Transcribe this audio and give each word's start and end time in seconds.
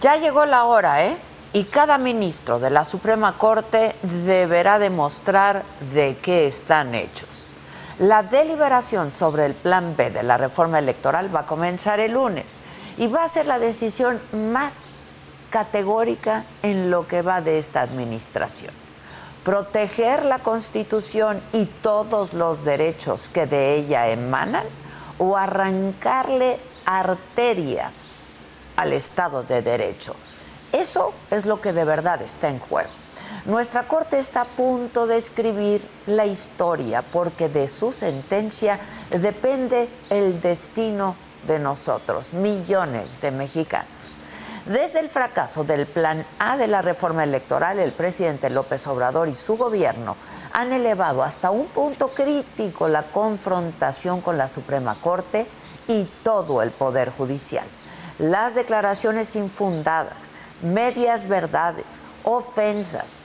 Ya 0.00 0.16
llegó 0.16 0.46
la 0.46 0.64
hora, 0.64 1.04
¿eh? 1.04 1.16
Y 1.52 1.64
cada 1.64 1.98
ministro 1.98 2.58
de 2.58 2.70
la 2.70 2.84
Suprema 2.84 3.38
Corte 3.38 3.94
deberá 4.02 4.78
demostrar 4.78 5.64
de 5.92 6.18
qué 6.18 6.48
están 6.48 6.94
hechos. 6.94 7.52
La 7.98 8.24
deliberación 8.24 9.12
sobre 9.12 9.46
el 9.46 9.54
plan 9.54 9.94
B 9.96 10.10
de 10.10 10.24
la 10.24 10.36
reforma 10.36 10.80
electoral 10.80 11.34
va 11.34 11.40
a 11.40 11.46
comenzar 11.46 12.00
el 12.00 12.12
lunes 12.12 12.60
y 12.98 13.06
va 13.06 13.22
a 13.22 13.28
ser 13.28 13.46
la 13.46 13.60
decisión 13.60 14.20
más 14.32 14.82
categórica 15.48 16.44
en 16.64 16.90
lo 16.90 17.06
que 17.06 17.22
va 17.22 17.40
de 17.40 17.58
esta 17.58 17.82
administración. 17.82 18.72
Proteger 19.44 20.24
la 20.24 20.40
Constitución 20.40 21.40
y 21.52 21.66
todos 21.66 22.34
los 22.34 22.64
derechos 22.64 23.28
que 23.28 23.46
de 23.46 23.76
ella 23.76 24.08
emanan 24.08 24.66
o 25.18 25.36
arrancarle 25.36 26.58
arterias 26.84 28.24
al 28.76 28.92
Estado 28.92 29.42
de 29.42 29.62
Derecho. 29.62 30.14
Eso 30.72 31.12
es 31.30 31.46
lo 31.46 31.60
que 31.60 31.72
de 31.72 31.84
verdad 31.84 32.20
está 32.22 32.48
en 32.48 32.58
juego. 32.58 32.90
Nuestra 33.46 33.86
Corte 33.86 34.18
está 34.18 34.42
a 34.42 34.44
punto 34.46 35.06
de 35.06 35.18
escribir 35.18 35.86
la 36.06 36.26
historia 36.26 37.02
porque 37.02 37.48
de 37.48 37.68
su 37.68 37.92
sentencia 37.92 38.80
depende 39.10 39.88
el 40.08 40.40
destino 40.40 41.14
de 41.46 41.58
nosotros, 41.58 42.32
millones 42.32 43.20
de 43.20 43.30
mexicanos. 43.30 44.16
Desde 44.66 45.00
el 45.00 45.10
fracaso 45.10 45.62
del 45.62 45.86
Plan 45.86 46.26
A 46.38 46.56
de 46.56 46.68
la 46.68 46.80
reforma 46.80 47.22
electoral, 47.22 47.78
el 47.78 47.92
presidente 47.92 48.48
López 48.48 48.86
Obrador 48.86 49.28
y 49.28 49.34
su 49.34 49.58
gobierno 49.58 50.16
han 50.54 50.72
elevado 50.72 51.22
hasta 51.22 51.50
un 51.50 51.66
punto 51.66 52.08
crítico 52.14 52.88
la 52.88 53.10
confrontación 53.10 54.22
con 54.22 54.38
la 54.38 54.48
Suprema 54.48 54.94
Corte 55.02 55.46
y 55.88 56.04
todo 56.22 56.62
el 56.62 56.70
Poder 56.70 57.10
Judicial. 57.10 57.66
Las 58.18 58.54
declaraciones 58.54 59.34
infundadas, 59.36 60.30
medias 60.62 61.28
verdades, 61.28 62.00
ofensas, 62.22 63.20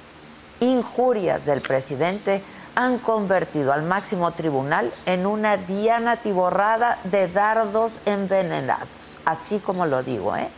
injurias 0.60 1.46
del 1.46 1.62
presidente 1.62 2.44
han 2.76 3.00
convertido 3.00 3.74
al 3.74 3.84
máximo 3.84 4.32
tribunal 4.32 4.94
en 5.06 5.26
una 5.26 5.58
diana 5.58 6.22
tiborrada 6.22 7.00
de 7.04 7.28
dardos 7.28 8.00
envenenados, 8.06 9.18
así 9.26 9.60
como 9.60 9.86
lo 9.86 10.04
digo, 10.04 10.36
¿eh? 10.36 10.50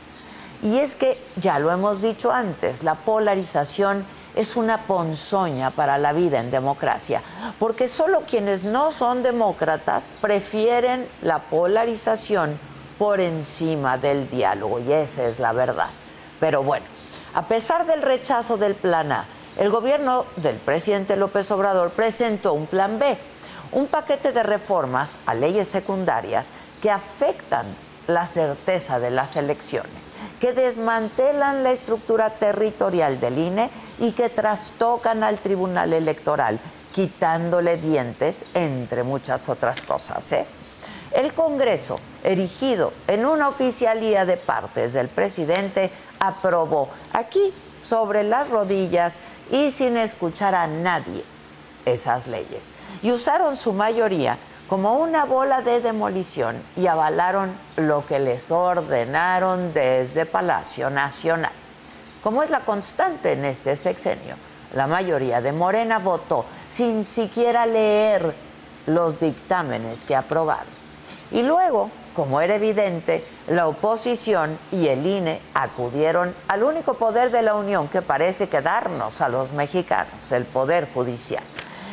Y 0.61 0.77
es 0.77 0.95
que, 0.95 1.17
ya 1.37 1.57
lo 1.57 1.71
hemos 1.71 2.01
dicho 2.01 2.31
antes, 2.31 2.83
la 2.83 2.95
polarización 2.95 4.05
es 4.35 4.55
una 4.55 4.83
ponzoña 4.83 5.71
para 5.71 5.97
la 5.97 6.13
vida 6.13 6.39
en 6.39 6.51
democracia, 6.51 7.21
porque 7.59 7.87
solo 7.87 8.21
quienes 8.27 8.63
no 8.63 8.91
son 8.91 9.23
demócratas 9.23 10.13
prefieren 10.21 11.07
la 11.21 11.39
polarización 11.39 12.59
por 12.97 13.19
encima 13.19 13.97
del 13.97 14.29
diálogo, 14.29 14.79
y 14.79 14.91
esa 14.91 15.25
es 15.25 15.39
la 15.39 15.53
verdad. 15.53 15.89
Pero 16.39 16.63
bueno, 16.63 16.85
a 17.33 17.47
pesar 17.47 17.85
del 17.85 18.01
rechazo 18.01 18.57
del 18.57 18.75
plan 18.75 19.11
A, 19.11 19.25
el 19.57 19.69
gobierno 19.69 20.25
del 20.37 20.57
presidente 20.57 21.15
López 21.15 21.51
Obrador 21.51 21.91
presentó 21.91 22.53
un 22.53 22.67
plan 22.67 22.99
B, 22.99 23.17
un 23.71 23.87
paquete 23.87 24.31
de 24.31 24.43
reformas 24.43 25.19
a 25.25 25.33
leyes 25.33 25.67
secundarias 25.67 26.53
que 26.81 26.89
afectan 26.89 27.75
la 28.07 28.25
certeza 28.25 28.99
de 28.99 29.11
las 29.11 29.35
elecciones, 29.35 30.11
que 30.39 30.53
desmantelan 30.53 31.63
la 31.63 31.71
estructura 31.71 32.31
territorial 32.31 33.19
del 33.19 33.37
INE 33.37 33.69
y 34.01 34.11
que 34.11 34.29
trastocan 34.29 35.23
al 35.23 35.39
Tribunal 35.39 35.93
Electoral, 35.93 36.59
quitándole 36.91 37.77
dientes, 37.77 38.45
entre 38.53 39.03
muchas 39.03 39.47
otras 39.47 39.81
cosas. 39.81 40.29
¿eh? 40.33 40.45
El 41.11 41.33
Congreso, 41.33 41.97
erigido 42.23 42.93
en 43.07 43.25
una 43.25 43.47
oficialía 43.47 44.25
de 44.25 44.37
partes 44.37 44.93
del 44.93 45.07
presidente, 45.07 45.91
aprobó 46.19 46.89
aquí, 47.13 47.53
sobre 47.81 48.23
las 48.23 48.49
rodillas 48.49 49.21
y 49.49 49.71
sin 49.71 49.97
escuchar 49.97 50.53
a 50.53 50.67
nadie, 50.67 51.23
esas 51.85 52.27
leyes. 52.27 52.73
Y 53.01 53.11
usaron 53.11 53.55
su 53.57 53.73
mayoría 53.73 54.37
como 54.67 54.93
una 54.95 55.25
bola 55.25 55.61
de 55.61 55.81
demolición 55.81 56.61
y 56.75 56.87
avalaron 56.87 57.55
lo 57.77 58.05
que 58.05 58.19
les 58.19 58.51
ordenaron 58.51 59.73
desde 59.73 60.25
Palacio 60.25 60.89
Nacional. 60.89 61.60
Como 62.21 62.43
es 62.43 62.49
la 62.49 62.61
constante 62.61 63.33
en 63.33 63.45
este 63.45 63.75
sexenio, 63.75 64.35
la 64.73 64.87
mayoría 64.87 65.41
de 65.41 65.51
Morena 65.51 65.99
votó 65.99 66.45
sin 66.69 67.03
siquiera 67.03 67.65
leer 67.65 68.35
los 68.85 69.19
dictámenes 69.19 70.05
que 70.05 70.15
aprobaron. 70.15 70.81
Y 71.31 71.43
luego, 71.43 71.89
como 72.13 72.41
era 72.41 72.55
evidente, 72.55 73.25
la 73.47 73.67
oposición 73.67 74.59
y 74.71 74.87
el 74.87 75.05
INE 75.05 75.41
acudieron 75.53 76.35
al 76.47 76.63
único 76.63 76.93
poder 76.95 77.31
de 77.31 77.41
la 77.41 77.55
Unión 77.55 77.87
que 77.87 78.01
parece 78.01 78.49
quedarnos 78.49 79.21
a 79.21 79.29
los 79.29 79.53
mexicanos, 79.53 80.31
el 80.31 80.45
Poder 80.45 80.89
Judicial. 80.93 81.43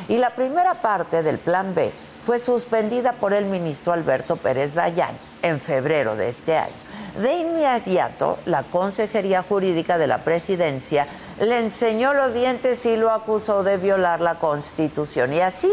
Y 0.08 0.18
la 0.18 0.34
primera 0.34 0.74
parte 0.82 1.22
del 1.22 1.38
Plan 1.38 1.74
B 1.74 1.92
fue 2.20 2.38
suspendida 2.38 3.12
por 3.12 3.32
el 3.32 3.44
ministro 3.46 3.92
Alberto 3.92 4.36
Pérez 4.36 4.74
Dayán 4.74 5.16
en 5.42 5.60
febrero 5.60 6.16
de 6.16 6.28
este 6.28 6.56
año. 6.56 6.74
De 7.16 7.34
inmediato, 7.38 8.38
la 8.44 8.62
Consejería 8.64 9.42
Jurídica 9.42 9.98
de 9.98 10.06
la 10.06 10.24
Presidencia 10.24 11.06
le 11.40 11.58
enseñó 11.58 12.14
los 12.14 12.34
dientes 12.34 12.84
y 12.86 12.96
lo 12.96 13.10
acusó 13.10 13.64
de 13.64 13.76
violar 13.76 14.20
la 14.20 14.38
Constitución. 14.38 15.32
Y 15.32 15.40
así 15.40 15.70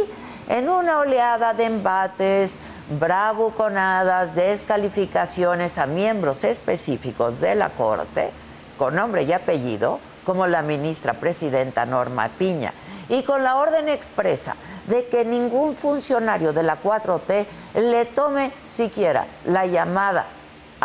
en 0.47 0.69
una 0.69 1.00
oleada 1.00 1.53
de 1.53 1.66
embates, 1.66 2.59
bravuconadas, 3.00 4.35
descalificaciones 4.35 5.78
a 5.78 5.88
miembros 5.88 6.44
específicos 6.44 7.40
de 7.40 7.56
la 7.56 7.69
Corte, 7.69 8.31
con 8.78 8.96
nombre 8.96 9.23
y 9.23 9.34
apellido, 9.34 10.00
como 10.23 10.47
la 10.47 10.62
ministra 10.62 11.13
presidenta 11.13 11.85
Norma 11.85 12.29
Piña, 12.29 12.73
y 13.09 13.23
con 13.23 13.44
la 13.44 13.56
orden 13.57 13.90
expresa 13.90 14.56
de 14.88 15.07
que 15.07 15.25
ningún 15.25 15.75
funcionario 15.75 16.53
de 16.53 16.63
la 16.63 16.81
4T 16.81 17.46
le 17.75 18.06
tome 18.06 18.52
siquiera 18.63 19.28
la 19.46 19.66
llamada 19.66 20.28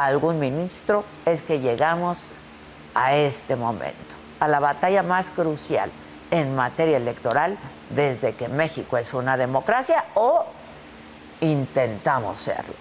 a 0.00 0.06
algún 0.06 0.38
ministro, 0.38 1.04
es 1.26 1.42
que 1.42 1.60
llegamos 1.60 2.28
a 2.94 3.14
este 3.16 3.54
momento, 3.54 4.16
a 4.40 4.48
la 4.48 4.58
batalla 4.58 5.02
más 5.02 5.30
crucial 5.30 5.90
en 6.30 6.56
materia 6.56 6.96
electoral 6.96 7.58
desde 7.90 8.34
que 8.34 8.48
México 8.48 8.96
es 8.96 9.12
una 9.12 9.36
democracia 9.36 10.06
o 10.14 10.46
intentamos 11.40 12.38
serlo. 12.38 12.74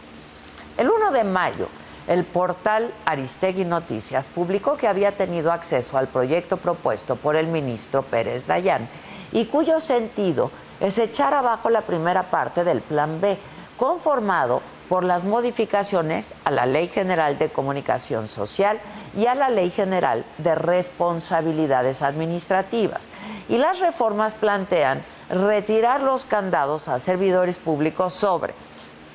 El 0.77 0.89
1 0.89 1.11
de 1.11 1.23
mayo, 1.25 1.67
el 2.07 2.23
portal 2.23 2.93
Aristegui 3.05 3.65
Noticias 3.65 4.27
publicó 4.27 4.77
que 4.77 4.87
había 4.87 5.17
tenido 5.17 5.51
acceso 5.51 5.97
al 5.97 6.07
proyecto 6.07 6.57
propuesto 6.57 7.17
por 7.17 7.35
el 7.35 7.47
ministro 7.47 8.01
Pérez 8.01 8.47
Dayán 8.47 8.87
y 9.31 9.45
cuyo 9.47 9.79
sentido 9.79 10.51
es 10.79 10.97
echar 10.97 11.33
abajo 11.33 11.69
la 11.69 11.81
primera 11.81 12.31
parte 12.31 12.63
del 12.63 12.81
Plan 12.81 13.19
B, 13.19 13.37
conformado 13.77 14.61
por 14.89 15.03
las 15.03 15.23
modificaciones 15.23 16.33
a 16.43 16.51
la 16.51 16.65
Ley 16.65 16.87
General 16.87 17.37
de 17.37 17.49
Comunicación 17.49 18.27
Social 18.27 18.81
y 19.15 19.27
a 19.27 19.35
la 19.35 19.51
Ley 19.51 19.69
General 19.69 20.25
de 20.39 20.55
Responsabilidades 20.55 22.01
Administrativas. 22.01 23.09
Y 23.47 23.59
las 23.59 23.79
reformas 23.79 24.33
plantean 24.33 25.05
retirar 25.29 26.01
los 26.01 26.25
candados 26.25 26.87
a 26.87 26.97
servidores 26.97 27.59
públicos 27.59 28.13
sobre 28.13 28.55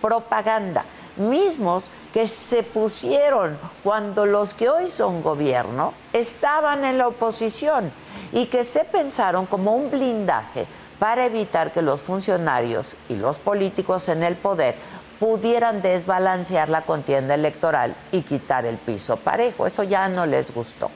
propaganda, 0.01 0.85
mismos 1.17 1.91
que 2.13 2.27
se 2.27 2.63
pusieron 2.63 3.59
cuando 3.83 4.27
los 4.27 4.55
que 4.55 4.69
hoy 4.69 4.87
son 4.87 5.23
gobierno 5.23 5.93
estaban 6.13 6.85
en 6.85 6.99
la 6.99 7.09
oposición 7.09 7.91
y 8.33 8.47
que 8.47 8.65
se 8.65 8.85
pensaron 8.85 9.47
como 9.47 9.75
un 9.75 9.91
blindaje 9.91 10.67
para 10.99 11.25
evitar 11.25 11.73
que 11.73 11.83
los 11.83 12.01
funcionarios 12.01 12.97
y 13.09 13.17
los 13.17 13.39
políticos 13.39 14.09
en 14.09 14.23
el 14.23 14.37
poder 14.37 14.77
pudieran 15.19 15.83
desbalancear 15.83 16.69
la 16.69 16.83
contienda 16.83 17.35
electoral 17.35 17.95
y 18.13 18.23
quitar 18.23 18.67
el 18.67 18.79
piso 18.79 19.17
parejo. 19.17 19.67
Eso 19.67 19.83
ya 19.83 20.09
no 20.09 20.27
les 20.27 20.53
gustó. 20.53 20.91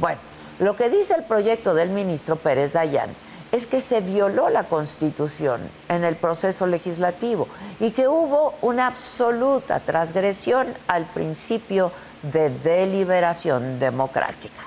Bueno, 0.00 0.20
lo 0.58 0.76
que 0.76 0.88
dice 0.88 1.14
el 1.14 1.24
proyecto 1.24 1.74
del 1.74 1.90
ministro 1.90 2.36
Pérez 2.36 2.72
Dayán 2.72 3.10
es 3.52 3.66
que 3.66 3.80
se 3.80 4.00
violó 4.00 4.50
la 4.50 4.64
Constitución 4.64 5.60
en 5.88 6.04
el 6.04 6.16
proceso 6.16 6.66
legislativo 6.66 7.48
y 7.80 7.92
que 7.92 8.08
hubo 8.08 8.54
una 8.62 8.86
absoluta 8.86 9.80
transgresión 9.80 10.74
al 10.88 11.06
principio 11.06 11.92
de 12.22 12.50
deliberación 12.50 13.78
democrática. 13.78 14.62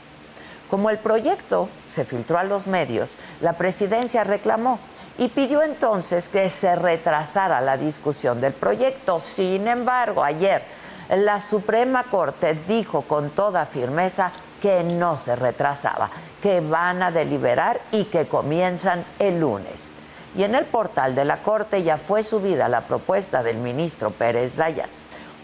Como 0.69 0.91
el 0.91 0.99
proyecto 0.99 1.67
se 1.87 2.05
filtró 2.05 2.37
a 2.37 2.43
los 2.43 2.67
medios, 2.67 3.17
la 3.41 3.53
presidencia 3.53 4.23
reclamó 4.23 4.79
y 5.17 5.29
pidió 5.29 5.63
entonces 5.63 6.29
que 6.29 6.49
se 6.49 6.75
retrasara 6.75 7.61
la 7.61 7.77
discusión 7.77 8.39
del 8.39 8.53
proyecto. 8.53 9.19
Sin 9.19 9.67
embargo, 9.67 10.23
ayer 10.23 10.63
la 11.09 11.39
Suprema 11.39 12.03
Corte 12.03 12.53
dijo 12.67 13.01
con 13.01 13.31
toda 13.31 13.65
firmeza 13.65 14.31
que 14.61 14.83
no 14.83 15.17
se 15.17 15.35
retrasaba, 15.35 16.09
que 16.41 16.61
van 16.61 17.01
a 17.01 17.11
deliberar 17.11 17.81
y 17.91 18.05
que 18.05 18.27
comienzan 18.27 19.05
el 19.17 19.39
lunes. 19.39 19.95
Y 20.35 20.43
en 20.43 20.53
el 20.53 20.65
portal 20.65 21.15
de 21.15 21.25
la 21.25 21.41
Corte 21.41 21.81
ya 21.81 21.97
fue 21.97 22.21
subida 22.21 22.69
la 22.69 22.81
propuesta 22.81 23.41
del 23.41 23.57
ministro 23.57 24.11
Pérez 24.11 24.55
Dayan. 24.57 24.89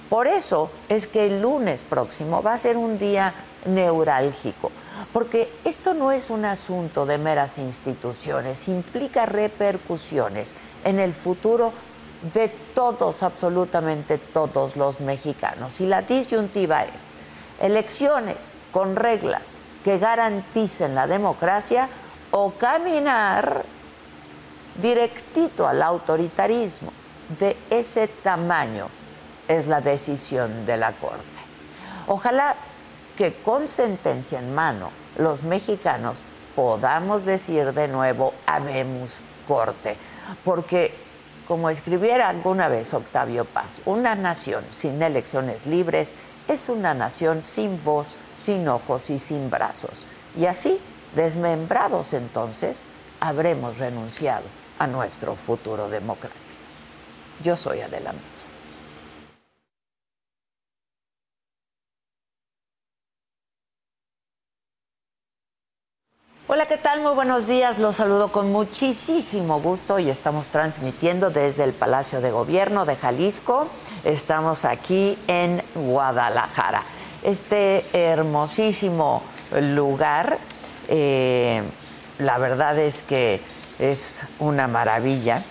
Por 0.09 0.27
eso 0.27 0.69
es 0.88 1.07
que 1.07 1.25
el 1.25 1.41
lunes 1.41 1.83
próximo 1.83 2.44
va 2.44 2.53
a 2.53 2.57
ser 2.57 2.77
un 2.77 3.00
día 3.00 3.33
neurálgico, 3.65 4.71
porque 5.13 5.51
esto 5.63 5.94
no 5.94 6.12
es 6.12 6.30
un 6.30 6.45
asunto 6.45 7.06
de 7.06 7.18
meras 7.18 7.57
instituciones, 7.57 8.68
implica 8.68 9.25
repercusiones 9.25 10.56
en 10.83 11.00
el 11.00 11.13
futuro 11.13 11.74
de 12.33 12.50
todos, 12.50 13.24
absolutamente 13.24 14.18
todos 14.18 14.75
los 14.75 15.00
mexicanos. 15.00 15.80
Y 15.81 15.86
la 15.86 16.01
disyuntiva 16.01 16.83
es 16.83 17.07
elecciones 17.59 18.53
con 18.71 18.95
reglas 18.95 19.57
que 19.83 20.00
garanticen 20.00 20.95
la 20.95 21.07
democracia 21.07 21.89
o 22.31 22.51
caminar 22.51 23.63
directito 24.81 25.68
al 25.68 25.81
autoritarismo. 25.81 26.91
De 27.39 27.57
ese 27.69 28.07
tamaño 28.07 28.88
es 29.48 29.68
la 29.68 29.81
decisión 29.81 30.65
de 30.65 30.77
la 30.77 30.91
Corte. 30.94 31.24
Ojalá 32.07 32.56
que 33.15 33.33
con 33.33 33.67
sentencia 33.67 34.39
en 34.39 34.53
mano 34.53 34.91
los 35.17 35.44
mexicanos 35.44 36.21
podamos 36.56 37.25
decir 37.25 37.73
de 37.73 37.88
nuevo, 37.88 38.33
habemos 38.45 39.19
corte, 39.47 39.97
porque 40.44 40.94
como 41.47 41.69
escribiera 41.69 42.29
alguna 42.29 42.67
vez 42.67 42.94
Octavio 42.94 43.45
Paz, 43.45 43.81
una 43.85 44.15
nación 44.15 44.65
sin 44.69 45.01
elecciones 45.01 45.67
libres 45.67 46.15
es 46.47 46.69
una 46.69 46.94
nación 46.94 47.41
sin 47.41 47.83
voz, 47.83 48.15
sin 48.35 48.67
ojos 48.67 49.09
y 49.09 49.19
sin 49.19 49.50
brazos. 49.50 50.06
Y 50.38 50.45
así, 50.45 50.79
desmembrados 51.15 52.13
entonces, 52.13 52.85
habremos 53.19 53.77
renunciado 53.77 54.45
a 54.79 54.88
nuestro 54.88 55.35
futuro 55.35 55.89
democrático. 55.89 56.41
Yo 57.44 57.56
soy 57.56 57.81
Adela 57.81 58.13
Hola, 66.47 66.68
¿qué 66.68 66.77
tal? 66.77 67.01
Muy 67.01 67.15
buenos 67.15 67.47
días. 67.47 67.80
Los 67.80 67.95
saludo 67.95 68.31
con 68.31 68.51
muchísimo 68.51 69.59
gusto 69.62 69.97
y 69.97 70.12
estamos 70.12 70.50
transmitiendo 70.50 71.31
desde 71.31 71.63
el 71.63 71.74
Palacio 71.74 72.21
de 72.21 72.30
Gobierno 72.30 72.86
de 72.86 72.95
Jalisco. 72.95 73.68
Estamos 74.03 74.63
aquí 74.63 75.18
en 75.25 75.63
Guadalajara. 75.74 76.83
Este 77.24 77.83
hermosísimo 77.94 79.24
lugar, 79.59 80.38
eh, 80.88 81.63
la 82.19 82.38
verdad 82.38 82.77
es 82.77 83.01
que 83.01 83.41
es 83.80 84.24
una 84.38 84.68
maravilla 84.68 85.41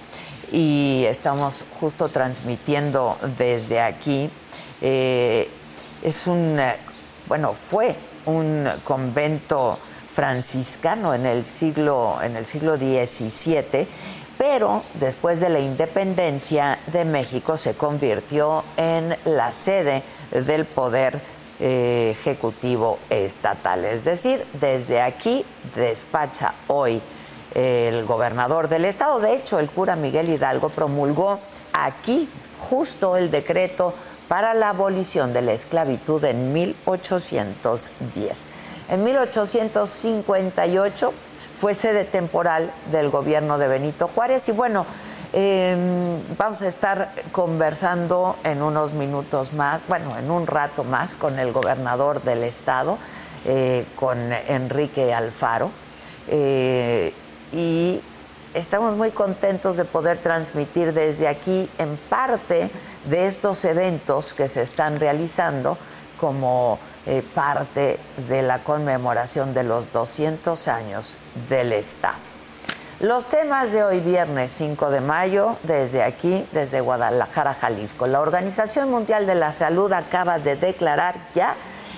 y 0.52 1.06
estamos 1.08 1.64
justo 1.80 2.10
transmitiendo 2.10 3.18
desde 3.36 3.80
aquí. 3.80 4.30
Eh, 4.80 5.50
es 6.04 6.28
un, 6.28 6.56
bueno, 7.26 7.52
fue 7.52 7.96
un 8.26 8.68
convento 8.84 9.80
franciscano 10.14 11.12
en 11.12 11.26
el 11.26 11.44
siglo, 11.44 12.18
en 12.22 12.36
el 12.36 12.46
siglo 12.46 12.76
XVII, 12.76 13.88
pero 14.38 14.84
después 14.94 15.40
de 15.40 15.48
la 15.48 15.58
independencia 15.58 16.78
de 16.86 17.04
México 17.04 17.56
se 17.56 17.74
convirtió 17.74 18.64
en 18.76 19.16
la 19.24 19.50
sede 19.50 20.04
del 20.30 20.66
poder 20.66 21.20
eh, 21.58 22.10
ejecutivo 22.12 23.00
estatal. 23.10 23.84
Es 23.84 24.04
decir, 24.04 24.46
desde 24.52 25.02
aquí 25.02 25.44
despacha 25.74 26.54
hoy 26.68 27.02
el 27.54 28.04
gobernador 28.04 28.68
del 28.68 28.84
estado. 28.84 29.18
De 29.20 29.34
hecho, 29.34 29.58
el 29.58 29.70
cura 29.70 29.96
Miguel 29.96 30.28
Hidalgo 30.28 30.68
promulgó 30.68 31.40
aquí 31.72 32.28
justo 32.58 33.16
el 33.16 33.30
decreto 33.30 33.94
para 34.28 34.54
la 34.54 34.70
abolición 34.70 35.32
de 35.32 35.42
la 35.42 35.52
esclavitud 35.52 36.24
en 36.24 36.52
1810. 36.52 38.48
En 38.94 39.02
1858 39.02 41.12
fue 41.52 41.74
sede 41.74 42.04
temporal 42.04 42.72
del 42.92 43.10
gobierno 43.10 43.58
de 43.58 43.66
Benito 43.66 44.06
Juárez 44.06 44.48
y 44.48 44.52
bueno, 44.52 44.86
em, 45.32 46.22
vamos 46.38 46.62
a 46.62 46.68
estar 46.68 47.12
conversando 47.32 48.36
en 48.44 48.62
unos 48.62 48.92
minutos 48.92 49.52
más, 49.52 49.84
bueno, 49.88 50.16
en 50.16 50.30
un 50.30 50.46
rato 50.46 50.84
más 50.84 51.16
con 51.16 51.40
el 51.40 51.50
gobernador 51.50 52.22
del 52.22 52.44
estado, 52.44 52.98
eh, 53.44 53.84
con 53.96 54.32
Enrique 54.32 55.12
Alfaro. 55.12 55.72
Eh, 56.28 57.12
y 57.52 58.00
estamos 58.54 58.94
muy 58.94 59.10
contentos 59.10 59.76
de 59.76 59.86
poder 59.86 60.18
transmitir 60.18 60.92
desde 60.92 61.26
aquí 61.26 61.68
en 61.78 61.96
parte 61.96 62.70
de 63.06 63.26
estos 63.26 63.64
eventos 63.64 64.34
que 64.34 64.46
se 64.46 64.62
están 64.62 65.00
realizando 65.00 65.78
como 66.16 66.78
eh, 67.06 67.22
parte 67.34 67.98
de 68.28 68.42
la 68.42 68.64
conmemoración 68.64 69.54
de 69.54 69.64
los 69.64 69.92
200 69.92 70.68
años 70.68 71.16
del 71.48 71.72
Estado. 71.72 72.34
Los 73.00 73.26
temas 73.26 73.72
de 73.72 73.82
hoy, 73.82 74.00
viernes 74.00 74.52
5 74.52 74.88
de 74.90 75.00
mayo, 75.00 75.56
desde 75.64 76.02
aquí, 76.02 76.46
desde 76.52 76.80
Guadalajara, 76.80 77.54
Jalisco. 77.54 78.06
La 78.06 78.20
Organización 78.20 78.90
Mundial 78.90 79.26
de 79.26 79.34
la 79.34 79.52
Salud 79.52 79.92
acaba 79.92 80.38
de 80.38 80.56
declarar 80.56 81.28
ya 81.34 81.56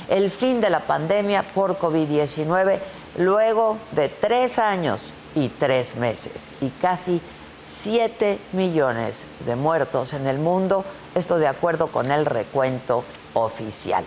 el 0.09 0.31
fin 0.31 0.61
de 0.61 0.71
la 0.71 0.81
pandemia 0.81 1.43
por 1.43 1.79
COVID-19 1.79 2.79
luego 3.19 3.79
de 3.93 4.09
tres 4.09 4.59
años 4.59 5.13
y 5.35 5.49
tres 5.49 5.97
meses 5.97 6.51
y 6.61 6.71
casi 6.71 7.21
7 7.63 8.39
millones 8.53 9.25
de 9.45 9.57
muertos 9.57 10.13
en 10.13 10.27
el 10.27 10.39
mundo, 10.39 10.85
esto 11.15 11.37
de 11.39 11.49
acuerdo 11.49 11.89
con 11.89 12.11
el 12.11 12.25
recuento 12.25 13.05
oficial. 13.35 14.05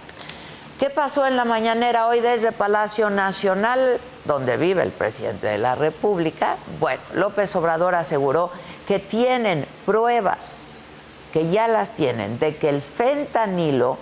¿Qué 0.79 0.89
pasó 0.89 1.25
en 1.25 1.35
la 1.35 1.43
mañanera 1.43 2.07
hoy 2.07 2.21
desde 2.21 2.53
Palacio 2.53 3.09
Nacional, 3.09 3.99
donde 4.23 4.55
vive 4.55 4.81
el 4.81 4.91
presidente 4.91 5.47
de 5.47 5.57
la 5.57 5.75
República? 5.75 6.55
Bueno, 6.79 7.01
López 7.15 7.53
Obrador 7.57 7.95
aseguró 7.95 8.49
que 8.87 8.97
tienen 8.97 9.65
pruebas, 9.85 10.85
que 11.33 11.49
ya 11.49 11.67
las 11.67 11.95
tienen, 11.95 12.39
de 12.39 12.55
que 12.55 12.69
el 12.69 12.81
fentanilo 12.81 13.97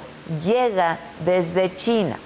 llega 0.45 0.99
desde 1.25 1.75
China. 1.75 2.19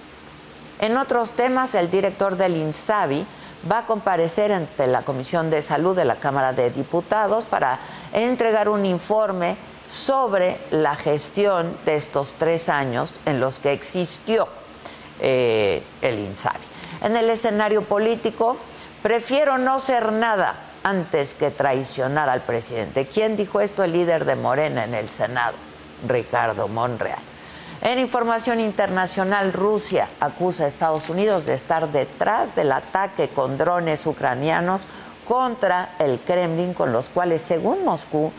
En 0.82 0.98
otros 0.98 1.32
temas, 1.32 1.74
el 1.74 1.90
director 1.90 2.36
del 2.36 2.58
INSABI 2.58 3.26
va 3.72 3.78
a 3.78 3.86
comparecer 3.86 4.52
ante 4.52 4.86
la 4.86 5.04
Comisión 5.04 5.50
de 5.50 5.62
Salud 5.62 5.96
de 5.96 6.04
la 6.04 6.18
Cámara 6.18 6.52
de 6.52 6.72
Diputados 6.72 7.46
para 7.46 7.80
entregar 8.12 8.68
un 8.68 8.86
informe 8.86 9.56
sobre 9.92 10.58
la 10.72 10.96
gestión 10.96 11.78
de 11.86 11.98
estos 11.98 12.36
tres 12.40 12.70
años 12.70 13.20
en 13.26 13.42
los 13.42 13.60
que 13.60 13.74
existió 13.74 14.48
eh, 15.20 15.84
el 16.02 16.20
INSABI. 16.20 16.60
En 17.02 17.18
el 17.18 17.30
escenario 17.30 17.84
político, 17.84 18.58
prefiero 19.04 19.58
no 19.58 19.80
ser 19.80 20.14
nada 20.14 20.56
antes 20.84 21.34
que 21.34 21.52
traicionar 21.52 22.30
al 22.30 22.42
presidente. 22.42 23.06
¿Quién 23.06 23.36
dijo 23.36 23.60
esto? 23.60 23.84
El 23.84 23.92
líder 23.92 24.26
de 24.26 24.36
Morena 24.36 24.86
en 24.86 24.94
el 24.94 25.10
Senado, 25.10 25.56
Ricardo 26.08 26.68
Monreal. 26.70 27.20
En 27.82 28.00
información 28.00 28.60
internacional, 28.60 29.52
Rusia 29.52 30.08
acusa 30.20 30.64
a 30.64 30.68
Estados 30.68 31.10
Unidos 31.10 31.48
de 31.48 31.56
estar 31.56 31.92
detrás 31.92 32.56
del 32.56 32.72
ataque 32.72 33.30
con 33.30 33.58
drones 33.58 34.06
ucranianos 34.06 34.88
contra 35.28 35.96
el 36.00 36.20
Kremlin, 36.20 36.74
con 36.74 36.94
los 36.94 37.10
cuales, 37.10 37.42
según 37.42 37.84
Moscú, 37.84 38.32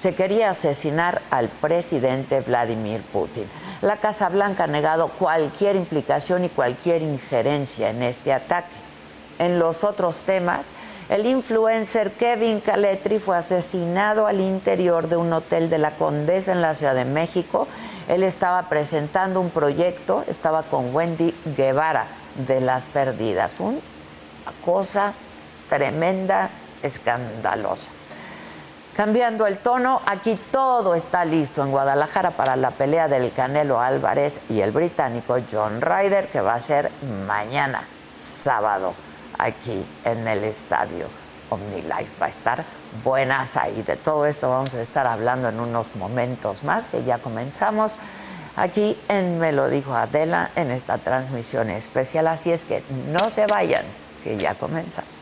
se 0.00 0.14
quería 0.14 0.48
asesinar 0.48 1.20
al 1.28 1.50
presidente 1.50 2.40
Vladimir 2.40 3.02
Putin. 3.02 3.44
La 3.82 3.98
Casa 3.98 4.30
Blanca 4.30 4.64
ha 4.64 4.66
negado 4.66 5.08
cualquier 5.08 5.76
implicación 5.76 6.42
y 6.42 6.48
cualquier 6.48 7.02
injerencia 7.02 7.90
en 7.90 8.02
este 8.02 8.32
ataque. 8.32 8.74
En 9.38 9.58
los 9.58 9.84
otros 9.84 10.24
temas, 10.24 10.72
el 11.10 11.26
influencer 11.26 12.12
Kevin 12.12 12.62
Caletri 12.62 13.18
fue 13.18 13.36
asesinado 13.36 14.26
al 14.26 14.40
interior 14.40 15.06
de 15.06 15.16
un 15.16 15.34
hotel 15.34 15.68
de 15.68 15.76
la 15.76 15.90
Condesa 15.90 16.52
en 16.52 16.62
la 16.62 16.74
Ciudad 16.74 16.94
de 16.94 17.04
México. 17.04 17.68
Él 18.08 18.22
estaba 18.22 18.70
presentando 18.70 19.38
un 19.38 19.50
proyecto, 19.50 20.24
estaba 20.28 20.62
con 20.62 20.94
Wendy 20.94 21.34
Guevara 21.54 22.06
de 22.46 22.62
Las 22.62 22.86
Perdidas. 22.86 23.56
Una 23.58 23.80
cosa 24.64 25.12
tremenda, 25.68 26.48
escandalosa. 26.82 27.90
Cambiando 28.96 29.46
el 29.46 29.58
tono, 29.58 30.02
aquí 30.04 30.38
todo 30.50 30.94
está 30.94 31.24
listo 31.24 31.62
en 31.62 31.70
Guadalajara 31.70 32.32
para 32.32 32.56
la 32.56 32.72
pelea 32.72 33.08
del 33.08 33.32
Canelo 33.32 33.80
Álvarez 33.80 34.40
y 34.48 34.60
el 34.60 34.72
británico 34.72 35.38
John 35.50 35.80
Ryder, 35.80 36.28
que 36.28 36.40
va 36.40 36.54
a 36.54 36.60
ser 36.60 36.90
mañana, 37.26 37.84
sábado, 38.12 38.94
aquí 39.38 39.86
en 40.04 40.26
el 40.26 40.44
estadio 40.44 41.06
OmniLife. 41.50 42.18
Va 42.20 42.26
a 42.26 42.28
estar 42.28 42.64
buenas 43.04 43.56
ahí. 43.56 43.80
De 43.82 43.96
todo 43.96 44.26
esto 44.26 44.50
vamos 44.50 44.74
a 44.74 44.82
estar 44.82 45.06
hablando 45.06 45.48
en 45.48 45.60
unos 45.60 45.94
momentos 45.94 46.64
más, 46.64 46.86
que 46.86 47.04
ya 47.04 47.18
comenzamos 47.18 47.96
aquí 48.56 48.98
en 49.08 49.38
Me 49.38 49.52
lo 49.52 49.68
dijo 49.68 49.94
Adela 49.94 50.50
en 50.56 50.70
esta 50.70 50.98
transmisión 50.98 51.70
especial. 51.70 52.26
Así 52.26 52.50
es 52.50 52.64
que 52.64 52.82
no 53.08 53.30
se 53.30 53.46
vayan, 53.46 53.84
que 54.24 54.36
ya 54.36 54.56
comenzamos. 54.56 55.19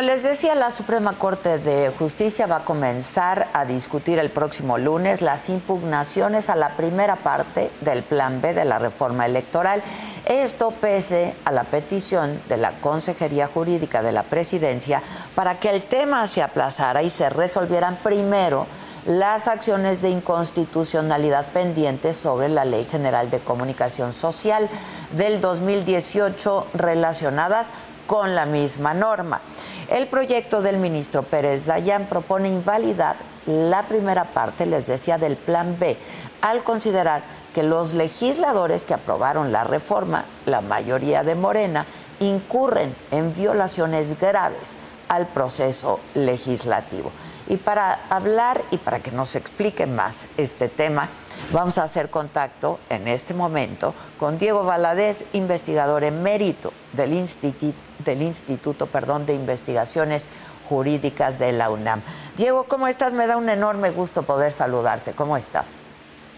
Como 0.00 0.12
les 0.12 0.22
decía, 0.22 0.54
la 0.54 0.70
Suprema 0.70 1.18
Corte 1.18 1.58
de 1.58 1.90
Justicia 1.90 2.46
va 2.46 2.56
a 2.56 2.64
comenzar 2.64 3.48
a 3.52 3.66
discutir 3.66 4.18
el 4.18 4.30
próximo 4.30 4.78
lunes 4.78 5.20
las 5.20 5.50
impugnaciones 5.50 6.48
a 6.48 6.56
la 6.56 6.74
primera 6.74 7.16
parte 7.16 7.70
del 7.82 8.02
Plan 8.02 8.40
B 8.40 8.54
de 8.54 8.64
la 8.64 8.78
reforma 8.78 9.26
electoral. 9.26 9.82
Esto 10.24 10.70
pese 10.70 11.34
a 11.44 11.52
la 11.52 11.64
petición 11.64 12.40
de 12.48 12.56
la 12.56 12.80
Consejería 12.80 13.46
Jurídica 13.46 14.00
de 14.00 14.12
la 14.12 14.22
Presidencia 14.22 15.02
para 15.34 15.60
que 15.60 15.68
el 15.68 15.82
tema 15.82 16.26
se 16.26 16.42
aplazara 16.42 17.02
y 17.02 17.10
se 17.10 17.28
resolvieran 17.28 17.98
primero 18.02 18.66
las 19.04 19.48
acciones 19.48 20.00
de 20.00 20.10
inconstitucionalidad 20.10 21.46
pendientes 21.52 22.16
sobre 22.16 22.48
la 22.48 22.64
Ley 22.64 22.86
General 22.90 23.30
de 23.30 23.40
Comunicación 23.40 24.14
Social 24.14 24.68
del 25.12 25.42
2018 25.42 26.68
relacionadas 26.74 27.72
con 28.10 28.34
la 28.34 28.44
misma 28.44 28.92
norma. 28.92 29.40
El 29.88 30.08
proyecto 30.08 30.62
del 30.62 30.78
ministro 30.78 31.22
Pérez 31.22 31.66
Dayán 31.66 32.06
propone 32.06 32.48
invalidar 32.48 33.14
la 33.46 33.84
primera 33.84 34.24
parte, 34.24 34.66
les 34.66 34.88
decía, 34.88 35.16
del 35.16 35.36
Plan 35.36 35.76
B, 35.78 35.96
al 36.40 36.64
considerar 36.64 37.22
que 37.54 37.62
los 37.62 37.94
legisladores 37.94 38.84
que 38.84 38.94
aprobaron 38.94 39.52
la 39.52 39.62
reforma, 39.62 40.24
la 40.44 40.60
mayoría 40.60 41.22
de 41.22 41.36
Morena, 41.36 41.86
incurren 42.18 42.96
en 43.12 43.32
violaciones 43.32 44.18
graves 44.18 44.80
al 45.08 45.28
proceso 45.28 46.00
legislativo. 46.14 47.12
Y 47.46 47.58
para 47.58 48.06
hablar 48.10 48.64
y 48.72 48.78
para 48.78 48.98
que 48.98 49.12
nos 49.12 49.36
explique 49.36 49.86
más 49.86 50.26
este 50.36 50.68
tema, 50.68 51.08
vamos 51.52 51.78
a 51.78 51.84
hacer 51.84 52.10
contacto 52.10 52.80
en 52.88 53.06
este 53.06 53.34
momento 53.34 53.94
con 54.18 54.36
Diego 54.36 54.64
Valadez, 54.64 55.26
investigador 55.32 56.02
emérito 56.02 56.72
del, 56.92 57.12
Instituto, 57.12 57.89
del 58.04 58.22
Instituto 58.22 58.86
perdón, 58.86 59.26
de 59.26 59.34
Investigaciones 59.34 60.26
Jurídicas 60.68 61.38
de 61.38 61.52
la 61.52 61.70
UNAM. 61.70 62.00
Diego, 62.36 62.64
¿cómo 62.64 62.86
estás? 62.86 63.12
Me 63.12 63.26
da 63.26 63.36
un 63.36 63.48
enorme 63.48 63.90
gusto 63.90 64.22
poder 64.22 64.52
saludarte. 64.52 65.12
¿Cómo 65.12 65.36
estás? 65.36 65.78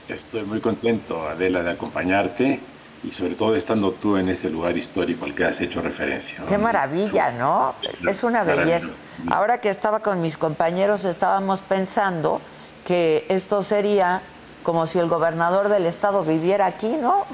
Estoy 0.09 0.45
muy 0.45 0.61
contento, 0.61 1.29
Adela, 1.29 1.63
de 1.63 1.71
acompañarte 1.71 2.61
y 3.05 3.11
sobre 3.11 3.35
todo 3.35 3.57
estando 3.57 3.93
tú 3.93 4.17
en 4.17 4.29
ese 4.29 4.49
lugar 4.49 4.77
histórico 4.77 5.25
al 5.25 5.35
que 5.35 5.45
has 5.45 5.61
hecho 5.61 5.81
referencia. 5.81 6.45
Qué 6.47 6.57
maravilla, 6.57 7.33
¿no? 7.33 7.75
Es 8.09 8.23
una 8.23 8.45
belleza. 8.45 8.93
Ahora 9.31 9.61
que 9.61 9.69
estaba 9.69 10.01
con 10.01 10.21
mis 10.21 10.39
compañeros 10.39 11.05
estábamos 11.05 11.63
pensando 11.63 12.41
que 12.87 13.27
esto 13.29 13.63
sería 13.63 14.23
como 14.63 14.87
si 14.87 14.99
el 14.99 15.09
gobernador 15.09 15.69
del 15.69 15.87
estado 15.87 16.23
viviera 16.23 16.67
aquí, 16.67 16.89
¿no? 16.89 17.27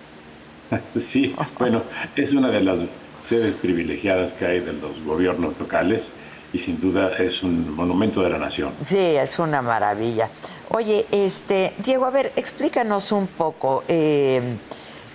sí, 1.00 1.34
bueno, 1.58 1.82
es 2.14 2.32
una 2.32 2.48
de 2.48 2.60
las 2.60 2.78
sedes 3.26 3.56
privilegiadas 3.56 4.34
que 4.34 4.46
hay 4.46 4.60
de 4.60 4.72
los 4.72 5.02
gobiernos 5.04 5.58
locales 5.58 6.10
y 6.52 6.60
sin 6.60 6.80
duda 6.80 7.10
es 7.18 7.42
un 7.42 7.74
monumento 7.74 8.22
de 8.22 8.30
la 8.30 8.38
nación. 8.38 8.72
Sí, 8.84 8.96
es 8.96 9.38
una 9.38 9.62
maravilla. 9.62 10.30
Oye, 10.68 11.06
este, 11.10 11.74
Diego, 11.78 12.06
a 12.06 12.10
ver, 12.10 12.32
explícanos 12.36 13.10
un 13.10 13.26
poco 13.26 13.82
eh, 13.88 14.56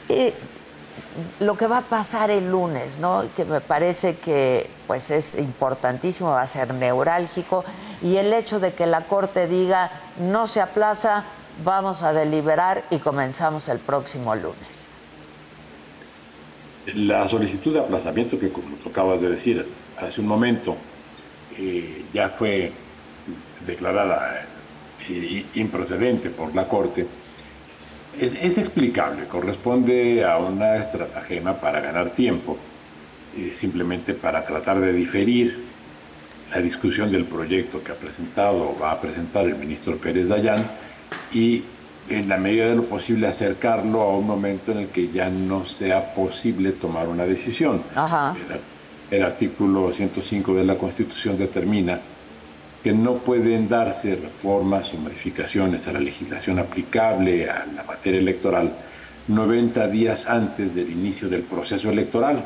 eh, 0.09 0.33
lo 1.39 1.55
que 1.55 1.67
va 1.67 1.79
a 1.79 1.81
pasar 1.81 2.31
el 2.31 2.51
lunes, 2.51 2.97
¿no? 2.99 3.23
Que 3.35 3.45
me 3.45 3.61
parece 3.61 4.17
que 4.17 4.69
pues 4.87 5.09
es 5.09 5.35
importantísimo, 5.35 6.31
va 6.31 6.41
a 6.41 6.47
ser 6.47 6.73
neurálgico 6.73 7.63
y 8.01 8.17
el 8.17 8.33
hecho 8.33 8.59
de 8.59 8.73
que 8.73 8.85
la 8.85 9.05
corte 9.05 9.47
diga 9.47 9.89
no 10.19 10.47
se 10.47 10.59
aplaza, 10.59 11.23
vamos 11.63 12.03
a 12.03 12.11
deliberar 12.11 12.83
y 12.89 12.97
comenzamos 12.97 13.69
el 13.69 13.79
próximo 13.79 14.35
lunes. 14.35 14.89
La 16.95 17.27
solicitud 17.27 17.73
de 17.73 17.79
aplazamiento 17.79 18.39
que 18.39 18.49
como 18.49 18.75
tú 18.77 18.89
acabas 18.89 19.21
de 19.21 19.29
decir 19.29 19.65
hace 19.99 20.21
un 20.21 20.27
momento 20.27 20.75
eh, 21.57 22.03
ya 22.13 22.29
fue 22.29 22.71
declarada 23.65 24.45
eh, 25.07 25.45
improcedente 25.55 26.29
por 26.29 26.55
la 26.55 26.67
Corte, 26.67 27.05
es, 28.19 28.57
explicable, 28.57 29.25
corresponde 29.27 30.25
a 30.25 30.37
una 30.37 30.75
estratagema 30.75 31.53
para 31.59 31.79
ganar 31.79 32.09
tiempo, 32.09 32.57
eh, 33.37 33.51
simplemente 33.53 34.13
para 34.13 34.43
tratar 34.43 34.81
de 34.81 34.91
diferir 34.91 35.59
la 36.51 36.61
discusión 36.61 37.11
del 37.11 37.25
proyecto 37.25 37.81
que 37.81 37.93
ha 37.93 37.95
presentado 37.95 38.71
o 38.71 38.79
va 38.79 38.91
a 38.91 38.99
presentar 38.99 39.45
el 39.45 39.55
ministro 39.55 39.95
Pérez 39.97 40.27
Dayán 40.27 40.61
y 41.31 41.63
en 42.17 42.29
la 42.29 42.37
medida 42.37 42.65
de 42.65 42.75
lo 42.75 42.83
posible 42.83 43.27
acercarlo 43.27 44.01
a 44.01 44.17
un 44.17 44.27
momento 44.27 44.71
en 44.71 44.79
el 44.79 44.87
que 44.87 45.09
ya 45.09 45.29
no 45.29 45.65
sea 45.65 46.13
posible 46.13 46.73
tomar 46.73 47.07
una 47.07 47.25
decisión. 47.25 47.83
el 49.09 49.23
artículo 49.23 49.91
105 49.91 50.55
de 50.55 50.63
la 50.63 50.75
Constitución 50.75 51.37
determina 51.37 51.99
que 52.83 52.93
no 52.93 53.15
pueden 53.15 53.69
darse 53.69 54.15
reformas 54.15 54.93
o 54.93 54.97
modificaciones 54.97 55.87
a 55.87 55.93
la 55.93 55.99
legislación 55.99 56.59
aplicable 56.59 57.49
a 57.49 57.65
la 57.65 57.83
materia 57.83 58.19
electoral 58.19 58.71
90 59.27 59.87
días 59.87 60.27
antes 60.27 60.73
del 60.73 60.89
inicio 60.89 61.29
del 61.29 61.43
proceso 61.43 61.89
electoral. 61.89 62.43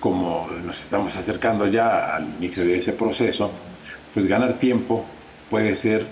Como 0.00 0.48
nos 0.64 0.82
estamos 0.82 1.16
acercando 1.16 1.66
ya 1.68 2.16
al 2.16 2.26
inicio 2.38 2.64
de 2.64 2.78
ese 2.78 2.92
proceso, 2.92 3.50
pues 4.12 4.26
ganar 4.26 4.54
tiempo 4.54 5.04
puede 5.48 5.76
ser 5.76 6.06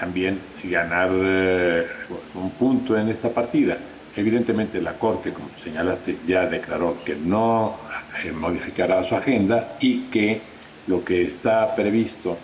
también 0.00 0.40
ganar 0.64 1.10
eh, 1.12 1.86
un 2.34 2.50
punto 2.52 2.96
en 2.96 3.10
esta 3.10 3.28
partida. 3.28 3.76
Evidentemente 4.16 4.80
la 4.80 4.94
Corte, 4.94 5.32
como 5.32 5.50
señalaste, 5.62 6.16
ya 6.26 6.46
declaró 6.46 6.96
que 7.04 7.14
no 7.14 7.76
eh, 8.24 8.32
modificará 8.32 9.04
su 9.04 9.14
agenda 9.14 9.76
y 9.78 10.04
que 10.04 10.40
lo 10.86 11.04
que 11.04 11.22
está 11.22 11.74
previsto 11.76 12.38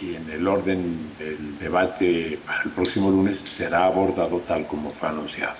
y 0.00 0.14
en 0.14 0.30
el 0.30 0.46
orden 0.48 1.10
del 1.18 1.58
debate 1.58 2.38
para 2.46 2.62
el 2.62 2.70
próximo 2.70 3.10
lunes 3.10 3.40
será 3.40 3.84
abordado 3.84 4.38
tal 4.46 4.66
como 4.66 4.90
fue 4.90 5.08
anunciado. 5.08 5.54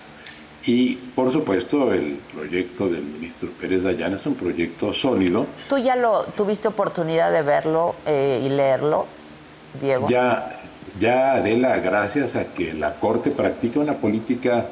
Y 0.64 0.94
por 0.94 1.32
supuesto 1.32 1.92
el 1.92 2.20
proyecto 2.32 2.88
del 2.88 3.02
ministro 3.02 3.48
Pérez 3.60 3.82
Dayán 3.82 4.14
es 4.14 4.24
un 4.24 4.36
proyecto 4.36 4.94
sólido. 4.94 5.46
¿Tú 5.68 5.76
ya 5.78 5.96
lo 5.96 6.22
tuviste 6.36 6.68
oportunidad 6.68 7.32
de 7.32 7.42
verlo 7.42 7.96
eh, 8.06 8.40
y 8.44 8.48
leerlo, 8.48 9.06
Diego? 9.80 10.08
Ya, 10.08 10.61
ya 11.00 11.34
Adela, 11.34 11.78
gracias 11.78 12.36
a 12.36 12.46
que 12.46 12.74
la 12.74 12.94
Corte 12.94 13.30
practica 13.30 13.80
una 13.80 13.94
política 13.94 14.66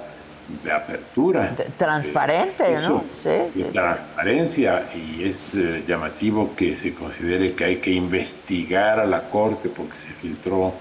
de 0.65 0.73
apertura. 0.73 1.55
transparente, 1.77 2.75
¿no? 2.83 3.05
Sí, 3.11 3.31
sí, 3.51 3.63
transparencia 3.65 4.91
y 4.95 5.25
es 5.25 5.55
eh, 5.55 5.85
llamativo 5.87 6.55
que 6.57 6.77
se 6.77 6.93
considere 6.95 7.55
que 7.55 7.65
hay 7.65 7.77
que 7.77 7.93
investigar 7.93 9.01
a 9.01 9.07
la 9.07 9.29
Corte 9.31 9.69
porque 9.69 9.97
se 9.99 10.13
filtró 10.15 10.73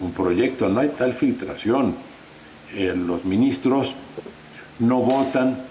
un 0.00 0.12
proyecto. 0.12 0.68
No 0.68 0.80
hay 0.80 0.90
tal 0.90 1.12
filtración. 1.12 1.96
Eh, 2.74 2.94
los 2.96 3.24
ministros 3.24 3.94
no 4.78 5.00
votan 5.00 5.64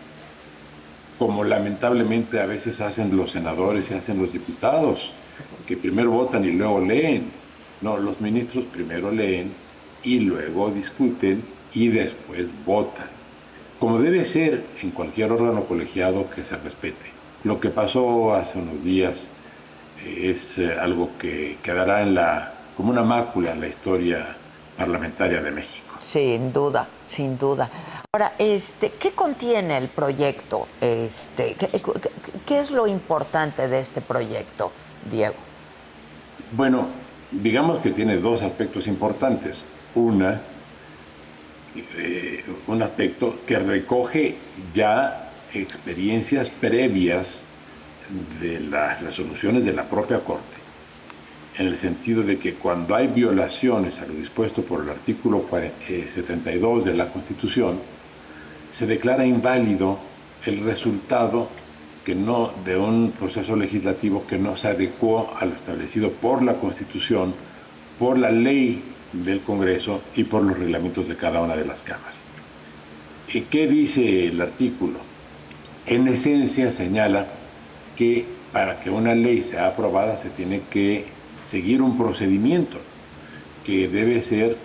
como 1.18 1.44
lamentablemente 1.44 2.42
a 2.42 2.46
veces 2.46 2.82
hacen 2.82 3.16
los 3.16 3.32
senadores 3.32 3.90
y 3.92 3.94
hacen 3.94 4.22
los 4.22 4.34
diputados, 4.34 5.14
que 5.66 5.78
primero 5.78 6.12
votan 6.12 6.44
y 6.44 6.52
luego 6.52 6.82
leen. 6.82 7.45
No, 7.82 7.98
los 7.98 8.22
ministros 8.22 8.66
primero 8.66 9.12
leen 9.12 9.52
y 10.04 10.20
luego 10.20 10.70
discuten 10.72 11.44
y 11.74 11.90
después 11.90 12.48
votan 12.66 13.16
como 13.80 14.00
debe 14.00 14.24
ser 14.26 14.66
en 14.82 14.92
cualquier 14.92 15.32
órgano 15.32 15.66
colegiado 15.66 16.30
que 16.30 16.44
se 16.44 16.56
respete. 16.56 17.12
Lo 17.44 17.60
que 17.60 17.70
pasó 17.70 18.34
hace 18.34 18.58
unos 18.58 18.84
días 18.84 19.30
eh, 20.04 20.32
es 20.32 20.58
eh, 20.58 20.78
algo 20.80 21.12
que 21.20 21.58
quedará 21.62 22.02
en 22.02 22.16
la, 22.16 22.54
como 22.78 22.92
una 22.92 23.04
mácula 23.04 23.52
en 23.52 23.62
la 23.62 23.68
historia 23.68 24.36
parlamentaria 24.78 25.42
de 25.42 25.52
México. 25.52 25.86
Sin 26.00 26.52
duda, 26.52 26.88
sin 27.08 27.38
duda. 27.38 27.70
Ahora, 28.12 28.34
este, 28.40 28.92
¿qué 28.92 29.12
contiene 29.12 29.78
el 29.78 29.88
proyecto? 29.90 30.68
Este, 30.82 31.56
¿qué, 32.46 32.60
es 32.60 32.72
lo 32.72 32.88
importante 32.88 33.68
de 33.68 33.80
este 33.80 34.02
proyecto, 34.02 34.72
Diego? 35.10 35.36
Bueno, 36.52 36.88
digamos 37.32 37.82
que 37.82 37.92
tiene 37.92 38.18
dos 38.18 38.42
aspectos 38.42 38.88
importantes. 38.88 39.64
Una, 39.96 40.42
eh, 41.98 42.44
un 42.68 42.82
aspecto 42.82 43.40
que 43.46 43.60
recoge 43.60 44.36
ya 44.74 45.32
experiencias 45.54 46.50
previas 46.50 47.44
de 48.42 48.60
las 48.60 49.02
resoluciones 49.02 49.66
de 49.66 49.74
la 49.74 49.84
propia 49.84 50.20
Corte, 50.20 50.58
en 51.58 51.68
el 51.68 51.78
sentido 51.78 52.24
de 52.24 52.38
que 52.38 52.56
cuando 52.56 52.96
hay 52.96 53.08
violaciones 53.08 54.00
a 54.00 54.06
lo 54.06 54.14
dispuesto 54.14 54.62
por 54.64 54.84
el 54.84 54.90
artículo 54.90 55.46
72 55.88 56.82
eh, 56.82 56.90
de 56.90 56.94
la 56.94 57.12
Constitución, 57.12 57.80
se 58.70 58.86
declara 58.86 59.26
inválido 59.26 59.98
el 60.46 60.64
resultado 60.64 61.50
que 62.06 62.16
no, 62.16 62.52
de 62.64 62.78
un 62.78 63.12
proceso 63.12 63.56
legislativo 63.56 64.26
que 64.28 64.38
no 64.38 64.56
se 64.56 64.70
adecuó 64.70 65.34
a 65.38 65.46
lo 65.46 65.56
establecido 65.56 66.12
por 66.12 66.44
la 66.44 66.54
Constitución, 66.54 67.34
por 67.98 68.20
la 68.20 68.30
ley 68.30 68.82
del 69.12 69.42
Congreso 69.42 70.02
y 70.16 70.24
por 70.24 70.44
los 70.44 70.58
reglamentos 70.58 71.08
de 71.08 71.18
cada 71.18 71.42
una 71.42 71.56
de 71.56 71.66
las 71.66 71.82
cámaras. 71.82 72.16
¿Y 73.34 73.42
qué 73.42 73.68
dice 73.68 74.28
el 74.28 74.40
artículo? 74.40 75.00
En 75.88 76.08
esencia 76.08 76.72
señala 76.72 77.28
que 77.98 78.26
para 78.54 78.80
que 78.80 78.92
una 78.92 79.16
ley 79.16 79.42
sea 79.42 79.68
aprobada 79.68 80.16
se 80.16 80.30
tiene 80.30 80.62
que 80.70 81.06
seguir 81.44 81.82
un 81.82 81.98
procedimiento 81.98 82.78
que 83.66 83.88
debe 83.88 84.22
ser 84.22 84.58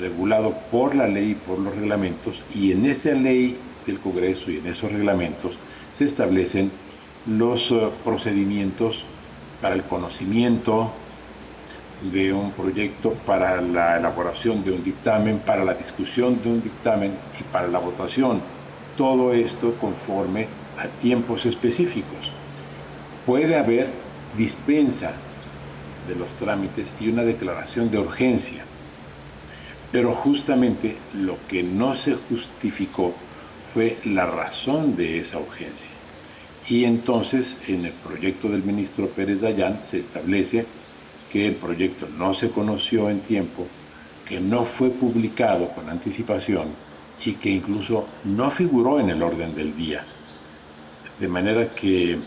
regulado 0.00 0.54
por 0.70 0.94
la 0.94 1.06
ley 1.06 1.30
y 1.30 1.34
por 1.34 1.58
los 1.58 1.74
reglamentos 1.74 2.42
y 2.54 2.72
en 2.72 2.86
esa 2.86 3.12
ley 3.12 3.56
del 3.86 3.98
Congreso 4.00 4.50
y 4.50 4.58
en 4.58 4.66
esos 4.66 4.90
reglamentos 4.90 5.56
se 5.92 6.04
establecen 6.04 6.70
los 7.28 7.70
eh, 7.70 7.88
procedimientos 8.04 9.04
para 9.60 9.74
el 9.74 9.82
conocimiento 9.82 10.90
de 12.10 12.32
un 12.32 12.52
proyecto, 12.52 13.12
para 13.26 13.60
la 13.60 13.98
elaboración 13.98 14.64
de 14.64 14.72
un 14.72 14.84
dictamen, 14.84 15.40
para 15.40 15.64
la 15.64 15.74
discusión 15.74 16.40
de 16.42 16.48
un 16.48 16.62
dictamen 16.62 17.12
y 17.38 17.42
para 17.44 17.68
la 17.68 17.80
votación. 17.80 18.40
Todo 18.96 19.32
esto 19.32 19.74
conforme 19.74 20.46
a 20.78 20.86
tiempos 21.00 21.44
específicos. 21.44 22.32
Puede 23.26 23.56
haber 23.56 23.90
dispensa 24.36 25.12
de 26.06 26.14
los 26.14 26.28
trámites 26.34 26.94
y 27.00 27.08
una 27.08 27.24
declaración 27.24 27.90
de 27.90 27.98
urgencia, 27.98 28.64
pero 29.92 30.14
justamente 30.14 30.96
lo 31.14 31.36
que 31.48 31.62
no 31.62 31.94
se 31.94 32.14
justificó 32.14 33.12
fue 33.74 33.98
la 34.04 34.24
razón 34.24 34.96
de 34.96 35.18
esa 35.18 35.38
urgencia. 35.38 35.97
Y 36.68 36.84
entonces 36.84 37.56
en 37.66 37.86
el 37.86 37.92
proyecto 37.92 38.48
del 38.48 38.62
ministro 38.62 39.08
Pérez 39.08 39.40
Dayán 39.40 39.80
se 39.80 40.00
establece 40.00 40.66
que 41.32 41.46
el 41.46 41.54
proyecto 41.54 42.06
no 42.18 42.34
se 42.34 42.50
conoció 42.50 43.08
en 43.08 43.20
tiempo, 43.20 43.66
que 44.26 44.40
no 44.40 44.64
fue 44.64 44.90
publicado 44.90 45.68
con 45.70 45.88
anticipación 45.88 46.68
y 47.24 47.34
que 47.34 47.50
incluso 47.50 48.06
no 48.24 48.50
figuró 48.50 49.00
en 49.00 49.10
el 49.10 49.22
orden 49.22 49.54
del 49.54 49.74
día. 49.76 50.04
De 51.18 51.28
manera 51.28 51.70
que 51.74 52.18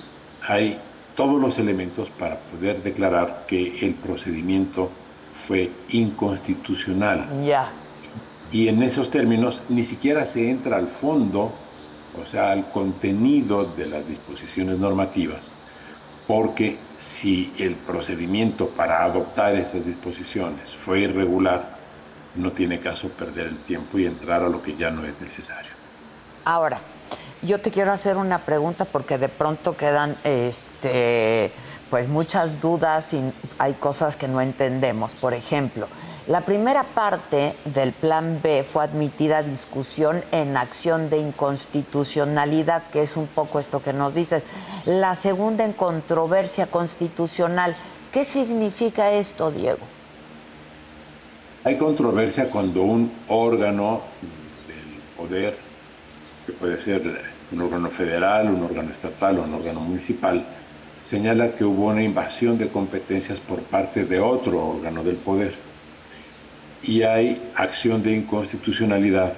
hay 0.47 0.79
todos 1.15 1.39
los 1.39 1.59
elementos 1.59 2.09
para 2.09 2.39
poder 2.39 2.81
declarar 2.81 3.45
que 3.47 3.85
el 3.85 3.93
procedimiento 3.93 4.89
fue 5.35 5.69
inconstitucional. 5.89 7.27
Ya. 7.43 7.71
Y 8.51 8.67
en 8.67 8.81
esos 8.83 9.11
términos 9.11 9.61
ni 9.69 9.83
siquiera 9.83 10.25
se 10.25 10.49
entra 10.49 10.77
al 10.77 10.87
fondo 10.87 11.53
o 12.19 12.25
sea, 12.25 12.51
al 12.51 12.69
contenido 12.71 13.65
de 13.65 13.85
las 13.85 14.07
disposiciones 14.07 14.77
normativas, 14.77 15.51
porque 16.27 16.77
si 16.97 17.53
el 17.57 17.75
procedimiento 17.75 18.69
para 18.69 19.03
adoptar 19.03 19.55
esas 19.55 19.85
disposiciones 19.85 20.73
fue 20.73 21.01
irregular, 21.01 21.77
no 22.35 22.51
tiene 22.51 22.79
caso 22.79 23.09
perder 23.09 23.47
el 23.47 23.57
tiempo 23.59 23.99
y 23.99 24.05
entrar 24.05 24.43
a 24.43 24.49
lo 24.49 24.61
que 24.61 24.75
ya 24.75 24.89
no 24.91 25.05
es 25.05 25.19
necesario. 25.19 25.71
Ahora, 26.45 26.79
yo 27.41 27.59
te 27.59 27.71
quiero 27.71 27.91
hacer 27.91 28.17
una 28.17 28.39
pregunta 28.39 28.85
porque 28.85 29.17
de 29.17 29.29
pronto 29.29 29.75
quedan 29.75 30.15
este, 30.23 31.51
pues 31.89 32.07
muchas 32.07 32.61
dudas 32.61 33.13
y 33.13 33.33
hay 33.57 33.73
cosas 33.73 34.15
que 34.15 34.27
no 34.27 34.41
entendemos. 34.41 35.15
Por 35.15 35.33
ejemplo, 35.33 35.87
la 36.27 36.41
primera 36.41 36.83
parte 36.83 37.55
del 37.65 37.93
Plan 37.93 38.41
B 38.43 38.63
fue 38.63 38.83
admitida 38.83 39.39
a 39.39 39.43
discusión 39.43 40.23
en 40.31 40.55
acción 40.55 41.09
de 41.09 41.17
inconstitucionalidad, 41.17 42.83
que 42.91 43.01
es 43.01 43.17
un 43.17 43.25
poco 43.25 43.59
esto 43.59 43.81
que 43.81 43.91
nos 43.91 44.13
dices. 44.13 44.43
La 44.85 45.15
segunda 45.15 45.65
en 45.65 45.73
controversia 45.73 46.67
constitucional. 46.67 47.75
¿Qué 48.11 48.23
significa 48.23 49.11
esto, 49.13 49.49
Diego? 49.49 49.79
Hay 51.63 51.79
controversia 51.79 52.51
cuando 52.51 52.83
un 52.83 53.11
órgano 53.27 54.01
del 54.67 55.01
poder, 55.17 55.57
que 56.45 56.53
puede 56.53 56.79
ser 56.79 57.01
un 57.51 57.61
órgano 57.61 57.89
federal, 57.89 58.47
un 58.47 58.63
órgano 58.63 58.91
estatal 58.91 59.39
o 59.39 59.43
un 59.43 59.55
órgano 59.55 59.79
municipal, 59.79 60.45
señala 61.03 61.55
que 61.55 61.65
hubo 61.65 61.87
una 61.87 62.03
invasión 62.03 62.59
de 62.59 62.69
competencias 62.69 63.39
por 63.39 63.63
parte 63.63 64.05
de 64.05 64.19
otro 64.19 64.63
órgano 64.63 65.03
del 65.03 65.15
poder 65.15 65.70
y 66.83 67.03
hay 67.03 67.51
acción 67.55 68.01
de 68.01 68.15
inconstitucionalidad 68.15 69.33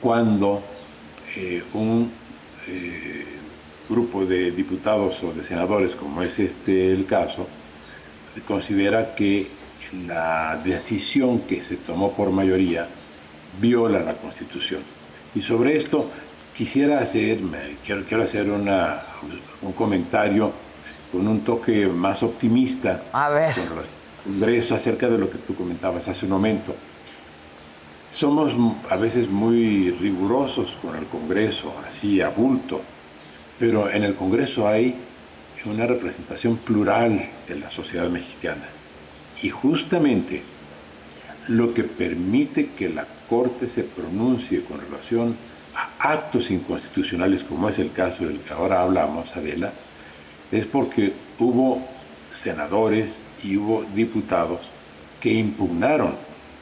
cuando 0.00 0.62
eh, 1.36 1.62
un 1.74 2.10
eh, 2.66 3.24
grupo 3.88 4.24
de 4.24 4.50
diputados 4.50 5.22
o 5.22 5.32
de 5.32 5.44
senadores, 5.44 5.94
como 5.94 6.22
es 6.22 6.38
este 6.38 6.92
el 6.92 7.06
caso, 7.06 7.46
considera 8.46 9.14
que 9.14 9.48
la 10.06 10.60
decisión 10.64 11.40
que 11.40 11.60
se 11.60 11.76
tomó 11.76 12.12
por 12.12 12.30
mayoría 12.30 12.86
viola 13.60 14.00
la 14.00 14.14
Constitución. 14.14 14.82
Y 15.34 15.42
sobre 15.42 15.76
esto 15.76 16.10
quisiera 16.54 17.00
hacer, 17.00 17.40
quiero, 17.84 18.04
quiero 18.04 18.22
hacer 18.22 18.48
una, 18.48 19.02
un 19.62 19.72
comentario 19.72 20.52
con 21.10 21.26
un 21.26 21.40
toque 21.40 21.86
más 21.86 22.22
optimista. 22.22 23.02
A 23.12 23.30
ver. 23.30 23.54
Congreso 24.24 24.74
acerca 24.74 25.08
de 25.08 25.18
lo 25.18 25.30
que 25.30 25.38
tú 25.38 25.54
comentabas 25.54 26.08
hace 26.08 26.26
un 26.26 26.32
momento. 26.32 26.74
Somos 28.10 28.52
a 28.90 28.96
veces 28.96 29.28
muy 29.28 29.90
rigurosos 29.92 30.76
con 30.82 30.96
el 30.96 31.06
Congreso, 31.06 31.72
así 31.86 32.20
a 32.20 32.28
bulto, 32.28 32.82
pero 33.58 33.88
en 33.90 34.02
el 34.04 34.14
Congreso 34.14 34.66
hay 34.66 34.96
una 35.64 35.86
representación 35.86 36.56
plural 36.56 37.30
de 37.48 37.56
la 37.56 37.70
sociedad 37.70 38.08
mexicana. 38.08 38.66
Y 39.42 39.50
justamente 39.50 40.42
lo 41.48 41.72
que 41.72 41.84
permite 41.84 42.70
que 42.70 42.88
la 42.88 43.06
Corte 43.28 43.68
se 43.68 43.84
pronuncie 43.84 44.64
con 44.64 44.80
relación 44.80 45.36
a 45.74 46.12
actos 46.12 46.50
inconstitucionales, 46.50 47.44
como 47.44 47.68
es 47.68 47.78
el 47.78 47.92
caso 47.92 48.26
del 48.26 48.40
que 48.40 48.52
ahora 48.52 48.82
hablamos, 48.82 49.36
Adela, 49.36 49.72
es 50.50 50.66
porque 50.66 51.12
hubo 51.38 51.80
senadores 52.32 53.22
y 53.42 53.56
hubo 53.56 53.84
diputados 53.94 54.60
que 55.20 55.30
impugnaron 55.30 56.14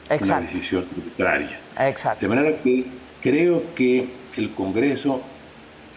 una 0.09 0.41
decisión 0.41 0.85
arbitraria. 0.91 1.59
Exacto. 1.79 2.27
De 2.27 2.35
manera 2.35 2.57
que 2.57 2.85
creo 3.21 3.63
que 3.75 4.09
el 4.35 4.51
Congreso 4.51 5.21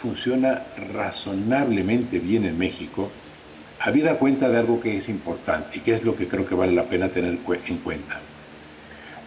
funciona 0.00 0.62
razonablemente 0.92 2.18
bien 2.18 2.44
en 2.44 2.58
México, 2.58 3.10
habida 3.80 4.18
cuenta 4.18 4.48
de 4.48 4.58
algo 4.58 4.80
que 4.80 4.96
es 4.96 5.08
importante 5.08 5.78
y 5.78 5.80
que 5.80 5.92
es 5.92 6.04
lo 6.04 6.16
que 6.16 6.28
creo 6.28 6.46
que 6.46 6.54
vale 6.54 6.72
la 6.72 6.84
pena 6.84 7.08
tener 7.08 7.38
en 7.66 7.76
cuenta. 7.78 8.20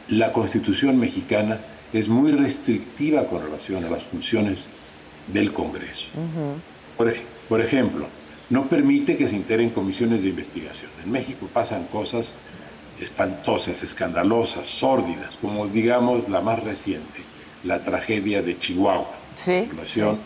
La 0.09 0.31
Constitución 0.31 0.99
mexicana 0.99 1.59
es 1.91 2.07
muy 2.07 2.31
restrictiva 2.31 3.25
con 3.25 3.43
relación 3.43 3.83
a 3.85 3.89
las 3.89 4.03
funciones 4.03 4.69
del 5.27 5.51
Congreso. 5.51 6.07
por 7.49 7.61
ejemplo, 7.61 8.07
no 8.49 8.67
permite 8.67 9.17
que 9.17 9.27
se 9.27 9.35
integren 9.35 9.71
comisiones 9.71 10.23
de 10.23 10.29
investigación. 10.29 10.91
En 11.03 11.11
México 11.11 11.47
pasan 11.51 11.85
cosas 11.85 12.35
espantosas, 12.99 13.83
escandalosas, 13.83 14.67
sórdidas, 14.67 15.37
como 15.41 15.67
digamos 15.67 16.29
la 16.29 16.41
más 16.41 16.63
reciente, 16.63 17.21
la 17.63 17.83
tragedia 17.83 18.41
de 18.41 18.57
Chihuahua, 18.57 19.11
en 19.47 19.69
relación 19.69 20.19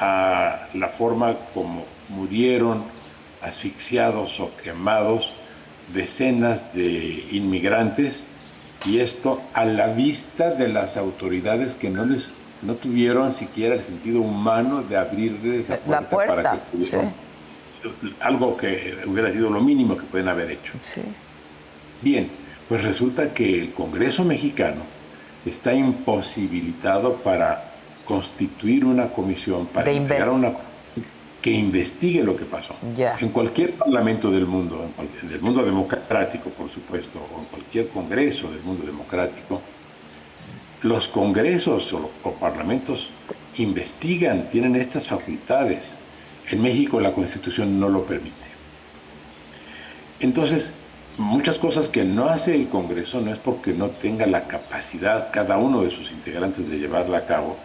a 0.00 0.68
la 0.74 0.88
forma 0.88 1.36
como 1.54 1.84
murieron 2.08 2.82
asfixiados 3.42 4.40
o 4.40 4.50
quemados 4.62 5.32
decenas 5.92 6.74
de 6.74 7.26
inmigrantes 7.30 8.26
y 8.84 8.98
esto 8.98 9.40
a 9.54 9.64
la 9.64 9.88
vista 9.88 10.50
de 10.50 10.68
las 10.68 10.96
autoridades 10.96 11.74
que 11.74 11.90
no 11.90 12.04
les 12.04 12.30
no 12.60 12.74
tuvieron 12.74 13.32
siquiera 13.32 13.76
el 13.76 13.82
sentido 13.82 14.20
humano 14.20 14.82
de 14.82 14.96
abrirles 14.96 15.66
la 15.86 16.00
puerta, 16.08 16.34
para 16.34 16.52
que 16.52 16.58
pudieran 16.72 17.14
algo 18.20 18.56
que 18.56 18.98
hubiera 19.06 19.30
sido 19.30 19.50
lo 19.50 19.60
mínimo 19.60 19.96
que 19.96 20.04
pueden 20.04 20.28
haber 20.28 20.50
hecho. 20.50 20.72
Bien, 22.02 22.28
pues 22.68 22.84
resulta 22.84 23.32
que 23.32 23.60
el 23.60 23.72
Congreso 23.72 24.24
mexicano 24.24 24.82
está 25.44 25.72
imposibilitado 25.72 27.16
para 27.16 27.72
constituir 28.04 28.84
una 28.84 29.08
comisión, 29.08 29.66
para 29.66 29.92
investigar 29.92 30.30
una 30.30 30.52
que 31.40 31.52
investigue 31.52 32.22
lo 32.22 32.36
que 32.36 32.44
pasó. 32.44 32.74
En 33.20 33.28
cualquier 33.28 33.74
parlamento 33.74 34.30
del 34.30 34.46
mundo, 34.46 34.84
en 35.22 35.28
del 35.28 35.40
mundo 35.40 35.64
democrático, 35.64 36.50
por 36.50 36.68
supuesto, 36.68 37.20
o 37.32 37.40
en 37.40 37.44
cualquier 37.46 37.88
congreso 37.88 38.50
del 38.50 38.62
mundo 38.62 38.84
democrático, 38.84 39.62
los 40.82 41.06
congresos 41.08 41.92
o, 41.92 42.10
o 42.24 42.32
parlamentos 42.32 43.10
investigan, 43.56 44.48
tienen 44.50 44.74
estas 44.76 45.06
facultades 45.06 45.96
en 46.50 46.62
México 46.62 47.00
la 47.00 47.12
Constitución 47.12 47.78
no 47.78 47.88
lo 47.88 48.04
permite. 48.04 48.36
Entonces, 50.20 50.72
muchas 51.16 51.58
cosas 51.58 51.88
que 51.88 52.04
no 52.04 52.28
hace 52.28 52.54
el 52.54 52.68
Congreso 52.68 53.20
no 53.20 53.32
es 53.32 53.38
porque 53.38 53.72
no 53.72 53.88
tenga 53.88 54.26
la 54.26 54.46
capacidad 54.46 55.30
cada 55.32 55.58
uno 55.58 55.82
de 55.82 55.90
sus 55.90 56.10
integrantes 56.10 56.68
de 56.68 56.78
llevarla 56.78 57.18
a 57.18 57.26
cabo, 57.26 57.56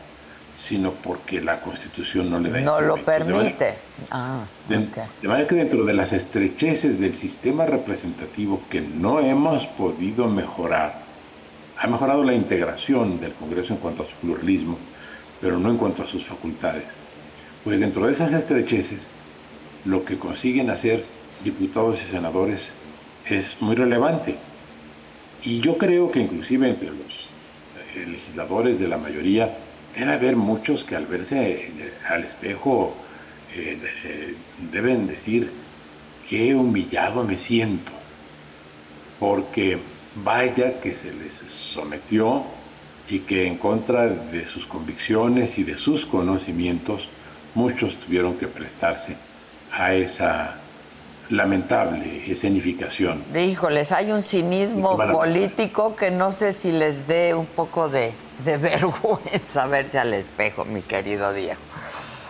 sino 0.56 0.92
porque 0.92 1.42
la 1.42 1.62
Constitución 1.62 2.30
no 2.30 2.40
le 2.40 2.52
da 2.52 2.60
No 2.60 2.82
lo 2.82 3.04
permite. 3.04 3.74
Ah, 4.12 4.44
de, 4.70 5.28
manera 5.28 5.48
que 5.48 5.56
dentro 5.56 5.84
de 5.84 5.94
las 5.94 6.14
estrecheces 6.14 7.00
del 7.00 7.16
sistema 7.16 7.66
representativo 7.66 8.62
que 8.70 8.82
no 8.82 9.20
hemos 9.20 9.66
podido 9.66 10.28
mejorar, 10.28 11.02
ha 11.80 11.88
mejorado 11.88 12.24
la 12.24 12.34
integración 12.34 13.20
del 13.20 13.34
Congreso 13.34 13.74
en 13.74 13.80
cuanto 13.80 14.04
a 14.04 14.06
su 14.06 14.14
pluralismo, 14.16 14.78
pero 15.42 15.58
no 15.58 15.72
en 15.72 15.78
cuanto 15.78 16.04
a 16.04 16.08
sus 16.08 16.24
facultades. 16.24 16.86
Pues 17.64 17.80
dentro 17.80 18.06
de 18.06 18.12
esas 18.12 18.34
estrecheces, 18.34 19.10
lo 19.86 20.04
que 20.04 20.18
consiguen 20.18 20.70
hacer 20.70 21.06
diputados 21.44 22.02
y 22.02 22.06
senadores 22.06 22.74
es 23.26 23.58
muy 23.62 23.76
relevante. 23.76 24.36
Y 25.44 25.60
yo 25.62 25.78
creo 25.78 26.12
que 26.12 26.20
inclusive 26.20 26.70
entre 26.70 26.90
los 26.90 27.30
eh, 27.96 28.06
legisladores 28.06 28.80
de 28.80 28.88
la 28.88 28.98
mayoría 28.98 29.58
debe 29.96 30.14
haber 30.14 30.36
muchos 30.36 30.84
que 30.84 30.96
al 30.96 31.06
verse 31.06 31.72
al 32.10 32.24
espejo 32.24 32.96
eh, 33.56 34.36
deben 34.72 35.08
decir 35.08 35.50
qué 36.28 36.56
humillado 36.56 37.24
me 37.24 37.38
siento, 37.38 37.92
porque 39.20 39.78
vaya 40.16 40.82
que 40.82 40.96
se 40.96 41.14
les 41.14 41.44
sometió 41.48 42.44
y 43.10 43.20
que 43.20 43.48
en 43.48 43.58
contra 43.58 44.08
de 44.08 44.46
sus 44.46 44.66
convicciones 44.66 45.58
y 45.60 45.64
de 45.64 45.78
sus 45.78 46.06
conocimientos, 46.06 47.10
muchos 47.56 47.96
tuvieron 47.98 48.38
que 48.38 48.48
prestarse 48.48 49.16
a 49.72 49.94
esa 49.94 50.56
lamentable 51.30 52.30
escenificación. 52.32 53.24
Híjoles, 53.36 53.92
hay 53.92 54.12
un 54.12 54.24
cinismo 54.24 54.98
político 54.98 55.96
que 55.96 56.12
no 56.12 56.32
sé 56.32 56.54
si 56.54 56.72
les 56.72 57.08
dé 57.08 57.34
un 57.34 57.46
poco 57.46 57.90
de, 57.90 58.14
de 58.46 58.58
vergüenza 58.58 59.66
verse 59.68 60.00
al 60.00 60.14
espejo, 60.14 60.66
mi 60.66 60.82
querido 60.82 61.34
Diego. 61.34 61.60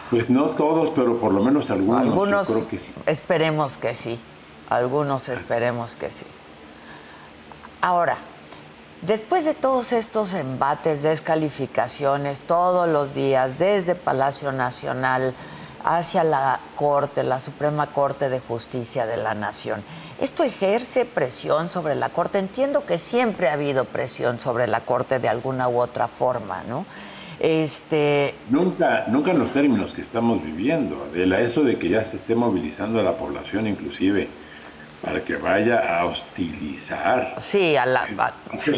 Pues 0.09 0.29
no 0.29 0.49
todos, 0.49 0.91
pero 0.91 1.19
por 1.19 1.33
lo 1.33 1.43
menos 1.43 1.71
algunos. 1.71 2.01
Algunos 2.01 2.47
creo 2.47 2.67
que 2.67 2.79
sí. 2.79 2.93
esperemos 3.05 3.77
que 3.77 3.95
sí. 3.95 4.19
Algunos 4.69 5.27
esperemos 5.29 5.95
que 5.95 6.09
sí. 6.09 6.25
Ahora, 7.81 8.17
después 9.05 9.45
de 9.45 9.53
todos 9.53 9.93
estos 9.93 10.33
embates, 10.33 11.03
descalificaciones, 11.03 12.41
todos 12.41 12.87
los 12.87 13.13
días, 13.13 13.59
desde 13.59 13.95
Palacio 13.95 14.51
Nacional 14.51 15.33
hacia 15.83 16.23
la 16.23 16.59
Corte, 16.75 17.23
la 17.23 17.39
Suprema 17.39 17.87
Corte 17.87 18.29
de 18.29 18.39
Justicia 18.39 19.05
de 19.05 19.17
la 19.17 19.33
Nación, 19.33 19.83
¿esto 20.19 20.43
ejerce 20.43 21.05
presión 21.05 21.67
sobre 21.67 21.95
la 21.95 22.09
Corte? 22.09 22.39
Entiendo 22.39 22.85
que 22.85 22.97
siempre 22.97 23.49
ha 23.49 23.53
habido 23.53 23.85
presión 23.85 24.39
sobre 24.39 24.67
la 24.67 24.81
Corte 24.81 25.19
de 25.19 25.27
alguna 25.27 25.67
u 25.67 25.81
otra 25.81 26.07
forma, 26.07 26.63
¿no? 26.63 26.85
Este... 27.39 28.35
Nunca, 28.49 29.05
nunca 29.07 29.31
en 29.31 29.39
los 29.39 29.51
términos 29.51 29.91
que 29.91 30.01
estamos 30.01 30.41
viviendo, 30.41 31.05
Adela, 31.11 31.41
eso 31.41 31.63
de 31.63 31.77
que 31.77 31.89
ya 31.89 32.05
se 32.05 32.15
esté 32.15 32.35
movilizando 32.35 32.99
a 32.99 33.03
la 33.03 33.17
población 33.17 33.67
inclusive 33.67 34.29
para 35.03 35.21
que 35.21 35.35
vaya 35.35 35.99
a 35.99 36.05
hostilizar 36.05 37.35
sí, 37.41 37.75
a 37.75 37.85
la, 37.85 38.07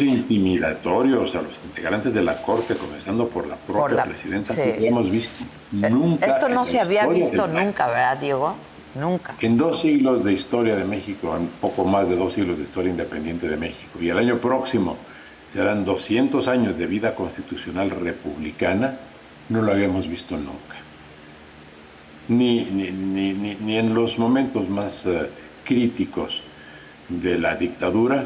intimidatorios 0.00 1.36
a 1.36 1.42
los 1.42 1.62
integrantes 1.64 2.14
de 2.14 2.22
la 2.22 2.42
Corte, 2.42 2.74
comenzando 2.74 3.28
por 3.28 3.46
la 3.46 3.54
propia 3.54 4.02
presidenta, 4.02 4.52
que 4.56 4.88
hemos 4.88 5.08
visto 5.08 5.44
eh, 5.44 5.88
nunca. 5.88 6.26
Esto 6.26 6.48
no 6.48 6.64
se 6.64 6.80
había 6.80 7.06
visto 7.06 7.46
nunca, 7.46 7.86
¿verdad, 7.86 8.16
Diego? 8.16 8.56
Nunca. 8.96 9.36
En 9.40 9.56
dos 9.56 9.82
siglos 9.82 10.24
de 10.24 10.32
historia 10.32 10.74
de 10.74 10.84
México, 10.84 11.36
en 11.36 11.46
poco 11.46 11.84
más 11.84 12.08
de 12.08 12.16
dos 12.16 12.32
siglos 12.32 12.58
de 12.58 12.64
historia 12.64 12.90
independiente 12.90 13.46
de 13.46 13.56
México, 13.56 14.00
y 14.00 14.08
el 14.08 14.18
año 14.18 14.40
próximo 14.40 14.96
serán 15.46 15.84
200 15.84 16.48
años 16.48 16.76
de 16.76 16.86
vida 16.86 17.14
constitucional 17.14 17.90
republicana, 17.90 18.98
no 19.48 19.62
lo 19.62 19.70
habíamos 19.70 20.08
visto 20.08 20.36
nunca. 20.36 20.74
Ni, 22.28 22.64
ni, 22.64 22.90
ni, 22.90 23.54
ni 23.54 23.78
en 23.78 23.94
los 23.94 24.18
momentos 24.18 24.68
más 24.68 25.06
eh, 25.06 25.30
críticos 25.66 26.42
de 27.08 27.38
la 27.38 27.56
dictadura, 27.56 28.24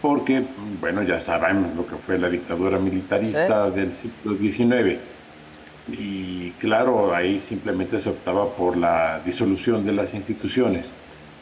porque, 0.00 0.44
bueno, 0.80 1.02
ya 1.02 1.20
sabemos 1.20 1.74
lo 1.74 1.86
que 1.86 1.96
fue 1.96 2.18
la 2.18 2.28
dictadura 2.28 2.78
militarista 2.78 3.68
del 3.70 3.92
siglo 3.92 4.36
XIX. 4.36 4.98
Y 5.90 6.50
claro, 6.52 7.14
ahí 7.14 7.40
simplemente 7.40 8.00
se 8.00 8.10
optaba 8.10 8.50
por 8.54 8.76
la 8.76 9.20
disolución 9.24 9.84
de 9.84 9.92
las 9.92 10.14
instituciones. 10.14 10.92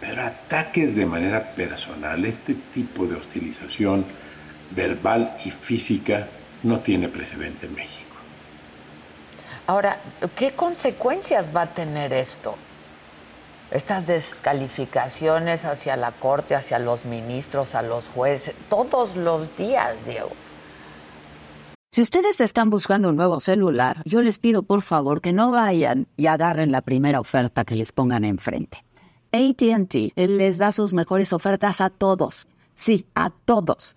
Pero 0.01 0.23
ataques 0.23 0.95
de 0.95 1.05
manera 1.05 1.55
personal, 1.55 2.25
este 2.25 2.55
tipo 2.73 3.07
de 3.07 3.17
hostilización, 3.17 4.05
verbal 4.71 5.37
y 5.45 5.51
física 5.51 6.29
no 6.63 6.81
tiene 6.81 7.09
precedente 7.09 7.67
en 7.67 7.75
México. 7.75 8.17
Ahora, 9.67 9.99
¿qué 10.37 10.53
consecuencias 10.53 11.51
va 11.55 11.63
a 11.63 11.67
tener 11.67 12.13
esto? 12.13 12.57
Estas 13.71 14.07
descalificaciones 14.07 15.65
hacia 15.65 15.97
la 15.97 16.13
Corte, 16.13 16.55
hacia 16.55 16.79
los 16.79 17.05
ministros, 17.05 17.75
a 17.75 17.83
los 17.83 18.09
jueces, 18.09 18.55
todos 18.69 19.17
los 19.17 19.57
días, 19.57 20.05
Diego. 20.07 20.31
Si 21.91 22.03
ustedes 22.03 22.41
están 22.41 22.69
buscando 22.69 23.09
un 23.09 23.17
nuevo 23.17 23.41
celular, 23.41 24.03
yo 24.05 24.21
les 24.21 24.39
pido 24.39 24.63
por 24.63 24.83
favor 24.83 25.21
que 25.21 25.33
no 25.33 25.51
vayan 25.51 26.07
y 26.17 26.27
agarren 26.27 26.71
la 26.71 26.83
primera 26.83 27.21
oferta 27.21 27.65
que 27.65 27.75
les 27.75 27.91
pongan 27.91 28.25
enfrente. 28.25 28.85
ATT 29.33 30.13
les 30.15 30.59
da 30.59 30.73
sus 30.73 30.93
mejores 30.93 31.33
ofertas 31.33 31.81
a 31.81 31.91
todos. 31.91 32.47
Sí, 32.75 33.07
a 33.15 33.31
todos. 33.31 33.97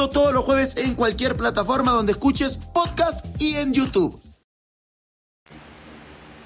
todos 0.09 0.33
los 0.33 0.43
jueves 0.43 0.77
en 0.77 0.95
cualquier 0.95 1.35
plataforma 1.35 1.91
donde 1.91 2.13
escuches 2.13 2.57
podcast 2.57 3.25
y 3.41 3.55
en 3.55 3.73
YouTube. 3.73 4.19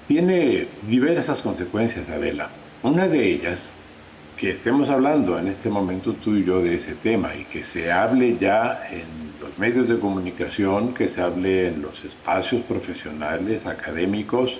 Tiene 0.08 0.68
diversas 0.88 1.40
consecuencias, 1.40 2.08
Adela. 2.08 2.50
Una 2.82 3.08
de 3.08 3.32
ellas, 3.32 3.72
que 4.36 4.50
estemos 4.50 4.90
hablando 4.90 5.38
en 5.38 5.48
este 5.48 5.70
momento 5.70 6.12
tú 6.12 6.36
y 6.36 6.44
yo 6.44 6.62
de 6.62 6.76
ese 6.76 6.94
tema 6.94 7.34
y 7.34 7.44
que 7.44 7.64
se 7.64 7.90
hable 7.90 8.36
ya 8.38 8.86
en 8.90 9.32
los 9.40 9.58
medios 9.58 9.88
de 9.88 9.98
comunicación, 9.98 10.92
que 10.92 11.08
se 11.08 11.22
hable 11.22 11.68
en 11.68 11.82
los 11.82 12.04
espacios 12.04 12.62
profesionales, 12.62 13.66
académicos, 13.66 14.58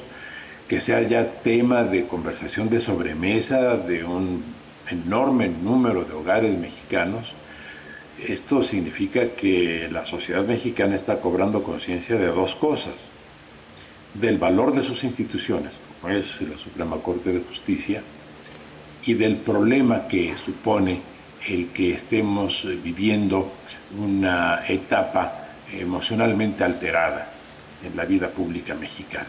que 0.66 0.80
sea 0.80 1.02
ya 1.02 1.42
tema 1.42 1.84
de 1.84 2.06
conversación 2.06 2.70
de 2.70 2.80
sobremesa 2.80 3.76
de 3.76 4.02
un 4.04 4.42
enorme 4.90 5.48
número 5.48 6.04
de 6.04 6.14
hogares 6.14 6.58
mexicanos, 6.58 7.34
esto 8.24 8.62
significa 8.62 9.30
que 9.30 9.88
la 9.90 10.06
sociedad 10.06 10.44
mexicana 10.44 10.96
está 10.96 11.20
cobrando 11.20 11.62
conciencia 11.62 12.16
de 12.16 12.26
dos 12.26 12.54
cosas. 12.54 13.10
Del 14.14 14.38
valor 14.38 14.74
de 14.74 14.82
sus 14.82 15.04
instituciones, 15.04 15.74
como 16.00 16.14
es 16.14 16.40
la 16.40 16.56
Suprema 16.56 16.96
Corte 16.96 17.32
de 17.32 17.40
Justicia, 17.40 18.02
y 19.04 19.14
del 19.14 19.36
problema 19.36 20.08
que 20.08 20.34
supone 20.36 21.00
el 21.46 21.68
que 21.68 21.92
estemos 21.92 22.66
viviendo 22.82 23.52
una 23.96 24.64
etapa 24.66 25.48
emocionalmente 25.72 26.64
alterada 26.64 27.32
en 27.84 27.96
la 27.96 28.04
vida 28.04 28.28
pública 28.28 28.74
mexicana. 28.74 29.28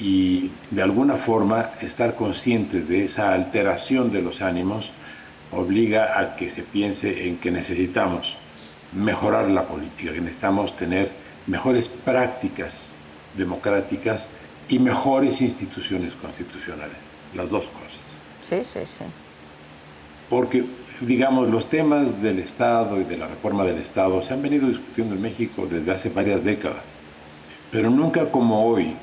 Y 0.00 0.50
de 0.70 0.82
alguna 0.82 1.16
forma 1.16 1.72
estar 1.80 2.14
conscientes 2.14 2.88
de 2.88 3.04
esa 3.04 3.34
alteración 3.34 4.12
de 4.12 4.22
los 4.22 4.40
ánimos 4.40 4.92
obliga 5.56 6.20
a 6.20 6.36
que 6.36 6.50
se 6.50 6.62
piense 6.62 7.28
en 7.28 7.38
que 7.38 7.50
necesitamos 7.50 8.36
mejorar 8.92 9.48
la 9.48 9.64
política, 9.64 10.12
que 10.12 10.20
necesitamos 10.20 10.76
tener 10.76 11.10
mejores 11.46 11.88
prácticas 11.88 12.92
democráticas 13.36 14.28
y 14.68 14.78
mejores 14.78 15.40
instituciones 15.40 16.14
constitucionales, 16.14 16.96
las 17.34 17.50
dos 17.50 17.64
cosas. 17.66 18.00
Sí, 18.40 18.64
sí, 18.64 18.84
sí. 18.84 19.04
Porque, 20.28 20.64
digamos, 21.00 21.48
los 21.48 21.68
temas 21.68 22.20
del 22.20 22.40
Estado 22.40 23.00
y 23.00 23.04
de 23.04 23.16
la 23.16 23.28
reforma 23.28 23.64
del 23.64 23.78
Estado 23.78 24.22
se 24.22 24.34
han 24.34 24.42
venido 24.42 24.66
discutiendo 24.66 25.14
en 25.14 25.22
México 25.22 25.66
desde 25.70 25.92
hace 25.92 26.08
varias 26.08 26.42
décadas, 26.42 26.82
pero 27.70 27.90
nunca 27.90 28.30
como 28.30 28.66
hoy 28.66 28.96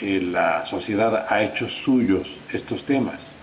eh, 0.00 0.20
la 0.20 0.64
sociedad 0.64 1.26
ha 1.28 1.42
hecho 1.42 1.68
suyos 1.68 2.38
estos 2.52 2.84
temas. 2.84 3.34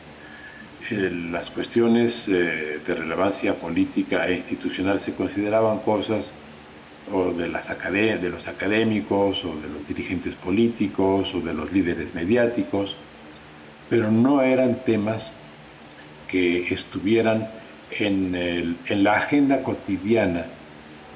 Las 0.91 1.49
cuestiones 1.49 2.27
eh, 2.27 2.81
de 2.85 2.95
relevancia 2.95 3.55
política 3.55 4.27
e 4.27 4.35
institucional 4.35 4.99
se 4.99 5.13
consideraban 5.13 5.79
cosas 5.79 6.33
o 7.13 7.31
de, 7.31 7.47
las 7.47 7.69
de 7.69 8.29
los 8.29 8.47
académicos, 8.47 9.45
o 9.45 9.55
de 9.55 9.69
los 9.69 9.87
dirigentes 9.87 10.35
políticos, 10.35 11.33
o 11.33 11.39
de 11.39 11.53
los 11.53 11.71
líderes 11.71 12.13
mediáticos, 12.13 12.97
pero 13.89 14.11
no 14.11 14.41
eran 14.41 14.83
temas 14.83 15.31
que 16.27 16.73
estuvieran 16.73 17.49
en, 17.91 18.77
la 18.89 19.13
agenda 19.13 19.63
cotidiana. 19.63 20.45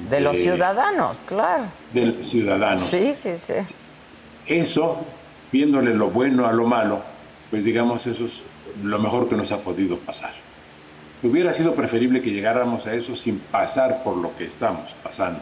De, 0.09 0.21
los 0.21 0.37
ciudadanos, 0.37 1.19
claro. 1.25 1.65
De 1.93 2.05
los 2.07 2.27
ciudadanos. 2.27 2.81
Sí, 2.81 3.13
sí, 3.13 3.37
sí. 3.37 3.53
Eso, 4.45 5.05
viéndole 5.51 5.93
lo 5.93 6.09
bueno 6.09 6.45
a 6.47 6.53
lo 6.53 6.65
malo, 6.65 7.01
pues 7.49 7.63
digamos, 7.63 8.05
eso 8.07 8.25
es 8.25 8.41
lo 8.83 8.99
mejor 8.99 9.29
que 9.29 9.35
nos 9.35 9.51
ha 9.51 9.61
podido 9.61 9.97
pasar. 9.97 10.33
Hubiera 11.23 11.53
sido 11.53 11.73
preferible 11.75 12.21
que 12.21 12.31
llegáramos 12.31 12.85
a 12.87 12.93
eso 12.93 13.15
sin 13.15 13.39
pasar 13.39 14.03
por 14.03 14.17
lo 14.17 14.35
que 14.37 14.45
estamos 14.45 14.91
pasando. 15.03 15.39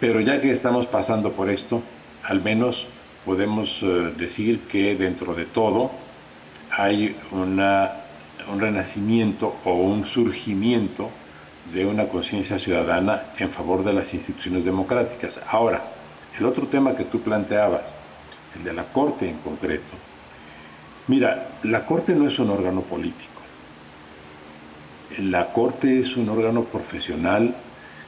Pero 0.00 0.20
ya 0.20 0.40
que 0.40 0.50
estamos 0.50 0.86
pasando 0.86 1.32
por 1.32 1.50
esto, 1.50 1.82
al 2.24 2.42
menos 2.42 2.86
podemos 3.24 3.82
eh, 3.82 4.12
decir 4.16 4.60
que 4.70 4.94
dentro 4.94 5.34
de 5.34 5.44
todo 5.44 5.90
hay 6.70 7.16
una, 7.32 7.92
un 8.52 8.60
renacimiento 8.60 9.56
o 9.64 9.74
un 9.74 10.04
surgimiento 10.04 11.10
de 11.72 11.84
una 11.84 12.08
conciencia 12.08 12.58
ciudadana 12.58 13.24
en 13.38 13.50
favor 13.50 13.84
de 13.84 13.92
las 13.92 14.14
instituciones 14.14 14.64
democráticas. 14.64 15.40
Ahora, 15.50 15.82
el 16.38 16.46
otro 16.46 16.66
tema 16.66 16.96
que 16.96 17.04
tú 17.04 17.20
planteabas, 17.20 17.92
el 18.56 18.64
de 18.64 18.72
la 18.72 18.84
Corte 18.84 19.28
en 19.28 19.38
concreto, 19.38 20.07
mira, 21.08 21.48
la 21.64 21.84
Corte 21.84 22.14
no 22.14 22.28
es 22.28 22.38
un 22.38 22.50
órgano 22.50 22.82
político. 22.82 23.32
La 25.18 25.52
Corte 25.52 25.98
es 25.98 26.16
un 26.16 26.28
órgano 26.28 26.64
profesional 26.64 27.54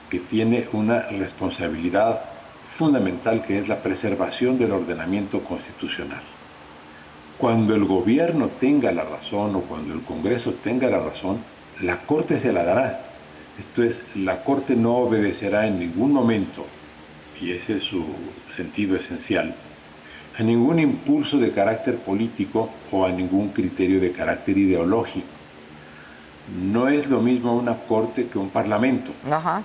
que 0.09 0.21
tiene 0.21 0.69
una 0.73 1.03
responsabilidad 1.09 2.21
fundamental 2.65 3.43
que 3.43 3.59
es 3.59 3.69
la 3.69 3.83
preservación 3.83 4.59
del 4.59 4.73
ordenamiento 4.73 5.41
constitucional. 5.41 6.23
Cuando 7.39 7.75
el 7.75 7.85
gobierno 7.85 8.49
tenga 8.49 8.93
la 8.93 9.03
razón 9.03 9.57
o 9.57 9.61
cuando 9.63 9.95
el 9.95 10.03
Congreso 10.03 10.55
tenga 10.63 10.89
la 10.89 11.01
razón, 11.01 11.39
la 11.81 12.03
Corte 12.03 12.39
se 12.39 12.53
la 12.53 12.65
dará. 12.65 13.01
Esto 13.59 13.83
es, 13.83 14.03
la 14.15 14.45
Corte 14.45 14.77
no 14.77 14.97
obedecerá 14.97 15.67
en 15.67 15.79
ningún 15.79 16.13
momento, 16.13 16.67
y 17.41 17.53
ese 17.53 17.77
es 17.77 17.83
su 17.83 18.05
sentido 18.55 18.97
esencial, 18.97 19.55
a 20.41 20.43
ningún 20.43 20.81
impulso 20.81 21.37
de 21.37 21.53
carácter 21.53 21.99
político 21.99 22.71
o 22.91 23.05
a 23.05 23.13
ningún 23.13 23.51
criterio 23.51 24.01
de 24.01 24.11
carácter 24.11 24.57
ideológico. 24.57 25.27
No 26.65 26.89
es 26.89 27.07
lo 27.09 27.21
mismo 27.21 27.55
una 27.55 27.77
Corte 27.77 28.27
que 28.27 28.39
un 28.39 28.49
Parlamento. 28.49 29.13
Ajá. 29.31 29.63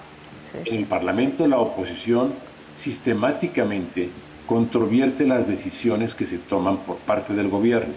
En 0.66 0.76
el 0.76 0.86
Parlamento 0.86 1.48
la 1.48 1.60
oposición 1.60 2.34
sistemáticamente 2.76 4.10
controvierte 4.46 5.26
las 5.26 5.48
decisiones 5.48 6.14
que 6.14 6.26
se 6.26 6.40
toman 6.40 6.80
por 6.80 6.98
parte 6.98 7.34
del 7.34 7.48
gobierno. 7.48 7.96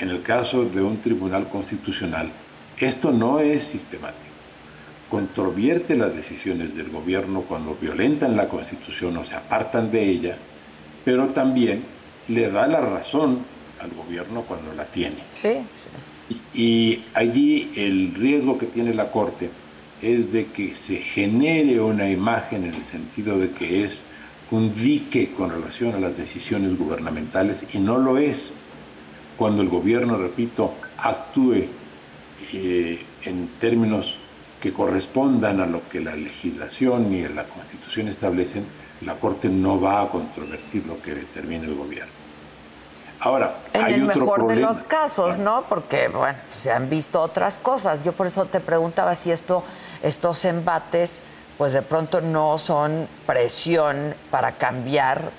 En 0.00 0.08
el 0.08 0.22
caso 0.22 0.64
de 0.64 0.80
un 0.80 1.02
tribunal 1.02 1.48
constitucional, 1.50 2.30
esto 2.78 3.12
no 3.12 3.40
es 3.40 3.64
sistemático. 3.64 4.24
Controvierte 5.10 5.94
las 5.94 6.14
decisiones 6.14 6.74
del 6.74 6.88
gobierno 6.88 7.42
cuando 7.42 7.76
violentan 7.78 8.34
la 8.34 8.48
constitución 8.48 9.14
o 9.18 9.24
se 9.26 9.36
apartan 9.36 9.90
de 9.90 10.02
ella, 10.08 10.38
pero 11.06 11.28
también 11.28 11.84
le 12.26 12.50
da 12.50 12.66
la 12.66 12.80
razón 12.80 13.38
al 13.80 13.90
gobierno 13.90 14.42
cuando 14.42 14.74
la 14.74 14.86
tiene. 14.86 15.18
Sí, 15.30 15.58
Y, 16.28 16.60
y 16.60 17.04
allí 17.14 17.70
el 17.76 18.12
riesgo 18.12 18.58
que 18.58 18.66
tiene 18.66 18.92
la 18.92 19.12
Corte 19.12 19.48
es 20.02 20.32
de 20.32 20.46
que 20.46 20.74
se 20.74 20.96
genere 20.96 21.80
una 21.80 22.10
imagen 22.10 22.64
en 22.64 22.74
el 22.74 22.82
sentido 22.82 23.38
de 23.38 23.52
que 23.52 23.84
es 23.84 24.02
un 24.50 24.74
dique 24.74 25.30
con 25.30 25.50
relación 25.50 25.94
a 25.94 26.00
las 26.00 26.16
decisiones 26.16 26.76
gubernamentales 26.76 27.64
y 27.72 27.78
no 27.78 27.98
lo 27.98 28.18
es 28.18 28.52
cuando 29.36 29.62
el 29.62 29.68
gobierno, 29.68 30.16
repito, 30.16 30.74
actúe 30.98 31.66
eh, 32.52 32.98
en 33.24 33.48
términos 33.60 34.18
que 34.60 34.72
correspondan 34.72 35.60
a 35.60 35.66
lo 35.66 35.88
que 35.88 36.00
la 36.00 36.16
legislación 36.16 37.14
y 37.14 37.22
la 37.28 37.44
constitución 37.44 38.08
establecen, 38.08 38.64
la 39.02 39.14
Corte 39.14 39.48
no 39.48 39.80
va 39.80 40.02
a 40.02 40.08
controvertir 40.08 40.86
lo 40.86 41.00
que 41.02 41.14
determine 41.14 41.66
el 41.66 41.74
gobierno. 41.74 42.12
Ahora, 43.20 43.56
en 43.72 43.84
hay 43.84 43.94
el 43.94 44.04
otro 44.10 44.20
mejor 44.20 44.46
de 44.48 44.56
los 44.56 44.84
casos, 44.84 45.38
¿no? 45.38 45.64
Porque, 45.68 46.08
bueno, 46.08 46.38
se 46.52 46.70
han 46.70 46.88
visto 46.90 47.20
otras 47.20 47.54
cosas. 47.58 48.04
Yo 48.04 48.12
por 48.12 48.26
eso 48.26 48.44
te 48.44 48.60
preguntaba 48.60 49.14
si 49.14 49.30
esto, 49.32 49.64
estos 50.02 50.44
embates, 50.44 51.20
pues 51.56 51.72
de 51.72 51.80
pronto 51.82 52.20
no 52.20 52.58
son 52.58 53.08
presión 53.26 54.14
para 54.30 54.52
cambiar 54.52 55.30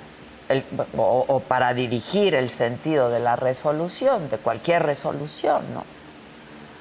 el- 0.50 0.64
o, 0.98 1.26
o 1.28 1.40
para 1.42 1.74
dirigir 1.76 2.34
el 2.34 2.50
sentido 2.50 3.10
de 3.10 3.20
la 3.20 3.36
resolución, 3.36 4.30
de 4.30 4.38
cualquier 4.38 4.84
resolución, 4.84 5.62
¿no? 5.74 5.84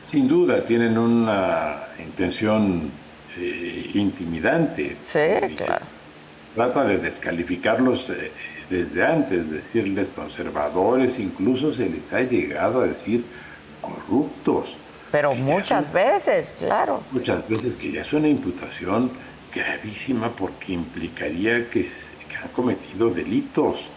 Sin 0.03 0.27
duda, 0.29 0.65
tienen 0.65 0.97
una 0.97 1.85
intención 1.99 2.91
eh, 3.37 3.91
intimidante. 3.95 4.97
Sí, 5.05 5.09
se 5.09 5.55
claro. 5.57 5.85
Trata 6.57 6.85
de 6.85 6.97
descalificarlos 6.97 8.09
eh, 8.09 8.33
desde 8.71 9.05
antes, 9.05 9.51
decirles 9.51 10.09
conservadores, 10.09 11.19
incluso 11.19 11.71
se 11.71 11.90
les 11.90 12.11
ha 12.14 12.23
llegado 12.23 12.81
a 12.81 12.87
decir 12.87 13.27
corruptos. 13.83 14.79
Pero 15.12 15.35
muchas 15.35 15.92
veces, 15.92 16.55
claro. 16.59 17.03
Muchas 17.12 17.47
veces 17.47 17.77
que 17.77 17.92
ya 17.92 18.01
es 18.01 18.11
una 18.14 18.29
imputación 18.29 19.11
gravísima 19.55 20.31
porque 20.31 20.73
implicaría 20.73 21.69
que, 21.69 21.90
que 22.27 22.37
han 22.42 22.49
cometido 22.55 23.11
delitos, 23.11 23.90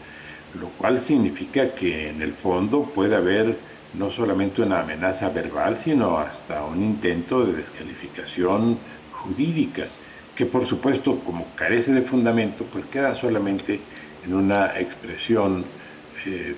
lo 0.60 0.68
cual 0.68 1.00
significa 1.00 1.74
que 1.74 2.10
en 2.10 2.22
el 2.22 2.34
fondo 2.34 2.84
puede 2.84 3.16
haber 3.16 3.56
no 3.94 4.12
solamente 4.12 4.64
una 4.64 4.82
amenaza 4.82 5.30
verbal, 5.30 5.78
sino 5.78 6.18
hasta 6.18 6.66
un 6.66 6.84
intento 6.84 7.46
de 7.46 7.54
descalificación 7.54 8.78
jurídica, 9.14 9.88
que 10.40 10.46
por 10.46 10.66
supuesto 10.66 11.20
como 11.26 11.48
carece 11.54 11.92
de 11.92 12.02
fundamento, 12.02 12.64
pues 12.72 12.86
queda 12.86 13.14
solamente 13.14 13.82
en 14.26 14.34
una 14.34 14.80
expresión 14.80 15.66
eh, 16.26 16.56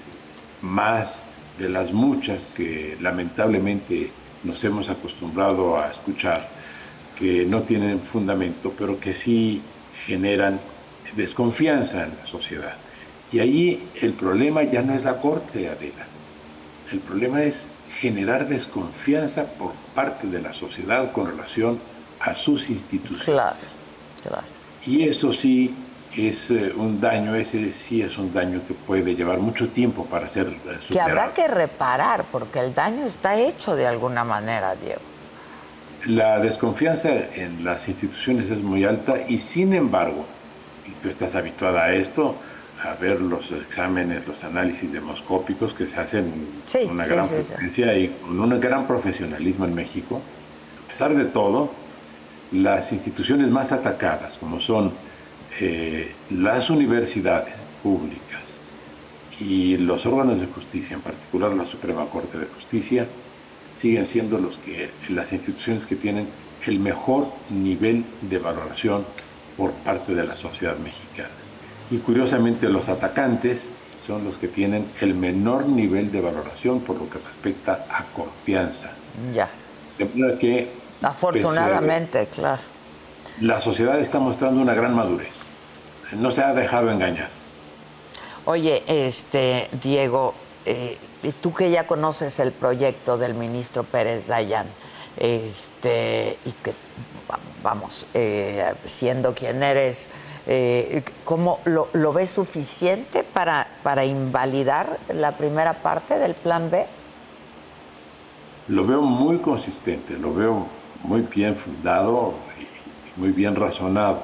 más 0.62 1.20
de 1.58 1.67
las 1.67 1.91
muchas 1.91 2.46
que 2.56 2.96
lamentablemente 3.02 4.12
nos 4.44 4.63
hemos 4.63 4.88
acostumbrado 4.88 5.82
a 5.82 5.89
escuchar, 5.89 6.48
que 7.15 7.44
no 7.44 7.63
tienen 7.63 8.00
fundamento, 8.02 8.72
pero 8.78 9.00
que 9.00 9.13
sí 9.13 9.63
generan 10.06 10.60
desconfianza 11.15 12.04
en 12.04 12.13
la 12.20 12.26
sociedad. 12.28 12.76
Y 13.32 13.39
ahí 13.39 13.89
el 14.00 14.13
problema 14.13 14.62
ya 14.62 14.84
no 14.84 14.94
es 14.94 15.06
la 15.06 15.20
Corte, 15.20 15.67
Adela. 15.67 16.06
El 16.91 17.00
problema 17.00 17.41
es 17.41 17.67
generar 17.96 18.48
desconfianza 18.48 19.54
por 19.54 19.72
parte 19.96 20.28
de 20.28 20.39
la 20.39 20.54
sociedad 20.54 21.12
con 21.12 21.26
relación 21.26 21.80
a 22.24 22.34
sus 22.36 22.70
instituciones. 22.70 23.26
Claro, 23.26 23.58
claro. 24.22 24.44
Y 24.86 25.04
eso 25.08 25.32
sí 25.32 25.74
es 26.16 26.52
eh, 26.52 26.74
un 26.76 27.00
daño, 27.00 27.36
ese 27.36 27.72
sí 27.72 28.02
es 28.02 28.18
un 28.18 28.34
daño 28.34 28.62
que 28.68 28.74
puede 28.74 29.16
llevar 29.16 29.40
mucho 29.40 29.70
tiempo 29.70 30.06
para 30.06 30.28
ser 30.28 30.48
eh, 30.48 30.80
Que 30.90 31.00
habrá 31.00 31.28
superado. 31.28 31.34
que 31.34 31.48
reparar, 31.48 32.26
porque 32.32 32.60
el 32.60 32.74
daño 32.74 33.06
está 33.06 33.38
hecho 33.40 33.76
de 33.76 33.88
alguna 33.88 34.24
manera, 34.24 34.76
Diego. 34.76 35.02
La 36.06 36.40
desconfianza 36.40 37.10
en 37.36 37.64
las 37.64 37.88
instituciones 37.88 38.50
es 38.50 38.58
muy 38.58 38.84
alta 38.86 39.16
y 39.28 39.40
sin 39.40 39.74
embargo, 39.74 40.26
y 40.88 40.92
tú 41.02 41.10
estás 41.10 41.36
habituada 41.36 41.84
a 41.86 41.94
esto, 41.94 42.36
a 42.84 42.96
ver 43.00 43.22
los 43.22 43.52
exámenes, 43.52 44.28
los 44.28 44.44
análisis 44.44 44.92
demoscópicos 44.92 45.74
que 45.76 45.88
se 45.88 46.00
hacen 46.00 46.34
Sí, 46.66 46.80
con 46.88 46.96
una 46.96 47.04
sí, 47.06 47.10
gran 47.14 47.72
sí, 47.72 47.84
y 47.84 48.08
con 48.08 48.40
un 48.40 48.60
gran 48.60 48.88
profesionalismo 48.88 49.66
en 49.66 49.76
México. 49.76 50.20
A 50.86 50.90
pesar 50.90 51.14
de 51.16 51.26
todo, 51.26 51.72
las 52.52 52.92
instituciones 52.92 53.50
más 53.50 53.72
atacadas, 53.72 54.38
como 54.38 54.60
son 54.60 54.92
eh, 55.60 56.12
las 56.30 56.70
universidades 56.70 57.66
públicas 57.82 58.42
y 59.40 59.78
los 59.78 60.06
órganos 60.06 60.40
de 60.40 60.48
justicia, 60.48 60.96
en 60.96 61.02
particular 61.02 61.52
la 61.52 61.66
Suprema 61.66 62.06
Corte 62.06 62.38
de 62.38 62.46
Justicia, 62.46 63.08
siguen 63.76 64.06
siendo 64.06 64.38
los 64.38 64.58
que, 64.58 64.92
las 65.10 65.34
instituciones 65.34 65.86
que 65.86 65.96
tienen 65.96 66.28
el 66.66 66.80
mejor 66.80 67.28
nivel 67.50 68.06
de 68.22 68.38
valoración 68.38 69.04
por 69.58 69.72
parte 69.72 70.14
de 70.14 70.24
la 70.24 70.36
sociedad 70.36 70.78
mexicana. 70.78 71.30
Y 71.90 71.98
curiosamente 71.98 72.70
los 72.70 72.90
atacantes 72.90 73.72
son 74.06 74.24
los 74.24 74.38
que 74.38 74.48
tienen 74.48 74.86
el 75.02 75.16
menor 75.16 75.68
nivel 75.68 76.12
de 76.12 76.22
valoración 76.22 76.82
por 76.82 76.98
lo 76.98 77.10
que 77.10 77.18
respecta 77.20 77.86
a 77.90 78.06
confianza. 78.14 78.92
Ya. 79.34 79.50
De 79.98 80.06
manera 80.06 80.38
que... 80.38 80.81
Afortunadamente, 81.02 82.28
claro. 82.28 82.62
La 83.40 83.60
sociedad 83.60 84.00
está 84.00 84.20
mostrando 84.20 84.62
una 84.62 84.74
gran 84.74 84.96
madurez. 84.96 85.46
No 86.14 86.32
se 86.32 86.44
ha 86.44 86.54
dejado 86.54 86.92
engañar. 86.92 87.30
Oye, 88.46 88.84
este, 88.88 89.70
Diego, 89.82 90.34
eh, 90.66 90.98
tú 91.42 91.54
que 91.54 91.72
ya 91.72 91.88
conoces 91.88 92.40
el 92.40 92.52
proyecto 92.52 93.18
del 93.18 93.34
ministro 93.34 93.84
Pérez 93.84 94.28
Dayan, 94.28 94.68
este, 95.18 96.38
y 96.46 96.52
que, 96.52 96.74
vamos, 97.64 98.08
eh, 98.14 98.74
siendo 98.86 99.34
quien 99.34 99.64
eres, 99.64 100.10
eh, 100.48 101.04
¿cómo 101.24 101.60
lo, 101.66 101.88
lo, 101.94 102.14
ves 102.14 102.32
suficiente 102.32 103.24
para, 103.24 103.68
para 103.84 104.06
invalidar 104.06 104.98
la 105.14 105.38
primera 105.38 105.74
parte 105.82 106.18
del 106.18 106.34
plan 106.34 106.70
B? 106.72 106.86
Lo 108.68 108.86
veo 108.86 109.02
muy 109.02 109.40
consistente, 109.40 110.18
lo 110.18 110.34
veo 110.34 110.81
muy 111.04 111.22
bien 111.22 111.56
fundado 111.56 112.34
y 112.60 113.20
muy 113.20 113.32
bien 113.32 113.56
razonado. 113.56 114.24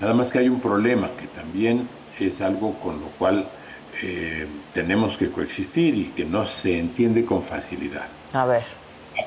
Nada 0.00 0.14
más 0.14 0.30
que 0.30 0.38
hay 0.38 0.48
un 0.48 0.60
problema 0.60 1.10
que 1.18 1.26
también 1.28 1.88
es 2.18 2.40
algo 2.40 2.74
con 2.80 3.00
lo 3.00 3.06
cual 3.18 3.48
eh, 4.02 4.46
tenemos 4.74 5.16
que 5.16 5.30
coexistir 5.30 5.94
y 5.94 6.04
que 6.10 6.24
no 6.24 6.44
se 6.44 6.78
entiende 6.78 7.24
con 7.24 7.42
facilidad. 7.42 8.06
A 8.32 8.44
ver. 8.44 8.64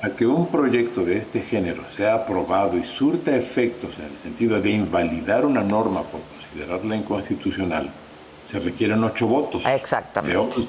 Para 0.01 0.15
que 0.15 0.27
un 0.27 0.47
proyecto 0.47 1.03
de 1.03 1.17
este 1.17 1.41
género 1.41 1.83
sea 1.91 2.13
aprobado 2.13 2.77
y 2.77 2.83
surta 2.83 3.35
efectos 3.35 3.97
en 3.97 4.05
el 4.05 4.17
sentido 4.19 4.61
de 4.61 4.69
invalidar 4.69 5.45
una 5.45 5.61
norma 5.61 6.03
por 6.03 6.21
considerarla 6.21 6.95
inconstitucional, 6.95 7.89
se 8.45 8.59
requieren 8.59 9.03
ocho 9.03 9.25
votos. 9.25 9.63
Exactamente. 9.65 10.67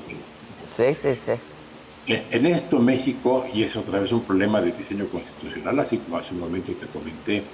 Sí, 0.71 0.95
sí, 0.95 1.15
sí. 1.15 1.33
En 2.13 2.45
esto 2.45 2.81
México, 2.81 3.47
y 3.55 3.63
es 3.63 3.77
otra 3.77 4.01
vez 4.01 4.11
un 4.11 4.23
problema 4.23 4.61
de 4.61 4.73
diseño 4.73 5.07
constitucional, 5.07 5.79
así 5.79 5.99
como 5.99 6.17
hace 6.17 6.35
un 6.35 6.41
momento 6.41 6.73
te 6.73 6.87
comenté, 6.87 7.45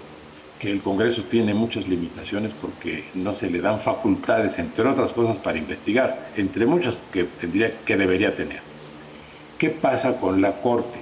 que 0.58 0.72
el 0.72 0.80
Congreso 0.80 1.24
tiene 1.24 1.52
muchas 1.52 1.86
limitaciones 1.86 2.52
porque 2.58 3.04
no 3.12 3.34
se 3.34 3.50
le 3.50 3.60
dan 3.60 3.78
facultades, 3.78 4.58
entre 4.58 4.88
otras 4.88 5.12
cosas, 5.12 5.36
para 5.36 5.58
investigar, 5.58 6.30
entre 6.38 6.64
muchas 6.64 6.96
que 7.12 7.24
tendría 7.24 7.80
que 7.80 7.98
debería 7.98 8.34
tener. 8.34 8.60
¿Qué 9.58 9.68
pasa 9.68 10.18
con 10.18 10.40
la 10.40 10.62
Corte? 10.62 11.00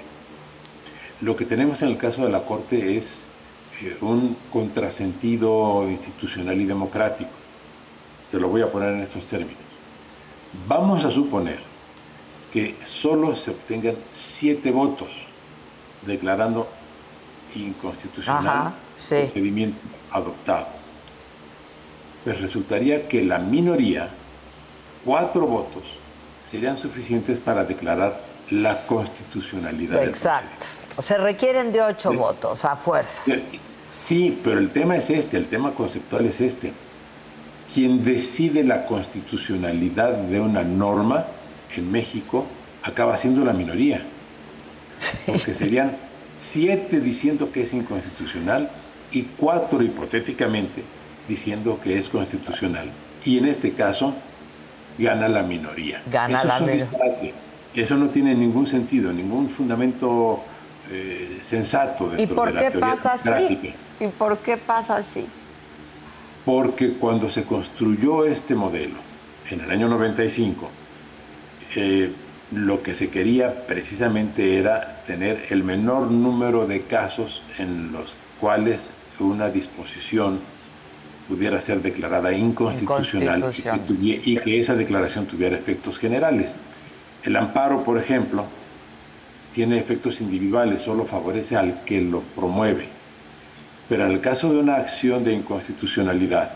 Lo 1.21 1.37
que 1.37 1.45
tenemos 1.45 1.81
en 1.83 1.91
el 1.91 1.97
caso 1.97 2.25
de 2.25 2.33
la 2.33 2.43
Corte 2.43 2.97
es 2.97 3.23
eh, 3.81 3.97
un 4.01 4.37
contrasentido 4.51 5.89
institucional 5.89 6.61
y 6.61 6.65
democrático. 6.65 7.31
Te 8.33 8.41
lo 8.41 8.49
voy 8.49 8.63
a 8.63 8.73
poner 8.73 8.95
en 8.95 9.03
estos 9.03 9.25
términos. 9.27 9.63
Vamos 10.67 11.05
a 11.05 11.11
suponer 11.13 11.74
que 12.55 12.77
solo 12.85 13.35
se 13.35 13.51
obtengan 13.51 13.97
siete 14.13 14.71
votos 14.71 15.09
declarando 16.07 16.69
inconstitucional 17.57 18.75
el 19.11 19.25
procedimiento 19.25 19.79
adoptado. 20.13 20.69
Pues 22.23 22.41
resultaría 22.41 23.09
que 23.09 23.25
la 23.25 23.41
minoría, 23.41 24.09
cuatro 25.05 25.49
votos, 25.49 25.83
serían 26.49 26.77
suficientes 26.77 27.41
para 27.41 27.65
declarar 27.65 28.21
la 28.51 28.87
constitucionalidad. 28.87 30.05
Exacto. 30.05 30.65
Se 31.01 31.19
requieren 31.19 31.73
de 31.73 31.83
ocho 31.83 32.13
votos 32.13 32.65
a 32.65 32.77
fuerzas. 32.77 33.43
Sí, 33.93 34.41
pero 34.45 34.61
el 34.61 34.71
tema 34.71 34.95
es 34.95 35.11
este, 35.11 35.39
el 35.39 35.47
tema 35.47 35.75
conceptual 35.75 36.27
es 36.27 36.41
este. 36.41 36.73
Quien 37.73 38.05
decide 38.05 38.63
la 38.63 38.87
constitucionalidad 38.87 40.13
de 40.13 40.41
una 40.41 40.63
norma 40.63 41.27
en 41.77 41.91
México 41.91 42.47
acaba 42.83 43.17
siendo 43.17 43.45
la 43.45 43.53
minoría. 43.53 44.03
Porque 45.27 45.55
serían 45.55 45.97
siete 46.37 47.01
diciendo 47.01 47.51
que 47.53 47.63
es 47.63 47.73
inconstitucional 47.73 48.71
y 49.13 49.23
cuatro 49.23 49.83
hipotéticamente 49.83 50.83
diciendo 51.29 51.81
que 51.83 51.99
es 51.99 52.09
constitucional. 52.09 52.91
Y 53.25 53.39
en 53.39 53.47
este 53.47 53.73
caso 53.73 54.15
gana 54.99 55.29
la 55.29 55.43
minoría. 55.43 56.03
Gana 56.11 56.45
la 56.45 56.61
minoría. 56.61 57.33
Eso 57.75 57.97
no 57.97 58.09
tiene 58.09 58.35
ningún 58.35 58.67
sentido, 58.67 59.13
ningún 59.13 59.51
fundamento 59.51 60.43
eh, 60.91 61.39
sensato 61.41 62.13
¿Y 62.19 62.27
por 62.27 62.55
qué 62.55 62.71
pasa 62.79 63.15
así? 63.15 63.59
¿Y 63.99 64.07
por 64.09 64.39
qué 64.39 64.57
pasa 64.57 64.97
así? 64.97 65.27
Porque 66.45 66.93
cuando 66.95 67.31
se 67.31 67.45
construyó 67.45 68.27
este 68.27 68.55
modelo 68.55 68.97
en 69.51 69.61
el 69.61 69.71
año 69.71 69.89
95, 69.89 70.71
eh, 71.75 72.13
lo 72.53 72.83
que 72.83 72.95
se 72.95 73.11
quería 73.11 73.67
precisamente 73.67 74.59
era 74.59 75.03
tener 75.07 75.47
el 75.51 75.65
menor 75.65 76.11
número 76.11 76.67
de 76.67 76.83
casos 76.83 77.43
en 77.59 77.93
los 77.93 78.17
cuales 78.41 78.93
una 79.19 79.51
disposición 79.51 80.41
pudiera 81.29 81.61
ser 81.61 81.81
declarada 81.81 82.33
inconstitucional 82.33 83.45
y 83.89 84.37
que, 84.37 84.61
esa 84.61 84.75
declaración 84.75 85.27
tuviera 85.27 85.57
efectos 85.57 85.99
generales. 85.99 86.57
El 87.23 87.37
amparo, 87.37 87.83
por 87.83 87.99
ejemplo, 87.99 88.45
tiene 89.55 89.79
efectos 89.79 90.21
individuales, 90.21 90.83
solo 90.83 91.07
favorece 91.07 91.57
al 91.57 91.83
que 91.85 92.01
lo 92.01 92.21
promueve. 92.21 92.89
Pero 93.89 94.05
en 94.05 94.13
el 94.13 94.21
caso 94.21 94.53
de 94.53 94.59
una 94.59 94.77
acción 94.77 95.25
de 95.25 95.33
inconstitucionalidad, 95.33 96.51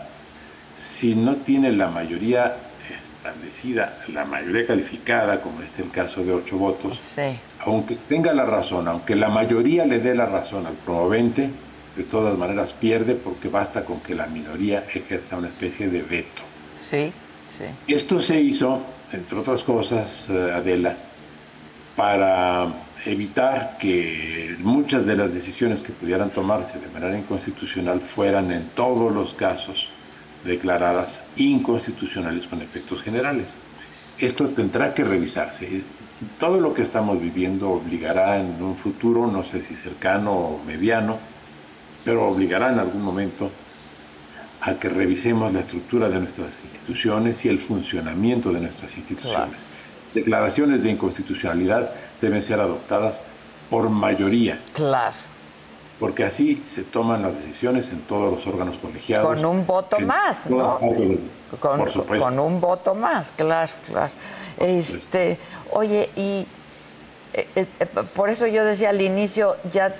si 0.75 1.15
no 1.15 1.37
tiene 1.37 1.71
la 1.71 1.89
mayoría 1.89 2.55
la 4.13 4.25
mayoría 4.25 4.65
calificada, 4.65 5.41
como 5.41 5.61
es 5.61 5.77
el 5.79 5.91
caso 5.91 6.23
de 6.23 6.33
ocho 6.33 6.57
votos, 6.57 6.99
aunque 7.59 7.95
tenga 7.95 8.33
la 8.33 8.45
razón, 8.45 8.87
aunque 8.87 9.15
la 9.15 9.29
mayoría 9.29 9.85
le 9.85 9.99
dé 9.99 10.15
la 10.15 10.25
razón 10.25 10.65
al 10.65 10.73
promovente, 10.73 11.49
de 11.95 12.03
todas 12.03 12.37
maneras 12.37 12.71
pierde 12.71 13.15
porque 13.15 13.49
basta 13.49 13.83
con 13.83 13.99
que 13.99 14.15
la 14.15 14.27
minoría 14.27 14.85
ejerza 14.93 15.37
una 15.37 15.49
especie 15.49 15.89
de 15.89 16.01
veto. 16.01 16.43
Sí, 16.75 17.11
sí. 17.47 17.65
Esto 17.87 18.21
se 18.21 18.39
hizo, 18.39 18.81
entre 19.11 19.37
otras 19.37 19.63
cosas, 19.63 20.29
eh, 20.29 20.51
Adela, 20.53 20.95
para 21.97 22.67
evitar 23.05 23.77
que 23.79 24.55
muchas 24.59 25.05
de 25.05 25.17
las 25.17 25.33
decisiones 25.33 25.83
que 25.83 25.91
pudieran 25.91 26.29
tomarse 26.29 26.79
de 26.79 26.87
manera 26.87 27.17
inconstitucional 27.17 27.99
fueran 27.99 28.51
en 28.51 28.69
todos 28.69 29.13
los 29.13 29.33
casos 29.33 29.89
declaradas 30.43 31.23
inconstitucionales 31.35 32.45
con 32.45 32.61
efectos 32.61 33.01
generales. 33.01 33.53
Esto 34.17 34.47
tendrá 34.49 34.93
que 34.93 35.03
revisarse. 35.03 35.83
Todo 36.39 36.59
lo 36.59 36.73
que 36.73 36.81
estamos 36.81 37.21
viviendo 37.21 37.69
obligará 37.69 38.37
en 38.37 38.61
un 38.61 38.75
futuro, 38.75 39.27
no 39.27 39.43
sé 39.43 39.61
si 39.61 39.75
cercano 39.75 40.33
o 40.33 40.63
mediano, 40.65 41.17
pero 42.03 42.27
obligará 42.27 42.71
en 42.71 42.79
algún 42.79 43.01
momento 43.01 43.49
a 44.61 44.73
que 44.73 44.89
revisemos 44.89 45.53
la 45.53 45.61
estructura 45.61 46.09
de 46.09 46.19
nuestras 46.19 46.63
instituciones 46.63 47.45
y 47.45 47.49
el 47.49 47.59
funcionamiento 47.59 48.51
de 48.51 48.59
nuestras 48.59 48.97
instituciones. 48.97 49.61
Declaraciones 50.13 50.83
de 50.83 50.91
inconstitucionalidad 50.91 51.91
deben 52.19 52.43
ser 52.43 52.59
adoptadas 52.59 53.21
por 53.69 53.89
mayoría. 53.89 54.59
Claro 54.73 55.28
porque 55.99 56.23
así 56.23 56.63
se 56.67 56.83
toman 56.83 57.21
las 57.21 57.35
decisiones 57.35 57.89
en 57.89 58.01
todos 58.01 58.33
los 58.33 58.47
órganos 58.47 58.77
colegiados. 58.77 59.27
Con 59.27 59.45
un 59.45 59.67
voto 59.67 59.99
más, 59.99 60.49
¿no? 60.49 60.79
Con, 61.59 61.85
con, 62.19 62.39
un 62.39 62.61
voto 62.61 62.95
más, 62.95 63.31
claro, 63.31 63.71
claro. 63.87 64.13
Este, 64.57 65.37
oye, 65.71 66.09
y 66.15 66.47
eh, 67.33 67.47
eh, 67.55 67.67
por 68.15 68.29
eso 68.29 68.47
yo 68.47 68.63
decía 68.63 68.89
al 68.89 69.01
inicio, 69.01 69.57
ya 69.71 69.95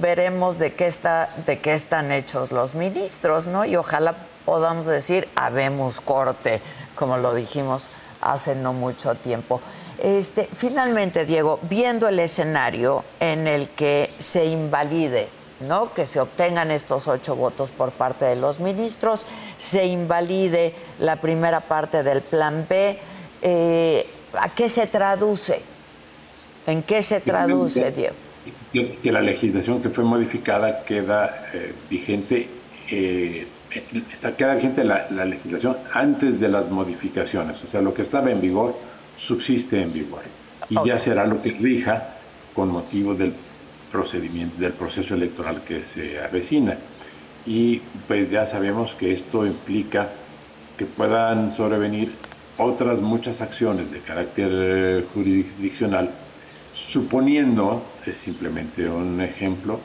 veremos 0.00 0.58
de 0.58 0.74
qué 0.74 0.86
está, 0.86 1.34
de 1.46 1.58
qué 1.58 1.74
están 1.74 2.12
hechos 2.12 2.52
los 2.52 2.74
ministros, 2.74 3.48
¿no? 3.48 3.64
Y 3.64 3.76
ojalá 3.76 4.14
podamos 4.44 4.86
decir, 4.86 5.28
habemos 5.34 6.00
corte, 6.00 6.60
como 6.94 7.16
lo 7.16 7.34
dijimos 7.34 7.90
hace 8.20 8.54
no 8.54 8.72
mucho 8.72 9.14
tiempo. 9.16 9.60
Este, 9.98 10.48
finalmente, 10.52 11.24
Diego, 11.24 11.58
viendo 11.62 12.08
el 12.08 12.20
escenario 12.20 13.04
en 13.18 13.46
el 13.46 13.68
que 13.70 14.10
se 14.18 14.44
invalide 14.46 15.39
¿no? 15.60 15.92
que 15.94 16.06
se 16.06 16.20
obtengan 16.20 16.70
estos 16.70 17.08
ocho 17.08 17.36
votos 17.36 17.70
por 17.70 17.92
parte 17.92 18.24
de 18.24 18.36
los 18.36 18.60
ministros, 18.60 19.26
se 19.56 19.86
invalide 19.86 20.74
la 20.98 21.16
primera 21.16 21.60
parte 21.60 22.02
del 22.02 22.22
plan 22.22 22.66
B. 22.68 22.98
Eh, 23.42 24.06
¿A 24.38 24.48
qué 24.50 24.68
se 24.68 24.86
traduce? 24.86 25.62
¿En 26.66 26.82
qué 26.82 27.02
se 27.02 27.20
traduce, 27.20 27.90
Diego? 27.90 28.14
Que, 28.72 29.10
la 29.10 29.20
legislación 29.20 29.82
que 29.82 29.90
fue 29.90 30.04
modificada 30.04 30.84
queda 30.84 31.48
eh, 31.52 31.74
vigente, 31.88 32.48
eh, 32.90 33.46
está, 34.12 34.36
queda 34.36 34.54
vigente 34.54 34.84
la, 34.84 35.08
la 35.10 35.24
legislación 35.24 35.76
antes 35.92 36.38
de 36.38 36.48
las 36.48 36.70
modificaciones, 36.70 37.62
o 37.64 37.66
sea, 37.66 37.80
lo 37.80 37.92
que 37.92 38.02
estaba 38.02 38.30
en 38.30 38.40
vigor 38.40 38.76
subsiste 39.16 39.82
en 39.82 39.92
vigor 39.92 40.22
y 40.68 40.76
ya 40.86 40.98
será 40.98 41.26
lo 41.26 41.42
que 41.42 41.50
rija 41.50 42.14
con 42.54 42.68
motivo 42.68 43.14
del 43.14 43.34
procedimiento, 43.90 44.58
del 44.58 44.72
proceso 44.72 45.14
electoral 45.14 45.62
que 45.64 45.82
se 45.82 46.20
avecina. 46.20 46.76
Y 47.46 47.80
pues 48.06 48.30
ya 48.30 48.46
sabemos 48.46 48.94
que 48.94 49.12
esto 49.12 49.46
implica 49.46 50.08
que 50.76 50.86
puedan 50.86 51.50
sobrevenir 51.50 52.12
otras 52.58 52.98
muchas 53.00 53.40
acciones 53.40 53.90
de 53.90 54.00
carácter 54.00 54.50
eh, 54.52 55.04
jurisdiccional, 55.14 56.10
suponiendo, 56.74 57.82
es 58.06 58.18
simplemente 58.18 58.88
un 58.88 59.20
ejemplo, 59.20 59.80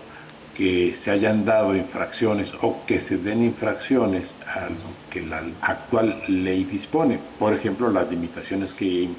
que 0.55 0.95
se 0.95 1.11
hayan 1.11 1.43
dado 1.43 1.75
infracciones 1.75 2.53
o 2.61 2.85
que 2.87 2.99
se 3.01 3.17
den 3.17 3.43
infracciones 3.43 4.37
a 4.47 4.69
lo 4.69 5.09
que 5.09 5.21
la 5.21 5.43
actual 5.61 6.23
ley 6.27 6.63
dispone. 6.63 7.19
Por 7.37 7.53
ejemplo, 7.53 7.91
las 7.91 8.09
limitaciones 8.09 8.73
que, 8.73 9.09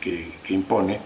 que, 0.00 0.32
impone 0.48 0.98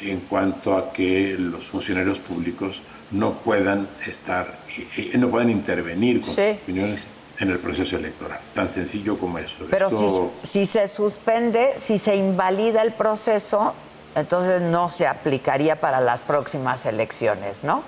en 0.00 0.20
cuanto 0.20 0.76
a 0.76 0.92
que 0.92 1.36
los 1.38 1.66
funcionarios 1.66 2.18
públicos 2.18 2.82
no 3.10 3.38
puedan 3.38 3.88
estar, 4.06 4.58
eh, 4.96 5.16
no 5.18 5.30
puedan 5.30 5.50
intervenir 5.50 6.20
con 6.20 6.30
opiniones 6.30 7.08
en 7.38 7.50
el 7.50 7.58
proceso 7.58 7.96
electoral. 7.96 8.38
Tan 8.54 8.68
sencillo 8.68 9.18
como 9.18 9.38
eso. 9.38 9.66
Pero 9.70 9.90
si, 9.90 10.06
si 10.42 10.66
se 10.66 10.88
suspende, 10.88 11.74
si 11.76 11.98
se 11.98 12.16
invalida 12.16 12.82
el 12.82 12.92
proceso, 12.92 13.74
entonces 14.14 14.60
no 14.60 14.88
se 14.88 15.06
aplicaría 15.06 15.80
para 15.80 16.00
las 16.00 16.20
próximas 16.20 16.84
elecciones, 16.86 17.64
¿no? 17.64 17.82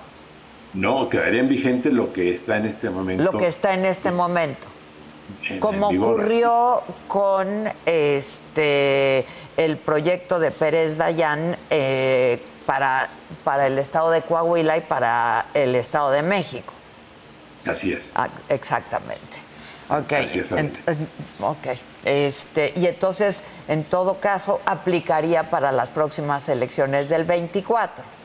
No, 0.73 1.09
quedaría 1.09 1.41
en 1.41 1.49
vigente 1.49 1.91
lo 1.91 2.13
que 2.13 2.33
está 2.33 2.57
en 2.57 2.67
este 2.67 2.91
momento. 2.91 3.25
Lo 3.25 3.37
que 3.37 3.49
está 3.49 3.75
en 3.75 3.85
este 3.85 4.13
momento. 4.13 4.69
Como 5.61 5.89
ocurrió 5.89 6.83
con 7.09 7.71
este 7.87 9.27
el 9.57 9.77
proyecto 9.77 10.39
de 10.39 10.51
Pérez 10.51 10.97
Dayán 10.97 11.57
eh, 11.69 12.43
para, 12.65 13.11
para 13.45 13.67
el 13.67 13.79
estado 13.79 14.11
de 14.11 14.23
Coahuila 14.23 14.77
y 14.79 14.81
para 14.81 15.47
el 15.55 15.75
estado 15.75 16.11
de 16.11 16.23
México. 16.23 16.73
Así 17.67 17.93
es. 17.93 18.13
Ah, 18.15 18.29
exactamente. 18.49 19.39
Ok. 19.91 20.13
ok. 21.41 21.67
Este, 22.05 22.73
y 22.77 22.87
entonces, 22.87 23.43
en 23.69 23.85
todo 23.85 24.19
caso, 24.21 24.61
aplicaría 24.65 25.51
para 25.51 25.73
las 25.73 25.91
próximas 25.91 26.49
elecciones 26.49 27.09
del 27.09 27.25
24. 27.25 28.20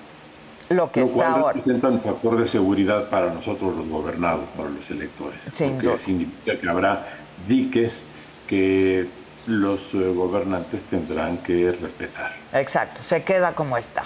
Lo 0.69 0.91
que 0.91 1.03
está 1.03 1.33
ahora. 1.33 1.53
representa 1.53 1.89
un 1.89 2.01
factor 2.01 2.37
de 2.37 2.47
seguridad 2.47 3.09
para 3.09 3.33
nosotros 3.33 3.75
los 3.75 3.87
gobernados, 3.87 4.45
para 4.57 4.69
los 4.69 4.89
electores. 4.89 5.39
Sin 5.49 5.77
porque 5.77 5.97
significa 5.97 6.59
que 6.59 6.69
habrá 6.69 7.07
diques 7.47 8.03
que 8.47 9.07
los 9.47 9.93
eh, 9.93 10.11
gobernantes 10.15 10.83
tendrán 10.85 11.37
que 11.39 11.71
respetar. 11.71 12.33
Exacto, 12.53 13.01
se 13.01 13.23
queda 13.23 13.53
como 13.53 13.77
está. 13.77 14.03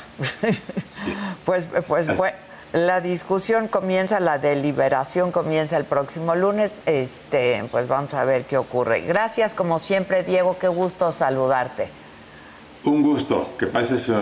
pues, 1.46 1.70
pues, 1.88 2.10
pues, 2.18 2.34
la 2.74 3.02
discusión 3.02 3.68
comienza, 3.68 4.20
la 4.20 4.38
deliberación 4.38 5.32
comienza 5.32 5.78
el 5.78 5.86
próximo 5.86 6.36
lunes. 6.36 6.76
Este, 6.86 7.64
pues 7.72 7.88
vamos 7.88 8.14
a 8.14 8.26
ver 8.26 8.46
qué 8.46 8.58
ocurre. 8.58 9.02
Gracias, 9.02 9.56
como 9.56 9.80
siempre, 9.80 10.24
Diego, 10.24 10.58
qué 10.60 10.68
gusto 10.68 11.12
saludarte. 11.12 11.90
Un 12.90 13.04
gusto, 13.04 13.56
que 13.60 13.68
pases 13.68 14.10
eh, 14.10 14.16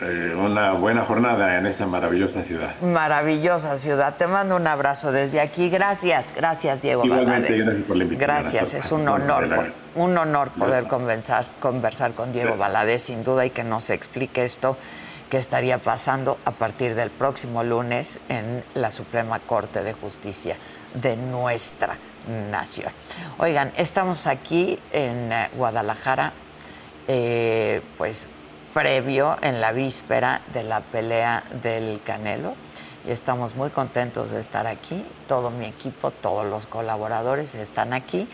eh, 0.00 0.36
una 0.38 0.74
buena 0.74 1.04
jornada 1.04 1.58
en 1.58 1.66
esta 1.66 1.84
maravillosa 1.84 2.44
ciudad. 2.44 2.78
Maravillosa 2.80 3.76
ciudad. 3.76 4.16
Te 4.16 4.28
mando 4.28 4.54
un 4.54 4.68
abrazo 4.68 5.10
desde 5.10 5.40
aquí. 5.40 5.68
Gracias, 5.68 6.32
gracias 6.36 6.82
Diego. 6.82 7.04
Igualmente, 7.04 7.58
gracias 7.58 7.82
por 7.82 7.96
la 7.96 8.04
invitación. 8.04 8.36
Gracias, 8.36 8.74
es 8.74 8.92
un 8.92 9.08
honor, 9.08 9.72
un 9.96 10.16
honor 10.16 10.50
poder 10.50 10.86
conversar, 10.86 11.46
conversar 11.58 12.12
con 12.12 12.32
Diego 12.32 12.56
Valadez, 12.56 13.02
sin 13.02 13.24
duda, 13.24 13.46
y 13.46 13.50
que 13.50 13.64
nos 13.64 13.90
explique 13.90 14.44
esto 14.44 14.76
que 15.28 15.38
estaría 15.38 15.78
pasando 15.78 16.38
a 16.44 16.52
partir 16.52 16.94
del 16.94 17.10
próximo 17.10 17.64
lunes 17.64 18.20
en 18.28 18.62
la 18.74 18.92
Suprema 18.92 19.40
Corte 19.40 19.82
de 19.82 19.92
Justicia 19.92 20.56
de 20.94 21.16
nuestra 21.16 21.96
nación. 22.52 22.92
Oigan, 23.38 23.72
estamos 23.76 24.28
aquí 24.28 24.78
en 24.92 25.32
eh, 25.32 25.48
Guadalajara 25.56 26.32
eh, 27.08 27.82
pues 27.98 28.28
previo 28.72 29.36
en 29.40 29.60
la 29.60 29.72
víspera 29.72 30.42
de 30.52 30.64
la 30.64 30.80
pelea 30.80 31.44
del 31.62 32.00
Canelo 32.02 32.54
y 33.06 33.10
estamos 33.10 33.54
muy 33.54 33.70
contentos 33.70 34.30
de 34.30 34.40
estar 34.40 34.66
aquí. 34.66 35.04
Todo 35.28 35.50
mi 35.50 35.66
equipo, 35.66 36.10
todos 36.10 36.46
los 36.46 36.66
colaboradores 36.66 37.54
están 37.54 37.92
aquí. 37.92 38.26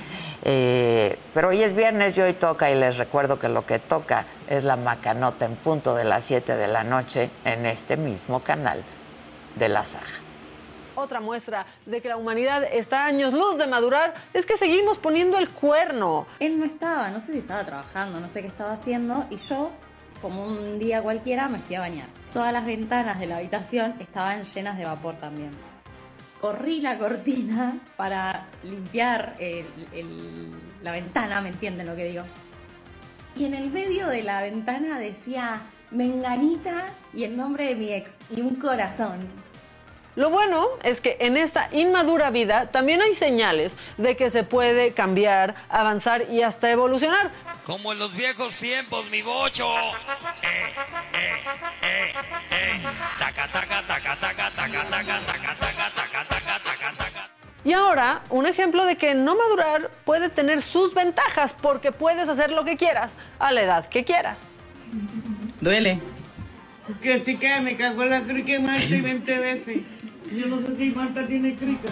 Eh, 0.43 1.19
pero 1.35 1.49
hoy 1.49 1.63
es 1.63 1.75
viernes 1.75 2.17
y 2.17 2.21
hoy 2.21 2.35
toca 2.35 2.71
y 2.71 2.77
les 2.77 2.97
recuerdo 2.97 3.39
que 3.39 3.49
lo 3.49 3.67
que 3.67 3.79
toca 3.79 4.27
es 4.49 4.65
la 4.65 4.77
macanota 4.77 5.45
en 5.45 5.57
punto 5.57 5.95
de 5.95 6.05
las 6.05 6.25
7 6.25 6.57
de 6.57 6.69
la 6.69 6.85
noche 6.85 7.31
en 7.45 7.67
este 7.67 7.97
mismo 7.97 8.41
canal 8.41 8.85
de 9.57 9.69
la 9.69 9.85
saga. 9.85 10.20
Otra 11.01 11.21
muestra 11.21 11.65
de 11.87 12.03
que 12.03 12.09
la 12.09 12.19
humanidad 12.19 12.63
está 12.63 13.05
a 13.05 13.07
años 13.07 13.33
luz 13.33 13.57
de 13.57 13.67
madurar 13.67 14.13
es 14.35 14.45
que 14.45 14.59
seguimos 14.59 14.99
poniendo 14.99 15.39
el 15.39 15.49
cuerno. 15.49 16.27
Él 16.39 16.59
no 16.59 16.67
estaba, 16.67 17.09
no 17.09 17.21
sé 17.21 17.33
si 17.33 17.39
estaba 17.39 17.65
trabajando, 17.65 18.21
no 18.21 18.29
sé 18.29 18.43
qué 18.43 18.49
estaba 18.49 18.73
haciendo, 18.73 19.25
y 19.31 19.37
yo, 19.37 19.71
como 20.21 20.45
un 20.45 20.79
día 20.79 21.03
cualquiera, 21.03 21.49
me 21.49 21.59
fui 21.61 21.77
a 21.77 21.81
bañar. 21.81 22.07
Todas 22.35 22.53
las 22.53 22.67
ventanas 22.67 23.19
de 23.19 23.27
la 23.27 23.39
habitación 23.39 23.95
estaban 23.99 24.45
llenas 24.45 24.77
de 24.77 24.85
vapor 24.85 25.17
también. 25.17 25.51
Corrí 26.41 26.81
la 26.81 26.99
cortina 26.99 27.79
para 27.97 28.47
limpiar 28.63 29.37
la 30.83 30.93
ventana, 30.93 31.41
¿me 31.41 31.49
entienden 31.49 31.87
lo 31.87 31.97
que 31.97 32.05
digo? 32.05 32.25
Y 33.37 33.47
en 33.47 33.55
el 33.55 33.71
medio 33.71 34.07
de 34.07 34.23
la 34.23 34.43
ventana 34.43 34.99
decía 34.99 35.61
Menganita 35.91 36.87
y 37.15 37.25
el 37.25 37.37
nombre 37.37 37.65
de 37.65 37.75
mi 37.75 37.93
ex 37.93 38.17
y 38.35 38.43
un 38.43 38.55
corazón. 38.57 39.19
Lo 40.17 40.29
bueno 40.29 40.67
es 40.83 41.01
que 41.01 41.17
en 41.21 41.37
esta 41.37 41.69
inmadura 41.73 42.31
vida 42.31 42.67
también 42.67 43.01
hay 43.01 43.15
señales 43.15 43.77
de 43.97 44.17
que 44.17 44.29
se 44.31 44.43
puede 44.43 44.93
cambiar, 44.93 45.55
avanzar 45.69 46.31
y 46.31 46.43
hasta 46.43 46.71
evolucionar. 46.71 47.31
Como 47.65 47.93
en 47.93 47.99
los 47.99 48.15
viejos 48.15 48.57
tiempos, 48.57 49.09
mi 49.11 49.23
bocho. 49.23 49.73
Y 57.65 57.73
ahora, 57.73 58.23
un 58.31 58.47
ejemplo 58.47 58.85
de 58.85 58.97
que 58.97 59.15
no 59.15 59.37
madurar 59.37 59.91
puede 60.05 60.29
tener 60.29 60.63
sus 60.63 60.95
ventajas 60.95 61.53
porque 61.53 61.93
puedes 61.93 62.29
hacer 62.29 62.51
lo 62.51 62.65
que 62.65 62.77
quieras 62.77 63.13
a 63.39 63.53
la 63.53 63.63
edad 63.63 63.89
que 63.89 64.05
quieras. 64.05 64.55
Duele. 65.61 66.01
Que 67.03 67.23
si 67.25 67.37
que 67.37 67.61
me 67.61 67.77
cagó 67.77 68.05
la 68.05 68.23
crica 68.23 68.59
más 68.59 68.89
de 68.89 69.01
20 69.01 69.39
veces. 69.39 69.79
Yo 70.31 70.47
no 70.47 70.61
sé 70.61 70.77
si 70.77 70.91
Marta 70.93 71.27
tiene 71.27 71.57
crica. 71.57 71.89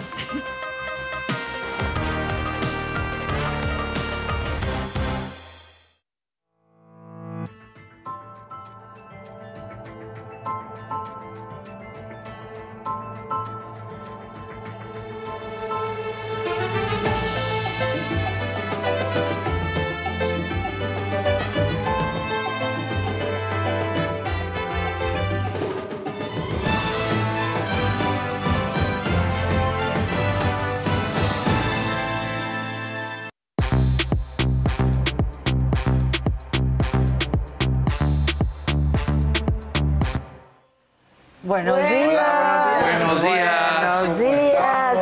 Buenos 41.49 41.77
días. 41.77 42.99
Buenos 42.99 43.23
días. 43.23 43.99
Buenos 43.99 44.19
días. 44.19 44.99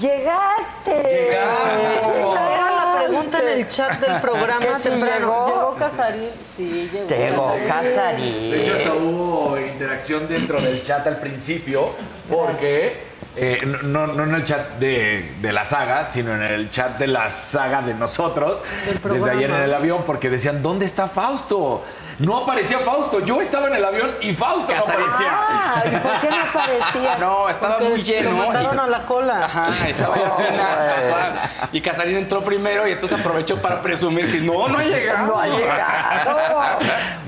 Llegaste. 0.00 1.30
Era 1.30 2.70
la 2.72 3.04
pregunta 3.04 3.38
en 3.38 3.48
el 3.60 3.68
chat 3.68 4.00
del 4.00 4.20
programa 4.20 4.66
¿Que 4.66 4.74
si 4.80 4.90
llegó? 4.90 5.46
¿Llegó 5.46 5.76
Casarín? 5.78 6.28
Sí, 6.56 6.90
llegó. 6.92 7.06
Llegó 7.08 7.54
Casarín. 7.68 8.50
De 8.50 8.62
hecho, 8.62 8.72
hasta 8.72 8.94
hubo 8.94 9.56
interacción 9.60 10.26
dentro 10.26 10.60
del 10.60 10.82
chat 10.82 11.06
al 11.06 11.20
principio, 11.20 11.90
porque 12.28 13.04
eh, 13.36 13.60
no, 13.84 14.08
no 14.08 14.24
en 14.24 14.34
el 14.34 14.42
chat 14.42 14.80
de, 14.80 15.36
de 15.40 15.52
la 15.52 15.62
saga, 15.62 16.04
sino 16.04 16.34
en 16.34 16.42
el 16.42 16.68
chat 16.72 16.98
de 16.98 17.06
la 17.06 17.30
saga 17.30 17.82
de 17.82 17.94
nosotros, 17.94 18.64
desde 19.04 19.30
ayer 19.30 19.50
en 19.50 19.62
el 19.62 19.72
avión, 19.72 20.02
porque 20.04 20.30
decían, 20.30 20.64
¿dónde 20.64 20.84
está 20.84 21.06
Fausto? 21.06 21.84
No 22.18 22.38
aparecía 22.38 22.78
Fausto. 22.80 23.20
Yo 23.20 23.40
estaba 23.40 23.66
en 23.68 23.74
el 23.76 23.84
avión 23.84 24.16
y 24.20 24.32
Fausto 24.34 24.74
no 24.74 24.82
aparecía. 24.82 25.30
Ah, 25.30 25.82
¿y 25.84 25.96
por 25.96 26.20
qué 26.20 26.30
no 26.30 26.42
aparecía? 26.42 27.16
No, 27.20 27.48
estaba 27.48 27.74
Porque 27.78 27.90
muy 27.90 28.02
lleno. 28.02 28.30
Lo 28.30 28.36
mandaron 28.48 28.76
y- 28.76 28.80
a 28.80 28.86
la 28.86 29.04
cola. 29.06 29.44
Ajá, 29.44 29.68
estaba 29.86 30.16
ya 30.16 30.30
final. 30.30 31.40
Y 31.72 31.80
Casarín 31.80 32.16
entró 32.18 32.40
primero 32.42 32.86
y 32.86 32.92
entonces 32.92 33.18
aprovechó 33.18 33.60
para 33.60 33.80
presumir 33.82 34.30
que 34.30 34.40
no, 34.40 34.68
no 34.68 34.78
ha 34.78 34.82
llegado. 34.84 35.26
No 35.26 35.38
ha 35.40 35.46
llegado. 35.46 36.40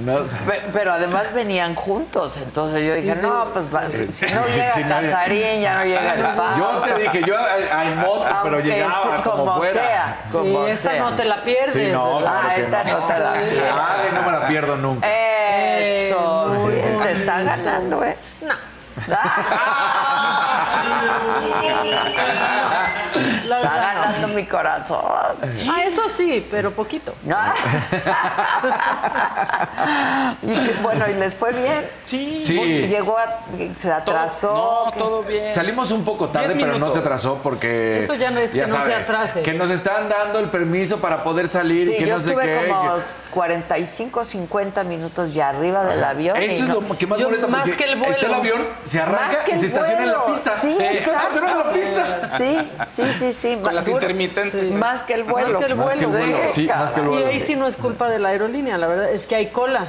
No. 0.01 0.18
Pero 0.72 0.93
además 0.93 1.32
venían 1.32 1.74
juntos, 1.74 2.36
entonces 2.39 2.84
yo 2.84 2.95
dije, 2.95 3.14
no, 3.16 3.47
pues 3.53 3.74
va- 3.74 3.89
si 3.89 4.07
no 4.34 4.47
llega 4.47 4.74
sí, 4.74 4.82
Casarín, 4.84 5.61
ya 5.61 5.76
no 5.78 5.84
llega 5.84 6.14
el 6.14 6.22
Fausto. 6.24 6.59
Yo 6.59 6.95
te 6.95 7.01
dije, 7.03 7.22
yo 7.26 7.34
hay- 7.39 7.68
hay 7.89 7.95
motos, 7.97 8.36
pero 8.43 8.61
llegaba 8.61 8.93
sí, 8.93 9.22
como, 9.24 9.36
como 9.39 9.57
fuera. 9.59 9.72
sea, 9.72 10.20
como 10.32 10.64
sí, 10.66 10.70
esta 10.70 10.91
sea. 10.91 11.01
no 11.01 11.16
te 11.16 11.24
la 11.24 11.43
pierdes. 11.45 11.74
Sí, 11.74 11.93
no. 11.93 12.20
Ah, 12.26 12.55
esta 12.57 12.84
no 12.84 12.97
te 12.99 13.18
la 13.18 13.32
pierdes. 13.34 13.62
Ah, 13.72 13.97
de 14.05 14.12
no 14.12 14.22
me 14.22 14.32
la 14.32 14.47
pierdo 14.47 14.76
nunca. 14.79 15.07
Eso, 15.09 16.55
muy 16.59 16.74
bien, 16.74 16.99
te 16.99 17.12
está 17.12 17.43
ganando, 17.43 18.05
¿eh? 18.05 18.16
No. 18.41 18.55
Está 23.61 23.95
no. 23.95 24.01
ganando 24.01 24.29
mi 24.29 24.47
corazón. 24.47 25.03
Ah, 25.71 25.83
eso 25.85 26.09
sí, 26.09 26.47
pero 26.51 26.73
poquito. 26.73 27.15
y 30.43 30.55
que, 30.55 30.73
bueno, 30.83 31.09
¿y 31.09 31.15
les 31.15 31.35
fue 31.35 31.53
bien? 31.53 31.89
Sí. 32.05 32.41
Sí. 32.43 32.59
Llegó 32.89 33.17
a, 33.19 33.41
se 33.77 33.91
atrasó. 33.93 34.85
No, 34.87 34.93
¿qué? 34.93 34.99
todo 34.99 35.23
bien. 35.23 35.55
Salimos 35.55 35.91
un 35.93 36.05
poco 36.05 36.29
tarde, 36.29 36.55
pero 36.59 36.79
no 36.79 36.93
se 36.93 36.99
atrasó 37.01 37.41
porque. 37.43 38.01
Eso 38.01 38.15
ya 38.15 38.31
no 38.31 38.41
es 38.41 38.53
que 38.53 38.67
no 38.67 38.85
se 38.85 38.95
atrase. 38.95 39.43
Que 39.43 39.55
nos 39.55 39.71
están 39.71 40.09
dando 40.09 40.39
el 40.39 40.51
permiso 40.51 40.99
para 40.99 41.23
poder 41.25 41.49
salir 41.49 41.87
Sí, 41.87 41.93
y 41.95 41.99
que 41.99 42.07
yo 42.07 42.17
no 42.17 42.23
sé 42.23 42.29
estuve 42.31 42.45
qué. 42.45 42.69
como 42.69 42.97
que- 42.97 43.03
45, 43.31 44.25
50 44.25 44.85
minutos 44.85 45.35
ya 45.35 45.51
arriba 45.51 45.85
del 45.85 46.03
avión. 46.03 46.37
Eso 46.37 46.65
es 46.65 46.69
no- 46.69 46.81
lo 46.81 46.99
que 46.99 47.07
más 47.07 47.19
Yo- 47.19 47.27
molesta 47.27 47.47
más 47.47 47.63
porque 47.69 47.85
que 47.85 47.91
el 47.93 47.99
vuelo. 47.99 48.15
está 48.15 48.27
el 48.27 48.35
avión, 48.35 48.67
se 48.85 49.01
arranca 49.01 49.45
que 49.45 49.53
y 49.53 49.59
se 49.59 49.67
estaciona 49.67 50.03
en 50.05 50.13
la 50.13 50.27
pista. 50.27 50.57
Sí, 50.57 50.73
se 50.73 50.99
estaciona 50.99 51.51
en 51.53 51.59
la 51.59 51.73
pista. 51.73 52.21
Sí, 52.39 52.71
sí, 52.87 53.13
sí, 53.13 53.33
sí. 53.33 53.47
Con 53.57 53.74
las 53.74 53.86
Duro- 53.86 53.96
intermitentes. 53.96 54.72
Más 54.74 55.03
que 55.03 55.14
el 55.14 55.24
vuelo. 55.24 55.49
Más 55.49 55.57
que 55.66 55.72
el 55.72 55.76
Más 55.76 55.94
que 55.94 56.01
el 56.05 56.07
vuelo. 56.11 56.38
sí, 56.51 56.66
más 56.68 56.92
que 56.92 57.01
el 57.01 57.07
Y 57.07 57.09
vuelo. 57.09 57.26
ahí 57.26 57.40
sí 57.40 57.57
no 57.57 57.66
es 57.66 57.76
culpa 57.76 58.09
de 58.09 58.18
la 58.18 58.28
aerolínea, 58.30 58.76
la 58.78 58.86
verdad 58.86 59.11
es 59.11 59.26
que 59.26 59.36
hay 59.36 59.46
cola. 59.49 59.88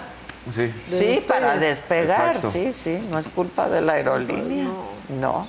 Sí. 0.50 0.62
de 0.68 0.74
Sí, 0.88 1.24
para 1.28 1.58
despegar, 1.58 2.28
Exacto. 2.38 2.50
sí, 2.50 2.74
sí. 2.74 3.06
No 3.10 3.20
es 3.20 3.28
culpa 3.28 3.70
de 3.70 3.82
la 3.82 3.94
aerolínea. 3.94 4.66
No. 5.10 5.48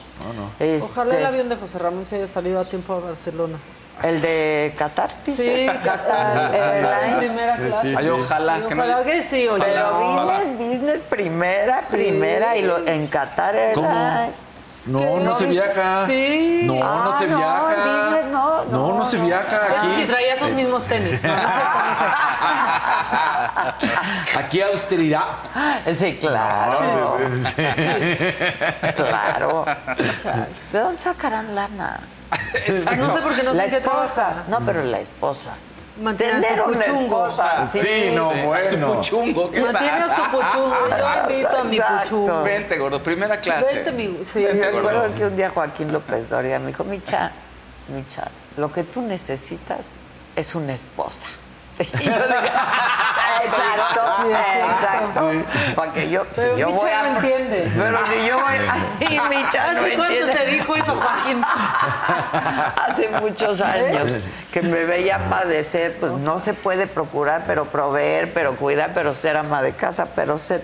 Este, 0.59 0.91
Ojalá 0.93 1.17
el 1.19 1.25
avión 1.27 1.49
de 1.49 1.57
José 1.57 1.79
Ramón 1.79 2.07
se 2.07 2.17
haya 2.17 2.27
salido 2.27 2.61
a 2.61 2.69
tiempo 2.69 2.95
a 2.95 3.01
Barcelona. 3.01 3.59
El 4.03 4.21
de 4.23 4.75
Qatar, 4.77 5.11
dices. 5.25 5.61
Sí, 5.61 5.67
Qatar 5.85 6.55
Airlines. 6.55 7.29
primera 7.31 7.57
clase. 7.57 7.95
Ay, 7.97 8.09
ojalá 8.09 8.59
Y 8.59 8.63
que 8.63 8.75
no. 8.75 8.83
ojalá 8.85 9.05
que 9.05 9.23
sí, 9.23 9.47
oye. 9.49 9.63
Pero 9.65 9.89
Ojalá. 10.01 10.39
business, 10.39 10.59
business 10.71 11.01
primera, 11.01 11.81
primera. 11.91 12.57
Y 12.57 12.63
lo, 12.63 12.87
en 12.87 13.07
Qatar 13.09 13.57
Airlines. 13.57 14.35
No, 14.87 14.99
¿Qué? 14.99 15.05
no 15.25 15.37
se 15.39 15.45
¿No 15.45 15.51
viaja. 15.51 16.07
Sí. 16.07 16.63
No, 16.65 16.75
Ah, 16.83 17.03
no 17.05 17.19
se 17.19 17.27
no, 17.27 17.37
viaja. 17.37 18.23
no, 18.31 18.65
no, 18.65 18.67
no, 18.93 18.99
no 18.99 19.09
se 19.09 19.19
no. 19.19 19.27
viaja 19.27 19.61
aquí. 19.77 20.07
traía 20.07 20.35
esos 20.35 20.51
mismos 20.53 20.85
tenis. 20.85 21.23
No, 21.23 21.35
no 21.37 21.41
Aquí 24.39 24.61
austeridad. 24.63 25.23
Sí, 25.95 26.17
claro. 26.21 27.19
Sí. 27.57 28.17
Claro. 28.97 29.65
¿De 30.73 30.79
dónde 30.79 30.99
sacarán 30.99 31.55
lana? 31.55 32.01
No 32.97 33.13
sé 33.15 33.21
por 33.23 33.35
qué 33.35 33.43
no 33.43 33.53
la 33.53 33.65
esposa. 33.65 33.83
trabaja. 33.83 34.35
No, 34.49 34.61
pero 34.61 34.83
la 34.85 35.01
esposa. 35.01 35.51
Mantiene 36.01 36.33
a 36.39 36.41
Tener 36.41 36.59
su 36.65 36.71
una 36.71 36.79
puchungo. 36.87 37.27
esposa. 37.27 37.69
Sí, 37.69 38.11
no, 38.15 38.31
Su 38.31 38.47
bueno. 38.47 38.95
puchungo, 38.95 39.51
¿qué 39.51 39.61
Mantiene 39.61 39.91
a 39.91 40.17
su 40.17 40.23
puchungo. 40.31 40.77
Yo 40.89 41.31
invito 41.31 41.57
a 41.59 41.65
mi 41.65 41.79
puchungo. 41.81 42.43
Vente, 42.43 42.79
gordo, 42.79 43.03
primera 43.03 43.41
clase. 43.41 43.75
Vente, 43.75 43.93
mi... 43.93 44.25
Sí, 44.25 44.45
Vente, 44.45 44.67
Me 44.67 44.71
gordo. 44.73 44.89
acuerdo 44.91 45.15
que 45.15 45.25
un 45.27 45.37
día 45.37 45.51
Joaquín 45.51 45.93
López 45.93 46.31
Doria 46.31 46.59
me 46.59 46.69
dijo, 46.69 46.85
Micha, 46.85 47.33
Micha, 47.89 48.29
lo 48.57 48.73
que 48.73 48.85
tú 48.85 49.03
necesitas 49.03 49.79
es 50.37 50.55
una 50.55 50.73
esposa. 50.75 51.27
Y 52.01 52.05
yo 52.05 52.13
dije, 52.13 52.51
exacto, 53.47 54.03
exacto. 54.29 55.75
Para 55.75 55.93
que 55.93 56.11
yo, 56.11 56.27
si 56.33 56.43
yo 56.59 56.67
Micha 56.67 56.83
voy 56.83 56.91
a... 56.91 57.03
no 57.03 57.21
entiende. 57.21 57.73
Pero 57.75 57.99
si 58.07 58.27
yo 58.27 58.39
voy 58.39 58.55
a... 58.55 58.75
Ay, 59.09 59.21
Micha 59.29 59.73
no 59.73 59.81
¿Hace 59.81 59.97
cuánto 59.97 60.15
entiende. 60.15 60.33
te 60.35 60.47
dijo 60.47 60.77
eso, 60.77 60.95
Joaquín? 60.95 61.43
Hace 62.89 63.09
muchos 63.21 63.61
años 63.63 64.13
que 64.53 64.63
me 64.63 64.85
veía 64.85 65.19
padecer, 65.31 65.97
pues 65.99 66.13
no 66.13 66.39
se 66.39 66.53
puede 66.55 66.87
procurar, 66.87 67.45
pero 67.47 67.65
proveer, 67.65 68.33
pero 68.35 68.57
cuidar, 68.57 68.93
pero 68.95 69.15
ser 69.15 69.37
ama 69.37 69.63
de 69.63 69.73
casa, 69.73 70.07
pero 70.15 70.37
ser 70.37 70.63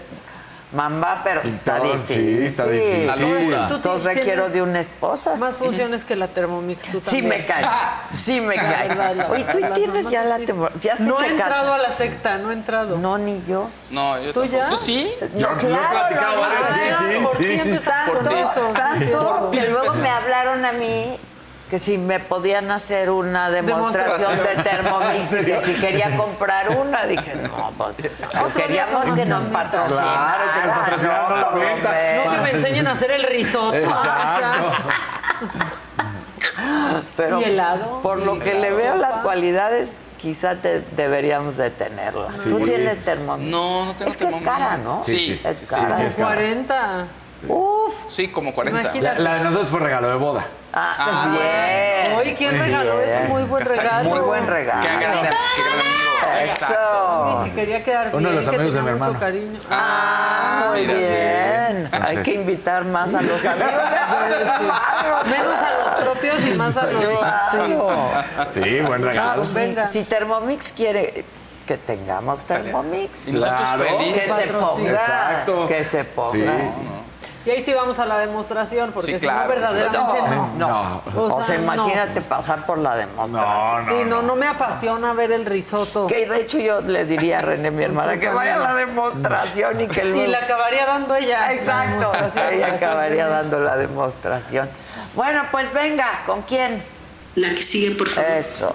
mamá, 0.77 1.23
pero 1.25 1.41
está 1.43 1.79
No, 1.79 1.93
difícil. 1.93 2.39
sí, 2.41 2.47
está 2.47 2.67
difícil. 2.67 3.07
La. 3.51 3.69
Tú 3.69 3.75
Entonces 3.77 4.03
tienes 4.03 4.05
requiero 4.05 4.49
de 4.51 4.63
una 4.63 4.81
esposa. 4.81 5.35
Más 5.37 5.57
funciones 5.57 6.05
que 6.05 6.15
la 6.17 6.29
Thermomix, 6.29 6.83
tú 6.85 7.01
Sí 7.03 7.23
también. 7.23 7.29
me 7.29 7.45
cae, 7.47 7.65
sí 8.13 8.41
me 8.41 8.55
cae. 8.55 8.89
verdad, 8.89 9.15
la 9.17 9.27
Oye, 9.29 9.45
tú 9.45 9.59
verdad, 9.59 9.75
tienes 9.75 10.11
ya 10.11 10.25
la 10.25 10.37
sí. 10.39 10.47
ya 10.83 10.97
se 10.97 11.05
No 11.05 11.21
he 11.23 11.29
entrado 11.29 11.55
casa. 11.63 11.75
a 11.75 11.79
la 11.79 11.91
secta, 11.91 12.39
no 12.39 12.51
he 12.51 12.55
entrado. 12.55 12.99
No, 12.99 13.17
ni 13.19 13.43
yo. 13.49 13.69
No, 13.91 14.19
yo 14.21 14.33
¿Tú 14.33 14.41
tampoco. 14.43 14.63
ya? 14.65 14.69
¿Tú 14.69 14.77
sí? 14.77 15.11
No, 15.35 15.39
Yo- 15.39 15.69
yo 15.69 15.75
he 15.75 15.89
platicado 15.91 16.45
antes, 16.45 16.77
hice. 16.77 16.89
sí, 16.99 17.05
sí, 17.17 17.25
¿Por 17.25 17.37
sí. 17.37 17.43
qué 17.43 17.61
empezaste 17.61 18.11
Por 18.13 18.33
eso? 18.33 18.69
Sí, 18.69 18.75
Tanto 18.75 19.51
que 19.51 19.69
luego 19.69 19.93
me 19.95 20.09
hablaron 20.09 20.65
a 20.65 20.73
mí 20.73 21.19
que 21.71 21.79
si 21.81 21.99
me 21.99 22.21
podían 22.21 22.71
hacer 22.71 23.11
una 23.11 23.51
demostración 23.51 24.39
de 24.39 24.63
Thermomix 24.63 25.33
y 25.41 25.45
que 25.45 25.61
si 25.61 25.75
quería 25.75 26.17
comprar 26.17 26.71
una, 26.71 27.07
dije, 27.07 27.35
no, 27.35 27.73
pues, 27.77 28.11
no, 28.35 28.53
queríamos 28.53 29.07
que 29.13 29.25
nos 29.25 29.45
patrocinaran. 29.47 30.05
Claro, 30.05 30.45
que 30.55 30.69
nos 30.69 30.79
patrocinaran 30.79 31.41
la 31.41 31.51
venta. 31.51 31.95
No 32.25 32.31
que 32.31 32.39
me 32.39 32.51
enseñen 32.51 32.87
a 32.87 32.93
hacer 32.93 33.11
el 33.11 33.25
risotto. 33.25 33.77
Exacto. 33.77 34.73
Pero 37.17 37.41
¿Y 37.41 37.45
helado? 37.45 38.01
por 38.01 38.19
lo 38.19 38.39
que 38.39 38.55
le 38.55 38.71
veo 38.71 38.97
las 38.97 39.21
cualidades, 39.21 39.97
quizá 40.19 40.57
te 40.57 40.81
deberíamos 40.81 41.57
de 41.57 41.71
tenerla. 41.71 42.29
Tú 42.49 42.61
tienes 42.61 43.05
Thermomix. 43.05 43.51
No, 43.51 43.87
no 43.87 43.95
tengo 43.95 44.11
Es 44.11 44.17
que 44.17 44.27
es 44.27 44.37
cara, 44.37 44.77
¿no? 44.79 45.03
Sí, 45.03 45.41
es 45.45 45.59
sí, 45.59 45.67
cara. 45.67 45.97
sí, 45.97 46.05
es 46.05 46.15
cara. 46.15 46.35
40. 46.35 47.07
Uf. 47.49 47.95
Sí, 48.09 48.29
como 48.29 48.53
40. 48.55 48.81
Imagínate. 48.81 49.19
La, 49.23 49.31
la 49.31 49.39
de 49.39 49.45
nosotros 49.45 49.69
fue 49.69 49.81
regalo 49.81 50.09
de 50.09 50.15
boda. 50.17 50.47
Ah, 50.73 50.95
Ah, 50.99 51.29
bien. 51.31 52.19
Oye, 52.19 52.35
¿quién 52.35 52.59
regaló 52.59 52.99
Bien. 52.99 53.11
eso? 53.11 53.29
Muy 53.29 53.43
buen 53.45 53.65
regalo. 53.67 54.09
Muy 54.11 54.21
buen 54.21 54.47
regalo. 54.47 54.81
Qué 54.83 54.87
gran, 54.89 55.01
qué 55.01 55.07
gran 55.07 55.81
amigo. 55.81 56.43
Exacto. 56.43 56.75
Eso. 56.75 57.41
Que 57.45 57.53
quería 57.53 57.85
quedar 57.85 58.05
bien, 58.11 58.17
Uno 58.17 58.29
de 58.31 58.35
los 58.37 58.49
que 58.49 58.57
amigos 58.57 58.75
de 58.75 58.81
tenía 58.81 58.93
mi 58.93 58.99
mucho 58.99 59.11
hermano. 59.11 59.21
cariño. 59.21 59.61
Ah, 59.71 60.67
muy 60.71 60.87
mira, 60.87 60.95
bien. 60.99 61.91
Hay 61.93 62.17
que 62.19 62.35
invitar 62.35 62.85
más 62.85 63.15
a 63.15 63.23
los 63.23 63.45
amigos 63.45 63.73
de. 63.73 65.31
Menos 65.31 65.55
a 65.63 65.75
los 65.79 66.05
propios 66.05 66.47
y 66.47 66.51
más 66.55 66.77
a 66.77 66.87
los... 66.87 67.05
Claro. 67.05 68.11
Sí, 68.49 68.81
buen 68.81 69.03
regalo. 69.03 69.13
Claro, 69.33 69.45
si, 69.47 69.55
venga. 69.59 69.85
si 69.85 70.05
Thermomix 70.05 70.73
quiere 70.73 71.25
que 71.67 71.77
tengamos 71.79 72.41
Thermomix, 72.43 73.29
Y 73.29 73.33
nosotros 73.33 73.61
Claro. 73.71 73.99
que 73.99 74.21
se 74.21 74.47
ponga, 74.53 74.91
Exacto. 74.93 75.67
que 75.67 75.85
se 75.85 76.05
ponga. 76.05 76.31
Sí. 76.33 76.45
Y 77.47 77.51
ahí 77.51 77.63
sí 77.63 77.73
vamos 77.73 77.97
a 78.01 78.07
la 78.07 78.19
demostración, 78.19 78.91
porque 78.93 79.13
Sí, 79.15 79.21
si 79.21 79.27
no, 79.27 79.33
claro. 79.33 79.49
verdaderamente 79.49 80.21
no. 80.31 80.49
No, 80.57 81.03
O 81.15 81.37
o 81.37 81.41
sea, 81.41 81.57
no. 81.59 81.63
imagínate 81.63 82.21
pasar 82.21 82.67
por 82.67 82.79
la 82.79 82.97
demostración. 82.97 83.41
No, 83.41 83.79
no. 83.79 83.87
Sí, 83.87 83.95
no, 84.05 84.23
no 84.23 84.35
me 84.35 84.49
apasiona 84.49 85.13
ver 85.13 85.31
el 85.31 85.47
risotto. 85.47 86.09
Que 86.09 86.27
de 86.27 86.41
hecho 86.41 86.59
yo 86.59 86.81
le 86.81 87.05
diría 87.05 87.39
a 87.39 87.43
René, 87.43 87.71
mi 87.71 87.85
hermana, 87.85 88.19
que 88.19 88.29
vaya 88.29 88.57
a 88.57 88.59
la 88.59 88.75
demostración 88.75 89.81
y 89.81 89.87
que 89.87 90.05
Y 90.05 90.11
luego... 90.11 90.33
la 90.33 90.39
acabaría 90.39 90.87
dando 90.87 91.15
ella. 91.15 91.53
Exacto, 91.53 92.13
ella 92.51 92.75
acabaría 92.75 93.29
dando 93.29 93.61
la 93.61 93.77
demostración. 93.77 94.69
Bueno, 95.15 95.45
pues 95.53 95.73
venga, 95.73 96.23
¿con 96.27 96.43
quién? 96.43 96.83
La 97.37 97.51
que 97.51 97.63
sigue, 97.63 97.95
por 97.95 98.09
favor. 98.09 98.31
Eso. 98.31 98.75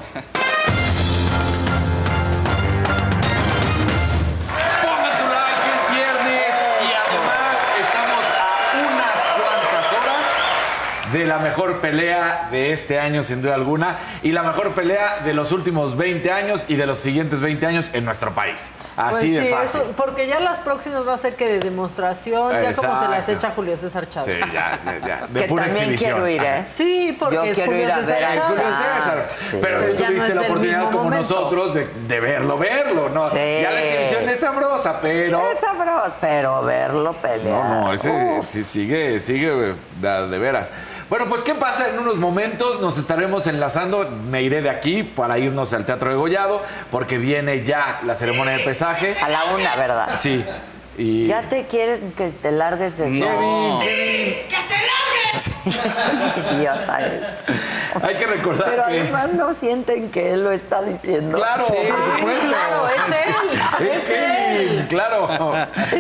De 11.11 11.25
la 11.25 11.39
mejor 11.39 11.79
pelea 11.81 12.47
de 12.51 12.71
este 12.73 12.99
año, 12.99 13.23
sin 13.23 13.41
duda 13.41 13.55
alguna, 13.55 13.97
y 14.21 14.31
la 14.31 14.43
mejor 14.43 14.71
pelea 14.71 15.19
de 15.23 15.33
los 15.33 15.51
últimos 15.51 15.97
20 15.97 16.31
años 16.31 16.65
y 16.67 16.75
de 16.75 16.85
los 16.85 16.99
siguientes 16.99 17.41
20 17.41 17.65
años 17.65 17.89
en 17.93 18.05
nuestro 18.05 18.33
país. 18.33 18.71
Así 18.97 19.11
Pues 19.11 19.31
de 19.33 19.41
sí, 19.43 19.49
fácil. 19.49 19.81
eso, 19.81 19.93
porque 19.97 20.27
ya 20.27 20.39
las 20.39 20.59
próximas 20.59 21.07
va 21.07 21.13
a 21.13 21.17
ser 21.17 21.35
que 21.35 21.47
de 21.47 21.59
demostración, 21.59 22.51
ya 22.51 22.73
como 22.73 22.99
se 23.01 23.07
las 23.07 23.27
echa 23.29 23.51
Julio 23.51 23.77
César 23.77 24.09
Chávez. 24.09 24.37
Sí, 24.43 24.51
ya, 24.53 24.79
ya, 24.85 25.07
ya, 25.07 25.27
de 25.27 25.41
que 25.41 25.47
pura 25.47 25.63
también 25.65 25.91
exhibición. 25.93 26.11
quiero 26.13 26.27
ir, 26.29 26.41
¿eh? 26.43 26.65
Sí, 26.71 27.17
porque 27.19 27.35
Yo 27.35 27.43
es 27.43 27.55
quiero 27.55 27.71
Julio 27.71 27.85
ir 27.85 27.91
a 27.91 27.95
César 27.97 28.13
ver 28.13 28.23
a 28.23 28.41
Julio 28.41 28.61
Chávez. 28.61 28.75
César. 28.97 29.25
Sí. 29.29 29.57
Pero 29.61 29.79
tú 29.85 29.93
Ya 29.93 30.07
tuviste 30.07 30.35
la 30.35 30.41
oportunidad 30.41 30.83
como 30.91 31.03
momento. 31.03 31.17
nosotros 31.17 31.73
de, 31.73 31.87
de 32.07 32.19
verlo, 32.19 32.57
verlo, 32.57 33.09
¿no? 33.09 33.27
Sí. 33.29 33.37
Ya 33.61 33.71
la 33.71 33.81
exhibición 33.81 34.29
es 34.29 34.39
sabrosa, 34.39 34.99
pero... 35.01 35.51
Es 35.51 35.59
sabroso, 35.59 36.15
pero 36.21 36.63
verlo 36.63 37.13
pelear. 37.13 37.65
No, 37.65 37.81
no, 37.85 37.93
ese 37.93 38.39
sí 38.43 38.63
sigue, 38.63 39.19
sigue 39.19 39.75
de 40.01 40.37
veras. 40.39 40.71
Bueno, 41.11 41.25
pues 41.27 41.43
¿qué 41.43 41.53
pasa 41.55 41.89
en 41.89 41.99
unos 41.99 42.15
momentos? 42.15 42.79
Nos 42.79 42.97
estaremos 42.97 43.45
enlazando, 43.45 44.09
me 44.09 44.43
iré 44.43 44.61
de 44.61 44.69
aquí 44.69 45.03
para 45.03 45.37
irnos 45.37 45.73
al 45.73 45.83
Teatro 45.85 46.09
de 46.09 46.15
Gollado, 46.15 46.61
porque 46.89 47.17
viene 47.17 47.65
ya 47.65 47.99
la 48.05 48.15
ceremonia 48.15 48.53
de 48.53 48.63
pesaje. 48.63 49.13
A 49.21 49.27
la 49.27 49.43
una, 49.53 49.75
¿verdad? 49.75 50.17
Sí. 50.17 50.41
Y... 50.97 51.25
¿Ya 51.27 51.41
te 51.49 51.65
quieres 51.67 51.99
que 52.15 52.29
te 52.29 52.53
largues 52.53 52.97
de 52.97 53.09
No. 53.09 53.81
Idiota 56.53 56.99
eres. 57.01 57.45
Hay 58.01 58.15
que 58.15 58.25
recordar 58.27 58.69
Pero 58.69 58.85
que... 58.85 59.01
además 59.01 59.33
no 59.33 59.53
sienten 59.53 60.11
que 60.11 60.31
él 60.31 60.45
lo 60.45 60.51
está 60.51 60.81
diciendo. 60.81 61.37
Claro, 61.37 61.65
por 61.65 61.75
supuesto. 61.75 62.47
Claro, 62.47 62.87
es 62.87 62.95
él. 63.27 63.87
Es 63.89 63.99
que, 64.05 64.85
claro. 64.87 65.27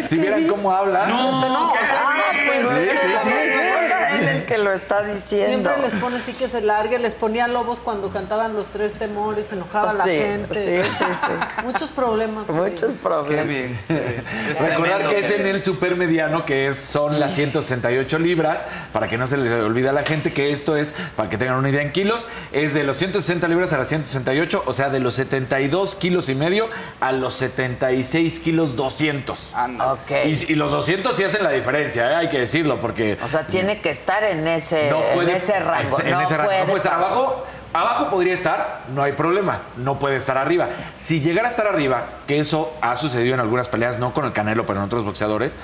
si 0.07 0.17
vieran 0.17 0.47
cómo 0.47 0.71
habla. 0.71 1.05
No, 1.07 1.49
no, 1.49 1.71
o 1.71 1.75
sea, 1.75 2.01
Ah, 2.01 2.31
pues 2.45 2.59
Sí, 2.61 2.65
es 2.77 3.01
sí, 3.01 3.07
él, 3.07 3.17
sí, 3.23 3.29
es 3.29 3.55
él 3.55 4.27
el 4.27 4.40
que 4.51 4.57
lo 4.57 4.71
está 4.73 5.01
diciendo. 5.03 5.69
Siempre 5.69 5.89
les 5.91 6.01
pone 6.01 6.17
así 6.17 6.33
que 6.33 6.47
se 6.47 6.61
largue, 6.61 6.99
les 6.99 7.13
ponía 7.13 7.47
lobos 7.47 7.79
cuando 7.79 8.09
cantaban 8.09 8.53
los 8.55 8.65
tres 8.67 8.93
temores, 8.93 9.47
se 9.47 9.55
enojaba 9.55 9.93
la 9.93 10.03
Sí, 10.03 10.11
gente. 10.11 10.83
sí, 10.83 10.89
sí, 10.97 11.05
sí. 11.13 11.63
Muchos 11.63 11.89
problemas. 11.89 12.49
Muchos 12.49 12.93
problemas. 12.93 13.47
bien. 13.47 13.79
Es 13.89 14.59
Recordar 14.59 15.07
que 15.09 15.19
es 15.19 15.31
en 15.31 15.45
el 15.47 15.63
supermediano, 15.63 16.45
que 16.45 16.67
es, 16.67 16.77
son 16.77 17.19
las 17.19 17.33
168 17.35 18.19
libras, 18.19 18.65
para 18.93 19.07
que 19.07 19.17
no 19.17 19.27
se 19.27 19.37
les 19.37 19.51
olvide 19.63 19.89
a 19.89 19.93
la 19.93 20.03
gente 20.03 20.33
que 20.33 20.51
esto 20.51 20.75
es, 20.75 20.93
para 21.15 21.29
que 21.29 21.37
tengan 21.37 21.57
una 21.57 21.69
idea 21.69 21.81
en 21.81 21.91
kilos, 21.91 22.25
es 22.51 22.73
de 22.73 22.83
los 22.83 22.97
160 22.97 23.47
libras 23.47 23.73
a 23.73 23.77
las 23.77 23.87
168, 23.87 24.63
o 24.65 24.73
sea, 24.73 24.89
de 24.89 24.99
los 24.99 25.13
72 25.15 25.95
kilos 25.95 26.29
y 26.29 26.35
medio 26.35 26.69
a 26.99 27.11
los 27.11 27.33
76 27.35 28.39
kilos 28.39 28.75
200. 28.75 29.53
Anda. 29.53 29.93
Ok. 29.93 30.11
Y, 30.25 30.51
y 30.51 30.55
los 30.55 30.71
200 30.71 31.15
sí 31.15 31.23
hacen 31.23 31.43
la 31.43 31.51
diferencia, 31.51 32.11
¿eh? 32.11 32.15
hay 32.15 32.29
que 32.29 32.39
decirlo, 32.39 32.79
porque 32.79 33.17
O 33.23 33.27
sea, 33.27 33.45
tiene 33.47 33.79
que 33.81 33.89
estar 33.89 34.23
en 34.23 34.40
ese, 34.47 34.89
no 34.89 35.01
puede, 35.15 35.31
en 35.31 35.37
ese 35.37 35.59
rango. 35.59 35.99
en 35.99 36.11
no 36.11 36.21
ese 36.21 36.37
rango. 36.37 36.49
puede 36.49 36.59
No 36.61 36.65
puede 36.65 36.77
estar 36.77 36.93
pasar. 36.99 37.11
abajo. 37.11 37.45
Abajo 37.73 38.09
podría 38.09 38.33
estar, 38.33 38.81
no 38.93 39.01
hay 39.01 39.13
problema, 39.13 39.59
no 39.77 39.97
puede 39.97 40.17
estar 40.17 40.37
arriba. 40.37 40.67
Si 40.93 41.21
llegara 41.21 41.47
a 41.47 41.51
estar 41.51 41.67
arriba, 41.67 42.03
que 42.27 42.37
eso 42.39 42.73
ha 42.81 42.97
sucedido 42.97 43.33
en 43.33 43.39
algunas 43.39 43.69
peleas, 43.69 43.97
no 43.97 44.13
con 44.13 44.25
el 44.25 44.33
Canelo, 44.33 44.65
pero 44.65 44.79
en 44.79 44.85
otros 44.85 45.05
boxeadores, 45.05 45.55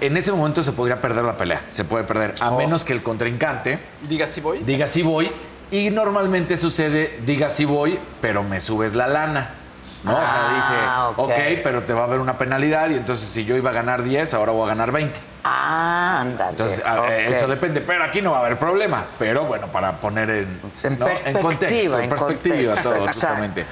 en 0.00 0.16
ese 0.16 0.32
momento 0.32 0.64
se 0.64 0.72
podría 0.72 1.00
perder 1.00 1.24
la 1.24 1.36
pelea, 1.36 1.62
se 1.68 1.84
puede 1.84 2.02
perder, 2.02 2.34
a 2.40 2.50
Oh. 2.50 2.56
menos 2.58 2.84
que 2.84 2.92
el 2.92 3.02
contrincante 3.04 3.78
Diga 4.08 4.26
si 4.26 4.40
voy. 4.40 4.58
diga 4.58 4.88
sí 4.88 5.02
voy, 5.02 5.30
y 5.70 5.90
normalmente 5.90 6.56
sucede, 6.56 7.20
diga 7.24 7.48
sí 7.48 7.64
voy, 7.64 7.98
pero 8.20 8.42
me 8.42 8.58
subes 8.58 8.94
la 8.94 9.06
lana. 9.06 9.50
¿No? 10.02 10.12
o 10.12 10.16
Ah, 10.18 10.26
sea, 10.30 11.08
ok. 11.08 11.28
dice, 11.28 11.54
ok, 11.56 11.60
pero 11.64 11.82
te 11.82 11.92
va 11.92 12.02
a 12.02 12.04
haber 12.04 12.20
una 12.20 12.38
penalidad 12.38 12.90
y 12.90 12.94
entonces 12.94 13.28
si 13.28 13.44
yo 13.44 13.56
iba 13.56 13.70
a 13.70 13.72
ganar 13.72 14.02
10, 14.02 14.34
ahora 14.34 14.52
voy 14.52 14.66
a 14.66 14.68
ganar 14.68 14.92
20. 14.92 15.18
Ah, 15.44 16.18
ándale. 16.20 16.50
Entonces, 16.50 16.82
eso 17.28 17.46
depende, 17.46 17.80
pero 17.80 18.04
aquí 18.04 18.20
no 18.20 18.32
va 18.32 18.38
a 18.38 18.40
haber 18.40 18.58
problema. 18.58 19.04
Pero 19.18 19.44
bueno, 19.44 19.68
para 19.68 19.92
poner 20.00 20.28
en, 20.30 20.60
En 20.82 20.98
¿no? 20.98 21.06
perspectiva, 21.06 21.40
contexto, 21.42 21.98
en 21.98 22.04
en 22.04 22.10
perspectiva 22.10 22.74
contexto, 22.74 22.90
todo, 22.92 23.06
justamente. 23.06 23.66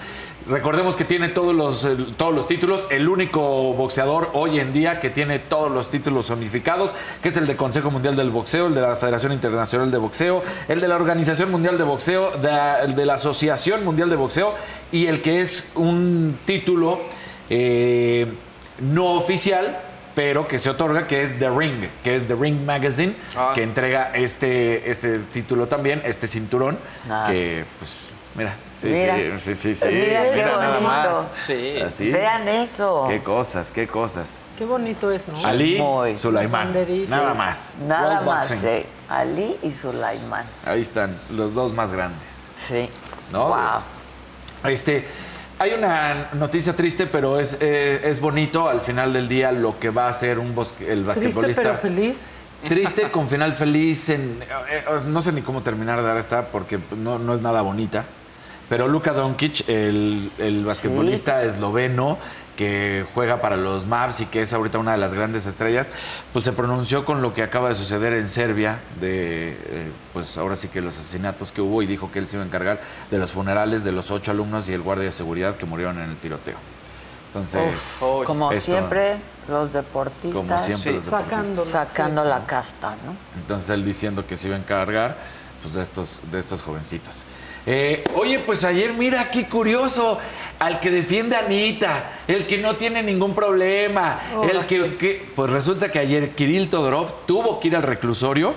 Recordemos 0.46 0.94
que 0.96 1.04
tiene 1.04 1.30
todos 1.30 1.54
los, 1.54 1.86
eh, 1.86 1.96
todos 2.18 2.34
los 2.34 2.46
títulos, 2.46 2.86
el 2.90 3.08
único 3.08 3.72
boxeador 3.72 4.30
hoy 4.34 4.60
en 4.60 4.74
día 4.74 5.00
que 5.00 5.08
tiene 5.08 5.38
todos 5.38 5.72
los 5.72 5.88
títulos 5.88 6.28
unificados, 6.28 6.94
que 7.22 7.30
es 7.30 7.36
el 7.38 7.46
de 7.46 7.56
Consejo 7.56 7.90
Mundial 7.90 8.14
del 8.14 8.28
Boxeo, 8.28 8.66
el 8.66 8.74
de 8.74 8.82
la 8.82 8.94
Federación 8.96 9.32
Internacional 9.32 9.90
de 9.90 9.96
Boxeo, 9.96 10.42
el 10.68 10.82
de 10.82 10.88
la 10.88 10.96
Organización 10.96 11.50
Mundial 11.50 11.78
de 11.78 11.84
Boxeo, 11.84 12.32
de- 12.32 12.84
el 12.84 12.94
de 12.94 13.06
la 13.06 13.14
Asociación 13.14 13.84
Mundial 13.86 14.10
de 14.10 14.16
Boxeo 14.16 14.54
y 14.92 15.06
el 15.06 15.22
que 15.22 15.40
es 15.40 15.70
un 15.76 16.38
título 16.44 17.00
eh, 17.48 18.26
no 18.80 19.12
oficial, 19.14 19.78
pero 20.14 20.46
que 20.46 20.58
se 20.58 20.68
otorga, 20.68 21.06
que 21.06 21.22
es 21.22 21.38
The 21.38 21.48
Ring, 21.48 21.88
que 22.02 22.16
es 22.16 22.26
The 22.26 22.34
Ring 22.34 22.64
Magazine, 22.66 23.14
Ah. 23.34 23.52
que 23.54 23.62
entrega 23.62 24.12
este, 24.14 24.90
este 24.90 25.20
título 25.20 25.68
también, 25.68 26.02
este 26.04 26.26
cinturón, 26.28 26.78
Ah. 27.10 27.28
que 27.30 27.64
pues 27.78 27.90
mira, 28.34 28.54
sí, 28.76 28.88
Mira. 28.88 29.16
sí, 29.16 29.30
sí, 29.38 29.54
sí, 29.56 29.74
sí, 29.76 29.86
Mira 29.86 30.32
qué 30.32 30.42
nada 30.42 30.68
bonito. 30.78 30.88
más. 30.88 31.26
Sí. 31.32 31.78
Así. 31.80 32.10
Vean 32.10 32.48
eso. 32.48 33.06
Qué 33.08 33.22
cosas, 33.22 33.70
qué 33.70 33.86
cosas. 33.86 34.38
Qué 34.58 34.64
bonito 34.64 35.10
es, 35.10 35.26
¿no? 35.26 35.46
Ali 35.48 35.78
Muy. 35.80 36.16
Sulaimán, 36.16 36.72
nada 37.10 37.34
más. 37.34 37.72
Nada 37.86 38.14
World 38.20 38.26
más, 38.26 38.48
Boxing. 38.50 38.68
sí. 38.68 38.86
Ali 39.08 39.56
y 39.62 39.70
Sulaimán. 39.72 40.44
Ahí 40.64 40.80
están 40.82 41.16
los 41.30 41.54
dos 41.54 41.72
más 41.72 41.90
grandes. 41.92 42.22
Sí. 42.56 42.88
¿No? 43.32 43.48
Wow. 43.48 44.70
Este, 44.70 45.06
hay 45.58 45.72
una 45.72 46.28
noticia 46.34 46.74
triste, 46.76 47.06
pero 47.06 47.40
es, 47.40 47.56
eh, 47.60 48.00
es 48.04 48.20
bonito 48.20 48.68
al 48.68 48.80
final 48.80 49.12
del 49.12 49.28
día 49.28 49.50
lo 49.52 49.78
que 49.78 49.90
va 49.90 50.06
a 50.06 50.10
hacer 50.10 50.38
un 50.38 50.54
bosque- 50.54 50.86
el 50.88 51.04
Triste 51.04 51.24
basquetbolista. 51.26 51.62
pero 51.62 51.74
feliz. 51.76 52.30
Triste 52.62 53.10
con 53.10 53.28
final 53.28 53.52
feliz. 53.52 54.08
En, 54.08 54.40
eh, 54.42 54.84
eh, 54.88 55.00
no 55.06 55.20
sé 55.20 55.32
ni 55.32 55.42
cómo 55.42 55.62
terminar 55.62 55.98
de 56.00 56.04
dar 56.06 56.16
esta 56.16 56.46
porque 56.46 56.78
no, 56.96 57.18
no 57.18 57.34
es 57.34 57.40
nada 57.40 57.60
bonita. 57.60 58.04
Pero 58.68 58.88
Luka 58.88 59.12
Doncic, 59.12 59.68
el, 59.68 60.32
el 60.38 60.64
basquetbolista 60.64 61.42
esloveno 61.42 62.18
que 62.56 63.04
juega 63.14 63.40
para 63.40 63.56
los 63.56 63.84
Mavs 63.86 64.20
y 64.20 64.26
que 64.26 64.40
es 64.40 64.52
ahorita 64.52 64.78
una 64.78 64.92
de 64.92 64.98
las 64.98 65.12
grandes 65.12 65.44
estrellas, 65.46 65.90
pues 66.32 66.44
se 66.44 66.52
pronunció 66.52 67.04
con 67.04 67.20
lo 67.20 67.34
que 67.34 67.42
acaba 67.42 67.68
de 67.68 67.74
suceder 67.74 68.12
en 68.12 68.28
Serbia, 68.28 68.78
de 69.00 69.58
eh, 69.66 69.92
pues 70.12 70.38
ahora 70.38 70.54
sí 70.54 70.68
que 70.68 70.80
los 70.80 70.96
asesinatos 70.96 71.50
que 71.50 71.60
hubo 71.60 71.82
y 71.82 71.86
dijo 71.86 72.12
que 72.12 72.20
él 72.20 72.28
se 72.28 72.36
iba 72.36 72.44
a 72.44 72.46
encargar 72.46 72.80
de 73.10 73.18
los 73.18 73.32
funerales 73.32 73.82
de 73.82 73.90
los 73.92 74.10
ocho 74.12 74.30
alumnos 74.30 74.68
y 74.68 74.72
el 74.72 74.82
guardia 74.82 75.06
de 75.06 75.12
seguridad 75.12 75.56
que 75.56 75.66
murieron 75.66 75.98
en 75.98 76.10
el 76.10 76.16
tiroteo. 76.16 76.56
Entonces, 77.28 77.98
Uf, 78.00 78.24
como 78.24 78.52
esto- 78.52 78.70
siempre, 78.70 79.16
los 79.48 79.72
deportistas 79.72 80.32
Como 80.40 80.58
siempre 80.60 80.76
Sí. 80.78 80.90
los 80.96 81.04
deportistas. 81.06 81.24
Sacándolo. 81.28 81.66
sacando 81.66 82.24
la 82.24 82.46
casta, 82.46 82.90
¿no? 83.04 83.16
Entonces 83.40 83.68
él 83.70 83.84
diciendo 83.84 84.24
que 84.28 84.36
se 84.36 84.46
iba 84.46 84.56
a 84.56 84.60
encargar 84.60 85.16
pues, 85.62 85.74
de, 85.74 85.82
estos, 85.82 86.20
de 86.30 86.38
estos 86.38 86.62
jovencitos. 86.62 87.24
Eh, 87.66 88.04
oye, 88.14 88.40
pues 88.40 88.62
ayer, 88.64 88.92
mira 88.92 89.30
qué 89.30 89.46
curioso, 89.48 90.18
al 90.58 90.80
que 90.80 90.90
defiende 90.90 91.34
a 91.36 91.40
Anita, 91.40 92.10
el 92.28 92.46
que 92.46 92.58
no 92.58 92.76
tiene 92.76 93.02
ningún 93.02 93.34
problema, 93.34 94.20
el 94.50 94.66
que, 94.66 94.96
que- 94.96 95.26
pues 95.34 95.50
resulta 95.50 95.90
que 95.90 95.98
ayer 95.98 96.30
Kirill 96.34 96.68
Todorov 96.68 97.24
tuvo 97.26 97.60
que 97.60 97.68
ir 97.68 97.76
al 97.76 97.82
reclusorio 97.82 98.54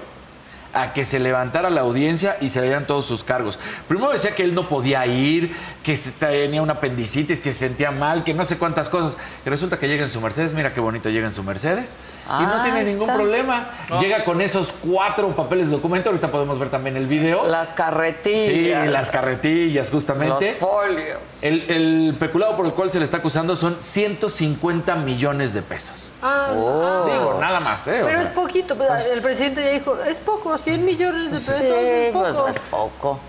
a 0.74 0.94
que 0.94 1.06
se 1.06 1.20
levantara 1.20 1.70
la 1.70 1.82
audiencia 1.82 2.38
y 2.42 2.50
se 2.50 2.60
le 2.60 2.68
dieran 2.68 2.86
todos 2.86 3.06
sus 3.06 3.24
cargos. 3.24 3.58
Primero 3.88 4.12
decía 4.12 4.36
que 4.36 4.44
él 4.44 4.54
no 4.54 4.68
podía 4.70 5.06
ir, 5.08 5.56
que 5.84 5.98
tenía 6.20 6.62
una 6.62 6.74
apendicitis, 6.74 7.40
que 7.40 7.52
se 7.54 7.60
sentía 7.68 7.90
mal, 7.92 8.24
que 8.24 8.34
no 8.34 8.44
sé 8.46 8.58
cuántas 8.58 8.90
cosas. 8.90 9.18
Y 9.46 9.50
resulta 9.50 9.80
que 9.80 9.88
llega 9.88 10.04
en 10.04 10.10
su 10.12 10.22
Mercedes, 10.22 10.54
mira 10.54 10.74
qué 10.74 10.82
bonito 10.82 11.10
llega 11.10 11.26
en 11.26 11.34
su 11.34 11.42
Mercedes, 11.44 11.98
y 12.40 12.44
no 12.44 12.54
Ah, 12.56 12.62
tiene 12.64 12.84
ningún 12.84 13.04
está. 13.04 13.16
problema. 13.16 13.70
Llega 14.00 14.24
con 14.26 14.42
esos 14.42 14.74
cuatro 14.74 15.30
papeles 15.36 15.68
de 15.70 15.76
documento, 15.78 16.10
ahorita 16.10 16.32
podemos 16.32 16.60
ver 16.60 16.70
también 16.70 16.98
el 16.98 17.08
video. 17.08 17.48
Las 17.48 17.70
carretillas. 17.70 18.46
Sí, 18.86 18.92
las 18.92 19.12
carretillas, 19.12 19.90
justamente. 19.90 20.52
Los 20.52 20.60
folios. 20.60 21.20
El, 21.42 21.70
el 21.72 22.16
peculado 22.20 22.56
por 22.58 22.66
el 22.66 22.74
cual 22.74 22.92
se 22.92 23.00
le 23.00 23.06
está 23.06 23.18
acusando 23.18 23.56
son 23.56 23.78
150 23.80 24.96
millones 24.96 25.54
de 25.54 25.62
pesos. 25.62 25.96
Ah, 26.22 26.48
Oh. 26.54 27.06
Digo, 27.06 27.38
nada 27.40 27.60
más, 27.60 27.88
¿eh? 27.88 28.02
O 28.02 28.06
Pero 28.06 28.20
sea, 28.20 28.22
es 28.24 28.34
poquito. 28.34 28.76
pues, 28.76 29.16
el 29.18 29.24
presidente 29.24 29.64
ya 29.64 29.70
dijo, 29.72 29.98
es 30.02 30.18
poco, 30.18 30.58
100 30.58 30.84
millones 30.84 31.26
de 31.32 31.38
pesos, 31.38 31.56
Sí, 31.56 31.64
es 31.68 32.12
pues 32.12 32.32
poco. 32.34 32.42
no 32.42 32.48
es 32.48 32.60
poco. 32.72 33.20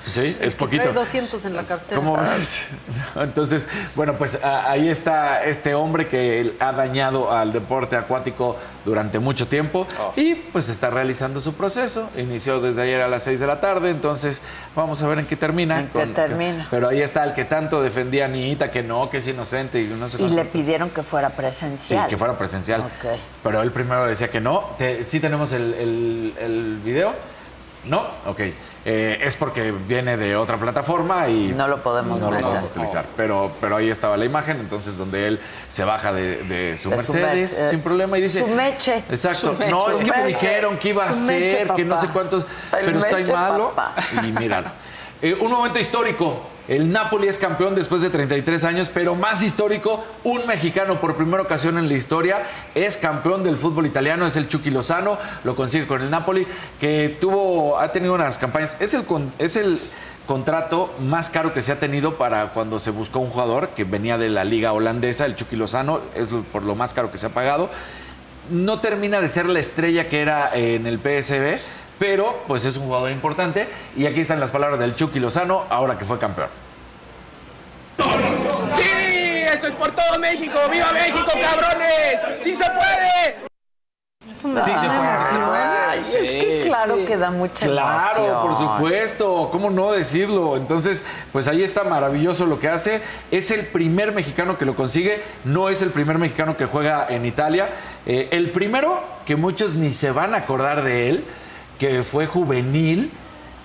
Sí, 0.00 0.36
es 0.40 0.54
Que 0.54 0.58
poquito. 0.58 0.82
Trae 0.84 0.94
200 0.94 1.44
en 1.44 1.56
la 1.56 1.62
cartera. 1.64 1.96
¿Cómo 2.00 2.16
ves? 2.16 2.68
Entonces, 3.16 3.68
bueno, 3.94 4.14
pues 4.14 4.38
ahí 4.44 4.88
está 4.88 5.44
este 5.44 5.74
hombre 5.74 6.08
que 6.08 6.54
ha 6.60 6.72
dañado 6.72 7.32
al 7.32 7.52
deporte 7.52 7.96
acuático 7.96 8.56
durante 8.84 9.18
mucho 9.18 9.46
tiempo 9.48 9.86
Oh. 10.00 10.12
y 10.16 10.34
pues 10.34 10.68
está 10.68 10.90
realizando 10.90 11.40
su 11.40 11.54
proceso. 11.54 12.08
Inició 12.16 12.60
desde 12.60 12.82
ayer 12.82 13.02
a 13.02 13.08
las 13.08 13.22
6 13.24 13.40
de 13.40 13.46
la 13.46 13.60
tarde, 13.60 13.90
entonces 13.90 14.40
vamos 14.74 15.02
a 15.02 15.08
ver 15.08 15.18
en 15.18 15.26
qué 15.26 15.36
termina. 15.36 15.80
¿En 15.80 15.88
qué 15.88 16.06
termina? 16.06 16.66
pero 16.70 16.88
ahí 16.88 17.00
está 17.02 17.24
el 17.24 17.34
que 17.34 17.44
tanto 17.44 17.82
defendía 17.82 18.26
a 18.26 18.28
Niita, 18.28 18.70
que 18.70 18.82
no, 18.82 19.10
que 19.10 19.18
es 19.18 19.26
inocente 19.26 19.80
y 19.82 19.86
no 19.88 20.08
sé 20.08 20.22
Y 20.22 20.28
le 20.30 20.44
pidieron 20.44 20.90
que 20.90 21.02
fuera 21.02 21.28
Sí, 21.28 21.34
presencial. 21.36 22.08
que 22.08 22.16
fuera 22.16 22.38
presencial. 22.38 22.80
Ok. 22.82 23.18
Pero 23.42 23.62
él 23.62 23.70
primero 23.72 24.06
decía 24.06 24.28
que 24.30 24.40
no. 24.40 24.70
Te- 24.78 25.04
¿Sí 25.04 25.20
tenemos 25.20 25.52
el, 25.52 25.74
el- 25.74 26.34
el 26.40 26.76
video? 26.84 27.14
¿No? 27.84 28.06
Ok. 28.26 28.40
Eh, 28.90 29.20
es 29.22 29.36
porque 29.36 29.70
viene 29.70 30.16
de 30.16 30.34
otra 30.34 30.56
plataforma 30.56 31.28
y 31.28 31.48
No 31.48 31.68
lo 31.68 31.82
podemos 31.82 32.18
no 32.18 32.30
lo 32.30 32.38
podemos 32.38 32.70
utilizar. 32.70 33.04
Pero, 33.18 33.52
pero 33.60 33.76
ahí 33.76 33.90
estaba 33.90 34.16
la 34.16 34.24
imagen, 34.24 34.60
entonces 34.60 34.96
donde 34.96 35.26
él 35.26 35.40
se 35.68 35.84
baja 35.84 36.10
de, 36.10 36.42
de 36.44 36.76
su 36.78 36.88
De 36.88 36.98
su 37.02 37.12
Mercedes 37.12 37.66
sin 37.68 37.82
problema 37.82 38.16
y 38.16 38.22
dice... 38.22 38.40
Su 38.40 38.46
meche. 38.46 39.04
Exacto. 39.10 39.52
Su 39.52 39.52
meche. 39.58 39.70
No, 39.70 39.90
es 39.90 39.98
que 39.98 40.10
me 40.10 40.26
dijeron 40.28 40.78
que 40.78 40.88
iba 40.88 41.04
a 41.04 41.12
Su 41.12 41.20
meche, 41.20 41.50
ser, 41.50 41.72
que 41.74 41.84
no 41.84 42.00
sé 42.00 42.08
cuántos... 42.08 42.44
El 42.78 42.86
pero 42.86 42.98
está 43.00 43.16
meche, 43.16 43.32
malo. 43.34 43.72
papá. 43.74 43.92
Y 44.26 44.32
mira, 44.32 44.72
eh, 45.20 45.36
un 45.38 45.50
momento 45.50 45.78
histórico. 45.78 46.44
El 46.68 46.92
Napoli 46.92 47.28
es 47.28 47.38
campeón 47.38 47.74
después 47.74 48.02
de 48.02 48.10
33 48.10 48.62
años, 48.64 48.90
pero 48.92 49.14
más 49.14 49.42
histórico, 49.42 50.04
un 50.22 50.46
mexicano 50.46 51.00
por 51.00 51.16
primera 51.16 51.42
ocasión 51.42 51.78
en 51.78 51.88
la 51.88 51.94
historia 51.94 52.42
es 52.74 52.98
campeón 52.98 53.42
del 53.42 53.56
fútbol 53.56 53.86
italiano, 53.86 54.26
es 54.26 54.36
el 54.36 54.48
Chucky 54.48 54.68
Lozano, 54.68 55.16
lo 55.44 55.56
consigue 55.56 55.86
con 55.86 56.02
el 56.02 56.10
Napoli, 56.10 56.46
que 56.78 57.16
tuvo, 57.18 57.78
ha 57.78 57.90
tenido 57.90 58.12
unas 58.12 58.36
campañas, 58.36 58.76
es 58.80 58.92
el, 58.92 59.06
es 59.38 59.56
el 59.56 59.80
contrato 60.26 60.94
más 61.00 61.30
caro 61.30 61.54
que 61.54 61.62
se 61.62 61.72
ha 61.72 61.78
tenido 61.78 62.18
para 62.18 62.50
cuando 62.50 62.78
se 62.78 62.90
buscó 62.90 63.18
un 63.18 63.30
jugador 63.30 63.70
que 63.70 63.84
venía 63.84 64.18
de 64.18 64.28
la 64.28 64.44
liga 64.44 64.74
holandesa, 64.74 65.24
el 65.24 65.36
Chucky 65.36 65.56
Lozano, 65.56 66.02
es 66.14 66.28
por 66.52 66.64
lo 66.64 66.74
más 66.74 66.92
caro 66.92 67.10
que 67.10 67.16
se 67.16 67.28
ha 67.28 67.30
pagado. 67.30 67.70
No 68.50 68.80
termina 68.80 69.22
de 69.22 69.30
ser 69.30 69.48
la 69.48 69.58
estrella 69.58 70.10
que 70.10 70.20
era 70.20 70.54
en 70.54 70.86
el 70.86 70.98
PSB, 70.98 71.58
pero 71.98 72.42
pues 72.46 72.64
es 72.64 72.76
un 72.76 72.84
jugador 72.86 73.10
importante. 73.10 73.68
Y 73.96 74.06
aquí 74.06 74.20
están 74.20 74.40
las 74.40 74.50
palabras 74.50 74.78
del 74.80 74.94
Chucky 74.94 75.18
Lozano, 75.20 75.64
ahora 75.70 75.98
que 75.98 76.04
fue 76.04 76.18
campeón. 76.18 76.48
¡Sí! 78.72 79.44
¡Esto 79.52 79.66
es 79.68 79.74
por 79.74 79.90
todo 79.90 80.18
México! 80.20 80.58
¡Viva 80.70 80.92
México, 80.92 81.24
cabrones! 81.24 82.20
¡Sí 82.42 82.54
se 82.54 82.64
puede! 82.64 83.48
Es 84.30 84.44
una 84.44 84.64
Sí, 84.64 84.70
se 84.70 84.86
puede. 84.86 85.58
Ay, 85.90 86.04
Sí. 86.04 86.18
Es 86.20 86.30
que 86.30 86.62
claro 86.66 87.04
que 87.04 87.16
da 87.16 87.30
mucha 87.30 87.66
Claro, 87.66 88.24
emoción. 88.24 88.42
por 88.42 88.56
supuesto, 88.56 89.48
¿cómo 89.50 89.70
no 89.70 89.90
decirlo? 89.92 90.56
Entonces, 90.56 91.02
pues 91.32 91.48
ahí 91.48 91.62
está 91.64 91.82
maravilloso 91.82 92.46
lo 92.46 92.60
que 92.60 92.68
hace. 92.68 93.00
Es 93.32 93.50
el 93.50 93.66
primer 93.66 94.12
mexicano 94.12 94.56
que 94.58 94.64
lo 94.64 94.76
consigue, 94.76 95.22
no 95.44 95.68
es 95.70 95.82
el 95.82 95.90
primer 95.90 96.18
mexicano 96.18 96.56
que 96.56 96.66
juega 96.66 97.06
en 97.08 97.26
Italia. 97.26 97.68
Eh, 98.06 98.28
el 98.30 98.50
primero 98.50 99.02
que 99.26 99.34
muchos 99.34 99.74
ni 99.74 99.90
se 99.90 100.12
van 100.12 100.34
a 100.34 100.38
acordar 100.38 100.82
de 100.84 101.08
él, 101.10 101.24
que 101.78 102.02
fue 102.02 102.26
juvenil 102.26 103.10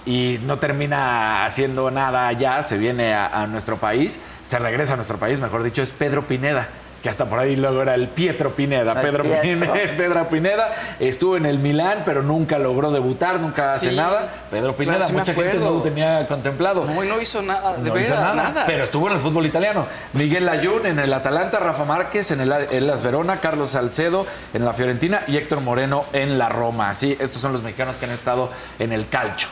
y 0.06 0.40
no 0.46 0.60
termina 0.60 1.46
haciendo 1.46 1.90
nada 1.92 2.28
allá, 2.28 2.62
se 2.64 2.78
viene 2.78 3.14
a, 3.14 3.28
a 3.28 3.48
nuestro 3.48 3.78
país, 3.78 4.20
se 4.46 4.60
regresa 4.60 4.94
a 4.94 4.96
nuestro 4.98 5.18
país, 5.18 5.40
mejor 5.40 5.64
dicho, 5.64 5.82
es 5.82 5.92
Pedro 5.92 6.28
Pineda. 6.28 6.70
Que 7.04 7.10
hasta 7.10 7.26
por 7.26 7.38
ahí 7.38 7.58
luego 7.58 7.82
era 7.82 7.96
el 7.96 8.08
Pietro 8.08 8.56
Pineda. 8.56 8.94
El 8.94 9.02
Pedro 9.02 9.24
Pietro. 9.26 9.42
Pineda, 9.42 9.74
Pedro 9.98 10.30
Pineda 10.30 10.96
estuvo 11.00 11.36
en 11.36 11.46
el 11.46 11.60
Milán, 11.60 12.04
pero 12.06 12.24
nunca 12.24 12.58
logró 12.58 12.92
debutar, 12.92 13.42
nunca 13.42 13.74
hace 13.74 13.90
Sí. 13.90 13.96
nada. 13.98 14.46
Pedro 14.50 14.74
Pineda, 14.74 14.96
Claro, 15.00 15.08
sí 15.08 15.14
me 15.14 15.20
mucha 15.20 15.34
gente 15.34 15.58
no 15.60 15.72
lo 15.72 15.82
tenía 15.82 16.26
contemplado. 16.30 16.86
No, 16.86 17.04
no 17.04 17.22
hizo 17.22 17.42
nada, 17.42 17.74
de 17.76 17.90
No 17.90 18.00
hizo 18.00 18.14
verdad, 18.14 18.34
nada, 18.36 18.50
nada. 18.52 18.64
Pero 18.66 18.86
estuvo 18.86 19.08
en 19.10 19.16
el 19.16 19.20
fútbol 19.20 19.46
italiano. 19.46 19.86
Miguel 20.14 20.46
Layún 20.46 20.86
en 20.86 20.98
el 20.98 21.12
Atalanta, 21.12 21.60
Rafa 21.60 21.84
Márquez 21.84 22.32
en 22.32 22.40
el 22.40 22.50
Elas 22.72 23.04
Verona, 23.04 23.42
Carlos 23.42 23.72
Salcedo 23.72 24.26
en 24.54 24.64
la 24.64 24.72
Fiorentina 24.72 25.24
y 25.28 25.36
Héctor 25.36 25.60
Moreno 25.60 26.06
en 26.14 26.38
la 26.40 26.48
Roma. 26.48 26.94
Sí, 26.94 27.18
estos 27.20 27.42
son 27.42 27.52
los 27.52 27.62
mexicanos 27.64 27.98
que 27.98 28.06
han 28.06 28.12
estado 28.12 28.50
en 28.80 28.94
el 28.94 29.10
calcio. 29.10 29.50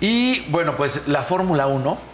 Y 0.00 0.42
bueno, 0.50 0.76
pues 0.76 1.02
la 1.08 1.22
Fórmula 1.22 1.66
1 1.66 2.13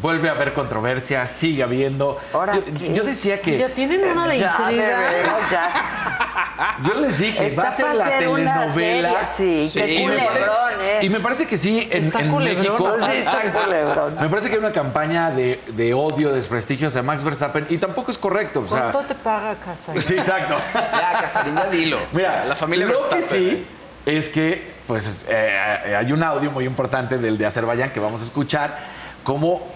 vuelve 0.00 0.28
a 0.28 0.32
haber 0.32 0.54
controversia, 0.54 1.26
sigue 1.26 1.62
habiendo. 1.62 2.18
Yo, 2.32 2.64
qué? 2.64 2.92
yo 2.94 3.04
decía 3.04 3.40
que 3.40 3.58
Ya 3.58 3.68
tienen 3.68 4.04
una 4.04 4.26
de 4.26 4.38
Ya, 4.38 4.56
yo 6.84 6.94
les 7.00 7.18
dije, 7.18 7.46
Está 7.46 7.62
va 7.62 7.68
a 7.68 7.72
ser 7.72 7.94
la 7.94 8.18
telenovela. 8.18 9.26
serie, 9.26 9.64
sí, 9.64 9.80
qué 9.80 9.94
y 9.94 10.06
me 10.06 10.12
culebrón, 10.14 10.32
parece- 10.32 10.98
¿eh? 11.00 11.04
Y 11.04 11.10
me 11.10 11.20
parece 11.20 11.46
que 11.46 11.58
sí, 11.58 11.88
en, 11.90 12.04
Está 12.04 12.20
en 12.20 12.30
culebrón, 12.30 12.62
México. 12.64 12.94
¿no? 12.98 13.06
Sí, 13.06 13.12
está 13.18 13.52
culebrón. 13.52 14.14
Me 14.20 14.28
parece 14.28 14.48
que 14.48 14.54
hay 14.54 14.60
una 14.60 14.72
campaña 14.72 15.30
de, 15.30 15.60
de 15.68 15.94
odio, 15.94 16.32
desprestigio 16.32 16.88
hacia 16.88 17.02
Max 17.02 17.24
Verstappen 17.24 17.66
y 17.68 17.78
tampoco 17.78 18.10
es 18.10 18.18
correcto. 18.18 18.60
O 18.60 18.68
sea, 18.68 18.90
¿Cuánto 18.92 19.00
te 19.00 19.14
paga 19.14 19.56
casa? 19.56 19.92
Sí, 19.96 20.14
exacto. 20.14 20.56
Ya, 20.72 21.18
Casarín, 21.20 21.54
ya 21.56 21.66
dilo. 21.66 21.98
Mira, 22.12 22.30
O 22.30 22.34
sea, 22.34 22.44
la 22.46 22.56
familia 22.56 22.86
lo 22.86 22.92
Verstappen. 22.92 23.20
que 23.20 23.26
sí 23.26 23.66
es 24.06 24.28
que 24.28 24.72
pues 24.86 25.26
eh, 25.28 25.94
hay 25.98 26.12
un 26.12 26.22
audio 26.22 26.50
muy 26.50 26.64
importante 26.64 27.18
del 27.18 27.38
de 27.38 27.46
Azerbaiyán 27.46 27.90
que 27.92 28.00
vamos 28.00 28.20
a 28.20 28.24
escuchar 28.24 28.78
como 29.22 29.66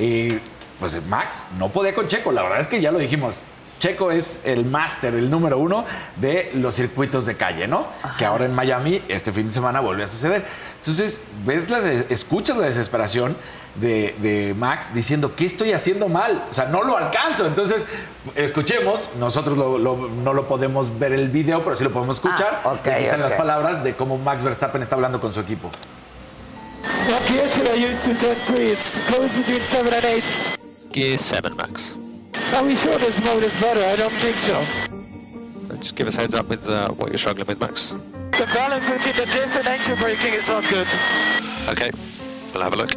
eh, 0.00 0.40
pues 0.78 1.00
Max 1.06 1.44
no 1.58 1.68
podía 1.68 1.94
con 1.94 2.08
Checo. 2.08 2.32
La 2.32 2.42
verdad 2.42 2.58
es 2.60 2.66
que 2.68 2.80
ya 2.80 2.90
lo 2.90 2.98
dijimos. 2.98 3.40
Checo 3.78 4.10
es 4.10 4.40
el 4.44 4.66
máster, 4.66 5.14
el 5.14 5.30
número 5.30 5.56
uno 5.58 5.86
de 6.16 6.50
los 6.54 6.74
circuitos 6.74 7.24
de 7.24 7.36
calle, 7.36 7.66
¿no? 7.66 7.86
Que 8.18 8.26
ahora 8.26 8.44
en 8.44 8.54
Miami, 8.54 9.02
este 9.08 9.32
fin 9.32 9.46
de 9.46 9.52
semana, 9.52 9.80
vuelve 9.80 10.02
a 10.04 10.06
suceder. 10.08 10.44
Entonces, 10.78 11.18
ves 11.46 11.70
las, 11.70 11.84
escuchas 11.84 12.58
la 12.58 12.66
desesperación 12.66 13.36
de, 13.76 14.14
de 14.20 14.54
Max 14.54 14.92
diciendo, 14.92 15.34
¿qué 15.34 15.46
estoy 15.46 15.72
haciendo 15.72 16.08
mal? 16.08 16.44
O 16.50 16.54
sea, 16.54 16.66
no 16.66 16.82
lo 16.82 16.96
alcanzo. 16.98 17.46
Entonces, 17.46 17.86
escuchemos. 18.34 19.08
Nosotros 19.18 19.56
lo- 19.56 19.78
lo- 19.78 20.08
no 20.08 20.34
lo 20.34 20.46
podemos 20.46 20.98
ver 20.98 21.12
el 21.12 21.28
video, 21.30 21.64
pero 21.64 21.74
sí 21.76 21.84
lo 21.84 21.90
podemos 21.90 22.16
escuchar. 22.16 22.60
Ah, 22.64 22.72
ok, 22.72 22.86
Aquí 22.86 23.04
están 23.04 23.20
las 23.20 23.32
palabras 23.34 23.82
de 23.82 23.94
cómo 23.94 24.18
Max 24.18 24.42
Verstappen 24.44 24.82
está 24.82 24.94
hablando 24.94 25.20
con 25.20 25.32
su 25.32 25.40
equipo. 25.40 25.70
What 27.10 27.26
gear 27.28 27.48
should 27.48 27.68
I 27.68 27.74
use 27.74 28.04
to 28.04 28.14
turn 28.14 28.36
three? 28.46 28.66
It's 28.66 28.96
close 29.08 29.30
between 29.36 29.60
seven 29.60 29.92
and 29.92 30.04
eight. 30.04 30.24
Gear 30.92 31.18
7 31.18 31.56
max. 31.56 31.94
Are 32.54 32.64
we 32.64 32.74
sure 32.74 32.98
this 32.98 33.22
mode 33.24 33.42
is 33.44 33.58
better? 33.60 33.80
I 33.80 33.96
don't 33.96 34.12
think 34.14 34.36
so. 34.36 34.56
Just 35.78 35.94
give 35.96 36.08
us 36.08 36.14
heads 36.16 36.34
up 36.34 36.48
with 36.48 36.68
uh, 36.68 36.88
what 36.94 37.10
you're 37.10 37.18
struggling 37.18 37.46
with, 37.46 37.60
Max. 37.60 37.88
The 38.32 38.48
balance 38.54 38.90
between 38.90 39.16
the 39.16 39.26
diff 39.26 39.56
and 39.56 39.66
engine 39.68 39.96
braking 39.96 40.34
is 40.34 40.48
not 40.48 40.64
good. 40.68 40.86
Okay, 41.70 41.90
we'll 42.52 42.62
have 42.62 42.74
a 42.74 42.76
look. 42.76 42.90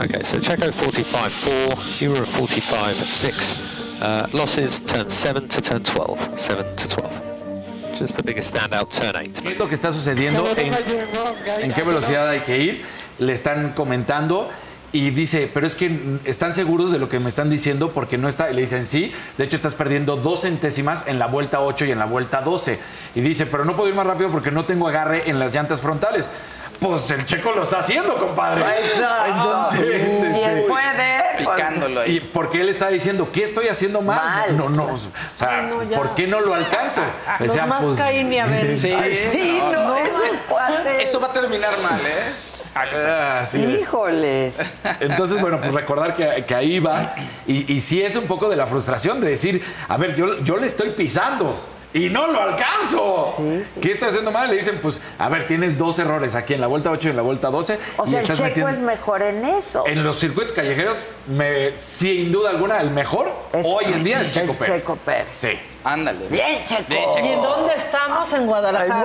Okay, 0.00 0.22
so 0.22 0.38
Checo 0.38 0.70
45.4, 0.70 2.00
you 2.00 2.10
were 2.10 2.18
at 2.18 2.28
45.6. 2.28 4.00
Uh, 4.00 4.26
losses 4.32 4.80
turn 4.80 5.10
7 5.10 5.48
to 5.48 5.60
turn 5.60 5.82
12. 5.84 6.38
7 6.40 6.76
to 6.76 6.88
12. 6.88 7.96
Just 7.98 8.16
the 8.16 8.22
biggest 8.22 8.54
standout, 8.54 8.90
turn 8.90 9.16
8. 9.16 9.32
¿Qué 9.42 9.52
es 9.52 9.58
lo 9.58 9.66
que 9.68 9.74
está 9.74 9.92
sucediendo? 9.92 10.42
What 10.42 10.58
am 10.58 10.66
En, 10.66 10.72
I 10.74 10.82
doing 10.82 11.12
wrong? 11.14 11.36
I- 11.46 11.62
en 11.62 11.72
qué 11.72 11.82
velocidad 11.84 12.28
hay 12.28 12.40
que 12.40 12.58
ir. 12.58 12.84
Le 13.18 13.32
están 13.32 13.72
comentando 13.72 14.50
y 14.92 15.10
dice, 15.10 15.50
pero 15.52 15.66
es 15.66 15.74
que 15.74 16.18
están 16.24 16.52
seguros 16.52 16.92
de 16.92 17.00
lo 17.00 17.08
que 17.08 17.18
me 17.18 17.28
están 17.28 17.50
diciendo 17.50 17.90
porque 17.92 18.16
no 18.16 18.28
está. 18.28 18.50
Y 18.50 18.54
le 18.54 18.60
dicen, 18.60 18.86
sí, 18.86 19.12
de 19.36 19.44
hecho 19.44 19.56
estás 19.56 19.74
perdiendo 19.74 20.16
dos 20.16 20.42
centésimas 20.42 21.08
en 21.08 21.18
la 21.18 21.26
vuelta 21.26 21.60
8 21.60 21.86
y 21.86 21.90
en 21.90 21.98
la 21.98 22.04
vuelta 22.04 22.42
12. 22.42 22.78
Y 23.16 23.20
dice, 23.20 23.46
pero 23.46 23.64
no 23.64 23.74
puedo 23.74 23.88
ir 23.88 23.94
más 23.96 24.06
rápido 24.06 24.30
porque 24.30 24.52
no 24.52 24.66
tengo 24.66 24.86
agarre 24.86 25.28
en 25.28 25.40
las 25.40 25.52
llantas 25.52 25.80
frontales. 25.80 26.30
Pues 26.78 27.10
el 27.10 27.24
checo 27.24 27.52
lo 27.52 27.62
está 27.62 27.78
haciendo, 27.78 28.16
compadre. 28.18 28.62
Exacto. 28.62 29.68
Si 29.72 29.78
este, 29.78 30.44
él 30.44 30.64
puede, 30.68 31.22
pues, 31.42 31.48
Picándolo 31.48 32.00
ahí. 32.00 32.16
y 32.16 32.20
porque 32.20 32.60
él 32.60 32.68
está 32.68 32.88
diciendo, 32.88 33.30
¿qué 33.32 33.42
estoy 33.42 33.68
haciendo 33.68 34.00
mal? 34.00 34.18
Mal. 34.22 34.56
No, 34.56 34.68
no, 34.68 34.84
o 34.94 34.98
sea, 35.36 35.60
Ay, 35.60 35.88
no. 35.88 35.96
¿por 35.96 36.14
qué 36.14 36.26
no 36.26 36.40
lo 36.40 36.54
alcanzo? 36.54 37.02
Los 37.40 37.48
Decía, 37.48 37.66
más 37.66 37.84
pues, 37.84 37.98
Caín 37.98 38.32
y 38.32 38.38
Abel. 38.38 38.76
Sí. 38.78 38.94
Sí, 39.10 39.58
no, 39.60 39.72
No, 39.72 39.96
esos 39.96 40.40
cuates. 40.48 41.02
Eso 41.08 41.20
va 41.20 41.28
a 41.28 41.32
terminar 41.32 41.72
mal, 41.82 42.00
¿eh? 42.00 42.53
Ah, 42.74 43.40
así 43.42 43.62
es. 43.62 43.82
Híjoles. 43.82 44.72
Entonces, 45.00 45.40
bueno, 45.40 45.60
pues 45.60 45.72
recordar 45.72 46.14
que, 46.16 46.44
que 46.44 46.54
ahí 46.54 46.80
va. 46.80 47.14
Y, 47.46 47.72
y 47.72 47.80
sí 47.80 48.02
es 48.02 48.16
un 48.16 48.24
poco 48.24 48.48
de 48.48 48.56
la 48.56 48.66
frustración 48.66 49.20
de 49.20 49.28
decir, 49.28 49.62
a 49.88 49.96
ver, 49.96 50.14
yo, 50.14 50.40
yo 50.42 50.56
le 50.56 50.66
estoy 50.66 50.90
pisando 50.90 51.58
y 51.94 52.10
no 52.10 52.26
lo 52.26 52.42
alcanzo. 52.42 53.24
Sí, 53.36 53.64
sí, 53.64 53.80
¿Qué 53.80 53.92
estoy 53.92 54.08
haciendo 54.10 54.30
mal? 54.30 54.50
Le 54.50 54.56
dicen, 54.56 54.78
pues, 54.82 55.00
a 55.18 55.28
ver, 55.28 55.46
tienes 55.46 55.78
dos 55.78 55.98
errores 55.98 56.34
aquí 56.34 56.52
en 56.54 56.60
la 56.60 56.66
vuelta 56.66 56.90
8 56.90 57.08
y 57.08 57.10
en 57.12 57.16
la 57.16 57.22
vuelta 57.22 57.48
12. 57.50 57.78
O 57.96 58.04
y 58.04 58.10
sea, 58.10 58.20
el 58.20 58.26
checo 58.26 58.42
metiendo- 58.42 58.68
es 58.68 58.80
mejor 58.80 59.22
en 59.22 59.44
eso. 59.44 59.84
En 59.86 60.02
los 60.04 60.18
circuitos 60.18 60.52
callejeros, 60.52 60.98
me, 61.28 61.76
sin 61.78 62.30
duda 62.32 62.50
alguna, 62.50 62.80
el 62.80 62.90
mejor 62.90 63.32
Es- 63.52 63.64
hoy 63.66 63.84
en 63.86 64.04
día 64.04 64.20
es 64.20 64.32
Checo 64.32 64.52
el 64.52 64.58
Pérez. 64.58 64.82
Checo 64.82 64.96
Pérez. 64.96 65.28
Sí. 65.34 65.58
Ándale. 65.84 66.26
Bien, 66.30 66.64
Checo. 66.64 66.82
Bien, 66.88 67.04
Checo. 67.14 67.26
¿Y 67.26 67.32
en 67.32 67.42
dónde 67.42 67.74
estamos? 67.74 68.32
En 68.32 68.46
Guadalajara. 68.46 68.94
En 68.94 69.00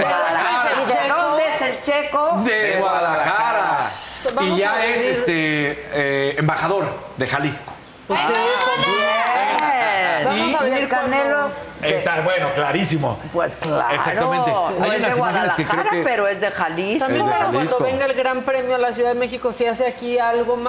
Guadalajara. 0.00 0.70
¿Y 0.76 0.82
¿Y 0.82 0.94
de 0.94 1.08
dónde 1.08 1.42
es 1.54 1.62
el 1.62 1.82
checo? 1.82 2.42
De 2.44 2.76
Guadalajara. 2.80 3.76
Vamos 4.34 4.52
Y 4.52 4.60
ya 4.60 4.84
es 4.84 5.06
este 5.06 5.86
eh, 5.92 6.34
embajador 6.38 6.86
de 7.16 7.26
Jalisco. 7.26 7.72
Pues 8.06 8.20
sí, 8.20 8.32
Bien. 8.86 10.24
Vamos 10.24 10.48
y 10.48 10.54
a 10.54 10.60
venir 10.62 10.78
el 10.82 10.88
Canelo. 10.88 11.48
Está- 11.82 12.20
bueno, 12.22 12.52
clarísimo. 12.54 13.18
Pues 13.32 13.56
claro. 13.56 13.94
Exactamente. 13.94 14.50
No 14.50 14.84
Hay 14.84 14.90
es 14.96 15.02
de 15.02 15.08
que 15.08 15.14
Guadalajara, 15.14 15.90
que- 15.90 16.02
pero 16.02 16.26
es 16.28 16.40
de 16.40 16.50
Jalisco. 16.50 17.04
También 17.06 17.26
de 17.26 17.32
para 17.32 17.44
Jalisco. 17.46 17.76
cuando 17.78 17.92
venga 17.98 18.06
el 18.06 18.14
Gran 18.18 18.42
Premio 18.42 18.74
a 18.74 18.78
la 18.78 18.92
Ciudad 18.92 19.10
de 19.10 19.18
México, 19.18 19.52
si 19.52 19.66
hace 19.66 19.86
aquí 19.86 20.18
algo 20.18 20.56
más. 20.56 20.68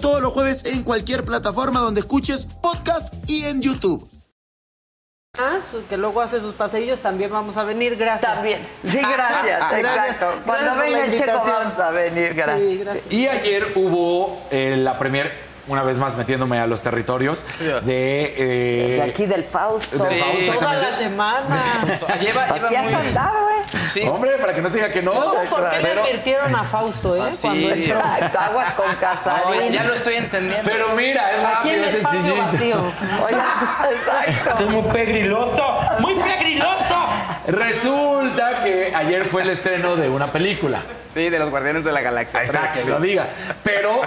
todos 0.01 0.21
los 0.21 0.33
jueves 0.33 0.65
en 0.65 0.83
cualquier 0.83 1.23
plataforma 1.23 1.79
donde 1.79 2.01
escuches 2.01 2.45
podcast 2.61 3.13
y 3.29 3.45
en 3.45 3.61
YouTube. 3.61 4.09
que 5.87 5.95
luego 5.97 6.21
hace 6.21 6.39
sus 6.41 6.53
paseillos, 6.53 6.99
también 6.99 7.31
vamos 7.31 7.55
a 7.55 7.63
venir. 7.63 7.95
Gracias. 7.95 8.33
También. 8.33 8.61
Sí, 8.85 8.97
gracias. 8.99 9.73
Exacto. 9.77 10.25
Cuando 10.45 10.75
Gracias 10.75 10.77
venga 10.79 11.05
el 11.05 11.15
checo 11.17 11.41
vamos 11.45 11.79
a 11.79 11.91
venir. 11.91 12.29
Sí, 12.29 12.35
Gracias. 12.37 12.83
gracias. 12.83 13.13
Y 13.13 13.27
ayer 13.27 13.65
hubo 13.75 14.41
eh, 14.51 14.75
la 14.77 14.99
premier, 14.99 15.31
una 15.67 15.83
vez 15.83 15.97
más 15.97 16.15
metiéndome 16.15 16.59
a 16.59 16.67
los 16.67 16.81
territorios, 16.83 17.43
de... 17.59 18.33
eh, 18.37 18.95
De 18.97 19.01
aquí 19.03 19.25
del 19.25 19.43
Fausto. 19.43 19.97
del 20.03 20.19
Fausto, 20.19 20.53
Toda 20.59 20.73
la 20.73 20.89
semana. 20.89 21.61
Lleva, 22.21 22.43
Así 22.45 22.75
has 22.75 22.93
andado, 22.93 23.37
¿eh? 23.49 23.77
Sí. 23.87 24.01
Hombre, 24.07 24.37
para 24.37 24.53
que 24.53 24.61
no 24.61 24.69
se 24.69 24.75
diga 24.77 24.89
que 24.91 25.01
no. 25.01 25.13
No, 25.13 25.49
¿por 25.49 25.69
qué 25.69 25.77
pero, 25.81 26.03
le 26.03 26.09
advirtieron 26.09 26.55
a 26.55 26.63
Fausto, 26.63 27.15
eh? 27.15 27.21
Ah, 27.29 27.33
sí. 27.33 27.47
Cuando 27.47 27.69
entró. 27.73 27.99
Exacto. 27.99 28.39
Aguas 28.39 28.73
con 28.73 28.87
No, 28.91 28.99
Casarín. 28.99 29.71
ya 29.71 29.83
lo 29.83 29.93
estoy 29.93 30.15
entendiendo. 30.15 30.69
pero 30.69 30.95
mira, 30.95 31.31
es 31.31 31.37
Aquí 31.45 31.53
rápido, 31.53 31.73
el 31.75 31.83
es 31.85 31.95
espacio 31.95 32.35
vacío. 32.35 32.77
Oiga, 33.25 33.89
exacto. 33.91 34.69
muy 34.69 34.81
pegriloso, 34.91 35.79
muy 35.99 36.15
pegriloso. 36.15 37.07
Resulta 37.47 38.63
que 38.63 38.93
ayer 38.95 39.25
fue 39.25 39.41
el 39.41 39.49
estreno 39.49 39.95
de 39.95 40.09
una 40.09 40.31
película. 40.31 40.83
Sí, 41.13 41.29
de 41.29 41.39
los 41.39 41.49
Guardianes 41.49 41.83
de 41.83 41.91
la 41.91 42.01
Galaxia. 42.01 42.39
Ahí 42.39 42.45
está, 42.45 42.71
que 42.71 42.85
lo 42.85 42.99
diga. 42.99 43.27
Pero 43.63 44.01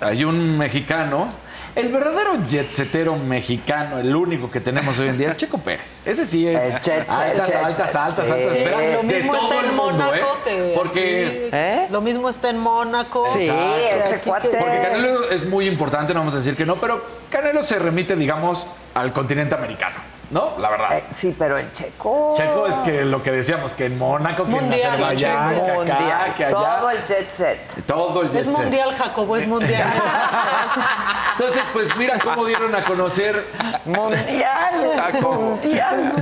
hay 0.00 0.24
un 0.24 0.56
mexicano, 0.56 1.28
el 1.74 1.88
verdadero 1.88 2.38
jetsetero 2.48 3.16
mexicano, 3.16 3.98
el 3.98 4.16
único 4.16 4.50
que 4.50 4.60
tenemos 4.60 4.98
hoy 4.98 5.08
en 5.08 5.18
día 5.18 5.28
es 5.28 5.36
Checo 5.36 5.58
Pérez. 5.58 6.00
Ese 6.06 6.24
sí 6.24 6.48
es 6.48 6.74
El 6.74 6.80
jet 6.80 7.10
altas, 7.10 7.48
jet 7.48 7.56
altas, 7.56 7.94
altas, 7.94 8.26
sí. 8.26 8.32
altas, 8.32 8.56
esferas 8.56 8.80
Lo 8.80 9.02
de 9.02 9.02
mismo 9.02 9.32
todo 9.32 9.42
está 9.42 9.60
el 9.60 9.66
en 9.66 9.76
mundo, 9.76 10.04
Mónaco 10.04 10.14
¿eh? 10.14 10.40
que 10.44 10.72
Porque... 10.74 11.86
Lo 11.90 12.00
mismo 12.00 12.30
está 12.30 12.48
en 12.48 12.58
Mónaco. 12.58 13.26
Sí, 13.26 13.50
ese 13.50 14.20
cuate. 14.20 14.48
Porque 14.48 14.80
Canelo 14.80 15.30
es 15.30 15.44
muy 15.44 15.66
importante, 15.66 16.14
no 16.14 16.20
vamos 16.20 16.34
a 16.34 16.38
decir 16.38 16.56
que 16.56 16.64
no, 16.64 16.76
pero 16.76 17.04
Canelo 17.28 17.62
se 17.62 17.78
remite, 17.78 18.16
digamos, 18.16 18.66
al 18.94 19.12
continente 19.12 19.54
americano, 19.54 19.96
¿no? 20.30 20.56
La 20.58 20.70
verdad. 20.70 20.98
Eh, 20.98 21.04
sí, 21.12 21.34
pero 21.38 21.56
el 21.58 21.72
checo. 21.72 22.34
Checo 22.36 22.66
es 22.66 22.76
que 22.78 23.04
lo 23.04 23.22
que 23.22 23.30
decíamos, 23.32 23.74
que 23.74 23.86
en 23.86 23.98
Mónaco, 23.98 24.44
que 24.44 24.50
Mundial, 24.50 24.80
en 24.98 25.04
Azerbaiyán, 25.04 25.54
Checo. 25.54 25.64
que 25.64 25.70
acá, 25.70 25.74
mundial. 25.78 26.34
que 26.36 26.44
allá. 26.44 26.56
Todo 26.56 26.90
el 26.90 27.04
jet 27.04 27.30
set. 27.30 27.84
Todo 27.86 28.22
el 28.22 28.30
jet 28.30 28.40
Es 28.40 28.46
set. 28.54 28.62
mundial, 28.64 28.90
Jacobo, 28.92 29.36
es 29.36 29.46
mundial. 29.48 29.92
Entonces, 31.38 31.62
pues 31.72 31.96
mira 31.96 32.18
cómo 32.18 32.44
dieron 32.46 32.74
a 32.74 32.82
conocer 32.82 33.44
Mundial. 33.84 34.92
mundial. 35.22 36.16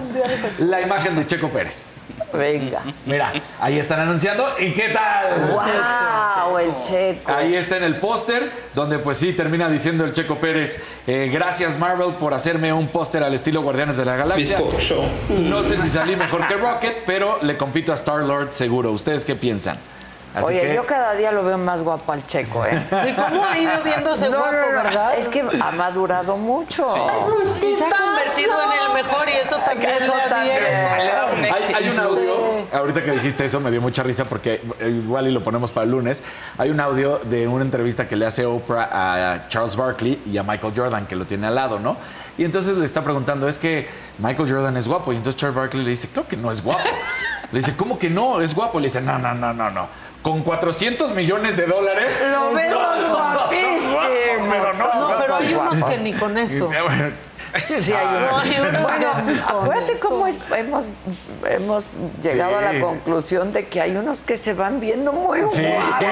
la 0.58 0.80
imagen 0.80 1.16
de 1.16 1.26
Checo 1.26 1.48
Pérez. 1.48 1.92
Venga. 2.38 2.82
Mira, 3.06 3.32
ahí 3.60 3.78
están 3.78 4.00
anunciando. 4.00 4.46
¿Y 4.58 4.72
qué 4.72 4.88
tal? 4.90 5.50
¡Wow! 5.50 6.58
El 6.58 6.80
checo. 6.80 7.32
Ahí 7.32 7.54
está 7.54 7.76
en 7.76 7.84
el 7.84 7.96
póster, 7.96 8.50
donde 8.74 8.98
pues 8.98 9.18
sí 9.18 9.32
termina 9.32 9.68
diciendo 9.68 10.04
el 10.04 10.12
Checo 10.12 10.38
Pérez, 10.38 10.78
eh, 11.06 11.30
gracias 11.32 11.78
Marvel 11.78 12.14
por 12.14 12.34
hacerme 12.34 12.72
un 12.72 12.88
póster 12.88 13.22
al 13.22 13.34
estilo 13.34 13.62
Guardianes 13.62 13.96
de 13.96 14.04
la 14.04 14.16
Galaxia. 14.16 14.58
Bizcocho. 14.58 15.02
No 15.28 15.62
sé 15.62 15.78
si 15.78 15.88
salí 15.88 16.16
mejor 16.16 16.46
que 16.46 16.54
Rocket, 16.54 17.04
pero 17.06 17.38
le 17.42 17.56
compito 17.56 17.92
a 17.92 17.94
Star-Lord 17.94 18.52
seguro. 18.52 18.92
¿Ustedes 18.92 19.24
qué 19.24 19.34
piensan? 19.34 19.78
Así 20.34 20.46
Oye, 20.46 20.60
que- 20.62 20.74
yo 20.74 20.84
cada 20.84 21.14
día 21.14 21.30
lo 21.30 21.44
veo 21.44 21.56
más 21.58 21.82
guapo 21.82 22.10
al 22.10 22.26
checo, 22.26 22.66
¿eh? 22.66 22.84
¿Y 23.08 23.12
cómo 23.12 23.44
ha 23.44 23.56
ido 23.56 23.82
viéndose 23.84 24.28
No, 24.28 24.38
guapo, 24.38 24.52
no, 24.52 24.66
no, 24.72 24.82
verdad? 24.82 25.14
Es 25.16 25.28
que 25.28 25.40
ha 25.60 25.70
madurado 25.70 26.36
mucho. 26.36 26.86
Y 27.62 27.76
se 27.76 27.84
ha 27.84 27.90
convertido 27.90 28.52
en 28.64 28.72
el 28.82 28.92
mejor 28.94 29.28
y 29.28 29.32
eso 29.32 29.56
también 29.58 29.90
Eso 30.02 30.12
también. 30.28 30.58
Hay, 30.64 31.74
hay 31.74 31.88
un 31.88 31.98
audio, 32.00 32.34
ahorita 32.72 33.04
que 33.04 33.12
dijiste 33.12 33.44
eso 33.44 33.60
me 33.60 33.70
dio 33.70 33.80
mucha 33.80 34.02
risa 34.02 34.24
porque 34.24 34.60
igual 34.84 35.28
y 35.28 35.30
lo 35.30 35.42
ponemos 35.44 35.70
para 35.70 35.84
el 35.84 35.90
lunes. 35.92 36.22
Hay 36.58 36.70
un 36.70 36.80
audio 36.80 37.18
de 37.18 37.46
una 37.46 37.64
entrevista 37.64 38.08
que 38.08 38.16
le 38.16 38.26
hace 38.26 38.44
Oprah 38.44 38.88
a 39.34 39.48
Charles 39.48 39.76
Barkley 39.76 40.20
y 40.26 40.36
a 40.38 40.42
Michael 40.42 40.72
Jordan, 40.76 41.06
que 41.06 41.14
lo 41.14 41.26
tiene 41.26 41.46
al 41.46 41.54
lado, 41.54 41.78
¿no? 41.78 41.96
Y 42.36 42.44
entonces 42.44 42.76
le 42.76 42.84
está 42.84 43.02
preguntando, 43.04 43.46
es 43.46 43.58
que 43.58 43.88
Michael 44.18 44.50
Jordan 44.50 44.76
es 44.76 44.88
guapo. 44.88 45.12
Y 45.12 45.16
entonces 45.16 45.38
Charles 45.40 45.56
Barkley 45.56 45.84
le 45.84 45.90
dice, 45.90 46.08
creo 46.08 46.26
que 46.26 46.36
no 46.36 46.50
es 46.50 46.60
guapo. 46.64 46.82
Le 47.52 47.60
dice, 47.60 47.76
¿cómo 47.76 47.96
que 48.00 48.10
no? 48.10 48.40
Es 48.40 48.52
guapo. 48.54 48.80
Le 48.80 48.86
dice, 48.86 49.00
no, 49.00 49.16
no, 49.18 49.32
no, 49.34 49.52
no, 49.52 49.70
no. 49.70 49.86
Con 50.24 50.42
400 50.42 51.14
millones 51.14 51.58
de 51.58 51.66
dólares. 51.66 52.18
Lo 52.18 52.54
vemos 52.54 53.10
guapísimo. 53.10 53.92
guapos, 53.92 54.48
pero 54.50 54.72
no, 54.72 54.84
No, 55.10 55.16
pero 55.20 55.36
hay 55.36 55.54
unos 55.54 55.84
que 55.84 55.98
ni 55.98 56.14
con 56.14 56.38
eso. 56.38 56.70
Sí, 57.78 57.92
hay 57.92 58.06
unos. 58.06 58.30
No, 58.30 58.38
hay 58.38 58.60
unos 58.60 58.82
Bueno, 58.82 59.44
acuérdate 59.48 59.98
cómo 59.98 60.26
es- 60.26 60.40
hemos, 60.56 60.88
hemos 61.48 61.90
llegado 62.22 62.58
a 62.58 62.60
la 62.60 62.80
conclusión 62.80 63.52
de 63.52 63.68
que 63.68 63.80
hay 63.80 63.96
unos 63.96 64.22
que 64.22 64.36
se 64.36 64.54
van 64.54 64.80
viendo 64.80 65.12
muy 65.12 65.40
Sí. 65.52 65.62
guapos. 65.64 66.06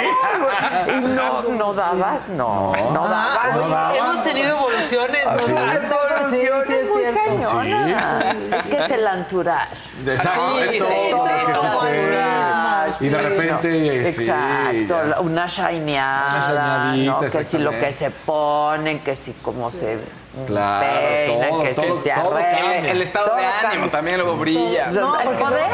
Y 0.88 1.00
no, 1.00 1.42
no 1.42 1.74
dabas, 1.74 2.28
no, 2.28 2.72
no, 2.92 3.08
dabas. 3.08 3.54
no 3.56 3.68
dabas. 3.68 3.96
Hemos 3.96 4.22
tenido 4.22 4.48
evoluciones. 4.56 5.26
Ah, 5.26 5.36
¿no? 5.36 5.42
Evoluciones 5.42 6.66
sí, 6.68 6.76
es 6.76 6.88
muy 6.90 7.02
cañonas. 7.48 8.36
Es 8.36 8.62
que 8.64 8.76
es 8.84 8.90
el 8.90 9.06
entourage. 9.06 9.76
Exacto, 10.06 10.40
Sí, 10.58 10.62
es 10.64 10.70
sí, 10.72 10.78
todo. 10.78 11.28
Entourage, 11.28 13.04
Y 13.04 13.08
de 13.08 13.18
sí, 13.18 13.24
repente, 13.28 14.08
Exacto, 14.08 15.22
una 15.22 15.46
shineada, 15.46 16.52
Una 16.52 16.94
shineadita, 16.94 17.12
¿no? 17.12 17.20
Que 17.20 17.44
si 17.44 17.58
lo 17.58 17.70
que 17.70 17.92
se 17.92 18.10
ponen, 18.10 19.00
que 19.00 19.14
si 19.16 19.32
cómo 19.34 19.70
se 19.70 19.98
Claro, 20.46 20.86
peinan, 21.26 21.50
todo, 21.50 21.62
que 21.62 21.74
todo, 21.74 21.96
se 21.96 22.10
todo. 22.10 22.38
El 22.38 23.02
estado 23.02 23.26
Todo 23.26 23.36
de 23.36 23.44
ánimo 23.44 23.70
cambia. 23.70 23.90
también 23.90 24.16
luego 24.18 24.36
brilla. 24.36 24.86
No, 24.92 25.20
el 25.20 25.28
poder. 25.30 25.68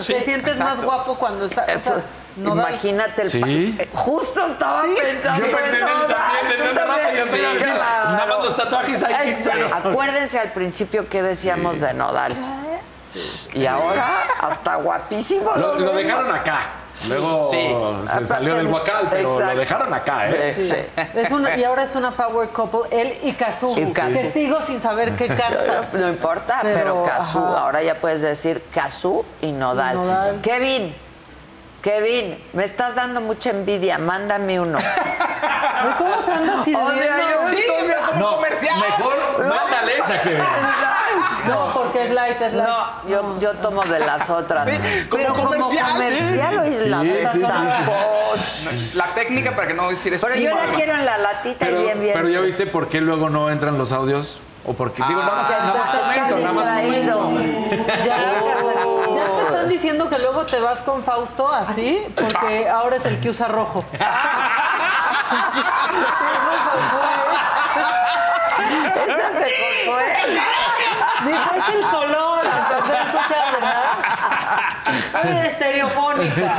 Sí, 0.00 0.12
te 0.14 0.20
sientes 0.20 0.58
más 0.58 0.68
exacto. 0.74 0.86
guapo 0.86 1.14
cuando 1.14 1.46
estás. 1.46 1.68
Eso, 1.68 2.02
no 2.36 2.52
imagínate 2.54 3.22
el 3.22 3.30
Sí. 3.30 3.76
eh, 3.78 3.88
Justo 3.94 4.44
estaba 4.46 4.82
pensando. 4.82 5.46
Yo 5.46 5.56
pensé 5.56 5.76
en 5.78 5.88
él 5.88 5.94
también 6.06 6.48
desde 6.50 6.68
hace 6.70 6.84
rato 6.84 7.00
y 7.14 7.28
Sí, 7.28 7.36
sí, 7.58 7.64
claro. 7.64 8.10
nada 8.10 8.26
más 8.26 8.38
los 8.44 8.56
tatuajes 8.56 9.02
ahí, 9.04 9.14
Ay, 9.18 9.36
sí. 9.38 9.48
pero- 9.50 9.74
Acuérdense 9.74 10.38
al 10.38 10.52
principio 10.52 11.08
que 11.08 11.22
decíamos 11.22 11.80
de 11.80 11.94
Nodal. 11.94 12.34
Y 13.54 13.64
ahora, 13.66 14.24
hasta 14.40 14.74
guapísimo. 14.76 15.50
Lo, 15.56 15.76
lo 15.78 15.92
dejaron 15.94 16.30
acá. 16.34 16.60
Luego 17.08 17.50
Sí. 17.50 17.56
se 18.06 18.10
Aparte 18.12 18.24
salió 18.26 18.54
del 18.54 18.66
de- 18.66 18.70
guacal, 18.70 19.08
pero 19.10 19.30
Exacto. 19.32 19.52
lo 19.54 19.58
dejaron 19.60 19.94
acá, 19.94 20.28
¿eh? 20.28 20.54
Sí, 20.56 20.68
sí. 20.68 20.76
Es 21.14 21.30
una, 21.32 21.56
y 21.56 21.64
ahora 21.64 21.82
es 21.82 21.94
una 21.96 22.12
power 22.12 22.48
couple, 22.50 22.82
él 22.92 23.18
y 23.22 23.32
Kazu. 23.32 23.92
Kazu. 23.92 24.16
Que 24.20 24.30
sigo 24.30 24.62
sin 24.62 24.80
saber 24.80 25.16
qué 25.16 25.26
canta. 25.34 25.88
No 25.92 26.08
importa, 26.08 26.60
pero, 26.62 26.74
Pero, 26.78 27.02
Cazú, 27.04 27.44
ajá. 27.44 27.58
ahora 27.62 27.82
ya 27.82 27.96
puedes 28.00 28.22
decir 28.22 28.62
Cazú 28.72 29.24
y 29.40 29.50
Nodal. 29.52 29.94
Y 29.96 29.98
Nodal. 29.98 30.40
Kevin, 30.40 30.94
Kevin, 31.82 32.42
me 32.52 32.64
estás 32.64 32.94
dando 32.94 33.20
mucha 33.20 33.50
envidia, 33.50 33.98
mándame 33.98 34.58
uno. 34.60 34.78
¿Cómo 35.98 36.22
se 36.22 36.32
anda 36.32 36.64
sirviendo? 36.64 36.86
O 36.86 36.92
sea, 36.92 37.42
yo- 37.42 37.48
Sí, 37.50 37.64
No, 38.18 38.36
comercial. 38.36 38.78
mejor 38.80 39.46
mándale 39.48 39.98
esa 39.98 40.20
que... 40.22 40.40
No, 41.46 41.74
porque 41.74 42.04
es 42.04 42.10
light, 42.10 42.40
es 42.40 42.52
light. 42.54 42.68
No, 42.68 43.08
yo, 43.08 43.38
yo 43.40 43.52
tomo 43.54 43.82
de 43.84 43.98
las 44.00 44.28
otras. 44.30 44.68
Sí, 44.74 45.06
como 45.08 45.22
pero 45.22 45.32
comercial, 45.34 45.84
como 45.86 45.94
comercial, 45.94 46.90
la 46.90 47.00
sí, 47.00 47.12
sí. 47.32 47.40
tapón. 47.40 48.94
La 48.94 49.04
técnica 49.14 49.54
para 49.54 49.66
que 49.68 49.74
no 49.74 49.88
decir 49.90 50.16
Pero 50.20 50.34
yo 50.36 50.54
la 50.54 50.72
quiero 50.72 50.94
en 50.94 51.04
la 51.04 51.18
latita 51.18 51.66
Pero, 51.66 51.80
y 51.80 51.82
bien, 51.84 52.00
bien. 52.00 52.12
pero 52.14 52.28
ya 52.28 52.40
viste 52.40 52.66
por 52.66 52.88
qué 52.88 53.00
luego 53.00 53.28
no 53.30 53.50
entran 53.50 53.78
los 53.78 53.92
audios. 53.92 54.40
O 54.66 54.72
porque, 54.72 55.02
digo, 55.06 55.20
nada 55.20 55.42
más, 55.42 55.50
nada 55.50 55.74
más 55.74 55.94
estás 55.94 56.00
comento, 56.00 56.38
nada 56.38 56.52
más 56.54 56.80
comento. 56.80 57.30
Ya, 58.02 58.16
ya 58.16 59.36
te 59.36 59.42
están 59.46 59.68
diciendo 59.68 60.08
que 60.08 60.18
luego 60.18 60.46
te 60.46 60.58
vas 60.58 60.80
con 60.80 61.04
Fausto 61.04 61.52
así, 61.52 62.02
porque 62.14 62.66
ahora 62.68 62.96
es 62.96 63.04
el 63.04 63.20
que 63.20 63.28
usa 63.28 63.48
rojo. 63.48 63.84
Esa 69.04 69.28
es 69.28 69.34
de 69.34 69.44
Consuelo. 69.84 70.73
Dijo, 71.24 71.54
es 71.54 71.68
el 71.74 71.82
color, 71.90 72.44
no 72.44 72.94
escuchas 72.94 73.52
de 73.52 74.33
nada. 75.12 75.40
Es 75.40 75.52
estereofónica. 75.52 76.56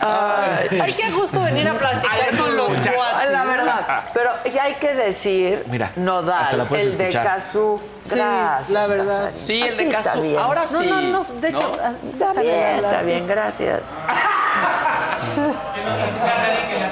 Ay. 0.00 0.80
Ay, 0.82 0.92
qué 0.92 1.10
gusto 1.10 1.40
venir 1.42 1.68
a 1.68 1.74
platicar 1.74 2.36
con 2.36 2.56
los 2.56 2.70
Ay, 2.70 2.92
cuates. 2.94 3.30
La 3.30 3.44
verdad, 3.44 4.04
pero 4.14 4.30
ya 4.52 4.64
hay 4.64 4.74
que 4.74 4.94
decir 4.94 5.64
Mira, 5.66 5.90
Nodal, 5.96 6.68
el 6.74 6.96
de. 6.96 7.10
Cazú. 7.10 7.80
Sí, 8.02 8.14
Gracias. 8.14 8.70
la 8.70 8.86
verdad. 8.86 9.06
Casarín. 9.32 9.36
Sí, 9.36 9.62
el 9.62 9.76
de 9.76 9.88
Cazú. 9.88 10.38
Ahora 10.38 10.60
No, 10.62 10.66
sí. 10.68 10.88
no, 10.88 11.00
no, 11.00 11.24
de 11.40 11.48
hecho, 11.48 11.78
ah, 11.82 11.92
Está 12.12 12.40
bien, 12.40 12.84
está 12.84 13.02
bien, 13.02 13.26
gracias. 13.26 13.80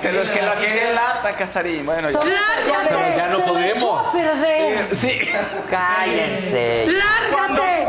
Que 0.02 0.12
lo 0.12 0.22
que 0.32 0.42
lo 0.42 0.52
que 0.60 0.92
lata, 0.94 1.32
Casarín. 1.36 1.86
Bueno, 1.86 2.10
ya. 2.10 2.20
Pero 2.20 3.16
ya 3.16 3.28
no 3.28 3.40
podemos. 3.40 4.08
Sí. 4.92 5.20
Cállense. 5.70 6.86
¡Lárgate! 6.88 7.83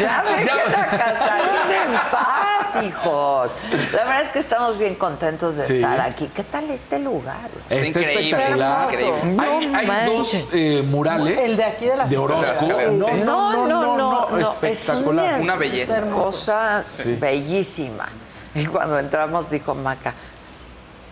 Ya 0.00 0.22
dejen 0.24 0.74
a 0.74 0.86
Casarín 0.98 1.70
en 1.70 1.92
paz, 2.10 2.82
hijos. 2.84 3.54
La 3.92 4.04
verdad 4.04 4.20
es 4.22 4.30
que 4.30 4.38
estamos 4.38 4.78
bien 4.78 4.94
contentos 4.94 5.56
de 5.56 5.62
Sí. 5.66 5.74
estar 5.76 6.00
aquí. 6.00 6.28
¿Qué 6.34 6.44
tal 6.44 6.70
este 6.70 6.98
lugar? 6.98 7.50
Está 7.68 7.76
Está 7.76 7.88
increíble, 8.00 8.20
espectacular. 8.30 8.88
increíble. 8.92 9.20
Hay, 9.20 9.66
No 9.66 9.92
hay 9.92 10.06
dos 10.16 10.34
eh, 10.52 10.82
murales 10.86 11.40
El 11.42 11.56
de 11.56 11.64
aquí 11.64 11.86
de 11.86 11.96
la 11.96 12.06
de 12.06 12.16
Orozco. 12.18 12.42
De 12.42 12.48
las 12.48 12.62
escaleras, 12.62 13.00
sí. 13.14 13.22
No, 13.24 13.52
no, 13.66 13.96
no, 13.96 14.28
no, 14.28 14.38
espectacular. 14.38 15.34
Es 15.36 15.40
Una 15.40 15.56
belleza. 15.56 16.00
Cosa 16.10 16.82
Sí. 16.98 17.12
bellísima. 17.20 18.08
Y 18.54 18.66
cuando 18.66 18.98
entramos 18.98 19.50
dijo 19.50 19.74
Maca, 19.74 20.14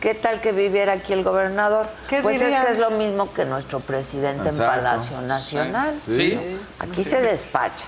¿qué 0.02 0.14
tal 0.14 0.40
que 0.40 0.50
viviera 0.52 0.94
aquí 0.94 1.12
el 1.12 1.22
gobernador? 1.22 1.88
¿Qué 2.08 2.20
pues 2.20 2.40
dirían? 2.40 2.60
es 2.60 2.66
que 2.66 2.72
es 2.72 2.78
lo 2.78 2.90
mismo 2.90 3.32
que 3.32 3.44
nuestro 3.44 3.78
presidente 3.80 4.48
Exacto. 4.48 4.64
en 4.64 4.84
Palacio 4.84 5.20
Nacional. 5.22 5.96
Sí. 6.00 6.12
Sí. 6.12 6.60
Aquí 6.80 7.04
se 7.04 7.22
despacha. 7.22 7.86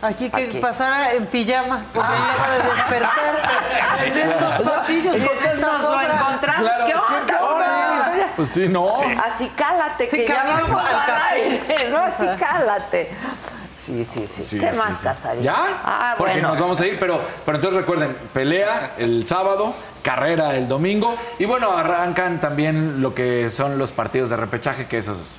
Aquí 0.00 0.28
que 0.30 0.44
Aquí. 0.44 0.58
pasara 0.58 1.12
en 1.12 1.26
pijama, 1.26 1.84
porque 1.92 2.08
acaba 2.08 2.52
de 2.56 2.62
despertar 2.70 4.04
en 4.04 4.16
estos 4.30 4.62
pasillos 4.70 5.14
entonces 5.14 5.60
nos 5.60 5.82
lo 5.82 6.00
encontramos. 6.00 6.70
Claro. 6.70 6.84
¿Qué 6.86 6.94
onda? 6.94 7.44
Hola. 7.44 8.12
Pues 8.36 8.50
sí, 8.50 8.68
no. 8.68 8.86
Así 9.24 9.48
cálate, 9.56 10.08
Sí, 10.08 10.16
que 10.18 10.26
ya 10.26 10.44
vamos 10.44 10.82
al 10.82 11.32
aire, 11.32 11.90
¿no? 11.90 11.98
Así 12.02 12.26
cálate. 12.38 13.10
Sí, 13.78 14.04
sí, 14.04 14.26
sí. 14.26 14.44
Sí, 14.44 14.58
¿Qué 14.58 14.72
sí, 14.72 14.78
más, 14.78 14.94
sí. 14.96 15.04
Casarín? 15.04 15.42
¿Ya? 15.42 15.54
Ah, 15.84 16.14
Porque 16.16 16.34
bueno. 16.34 16.48
nos 16.48 16.58
vamos 16.58 16.80
a 16.80 16.86
ir, 16.86 16.98
pero, 16.98 17.20
pero 17.44 17.56
entonces 17.56 17.80
recuerden, 17.80 18.16
pelea 18.32 18.92
el 18.98 19.26
sábado, 19.26 19.74
carrera 20.04 20.54
el 20.54 20.68
domingo, 20.68 21.16
y 21.38 21.46
bueno, 21.46 21.72
arrancan 21.76 22.40
también 22.40 23.00
lo 23.00 23.14
que 23.14 23.48
son 23.48 23.78
los 23.78 23.90
partidos 23.90 24.30
de 24.30 24.36
repechaje, 24.36 24.86
que 24.86 24.98
esos 24.98 25.38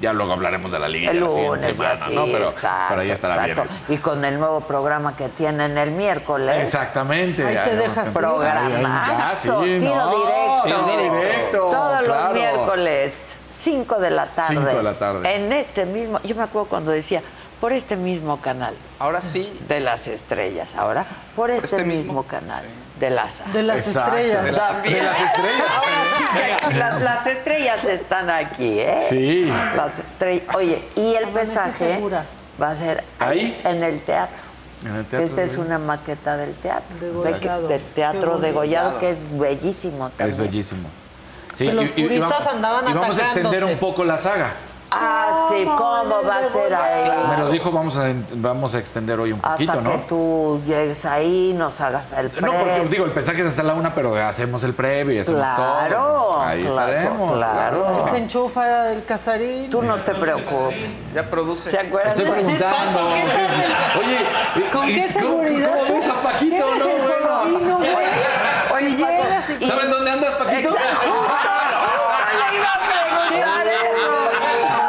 Ya 0.00 0.12
luego 0.12 0.32
hablaremos 0.32 0.70
de 0.70 0.78
la 0.78 0.88
liga 0.88 1.10
El 1.10 1.18
lunes, 1.18 1.76
ya 1.76 1.96
semana, 1.96 1.96
sí, 1.96 2.14
¿no? 2.14 2.24
Pero, 2.26 2.50
exacto, 2.50 2.84
pero 2.88 3.00
ahí 3.02 3.10
estará 3.10 3.34
exacto. 3.34 3.62
bien. 3.64 3.66
eso. 3.66 3.92
Y 3.92 3.96
con 3.98 4.24
el 4.24 4.38
nuevo 4.38 4.60
programa 4.60 5.16
que 5.16 5.28
tienen 5.28 5.76
el 5.76 5.90
miércoles. 5.90 6.56
Exactamente. 6.62 7.44
Ahí 7.44 7.68
te 7.68 7.76
dejas 7.76 8.10
programazo, 8.12 9.58
ahí, 9.58 9.78
tiro 9.78 9.94
no, 9.96 10.10
directo. 10.10 10.86
tiro 10.86 11.14
directo, 11.20 11.68
Todos 11.68 12.06
los 12.06 12.32
miércoles, 12.32 13.38
5 13.50 13.98
de 13.98 14.10
la 14.10 14.26
tarde. 14.26 14.56
Cinco 14.56 14.76
de 14.76 14.82
la 14.84 14.94
tarde. 14.94 15.34
En 15.34 15.52
este 15.52 15.84
mismo, 15.84 16.20
yo 16.22 16.36
me 16.36 16.44
acuerdo 16.44 16.68
cuando 16.68 16.92
decía, 16.92 17.22
por 17.60 17.72
este 17.72 17.96
mismo 17.96 18.40
canal. 18.40 18.74
Ahora 19.00 19.20
sí. 19.20 19.52
De 19.66 19.80
las 19.80 20.06
estrellas, 20.06 20.76
ahora 20.76 21.04
por 21.34 21.50
este, 21.50 21.66
este 21.66 21.84
mismo, 21.84 22.04
mismo? 22.04 22.22
canal. 22.22 22.64
De 22.98 23.10
las 23.10 23.52
De 23.52 23.62
las 23.62 23.86
Exacto. 23.86 24.16
estrellas. 24.16 24.44
De 24.44 24.52
las 24.52 24.72
También. 24.72 24.96
estrellas. 24.96 25.18
De 25.18 25.22
las 25.22 25.30
estrellas. 25.32 25.66
Ahora 25.76 26.04
sí 26.16 26.24
que 26.36 26.52
aquí 26.52 26.74
la- 26.78 26.98
las 26.98 27.26
estrellas 27.26 27.84
están 27.84 28.30
aquí, 28.30 28.80
¿eh? 28.80 28.98
Sí. 29.08 29.52
Las 29.76 29.98
estrellas. 29.98 30.44
Oye, 30.54 30.82
y 30.96 31.14
el 31.14 31.30
mensaje 31.32 31.94
segura. 31.94 32.24
va 32.60 32.70
a 32.70 32.74
ser 32.74 33.04
¿Ahí? 33.18 33.60
en 33.64 33.82
el 33.84 34.00
teatro. 34.02 34.48
En 34.84 34.94
el 34.96 35.06
teatro 35.06 35.26
Esta 35.26 35.42
es 35.42 35.56
una 35.56 35.78
maqueta 35.78 36.36
del 36.36 36.54
teatro. 36.54 36.98
Degollado. 37.22 37.68
Del 37.68 37.82
teatro 37.82 38.38
degollado, 38.38 38.98
que 38.98 39.10
es 39.10 39.26
bellísimo 39.38 40.08
también. 40.10 40.28
Es 40.28 40.36
bellísimo. 40.36 40.88
Sí, 41.52 41.66
Que 41.66 41.74
los 41.74 41.90
puristas 41.90 42.28
vamos- 42.30 42.46
andaban 42.46 42.88
y 42.88 42.92
vamos 42.92 43.18
a 43.18 43.22
extender 43.22 43.46
atacándose. 43.46 43.72
un 43.74 43.78
poco 43.80 44.04
la 44.04 44.18
saga. 44.18 44.52
Ah, 44.90 45.46
sí, 45.50 45.64
¿cómo 45.76 46.22
va 46.26 46.38
a 46.38 46.42
ser 46.44 46.74
ahí? 46.74 47.10
Me 47.30 47.36
lo 47.36 47.50
dijo, 47.50 47.70
vamos 47.70 47.96
a, 47.98 48.06
vamos 48.36 48.74
a 48.74 48.78
extender 48.78 49.20
hoy 49.20 49.32
un 49.32 49.38
Hasta 49.40 49.52
poquito, 49.52 49.72
que 49.74 49.82
¿no? 49.82 50.04
tú 50.08 50.60
llegues 50.66 51.04
ahí, 51.04 51.52
nos 51.54 51.78
hagas 51.80 52.12
el 52.12 52.26
No, 52.40 52.50
porque 52.52 52.64
previo. 52.64 52.84
digo, 52.88 53.04
el 53.04 53.10
pesaje 53.12 53.42
es 53.42 53.48
hasta 53.48 53.62
la 53.62 53.74
una, 53.74 53.94
pero 53.94 54.16
hacemos 54.16 54.64
el 54.64 54.72
previo 54.74 55.14
y 55.14 55.18
hacemos 55.18 55.42
Claro, 55.42 55.94
todo. 55.96 56.40
Ahí 56.40 56.62
claro, 56.64 56.92
estaremos. 56.92 57.32
claro. 57.32 58.02
Que 58.04 58.10
se 58.10 58.16
enchufa 58.16 58.90
el 58.92 59.04
casarín. 59.04 59.68
Tú 59.70 59.82
no 59.82 59.96
te 60.02 60.14
preocupes. 60.14 60.78
Ya 61.14 61.22
produce. 61.28 61.68
¿Se 61.70 61.78
acuerdan? 61.78 62.08
Estoy 62.10 62.30
preguntando. 62.30 63.08
Oye, 63.98 64.70
¿Con 64.72 64.88
¿y- 64.88 64.94
qué 64.94 65.06
¿cómo- 65.12 65.20
seguridad? 65.26 65.78
¿Cómo 65.80 65.94
ves 65.94 66.08
a 66.08 66.14
Paquito? 66.22 66.56
No, 66.56 67.78
bueno. 67.78 67.78
Oye, 68.74 68.88
Y 68.88 68.96
llegas 68.96 69.50
y- 69.60 69.66
¿Saben 69.66 69.90
dónde 69.90 70.10
andas, 70.12 70.34
Paquito? 70.36 70.68
Exacto. 70.70 71.06
Le 72.50 72.56
iba 72.56 72.68
a 72.72 72.80
preguntar 72.88 73.66
eso. 73.66 74.08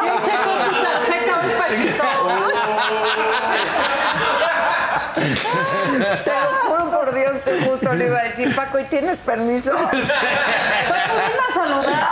Yo 0.05 0.13
checo 0.23 0.51
tu 0.69 0.75
tarjeta, 0.83 1.33
mi 1.43 1.53
Paquito. 1.53 2.07
Te 6.23 6.31
lo 6.31 6.49
juro 6.67 6.91
por 6.91 7.13
Dios 7.13 7.39
que 7.39 7.59
justo 7.65 7.93
le 7.93 8.05
iba 8.05 8.19
a 8.19 8.23
decir, 8.23 8.55
Paco, 8.55 8.79
¿y 8.79 8.83
tienes 8.85 9.17
permiso? 9.17 9.73
Paco, 9.75 9.91
ven 9.91 10.01
a 11.49 11.53
saludar. 11.53 12.07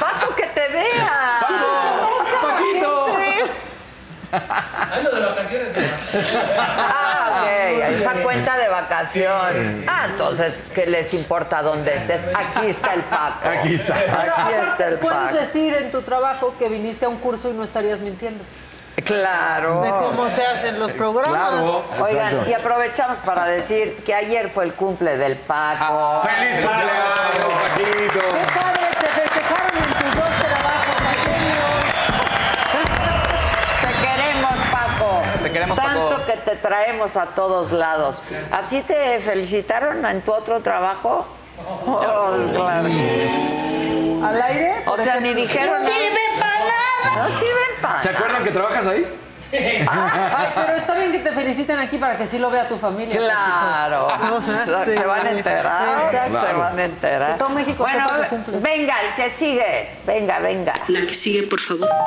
Paco, 0.00 0.34
que 0.34 0.46
te 0.46 0.68
vea. 0.68 1.40
Paquito. 2.42 3.06
Ando 4.30 5.10
de 5.10 5.20
vacaciones, 5.24 5.68
Ah, 6.58 7.40
ok, 7.40 7.94
esa 7.94 8.12
cuenta 8.22 8.58
de 8.58 8.68
vacación. 8.68 9.84
Ah, 9.88 10.06
entonces, 10.10 10.62
¿qué 10.74 10.84
les 10.86 11.14
importa 11.14 11.62
dónde 11.62 11.94
estés? 11.96 12.28
Aquí 12.34 12.66
está 12.66 12.92
el 12.94 13.04
Paco. 13.04 13.48
Aquí 13.48 13.74
está. 13.74 13.94
Aquí 13.94 14.52
está 14.54 14.88
el 14.88 14.98
Puedes 14.98 15.18
Paco. 15.18 15.34
decir 15.36 15.72
en 15.74 15.90
tu 15.90 16.02
trabajo 16.02 16.54
que 16.58 16.68
viniste 16.68 17.06
a 17.06 17.08
un 17.08 17.16
curso 17.18 17.48
y 17.48 17.54
no 17.54 17.64
estarías 17.64 18.00
mintiendo. 18.00 18.44
Claro. 19.04 19.82
De 19.82 19.90
cómo 19.90 20.28
se 20.28 20.44
hacen 20.44 20.78
los 20.78 20.90
programas. 20.92 21.50
Claro. 21.50 21.84
Oigan, 22.02 22.26
exacto. 22.32 22.50
y 22.50 22.54
aprovechamos 22.54 23.20
para 23.20 23.44
decir 23.46 24.02
que 24.04 24.14
ayer 24.14 24.48
fue 24.48 24.64
el 24.64 24.74
cumple 24.74 25.16
del 25.16 25.36
Paco. 25.36 26.22
¡Feliz 26.22 26.58
cumpleaños, 26.58 27.14
Paquito! 27.62 28.20
¡Qué 28.20 28.58
padre! 28.58 28.88
Te 29.00 29.06
festejaron 29.06 29.76
en 29.76 29.82
tus 29.84 30.14
dos 30.16 30.30
trabajos, 30.40 30.96
Artemio. 31.08 31.64
Te 33.82 33.92
queremos, 34.06 34.52
Paco. 34.72 35.22
Te 35.42 35.50
queremos, 35.52 35.78
Tanto 35.78 36.08
Paco. 36.10 36.24
que 36.26 36.32
te 36.38 36.56
traemos 36.56 37.16
a 37.16 37.26
todos 37.26 37.72
lados. 37.72 38.22
¿Así 38.50 38.82
te 38.82 39.20
felicitaron 39.20 40.04
en 40.06 40.22
tu 40.22 40.32
otro 40.32 40.60
trabajo? 40.60 41.26
Oh, 41.86 41.96
claro. 42.52 42.88
¿Al 44.26 44.42
aire? 44.42 44.82
O 44.86 44.96
sea, 44.96 45.20
ni 45.20 45.34
dijeron 45.34 45.82
nada. 45.82 45.94
No 47.16 47.28
sirven 47.38 47.80
para 47.82 48.00
¿Se 48.00 48.10
acuerdan 48.10 48.44
que 48.44 48.50
trabajas 48.50 48.86
ahí? 48.86 49.06
Ay, 49.52 50.52
pero 50.54 50.76
está 50.76 50.94
bien 50.98 51.10
que 51.12 51.18
te 51.20 51.32
feliciten 51.32 51.78
aquí 51.78 51.96
para 51.96 52.18
que 52.18 52.26
sí 52.26 52.38
lo 52.38 52.50
vea 52.50 52.68
tu 52.68 52.76
familia. 52.76 53.16
Claro, 53.18 54.08
Paquito. 54.08 54.42
se, 54.42 54.94
se 54.94 55.04
van 55.06 55.26
a 55.26 55.30
enterar, 55.30 56.10
se 56.40 56.52
van 56.52 56.78
a 56.78 56.84
enterar. 56.84 57.38
Todo 57.38 57.48
México 57.50 57.82
bueno, 57.82 58.06
venga, 58.60 58.94
el 59.08 59.14
que 59.14 59.30
sigue, 59.30 59.90
venga, 60.06 60.38
venga. 60.40 60.74
La 60.88 61.00
que 61.00 61.14
sigue, 61.14 61.44
por 61.44 61.60
favor. 61.60 61.88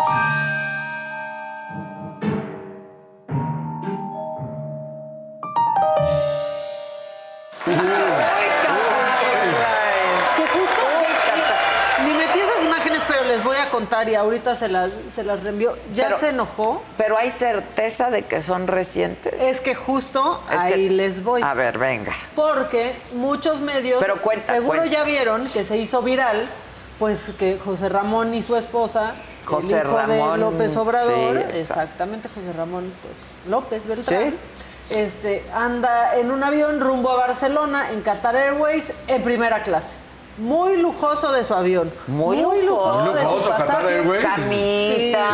Que 10.36 10.44
justo- 10.48 12.04
Ni 12.06 12.14
metí 12.14 12.40
esas 12.40 12.64
imágenes, 12.64 13.02
pero 13.08 13.24
les 13.24 13.44
y 14.10 14.16
ahorita 14.16 14.56
se 14.56 14.68
las, 14.68 14.92
se 15.14 15.24
las 15.24 15.44
reenvío. 15.44 15.76
Ya 15.94 16.06
Pero- 16.06 16.18
se 16.20 16.30
enojó. 16.30 16.82
Pero 16.98 17.18
hay 17.18 17.30
certeza 17.32 18.10
de 18.10 18.24
que 18.24 18.42
son 18.42 18.68
recientes. 18.68 19.34
Es 19.42 19.62
que 19.62 19.76
justo 19.76 20.42
Es 20.52 20.62
que- 20.64 20.74
ahí 20.74 20.90
les 20.90 21.24
voy. 21.24 21.42
A 21.44 21.54
ver, 21.54 21.78
venga. 21.78 22.14
Porque 22.36 22.96
muchos 23.14 23.60
medios 23.60 24.00
Pero 24.02 24.22
cuenta, 24.22 24.54
seguro 24.54 24.80
cuenta. 24.80 24.94
ya 24.94 25.04
vieron 25.04 25.48
que 25.50 25.64
se 25.64 25.78
hizo 25.78 26.02
viral, 26.02 26.48
pues 27.00 27.32
que 27.40 27.58
José 27.58 27.90
Ramón 27.90 28.34
y 28.34 28.42
su 28.42 28.56
esposa, 28.56 29.16
José 29.46 29.80
el 29.80 29.88
hijo 29.88 29.98
de 29.98 30.20
Ramón, 30.20 30.40
López 30.40 30.76
Obrador, 30.78 31.38
sí, 31.52 31.58
exactamente 31.58 32.30
José 32.30 32.54
Ramón 32.56 32.94
pues, 33.02 33.16
López 33.50 33.88
Beltrán, 33.88 34.36
este, 34.92 35.44
anda 35.54 36.16
en 36.18 36.30
un 36.32 36.44
avión 36.44 36.80
rumbo 36.80 37.10
a 37.12 37.16
Barcelona 37.16 37.92
en 37.92 38.02
Qatar 38.02 38.36
Airways 38.36 38.92
en 39.08 39.24
primera 39.24 39.64
clase. 39.64 39.92
Muy 40.42 40.78
lujoso 40.78 41.32
de 41.32 41.44
su 41.44 41.54
avión. 41.54 41.92
Muy 42.08 42.38
lujoso. 42.38 43.14
de 43.14 43.22
su 43.22 43.28
Lujoso, 43.28 43.50
Qatar 43.50 43.68
pasaje. 43.68 43.96
Airways. 43.96 44.26
Camita, 44.26 45.30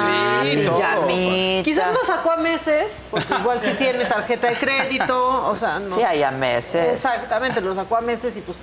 Sí. 1.08 1.62
Quizás 1.64 1.94
lo 1.94 2.04
sacó 2.06 2.32
a 2.34 2.38
meses, 2.38 3.04
porque 3.10 3.34
igual 3.40 3.62
sí 3.62 3.74
tiene 3.74 4.04
tarjeta 4.06 4.48
de 4.48 4.56
crédito, 4.56 5.48
o 5.48 5.56
sea, 5.56 5.80
no. 5.80 5.96
Sí, 5.96 6.02
hay 6.02 6.24
a 6.24 6.32
meses. 6.32 6.94
Exactamente, 6.94 7.62
lo 7.62 7.74
sacó 7.74 7.96
a 7.98 8.02
meses 8.02 8.36
y 8.36 8.42
pues 8.42 8.58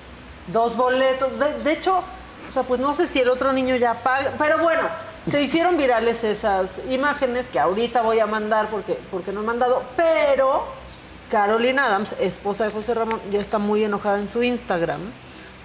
dos 0.48 0.76
boletos. 0.76 1.38
De, 1.38 1.62
de 1.62 1.72
hecho, 1.72 1.98
o 2.46 2.52
sea, 2.52 2.62
pues 2.62 2.78
no 2.78 2.92
sé 2.94 3.06
si 3.06 3.20
el 3.20 3.30
otro 3.30 3.52
niño 3.54 3.76
ya 3.76 3.94
paga, 3.94 4.32
pero 4.36 4.58
bueno, 4.58 4.82
se 5.30 5.40
hicieron 5.40 5.78
virales 5.78 6.24
esas 6.24 6.82
imágenes 6.90 7.46
que 7.46 7.58
ahorita 7.58 8.02
voy 8.02 8.20
a 8.20 8.26
mandar 8.26 8.68
porque, 8.68 8.98
porque 9.10 9.32
no 9.32 9.40
he 9.40 9.44
mandado, 9.44 9.82
pero 9.96 10.66
Carolina 11.30 11.86
Adams, 11.86 12.14
esposa 12.20 12.64
de 12.64 12.70
José 12.70 12.92
Ramón, 12.92 13.20
ya 13.30 13.40
está 13.40 13.58
muy 13.58 13.82
enojada 13.82 14.18
en 14.18 14.28
su 14.28 14.42
Instagram 14.42 15.00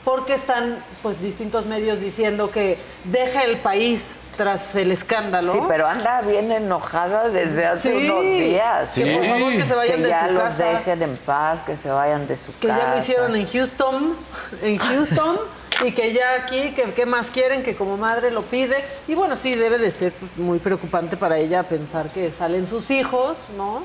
porque 0.06 0.34
están 0.34 0.84
pues 1.04 1.22
distintos 1.22 1.66
medios 1.66 2.00
diciendo 2.00 2.50
que 2.52 2.78
deja 3.04 3.44
el 3.44 3.60
país 3.60 4.16
tras 4.38 4.74
el 4.76 4.92
escándalo. 4.92 5.52
Sí, 5.52 5.60
pero 5.68 5.86
anda 5.86 6.22
bien 6.22 6.52
enojada 6.52 7.28
desde 7.30 7.66
hace 7.66 7.92
Sí. 7.92 8.10
unos 8.10 8.22
días. 8.24 8.94
Que 8.96 9.18
por 9.18 9.26
favor 9.28 9.52
que 9.52 9.66
se 9.66 9.76
vayan 9.76 9.96
Que 9.98 10.04
de 10.04 10.10
ya 10.10 10.28
su 10.28 10.34
los 10.34 10.44
casa. 10.44 10.66
dejen 10.66 11.04
en 11.04 11.18
paz, 11.18 11.62
que 11.64 11.76
se 11.76 11.90
vayan 11.90 12.26
de 12.26 12.38
su 12.38 12.54
que 12.58 12.68
casa. 12.70 12.80
ya 12.86 12.92
lo 12.94 12.98
hicieron 13.00 13.36
en 13.36 13.46
Houston, 13.48 14.16
en 14.62 14.78
Houston, 14.78 15.40
y 15.86 15.92
que 15.92 16.14
ya 16.14 16.34
aquí, 16.36 16.72
que 16.74 16.94
qué 16.94 17.06
más 17.06 17.30
quieren, 17.32 17.62
que 17.62 17.76
como 17.76 17.98
madre 17.98 18.32
lo 18.32 18.44
pide. 18.44 18.84
Y 19.10 19.16
bueno, 19.16 19.36
sí, 19.36 19.56
debe 19.56 19.78
de 19.78 19.92
ser 19.92 20.14
pues, 20.14 20.32
muy 20.38 20.60
preocupante 20.60 21.18
para 21.18 21.38
ella 21.38 21.64
pensar 21.64 22.10
que 22.12 22.32
salen 22.32 22.66
sus 22.66 22.90
hijos, 22.92 23.38
¿no? 23.58 23.84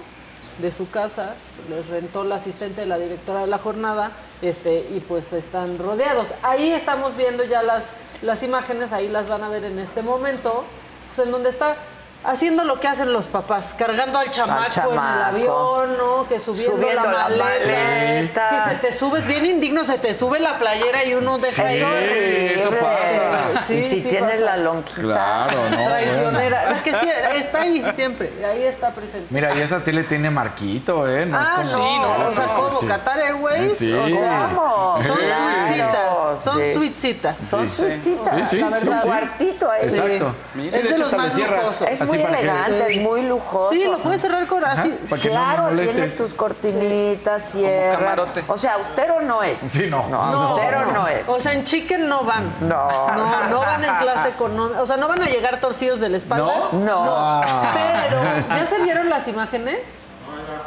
De 0.59 0.71
su 0.71 0.89
casa, 0.89 1.35
les 1.69 1.89
rentó 1.89 2.23
la 2.23 2.37
asistente 2.37 2.83
de 2.83 2.87
la 2.87 2.97
directora 2.97 3.41
de 3.41 3.47
la 3.49 3.59
jornada, 3.59 4.13
este, 4.41 4.87
y 4.95 5.01
pues 5.01 5.33
están 5.33 5.79
rodeados. 5.79 6.29
Ahí 6.43 6.71
estamos 6.71 7.17
viendo 7.17 7.45
ya 7.45 7.63
las, 7.63 7.85
las 8.23 8.43
imágenes, 8.43 8.93
ahí 8.93 9.09
las 9.09 9.29
van 9.29 9.43
a 9.43 9.49
ver 9.49 9.65
en 9.65 9.79
este 9.79 10.03
momento, 10.03 10.65
pues 11.09 11.27
en 11.27 11.33
donde 11.33 11.51
está 11.51 11.77
haciendo 12.25 12.65
lo 12.65 12.81
que 12.81 12.89
hacen 12.89 13.13
los 13.13 13.27
papás, 13.27 13.75
cargando 13.77 14.19
al 14.19 14.31
chamaco, 14.31 14.93
en 14.93 14.93
el 14.93 14.99
avión, 14.99 15.97
¿no? 15.99 16.27
Que 16.29 16.39
subiendo, 16.41 16.73
Subiendo 16.77 17.05
la, 17.11 17.29
la 17.29 17.45
maleta. 17.45 17.67
maleta. 17.67 18.65
Que 18.65 18.71
se 18.71 18.93
te 18.93 18.99
subes 18.99 19.27
bien 19.27 19.47
indigno, 19.47 19.85
se 19.85 19.99
te 19.99 20.15
sube 20.15 20.41
la 20.41 20.59
playera 20.59 21.05
y 21.05 21.15
uno 21.15 21.39
deja 21.39 21.69
Sí, 21.71 21.83
ahí. 21.83 22.53
eso 22.57 22.71
pasa. 22.71 23.65
Sí, 23.65 23.75
y 23.75 23.81
si 23.83 23.89
sí 24.03 24.09
tienes 24.09 24.33
pasa. 24.41 24.45
la 24.45 24.57
lonquita. 24.59 25.01
Claro, 25.03 25.53
no. 25.71 25.77
bueno. 25.77 25.87
Traicionera. 25.91 26.73
Es 26.73 26.83
que 26.83 26.91
sí, 26.93 27.09
está 27.35 27.61
ahí 27.61 27.85
siempre, 27.95 28.33
ahí 28.51 28.63
está 28.65 28.91
presente. 28.91 29.27
Mira, 29.31 29.55
y 29.55 29.61
esa 29.61 29.83
tele 29.85 30.05
tiene 30.05 30.31
marquito, 30.31 31.09
¿eh? 31.09 31.27
No 31.27 31.39
ah, 31.39 31.57
es 31.61 31.71
como... 31.71 31.85
no, 31.85 31.93
Sí, 31.95 31.99
no, 32.01 32.29
o 32.29 32.35
sea, 32.35 32.49
sí. 32.81 32.87
¿Qatar 32.87 33.19
Airways? 33.21 33.77
Sí. 33.79 33.93
O 33.93 34.09
sea, 34.09 34.51
¿Cómo? 34.55 34.99
son 35.03 35.17
Claro, 35.17 36.39
suicitas. 36.39 36.43
son 36.45 36.59
Sí. 36.61 36.75
suitcitas. 36.75 37.39
Son 37.41 37.67
Sí. 37.67 37.83
suitcitas. 37.83 38.49
Sí, 38.49 38.57
sí, 38.57 38.63
la 38.63 38.79
sí, 38.79 38.85
verdad, 38.87 39.03
cuartito 39.05 39.71
ahí. 39.71 39.81
Exacto. 39.85 40.35
Es 40.59 40.73
de 40.73 40.81
hecho, 40.81 40.97
los 40.99 41.13
más 41.13 41.37
lujosos. 41.39 41.83
Muy 42.17 42.25
para 42.25 42.39
elegante, 42.39 42.87
Sí. 42.89 42.97
es 42.99 43.03
muy 43.03 43.23
lujoso. 43.23 43.73
Sí, 43.73 43.85
lo 43.85 43.99
puedes 43.99 44.21
cerrar 44.21 44.47
con 44.47 44.65
así. 44.65 44.95
no 45.11 45.17
claro, 45.17 45.69
tiene 45.77 46.09
tus 46.09 46.35
cortinitas, 46.35 47.51
cierras. 47.51 47.99
camarote. 47.99 48.45
O 48.49 48.57
sea, 48.57 48.75
austero 48.75 49.21
no 49.23 49.43
es. 49.43 49.59
Sí, 49.59 49.87
no. 49.89 50.07
No, 50.09 50.21
austero 50.23 50.93
no, 50.93 51.07
es. 51.09 51.29
O 51.29 51.41
sea, 51.41 51.53
en 51.53 51.65
chicken 51.65 52.09
no 52.09 52.25
van. 52.25 52.53
No. 52.61 52.89
No, 53.15 53.45
no 53.49 53.59
van 53.61 53.85
en 53.85 53.97
clase 53.97 54.29
económica. 54.31 54.83
O 54.83 54.87
sea, 54.87 54.97
no 54.97 55.09
van 55.09 55.23
a 55.23 55.27
llegar 55.27 55.61
torcidos 55.61 56.01
de 56.01 56.09
la 56.09 56.17
espalda. 56.17 56.69
¿No? 56.73 56.79
No. 56.79 57.05
Ah. 57.09 57.73
Pero, 57.75 58.21
¿ya 58.61 58.67
se 58.67 58.83
vieron 58.83 59.09
las 59.09 59.27
imágenes? 59.29 59.79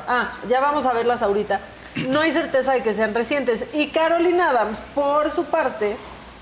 Ah, 0.08 0.34
ya 0.48 0.60
vamos 0.62 0.86
a 0.86 0.94
verlas 0.94 1.22
ahorita. 1.22 1.60
No 1.96 2.22
hay 2.22 2.32
certeza 2.32 2.74
de 2.74 2.84
que 2.84 2.94
sean 2.94 3.14
recientes. 3.16 3.66
Y 3.74 3.90
Carolina 3.90 4.52
Adams, 4.52 4.80
por 4.94 5.32
su 5.32 5.46
parte, 5.46 5.98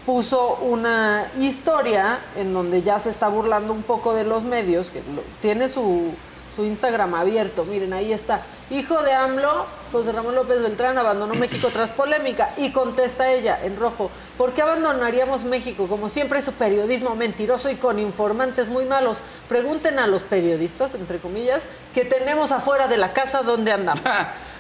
puso 0.05 0.55
una 0.61 1.31
historia 1.39 2.19
en 2.35 2.53
donde 2.53 2.81
ya 2.83 2.99
se 2.99 3.09
está 3.09 3.27
burlando 3.27 3.73
un 3.73 3.83
poco 3.83 4.13
de 4.13 4.23
los 4.23 4.43
medios, 4.43 4.87
que 4.87 4.99
lo- 4.99 5.23
tiene 5.41 5.67
su, 5.67 6.11
su 6.55 6.63
Instagram 6.63 7.15
abierto. 7.15 7.65
Miren, 7.65 7.93
ahí 7.93 8.13
está. 8.13 8.43
Hijo 8.69 9.01
de 9.01 9.13
AMLO, 9.13 9.65
José 9.91 10.11
Ramón 10.11 10.35
López 10.35 10.61
Beltrán 10.61 10.97
abandonó 10.97 11.33
México 11.35 11.69
tras 11.73 11.91
polémica. 11.91 12.51
Y 12.57 12.71
contesta 12.71 13.31
ella 13.31 13.59
en 13.63 13.77
rojo, 13.77 14.11
¿por 14.37 14.53
qué 14.53 14.61
abandonaríamos 14.61 15.43
México? 15.43 15.87
Como 15.87 16.09
siempre 16.09 16.41
su 16.41 16.53
periodismo 16.53 17.15
mentiroso 17.15 17.69
y 17.71 17.75
con 17.75 17.97
informantes 17.99 18.69
muy 18.69 18.85
malos. 18.85 19.17
Pregunten 19.49 19.97
a 19.99 20.07
los 20.07 20.21
periodistas, 20.21 20.93
entre 20.95 21.17
comillas, 21.17 21.63
que 21.93 22.05
tenemos 22.05 22.51
afuera 22.51 22.87
de 22.87 22.97
la 22.97 23.11
casa 23.13 23.41
donde 23.41 23.71
andamos. 23.71 24.03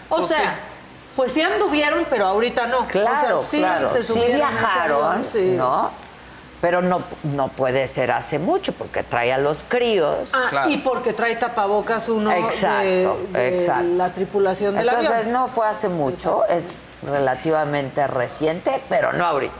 O 0.07 0.17
Pues 0.17 0.29
sea. 0.29 0.59
Pues 1.15 1.31
sí 1.31 1.41
anduvieron, 1.41 2.05
pero 2.09 2.25
ahorita 2.27 2.67
no. 2.67 2.85
Claro, 2.87 3.39
O 3.39 3.41
sea, 3.41 3.49
sí 3.49 3.57
claro. 3.59 3.91
se 3.93 4.03
Sí 4.03 4.21
viajaron, 4.33 5.03
avión, 5.05 5.25
sí. 5.31 5.53
¿no? 5.57 5.91
Pero 6.61 6.81
no, 6.81 7.03
no 7.23 7.49
puede 7.49 7.85
ser 7.87 8.11
hace 8.11 8.39
mucho 8.39 8.73
porque 8.73 9.03
trae 9.03 9.31
a 9.31 9.37
los 9.37 9.63
críos. 9.67 10.31
Ah, 10.33 10.47
Claro. 10.49 10.69
y 10.71 10.77
porque 10.77 11.13
trae 11.13 11.35
tapabocas 11.35 12.09
uno 12.09 12.31
Exacto, 12.31 13.19
de, 13.31 13.39
de 13.39 13.57
exacto. 13.57 13.83
la 13.95 14.09
tripulación 14.13 14.75
del 14.75 14.87
Entonces 14.87 15.11
avión. 15.13 15.31
no 15.33 15.47
fue 15.47 15.67
hace 15.67 15.89
mucho, 15.89 16.43
es 16.47 16.77
relativamente 17.03 18.07
reciente, 18.07 18.81
pero 18.89 19.13
no 19.13 19.25
ahorita. 19.25 19.53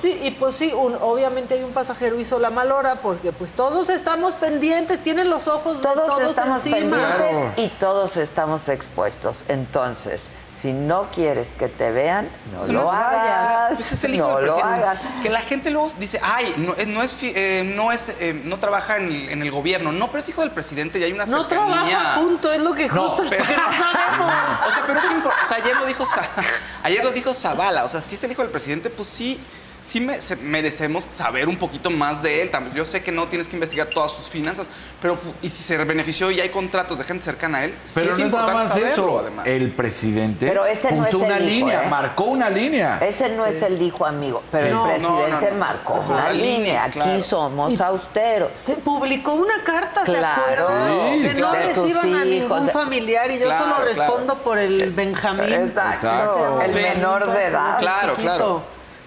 Sí, 0.00 0.18
y 0.22 0.30
pues 0.32 0.56
sí, 0.56 0.72
un- 0.72 0.96
obviamente 1.00 1.54
hay 1.54 1.62
un 1.62 1.72
pasajero 1.72 2.18
hizo 2.18 2.38
la 2.38 2.50
mal 2.50 2.72
hora 2.72 2.96
porque 2.96 3.30
pues 3.32 3.52
todos 3.52 3.88
estamos 3.88 4.34
pendientes, 4.34 5.02
tienen 5.02 5.28
los 5.30 5.48
ojos 5.48 5.80
Todos, 5.80 6.06
todos, 6.06 6.30
estamos 6.30 6.64
encima. 6.66 6.76
pendientes 6.96 7.58
y 7.58 7.68
todos 7.78 8.16
estamos 8.16 8.68
expuestos. 8.68 9.44
Entonces, 9.48 10.30
si 10.56 10.72
no 10.72 11.08
quieres 11.14 11.54
que 11.54 11.68
te 11.68 11.90
vean, 11.90 12.28
no 12.52 12.64
lo 12.66 12.82
no 12.84 12.90
hagas. 12.90 13.78
Ese 13.78 13.94
es 13.94 14.04
el 14.04 14.14
hijo 14.14 14.28
no 14.30 14.36
del 14.36 14.46
lo 14.46 14.54
presidente. 14.54 14.84
hagas. 14.86 15.00
Que 15.22 15.30
la 15.30 15.40
gente 15.40 15.70
luego 15.70 15.88
dice, 15.98 16.20
ay, 16.22 16.54
no, 16.56 16.74
eh, 16.76 16.86
no 16.86 17.02
es, 17.02 17.14
fi- 17.14 17.32
eh, 17.34 17.62
no, 17.64 17.92
es 17.92 18.08
eh, 18.20 18.32
no 18.44 18.58
trabaja 18.58 18.96
en 18.96 19.06
el, 19.06 19.28
en 19.28 19.42
el 19.42 19.50
gobierno. 19.50 19.92
No, 19.92 20.06
pero 20.08 20.18
es 20.20 20.28
hijo 20.28 20.40
del 20.40 20.50
presidente 20.52 20.98
y 20.98 21.04
hay 21.04 21.12
una 21.12 21.26
No 21.26 21.48
cercanía. 21.48 21.84
trabaja, 21.84 22.20
punto, 22.20 22.50
es 22.50 22.60
lo 22.60 22.72
que 22.74 22.88
justo 22.88 23.24
pero- 23.28 23.42
lo 23.42 23.46
que 23.48 23.56
no 23.56 23.62
sabemos. 23.72 24.32
O 24.66 24.70
sea, 24.70 24.84
pero 24.86 24.98
es 24.98 25.04
o 25.04 25.46
sea, 25.46 25.56
ayer 25.58 25.76
lo 25.76 25.84
dijo 25.86 26.04
ayer 26.82 27.04
lo 27.04 27.12
dijo 27.12 27.34
Zavala, 27.34 27.84
o 27.84 27.88
sea, 27.88 28.00
si 28.00 28.14
es 28.14 28.24
el 28.24 28.32
hijo 28.32 28.42
del 28.42 28.50
presidente, 28.50 28.90
pues 28.90 29.08
sí 29.08 29.40
sí 29.82 30.00
me- 30.00 30.20
se- 30.20 30.36
merecemos 30.36 31.04
saber 31.04 31.48
un 31.48 31.56
poquito 31.56 31.90
más 31.90 32.22
de 32.22 32.42
él. 32.42 32.50
También, 32.50 32.74
Yo 32.74 32.84
sé 32.84 33.02
que 33.02 33.12
no 33.12 33.28
tienes 33.28 33.48
que 33.48 33.56
investigar 33.56 33.88
todas 33.88 34.12
sus 34.12 34.28
finanzas, 34.28 34.70
pero 35.00 35.18
y 35.42 35.48
si 35.48 35.62
se 35.62 35.76
benefició 35.84 36.30
y 36.30 36.40
hay 36.40 36.48
contratos 36.48 36.96
de 36.98 37.04
gente 37.04 37.22
cercana 37.22 37.58
a 37.58 37.64
él, 37.64 37.74
sí 37.84 37.92
Pero 37.96 38.10
es 38.12 38.18
no 38.18 38.24
es 38.26 38.30
nada 38.32 38.40
importante 38.42 38.54
más 38.54 38.68
saberlo, 38.68 38.92
eso. 38.92 39.18
además. 39.18 39.46
El 39.46 39.70
presidente 39.72 40.46
Pero 40.46 40.64
ese 40.64 40.92
no 40.92 41.04
puso 41.04 41.08
es 41.18 41.22
el 41.24 41.28
una 41.28 41.38
hijo, 41.40 41.46
línea, 41.48 41.84
¿eh? 41.84 41.88
marcó 41.88 42.24
una 42.24 42.48
línea. 42.48 42.98
Ese 42.98 43.28
no 43.30 43.44
es 43.44 43.60
el 43.62 43.82
hijo 43.82 44.06
amigo, 44.06 44.42
pero 44.50 44.62
Sí. 44.62 44.68
el 44.68 44.74
No, 44.74 44.80
no, 44.80 44.88
presidente 45.18 45.46
no, 45.46 45.52
no. 45.52 45.58
marcó 45.58 46.04
la 46.08 46.32
línea. 46.32 46.56
línea, 46.56 46.84
Aquí 46.84 46.98
claro. 47.00 47.20
somos 47.20 47.80
austeros. 47.80 48.50
Se 48.64 48.74
publicó 48.76 49.32
una 49.34 49.62
carta, 49.64 50.06
¿se 50.06 50.12
Claro. 50.12 50.42
acuerdan? 50.42 51.12
Sí, 51.18 51.22
que 51.22 51.34
claro. 51.34 51.52
no 51.52 51.66
reciban 51.66 52.14
a 52.14 52.24
ningún 52.24 52.68
familiar 52.70 53.30
y 53.30 53.38
yo 53.38 53.44
Claro, 53.46 53.64
solo 53.64 53.74
claro. 53.76 53.90
respondo 53.94 54.38
por 54.38 54.58
el 54.58 54.90
Benjamín. 54.92 55.52
Exacto. 55.52 56.60
El 56.62 56.72
Sí. 56.72 56.78
menor 56.78 57.30
de 57.32 57.44
edad. 57.44 57.78
Claro, 57.78 58.14
claro. 58.14 58.62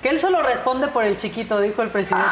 Que 0.06 0.12
él 0.12 0.20
solo 0.20 0.44
responde 0.44 0.88
por 0.90 1.04
el 1.04 1.18
chiquito, 1.18 1.60
dijo 1.60 1.82
el 1.82 1.90
presidente. 1.90 2.28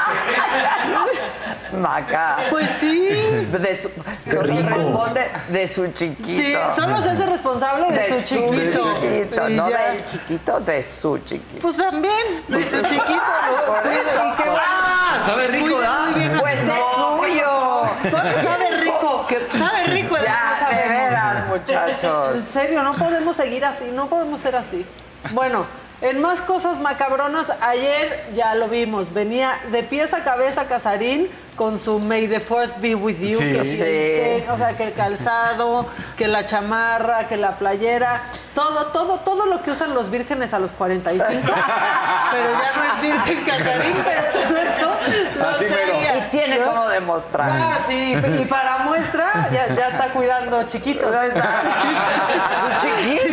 Maca. 1.81 2.37
Pues 2.51 2.69
sí. 2.79 3.09
De 3.09 3.73
su, 3.73 3.89
solo 4.29 4.43
rico. 4.53 4.69
responde 4.69 5.31
de 5.49 5.67
su 5.67 5.87
chiquito. 5.87 6.23
Sí, 6.27 6.55
solo 6.79 7.01
se 7.01 7.09
hace 7.09 7.25
responsable 7.25 7.91
de, 7.91 8.09
de 8.13 8.21
su 8.21 8.35
su 8.37 8.93
chiquito. 8.93 9.49
no 9.49 9.69
ya. 9.71 9.77
del 9.91 10.05
chiquito, 10.05 10.59
de 10.59 10.83
su 10.83 11.17
chiquito. 11.17 11.61
Pues 11.63 11.77
también, 11.77 12.13
de 12.47 12.63
su 12.63 12.77
chiquito. 12.83 13.03
¿no? 13.15 13.73
Por 13.73 13.87
eso. 13.87 14.21
Y 14.33 14.43
que 14.43 14.49
va- 14.49 14.61
¡Ah! 14.67 15.23
Sabe 15.25 15.47
rico, 15.47 15.65
Muy 15.65 15.69
bien, 15.69 15.79
¿verdad? 15.81 15.99
muy 16.11 16.19
bien. 16.19 16.37
Pues 16.39 16.59
es 16.59 16.67
suyo. 16.95 18.11
¿Cuánto 18.11 18.43
sabe 18.43 18.71
rico? 18.81 19.25
Sabe 19.57 19.83
rico. 19.87 20.15
de 20.15 20.23
Ya, 20.23 20.69
de 20.69 20.89
veras, 20.89 21.37
En 21.37 21.47
muchachos. 21.49 22.39
serio, 22.39 22.83
no 22.83 22.95
podemos 22.97 23.35
seguir 23.35 23.65
así, 23.65 23.85
no 23.91 24.05
podemos 24.05 24.39
ser 24.41 24.55
así. 24.57 24.85
Bueno, 25.31 25.65
en 26.03 26.21
más 26.21 26.41
cosas 26.41 26.79
macabronas, 26.79 27.51
ayer 27.61 28.25
ya 28.35 28.53
lo 28.55 28.67
vimos, 28.67 29.11
venía 29.13 29.53
de 29.71 29.83
pies 29.83 30.13
a 30.13 30.23
cabeza 30.23 30.67
Casarín 30.67 31.29
con 31.55 31.79
su 31.79 31.99
May 31.99 32.27
the 32.27 32.39
Fourth 32.39 32.77
be 32.79 32.93
with 32.95 33.19
you. 33.19 33.37
Sí. 33.39 33.53
que, 33.53 33.63
Sí. 33.65 33.79
que- 33.79 34.47
o 34.51 34.57
sea, 34.57 34.75
que 34.75 34.83
el 34.85 34.93
calzado, 34.93 35.85
que 36.17 36.27
la 36.27 36.45
chamarra, 36.45 37.27
que 37.27 37.37
la 37.37 37.51
playera, 37.57 38.21
todo, 38.53 38.87
todo, 38.87 39.19
todo 39.19 39.45
lo 39.45 39.61
que 39.63 39.71
usan 39.71 39.93
los 39.93 40.09
vírgenes 40.11 40.53
a 40.53 40.59
los 40.59 40.71
45. 40.73 41.41
pero 42.31 42.49
ya 42.51 42.71
no 42.75 42.83
es 42.83 43.01
virgen 43.01 43.43
Casarín, 43.45 43.95
pero 44.03 44.23
todo 44.47 44.57
eso 44.57 44.95
lo 45.39 45.49
Así 45.49 45.65
traía, 45.65 46.17
Y 46.17 46.29
tiene 46.31 46.59
¿no? 46.59 46.65
como 46.65 46.87
demostrar. 46.89 47.49
Ah, 47.51 47.77
sí, 47.87 48.13
y 48.41 48.45
para 48.45 48.79
muestra 48.79 49.47
ya, 49.53 49.73
ya 49.75 49.87
está 49.89 50.07
cuidando 50.09 50.63
chiquito. 50.63 51.09
No 51.11 51.21
es 51.21 51.35
así. 51.37 51.43
A 51.47 52.79
su 52.79 52.87
chiquito. 52.87 53.23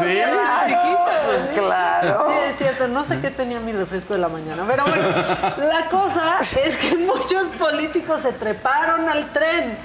Sí. 0.00 0.16
Claro, 0.16 0.66
Chiquito, 0.66 0.95
pues 1.26 1.58
claro. 1.58 2.26
Sí, 2.28 2.34
es 2.50 2.58
cierto, 2.58 2.88
no 2.88 3.04
sé 3.04 3.20
qué 3.20 3.30
tenía 3.30 3.60
mi 3.60 3.72
refresco 3.72 4.14
de 4.14 4.20
la 4.20 4.28
mañana, 4.28 4.64
pero 4.66 4.84
bueno, 4.86 5.08
la 5.58 5.88
cosa 5.88 6.38
es 6.40 6.76
que 6.76 6.96
muchos 6.96 7.46
políticos 7.58 8.22
se 8.22 8.32
treparon 8.32 9.08
al 9.08 9.32
tren. 9.32 9.76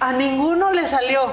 A 0.00 0.12
ninguno 0.12 0.70
le 0.72 0.86
salió. 0.86 1.32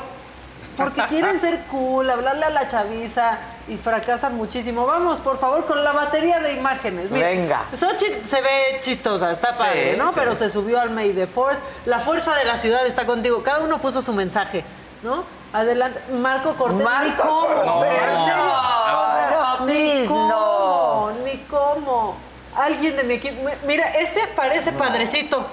Porque 0.77 1.01
quieren 1.09 1.39
ser 1.39 1.59
cool, 1.69 2.09
hablarle 2.09 2.45
a 2.45 2.49
la 2.49 2.69
chaviza 2.69 3.37
y 3.67 3.77
fracasan 3.77 4.35
muchísimo. 4.35 4.85
Vamos, 4.85 5.19
por 5.19 5.39
favor, 5.39 5.65
con 5.65 5.83
la 5.83 5.91
batería 5.91 6.39
de 6.39 6.53
imágenes. 6.53 7.09
Venga. 7.09 7.65
Xochitl 7.77 8.25
se 8.25 8.41
ve 8.41 8.79
chistosa, 8.81 9.31
está 9.31 9.53
padre, 9.53 9.95
¿no? 9.97 10.09
sí. 10.09 10.15
Pero 10.17 10.35
se 10.35 10.49
subió 10.49 10.79
al 10.79 10.89
May 10.89 11.13
the 11.13 11.27
Fourth. 11.27 11.59
La 11.85 11.99
fuerza 11.99 12.35
de 12.35 12.45
la 12.45 12.57
ciudad 12.57 12.85
está 12.85 13.05
contigo. 13.05 13.43
Cada 13.43 13.59
uno 13.59 13.79
puso 13.79 14.01
su 14.01 14.13
mensaje, 14.13 14.63
¿no? 15.03 15.25
Adelante. 15.53 16.01
Marco 16.13 16.53
Cortés. 16.55 16.83
Marco 16.83 17.23
cómo. 17.23 17.83
No. 17.83 19.57
No, 19.59 19.65
please, 19.65 20.07
cómo, 20.07 20.27
no. 20.29 21.11
Ni 21.25 21.37
cómo. 21.43 22.15
Alguien 22.55 22.95
de 22.95 23.03
mi 23.03 23.15
equipo. 23.15 23.41
mi- 23.43 23.51
Mira, 23.67 23.89
este 23.97 24.27
parece 24.35 24.71
padrecito. 24.71 25.45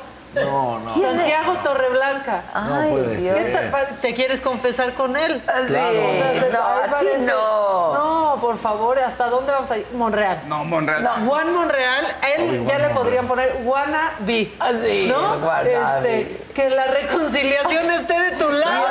No, 0.45 0.79
no. 0.81 0.95
Santiago 1.03 1.55
Torreblanca. 1.63 2.43
Ay, 2.55 2.91
puede 2.91 3.17
Dios. 3.17 3.37
¿Qué 3.37 3.71
te, 4.03 4.15
quieres 4.15 4.41
confesar 4.41 4.93
con 4.95 5.17
él? 5.17 5.43
Sí, 5.67 5.73
Claro. 5.73 6.09
O 6.09 6.13
sea, 6.15 6.41
se- 6.41 6.51
no, 6.51 6.63
así 6.97 7.09
no. 7.21 7.95
No, 7.95 8.39
por 8.41 8.59
favor, 8.59 8.99
¿hasta 8.99 9.27
dónde 9.31 9.53
vamos 9.53 9.71
a 9.71 9.77
ir? 9.79 9.87
Monreal. 9.95 10.41
No, 10.47 10.65
Monreal. 10.65 11.09
Juan 11.27 11.53
Monreal, 11.55 12.07
él 12.37 12.67
ya 12.67 12.79
le 12.79 12.89
podrían 12.91 13.27
poner 13.27 13.61
Wanna 13.65 14.13
Be. 14.21 14.53
Ah, 14.61 14.71
sí, 14.83 15.09
¿No? 15.09 15.51
Este, 15.63 16.43
que 16.55 16.71
la 16.71 16.85
reconciliación 16.87 17.91
esté 17.91 18.21
de 18.21 18.31
tu 18.33 18.51
lado. 18.51 18.85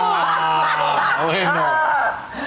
Ah, 0.00 1.22
bueno. 1.26 1.52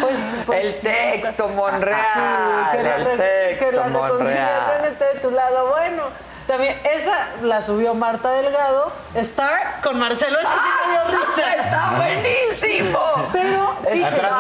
Pues, 0.02 0.14
pues, 0.46 0.66
El 0.66 0.82
texto, 0.82 1.50
Monreal. 1.50 2.00
sí, 2.14 2.78
que 2.78 2.84
la 2.84 2.98
re- 2.98 3.04
que 3.12 3.18
texto, 3.18 3.72
la 3.72 3.84
reconciliación 3.84 4.18
Monreal. 4.18 4.86
esté 4.86 5.06
de 5.06 5.20
tu 5.20 5.32
lado. 5.32 5.68
Bueno, 5.70 6.04
también 6.52 6.78
esa 6.84 7.30
la 7.44 7.62
subió 7.62 7.94
Marta 7.94 8.30
Delgado. 8.32 8.92
Star 9.16 9.80
con 9.82 9.98
Marcelo. 9.98 10.38
Esa 10.38 10.50
sí 10.50 10.70
me 10.86 10.92
dio 10.92 11.20
risa. 11.26 11.54
Está 11.54 11.92
buenísimo. 11.96 13.00
Pero 13.32 13.76
fíjense, 13.90 14.06
Atrás 14.18 14.32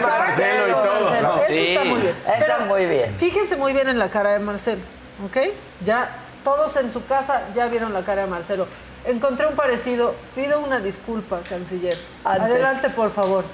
la 0.00 0.18
Marcelo 0.18 0.68
y 0.68 0.72
todo, 0.72 1.20
¿no? 1.20 1.34
Eso 1.36 1.44
Sí, 1.46 1.68
está 1.68 1.84
muy 1.84 2.00
bien. 2.00 2.16
está 2.26 2.46
Pero 2.56 2.64
muy 2.66 2.86
bien. 2.86 3.16
Fíjense 3.18 3.56
muy 3.56 3.72
bien 3.74 3.88
en 3.90 3.98
la 3.98 4.08
cara 4.08 4.30
de 4.30 4.38
Marcelo, 4.38 4.80
¿ok? 5.26 5.36
Ya 5.84 6.08
todos 6.44 6.74
en 6.76 6.92
su 6.92 7.04
casa 7.06 7.42
ya 7.54 7.66
vieron 7.66 7.92
la 7.92 8.02
cara 8.02 8.22
de 8.22 8.28
Marcelo. 8.28 8.66
Encontré 9.04 9.46
un 9.46 9.54
parecido. 9.54 10.14
Pido 10.34 10.60
una 10.60 10.78
disculpa, 10.78 11.40
canciller. 11.48 11.96
Antes. 12.24 12.42
Adelante, 12.52 12.88
por 12.90 13.12
favor. 13.12 13.44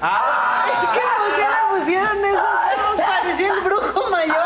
Ay, 0.00 0.70
es 0.74 0.80
que 0.90 1.00
¿por 1.00 1.36
qué 1.36 1.42
le 1.42 1.78
pusieron 1.80 2.24
esos? 2.24 3.06
Parecía 3.06 3.48
el 3.54 3.60
brujo 3.62 4.10
mayor. 4.10 4.36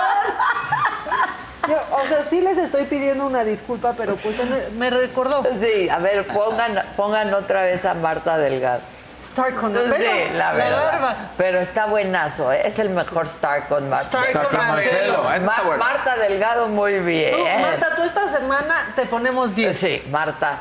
Yo, 1.70 1.96
o 1.96 2.00
sea, 2.00 2.22
sí 2.28 2.40
les 2.40 2.58
estoy 2.58 2.84
pidiendo 2.84 3.24
una 3.26 3.44
disculpa, 3.44 3.94
pero 3.96 4.16
pues 4.16 4.36
me, 4.48 4.78
me 4.78 4.90
recordó. 4.90 5.42
Sí, 5.54 5.88
a 5.88 5.98
ver, 5.98 6.26
pongan, 6.26 6.82
pongan 6.96 7.32
otra 7.34 7.62
vez 7.62 7.84
a 7.84 7.94
Marta 7.94 8.36
Delgado. 8.38 8.80
Star 9.22 9.54
con 9.54 9.74
Sí, 9.76 9.82
Marcelo. 9.86 10.34
la 10.38 10.52
verdad. 10.52 11.16
Pero 11.36 11.60
está 11.60 11.86
buenazo, 11.86 12.50
¿eh? 12.52 12.62
es 12.64 12.78
el 12.80 12.90
mejor 12.90 13.26
Star 13.26 13.68
con 13.68 13.88
Marcelo. 13.88 14.24
Star 14.24 14.48
con 14.48 14.56
Marcelo. 14.66 15.22
bueno. 15.22 15.76
Marta 15.78 16.16
Delgado, 16.16 16.66
muy 16.68 16.98
bien. 16.98 17.36
Tú, 17.36 17.44
Marta, 17.44 17.94
tú 17.94 18.02
esta 18.02 18.28
semana 18.28 18.74
te 18.96 19.06
ponemos 19.06 19.54
10. 19.54 19.76
Sí, 19.78 20.02
Marta. 20.10 20.58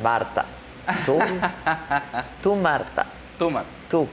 Marta. 0.00 0.44
Tú. 1.04 1.18
Tú, 2.42 2.54
Marta. 2.54 3.06
Tú, 3.38 3.50
Marta. 3.50 3.68
Tú. 3.90 4.08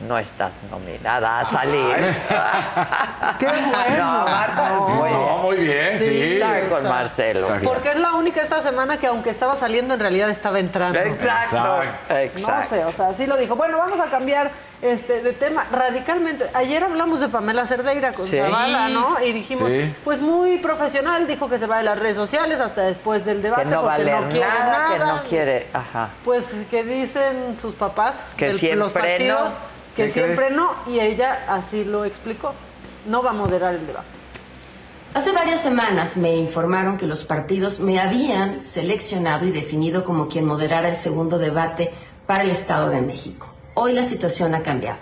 No 0.00 0.18
estás 0.18 0.62
nominada 0.70 1.40
a 1.40 1.44
salir. 1.44 1.96
Qué 3.38 3.46
bueno. 3.46 3.96
No, 3.96 4.24
Marta, 4.26 4.70
muy 4.78 5.02
bien. 5.08 5.12
No, 5.18 5.36
muy 5.38 5.56
bien, 5.56 5.98
sí. 5.98 6.22
Star 6.34 6.68
con 6.68 6.78
o 6.78 6.80
sea, 6.82 6.90
Marcelo. 6.90 7.48
Porque 7.64 7.88
es 7.90 7.96
la 7.96 8.12
única 8.12 8.42
esta 8.42 8.60
semana 8.60 8.98
que 8.98 9.06
aunque 9.06 9.30
estaba 9.30 9.56
saliendo, 9.56 9.94
en 9.94 10.00
realidad 10.00 10.28
estaba 10.28 10.58
entrando. 10.60 10.98
Exacto. 10.98 11.82
Exacto. 12.14 12.74
No 12.76 12.78
sé, 12.78 12.84
o 12.84 12.88
sea, 12.90 13.08
así 13.08 13.26
lo 13.26 13.38
dijo. 13.38 13.56
Bueno, 13.56 13.78
vamos 13.78 13.98
a 13.98 14.10
cambiar 14.10 14.50
este, 14.82 15.22
de 15.22 15.32
tema 15.32 15.66
radicalmente. 15.72 16.44
Ayer 16.52 16.84
hablamos 16.84 17.20
de 17.20 17.30
Pamela 17.30 17.64
Cerdeira 17.66 18.12
con 18.12 18.26
Sí. 18.26 18.38
Zavala, 18.38 18.88
¿no? 18.90 19.16
Y 19.24 19.32
dijimos, 19.32 19.70
Sí. 19.70 19.94
pues 20.04 20.20
muy 20.20 20.58
profesional, 20.58 21.26
dijo 21.26 21.48
que 21.48 21.58
se 21.58 21.66
va 21.66 21.78
de 21.78 21.84
las 21.84 21.98
redes 21.98 22.16
sociales 22.16 22.60
hasta 22.60 22.82
después 22.82 23.24
del 23.24 23.40
debate 23.40 23.62
que 23.62 23.70
no 23.70 23.82
va 23.82 23.94
a 23.94 23.96
porque 23.96 24.04
leer 24.10 24.20
no 24.24 24.28
quiere 24.28 24.46
nada, 24.46 24.78
nada. 24.78 24.92
que 24.92 24.98
no 24.98 25.22
quiere. 25.22 25.66
Ajá. 25.72 26.10
Pues 26.22 26.52
que 26.70 26.84
dicen 26.84 27.56
sus 27.58 27.74
papás, 27.74 28.16
Que 28.36 28.48
del- 28.48 28.58
siempre 28.58 28.78
los 28.80 28.92
partidos, 28.92 29.48
no. 29.54 29.75
Que 29.96 30.04
¿Qué 30.04 30.08
siempre 30.08 30.36
crees? 30.36 30.56
no, 30.56 30.74
y 30.86 31.00
ella 31.00 31.44
así 31.48 31.84
lo 31.84 32.04
explicó. 32.04 32.52
No 33.06 33.22
va 33.22 33.30
a 33.30 33.32
moderar 33.32 33.74
el 33.74 33.86
debate. 33.86 34.06
Hace 35.14 35.32
varias 35.32 35.62
semanas 35.62 36.16
me 36.18 36.36
informaron 36.36 36.98
que 36.98 37.06
los 37.06 37.24
partidos 37.24 37.80
me 37.80 37.98
habían 37.98 38.64
seleccionado 38.64 39.46
y 39.46 39.50
definido 39.50 40.04
como 40.04 40.28
quien 40.28 40.44
moderara 40.44 40.90
el 40.90 40.96
segundo 40.96 41.38
debate 41.38 41.92
para 42.26 42.42
el 42.42 42.50
Estado 42.50 42.90
de 42.90 43.00
México. 43.00 43.48
Hoy 43.74 43.94
la 43.94 44.04
situación 44.04 44.54
ha 44.54 44.62
cambiado. 44.62 44.98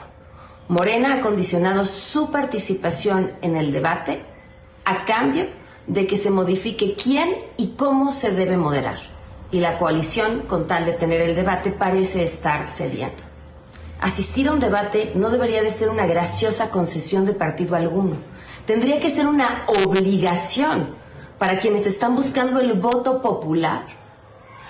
Morena 0.68 1.14
ha 1.14 1.20
condicionado 1.20 1.84
su 1.84 2.30
participación 2.30 3.32
en 3.42 3.56
el 3.56 3.72
debate 3.72 4.22
a 4.84 5.04
cambio 5.04 5.46
de 5.86 6.06
que 6.06 6.16
se 6.16 6.30
modifique 6.30 6.94
quién 6.94 7.34
y 7.56 7.74
cómo 7.76 8.12
se 8.12 8.30
debe 8.30 8.56
moderar. 8.56 8.98
Y 9.50 9.60
la 9.60 9.78
coalición, 9.78 10.42
con 10.42 10.66
tal 10.66 10.86
de 10.86 10.92
tener 10.92 11.20
el 11.20 11.34
debate, 11.34 11.70
parece 11.70 12.22
estar 12.22 12.68
cediendo. 12.68 13.33
Asistir 14.04 14.48
a 14.48 14.52
un 14.52 14.60
debate 14.60 15.12
no 15.14 15.30
debería 15.30 15.62
de 15.62 15.70
ser 15.70 15.88
una 15.88 16.04
graciosa 16.04 16.68
concesión 16.68 17.24
de 17.24 17.32
partido 17.32 17.74
alguno. 17.74 18.18
Tendría 18.66 19.00
que 19.00 19.08
ser 19.08 19.26
una 19.26 19.64
obligación 19.66 20.94
para 21.38 21.58
quienes 21.58 21.86
están 21.86 22.14
buscando 22.14 22.60
el 22.60 22.74
voto 22.74 23.22
popular 23.22 23.86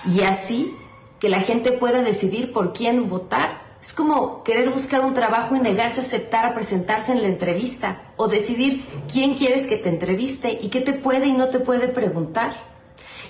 y 0.07 0.23
así 0.23 0.73
que 1.19 1.29
la 1.29 1.41
gente 1.41 1.73
pueda 1.73 2.05
decidir 2.05 2.53
por 2.53 2.73
quién 2.73 3.09
votar. 3.09 3.75
Es 3.81 3.93
como 3.93 4.45
querer 4.45 4.71
buscar 4.71 5.05
un 5.05 5.15
trabajo 5.15 5.57
y 5.57 5.59
negarse 5.59 5.99
a 5.99 6.05
aceptar 6.05 6.47
a 6.47 6.55
presentarse 6.55 7.11
en 7.11 7.23
la 7.23 7.27
entrevista 7.27 8.03
o 8.17 8.29
decidir 8.29 8.87
quién 9.13 9.35
quieres 9.35 9.67
que 9.67 9.79
te 9.79 9.89
entreviste 9.89 10.61
y 10.63 10.69
qué 10.69 10.81
te 10.81 10.93
puede 10.93 11.27
y 11.27 11.33
no 11.33 11.49
te 11.49 11.59
puede 11.59 11.89
preguntar. 11.89 12.55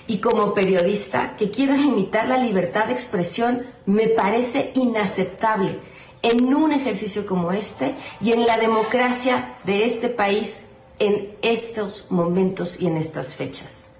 Y 0.05 0.19
como 0.19 0.53
periodista 0.53 1.35
que 1.35 1.49
quiera 1.49 1.75
limitar 1.75 2.27
la 2.27 2.37
libertad 2.37 2.85
de 2.85 2.93
expresión 2.93 3.65
me 3.87 4.07
parece 4.07 4.71
inaceptable 4.75 5.79
en 6.25 6.55
un 6.55 6.71
ejercicio 6.71 7.27
como 7.27 7.51
este 7.51 7.93
y 8.19 8.31
en 8.31 8.47
la 8.47 8.57
democracia 8.57 9.59
de 9.63 9.85
este 9.85 10.09
país 10.09 10.65
en 10.97 11.35
estos 11.43 12.07
momentos 12.09 12.81
y 12.81 12.87
en 12.87 12.97
estas 12.97 13.35
fechas. 13.35 13.91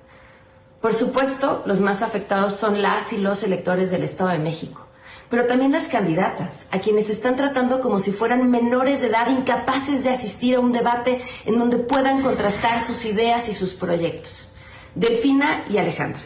Por 0.81 0.95
supuesto, 0.95 1.61
los 1.67 1.81
más 1.81 2.01
afectados 2.01 2.55
son 2.55 2.81
las 2.81 3.13
y 3.13 3.17
los 3.17 3.43
electores 3.43 3.91
del 3.91 4.01
Estado 4.01 4.31
de 4.31 4.39
México, 4.39 4.87
pero 5.29 5.45
también 5.45 5.71
las 5.71 5.87
candidatas, 5.87 6.67
a 6.71 6.79
quienes 6.79 7.11
están 7.11 7.35
tratando 7.35 7.79
como 7.79 7.99
si 7.99 8.11
fueran 8.11 8.49
menores 8.49 9.01
de 9.01 9.07
edad 9.07 9.29
incapaces 9.29 10.03
de 10.03 10.09
asistir 10.09 10.55
a 10.55 10.59
un 10.61 10.71
debate 10.71 11.21
en 11.45 11.59
donde 11.59 11.77
puedan 11.77 12.23
contrastar 12.23 12.81
sus 12.81 13.05
ideas 13.05 13.49
y 13.49 13.53
sus 13.53 13.75
proyectos. 13.75 14.49
Delfina 14.95 15.63
y 15.69 15.77
Alejandra. 15.77 16.23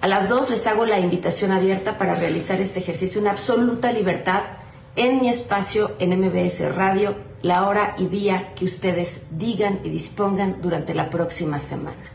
A 0.00 0.08
las 0.08 0.30
dos 0.30 0.48
les 0.48 0.66
hago 0.66 0.86
la 0.86 0.98
invitación 0.98 1.52
abierta 1.52 1.98
para 1.98 2.14
realizar 2.14 2.58
este 2.58 2.78
ejercicio 2.80 3.20
en 3.20 3.28
absoluta 3.28 3.92
libertad 3.92 4.61
en 4.96 5.20
mi 5.20 5.28
espacio 5.28 5.92
en 5.98 6.18
MBS 6.20 6.74
Radio, 6.74 7.16
la 7.42 7.66
hora 7.66 7.94
y 7.98 8.06
día 8.06 8.54
que 8.54 8.64
ustedes 8.64 9.26
digan 9.38 9.80
y 9.84 9.90
dispongan 9.90 10.60
durante 10.62 10.94
la 10.94 11.10
próxima 11.10 11.60
semana. 11.60 12.10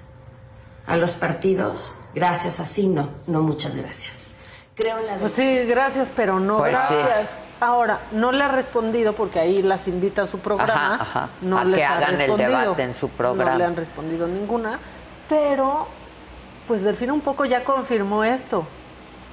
A 0.86 0.95
los 0.95 1.16
partidos, 1.16 1.99
gracias, 2.16 2.60
así 2.60 2.88
no, 2.88 3.10
no 3.28 3.41
muchas 3.41 3.76
gracias. 3.76 4.28
Creo 4.76 4.99
en 4.99 5.08
la 5.08 5.16
Pues 5.16 5.32
sí, 5.34 5.66
gracias, 5.66 6.10
pero 6.16 6.40
no 6.40 6.58
Pues 6.60 6.78
sí. 6.88 6.94
gracias. 6.94 7.36
Ahora, 7.60 7.99
no 8.12 8.32
le 8.32 8.44
ha 8.44 8.48
respondido 8.49 9.14
porque 9.14 9.40
ahí 9.40 9.64
las 9.64 9.88
invita 9.88 10.22
a 10.22 10.28
su 10.28 10.38
programa. 10.38 10.94
Ajá, 10.94 11.02
ajá. 11.02 11.30
No 11.41 11.58
A 11.58 11.66
les 11.66 11.80
que 11.80 11.84
ha 11.86 11.98
hagan 11.98 12.12
el 12.12 12.18
respondido. 12.20 12.60
debate 12.60 12.84
en 12.84 12.94
su 12.94 13.10
programa. 13.10 13.52
No 13.54 13.58
le 13.58 13.66
han 13.66 13.76
respondido 13.76 14.28
ninguna, 14.28 14.80
pero 15.28 15.88
pues 16.68 16.84
Delfina 16.84 17.14
un 17.14 17.22
poco 17.22 17.45
ya 17.45 17.64
confirmó 17.64 18.24
esto. 18.24 18.68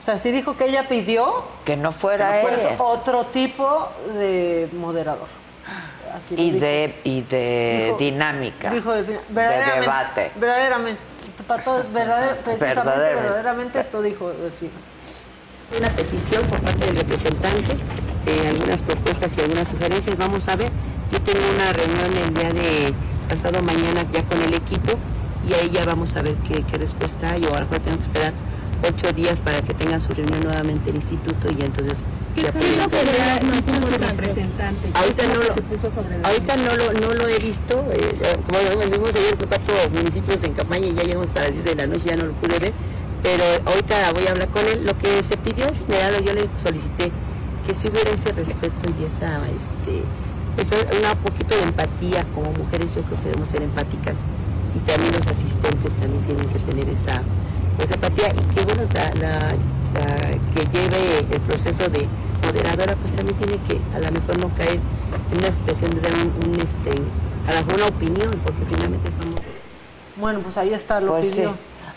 O 0.05 0.07
sea, 0.07 0.19
sí 0.19 0.31
dijo 0.33 0.55
que 0.55 0.67
ella 0.67 0.87
pidió 0.87 1.49
Que 1.65 1.79
no 1.79 1.91
fuera 1.91 2.29
que 2.29 2.43
no 2.43 2.49
fuera 2.49 2.63
ella. 2.73 2.77
otro 2.83 3.25
tipo 3.27 3.89
de 4.19 4.69
moderador. 4.75 5.29
Aquí 6.15 6.35
Y 6.41 6.51
de, 6.59 7.01
y 7.05 7.23
de 7.23 7.85
Dijo- 7.87 7.97
dinámica. 7.97 8.71
Dijo 8.71 8.93
de 8.93 9.03
verdaderamente, 9.31 9.81
debate. 9.81 10.33
verdaderamente, 10.37 11.01
para 11.47 11.65
todos, 11.65 11.87
verdader- 11.91 12.37
precisamente, 12.45 12.75
Verdaderamente. 12.85 13.23
verdaderamente 13.23 13.81
esto 13.81 14.03
dijo 14.03 14.29
Delfina. 14.29 14.73
Una 15.79 15.89
petición 15.89 16.43
por 16.49 16.61
parte 16.61 16.85
del 16.85 16.97
representante, 16.97 17.75
de 18.27 18.49
algunas 18.49 18.83
propuestas 18.83 19.37
y 19.39 19.41
algunas 19.41 19.69
sugerencias. 19.69 20.19
Vamos 20.19 20.47
a 20.49 20.57
ver. 20.57 20.71
Yo 21.13 21.21
tengo 21.23 21.41
una 21.55 21.73
reunión 21.73 22.15
el 22.29 22.35
día 22.35 22.51
de 22.63 22.95
pasado 23.29 23.63
mañana 23.63 24.05
ya 24.13 24.23
con 24.25 24.43
el 24.43 24.53
equipo 24.53 24.93
y 25.49 25.55
ahí 25.55 25.71
ya 25.71 25.87
vamos 25.87 26.15
a 26.15 26.21
ver 26.21 26.35
qué, 26.47 26.63
qué 26.63 26.77
respuesta 26.77 27.31
hay. 27.33 27.43
O 27.47 27.49
a 27.55 27.61
lo 27.61 27.65
mejor 27.65 27.79
tengo 27.81 27.97
que 27.97 28.03
esperar 28.05 28.33
ocho 28.89 29.13
días 29.13 29.41
para 29.41 29.63
que 29.63 29.75
tengan 29.75 30.01
su 30.01 30.13
reunión 30.15 30.41
nuevamente 30.43 30.91
el 30.91 30.97
instituto 30.97 31.49
y 31.59 31.63
entonces 31.65 32.03
hacer- 32.37 32.53
Ahorita 34.95 35.23
no 35.27 35.35
lo, 35.35 35.45
ahorita 36.25 36.57
no 36.57 36.77
lo, 36.77 36.93
no 37.01 37.15
lo 37.15 37.29
he 37.29 37.39
visto. 37.39 37.85
eh, 37.93 38.37
como 38.47 38.83
anduvimos 38.83 39.15
ayer 39.15 39.37
cuatro 39.37 39.75
municipios 39.95 40.43
en 40.43 40.53
campaña 40.55 40.87
y 40.87 40.95
ya 40.95 41.03
llegamos 41.05 41.29
hasta 41.29 41.43
las 41.43 41.53
10 41.53 41.65
de 41.65 41.75
la 41.75 41.87
noche, 41.87 42.03
ya 42.07 42.17
no 42.17 42.27
lo 42.27 42.33
pude 42.35 42.59
ver. 42.59 42.73
Pero 43.23 43.45
ahorita 43.67 44.13
voy 44.13 44.27
a 44.27 44.31
hablar 44.33 44.49
con 44.49 44.67
él. 44.67 44.85
Lo 44.85 44.97
que 44.99 45.23
se 45.23 45.37
pidió 45.37 45.67
en 45.69 45.75
general, 45.87 46.23
yo 46.25 46.33
le 46.35 46.49
solicité 46.63 47.11
que 47.67 47.75
si 47.75 47.89
hubiera 47.89 48.11
ese 48.11 48.33
respeto 48.33 48.75
y 49.01 49.05
esa, 49.05 49.41
este, 49.49 50.03
esa- 50.61 50.99
una 50.99 51.15
poquito 51.17 51.57
de 51.57 51.63
empatía 51.63 52.25
como 52.35 52.53
mujeres, 52.53 52.95
yo 52.95 53.03
creo 53.03 53.19
que 53.21 53.25
debemos 53.27 53.49
ser 53.49 53.63
empáticas 53.63 54.17
y 54.77 54.79
también 54.81 55.15
los 55.15 55.27
asistentes 55.27 55.95
también 55.95 56.23
tienen 56.25 56.49
que 56.49 56.59
tener 56.59 56.89
esa, 56.91 57.23
esa 57.79 57.95
empatía 57.95 58.29
y 58.29 58.55
que 58.55 58.63
bueno, 58.63 58.83
la, 58.95 59.05
la- 59.21 59.55
la 59.95 60.07
que 60.55 60.65
lleve 60.73 61.19
el 61.31 61.41
proceso 61.43 61.89
de 61.89 62.07
moderadora 62.45 62.97
pues 62.97 63.13
también 63.15 63.37
tiene 63.39 63.59
que 63.67 63.81
a 63.95 64.01
lo 64.01 64.11
mejor 64.13 64.39
no 64.39 64.49
caer 64.57 64.81
en 65.33 65.39
una 65.39 65.53
situación 65.53 65.91
de 65.95 66.01
dar 66.01 66.13
un, 66.15 66.51
un, 66.51 66.61
este, 66.61 66.91
a 67.49 67.53
lo 67.55 67.59
mejor 67.67 67.75
una 67.75 67.87
opinión, 67.87 68.31
porque 68.45 68.65
finalmente 68.69 69.11
somos... 69.11 69.41
Bueno, 70.17 70.41
pues 70.41 70.57
ahí 70.57 70.73
está, 70.75 71.01
lo 71.01 71.13
Pues 71.13 71.31
sí. 71.31 71.43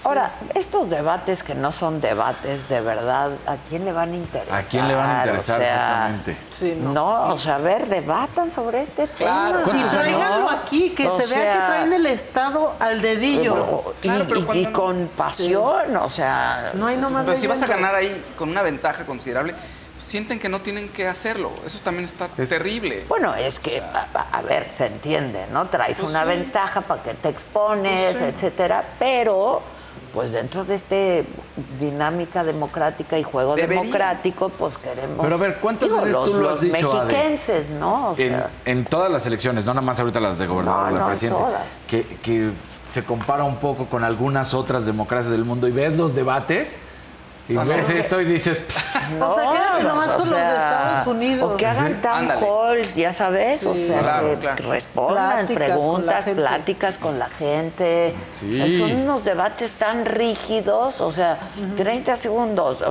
Ahora, 0.07 0.31
estos 0.55 0.89
debates 0.89 1.43
que 1.43 1.53
no 1.53 1.73
son 1.73 1.99
debates 1.99 2.69
de 2.69 2.79
verdad, 2.79 3.29
¿a 3.45 3.57
quién 3.67 3.83
le 3.83 3.91
van 3.91 4.13
a 4.13 4.15
interesar? 4.15 4.57
¿A 4.57 4.63
quién 4.63 4.87
le 4.87 4.95
van 4.95 5.09
a 5.09 5.17
interesar 5.25 5.59
O 5.59 5.63
sea, 5.65 6.09
exactamente? 6.15 6.37
no, 6.77 7.33
o 7.33 7.37
sea, 7.37 7.55
a 7.55 7.57
ver, 7.57 7.87
debatan 7.87 8.49
sobre 8.49 8.83
este 8.83 9.05
Claro. 9.09 9.63
tema. 9.65 9.77
Y 9.79 9.83
tráiganlo 9.83 10.49
aquí, 10.49 10.89
que 10.91 11.09
O 11.09 11.19
se 11.19 11.37
vea 11.37 11.53
que 11.55 11.59
traen 11.59 11.91
el 11.91 12.05
Estado 12.05 12.73
al 12.79 13.01
dedillo. 13.01 13.95
Y, 14.01 14.07
y- 14.09 14.59
y 14.61 14.65
con 14.67 15.09
pasión, 15.09 15.97
o 15.97 16.09
sea... 16.09 16.71
No 16.75 16.87
hay 16.87 16.95
nomás 16.95 17.25
Pero 17.25 17.35
si 17.35 17.47
vas 17.47 17.61
a 17.61 17.67
ganar 17.67 17.93
ahí 17.93 18.23
con 18.37 18.47
una 18.47 18.61
ventaja 18.61 19.05
considerable, 19.05 19.55
sienten 19.99 20.39
que 20.39 20.47
no 20.47 20.61
tienen 20.61 20.87
que 20.87 21.05
hacerlo. 21.05 21.51
Eso 21.65 21.79
también 21.79 22.05
está 22.05 22.29
terrible. 22.29 23.03
Bueno, 23.09 23.35
es 23.35 23.59
que, 23.59 23.81
a, 23.81 24.07
a- 24.13 24.37
a 24.37 24.41
ver, 24.41 24.69
se 24.73 24.85
entiende, 24.85 25.47
¿no? 25.51 25.67
Traes 25.67 25.97
Pues 25.97 26.09
una 26.11 26.21
sí. 26.21 26.27
ventaja 26.29 26.79
para 26.79 27.03
que 27.03 27.13
te 27.13 27.27
expones, 27.27 28.13
Pues 28.13 28.17
sí. 28.19 28.23
etcétera, 28.23 28.85
pero 28.97 29.75
pues 30.13 30.31
dentro 30.31 30.65
de 30.65 30.75
este 30.75 31.25
dinámica 31.79 32.43
democrática 32.43 33.17
y 33.19 33.23
juego 33.23 33.55
Debería. 33.55 33.81
democrático, 33.81 34.49
pues 34.49 34.77
queremos... 34.77 35.19
Pero 35.21 35.35
a 35.35 35.37
ver, 35.37 35.57
¿cuántas 35.61 35.89
Digo, 35.89 35.97
veces 36.01 36.13
los, 36.13 36.25
tú 36.31 36.37
lo 36.37 36.49
has 36.49 36.51
los 36.55 36.61
dicho, 36.61 36.91
Ade? 36.99 37.05
mexiquenses, 37.13 37.69
¿no? 37.71 38.09
O 38.09 38.11
en, 38.11 38.15
sea, 38.15 38.49
en 38.65 38.85
todas 38.85 39.11
las 39.11 39.25
elecciones, 39.25 39.65
no 39.65 39.73
nada 39.73 39.85
más 39.85 39.99
ahorita 39.99 40.19
las 40.19 40.39
de 40.39 40.47
gobernador, 40.47 40.85
No, 40.87 40.91
la 40.91 40.99
no, 40.99 41.07
presidente, 41.07 41.39
todas. 41.39 41.61
que, 41.87 42.03
que 42.23 42.51
se 42.89 43.03
compara 43.03 43.43
un 43.43 43.57
poco 43.57 43.85
con 43.85 44.03
algunas 44.03 44.53
otras 44.53 44.85
democracias 44.85 45.31
del 45.31 45.43
mundo 45.45 45.67
y 45.67 45.71
ves 45.71 45.97
los 45.97 46.15
debates 46.15 46.79
y 47.49 47.55
O 47.57 47.65
sea, 47.65 47.75
ves 47.77 47.85
que- 47.87 47.99
esto 47.99 48.21
y 48.21 48.25
dices, 48.25 48.61
no, 49.17 49.29
O 49.29 49.35
sea, 49.35 49.51
quédate 49.51 49.83
nomás 49.83 50.07
o 50.07 50.09
con 50.09 50.17
los 50.17 50.29
de 50.29 50.35
sea, 50.35 50.53
Estados 50.53 51.07
Unidos. 51.07 51.51
O 51.53 51.57
que 51.57 51.65
hagan 51.65 51.93
Sí. 51.93 51.99
town 52.01 52.29
halls, 52.31 52.95
ya 52.95 53.13
sabes, 53.13 53.65
o 53.65 53.73
Sí. 53.73 53.87
sea, 53.87 53.99
Claro, 53.99 54.29
que 54.31 54.37
claro. 54.37 54.69
respondan 54.71 55.29
Pláticas 55.47 55.47
con 55.47 55.57
preguntas, 55.77 56.25
gente. 56.25 56.41
pláticas 56.41 56.97
con 56.97 57.19
la 57.19 57.27
gente. 57.29 58.15
Sí. 58.25 58.77
Son 58.77 58.91
unos 58.91 59.23
debates 59.23 59.71
tan 59.73 60.05
rígidos, 60.05 60.99
o 61.01 61.11
sea, 61.11 61.37
30 61.75 62.15
segundos. 62.15 62.83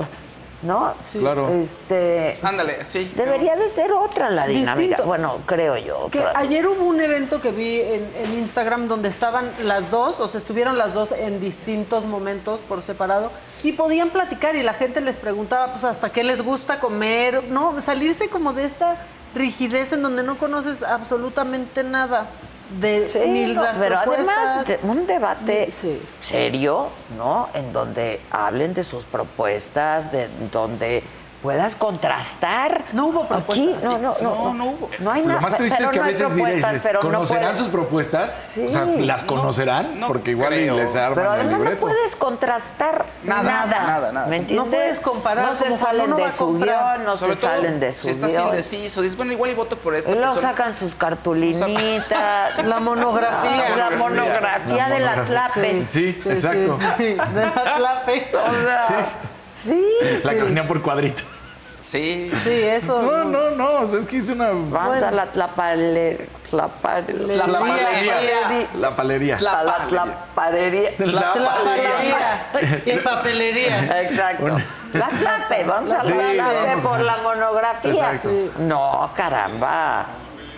¿No? 0.61 0.93
Claro. 1.11 1.49
Este, 1.49 2.37
Ándale, 2.41 2.83
sí. 2.83 3.11
debería 3.15 3.55
de 3.55 3.67
ser 3.69 3.91
otra 3.91 4.29
la 4.29 4.47
dinámica. 4.47 4.79
Distinto. 4.79 5.03
Bueno, 5.03 5.37
creo 5.45 5.77
yo. 5.77 6.09
Que 6.11 6.23
ayer 6.35 6.67
hubo 6.67 6.83
un 6.83 6.99
evento 6.99 7.41
que 7.41 7.51
vi 7.51 7.79
en, 7.81 8.11
en 8.15 8.33
Instagram 8.39 8.87
donde 8.87 9.09
estaban 9.09 9.51
las 9.63 9.91
dos, 9.91 10.19
o 10.19 10.27
sea, 10.27 10.39
estuvieron 10.39 10.77
las 10.77 10.93
dos 10.93 11.11
en 11.11 11.39
distintos 11.39 12.05
momentos 12.05 12.59
por 12.61 12.81
separado 12.81 13.31
y 13.63 13.73
podían 13.73 14.09
platicar 14.09 14.55
y 14.55 14.63
la 14.63 14.73
gente 14.73 15.01
les 15.01 15.17
preguntaba, 15.17 15.71
pues, 15.73 15.83
hasta 15.83 16.11
qué 16.11 16.23
les 16.23 16.41
gusta 16.41 16.79
comer, 16.79 17.43
¿no? 17.45 17.79
Salirse 17.81 18.29
como 18.29 18.53
de 18.53 18.65
esta 18.65 18.97
rigidez 19.35 19.93
en 19.93 20.01
donde 20.01 20.23
no 20.23 20.37
conoces 20.37 20.81
absolutamente 20.81 21.83
nada 21.83 22.27
de 22.69 23.07
Sí, 23.07 23.19
ni 23.25 23.53
no, 23.53 23.63
las 23.63 23.77
pero 23.79 23.97
además 23.97 24.65
de- 24.65 24.79
un 24.83 25.07
debate 25.07 25.69
serio, 26.19 26.87
¿no? 27.17 27.49
En 27.53 27.71
donde 27.73 28.21
hablen 28.31 28.73
de 28.73 28.83
sus 28.83 29.05
propuestas, 29.05 30.11
de 30.11 30.27
donde 30.51 31.03
puedas 31.41 31.75
contrastar. 31.75 32.83
No 32.93 33.07
hubo 33.07 33.27
propuestas. 33.27 33.57
Aquí, 33.57 33.75
no, 33.83 33.97
no, 33.99 34.15
no, 34.21 34.35
no, 34.35 34.53
no 34.53 34.65
hubo. 34.71 34.89
No 34.99 35.11
hay 35.11 35.21
Lo 35.21 35.27
nada. 35.29 35.41
más 35.41 35.55
triste 35.57 35.83
es 35.83 35.91
que 35.91 35.97
no 35.99 36.03
a 36.03 36.07
veces 36.07 36.27
propuestas, 36.27 36.71
dices, 36.73 36.83
pero 36.83 37.03
no 37.03 37.09
¿conocerán 37.09 37.57
sus 37.57 37.67
propuestas? 37.69 38.51
Sí. 38.53 38.65
O 38.67 38.71
sea, 38.71 38.85
¿las 38.85 39.21
No, 39.23 39.27
conocerán? 39.27 39.99
Porque 40.07 40.31
igual 40.31 40.51
les 40.53 40.95
arman 40.95 41.15
Pero 41.15 41.33
el 41.33 41.39
además 41.41 41.69
no 41.73 41.79
puedes 41.79 42.15
contrastar 42.15 43.05
Nada, 43.23 43.43
nada. 43.43 43.79
nada, 43.87 44.11
nada. 44.11 44.27
¿Me 44.27 44.37
No 44.37 44.41
entiendes? 44.41 44.69
puedes 44.75 44.99
comparar 44.99 45.45
No 45.47 45.55
se 45.55 45.71
salen 45.71 46.15
de 46.15 46.31
su 46.31 46.57
guion, 46.59 47.03
no 47.05 47.15
se 47.17 47.35
salen 47.35 47.79
de 47.79 47.93
su 47.93 47.99
si 48.01 48.09
estás 48.09 48.33
indeciso, 48.33 49.01
dices, 49.01 49.15
bueno, 49.17 49.31
igual 49.31 49.51
y 49.51 49.53
voto 49.53 49.77
por 49.77 49.95
esta 49.95 50.11
persona. 50.11 50.41
sacan 50.41 50.75
sus 50.75 50.95
cartulinitas. 50.95 51.67
La 52.65 52.79
monografía. 52.79 53.75
La 53.77 53.97
monografía 53.97 54.89
de 54.89 54.99
la. 54.99 55.23
Tlape. 55.23 55.85
Sí, 55.89 56.09
exacto. 56.25 56.77
Sí, 56.77 56.85
sí, 56.97 57.03
de 57.05 57.17
la 57.41 57.73
clape. 57.75 58.31
O 58.35 58.63
sea, 58.63 59.05
sí. 59.67 59.85
La 60.23 60.33
que 60.33 60.43
venía 60.43 60.67
por 60.67 60.81
cuadrito. 60.81 61.23
Sí. 61.55 62.31
Sí, 62.43 62.51
eso. 62.51 63.01
No, 63.01 63.23
no, 63.23 63.51
no, 63.51 63.81
o 63.81 63.87
sea, 63.87 63.99
es 63.99 64.05
que 64.05 64.17
hice 64.17 64.33
una... 64.33 64.49
Vamos 64.51 65.01
a 65.01 65.11
la 65.11 65.25
tlapale, 65.31 66.29
tlapale, 66.49 67.35
La 67.35 67.45
palería. 67.45 68.69
La 68.79 68.95
palería. 68.95 69.37
la 69.39 69.87
tlaparería. 69.87 70.91
La 70.99 71.33
Tlaparería 71.33 72.81
y 72.85 72.97
papelería. 72.99 74.01
Exacto. 74.01 74.57
La 74.93 75.09
tlape, 75.09 75.63
vamos 75.65 75.93
a 75.93 75.97
la 75.97 76.03
Sí, 76.03 76.11
tlape 76.11 76.81
por 76.81 76.99
la 77.01 77.17
monografía. 77.17 78.17
Sí. 78.19 78.51
No, 78.59 79.09
caramba. 79.15 80.05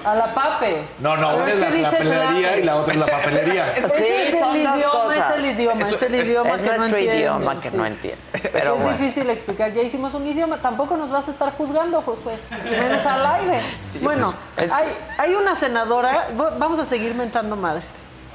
A 0.05 0.15
la 0.15 0.33
pape. 0.33 0.87
No, 0.99 1.17
no, 1.17 1.35
una 1.35 1.49
es 1.51 1.57
la, 1.59 1.67
dice 1.71 1.81
la 1.81 1.89
pelería 1.91 2.29
tlape. 2.47 2.59
y 2.59 2.63
la 2.63 2.75
otra 2.77 2.93
es 2.93 2.99
la 2.99 3.05
papelería. 3.05 3.73
Sí, 3.75 4.03
es 4.05 4.33
el 4.33 4.39
son 4.39 4.63
dos 4.63 4.75
idioma, 4.77 4.91
cosas. 4.91 5.29
es 5.31 5.35
el 5.37 5.45
idioma, 5.45 5.81
es 5.81 6.01
el 6.01 6.15
idioma 6.15 6.49
es 6.49 6.61
que 6.61 6.67
no 6.69 6.77
nuestro 6.77 6.97
entiendes, 6.97 7.19
idioma 7.19 7.59
que 7.59 7.69
sí. 7.71 7.77
no 7.77 7.85
entiende. 7.85 8.21
Pero 8.31 8.57
es 8.57 8.69
bueno. 8.83 8.97
difícil 8.97 9.29
explicar. 9.29 9.73
Ya 9.73 9.81
hicimos 9.81 10.13
un 10.13 10.27
idioma, 10.27 10.57
tampoco 10.57 10.95
nos 10.97 11.09
vas 11.09 11.27
a 11.27 11.31
estar 11.31 11.51
juzgando, 11.57 12.01
Josué. 12.01 12.33
Menos 12.71 13.05
al 13.05 13.25
aire. 13.25 13.61
bueno, 14.01 14.33
Es- 14.57 14.71
hay, 14.71 14.87
hay 15.17 15.35
una 15.35 15.55
senadora, 15.55 16.29
vamos 16.57 16.79
a 16.79 16.85
seguir 16.85 17.13
mentando 17.15 17.55
madres. 17.55 17.83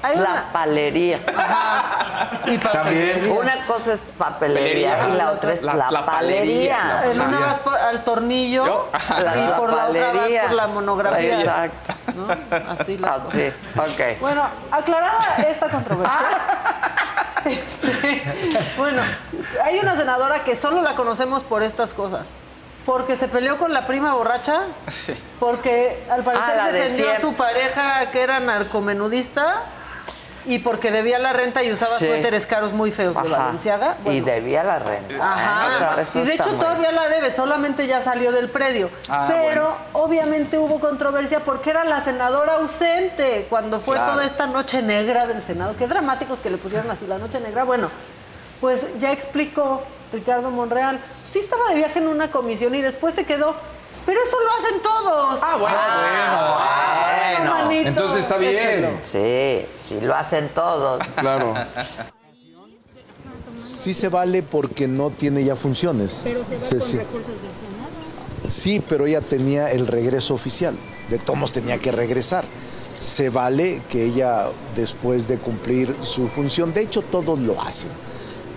Hay 0.04 0.16
una, 0.18 0.26
Tlapalería. 0.42 1.18
y 2.46 2.58
También. 2.58 3.30
Una 3.30 3.66
cosa 3.66 3.94
es 3.94 4.00
papelería 4.18 4.90
Papelería. 4.90 5.14
y 5.14 5.16
la 5.18 5.30
otra 5.32 5.52
es 5.54 5.62
La 5.62 5.72
tlapalería. 5.88 6.76
tlapalería. 6.78 7.04
en 7.12 7.20
una 7.20 7.38
vas 7.40 7.58
por- 7.60 7.78
al 7.78 8.04
tornillo 8.04 8.66
Yo. 8.66 8.88
La 9.22 9.36
y 9.36 9.48
por 9.58 9.72
la 9.72 9.86
otra 9.86 10.12
vas 10.12 10.28
por 10.46 10.52
la 10.52 10.66
monografía. 10.66 11.38
Exacto. 11.40 11.92
¿no? 12.14 12.26
Así 12.72 12.98
las 12.98 13.10
Ah, 13.10 13.22
cosas. 13.24 13.32
sí, 13.40 13.52
ok. 13.78 14.20
Bueno, 14.20 14.42
aclarada 14.70 15.36
esta 15.48 15.68
controversia. 15.70 16.18
este, 17.46 18.22
bueno, 18.76 19.02
hay 19.64 19.78
una 19.78 19.96
senadora 19.96 20.44
que 20.44 20.54
solo 20.56 20.82
la 20.82 20.94
conocemos 20.94 21.42
por 21.44 21.62
estas 21.62 21.94
cosas. 21.94 22.28
Porque 22.86 23.16
se 23.16 23.28
peleó 23.28 23.56
con 23.56 23.72
la 23.72 23.86
prima 23.86 24.12
borracha, 24.12 24.60
Sí. 24.88 25.14
porque 25.40 26.04
al 26.10 26.22
parecer 26.22 26.50
Ah, 26.52 26.56
la 26.56 26.66
de 26.72 26.80
defendió 26.80 27.12
a 27.12 27.18
su 27.20 27.32
pareja 27.32 28.10
que 28.10 28.20
era 28.22 28.40
narcomenudista 28.40 29.62
y 30.46 30.58
porque 30.58 30.90
debía 30.90 31.18
la 31.18 31.32
renta 31.32 31.62
y 31.62 31.72
usaba 31.72 31.98
Sí. 31.98 32.06
suéteres 32.06 32.46
caros 32.46 32.72
muy 32.72 32.90
feos 32.92 33.14
de. 33.22 33.28
Valenciaga. 33.28 33.96
Y 34.00 34.04
Bueno, 34.04 34.26
debía 34.26 34.62
la 34.64 34.78
renta. 34.78 35.14
Ajá. 35.20 35.96
Y 36.14 36.18
de 36.24 36.34
hecho 36.34 36.50
todavía 36.54 36.92
la 36.92 37.08
debe, 37.08 37.30
solamente 37.30 37.86
ya 37.86 38.00
salió 38.00 38.30
del 38.32 38.48
predio. 38.50 38.90
Ah, 39.08 39.26
Pero 39.30 39.76
obviamente 39.92 40.58
hubo 40.58 40.80
controversia 40.80 41.40
porque 41.40 41.70
era 41.70 41.84
la 41.84 42.00
senadora 42.02 42.54
ausente 42.56 43.46
cuando 43.48 43.80
fue 43.80 43.96
Claro. 43.96 44.12
toda 44.12 44.24
esta 44.26 44.46
noche 44.46 44.82
negra 44.82 45.26
del 45.26 45.42
Senado. 45.42 45.74
Qué 45.76 45.86
dramáticos 45.86 46.40
que 46.40 46.50
le 46.50 46.58
pusieron 46.58 46.90
así 46.90 47.06
la 47.06 47.18
noche 47.18 47.40
negra. 47.40 47.64
Bueno, 47.64 47.90
pues 48.60 48.86
ya 48.98 49.12
explicó 49.12 49.82
Ricardo 50.12 50.50
Monreal. 50.50 51.00
Sí 51.24 51.38
estaba 51.38 51.68
de 51.70 51.74
viaje 51.76 51.98
en 51.98 52.08
una 52.08 52.30
comisión 52.30 52.74
y 52.74 52.82
después 52.82 53.14
se 53.14 53.24
quedó. 53.24 53.56
Pero 54.06 54.20
eso 54.22 54.36
lo 54.40 54.50
hacen 54.66 54.82
todos. 54.82 55.38
Ah, 55.42 55.56
bueno. 55.56 57.44
bueno. 57.44 57.64
manito, 57.64 57.88
Entonces 57.88 58.18
está 58.22 58.36
bien. 58.36 58.56
échenlo. 58.56 58.88
Sí, 59.04 59.66
sí 59.78 60.00
lo 60.00 60.14
hacen 60.14 60.50
todos. 60.54 61.02
Claro. 61.16 61.54
Sí 63.66 63.94
se 63.94 64.08
vale 64.08 64.42
porque 64.42 64.86
no 64.86 65.10
tiene 65.10 65.42
ya 65.44 65.56
funciones. 65.56 66.20
Pero 66.22 66.44
se 66.44 66.54
va 66.56 66.60
Se- 66.60 66.76
con 66.78 66.80
sí. 66.80 66.96
recursos 66.98 67.28
del 67.28 67.38
Senado. 67.38 68.50
Sí, 68.50 68.82
pero 68.88 69.06
ella 69.06 69.20
tenía 69.22 69.70
el 69.70 69.86
regreso 69.86 70.34
oficial. 70.34 70.76
De 71.08 71.18
Tomos 71.18 71.52
tenía 71.52 71.78
que 71.78 71.90
regresar. 71.92 72.44
Se 73.00 73.30
vale 73.30 73.80
que 73.88 74.04
ella, 74.04 74.46
después 74.74 75.28
de 75.28 75.38
cumplir 75.38 75.94
su 76.00 76.28
función, 76.28 76.72
de 76.72 76.82
hecho 76.82 77.02
todos 77.02 77.38
lo 77.40 77.60
hacen. 77.60 77.90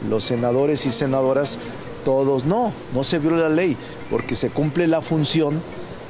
Los 0.10 0.24
senadores 0.26 0.86
y 0.86 0.92
senadoras, 0.92 1.58
todos 2.06 2.46
no, 2.46 2.72
no 2.94 3.04
se 3.04 3.18
viola 3.20 3.44
la 3.44 3.50
ley, 3.50 3.76
porque 4.10 4.36
se 4.36 4.50
cumple 4.50 4.88
la 4.88 5.02
función 5.02 5.62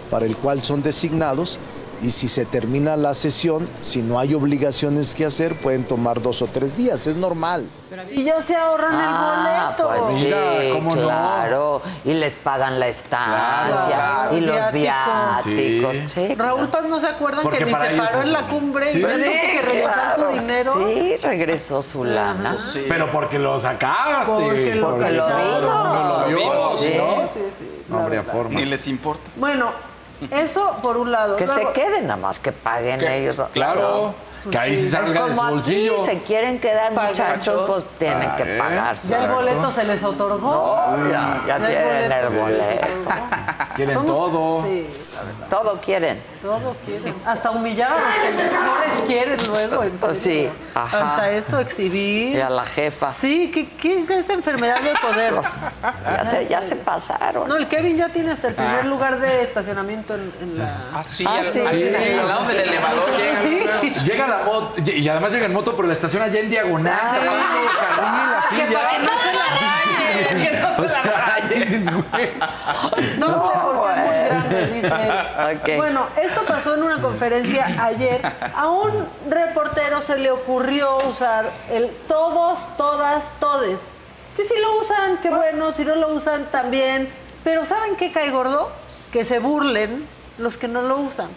para 0.10 0.26
el 0.26 0.36
cual 0.36 0.62
son 0.62 0.84
designados 0.84 1.60
y 2.02 2.12
si 2.12 2.28
se 2.28 2.46
termina 2.46 2.96
la 2.96 3.14
sesión, 3.14 3.68
si 3.82 4.02
no 4.02 4.20
hay 4.20 4.34
obligaciones 4.34 5.16
que 5.16 5.26
hacer, 5.26 5.56
pueden 5.56 5.84
tomar 5.84 6.22
dos 6.22 6.42
o 6.42 6.48
tres 6.48 6.78
días, 6.78 7.08
es 7.08 7.18
normal. 7.18 7.68
Y 8.12 8.24
ya 8.24 8.42
se 8.42 8.56
ahorran 8.56 8.92
Ah, 8.94 9.74
el 9.78 9.84
boleto. 9.84 10.06
pues 10.06 10.18
sí, 10.20 10.24
Mira, 10.26 10.74
¿cómo 10.74 10.96
no? 10.96 11.02
claro. 11.04 11.82
Y 12.04 12.14
les 12.14 12.34
pagan 12.36 12.80
la 12.80 12.88
estancia 12.90 13.86
Claro, 13.88 14.38
y 14.38 14.42
los 14.42 14.56
viáticos. 14.74 15.46
viáticos. 15.46 16.12
Sí. 16.12 16.28
Sí, 16.28 16.36
Raúl 16.36 16.68
Paz 16.68 16.84
no 16.90 17.00
se 17.00 17.08
acuerdan 17.08 17.44
Porque 17.44 17.60
que 17.60 17.66
ni 17.66 17.72
para 17.72 17.90
se 17.92 17.98
paró 17.98 18.22
en 18.24 18.34
la 18.34 18.48
cumbre 18.48 18.88
Sí. 18.92 19.00
y 19.00 19.02
tuvo 19.02 19.12
que 19.14 19.62
regresar 19.62 20.16
claro. 20.16 20.28
su 20.30 20.34
dinero. 20.40 20.74
Sí, 20.88 21.16
regresó 21.24 21.82
su 21.82 22.04
lana. 22.04 22.60
Sí. 22.60 22.86
Pero 22.90 23.10
porque 23.12 23.40
lo 23.40 23.58
sacaste. 23.58 24.26
Porque 24.32 24.76
lo- 24.76 24.90
Porque 24.92 25.12
lo 25.12 25.26
vimos. 25.28 25.62
lo 25.62 26.26
vio, 26.28 26.70
Sí. 26.78 26.94
¿no? 26.98 27.22
Sí, 27.34 27.40
sí, 27.58 27.84
No 27.88 28.00
habría 28.00 28.20
verdad. 28.22 28.34
forma. 28.34 28.60
Ni 28.60 28.66
les 28.66 28.88
importa. 28.88 29.32
Bueno, 29.38 29.72
eso 30.32 30.78
por 30.82 30.98
un 30.98 31.12
lado. 31.12 31.36
Que 31.36 31.48
se 31.48 31.66
queden 31.74 32.08
nada 32.08 32.18
más, 32.20 32.40
que 32.40 32.52
paguen 32.52 33.00
Que- 33.00 33.18
ellos. 33.24 33.42
Claro. 33.54 34.14
Que 34.52 34.58
ahí 34.58 34.78
sí 34.78 34.86
Es 34.86 34.92
salga 34.92 35.26
de 35.26 35.34
su 35.34 35.38
como 35.40 35.44
aquí, 35.44 35.54
bolsillo. 35.56 36.06
se 36.06 36.20
quieren 36.20 36.60
quedar 36.60 36.94
muchachos, 36.94 37.64
pues 37.68 37.84
tienen 37.98 38.34
que 38.38 38.44
Ah, 38.58 38.64
pagarse. 38.64 39.08
Ya 39.10 39.26
el 39.26 39.32
boleto 39.32 39.72
se 39.72 39.84
les 39.84 40.02
otorgó. 40.04 40.52
No, 40.98 41.10
ya, 41.10 41.42
tienen 41.58 41.84
boleto 41.86 42.16
el 42.16 42.32
se 42.34 42.40
boleto. 42.40 42.88
Quieren 43.76 43.96
Somos- 43.96 44.06
todo. 44.08 44.64
Sí, 44.64 44.88
Todo 45.50 45.80
quieren. 45.82 46.22
todo 46.42 46.76
quieren. 46.86 47.16
Hasta 47.26 47.50
humillar 47.52 47.92
a 47.92 48.26
los 48.26 48.36
que 48.36 48.44
no 48.58 48.80
les 48.80 49.02
quieren 49.08 49.48
luego. 49.48 49.84
en 49.84 49.92
Pues 49.98 50.18
sí, 50.20 50.50
ajá. 50.76 51.14
Hasta 51.16 51.32
eso 51.32 51.60
exhibir. 51.60 52.36
Y 52.38 52.42
a 52.42 52.50
la 52.50 52.66
jefa. 52.66 53.12
Sí, 53.12 53.52
¿qué, 53.54 53.68
qué 53.70 54.00
es 54.02 54.10
esa 54.10 54.34
enfermedad 54.34 54.80
de 54.82 54.94
poder? 55.02 55.36
Ya, 55.82 56.30
te- 56.30 56.48
ya 56.48 56.62
se 56.62 56.76
pasaron. 56.76 57.48
No, 57.48 57.56
el 57.56 57.68
Kevin 57.68 57.98
ya 57.98 58.10
tiene 58.10 58.32
hasta 58.32 58.48
el 58.50 58.56
primer 58.56 58.86
lugar 58.86 59.20
de 59.20 59.42
estacionamiento 59.44 60.14
en, 60.16 60.34
en 60.42 60.60
la... 60.60 60.76
Ah, 60.94 61.04
sí, 61.04 61.26
Ah, 61.28 61.38
al, 61.40 61.44
sí. 61.44 61.60
al- 61.62 61.70
Sí. 61.78 62.14
al 62.20 62.28
lado 62.28 62.46
del 62.48 62.60
elevador 62.60 63.10
llegan. 63.18 63.82
Llega 64.06 64.28
la 64.28 64.38
moto, 64.40 64.74
y 64.86 65.08
además 65.10 65.32
llega 65.34 65.46
en 65.46 65.54
moto, 65.54 65.76
pero 65.76 65.88
la 65.88 65.94
estación 65.94 66.22
allá 66.24 66.40
en 66.40 66.50
diagonal, 66.50 66.98
carril, 67.00 68.34
así 68.38 68.56
Que 68.56 68.72
ya. 68.72 69.97
que 70.30 70.52
no 70.60 70.76
se 70.76 71.08
la 71.08 71.40
no 71.42 71.56
dices, 71.56 71.86
güey. 71.86 72.32
No 73.18 73.48
sé 73.48 73.60
por 73.60 73.86
qué 73.86 73.92
es 73.92 74.06
muy 74.06 74.26
grande, 74.26 74.68
dice 74.68 74.88
él. 74.88 75.58
Ok. 75.58 75.78
Bueno, 75.78 76.08
esto 76.22 76.42
pasó 76.46 76.76
en 76.76 76.84
una 76.84 77.02
conferencia 77.02 77.66
ayer. 77.84 78.22
A 78.56 78.70
un 78.70 79.08
reportero 79.30 80.02
se 80.02 80.18
le 80.18 80.32
ocurrió 80.32 80.98
usar 81.10 81.52
el 81.72 81.90
todos, 82.08 82.60
todas, 82.78 83.24
todes. 83.40 83.82
Que 84.36 84.44
si 84.44 84.54
lo 84.60 84.80
usan, 84.82 85.18
qué 85.22 85.30
bueno, 85.30 85.72
si 85.72 85.84
no 85.84 85.96
lo 85.96 86.10
usan, 86.10 86.46
también. 86.52 87.12
Pero 87.44 87.66
¿saben 87.66 87.96
qué 87.96 88.12
cae 88.12 88.30
gordo? 88.30 88.72
Que 89.12 89.26
se 89.26 89.40
burlen 89.40 90.08
los 90.38 90.58
que 90.58 90.68
no 90.68 90.82
lo 90.82 90.98
usan. 90.98 91.30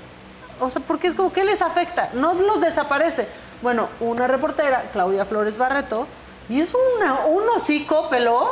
O 0.61 0.69
sea, 0.69 0.83
porque 0.87 1.07
es 1.09 1.15
como 1.15 1.33
que 1.33 1.45
les 1.45 1.63
afecta, 1.63 2.11
no 2.13 2.35
los 2.35 2.61
desaparece. 2.61 3.29
Bueno, 3.63 3.89
una 4.01 4.27
reportera, 4.27 4.85
Claudia 4.93 5.25
Flores 5.25 5.57
Barreto, 5.57 6.07
y 6.49 6.61
es 6.61 6.71
una, 6.99 7.27
un 7.27 7.43
hocico 7.55 8.09
peló 8.11 8.49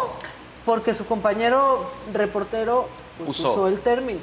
porque 0.65 0.95
su 0.95 1.07
compañero 1.07 1.91
reportero 2.13 2.89
pues, 3.19 3.31
Usó. 3.31 3.53
usó 3.53 3.69
el 3.69 3.81
término. 3.81 4.21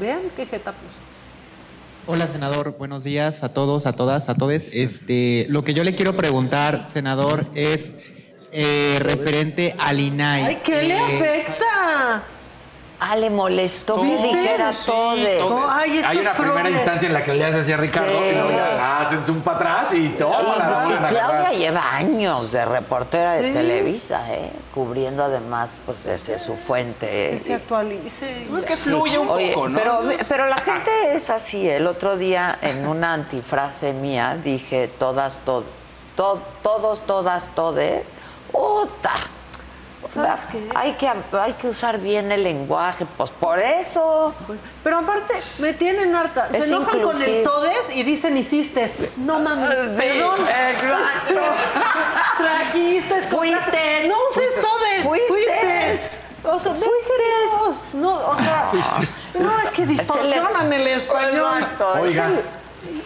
Vean 0.00 0.22
qué 0.36 0.44
jeta 0.46 0.72
puso. 0.72 0.98
Hola, 2.06 2.26
senador. 2.26 2.76
Buenos 2.78 3.04
días 3.04 3.42
a 3.42 3.50
todos, 3.52 3.86
a 3.86 3.92
todas, 3.94 4.28
a 4.28 4.34
todes. 4.34 4.70
Este, 4.72 5.46
lo 5.48 5.62
que 5.64 5.74
yo 5.74 5.84
le 5.84 5.94
quiero 5.94 6.16
preguntar, 6.16 6.86
senador, 6.86 7.46
es 7.54 7.94
eh, 8.50 8.98
referente 9.00 9.74
al 9.78 10.00
INAI. 10.00 10.44
Ay, 10.44 10.58
¿qué 10.64 10.82
le 10.82 10.94
Eh, 10.96 10.98
afecta? 10.98 12.22
Ah, 13.00 13.14
le 13.14 13.30
molestó 13.30 13.94
que 14.02 14.16
dijera 14.22 14.72
todo. 14.84 15.50
No, 15.50 15.70
ay, 15.70 15.98
esto 15.98 16.08
Hay 16.08 16.16
es 16.16 16.22
una 16.22 16.34
primera 16.34 16.54
progres. 16.62 16.72
instancia 16.78 17.06
en 17.06 17.14
la 17.14 17.22
que 17.22 17.32
le 17.32 17.44
hace 17.44 17.58
así 17.60 17.72
a 17.72 17.76
Ricardo 17.76 18.10
Sí. 18.10 18.24
y 18.24 18.32
luego 18.32 18.50
ya 18.50 19.00
hacen 19.00 19.24
zoom 19.24 19.40
para 19.42 19.56
atrás 19.56 19.94
y 19.94 20.08
todo. 20.08 20.56
Y, 20.88 20.92
y 20.92 20.96
Claudia 21.06 21.50
lleva 21.52 21.94
años 21.94 22.50
de 22.50 22.64
reportera 22.64 23.34
de 23.34 23.52
Televisa, 23.52 24.34
¿eh? 24.34 24.50
cubriendo 24.74 25.22
además, 25.22 25.78
pues 25.86 26.28
es 26.28 26.42
su 26.42 26.56
fuente. 26.56 27.06
Que 27.06 27.38
se 27.44 27.54
actualice. 27.54 28.46
Que 28.66 28.74
Sí. 28.74 28.90
fluye 28.90 29.16
un 29.16 29.28
Oye, 29.30 29.52
poco, 29.54 29.68
¿no? 29.68 29.78
Pero, 29.78 30.00
pero 30.28 30.46
la 30.46 30.56
gente 30.56 30.90
es 31.14 31.30
así. 31.30 31.68
El 31.70 31.86
otro 31.86 32.16
día, 32.16 32.58
en 32.62 32.84
una 32.88 33.12
antifrase 33.14 33.92
mía, 33.92 34.36
dije 34.42 34.88
todas, 34.88 35.38
to- 35.44 35.64
to- 36.16 36.42
todos, 36.62 37.06
todas, 37.06 37.44
todes. 37.54 38.08
¡Uta! 38.52 39.12
¿Sabes 40.06 40.40
qué? 40.52 40.68
Hay 40.74 40.92
que, 40.92 41.08
hay 41.08 41.52
que 41.54 41.68
usar 41.68 41.98
bien 41.98 42.30
el 42.30 42.42
lenguaje, 42.44 43.04
pues 43.16 43.30
por 43.30 43.58
eso. 43.58 44.32
Pero 44.82 44.98
aparte, 44.98 45.34
me 45.60 45.72
tienen 45.74 46.14
harta. 46.14 46.48
Se 46.50 46.68
enojan 46.68 47.02
con 47.02 47.20
el 47.20 47.42
todes 47.42 47.90
y 47.94 48.04
dicen 48.04 48.36
hiciste. 48.36 48.90
No 49.16 49.38
mames, 49.40 49.96
Sí, 49.96 50.02
perdón. 50.02 50.40
exacto. 50.46 51.40
Trajiste, 52.38 53.22
Fuiste. 53.22 54.08
No 54.08 54.14
uses 54.30 54.60
todes. 54.60 55.02
Fuiste. 55.02 56.20
O 56.44 56.58
sea, 56.58 56.72
fuiste. 56.72 56.98
No, 57.94 58.14
o 58.14 58.36
sea, 58.36 58.70
no, 59.38 59.58
es 59.60 59.70
que 59.70 59.86
distorsionan 59.86 60.72
el 60.72 60.86
español. 60.86 61.46
Exacto, 61.58 61.94
es 61.96 62.00
Oiga. 62.02 62.30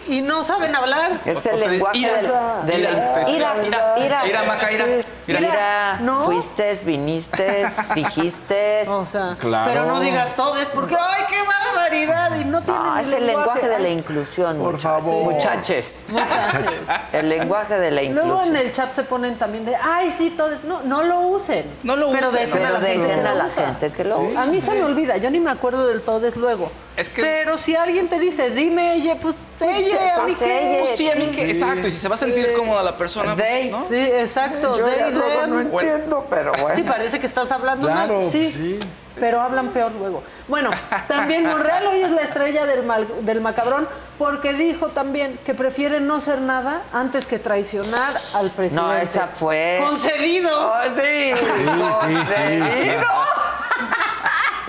Y 0.09 0.21
no 0.21 0.43
saben 0.43 0.75
hablar. 0.75 1.19
Es 1.25 1.45
el 1.45 1.59
lenguaje 1.59 1.97
Ira, 1.97 2.13
del, 2.15 2.65
del- 2.65 2.79
ira, 2.81 3.23
ira, 3.27 3.55
ira, 3.65 3.95
ira, 3.97 4.25
ira, 4.27 4.43
Maca, 4.43 4.71
ira, 4.71 4.85
ira. 4.87 5.39
Ira, 5.39 5.97
No. 6.01 6.21
fuiste, 6.25 6.73
viniste, 6.85 7.65
dijiste. 7.95 8.83
O 8.87 9.05
sea, 9.05 9.35
Claro. 9.39 9.69
pero 9.71 9.85
no 9.85 9.99
digas 9.99 10.35
todes 10.35 10.67
porque 10.69 10.95
¡ay, 10.99 11.23
qué 11.29 11.37
barbaridad! 11.47 12.39
Y 12.39 12.45
no 12.45 12.61
tienen 12.61 12.83
No, 12.83 12.95
el 12.97 13.01
es 13.05 13.13
el 13.13 13.25
lenguaje 13.27 13.67
de 13.67 13.79
la 13.79 13.89
inclusión, 13.89 14.57
Por 14.57 14.73
muchachos. 14.73 14.83
favor. 14.83 15.33
Muchaches. 15.33 16.05
Muchachos. 16.09 16.73
El 17.13 17.29
lenguaje 17.29 17.77
de 17.79 17.91
la 17.91 18.01
Luego 18.03 18.19
en 18.19 18.27
inclusión. 18.27 18.55
el 18.57 18.71
chat 18.71 18.93
se 18.93 19.03
ponen 19.03 19.37
también 19.37 19.65
de, 19.65 19.75
ay, 19.75 20.11
sí, 20.15 20.29
todos. 20.31 20.63
No, 20.63 20.81
no 20.83 21.03
lo 21.03 21.19
usen. 21.21 21.65
No 21.83 21.95
lo 21.95 22.11
pero 22.11 22.27
usen, 22.29 22.41
Dejen 22.45 22.51
Pero 22.61 22.67
a 22.67 22.71
la 22.71 22.79
gente 22.79 23.07
dejen 23.07 23.27
a 23.27 23.33
la 23.33 23.49
gente 23.49 23.91
que 23.91 24.03
lo 24.03 24.15
Sí. 24.17 24.35
A 24.37 24.45
mí 24.45 24.61
se 24.61 24.71
me 24.71 24.83
olvida, 24.83 25.17
yo 25.17 25.29
ni 25.31 25.39
me 25.39 25.51
acuerdo 25.51 25.87
del 25.87 26.01
todes 26.01 26.35
luego. 26.35 26.71
Es 26.95 27.09
que- 27.09 27.21
Pero 27.21 27.57
si 27.57 27.75
alguien 27.75 28.07
te 28.07 28.19
dice, 28.19 28.51
dime 28.51 28.93
ella, 28.95 29.17
pues 29.21 29.35
ella, 29.63 30.15
a 30.17 30.25
mí 30.25 30.35
pues. 30.37 30.79
Pues 30.79 30.95
sí, 30.95 31.09
a 31.09 31.15
mí 31.15 31.27
que, 31.27 31.49
exacto, 31.49 31.87
y 31.87 31.91
si 31.91 31.97
se 31.97 32.07
va 32.09 32.15
a 32.15 32.17
sentir 32.17 32.53
cómoda 32.53 32.83
la 32.83 32.97
persona, 32.97 33.33
pues, 33.35 33.47
They. 33.47 33.69
¿no? 33.69 33.85
Sí, 33.87 33.95
exacto. 33.97 34.77
Yo 34.77 34.87
ya 34.95 35.09
luego 35.09 35.47
no 35.47 35.59
entiendo, 35.59 36.27
pero 36.29 36.51
bueno. 36.53 36.75
Sí, 36.75 36.83
parece 36.83 37.19
que 37.19 37.27
estás 37.27 37.51
hablando 37.51 37.87
Claro, 37.87 38.21
mal. 38.21 38.31
Sí, 38.31 38.39
pues 38.43 38.53
sí. 38.53 38.79
pero 39.19 39.41
hablan 39.41 39.69
peor 39.69 39.91
luego. 39.93 40.23
Bueno, 40.47 40.69
también 41.07 41.45
Monreal 41.45 41.87
hoy 41.87 42.01
es 42.01 42.11
la 42.11 42.21
estrella 42.21 42.65
del, 42.65 42.83
mal- 42.83 43.07
del 43.25 43.41
macabrón 43.41 43.87
porque 44.17 44.53
dijo 44.53 44.89
también 44.89 45.39
que 45.45 45.53
prefiere 45.53 45.99
no 45.99 46.19
ser 46.19 46.39
nada 46.41 46.83
antes 46.93 47.25
que 47.25 47.39
traicionar 47.39 48.13
al 48.35 48.51
presidente. 48.51 48.75
No, 48.75 48.93
esa 48.93 49.27
fue. 49.27 49.79
Concedido. 49.83 50.71
Oh, 50.73 50.81
sí. 50.95 51.01
Sí, 51.01 51.33
sí, 51.35 51.35
sí, 51.35 52.15
sí. 52.25 52.33
Concedido. 52.59 53.03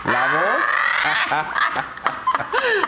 La 0.04 0.26
voz. 0.32 2.03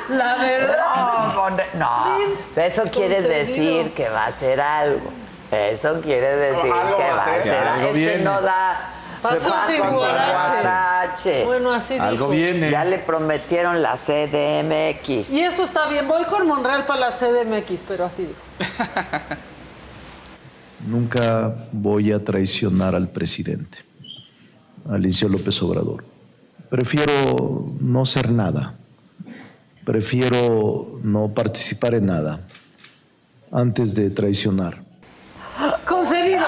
La 0.09 0.36
verdad. 0.36 1.59
No, 1.74 2.19
eso 2.62 2.82
quiere 2.93 3.20
decir 3.23 3.93
que 3.94 4.09
va 4.09 4.24
a 4.24 4.27
hacer 4.28 4.61
algo. 4.61 5.11
Eso 5.51 6.01
quiere 6.01 6.36
decir 6.36 6.73
Algo 6.73 6.97
que 6.97 7.03
va 7.05 7.12
a 7.12 7.16
va 7.16 7.23
a 7.23 7.35
hacer. 7.36 7.53
hacer. 7.53 7.69
Algo 7.69 7.86
Este 7.89 7.98
viene. 7.98 8.23
no 8.23 8.40
da 8.43 8.93
Pasos 9.23 9.53
sin 9.69 9.81
guarache. 9.90 11.44
Bueno, 11.44 11.73
así 11.73 11.94
Algo 11.94 12.11
dijo. 12.11 12.28
viene. 12.31 12.70
Ya 12.70 12.85
le 12.85 12.98
prometieron 12.98 13.82
la 13.82 13.97
CDMX. 13.97 15.31
Y 15.31 15.40
esto 15.40 15.65
está 15.65 15.89
bien. 15.89 16.07
Voy 16.07 16.24
con 16.24 16.47
Monreal 16.47 16.85
para 16.86 17.01
la 17.01 17.11
CDMX, 17.11 17.82
pero 17.89 18.05
así 18.05 18.27
dijo. 18.27 18.39
Nunca 20.86 21.55
voy 21.73 22.12
a 22.12 22.23
traicionar 22.24 22.94
al 22.94 23.09
presidente, 23.09 23.78
Alicia 24.90 25.28
López 25.28 25.61
Obrador. 25.62 26.05
Prefiero 26.69 27.73
no 27.81 28.05
ser 28.07 28.31
nada. 28.31 28.74
Prefiero 29.86 30.98
no 31.04 31.28
participar 31.32 31.94
en 31.94 32.06
nada 32.06 32.40
antes 33.52 33.94
de 33.94 34.10
traicionar. 34.10 34.82
Concedido. 35.86 36.44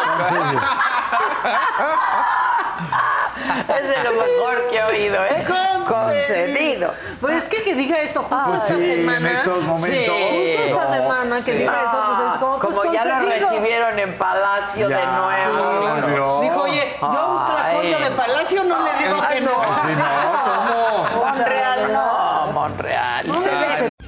Es 3.69 3.89
de 3.89 4.05
lo 4.05 4.11
mejor 4.11 4.69
que 4.71 4.77
he 4.79 4.83
oído, 4.85 5.25
¿eh? 5.25 5.47
Concedido. 5.87 6.93
Pues 7.21 7.45
es 7.45 7.49
que 7.49 7.63
que 7.63 7.75
diga 7.75 7.99
eso 8.01 8.23
justo 8.23 8.45
Pues 8.49 8.63
esta 8.63 8.75
sí, 8.77 8.85
en 8.91 8.97
semana. 9.01 9.31
estos 9.33 9.65
momentos. 9.65 9.89
Sí, 9.89 10.57
justo 10.57 10.63
esta 10.65 10.85
No, 10.85 10.95
semana 10.95 11.37
que 11.37 11.41
sí. 11.43 11.53
diga 11.53 11.81
eso, 11.81 12.03
pues 12.17 12.33
es 12.33 12.39
como, 12.41 12.59
pues, 12.59 12.75
Como 12.77 12.93
ya 12.93 13.05
lo 13.05 13.15
concedido. 13.19 13.49
recibieron 13.51 13.99
en 13.99 14.19
Palacio 14.19 14.89
de 14.89 15.07
nuevo. 15.07 15.79
claro. 15.81 16.41
Dijo, 16.43 16.61
oye, 16.63 16.97
yo 17.01 17.07
a 17.07 17.73
un 17.77 17.83
de 18.05 18.11
palacio 18.17 18.65
no 18.65 18.79
le 18.85 18.91
digo 18.99 19.21
que 19.31 19.41
no. 19.41 19.51
Sí, 19.83 19.89
no, 19.97 20.05
¿cómo? 20.45 20.98
Monreal, 23.39 23.55
no, 23.55 23.61
Monreal. 23.61 23.77
Se 23.77 23.78
ve. 23.78 23.78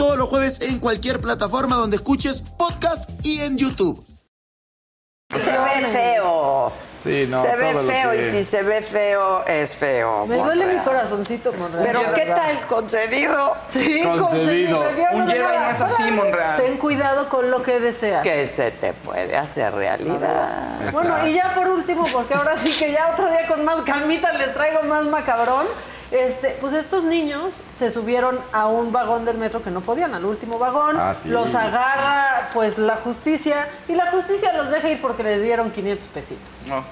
todos 0.00 0.16
los 0.16 0.30
jueves 0.30 0.62
en 0.62 0.78
cualquier 0.78 1.20
plataforma 1.20 1.76
donde 1.76 1.96
escuches 1.96 2.40
podcast 2.56 3.10
y 3.22 3.42
en 3.42 3.58
YouTube. 3.58 4.02
Se 5.34 5.50
ve 5.50 5.88
feo. 5.92 6.72
Sí, 7.02 7.26
no, 7.28 7.42
se 7.42 7.54
ve 7.56 7.74
feo 7.86 8.10
que- 8.12 8.18
y 8.18 8.22
si 8.30 8.42
se 8.44 8.62
ve 8.62 8.80
feo, 8.80 9.44
es 9.46 9.76
feo. 9.76 10.24
Me 10.26 10.38
duele 10.38 10.64
mi 10.66 10.78
corazoncito, 10.82 11.52
Monreal. 11.52 11.84
Pero 11.84 12.12
¿qué 12.14 12.24
tal 12.34 12.60
concedido? 12.66 13.56
Sí, 13.68 14.02
Concedido. 14.02 14.80
Un 15.12 15.26
Jedi 15.28 15.38
no 15.38 15.70
es 15.70 15.80
así, 15.82 16.10
Monreal. 16.12 16.56
Ten 16.62 16.78
cuidado 16.78 17.28
con 17.28 17.50
lo 17.50 17.62
que 17.62 17.78
deseas. 17.78 18.22
Que 18.22 18.46
se 18.46 18.70
te 18.70 18.94
puede 18.94 19.36
hacer 19.36 19.74
realidad. 19.74 20.80
Bueno, 20.92 21.26
y 21.28 21.34
ya 21.34 21.54
por 21.54 21.68
último, 21.68 22.04
porque 22.10 22.32
ahora 22.34 22.56
sí 22.56 22.72
que 22.72 22.90
ya 22.90 23.10
otro 23.12 23.30
día 23.30 23.46
con 23.48 23.66
más 23.66 23.82
calmita 23.82 24.32
les 24.32 24.54
traigo 24.54 24.82
más 24.84 25.04
macabrón. 25.04 25.66
Este, 26.10 26.56
pues 26.60 26.72
estos 26.72 27.04
niños 27.04 27.54
se 27.78 27.90
subieron 27.90 28.38
a 28.52 28.66
un 28.66 28.90
vagón 28.90 29.24
del 29.24 29.38
metro 29.38 29.62
que 29.62 29.70
no 29.70 29.80
podían, 29.80 30.12
al 30.14 30.24
último 30.24 30.58
vagón. 30.58 30.96
Ah, 30.98 31.14
sí. 31.14 31.28
Los 31.28 31.54
agarra 31.54 32.50
pues 32.52 32.78
la 32.78 32.96
justicia 32.96 33.68
y 33.86 33.94
la 33.94 34.10
justicia 34.10 34.52
los 34.54 34.70
deja 34.70 34.90
ir 34.90 35.00
porque 35.00 35.22
les 35.22 35.40
dieron 35.40 35.70
500 35.70 36.08
pesitos. 36.08 36.50
No. 36.66 36.84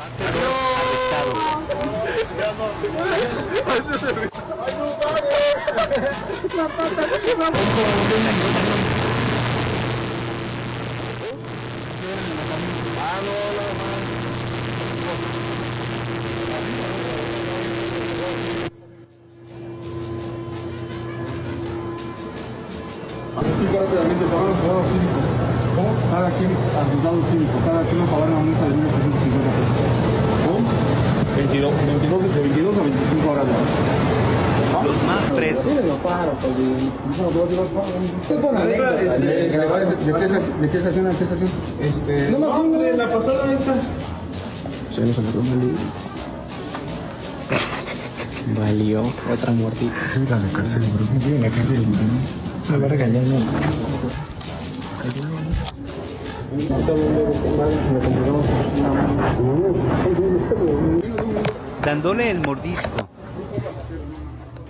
rápidamente 23.90 24.24
pagaron 24.26 24.50
el 24.50 24.56
juzgado 24.56 24.82
cívico. 24.90 25.20
¿Cómo? 25.74 25.90
Cada 26.10 26.30
quien 26.30 26.50
juzgado 26.90 27.18
cívico. 27.30 27.56
Cada 27.64 27.82
quien 27.82 28.00
a 28.00 28.06
de 28.06 28.44
1.850 28.44 29.50
pesos. 29.60 30.04
¿Cómo? 30.46 30.58
22, 31.36 31.74
22, 31.86 32.22
de 32.22 32.40
22 32.40 32.76
a 32.76 32.82
25 32.82 33.30
horas 33.30 33.46
de 33.46 33.52
arresto. 33.54 33.80
Los 34.84 35.02
más 35.04 35.30
presos. 35.30 35.74
¿De 40.60 40.68
qué 40.68 40.76
estación 40.78 41.06
a 41.06 41.10
qué 41.10 41.24
estación? 41.24 41.50
Este... 41.80 42.30
No, 42.30 42.38
no, 42.38 42.78
de 42.78 42.96
la 42.96 43.12
pasada 43.12 43.52
esta. 43.52 43.74
Se 44.94 45.00
nos 45.00 45.18
ley. 45.18 46.09
Valió 48.56 49.02
otra 49.32 49.52
mordida. 49.52 49.92
Mira 50.18 50.38
la 50.38 50.48
cárcel, 50.48 50.82
bro. 50.94 51.06
Mira 51.26 51.40
la 51.40 51.50
cárcel, 51.54 51.86
Me 52.70 52.76
va 52.78 52.86
a 52.86 52.88
regañar, 52.88 53.22
¿no? 53.24 53.36
Dándole 61.82 62.30
el 62.30 62.40
mordisco. 62.40 63.08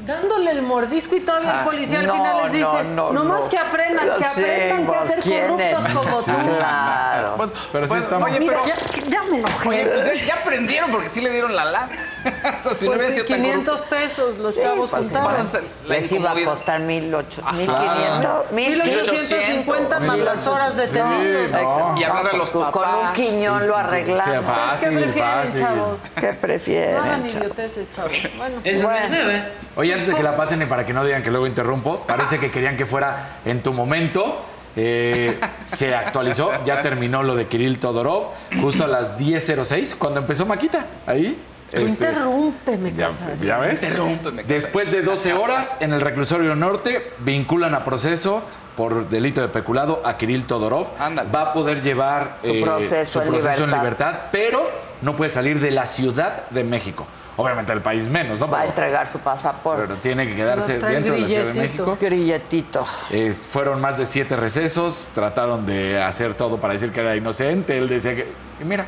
Dándole 0.05 0.51
el 0.53 0.63
mordisco 0.63 1.15
y 1.17 1.21
todavía 1.21 1.51
el 1.51 1.57
Ah, 1.61 1.65
policía 1.65 2.01
al 2.01 2.07
no, 2.07 2.13
final 2.15 2.37
les 2.45 2.53
dice, 2.53 2.85
no, 2.95 3.13
no, 3.13 3.25
más 3.25 3.41
no. 3.45 3.49
que 3.49 3.59
aprendan, 3.59 4.09
que 4.19 4.25
Sí, 4.25 4.41
aprendan 4.43 4.79
que 4.79 4.85
pues, 4.87 5.01
hacer 5.01 5.21
corruptos 5.41 5.93
como 5.95 6.21
Sí, 6.23 6.31
tú. 6.33 6.57
claro. 6.57 7.35
Pues, 7.37 7.53
Pero 7.73 7.85
sí 7.87 7.89
pues, 7.91 8.03
estamos- 8.05 8.31
Oye, 8.31 8.41
Mira, 8.41 8.57
pero. 8.65 8.75
ya, 8.77 9.09
ya 9.09 9.23
me 9.31 9.39
enojé. 9.39 9.69
Oye, 9.69 9.87
pues 9.87 10.21
ya, 10.21 10.27
ya 10.27 10.35
aprendieron 10.35 10.91
porque 10.91 11.09
sí 11.09 11.21
le 11.21 11.31
dieron 11.31 11.55
la 11.55 11.65
lana. 11.67 11.91
o 12.59 12.61
sea, 12.63 12.75
si 12.75 12.87
no 12.87 12.93
Pues 12.93 12.99
hubieran 12.99 13.07
sí, 13.09 13.15
sido 13.15 13.27
tan 13.27 13.43
500 13.43 13.81
corruptos. 13.81 13.99
pesos 13.99 14.39
los 14.39 14.55
Sí, 14.55 14.61
chavos 14.63 14.91
pues, 14.91 15.13
la 15.13 15.61
Les 15.89 16.13
iba 16.13 16.31
a 16.33 16.45
costar 16.45 16.81
mil 16.81 17.15
ocho- 17.15 17.43
Ajá. 17.45 17.53
mil 17.53 17.67
quinientos, 17.75 18.53
mil 18.53 18.83
1850 18.83 20.01
más 20.01 20.19
las 20.19 20.47
horas 20.47 20.77
de 20.77 20.87
Sí, 20.87 20.95
tenido. 20.95 21.49
no. 21.49 21.95
Y 21.99 22.05
hablar 22.05 22.29
a 22.35 22.37
los 22.37 22.51
Con 22.51 22.65
un 22.67 22.71
papás. 22.73 23.13
quiñón 23.15 23.67
lo 23.67 23.75
Sí, 23.75 23.81
arreglamos. 23.81 24.45
fácil, 24.47 24.89
¿Qué 24.91 24.97
prefieren, 24.97 25.35
fácil. 25.45 25.61
chavos? 25.61 25.99
¿Qué 26.15 26.33
No 26.33 26.39
prefieren, 26.41 27.29
chavos? 27.29 28.13
Bueno, 28.37 28.61
no. 28.61 29.41
Oye, 29.77 29.95
antes 30.01 30.09
de 30.09 30.15
que 30.15 30.23
la 30.23 30.37
pasen 30.37 30.63
y 30.63 30.67
para 30.67 30.87
que 30.87 30.93
no 30.93 31.05
digan 31.05 31.23
que 31.23 31.31
luego 31.31 31.47
interrumpo, 31.47 32.01
parece 32.07 32.39
que 32.39 32.51
querían 32.51 32.77
que 32.77 32.87
fuera 32.87 33.39
en 33.45 33.63
tu 33.63 33.73
momento. 33.73 34.45
Eh, 34.77 35.39
se 35.65 35.95
actualizó, 35.95 36.51
ya 36.65 36.81
terminó 36.81 37.23
lo 37.23 37.35
de 37.35 37.47
Kirill 37.47 37.79
Todorov, 37.81 38.29
justo 38.61 38.85
a 38.85 38.87
las 38.87 39.19
10.06, 39.19 39.97
cuando 39.97 40.21
empezó 40.21 40.47
Maquita. 40.47 40.87
Ahí. 41.07 41.37
este, 41.73 41.89
interrúmpeme, 41.89 42.93
ya, 42.93 43.59
ves. 43.59 43.83
Interrúmpeme, 43.83 44.45
Después 44.45 44.93
de 44.93 45.03
12 45.03 45.33
horas 45.35 45.77
en 45.81 45.93
el 45.93 46.01
reclusorio 46.01 46.55
norte, 46.55 47.13
vinculan 47.19 47.75
a 47.75 47.85
proceso 47.85 48.43
por 48.77 49.09
delito 49.09 49.41
de 49.41 49.49
peculado 49.49 50.03
a 50.05 50.17
Kirill 50.17 50.47
Todorov. 50.47 50.87
Ándale. 50.99 51.31
Va 51.31 51.43
a 51.43 51.53
poder 51.53 51.83
llevar 51.83 52.37
Su 52.43 52.61
proceso 52.61 53.23
en 53.23 53.33
libertad. 53.33 53.67
libertad, 53.67 54.15
pero 54.31 54.71
no 55.03 55.17
puede 55.17 55.31
salir 55.31 55.61
de 55.61 55.73
la 55.73 55.85
Ciudad 55.87 56.49
de 56.51 56.63
México. 56.63 57.07
Obviamente 57.41 57.73
el 57.73 57.81
país 57.81 58.09
menos, 58.09 58.39
¿no? 58.39 58.49
Va 58.49 58.61
a 58.61 58.65
entregar 58.67 59.07
su 59.07 59.19
pasaporte. 59.19 59.83
pero 59.87 59.97
tiene 59.99 60.27
que 60.27 60.35
quedarse 60.37 60.79
dentro 60.79 61.15
de 61.15 61.21
la 61.21 61.27
Ciudad 61.29 61.45
de. 61.53 61.61
México. 61.61 61.97
Grilletito. 62.01 62.85
Eh, 63.11 63.33
fueron 63.33 63.81
más 63.81 63.97
de 63.99 64.07
siete 64.07 64.37
recesos, 64.37 65.07
trataron 65.15 65.65
de 65.67 66.03
hacer 66.03 66.35
todo 66.35 66.59
para 66.59 66.75
decir 66.75 66.93
que 66.93 67.01
era 67.01 67.17
inocente. 67.17 67.79
Él 67.79 67.89
decía 67.89 68.15
que, 68.15 68.31
y 68.61 68.65
mira, 68.65 68.85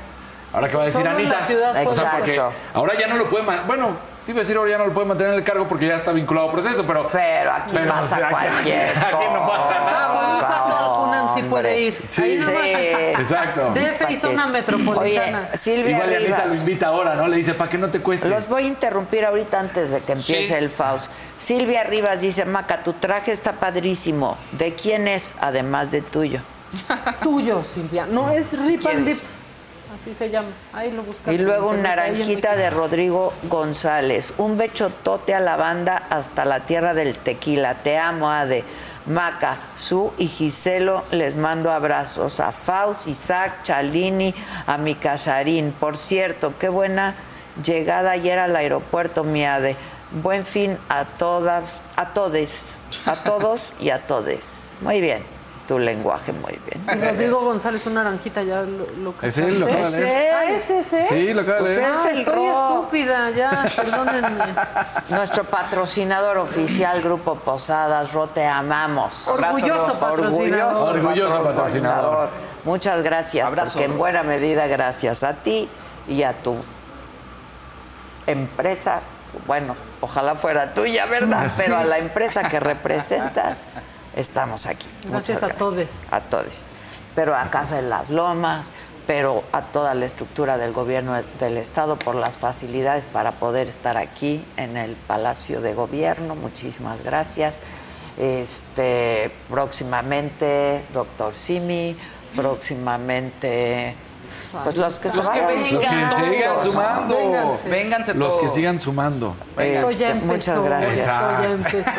ahora 0.53 0.69
que 0.69 0.77
va 0.77 0.83
a 0.83 0.87
decir 0.87 1.01
Solo 1.03 1.19
en 1.19 1.29
la 1.29 1.37
Anita, 1.37 1.47
ciudad, 1.47 1.70
o 1.87 1.95
sea, 1.95 2.11
porque 2.19 2.35
Exacto. 2.35 2.53
ahora 2.74 2.93
ya 2.99 3.07
no 3.07 3.16
lo 3.16 3.31
puede, 3.31 3.45
bueno, 3.66 3.97
te 4.27 4.33
iba 4.33 4.39
a 4.39 4.43
decir 4.43 4.57
ahora 4.57 4.70
ya 4.70 4.79
no 4.79 4.87
lo 4.87 4.93
puede 4.93 5.07
mantener 5.09 5.33
en 5.33 5.39
el 5.41 5.45
cargo 5.45 5.66
porque 5.66 5.87
ya 5.87 5.97
está 5.97 6.12
vinculado 6.12 6.49
a 6.49 6.53
proceso, 6.53 6.85
pero 6.87 7.09
Pero 7.11 7.53
aquí 7.53 7.70
pero, 7.73 7.89
pasa 7.93 8.03
o 8.05 8.19
sea, 8.19 8.27
aquí- 8.29 8.35
cualquier 8.35 8.89
aquí 8.99 9.24
no 9.33 9.39
pasa 9.41 9.74
nada. 9.85 10.79
Alcunan 10.79 11.02
sí 11.34 11.42
puede 11.42 11.80
ir. 11.80 11.98
Sí. 12.09 12.22
Ahí 12.22 12.36
Sí. 12.36 12.50
Exacto. 13.18 13.72
DF 13.74 14.10
y 14.10 14.16
zona 14.16 14.46
metropolitana. 14.46 15.48
Oye, 15.48 15.56
Silvia 15.56 15.90
Igual 15.96 16.14
Anita 16.14 16.20
lo 16.30 16.44
Rivas. 16.44 16.59
invita 16.60 16.86
ahora, 16.88 17.14
¿no? 17.14 17.28
Le 17.28 17.36
dice, 17.36 17.54
para 17.54 17.70
que 17.70 17.78
no 17.78 17.90
te 17.90 18.00
cueste. 18.00 18.28
Los 18.28 18.48
voy 18.48 18.64
a 18.64 18.66
interrumpir 18.66 19.24
ahorita 19.24 19.60
antes 19.60 19.90
de 19.90 20.00
que 20.00 20.12
empiece 20.12 20.44
Sí. 20.48 20.54
el 20.54 20.70
Faust. 20.70 21.10
Silvia 21.36 21.84
Rivas 21.84 22.20
dice, 22.20 22.44
Maca, 22.44 22.82
tu 22.82 22.92
traje 22.94 23.32
está 23.32 23.52
padrísimo. 23.54 24.36
¿De 24.52 24.74
quién 24.74 25.09
es, 25.09 25.34
además 25.40 25.90
de 25.90 26.02
tuyo? 26.02 26.40
Tuyo, 27.22 27.62
Silvia. 27.62 28.06
No, 28.06 28.30
es 28.30 28.50
Rip 28.66 28.86
and 28.86 29.04
quieres. 29.04 29.20
Dip. 29.20 29.28
Así 30.00 30.14
se 30.14 30.30
llama. 30.30 30.48
Ahí 30.72 30.90
lo 30.90 31.02
buscas. 31.02 31.32
Y 31.32 31.38
luego 31.38 31.68
un 31.68 31.76
un 31.76 31.82
naranjita 31.82 32.56
de 32.56 32.70
Rodrigo 32.70 33.32
González. 33.44 34.32
Un 34.38 34.56
bechotote 34.56 35.34
a 35.34 35.40
la 35.40 35.56
banda 35.56 36.06
hasta 36.10 36.44
la 36.44 36.60
tierra 36.60 36.94
del 36.94 37.18
tequila. 37.18 37.74
Te 37.82 37.98
amo, 37.98 38.30
Ade. 38.30 38.64
Maca, 39.07 39.59
Su 39.77 40.12
y 40.19 40.29
Giselo, 40.29 41.05
les 41.11 41.35
mando 41.37 41.70
abrazos. 41.70 42.41
A 42.41 42.53
Faust, 42.53 43.09
Isaac, 43.09 43.62
Chalini, 43.65 44.35
a 44.66 44.79
mi 44.79 44.95
Casarín. 44.95 45.73
Por 45.73 45.97
cierto, 45.97 46.55
qué 46.59 46.69
buena 46.69 47.15
llegada 47.62 48.12
ayer 48.12 48.39
al 48.39 48.55
aeropuerto, 48.55 49.24
mi 49.24 49.45
Ade. 49.45 49.77
Buen 50.23 50.45
fin 50.45 50.79
a 50.89 51.05
todas, 51.05 51.83
a 51.97 52.11
todes, 52.12 52.62
a 53.07 53.16
todos 53.16 53.73
y 53.81 53.91
a 53.91 54.07
todes. 54.07 54.47
Muy 54.81 55.01
bien, 55.01 55.24
tu 55.73 55.78
lenguaje 55.78 56.32
muy 56.35 56.59
bien. 56.66 56.85
Y 56.86 57.03
Rodrigo 57.11 57.40
González, 57.40 57.86
un 57.86 57.94
naranjita, 57.94 58.43
ya 58.43 58.61
lo, 58.61 58.86
lo 59.03 59.15
Es 59.23 59.39
él, 59.39 59.59
lo 59.59 59.65
acaba 59.65 59.81
de 59.81 59.86
Es 59.86 59.93
leer. 60.01 60.28
él. 60.28 60.35
Ah, 60.36 60.44
ese 60.44 60.78
es 60.81 60.93
él. 60.93 61.07
Sí, 61.09 61.32
lo 61.32 61.40
acaba 61.40 61.57
de 61.57 61.62
Pues 61.62 61.77
leer. 61.78 61.90
es 61.93 61.97
Ah, 61.97 62.11
el 62.11 62.19
estoy 62.19 62.35
Ro. 62.35 62.53
estúpida, 62.77 63.31
ya, 63.31 63.65
perdónenme. 63.77 64.44
Nuestro 65.09 65.44
patrocinador 65.44 66.36
oficial, 66.36 67.01
Grupo 67.01 67.36
Posadas, 67.36 68.12
Ro, 68.12 68.27
te 68.27 68.47
amamos. 68.47 69.27
Orgulloso 69.28 69.94
Ro. 69.94 69.99
patrocinador. 69.99 70.97
Orgulloso 70.97 71.43
patrocinador. 71.43 72.28
Muchas 72.65 73.03
gracias, 73.03 73.49
Abrazo, 73.49 73.73
porque 73.78 73.86
en 73.86 73.97
buena 73.97 74.23
medida 74.23 74.66
gracias 74.66 75.23
a 75.24 75.32
ti 75.35 75.70
y 76.07 76.23
a 76.23 76.35
tu 76.35 76.57
empresa, 78.27 79.01
bueno, 79.47 79.74
ojalá 80.03 80.35
fuera 80.35 80.74
tuya, 80.74 81.07
¿verdad? 81.07 81.51
Pero 81.57 81.77
a 81.78 81.85
la 81.85 81.99
empresa 81.99 82.43
que 82.44 82.61
representas, 82.61 83.66
estamos 84.16 84.66
aquí. 84.66 84.89
Gracias 85.06 85.43
Muchas 85.43 85.51
a 85.51 85.56
todes. 85.56 85.98
A 86.10 86.20
todos. 86.20 86.68
Pero 87.14 87.36
a 87.36 87.51
Casa 87.51 87.76
de 87.76 87.82
las 87.82 88.10
Lomas, 88.10 88.70
pero 89.06 89.43
a 89.52 89.62
toda 89.62 89.94
la 89.94 90.06
estructura 90.06 90.59
del 90.59 90.72
gobierno 90.72 91.20
del 91.39 91.59
Estado 91.59 91.98
por 91.98 92.14
las 92.14 92.39
facilidades 92.39 93.06
para 93.06 93.32
poder 93.32 93.68
estar 93.68 93.97
aquí 93.97 94.44
en 94.56 94.76
el 94.76 94.94
Palacio 94.97 95.60
de 95.60 95.74
Gobierno. 95.74 96.34
Muchísimas 96.34 97.02
gracias. 97.02 97.60
Este, 98.16 99.30
próximamente, 99.48 100.84
doctor 100.93 101.34
Simi, 101.34 101.97
próximamente, 102.36 103.94
pues 104.64 104.76
los 104.76 104.98
que 104.98 105.09
Los 105.09 105.26
se 105.26 105.32
que 105.32 105.40
vayan 105.40 105.62
vengan, 105.80 106.10
Los 106.10 106.14
que 106.20 106.30
sigan 106.32 106.64
sumando. 106.64 107.16
Vénganse. 107.16 107.68
Vénganse 107.68 108.14
Los 108.14 108.36
que 108.38 108.48
sigan 108.48 108.80
sumando. 108.80 109.36
Esto 109.59 109.90
ya 109.92 110.10
empezó. 110.10 110.60
muchas 110.62 110.64
gracias. 110.64 111.09
Esto 111.09 111.42
ya 111.42 111.50
empezó. 111.50 111.90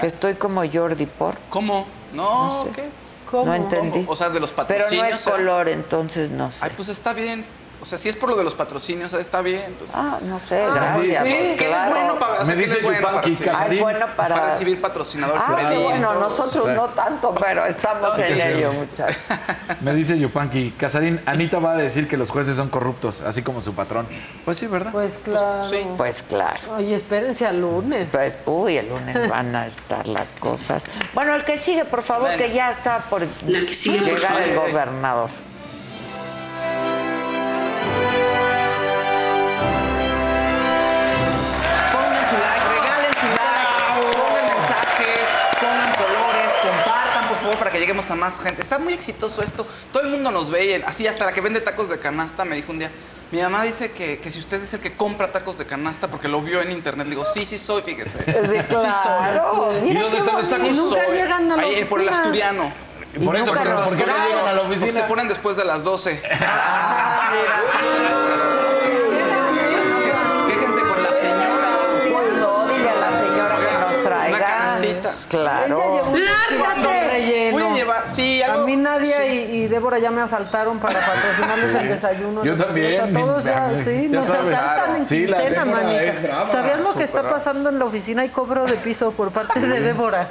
Que 0.00 0.06
estoy 0.06 0.34
como 0.34 0.62
Jordi 0.70 1.06
por. 1.06 1.36
¿Cómo? 1.50 1.86
No, 2.12 2.46
No 2.48 2.62
sé. 2.64 2.68
¿qué? 2.70 2.88
¿Cómo? 3.30 3.44
No 3.46 3.54
entendí. 3.54 4.04
O 4.08 4.16
sea, 4.16 4.30
de 4.30 4.40
los 4.40 4.52
Pero 4.52 4.66
patrocinios. 4.68 5.02
no 5.10 5.14
es 5.14 5.20
¿será? 5.20 5.36
color, 5.36 5.68
entonces 5.68 6.30
no 6.30 6.50
sé. 6.50 6.58
Ay, 6.62 6.72
pues 6.74 6.88
está 6.88 7.12
bien. 7.12 7.44
O 7.80 7.86
sea, 7.86 7.96
si 7.96 8.08
es 8.08 8.16
por 8.16 8.28
lo 8.28 8.36
de 8.36 8.42
los 8.42 8.54
patrocinios, 8.56 9.12
está 9.12 9.40
bien. 9.40 9.74
Pues. 9.78 9.92
Ah, 9.94 10.18
no 10.22 10.40
sé, 10.40 10.60
Ah, 10.62 10.72
gracias. 10.74 11.24
sí. 11.24 11.54
pues, 11.56 11.72
es 11.72 11.88
bueno 11.90 12.18
para, 12.18 12.32
o 12.32 12.36
sea, 12.36 12.44
Me 12.46 12.46
que 12.46 12.52
él 12.52 12.60
dice 12.66 12.76
es 12.78 12.82
bueno 12.82 13.00
para 13.02 13.12
Yupanqui 13.22 13.30
recibir, 13.30 13.48
Ah, 13.48 13.52
es 13.52 13.58
Casarín. 13.58 13.82
bueno 13.82 14.06
para... 14.16 14.34
para 14.34 14.46
recibir 14.46 14.80
patrocinadores 14.80 15.42
Ah, 15.46 15.56
pedidos. 15.56 15.84
bueno, 15.84 16.14
nosotros 16.14 16.64
Sí. 16.66 16.72
no 16.74 16.86
tanto, 16.88 17.34
pero 17.36 17.64
estamos 17.66 18.18
en 18.18 18.40
ello, 18.40 18.72
muchachos. 18.72 19.16
Me 19.80 19.94
dice 19.94 20.18
Yupanqui, 20.18 20.72
Casarín, 20.72 21.20
Anita 21.24 21.60
va 21.60 21.72
a 21.72 21.76
decir 21.76 22.08
que 22.08 22.16
los 22.16 22.30
jueces 22.30 22.56
son 22.56 22.68
corruptos, 22.68 23.20
así 23.20 23.42
como 23.42 23.60
su 23.60 23.74
patrón. 23.74 24.08
Pues 24.44 24.58
sí, 24.58 24.66
¿verdad? 24.66 24.90
Pues 24.90 25.12
claro. 25.24 25.62
sí. 25.62 25.86
Pues 25.96 26.22
claro. 26.24 26.58
Oye, 26.76 26.94
espérense 26.96 27.46
al 27.46 27.60
lunes. 27.60 28.10
Pues, 28.10 28.38
uy, 28.46 28.76
el 28.76 28.88
lunes 28.88 29.28
van 29.28 29.54
a 29.54 29.66
estar 29.66 30.08
las 30.08 30.34
cosas. 30.34 30.84
Bueno, 31.14 31.32
el 31.34 31.44
que 31.44 31.56
sigue, 31.56 31.84
por 31.84 32.02
favor, 32.02 32.28
Bueno. 32.28 32.38
que 32.42 32.52
ya 32.52 32.72
está 32.72 32.98
por 33.08 33.22
La 33.46 33.60
que 33.60 33.72
sigue, 33.74 33.98
por 34.00 34.08
llegar 34.18 34.40
el 34.42 34.56
gobernador. 34.56 35.30
A 48.10 48.14
más 48.14 48.40
gente. 48.40 48.62
Está 48.62 48.78
muy 48.78 48.92
exitoso 48.92 49.42
esto. 49.42 49.66
Todo 49.92 50.02
el 50.02 50.08
mundo 50.10 50.30
nos 50.30 50.50
ve, 50.50 50.64
y 50.66 50.74
así 50.82 51.06
hasta 51.06 51.24
la 51.26 51.32
que 51.32 51.40
vende 51.40 51.60
tacos 51.60 51.88
de 51.88 51.98
canasta 51.98 52.44
me 52.44 52.56
dijo 52.56 52.72
un 52.72 52.78
día. 52.78 52.90
Mi 53.30 53.42
mamá 53.42 53.62
dice 53.64 53.90
que, 53.92 54.18
que 54.20 54.30
si 54.30 54.38
usted 54.38 54.62
es 54.62 54.72
el 54.72 54.80
que 54.80 54.94
compra 54.96 55.30
tacos 55.32 55.58
de 55.58 55.66
canasta 55.66 56.08
porque 56.08 56.28
lo 56.28 56.40
vio 56.40 56.62
en 56.62 56.72
internet, 56.72 57.06
le 57.06 57.10
digo, 57.10 57.26
sí, 57.26 57.44
sí 57.44 57.58
soy, 57.58 57.82
fíjese. 57.82 58.18
Sí, 58.24 58.32
Sí 58.56 58.64
claro. 58.68 59.72
soy. 59.82 59.90
¿Y 59.90 59.94
dónde 59.94 60.16
están 60.18 60.36
los 60.36 60.44
Sí 60.46 60.50
tacos? 60.50 60.76
soy. 60.88 60.98
Ahí, 61.58 61.84
por 61.84 62.00
el 62.00 62.08
asturiano. 62.08 62.72
Y 63.14 63.24
por 63.24 63.36
eso, 63.36 63.46
nunca 63.46 63.60
pero 63.62 63.74
nos 63.76 63.88
¿por 63.88 63.96
qué 63.96 64.06
no 64.06 64.12
graban. 64.14 64.28
llegan 64.28 64.48
a 64.48 64.52
la 64.52 64.62
Porque 64.62 64.92
se 64.92 65.02
ponen 65.04 65.28
después 65.28 65.56
de 65.56 65.64
las 65.64 65.82
12. 65.84 66.20
Quéjense 66.20 66.38
canastita. 75.26 76.10
Pues 76.10 76.26
claro. 76.26 77.10
Relleno. 77.10 77.52
Voy 77.58 77.62
a 77.62 77.74
llevar, 77.74 78.06
sí, 78.06 78.42
algo. 78.42 78.62
A 78.62 78.66
mí 78.66 78.76
Nadia 78.76 79.16
sí. 79.18 79.22
y, 79.50 79.56
y 79.64 79.68
Débora 79.68 79.98
ya 79.98 80.10
me 80.10 80.20
asaltaron 80.22 80.78
para 80.78 81.00
patrocinarles 81.00 81.74
el 81.82 81.88
desayuno. 81.88 82.44
Yo 82.44 82.56
también. 82.56 83.00
O 83.00 83.04
sea, 83.04 83.12
todos 83.12 83.44
ya, 83.44 83.72
Ya 83.74 83.76
sí, 83.84 84.08
nos 84.08 84.26
sabes. 84.26 84.54
asaltan 84.54 84.96
en 84.96 85.04
Sí, 85.04 85.26
quincena, 85.26 85.64
manita. 85.64 86.20
brava, 86.22 86.46
¿Sabías 86.46 86.80
lo 86.84 86.94
que 86.94 87.04
está 87.04 87.22
pasando 87.28 87.68
en 87.68 87.78
la 87.78 87.84
oficina? 87.84 88.22
Hay 88.22 88.28
cobro 88.30 88.64
de 88.66 88.74
piso 88.74 89.12
por 89.12 89.30
parte 89.30 89.60
de 89.60 89.80
Débora. 89.80 90.28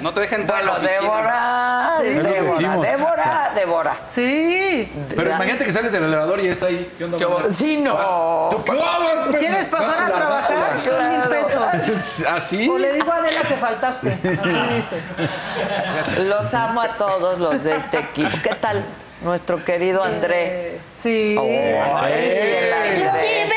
No 0.00 0.12
te 0.14 0.20
dejen 0.20 0.42
entrar 0.42 0.62
a 0.62 0.66
Bueno, 0.66 0.72
la 0.82 0.88
oficina. 0.88 1.00
Débora, 1.00 1.98
Sí. 2.00 2.04
Débora, 2.08 2.40
decimos. 2.52 2.86
Débora, 2.86 3.12
O 3.12 3.22
sea, 3.24 3.52
Débora. 3.54 3.94
Sí. 4.04 4.92
Pero 5.16 5.30
imagínate 5.30 5.64
que 5.64 5.72
sales 5.72 5.92
del 5.92 6.04
elevador 6.04 6.38
y 6.40 6.44
ya 6.46 6.52
está 6.52 6.66
ahí. 6.66 6.92
¿Qué 6.96 7.04
onda? 7.04 7.18
mamá? 7.18 7.40
Sí, 7.50 7.76
no. 7.78 7.94
Vas. 7.94 8.50
¿Tú 8.50 8.64
qué 8.64 8.72
vas? 8.72 9.36
¿Quieres 9.38 9.66
pasar 9.66 10.02
a 10.04 10.14
trabajar? 10.14 10.80
Son 10.84 11.10
mil 11.10 11.20
pesos. 11.28 12.26
¿Así? 12.28 12.68
O 12.68 12.78
le 12.78 12.92
digo 12.92 13.10
a 13.12 13.16
Adela 13.16 13.40
que 13.42 13.54
faltaste. 13.54 14.08
Así 14.12 14.74
dice. 14.76 16.22
Los 16.24 16.54
amo 16.54 16.80
a 16.80 16.88
todos 16.96 17.38
los 17.38 17.64
de 17.64 17.76
este 17.76 17.98
equipo. 17.98 18.30
¿Qué 18.42 18.54
tal 18.54 18.84
nuestro 19.22 19.64
querido 19.64 20.04
André? 20.04 20.78
Sí. 20.96 21.34
Oh, 21.38 21.96
André. 21.96 23.50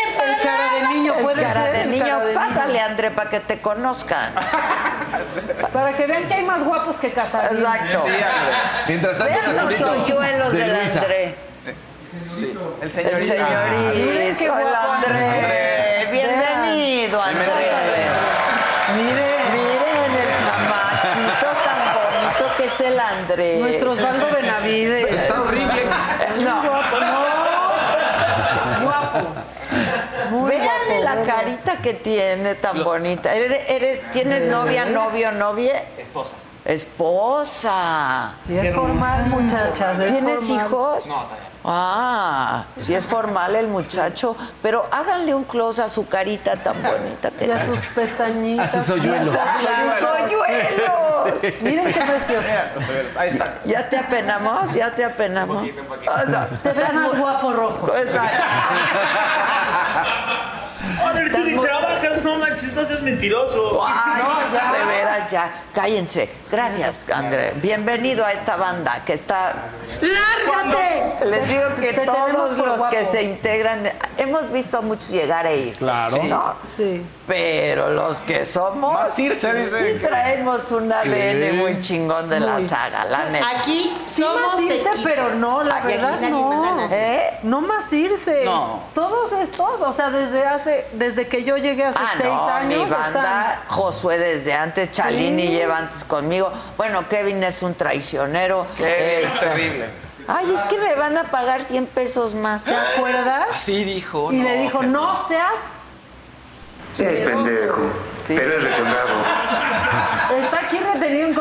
Puede 1.22 1.41
cara 1.43 1.64
ser. 1.65 1.73
de 1.77 1.85
niño. 1.88 2.06
cara 2.06 2.26
de 2.26 2.34
Pásale, 2.34 2.80
André, 2.81 3.11
para 3.11 3.30
que 3.30 3.39
te 3.39 3.61
conozcan. 3.61 4.34
Para 5.73 5.93
que 5.95 6.06
vean 6.07 6.27
que 6.27 6.34
hay 6.34 6.45
más 6.45 6.64
guapos 6.64 6.95
que 6.98 7.11
casados. 7.11 7.52
Exacto. 7.60 8.06
Mientras 8.88 9.18
tanto, 9.18 9.34
Vean 9.34 9.68
los 9.69 9.80
chonchuelos 9.80 10.52
de 10.53 10.60
del 10.60 10.73
Luisa. 10.73 10.99
André. 11.02 11.35
Sí. 12.23 12.57
El 12.81 12.84
El 12.88 12.91
señorito. 12.91 13.27
señorito, 13.27 13.93
Miren 13.95 14.35
qué 14.35 14.45
el 14.45 14.52
guapo 14.52 14.91
André. 14.93 15.26
André. 15.26 16.07
Bienvenido, 16.11 17.22
André. 17.22 17.45
Miren. 18.95 19.41
Miren 19.52 20.11
el 20.22 20.30
chamaquito 20.39 21.48
tan 21.65 21.80
bonito 21.95 22.56
que 22.57 22.65
es 22.65 22.81
el 22.81 22.99
André. 22.99 23.57
Nuestro 23.60 23.91
Osvaldo 23.91 24.27
Benavides. 24.31 25.11
Está 25.11 25.41
horrible. 25.41 25.84
No. 26.43 26.61
Guapo, 26.64 26.99
no. 26.99 28.85
Guapo. 28.85 29.27
Muy 30.31 30.49
Véanle 30.49 30.98
guapo, 31.02 31.03
la 31.03 31.15
muy 31.15 31.26
carita 31.52 31.78
que 31.82 31.94
tiene 31.95 32.56
tan 32.56 32.84
bonita. 32.84 33.34
¿Eres, 33.34 33.69
eres- 33.69 34.11
¿Tienes 34.11 34.45
novia, 34.45 34.86
novio, 34.86 35.32
novia? 35.32 35.84
Esposa. 35.98 36.34
Esposa. 36.64 38.34
Si 38.48 38.56
es 38.57 38.73
formal, 38.76 39.26
muchachas. 39.28 39.99
es 39.99 40.11
¿Tienes 40.11 40.40
formal. 40.40 40.65
hijos? 40.65 41.07
No, 41.07 41.15
todavía. 41.23 41.48
Ah, 41.64 42.65
si 42.76 42.95
es 42.95 43.06
formal 43.06 43.56
el 43.56 43.68
muchacho, 43.68 44.36
pero 44.64 44.88
háganle 44.91 45.36
un 45.36 45.44
close 45.44 45.84
a 45.84 45.90
su 45.90 46.07
carita 46.07 46.56
tan 46.56 46.82
bonita 46.82 47.30
que 47.30 47.45
Y 47.45 47.52
a 47.52 47.68
sus 47.68 47.78
pestañitas. 47.94 48.73
Hace 48.76 48.84
soyuelos. 48.84 49.36
¡Sus 49.36 49.99
soyuelos! 49.99 51.61
Miren 51.61 51.94
qué 51.94 52.02
precioso. 52.02 52.48
Ahí 53.15 53.30
está. 53.30 53.60
¿Ya 53.65 53.88
te 53.90 53.98
apenamos? 53.98 54.73
¿Ya 54.73 54.95
te 54.95 55.06
apenamos? 55.06 55.57
Un 55.57 55.61
poquito, 55.61 55.82
un 55.82 55.88
poquito. 55.88 56.11
O 56.11 56.26
sea, 56.32 56.49
Te 56.49 56.72
ves 56.73 56.94
más 56.95 57.15
guapo 57.19 57.53
rojo. 57.53 57.95
Exacto. 57.95 58.44
A 61.03 61.14
ver, 61.14 61.23
tú 61.32 61.38
Estás 61.38 61.45
ni 61.45 61.56
muy- 61.56 61.65
trabajas, 61.68 62.23
no 62.23 62.38
manches, 62.52 62.73
no 62.73 62.86
seas 62.86 63.02
mentiroso. 63.02 63.82
Ay, 63.86 64.22
No, 64.22 64.53
ya. 64.53 64.72
de 64.80 64.86
veras, 64.86 65.32
ya. 65.32 65.52
Cállense. 65.73 66.30
Gracias, 66.52 66.99
André. 67.14 67.53
Bienvenido 67.56 68.26
a 68.26 68.32
esta 68.32 68.56
banda 68.56 69.02
que 69.06 69.14
está. 69.14 69.53
¡Lárgate! 70.02 71.26
Les 71.26 71.48
digo 71.48 71.64
que 71.80 71.94
Te 71.94 72.06
todos 72.06 72.57
los 72.57 72.78
guapo. 72.80 72.90
que 72.90 73.03
se 73.03 73.23
integran, 73.23 73.84
hemos 74.18 74.52
visto 74.52 74.78
a 74.78 74.82
muchos 74.82 75.10
llegar 75.10 75.45
e 75.48 75.57
irse. 75.57 75.86
Claro. 75.86 76.23
¿no? 76.23 76.56
Sí. 76.78 77.06
Pero 77.28 77.90
los 77.91 78.19
que 78.22 78.44
somos, 78.44 78.94
Más 78.94 79.19
irse, 79.19 79.53
dice. 79.53 79.94
sí 79.99 80.03
traemos 80.06 80.72
un 80.72 80.91
ADN 80.91 81.56
muy 81.57 81.80
chingón 81.80 82.30
de 82.30 82.40
la 82.40 82.60
saga, 82.61 83.06
la 83.06 83.26
neta. 83.30 83.48
Aquí 83.60 83.94
Sí 84.07 84.22
somos 84.22 84.53
más 84.56 84.61
irse, 84.61 84.90
equipo. 84.90 85.03
pero 85.03 85.36
no, 85.36 85.64
la 85.64 85.78
Aquí 85.78 85.88
verdad 85.88 86.19
no. 86.30 86.88
¿Eh? 86.91 87.40
No 87.44 87.61
más 87.61 87.91
irse. 87.94 88.44
No. 88.44 88.84
Todos 88.94 89.32
estos, 89.34 89.80
o 89.82 89.94
sea, 89.94 90.10
desde 90.10 90.45
hace, 90.45 90.88
desde 90.94 91.28
que 91.28 91.44
yo 91.44 91.57
llegué 91.57 91.86
hace 91.86 91.99
Ah, 92.02 92.14
seis 92.18 92.34
no, 92.47 92.53
años. 92.53 92.84
mi 92.85 92.89
banda, 92.89 93.63
Josué 93.68 94.18
desde 94.18 94.53
antes, 94.53 94.91
Chalini 94.91 95.43
Sí. 95.47 95.49
lleva 95.53 95.77
antes 95.77 96.03
conmigo. 96.03 96.51
Bueno, 96.77 97.07
Kevin 97.07 97.43
es 97.43 97.61
un 97.61 97.73
traicionero. 97.76 98.68
Qué 98.77 99.23
Este, 99.23 99.39
terrible. 99.39 99.89
Ay, 100.27 100.53
es 100.53 100.61
que 100.61 100.77
me 100.77 100.95
van 100.95 101.18
a 101.18 101.26
pagar 101.26 101.63
100 101.63 101.88
pesos 101.88 102.35
más. 102.35 102.65
¿Te 102.65 102.76
acuerdas? 102.76 103.47
Así 103.51 103.84
dijo. 103.84 104.31
Y 104.31 104.38
no. 104.38 104.43
le 104.43 104.57
dijo, 104.61 104.84
no 104.84 105.27
seas. 105.27 105.53
Es 106.97 107.07
pendejo. 107.07 107.77
Sí, 108.26 108.35
sí. 108.35 108.39
recordado. 108.39 109.09
Está 110.39 110.59
aquí 110.65 110.77
retenido 110.93 111.27
en 111.27 111.34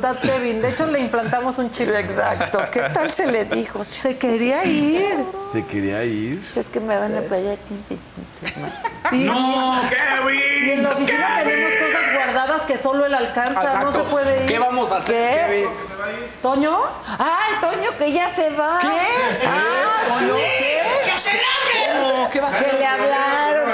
voluntad, 0.00 0.22
Kevin. 0.22 0.62
De 0.62 0.68
hecho, 0.70 0.86
le 0.86 1.00
implantamos 1.00 1.58
un 1.58 1.70
chip. 1.70 1.88
Exacto. 1.88 2.62
¿Qué 2.70 2.80
tal 2.92 3.10
se 3.10 3.26
le 3.26 3.44
dijo? 3.44 3.84
Se 3.84 4.16
quería 4.16 4.64
ir. 4.64 5.24
Se 5.52 5.64
quería 5.66 6.04
ir. 6.04 6.44
Es 6.56 6.68
que 6.68 6.80
me 6.80 6.96
van 6.98 7.16
a 7.16 7.20
pagar 7.22 7.56
100 7.66 7.82
pesitos 7.88 8.62
más. 8.62 9.12
Y, 9.12 9.18
No, 9.24 9.74
y 9.82 9.84
en 9.84 9.90
Kevin. 9.90 10.82
la 10.82 10.92
oficina 10.92 11.40
tenemos 11.44 11.70
cosas 11.72 12.14
guardadas 12.14 12.62
que 12.62 12.78
solo 12.78 13.06
él 13.06 13.14
alcanza. 13.14 13.80
No 13.80 13.92
se 13.92 14.02
puede 14.04 14.40
ir. 14.42 14.46
¿Qué 14.46 14.58
vamos 14.58 14.92
a 14.92 14.96
hacer, 14.98 15.46
¿Qué? 15.46 15.46
Kevin? 15.46 15.68
¿Toño? 16.42 16.78
¡Ah, 17.18 17.38
el 17.54 17.60
Toño 17.60 17.96
que 17.98 18.12
ya 18.12 18.28
se 18.28 18.50
va! 18.50 18.78
¿Qué? 18.80 18.88
Ah, 19.46 20.02
sí. 20.18 20.26
¿Qué 21.04 21.20
se 21.20 21.30
largue? 21.30 22.28
¿Qué 22.32 22.40
va 22.40 22.48
a 22.48 22.50
Que 22.50 22.56
hacer? 22.56 22.74
le 22.78 22.86
hablaron. 22.86 23.70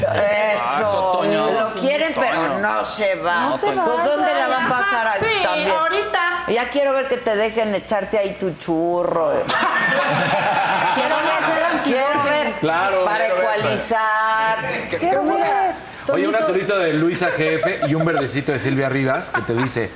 Eso. 0.00 0.64
Ah, 0.66 0.78
eso, 0.80 1.12
Toño. 1.12 1.50
Lo 1.50 1.74
quieren, 1.74 2.12
pero 2.14 2.36
Toño. 2.36 2.57
No 2.68 2.84
se 2.84 3.14
va. 3.16 3.40
No, 3.50 3.60
pues 3.60 3.74
¿dónde 4.04 4.34
la 4.34 4.48
van 4.48 4.66
a 4.66 4.68
pasar 4.68 5.06
ahí 5.08 5.20
Sí, 5.22 5.42
también? 5.42 5.70
ahorita. 5.70 6.20
Ya 6.48 6.68
quiero 6.70 6.92
ver 6.92 7.08
que 7.08 7.16
te 7.18 7.36
dejen 7.36 7.74
echarte 7.74 8.18
ahí 8.18 8.36
tu 8.38 8.50
churro. 8.56 9.32
quiero 10.94 11.16
ver, 11.16 11.82
quiero 11.84 12.22
ver. 12.24 12.52
Claro, 12.60 13.04
Para 13.04 13.18
quiero 13.26 13.34
ver. 13.36 13.44
ecualizar. 13.44 14.58
¿Qué- 14.90 14.98
Quiero 14.98 15.24
ver. 15.24 15.88
Oye, 16.10 16.26
un 16.26 16.34
azulito 16.34 16.78
de 16.78 16.94
Luisa 16.94 17.28
GF 17.36 17.86
y 17.88 17.94
un 17.94 18.04
verdecito 18.04 18.52
de 18.52 18.58
Silvia 18.58 18.88
Rivas 18.88 19.30
que 19.30 19.42
te 19.42 19.52
dice, 19.54 19.90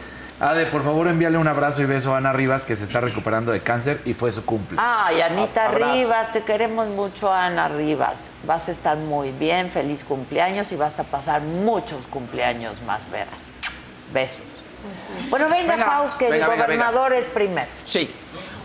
Ade, 0.44 0.66
por 0.66 0.82
favor 0.82 1.06
envíale 1.06 1.38
un 1.38 1.46
abrazo 1.46 1.82
y 1.82 1.84
beso 1.84 2.14
a 2.14 2.18
Ana 2.18 2.32
Rivas 2.32 2.64
que 2.64 2.74
se 2.74 2.82
está 2.82 3.00
recuperando 3.00 3.52
de 3.52 3.62
cáncer 3.62 4.00
y 4.04 4.12
fue 4.12 4.32
su 4.32 4.44
cumple. 4.44 4.76
Ay, 4.82 5.20
Anita 5.20 5.66
Abrazo. 5.66 5.92
Rivas, 5.94 6.32
te 6.32 6.42
queremos 6.42 6.88
mucho, 6.88 7.32
Ana 7.32 7.68
Rivas. 7.68 8.32
Vas 8.44 8.68
a 8.68 8.72
estar 8.72 8.96
muy 8.96 9.30
bien, 9.30 9.70
feliz 9.70 10.02
cumpleaños 10.02 10.72
y 10.72 10.76
vas 10.76 10.98
a 10.98 11.04
pasar 11.04 11.42
muchos 11.42 12.08
cumpleaños 12.08 12.82
más, 12.82 13.08
veras. 13.08 13.40
Besos. 14.12 14.40
Bueno, 15.30 15.48
venga, 15.48 15.74
Venga, 15.76 15.86
Faust, 15.86 16.16
que 16.18 16.28
venga, 16.28 16.46
el 16.46 16.50
venga, 16.50 16.66
venga. 16.66 16.86
gobernador 16.86 17.12
es 17.12 17.26
primero. 17.26 17.68
Sí. 17.84 18.12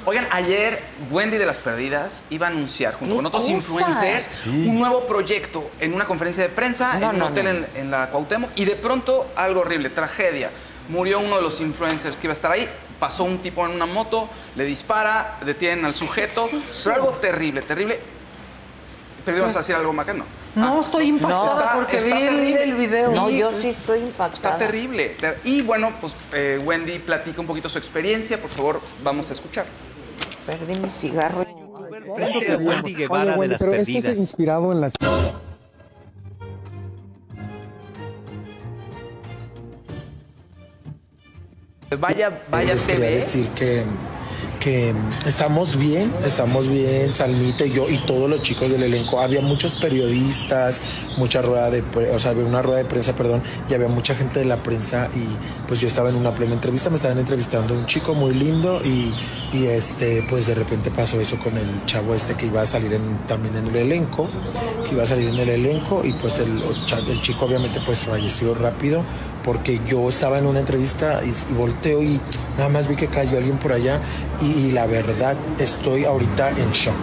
Oigan, 0.06 0.26
ayer 0.32 0.82
Wendy 1.12 1.38
de 1.38 1.46
las 1.46 1.58
Perdidas 1.58 2.24
iba 2.32 2.48
a 2.48 2.50
anunciar 2.50 2.94
junto 2.96 3.12
¿Qué 3.14 3.18
con 3.18 3.26
otros 3.28 3.44
cosa? 3.44 3.54
influencers 3.54 4.48
un 4.48 4.80
nuevo 4.80 5.06
proyecto 5.06 5.70
en 5.80 5.94
una 5.94 6.06
conferencia 6.06 6.42
de 6.42 6.50
prensa 6.50 6.98
No, 6.98 7.10
en 7.10 7.16
un 7.16 7.20
no, 7.20 7.26
hotel 7.28 7.44
no. 7.44 7.50
En, 7.52 7.68
en 7.76 7.92
la 7.92 8.08
Cuauhtémoc 8.10 8.50
y 8.56 8.66
de 8.66 8.78
pronto 8.78 9.28
algo 9.36 9.62
horrible, 9.62 9.92
tragedia. 9.92 10.50
Murió 10.90 11.20
uno 11.20 11.36
de 11.38 11.42
los 11.42 11.60
influencers 11.62 12.18
que 12.18 12.28
iba 12.28 12.32
a 12.32 12.36
estar 12.36 12.52
ahí, 12.52 12.70
pasó 13.00 13.24
un 13.26 13.40
tipo 13.40 13.66
en 13.66 13.72
una 13.74 13.86
moto, 13.86 14.30
le 14.56 14.64
dispara, 14.64 15.38
detienen 15.46 15.84
al 15.86 15.94
sujeto, 15.94 16.46
es 16.46 16.82
pero 16.84 16.96
algo 16.96 17.12
terrible, 17.20 17.62
terrible. 17.62 18.00
Pero 19.26 19.38
ibas 19.40 19.56
a 19.56 19.60
decir 19.60 19.76
algo, 19.76 19.92
Maca, 19.92 20.14
no. 20.14 20.24
No, 20.56 20.80
estoy 20.82 21.08
impactada 21.10 21.46
No. 21.46 21.52
Está- 21.60 21.74
porque 21.74 21.98
está 21.98 22.16
vi 22.16 22.22
el, 22.24 22.30
terrible. 22.36 22.64
el 22.64 22.74
video. 22.76 23.12
No, 23.12 23.30
yo 23.30 23.52
sí 23.52 23.70
estoy 23.70 24.00
impactada. 24.00 24.56
Está 24.56 24.58
terrible. 24.58 25.10
ter- 25.20 25.40
Y 25.44 25.62
bueno, 25.62 25.94
pues 26.00 26.14
eh, 26.32 26.60
Wendy 26.64 27.00
platica 27.00 27.42
un 27.42 27.48
poquito 27.48 27.68
su 27.68 27.78
experiencia, 27.78 28.40
por 28.42 28.50
favor, 28.50 28.80
vamos 29.04 29.30
a 29.30 29.34
escuchar. 29.34 29.66
Perdí 30.46 30.80
mi 30.80 30.88
cigarro. 30.90 31.46
Frente 32.16 32.54
a 32.54 32.58
Wendy 32.58 32.94
Guevara 32.96 33.24
Oye, 33.24 33.32
de 33.34 33.38
Wendy, 33.38 33.52
las 33.52 33.60
pero 33.60 33.72
Perdidas. 33.74 33.98
esto 34.06 34.12
es 34.14 34.20
inspirado 34.20 34.72
en 34.72 34.80
las... 34.82 34.94
Vaya, 42.00 42.44
vaya 42.52 42.74
Les 42.74 42.84
quería 42.84 43.06
TV. 43.06 43.16
decir 43.16 43.48
que, 43.56 43.84
que 44.60 44.94
estamos 45.26 45.78
bien, 45.78 46.12
estamos 46.26 46.68
bien, 46.68 47.14
Salmita 47.14 47.66
y 47.66 47.72
yo 47.72 47.88
y 47.90 47.98
todos 48.00 48.30
los 48.30 48.42
chicos 48.42 48.70
del 48.70 48.84
elenco. 48.84 49.22
Había 49.22 49.40
muchos 49.40 49.78
periodistas, 49.78 50.82
mucha 51.18 51.42
rueda 51.42 51.70
de, 51.72 51.82
o 52.14 52.20
sea, 52.20 52.32
había 52.32 52.44
una 52.44 52.62
rueda 52.62 52.80
de 52.80 52.86
prensa, 52.86 53.16
perdón, 53.16 53.42
y 53.70 53.74
había 53.74 53.88
mucha 53.88 54.16
gente 54.16 54.40
de 54.40 54.46
la 54.46 54.58
prensa 54.64 55.08
y 55.16 55.24
pues 55.70 55.80
yo 55.80 55.88
estaba 55.88 56.10
en 56.10 56.18
una 56.18 56.36
plena 56.36 56.54
entrevista, 56.56 56.90
me 56.90 56.98
estaban 56.98 57.20
entrevistando 57.20 57.74
un 57.74 57.86
chico 57.86 58.14
muy 58.14 58.34
lindo 58.34 58.82
y, 58.84 59.14
y 59.54 59.68
este, 59.68 60.26
pues 60.30 60.48
de 60.48 60.56
repente 60.56 60.92
pasó 60.92 61.22
eso 61.22 61.40
con 61.40 61.56
el 61.58 61.86
chavo 61.86 62.14
este 62.16 62.36
que 62.36 62.48
iba 62.48 62.62
a 62.64 62.68
salir 62.68 62.94
en- 62.96 63.26
también 63.28 63.56
en 63.56 63.68
el 63.68 63.76
elenco, 63.78 64.28
que 64.86 64.94
iba 64.94 65.04
a 65.04 65.08
salir 65.08 65.30
en 65.30 65.36
el 65.40 65.48
elenco 65.50 66.04
y 66.04 66.12
pues 66.20 66.38
el, 66.40 66.62
el 67.08 67.22
chico 67.22 67.46
obviamente 67.46 67.80
pues 67.86 68.00
falleció 68.00 68.54
rápido 68.56 69.04
porque 69.48 69.80
yo 69.88 70.10
estaba 70.10 70.40
en 70.40 70.46
una 70.46 70.60
entrevista 70.60 71.22
y, 71.24 71.54
volteo 71.54 72.04
y 72.04 72.20
nada 72.58 72.68
más 72.68 72.90
vi 72.90 72.98
que 72.98 73.08
cayó 73.08 73.38
alguien 73.38 73.58
por 73.58 73.72
allá 73.72 74.02
y, 74.42 74.74
la 74.74 74.86
verdad 74.88 75.38
estoy 75.58 76.04
ahorita 76.04 76.50
en 76.50 76.70
shock. 76.74 76.94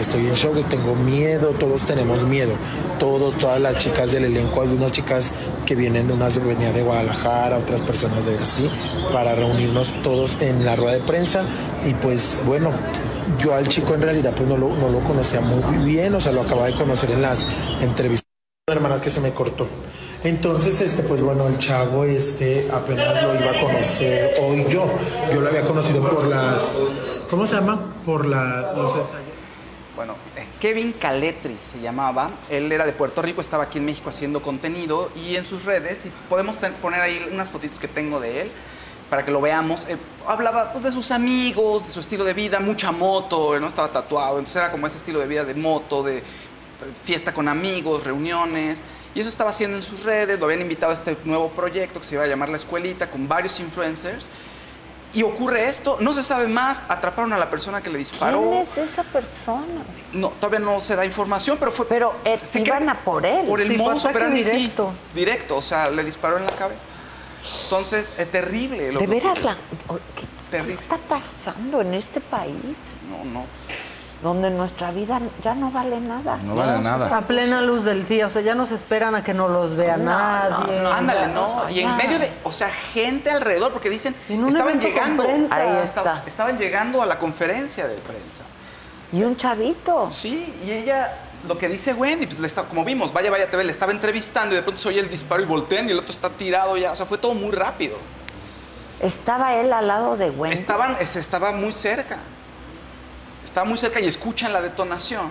Estoy 0.00 0.26
en 0.26 0.34
shock, 0.34 0.68
tengo 0.68 0.96
miedo, 0.96 1.50
todos 1.50 1.82
tenemos 1.82 2.24
miedo. 2.24 2.54
Todos, 2.98 3.36
todas 3.36 3.60
las 3.60 3.78
chicas 3.78 4.10
del 4.10 4.24
elenco, 4.24 4.62
hay 4.62 4.68
unas 4.68 4.90
chicas 4.90 5.30
que 5.64 5.76
vienen 5.76 6.08
de 6.08 6.14
unas 6.14 6.44
venían 6.44 6.74
de 6.74 6.82
Guadalajara, 6.82 7.58
otras 7.58 7.82
personas 7.82 8.26
de 8.26 8.36
así, 8.36 8.68
para 9.12 9.36
reunirnos 9.36 9.94
todos 10.02 10.38
en 10.40 10.64
la 10.64 10.74
rueda 10.74 10.94
de 10.94 11.06
prensa. 11.06 11.44
Y 11.86 11.94
pues 11.94 12.42
bueno, 12.44 12.72
yo 13.38 13.54
al 13.54 13.68
chico 13.68 13.94
en 13.94 14.02
realidad 14.02 14.32
pues 14.34 14.48
no 14.48 14.56
lo, 14.56 14.74
no 14.74 14.88
lo 14.88 14.98
conocía 15.04 15.40
muy 15.40 15.84
bien, 15.84 16.12
o 16.16 16.20
sea, 16.20 16.32
lo 16.32 16.42
acababa 16.42 16.66
de 16.66 16.74
conocer 16.74 17.12
en 17.12 17.22
las 17.22 17.46
entrevistas. 17.80 18.26
Hermanas 18.68 19.00
que 19.00 19.10
se 19.10 19.20
me 19.20 19.30
cortó. 19.30 19.68
Entonces, 20.24 20.80
este, 20.80 21.02
pues 21.02 21.20
bueno, 21.20 21.48
el 21.48 21.58
chavo 21.58 22.04
este 22.04 22.68
apenas 22.72 23.22
lo 23.22 23.34
iba 23.34 23.50
a 23.50 23.60
conocer 23.60 24.34
hoy 24.40 24.64
yo. 24.68 24.86
Yo 25.32 25.40
lo 25.40 25.48
había 25.48 25.62
conocido 25.62 26.00
por 26.00 26.26
las 26.26 26.80
¿Cómo 27.28 27.46
se 27.46 27.54
llama? 27.54 27.80
Por 28.04 28.26
la, 28.26 28.72
los 28.76 28.94
ensayos. 28.94 29.32
Bueno, 29.96 30.14
eh, 30.36 30.46
Kevin 30.60 30.92
Caletri 30.92 31.56
se 31.72 31.80
llamaba. 31.80 32.28
Él 32.50 32.70
era 32.70 32.86
de 32.86 32.92
Puerto 32.92 33.22
Rico, 33.22 33.40
estaba 33.40 33.64
aquí 33.64 33.78
en 33.78 33.86
México 33.86 34.10
haciendo 34.10 34.42
contenido 34.42 35.10
y 35.16 35.36
en 35.36 35.44
sus 35.44 35.64
redes, 35.64 36.06
y 36.06 36.12
podemos 36.28 36.58
poner 36.80 37.00
ahí 37.00 37.28
unas 37.32 37.48
fotitos 37.48 37.78
que 37.78 37.88
tengo 37.88 38.20
de 38.20 38.42
él 38.42 38.52
para 39.10 39.24
que 39.24 39.30
lo 39.30 39.40
veamos. 39.40 39.86
eh, 39.88 39.96
hablaba 40.26 40.72
pues, 40.72 40.84
de 40.84 40.92
sus 40.92 41.10
amigos, 41.10 41.86
de 41.86 41.92
su 41.92 42.00
estilo 42.00 42.24
de 42.24 42.34
vida, 42.34 42.60
mucha 42.60 42.92
moto, 42.92 43.58
no 43.58 43.66
estaba 43.66 43.88
tatuado, 43.88 44.38
entonces 44.38 44.56
era 44.56 44.70
como 44.70 44.86
ese 44.86 44.98
estilo 44.98 45.18
de 45.18 45.26
vida 45.26 45.44
de 45.44 45.54
moto, 45.54 46.02
de 46.02 46.22
fiesta 47.04 47.32
con 47.34 47.48
amigos, 47.48 48.04
reuniones. 48.04 48.82
Y 49.14 49.20
eso 49.20 49.28
estaba 49.28 49.50
haciendo 49.50 49.76
en 49.76 49.82
sus 49.82 50.02
redes, 50.04 50.38
lo 50.40 50.46
habían 50.46 50.62
invitado 50.62 50.90
a 50.92 50.94
este 50.94 51.16
nuevo 51.24 51.50
proyecto 51.50 52.00
que 52.00 52.06
se 52.06 52.14
iba 52.14 52.24
a 52.24 52.26
llamar 52.26 52.48
La 52.48 52.56
Escuelita 52.56 53.10
con 53.10 53.28
varios 53.28 53.60
influencers. 53.60 54.30
Y 55.14 55.22
ocurre 55.24 55.68
esto, 55.68 55.98
no 56.00 56.14
se 56.14 56.22
sabe 56.22 56.48
más, 56.48 56.84
atraparon 56.88 57.34
a 57.34 57.38
la 57.38 57.50
persona 57.50 57.82
que 57.82 57.90
le 57.90 57.98
disparó. 57.98 58.40
¿Quién 58.40 58.54
es 58.62 58.78
esa 58.78 59.02
persona? 59.02 59.84
No, 60.14 60.30
todavía 60.30 60.60
no 60.60 60.80
se 60.80 60.96
da 60.96 61.04
información, 61.04 61.58
pero 61.60 61.70
fue. 61.70 61.86
Pero 61.86 62.14
eh, 62.24 62.40
iban 62.54 62.88
a 62.88 62.98
por 63.04 63.26
él. 63.26 63.44
Por 63.44 63.60
el 63.60 63.68
Sí, 63.68 63.76
modus 63.76 64.06
operandi, 64.06 64.42
sí. 64.42 64.52
directo. 64.52 64.92
Directo, 65.14 65.56
o 65.58 65.62
sea, 65.62 65.90
le 65.90 66.02
disparó 66.02 66.38
en 66.38 66.46
la 66.46 66.52
cabeza. 66.52 66.86
Entonces, 67.64 68.12
es 68.16 68.30
terrible. 68.30 68.90
lo 68.92 69.00
¿De 69.00 69.04
que 69.06 69.10
veras 69.12 69.36
ocurre. 69.36 69.44
la, 69.44 69.56
¿qué, 70.16 70.64
qué 70.64 70.72
está 70.72 70.96
pasando 70.96 71.82
en 71.82 71.92
este 71.92 72.20
país? 72.22 72.76
No, 73.10 73.22
no. 73.30 73.44
Donde 74.22 74.50
nuestra 74.50 74.92
vida 74.92 75.20
ya 75.42 75.54
no 75.54 75.72
vale 75.72 75.98
nada. 76.00 76.36
No 76.44 76.54
vale 76.54 76.78
nada. 76.80 77.16
A 77.16 77.22
plena 77.22 77.60
luz 77.60 77.84
del 77.84 78.06
día, 78.06 78.28
o 78.28 78.30
sea, 78.30 78.40
ya 78.40 78.54
nos 78.54 78.70
esperan 78.70 79.16
a 79.16 79.24
que 79.24 79.34
no 79.34 79.48
los 79.48 79.74
vea 79.74 79.96
No, 79.96 80.04
nadie. 80.04 80.76
no, 80.76 80.82
no, 80.84 80.92
Ándale, 80.92 81.26
no. 81.34 81.68
Y 81.68 81.80
en 81.80 81.96
medio 81.96 82.20
de, 82.20 82.30
o 82.44 82.52
sea, 82.52 82.68
gente 82.68 83.30
alrededor, 83.30 83.72
porque 83.72 83.90
dicen, 83.90 84.14
un 84.28 84.48
estaban 84.48 84.78
llegando. 84.80 85.24
Ahí 85.50 85.78
está. 85.82 86.22
Estaban 86.24 86.56
llegando 86.56 87.02
a 87.02 87.06
la 87.06 87.18
conferencia 87.18 87.88
de 87.88 87.96
prensa. 87.96 88.44
Y 89.12 89.24
un 89.24 89.36
chavito. 89.36 90.08
Sí, 90.12 90.54
y 90.64 90.70
ella, 90.70 91.12
lo 91.48 91.58
que 91.58 91.68
dice 91.68 91.92
Wendy, 91.92 92.26
pues 92.26 92.38
le 92.38 92.46
está, 92.46 92.62
como 92.62 92.84
vimos, 92.84 93.12
vaya, 93.12 93.28
vaya 93.30 93.50
TV, 93.50 93.64
le 93.64 93.72
estaba 93.72 93.90
entrevistando 93.90 94.54
y 94.54 94.56
de 94.56 94.62
pronto 94.62 94.80
se 94.80 94.88
oye 94.88 95.00
el 95.00 95.10
disparo 95.10 95.42
y 95.42 95.46
voltean 95.46 95.88
y 95.88 95.92
el 95.92 95.98
otro 95.98 96.12
está 96.12 96.30
tirado 96.30 96.76
ya. 96.76 96.92
O 96.92 96.96
sea, 96.96 97.06
fue 97.06 97.18
todo 97.18 97.34
muy 97.34 97.50
rápido. 97.50 97.96
Estaba 99.00 99.56
él 99.56 99.72
al 99.72 99.88
lado 99.88 100.16
de 100.16 100.30
Wendy. 100.30 100.54
Estaban, 100.56 100.96
se 101.04 101.18
estaba 101.18 101.50
muy 101.50 101.72
cerca. 101.72 102.18
Estaba 103.44 103.64
muy 103.66 103.76
cerca 103.78 104.00
y 104.00 104.06
escuchan 104.06 104.52
la 104.52 104.60
detonación. 104.60 105.30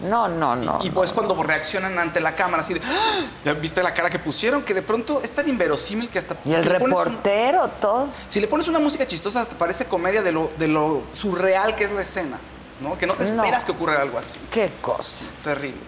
No, 0.00 0.28
no, 0.28 0.56
no. 0.56 0.78
Y 0.82 0.88
pues 0.90 1.12
cuando 1.12 1.40
reaccionan 1.42 1.98
ante 1.98 2.20
la 2.20 2.34
cámara, 2.34 2.62
así 2.62 2.72
de, 2.72 2.80
¡Ah! 2.82 3.20
¿ya 3.44 3.52
viste 3.52 3.82
la 3.82 3.92
cara 3.92 4.08
que 4.08 4.18
pusieron? 4.18 4.62
Que 4.62 4.72
de 4.72 4.80
pronto 4.80 5.20
es 5.22 5.30
tan 5.32 5.46
inverosímil 5.46 6.08
que 6.08 6.18
hasta... 6.18 6.36
Y 6.46 6.54
el 6.54 6.62
si 6.62 6.68
pones 6.70 6.82
un- 6.82 7.04
reportero, 7.04 7.68
todo. 7.80 8.08
si 8.26 8.40
le 8.40 8.48
pones 8.48 8.66
una 8.68 8.78
música 8.78 9.06
chistosa, 9.06 9.42
hasta 9.42 9.58
parece 9.58 9.84
comedia 9.84 10.22
de 10.22 10.32
lo, 10.32 10.52
de 10.58 10.68
lo 10.68 11.02
surreal 11.12 11.76
que 11.76 11.84
es 11.84 11.90
la 11.92 12.00
escena, 12.00 12.38
¿no? 12.80 12.96
Que 12.96 13.06
no 13.06 13.12
te 13.14 13.30
No. 13.30 13.42
esperas 13.42 13.62
que 13.66 13.72
ocurra 13.72 14.00
algo 14.00 14.18
así. 14.18 14.38
Qué 14.50 14.72
cosa. 14.80 15.24
Terrible. 15.44 15.80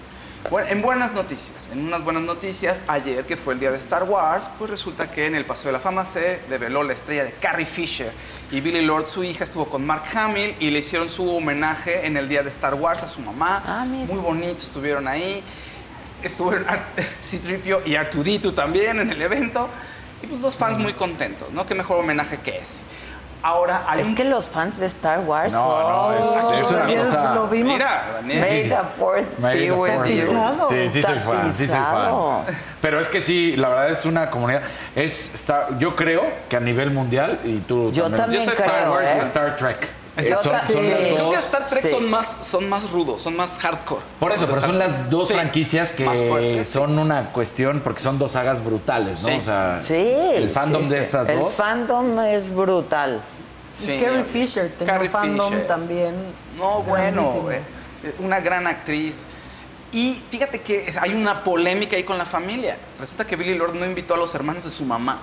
Bueno, 0.50 0.68
en 0.68 0.82
buenas 0.82 1.12
noticias, 1.12 1.70
en 1.72 1.86
unas 1.86 2.04
buenas 2.04 2.22
noticias, 2.22 2.82
ayer 2.86 3.24
que 3.24 3.36
fue 3.36 3.54
el 3.54 3.60
día 3.60 3.70
de 3.70 3.78
Star 3.78 4.04
Wars, 4.04 4.50
pues 4.58 4.70
resulta 4.70 5.10
que 5.10 5.26
en 5.26 5.34
el 5.34 5.46
Paseo 5.46 5.68
de 5.68 5.72
la 5.72 5.80
Fama 5.80 6.04
se 6.04 6.40
develó 6.50 6.82
la 6.82 6.92
estrella 6.92 7.24
de 7.24 7.32
Carrie 7.32 7.64
Fisher 7.64 8.12
y 8.50 8.60
Billy 8.60 8.82
Lord, 8.82 9.06
su 9.06 9.24
hija, 9.24 9.44
estuvo 9.44 9.66
con 9.66 9.86
Mark 9.86 10.04
Hamill 10.14 10.54
y 10.58 10.70
le 10.70 10.80
hicieron 10.80 11.08
su 11.08 11.28
homenaje 11.30 12.06
en 12.06 12.18
el 12.18 12.28
día 12.28 12.42
de 12.42 12.50
Star 12.50 12.74
Wars 12.74 13.02
a 13.02 13.06
su 13.06 13.20
mamá. 13.20 13.62
Muy 14.06 14.20
bonito, 14.20 14.58
estuvieron 14.58 15.08
ahí. 15.08 15.42
Estuvieron 16.22 16.66
C-3PO 17.22 17.82
y 17.86 17.92
R2D2 17.92 18.54
también 18.54 19.00
en 19.00 19.10
el 19.10 19.22
evento. 19.22 19.68
Y 20.22 20.26
pues 20.26 20.40
los 20.40 20.56
fans 20.56 20.76
muy 20.76 20.92
contentos, 20.92 21.50
¿no? 21.52 21.64
Qué 21.66 21.74
mejor 21.74 21.98
homenaje 21.98 22.38
que 22.38 22.58
ese. 22.58 22.80
Ahora 23.42 23.82
hay 23.88 24.00
Es 24.00 24.10
que 24.10 24.24
los 24.24 24.48
fans 24.48 24.78
de 24.78 24.86
Star 24.86 25.18
Wars. 25.20 25.52
No, 25.52 25.66
no, 26.12 26.14
es- 26.18 26.24
oh, 26.24 26.52
es 26.54 26.70
una 26.70 26.86
cosa- 27.04 27.34
Lo 27.34 27.48
vimos. 27.48 27.72
Mira. 27.72 28.04
May 28.24 28.68
the 28.68 28.76
fourth 28.96 29.36
be 29.40 29.58
the 29.66 29.72
with 29.72 30.04
you. 30.06 30.68
Sí, 30.68 30.88
sí 30.88 31.02
soy 31.02 31.14
fan, 31.16 31.52
sí 31.52 31.66
soy 31.66 31.80
fan. 31.80 32.44
Pero 32.80 33.00
es 33.00 33.08
que 33.08 33.20
sí, 33.20 33.56
la 33.56 33.68
verdad 33.68 33.90
es 33.90 34.04
una 34.04 34.30
comunidad. 34.30 34.62
Es 34.94 35.34
Star, 35.34 35.78
yo 35.78 35.96
creo 35.96 36.22
que 36.48 36.56
a 36.56 36.60
nivel 36.60 36.90
mundial, 36.90 37.40
y 37.44 37.58
tú 37.58 37.90
Yo 37.92 38.08
también 38.10 38.40
Yo 38.42 38.46
soy 38.46 38.54
creo, 38.54 38.66
Star 38.68 38.90
Wars, 38.90 39.08
¿eh? 39.08 39.18
Star 39.22 39.56
Trek. 39.56 39.88
Star 40.16 40.42
Son- 40.42 40.52
Trek, 40.52 40.62
son 40.72 40.82
sí. 40.84 40.90
las 40.90 40.98
Creo 40.98 41.30
que 41.30 41.36
Star 41.36 41.68
Trek 41.68 41.82
sí. 41.84 41.90
son, 41.90 42.10
más, 42.10 42.38
son 42.42 42.68
más 42.68 42.90
rudos, 42.90 43.22
son 43.22 43.34
más 43.36 43.58
hardcore. 43.58 44.02
Por 44.20 44.32
eso, 44.32 44.46
pero 44.46 44.60
son 44.60 44.78
las 44.78 45.08
dos 45.10 45.28
Sí, 45.28 45.34
franquicias 45.34 45.92
que 45.92 46.06
sí. 46.16 46.64
son 46.70 46.98
una 46.98 47.32
cuestión, 47.32 47.80
porque 47.80 48.00
son 48.02 48.18
dos 48.18 48.32
sagas 48.32 48.62
brutales, 48.62 49.22
¿no? 49.22 49.28
Sí. 49.28 49.34
O 49.40 49.42
sea, 49.42 49.80
Sí. 49.82 49.94
el 49.94 50.50
fandom 50.50 50.84
sí, 50.84 50.90
de 50.90 50.96
sí. 50.96 51.02
estas 51.04 51.28
El 51.30 51.38
dos. 51.38 51.54
fandom 51.54 52.20
es 52.20 52.54
brutal. 52.54 53.20
Y 53.80 53.84
Sí, 53.86 54.00
Carrie 54.04 54.24
Fisher 54.24 54.70
tenía 54.78 54.92
Carrie 54.92 55.08
fandom 55.08 55.48
Fisher. 55.50 55.66
también. 55.66 56.14
No, 56.58 56.82
bueno, 56.82 57.50
eh, 57.50 57.62
una 58.18 58.40
gran 58.40 58.66
actriz. 58.66 59.26
Y 59.92 60.22
fíjate 60.30 60.60
que 60.60 60.92
hay 61.00 61.14
una 61.14 61.42
polémica 61.42 61.96
ahí 61.96 62.02
con 62.04 62.18
la 62.18 62.26
familia. 62.26 62.76
Resulta 63.00 63.26
que 63.26 63.36
Billy 63.36 63.56
Lord 63.56 63.74
no 63.74 63.86
invitó 63.86 64.14
a 64.14 64.16
los 64.18 64.34
hermanos 64.34 64.64
de 64.64 64.70
su 64.70 64.84
mamá. 64.84 65.18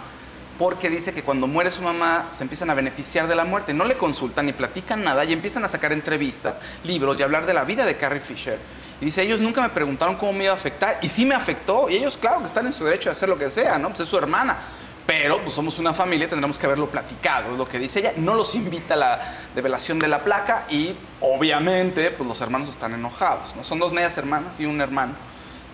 Porque 0.59 0.89
dice 0.89 1.13
que 1.13 1.23
cuando 1.23 1.47
muere 1.47 1.71
su 1.71 1.81
mamá 1.81 2.27
se 2.31 2.43
empiezan 2.43 2.69
a 2.69 2.73
beneficiar 2.73 3.29
de 3.29 3.35
la 3.35 3.45
muerte. 3.45 3.73
No 3.73 3.85
le 3.85 3.97
consultan 3.97 4.45
ni 4.45 4.51
platican 4.51 5.01
nada 5.05 5.23
y 5.23 5.31
empiezan 5.31 5.63
a 5.63 5.69
sacar 5.69 5.93
entrevistas, 5.93 6.55
libros 6.83 7.17
y 7.17 7.23
hablar 7.23 7.45
de 7.45 7.53
la 7.53 7.63
vida 7.63 7.85
de 7.85 7.95
Carrie 7.95 8.19
Fisher. 8.19 8.59
Y 8.99 9.05
dice, 9.05 9.23
ellos 9.23 9.39
nunca 9.39 9.61
me 9.61 9.69
preguntaron 9.69 10.17
cómo 10.17 10.33
me 10.33 10.43
iba 10.43 10.51
a 10.51 10.57
afectar. 10.57 10.99
Y 11.01 11.07
sí 11.07 11.25
me 11.25 11.33
afectó. 11.33 11.89
Y 11.89 11.95
ellos, 11.95 12.17
claro, 12.17 12.41
que 12.41 12.47
están 12.47 12.67
en 12.67 12.73
su 12.73 12.83
derecho 12.83 13.07
de 13.07 13.13
hacer 13.13 13.29
lo 13.29 13.37
que 13.37 13.49
sea, 13.49 13.79
¿no? 13.79 13.87
Pues 13.87 14.01
es 14.01 14.09
su 14.09 14.17
hermana. 14.17 14.57
Pero 15.07 15.41
pues 15.41 15.53
somos 15.53 15.79
una 15.79 15.93
familia, 15.93 16.27
tendremos 16.27 16.59
que 16.59 16.65
haberlo 16.65 16.91
platicado, 16.91 17.53
es 17.53 17.57
lo 17.57 17.65
que 17.65 17.79
dice 17.79 17.99
ella. 17.99 18.13
No 18.17 18.35
los 18.35 18.53
invita 18.53 18.95
a 18.95 18.97
la 18.97 19.35
develación 19.55 19.97
de 19.97 20.09
la 20.09 20.25
placa 20.25 20.65
y 20.69 20.93
obviamente 21.21 22.11
pues 22.11 22.27
los 22.27 22.39
hermanos 22.41 22.67
están 22.67 22.93
enojados, 22.93 23.55
¿no? 23.55 23.63
Son 23.63 23.79
dos 23.79 23.93
medias 23.93 24.15
hermanas 24.17 24.59
y 24.59 24.65
un 24.65 24.81
hermano, 24.81 25.13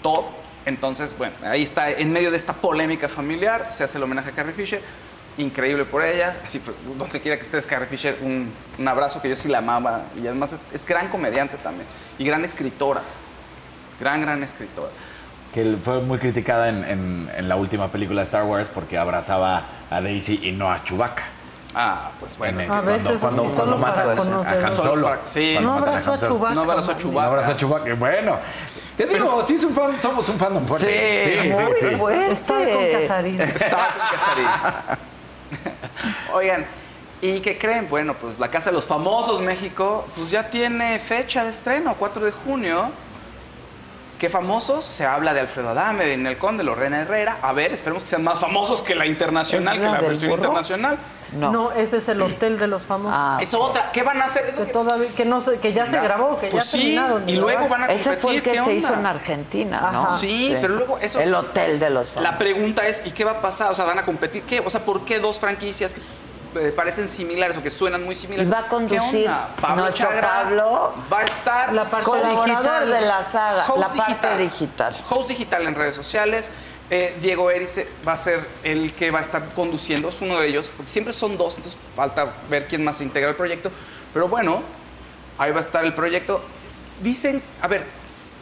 Todd. 0.04 0.45
Entonces, 0.66 1.16
bueno, 1.18 1.34
ahí 1.44 1.62
está, 1.64 1.92
en 1.92 2.12
medio 2.12 2.32
de 2.32 2.38
esta 2.38 2.54
polémica 2.54 3.08
familiar, 3.08 3.72
se 3.72 3.84
hace 3.84 3.98
el 3.98 4.04
homenaje 4.04 4.30
a 4.30 4.34
Carrie 4.34 4.54
Fisher. 4.54 4.82
Increíble 5.38 5.84
por 5.86 6.02
ella. 6.04 6.38
Así, 6.46 6.60
fue, 6.60 6.74
donde 6.98 7.20
quiera 7.22 7.38
que 7.38 7.44
estés, 7.44 7.68
Carrie 7.68 7.88
Fisher, 7.88 8.18
un, 8.22 8.52
un 8.80 8.88
abrazo 8.88 9.22
que 9.22 9.30
yo 9.30 9.36
sí 9.36 9.48
la 9.50 9.58
amaba. 9.60 10.06
Y 10.16 10.26
además 10.28 10.54
es, 10.54 10.62
es 10.74 10.86
gran 10.86 11.10
comediante 11.10 11.58
también. 11.58 11.86
Y 12.18 12.26
gran 12.26 12.44
escritora. 12.46 13.02
Gran, 14.00 14.22
gran 14.22 14.42
escritora. 14.44 14.90
Que 15.54 15.78
fue 15.82 16.02
muy 16.02 16.18
criticada 16.20 16.68
en, 16.70 16.84
en- 16.84 17.32
en 17.36 17.48
la 17.50 17.56
última 17.58 17.90
película 17.90 18.22
de 18.22 18.26
Star 18.26 18.44
Wars 18.44 18.70
porque 18.74 18.98
abrazaba 18.98 19.64
a 19.90 20.02
Daisy 20.02 20.40
y 20.44 20.52
no 20.52 20.72
a 20.72 20.84
Chewbacca. 20.84 21.24
Ah, 21.74 22.12
pues 22.20 22.38
bueno. 22.38 22.60
En 22.60 22.60
es 22.62 22.66
el- 22.68 22.72
que- 22.72 23.20
cuando, 23.20 23.20
cuando, 23.20 23.50
sí, 23.50 23.56
cuando 23.56 23.78
matan 23.78 24.10
a. 24.10 24.66
Han 24.66 24.72
Solo 24.72 25.18
sí. 25.26 25.58
No 25.62 25.74
abrazó 25.74 26.14
a. 26.14 26.18
Chewbacca. 26.18 26.56
No 26.56 26.62
abrazó 26.62 26.92
a. 26.92 26.98
Chewbacca. 26.98 27.22
No 27.22 27.28
abrazó 27.34 27.52
a 27.52 27.58
Chewbacca. 27.58 27.94
Bueno, 27.96 28.40
te 28.98 29.06
digo, 29.06 29.44
sí 29.46 29.56
es 29.56 29.64
un 29.64 29.74
fan- 29.74 30.02
somos 30.02 30.28
un 30.30 30.38
fandom 30.40 30.66
fuerte. 30.66 31.42
Sí, 31.44 31.50
muy 31.50 31.94
fuerte. 31.96 32.32
Estaba 32.32 32.60
con 32.66 32.92
Casarín. 33.02 33.42
Estaba 33.42 33.84
con 33.88 34.08
Casarín. 34.12 34.48
Oigan, 36.34 36.66
¿y 37.22 37.40
qué 37.40 37.58
creen? 37.58 37.88
Bueno, 37.90 38.14
pues 38.16 38.40
la 38.40 38.50
Casa 38.50 38.70
de 38.70 38.76
los 38.76 38.88
Famosos 38.88 39.42
México, 39.42 40.06
pues 40.16 40.30
ya 40.32 40.50
tiene 40.50 41.00
fecha 41.00 41.44
de 41.44 41.50
estreno, 41.52 41.96
4 41.98 42.26
de 42.26 42.32
junio. 42.32 42.92
¿Qué 44.26 44.30
famosos? 44.32 44.84
Se 44.86 45.06
habla 45.06 45.36
de 45.36 45.42
Alfredo 45.42 45.70
Adame, 45.70 46.04
de 46.04 46.18
Ninel 46.18 46.40
Conde, 46.40 46.64
Lorena 46.64 47.00
Herrera. 47.02 47.38
A 47.44 47.54
ver, 47.54 47.72
esperemos 47.72 48.02
que 48.02 48.10
sean 48.10 48.24
más 48.24 48.40
famosos 48.40 48.82
que 48.82 48.96
la 48.96 49.06
internacional, 49.06 49.76
¿Es 49.76 49.82
que 49.82 49.86
la 49.86 49.92
la 49.94 50.02
versión 50.02 50.32
burro? 50.32 50.42
internacional. 50.46 50.98
No. 51.34 51.52
No. 51.52 51.72
ese 51.74 51.98
es 51.98 52.08
el 52.10 52.20
hotel 52.24 52.58
de 52.58 52.66
los 52.66 52.82
famosos. 52.82 53.16
Ah, 53.16 53.38
Es 53.40 53.54
otra. 53.54 53.92
¿Qué 53.92 54.02
van 54.02 54.20
a 54.24 54.26
hacer? 54.26 54.56
que 54.56 54.66
todavía, 54.66 55.10
que 55.16 55.26
no 55.26 55.44
que 55.62 55.74
ya 55.74 55.86
se 55.86 56.00
grabó, 56.00 56.40
que 56.40 56.48
Pues 56.48 56.72
ya 56.72 56.72
sí, 56.72 56.96
terminaron. 56.96 57.30
y 57.30 57.36
luego 57.36 57.70
van 57.70 57.84
a 57.84 57.88
competir. 57.88 58.12
Ese 58.14 58.14
fue 58.20 58.36
el 58.38 58.42
que 58.42 58.50
¿qué 58.54 58.56
se 58.56 58.62
onda? 58.64 58.74
hizo 58.74 58.94
en 58.96 59.06
Argentina, 59.06 59.90
¿no? 59.92 60.04
Ajá. 60.06 60.18
Sí, 60.18 60.58
pero 60.60 60.74
luego 60.74 60.98
eso- 60.98 61.20
El 61.20 61.36
hotel 61.36 61.80
de 61.80 61.92
los 61.92 62.08
La 62.08 62.14
famosos. 62.14 62.38
pregunta 62.40 62.88
es, 62.88 63.04
¿y 63.06 63.12
qué 63.12 63.26
va 63.26 63.32
a 63.34 63.42
pasar? 63.42 63.70
O 63.70 63.76
sea, 63.76 63.86
¿van 63.86 64.00
a 64.00 64.06
competir 64.06 64.42
qué? 64.42 64.60
O 64.66 64.72
sea, 64.72 64.84
¿por 64.84 65.06
qué 65.06 65.20
dos 65.20 65.40
franquicias 65.40 65.94
que 65.94 66.02
parecen 66.76 67.08
similares 67.08 67.58
o 67.58 67.62
que 67.62 67.70
suenan 67.70 68.04
muy 68.04 68.16
similares? 68.16 68.52
Va 68.52 68.60
a 68.60 68.64
¿Qué 68.64 68.70
conducir? 68.70 69.30
Pablo 69.62 69.84
nuestro 69.84 70.08
Chagra 70.08 70.44
Pablo, 70.44 70.94
va 71.12 71.20
a 71.20 71.24
estar 71.24 71.74
La 71.74 71.84
parte 71.86 72.04
colaborador 72.04 72.82
digital. 72.86 72.90
de 72.92 73.02
la 73.02 73.22
saga, 73.24 73.66
la 73.78 73.90
parte 73.90 74.38
digital. 74.38 74.96
Host 75.10 75.30
digital 75.30 75.68
en 75.68 75.76
redes 75.76 75.96
sociales. 75.96 76.50
Eh, 76.90 77.18
Diego 77.20 77.50
Erice 77.50 77.90
va 78.08 78.14
a 78.14 78.18
ser 78.18 78.48
el 78.64 78.94
que 78.94 79.10
va 79.10 79.18
a 79.18 79.22
estar 79.24 79.54
conduciendo, 79.56 80.10
es 80.10 80.22
uno 80.22 80.40
de 80.40 80.48
ellos, 80.48 80.70
porque 80.76 80.92
siempre 80.92 81.14
son 81.14 81.36
dos, 81.36 81.58
entonces 81.58 81.82
falta 81.96 82.32
ver 82.48 82.68
quién 82.68 82.84
más 82.84 82.98
se 82.98 83.04
integra 83.04 83.30
al 83.30 83.36
proyecto. 83.36 83.72
Pero 84.14 84.28
bueno, 84.28 84.62
ahí 85.40 85.52
va 85.52 85.58
a 85.58 85.62
estar 85.62 85.84
el 85.84 85.96
proyecto. 85.96 86.44
Dicen, 87.02 87.42
a 87.62 87.68
ver, 87.68 87.86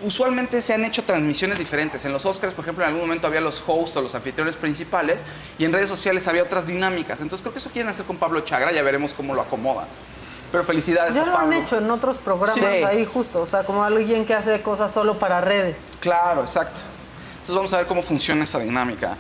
usualmente 0.04 0.62
se 0.62 0.74
han 0.74 0.86
hecho 0.86 1.04
transmisiones 1.04 1.58
diferentes. 1.58 2.06
En 2.06 2.12
los 2.14 2.26
Oscars, 2.26 2.54
por 2.54 2.64
ejemplo, 2.64 2.84
en 2.84 2.90
algún 2.90 3.02
momento 3.02 3.28
había 3.28 3.42
los 3.42 3.64
hosts 3.66 3.98
o 3.98 4.02
los 4.02 4.14
anfitriones 4.16 4.56
principales 4.56 5.22
y 5.58 5.66
en 5.66 5.74
redes 5.74 5.90
sociales 5.90 6.28
había 6.28 6.44
otras 6.44 6.68
dinámicas. 6.68 7.22
Entonces 7.22 7.42
creo 7.42 7.54
que 7.54 7.60
eso 7.60 7.70
quieren 7.72 7.90
hacer 7.90 8.06
con 8.06 8.18
Pablo 8.18 8.42
Chagra, 8.42 8.72
ya 8.72 8.84
veremos 8.84 9.14
cómo 9.14 9.34
lo 9.34 9.42
acomodan. 9.42 9.88
Pero 10.52 10.64
felicidades 10.64 11.16
Ya 11.16 11.24
a 11.24 11.26
lo 11.26 11.38
han 11.38 11.52
hecho 11.54 11.78
en 11.80 11.90
otros 11.90 12.18
programas 12.18 12.60
Sí. 12.60 12.66
ahí 12.66 13.06
justo, 13.12 13.42
o 13.42 13.48
sea, 13.48 13.64
como 13.64 13.84
alguien 13.84 14.26
que 14.26 14.36
hace 14.36 14.62
cosas 14.62 14.92
solo 14.92 15.18
para 15.18 15.42
redes. 15.42 15.78
Claro, 16.00 16.42
exacto. 16.42 16.82
Entonces 17.34 17.56
vamos 17.56 17.74
a 17.74 17.78
ver 17.78 17.88
cómo 17.88 18.02
funciona 18.02 18.44
esa 18.44 18.60
dinámica. 18.60 19.18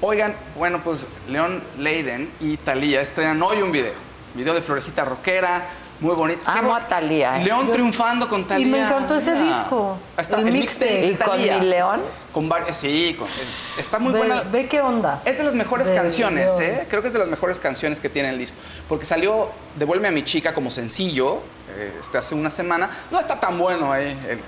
Oigan, 0.00 0.36
bueno, 0.56 0.82
pues 0.84 1.06
León 1.28 1.62
Leiden 1.78 2.30
y 2.38 2.56
Talía 2.58 3.00
estrenan 3.00 3.42
hoy 3.42 3.62
un 3.62 3.72
video. 3.72 3.94
Video 4.34 4.54
de 4.54 4.60
Florecita 4.62 5.04
Roquera, 5.04 5.66
Muy 5.98 6.14
bonito. 6.14 6.44
Qué 6.44 6.58
Amo 6.58 6.74
a 6.74 6.84
Talía. 6.84 7.38
León 7.38 7.72
triunfando 7.72 8.28
con 8.28 8.46
Talía. 8.46 8.66
Y 8.66 8.70
me 8.70 8.78
encantó 8.80 9.16
ese 9.16 9.34
Mira. 9.34 9.60
disco. 9.60 9.98
Está, 10.18 10.38
el 10.40 10.48
el 10.48 10.52
mixtape. 10.52 11.06
¿Y 11.06 11.14
con 11.14 11.40
mi 11.40 11.48
león? 11.66 12.02
Con 12.32 12.48
varios, 12.50 12.76
sí, 12.76 13.14
con- 13.18 13.26
es- 13.26 13.76
está 13.78 13.98
muy 13.98 14.12
Ve- 14.12 14.18
buena. 14.18 14.42
Ve 14.42 14.68
qué 14.68 14.80
onda. 14.82 15.22
Es 15.24 15.38
de 15.38 15.44
las 15.44 15.54
mejores 15.54 15.86
De- 15.86 15.94
canciones, 15.94 16.58
¿eh? 16.60 16.86
Creo 16.90 17.00
que 17.00 17.08
es 17.08 17.14
de 17.14 17.20
las 17.20 17.28
mejores 17.28 17.58
canciones 17.58 18.00
que 18.00 18.10
tiene 18.10 18.28
el 18.28 18.38
disco. 18.38 18.56
Porque 18.88 19.06
salió 19.06 19.48
Devuelve 19.76 20.08
a 20.08 20.10
mi 20.10 20.22
chica 20.22 20.52
como 20.52 20.70
sencillo 20.70 21.40
eh, 21.70 21.96
este, 22.00 22.18
hace 22.18 22.34
una 22.34 22.50
semana. 22.50 22.90
No 23.10 23.18
está 23.18 23.40
tan 23.40 23.56
bueno, 23.58 23.94
¿eh? 23.96 24.14
El- 24.28 24.40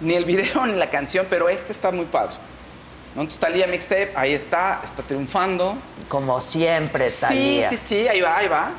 ni 0.00 0.14
el 0.14 0.24
video 0.24 0.64
ni 0.66 0.74
la 0.74 0.88
canción, 0.88 1.26
pero 1.28 1.48
este 1.50 1.70
está 1.72 1.90
muy 1.92 2.06
padre. 2.06 2.34
¿no? 3.14 3.20
Entonces 3.22 3.38
Talía 3.40 3.66
Mixtape, 3.66 4.12
ahí 4.16 4.32
está, 4.34 4.80
está 4.84 5.02
triunfando. 5.02 5.76
Como 6.08 6.40
siempre, 6.40 7.08
Sí, 7.10 7.20
Talía. 7.20 7.68
sí, 7.68 7.76
sí, 7.76 8.08
ahí 8.08 8.20
va, 8.22 8.36
ahí 8.38 8.48
va. 8.48 8.70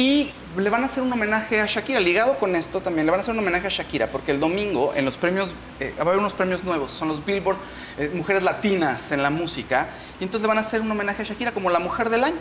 Y 0.00 0.32
le 0.56 0.70
van 0.70 0.82
a 0.82 0.86
hacer 0.86 1.02
un 1.02 1.12
homenaje 1.12 1.60
a 1.60 1.66
Shakira. 1.66 2.00
Ligado 2.00 2.38
con 2.38 2.56
esto 2.56 2.80
también, 2.80 3.04
le 3.04 3.10
van 3.10 3.20
a 3.20 3.22
hacer 3.22 3.34
un 3.34 3.40
homenaje 3.40 3.66
a 3.66 3.70
Shakira, 3.70 4.06
porque 4.06 4.30
el 4.30 4.40
domingo 4.40 4.94
en 4.96 5.04
los 5.04 5.18
premios, 5.18 5.54
eh, 5.78 5.92
va 5.98 6.04
a 6.04 6.06
haber 6.06 6.16
unos 6.16 6.32
premios 6.32 6.64
nuevos, 6.64 6.90
son 6.90 7.08
los 7.08 7.22
Billboard 7.22 7.58
eh, 7.98 8.10
Mujeres 8.14 8.42
Latinas 8.42 9.12
en 9.12 9.22
la 9.22 9.28
música. 9.28 9.88
Y 10.18 10.24
entonces 10.24 10.40
le 10.40 10.48
van 10.48 10.56
a 10.56 10.62
hacer 10.62 10.80
un 10.80 10.90
homenaje 10.90 11.20
a 11.20 11.24
Shakira 11.26 11.52
como 11.52 11.68
la 11.68 11.80
mujer 11.80 12.08
del 12.08 12.24
año. 12.24 12.38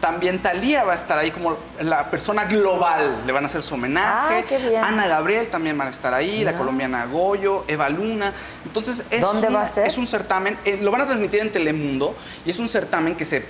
También 0.00 0.42
Talía 0.42 0.82
va 0.82 0.90
a 0.90 0.96
estar 0.96 1.16
ahí 1.16 1.30
como 1.30 1.58
la 1.80 2.10
persona 2.10 2.46
global. 2.46 3.22
Le 3.24 3.30
van 3.30 3.44
a 3.44 3.46
hacer 3.46 3.62
su 3.62 3.74
homenaje. 3.74 4.38
Ah, 4.38 4.42
qué 4.48 4.58
bien. 4.58 4.82
Ana 4.82 5.06
Gabriel 5.06 5.48
también 5.48 5.78
van 5.78 5.86
a 5.86 5.90
estar 5.92 6.12
ahí, 6.12 6.42
la 6.42 6.54
colombiana 6.54 7.06
Goyo, 7.06 7.66
Eva 7.68 7.88
Luna. 7.88 8.32
Entonces 8.64 9.04
es, 9.10 9.20
¿Dónde 9.20 9.48
va 9.48 9.62
a 9.62 9.66
ser? 9.66 9.86
es 9.86 9.96
un 9.96 10.08
certamen, 10.08 10.58
eh, 10.64 10.80
lo 10.82 10.90
van 10.90 11.02
a 11.02 11.06
transmitir 11.06 11.38
en 11.38 11.52
Telemundo 11.52 12.16
y 12.44 12.50
es 12.50 12.58
un 12.58 12.68
certamen 12.68 13.14
que 13.14 13.24
se 13.24 13.44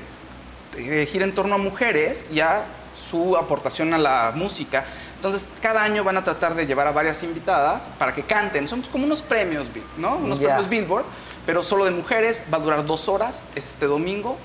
eh, 0.77 1.09
gira 1.11 1.25
en 1.25 1.35
torno 1.35 1.55
a 1.55 1.59
mujeres 1.59 2.27
y 2.31 2.41
a 2.41 2.65
su 2.95 3.37
aportación 3.37 3.95
a 3.95 3.99
la 3.99 4.33
música. 4.35 4.85
Entonces, 5.17 5.47
cada 5.61 5.83
año 5.83 6.03
van 6.05 6.17
a 6.17 6.25
tratar 6.25 6.55
de 6.55 6.67
llevar 6.67 6.87
a 6.87 6.93
varias 6.93 7.23
invitadas 7.23 7.89
para 7.99 8.13
que 8.15 8.23
canten. 8.25 8.67
Son 8.69 8.83
como 8.83 9.05
unos 9.05 9.23
premios, 9.23 9.71
¿no? 9.97 10.17
Unos 10.17 10.39
premios 10.41 10.69
Billboard, 10.69 11.05
pero 11.47 11.63
solo 11.63 11.85
de 11.85 11.91
mujeres. 11.91 12.43
Va 12.53 12.59
a 12.59 12.61
durar 12.61 12.85
dos 12.85 13.09
horas, 13.09 13.43
es 13.55 13.69
este 13.71 13.87
domingo. 13.87 14.37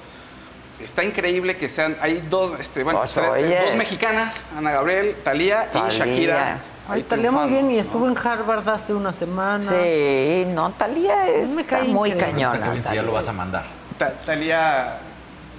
Está 0.80 1.04
increíble 1.04 1.56
que 1.56 1.70
sean, 1.70 1.96
hay 2.02 2.20
dos, 2.20 2.60
este, 2.60 2.84
bueno, 2.84 3.00
Pues, 3.00 3.12
tres- 3.14 3.66
dos 3.66 3.76
mexicanas, 3.78 4.46
Ana 4.58 4.72
Gabriel, 4.72 5.16
Talía 5.24 5.70
Talía. 5.72 5.88
y 5.88 5.92
Shakira. 5.92 6.52
Ay, 6.88 6.98
ahí 6.98 7.04
Talía 7.04 7.32
muy 7.32 7.50
bien 7.50 7.72
y 7.72 7.76
¿no? 7.76 7.82
estuvo 7.82 8.08
en 8.08 8.18
Harvard 8.18 8.68
hace 8.70 8.94
una 8.94 9.14
semana. 9.14 9.60
Sí, 9.62 10.46
no, 10.50 10.72
Talía 10.74 11.30
es, 11.30 11.58
está 11.58 11.82
muy 11.84 12.12
increíble. 12.12 12.44
cañona. 12.44 12.94
Ya 12.94 13.02
lo 13.02 13.14
vas 13.14 13.28
a 13.30 13.34
mandar. 13.34 13.64
Ta- 13.98 14.12
Talía, 14.26 14.98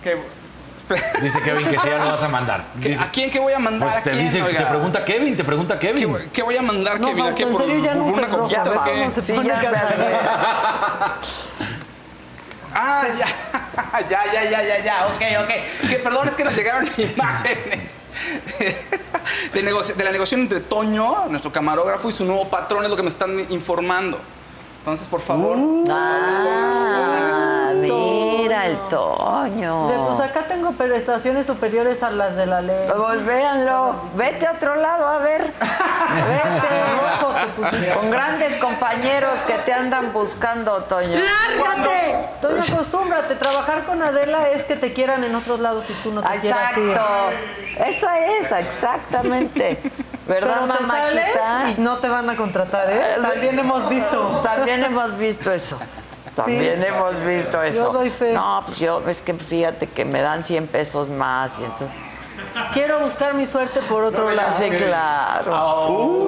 ¿qué? 0.05 0.19
Dice 1.23 1.41
Kevin 1.43 1.69
que 1.69 1.79
si 1.79 1.89
ya 1.89 1.99
lo 1.99 2.11
vas 2.13 2.23
a 2.23 2.29
mandar. 2.29 2.65
¿Qué- 2.81 2.91
Dice- 2.91 3.03
¿A 3.03 3.11
quién 3.11 3.31
qué 3.31 3.41
voy 3.41 3.53
a 3.53 3.59
mandar? 3.59 3.89
Pues 3.89 4.01
¿A 4.01 4.03
te 4.05 4.11
quién? 4.11 4.25
dice, 4.25 4.39
te 4.39 4.45
Oiga. 4.45 4.69
pregunta 4.69 5.05
Kevin, 5.05 5.37
te 5.37 5.45
pregunta 5.45 5.79
¿Qué, 5.79 5.89
Kevin. 5.89 6.09
voy- 6.13 6.29
qué 6.33 6.43
voy 6.43 6.57
a 6.57 6.63
mandar, 6.63 7.01
No, 7.01 7.09
Kevin? 7.09 7.27
¿A 7.27 7.35
qué? 7.35 7.43
en 7.43 7.51
¿Por, 7.53 7.61
serio, 7.63 7.79
ya 7.83 7.93
por 7.95 7.97
no 8.03 8.05
una 8.05 8.29
coquita 8.29 8.85
Sí, 9.21 9.35
ya. 9.45 9.61
Ah, 12.79 13.05
ya, 13.19 13.27
ya, 14.11 14.33
ya, 14.33 14.45
ya, 14.51 14.63
ya, 14.63 14.85
ya, 14.85 15.07
ok, 15.07 15.23
ok. 15.45 15.89
Que 15.89 15.97
perdón, 15.97 16.29
es 16.29 16.37
que 16.37 16.45
nos 16.45 16.55
llegaron 16.55 16.87
imágenes 16.99 17.97
de, 18.59 19.63
de 19.95 20.05
la 20.05 20.11
negociación 20.13 20.43
entre 20.43 20.61
Toño, 20.61 21.27
nuestro 21.31 21.51
camarógrafo, 21.51 22.11
y 22.11 22.13
su 22.13 22.25
nuevo 22.27 22.49
patrón, 22.49 22.85
es 22.85 22.91
lo 22.91 22.97
que 22.97 23.03
me 23.03 23.09
están 23.09 23.39
informando. 23.51 24.21
Entonces, 24.87 25.09
por 25.09 25.21
favor. 25.21 25.57
Ah, 25.91 27.73
mira 27.75 28.67
el 28.67 28.77
Toño. 28.89 29.89
Ve, 29.89 29.95
Pues 30.07 30.21
acá 30.21 30.45
tengo 30.47 30.71
prestaciones 30.75 31.45
superiores 31.45 32.05
a 32.05 32.11
las 32.13 32.37
de 32.37 32.47
la 32.47 32.61
ley. 32.61 32.89
Pues 32.97 33.27
véanlo, 33.27 33.97
vete 34.15 34.47
a 34.47 34.53
otro 34.53 34.77
lado 34.77 35.09
a 35.09 35.19
ver. 35.19 35.43
Vete. 35.43 37.93
Con 37.95 38.13
grandes 38.13 38.55
compañeros 38.57 39.43
que 39.43 39.55
te 39.55 39.73
andan 39.73 40.13
buscando, 40.13 40.85
Toño. 40.85 41.19
¡Lárgate! 41.19 42.29
Toño, 42.41 42.57
acostúmbrate. 42.57 43.35
Trabajar 43.35 43.83
con 43.83 44.01
Adela 44.03 44.51
es 44.51 44.63
que 44.63 44.77
te 44.77 44.93
quieran 44.93 45.25
en 45.25 45.35
otros 45.35 45.59
lados 45.59 45.91
y 45.91 45.95
tú 45.95 46.13
no 46.13 46.23
te 46.23 46.39
quieras 46.39 46.77
ir. 46.77 46.91
Exacto. 46.91 47.05
Eso 47.85 48.07
es, 48.41 48.53
exactamente. 48.53 49.81
¿Verdad, 50.27 50.69
sales 50.87 51.79
y 51.79 51.81
no 51.81 51.99
te 51.99 52.09
van 52.09 52.29
a 52.31 52.37
contratar, 52.37 52.91
¿eh? 52.91 53.01
También 53.23 53.59
hemos 53.59 53.89
visto. 53.89 54.41
También 54.43 54.83
hemos 54.85 55.17
visto 55.17 55.53
eso. 55.53 55.79
También 56.35 56.81
Sí. 56.81 56.87
hemos 56.87 57.19
visto 57.25 57.63
eso. 57.63 57.79
Yo 57.85 57.93
doy 57.93 58.11
fe. 58.11 58.33
No, 58.33 58.63
pues 58.67 58.79
yo, 58.79 59.03
es 59.07 59.23
que 59.23 59.33
fíjate 59.35 59.87
que 59.89 60.05
me 60.05 60.21
dan 60.21 60.45
100 60.45 60.67
pesos 60.67 61.09
más 61.09 61.59
y 61.59 61.65
entonces... 61.65 61.89
Quiero 62.73 63.01
buscar 63.01 63.33
mi 63.35 63.47
suerte 63.47 63.81
por 63.89 64.05
otro 64.05 64.31
lado. 64.31 64.53
Sí, 64.53 64.69
claro. 64.71 65.53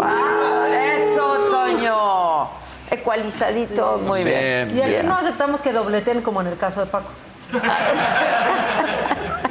Ah, 0.02 0.66
eso, 0.70 1.38
Toño. 1.50 2.48
Ecualizadito, 2.90 3.98
muy 3.98 4.20
Sí. 4.22 4.28
bien. 4.30 4.74
Y 4.76 4.80
aquí 4.80 4.90
Bien. 4.90 5.06
no 5.06 5.16
aceptamos 5.16 5.60
que 5.60 5.72
dobleten 5.72 6.22
como 6.22 6.40
en 6.40 6.46
el 6.46 6.56
caso 6.56 6.80
de 6.80 6.86
Paco. 6.86 7.08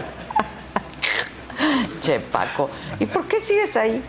Che, 2.07 2.21
Paco. 2.21 2.69
¿Y 2.99 3.05
por 3.05 3.27
qué 3.27 3.37
sigues 3.37 3.75
ahí? 3.75 4.01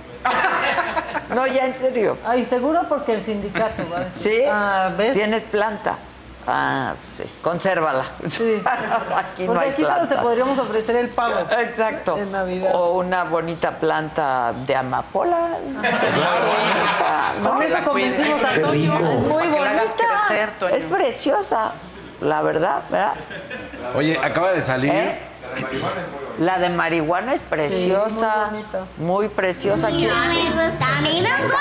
No, 1.35 1.49
ya 1.49 1.67
en 1.67 1.77
serio. 1.77 2.17
Ay, 2.25 2.45
seguro 2.45 2.83
porque 2.89 3.15
el 3.15 3.25
sindicato, 3.25 3.85
¿vale? 3.91 4.07
¿Sí? 4.13 4.43
Ah, 4.49 4.93
¿ves? 4.97 5.15
¿Tienes 5.15 5.43
planta? 5.43 5.99
Ah, 6.47 6.95
sí. 7.09 7.25
Consérvala. 7.43 8.05
Sí. 8.31 8.63
aquí 9.17 9.49
no 9.49 9.55
Porque 9.55 9.67
hay 9.67 9.73
aquí 9.73 9.83
solo 9.83 10.07
te 10.07 10.15
podríamos 10.15 10.57
ofrecer 10.61 10.95
el 10.95 11.09
pavo. 11.09 11.41
Exacto. 11.59 12.17
En 12.17 12.31
Navidad. 12.31 12.71
O 12.73 12.99
una 12.99 13.25
bonita 13.25 13.81
planta 13.81 14.53
de 14.65 14.77
amapola. 14.77 15.59
¿no? 17.43 17.51
Con 17.51 17.63
eso 17.65 17.79
convencimos 17.85 18.45
a 18.45 18.61
Toño. 18.61 19.11
Es 19.11 19.21
muy 19.23 19.49
bonita. 19.49 19.83
crecer. 20.29 20.53
Es 20.73 20.85
preciosa. 20.85 21.73
La 22.21 22.43
verdad, 22.43 22.83
¿verdad? 22.91 23.15
Oye, 23.97 24.17
acaba 24.23 24.53
de 24.53 24.63
salir. 24.63 24.93
¿Eh? 24.93 25.28
La 26.39 26.59
de 26.59 26.69
marihuana 26.71 27.35
es 27.35 27.41
preciosa. 27.41 28.49
muy 28.51 28.61
bonita. 28.63 28.85
muy 28.99 29.29
preciosa. 29.29 29.89
¿Quién- 29.89 30.11
A- 30.11 31.59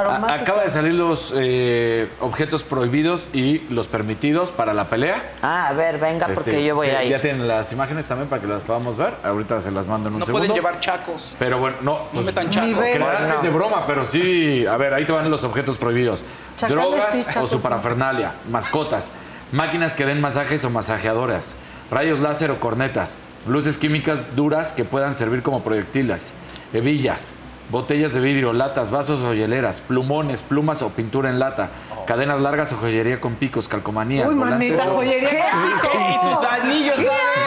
Aromática. 0.00 0.34
acaba 0.42 0.62
de 0.62 0.68
salir 0.70 0.94
los 0.94 1.32
eh, 1.36 2.10
objetos 2.20 2.62
prohibidos 2.62 3.28
y 3.32 3.60
los 3.70 3.88
permitidos 3.88 4.50
para 4.50 4.74
la 4.74 4.88
pelea. 4.90 5.32
Ah, 5.42 5.68
a 5.68 5.72
ver, 5.72 5.98
venga, 5.98 6.26
porque 6.26 6.50
Este, 6.50 6.64
yo 6.64 6.74
voy 6.76 6.88
a 6.90 7.02
Ya 7.04 7.16
ir. 7.16 7.20
tienen 7.22 7.48
las 7.48 7.72
imágenes 7.72 8.06
también 8.06 8.28
para 8.28 8.42
que 8.42 8.48
las 8.48 8.62
podamos 8.62 8.96
ver. 8.98 9.14
Ahorita 9.24 9.60
se 9.60 9.70
las 9.70 9.88
mando 9.88 10.08
en 10.08 10.14
un 10.14 10.20
No 10.20 10.26
segundo. 10.26 10.46
pueden 10.46 10.62
llevar 10.62 10.78
chacos. 10.80 11.34
Pero 11.38 11.58
bueno, 11.58 11.78
no. 11.80 11.92
No 11.92 11.98
pues, 12.12 12.26
metan 12.26 12.50
chacos. 12.50 12.78
Creerás 12.78 13.24
que 13.24 13.36
es 13.36 13.42
de 13.42 13.50
broma, 13.50 13.86
pero 13.86 14.04
sí. 14.04 14.66
A 14.66 14.76
ver, 14.76 14.92
ahí 14.92 15.06
te 15.06 15.12
van 15.12 15.30
los 15.30 15.42
objetos 15.44 15.78
prohibidos: 15.78 16.22
Chacales 16.56 16.76
drogas 16.84 17.06
sí, 17.14 17.24
o 17.40 17.46
su 17.46 17.56
no. 17.56 17.62
parafernalia, 17.62 18.34
mascotas, 18.50 19.12
máquinas 19.52 19.94
que 19.94 20.04
den 20.04 20.20
masajes 20.20 20.62
o 20.66 20.70
masajeadoras, 20.70 21.54
rayos 21.90 22.20
láser 22.20 22.50
o 22.50 22.60
cornetas, 22.60 23.18
luces 23.46 23.78
químicas 23.78 24.34
duras 24.36 24.72
que 24.72 24.84
puedan 24.84 25.14
servir 25.14 25.42
como 25.42 25.62
proyectiles, 25.62 26.32
hebillas, 26.72 27.34
botellas 27.70 28.12
de 28.14 28.20
vidrio, 28.20 28.52
latas, 28.52 28.90
vasos 28.90 29.20
o 29.20 29.34
hieleras, 29.34 29.80
plumones, 29.80 30.42
plumas 30.42 30.82
o 30.82 30.90
pintura 30.90 31.30
en 31.30 31.38
lata, 31.38 31.70
cadenas 32.06 32.40
largas 32.40 32.72
o 32.72 32.76
joyería 32.78 33.20
con 33.20 33.34
picos, 33.36 33.68
calcomanías, 33.68 34.28
Uy, 34.28 34.34
volantes 34.34 34.70
manita, 34.70 34.90
o- 34.92 34.96
joyería. 34.96 35.28
¿Qué? 35.30 35.98
Y 35.98 36.18
tus 36.28 36.44
anillos. 36.44 36.96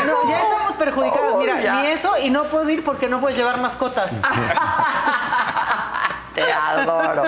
No, 0.06 0.30
ya 0.30 0.40
estamos 0.42 0.74
perjudicados. 0.74 1.34
Oh, 1.34 1.40
Mira, 1.40 1.62
ya. 1.62 1.82
ni 1.82 1.88
eso 1.90 2.12
y 2.22 2.30
no 2.30 2.44
puedo 2.46 2.70
ir 2.70 2.84
porque 2.84 3.08
no 3.10 3.20
puedes 3.20 3.38
llevar 3.38 3.60
mascotas. 3.62 4.12
Te 6.34 6.44
adoro. 6.50 7.24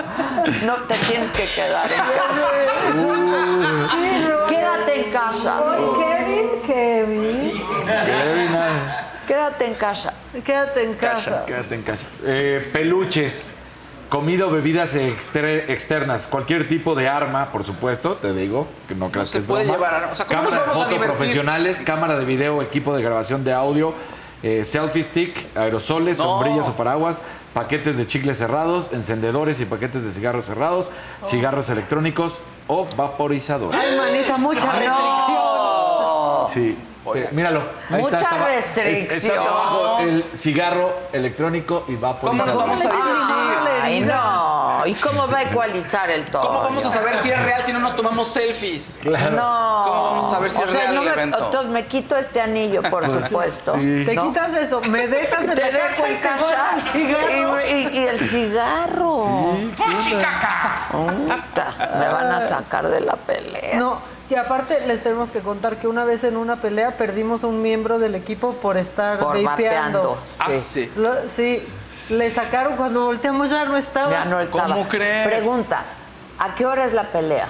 No 0.64 0.74
te 0.88 0.94
tienes 0.94 1.30
que 1.30 1.42
quedar 1.44 1.86
en 1.92 1.98
casa. 2.16 2.48
Quédate 4.48 5.04
en 5.04 5.10
casa. 5.12 5.62
Kevin, 5.76 5.94
Kevin. 6.00 6.13
Quédate 9.26 9.66
en 9.66 9.74
casa. 9.74 10.12
Quédate 10.44 10.82
en 10.84 10.94
casa. 10.94 11.44
Quédate 11.46 11.74
en 11.74 11.82
casa. 11.82 12.06
Eh, 12.24 12.70
peluches, 12.72 13.54
comida 14.10 14.46
o 14.46 14.50
bebidas 14.50 14.94
exter- 14.94 15.70
externas, 15.70 16.26
cualquier 16.26 16.68
tipo 16.68 16.94
de 16.94 17.08
arma, 17.08 17.50
por 17.50 17.64
supuesto, 17.64 18.16
te 18.16 18.32
digo, 18.32 18.66
que 18.86 18.94
no 18.94 19.10
creas 19.10 19.30
que 19.30 19.38
es 19.38 19.44
puede 19.44 19.64
broma. 19.64 19.78
llevar, 19.78 20.08
o 20.10 20.14
sea, 20.14 20.26
¿cómo 20.26 20.40
cámara 20.40 20.56
nos 20.56 20.66
vamos 20.66 20.76
a 20.76 20.78
de 20.78 20.84
foto 20.84 20.90
divertir? 20.94 21.16
profesionales, 21.16 21.80
cámara 21.84 22.16
de 22.18 22.24
video, 22.24 22.60
equipo 22.62 22.94
de 22.94 23.02
grabación 23.02 23.44
de 23.44 23.52
audio, 23.54 23.94
eh, 24.42 24.62
selfie 24.62 25.02
stick, 25.02 25.56
aerosoles, 25.56 26.18
No. 26.18 26.24
sombrillas 26.24 26.68
o 26.68 26.74
paraguas, 26.74 27.22
paquetes 27.54 27.96
de 27.96 28.06
chicles 28.06 28.36
cerrados, 28.36 28.90
encendedores 28.92 29.58
y 29.60 29.64
paquetes 29.64 30.04
de 30.04 30.12
cigarros 30.12 30.44
cerrados, 30.44 30.90
Oh. 31.22 31.26
cigarros 31.26 31.70
electrónicos 31.70 32.40
o 32.68 32.86
vaporizadores. 32.96 33.80
Ay, 33.80 33.96
manita, 33.96 34.36
mucha 34.36 34.70
restricción. 34.72 35.38
No. 35.38 36.48
Sí. 36.52 36.76
Eh, 37.14 37.28
míralo. 37.32 37.62
ahí 37.90 38.00
Mucha 38.00 38.16
está, 38.16 38.28
hasta 38.30 38.40
abajo. 38.40 38.50
restricción. 38.56 39.06
Es- 39.10 39.24
Está 39.24 39.38
hasta 39.40 39.50
abajo 39.52 39.98
el 40.00 40.24
cigarro 40.34 40.94
electrónico 41.12 41.84
y 41.88 41.94
¿Cómo 41.96 42.00
vaporizador. 42.00 42.46
nos 42.46 42.56
vamos 42.56 42.80
a 42.80 42.84
divertir? 42.84 43.80
Ay, 43.82 44.00
no, 44.00 44.82
¿y 44.86 44.94
cómo 44.94 45.28
va 45.28 45.38
a 45.38 45.42
ecualizar 45.42 46.08
el 46.10 46.24
todo? 46.24 46.40
¿Cómo 46.42 46.60
vamos 46.62 46.86
a 46.86 46.88
saber 46.88 47.16
si 47.18 47.30
es 47.30 47.42
real 47.42 47.62
si 47.64 47.72
no 47.72 47.80
nos 47.80 47.94
tomamos 47.94 48.28
selfies? 48.28 48.98
No. 49.04 49.12
¿Cómo 49.84 50.02
vamos 50.04 50.24
a 50.26 50.30
saber 50.30 50.50
si 50.50 50.60
O 50.62 50.64
es 50.64 50.70
sea, 50.70 50.80
real 50.80 50.94
no 50.94 51.00
el 51.02 51.06
me- 51.06 51.12
evento? 51.12 51.44
Entonces 51.44 51.70
me 51.70 51.86
quito 51.86 52.16
este 52.16 52.40
anillo, 52.40 52.82
por 52.82 53.04
Pues, 53.04 53.24
supuesto. 53.26 53.74
sí. 53.74 54.02
Te 54.06 54.14
¿no? 54.14 54.22
quitas 54.24 54.54
eso, 54.54 54.80
me 54.88 55.06
dejas 55.06 55.44
en 55.44 55.54
Te 55.54 55.60
la 55.60 55.70
dejo 55.70 56.06
el 56.06 56.20
cachar. 56.20 56.78
el 56.78 56.82
cigarro. 56.92 57.60
Y, 57.60 57.72
y- 57.72 57.98
y 57.98 58.06
el 58.06 58.26
cigarro. 58.26 59.26
Puta, 60.90 61.74
me 61.98 62.08
van 62.08 62.32
a 62.32 62.40
sacar 62.40 62.88
de 62.88 63.00
la 63.00 63.16
pelea. 63.16 63.78
No, 63.78 63.98
y 64.30 64.34
aparte 64.36 64.74
les 64.86 65.02
tenemos 65.02 65.30
que 65.30 65.40
contar 65.40 65.78
que 65.78 65.86
una 65.86 66.04
vez 66.04 66.24
en 66.24 66.36
una 66.36 66.60
pelea 66.60 66.96
perdimos 66.96 67.44
a 67.44 67.46
un 67.46 67.60
miembro 67.62 67.98
del 67.98 68.14
equipo 68.14 68.54
por 68.54 68.76
estar 68.76 69.18
Por 69.18 69.42
vapeando. 69.42 69.46
vapeando, 70.00 70.18
Ah, 70.38 70.52
sí. 70.52 70.90
Lo- 70.96 71.28
sí, 71.28 71.62
le 72.10 72.30
sacaron 72.30 72.76
cuando 72.76 73.04
volteamos 73.04 73.50
ya 73.50 73.64
no 73.66 73.76
estaba. 73.76 74.10
Ya 74.10 74.24
no 74.24 74.40
estaba. 74.40 74.74
¿Cómo 74.74 74.88
crees? 74.88 75.26
Pregunta, 75.28 75.82
¿a 76.38 76.54
qué 76.54 76.64
hora 76.66 76.84
es 76.86 76.92
la 76.94 77.10
pelea? 77.12 77.48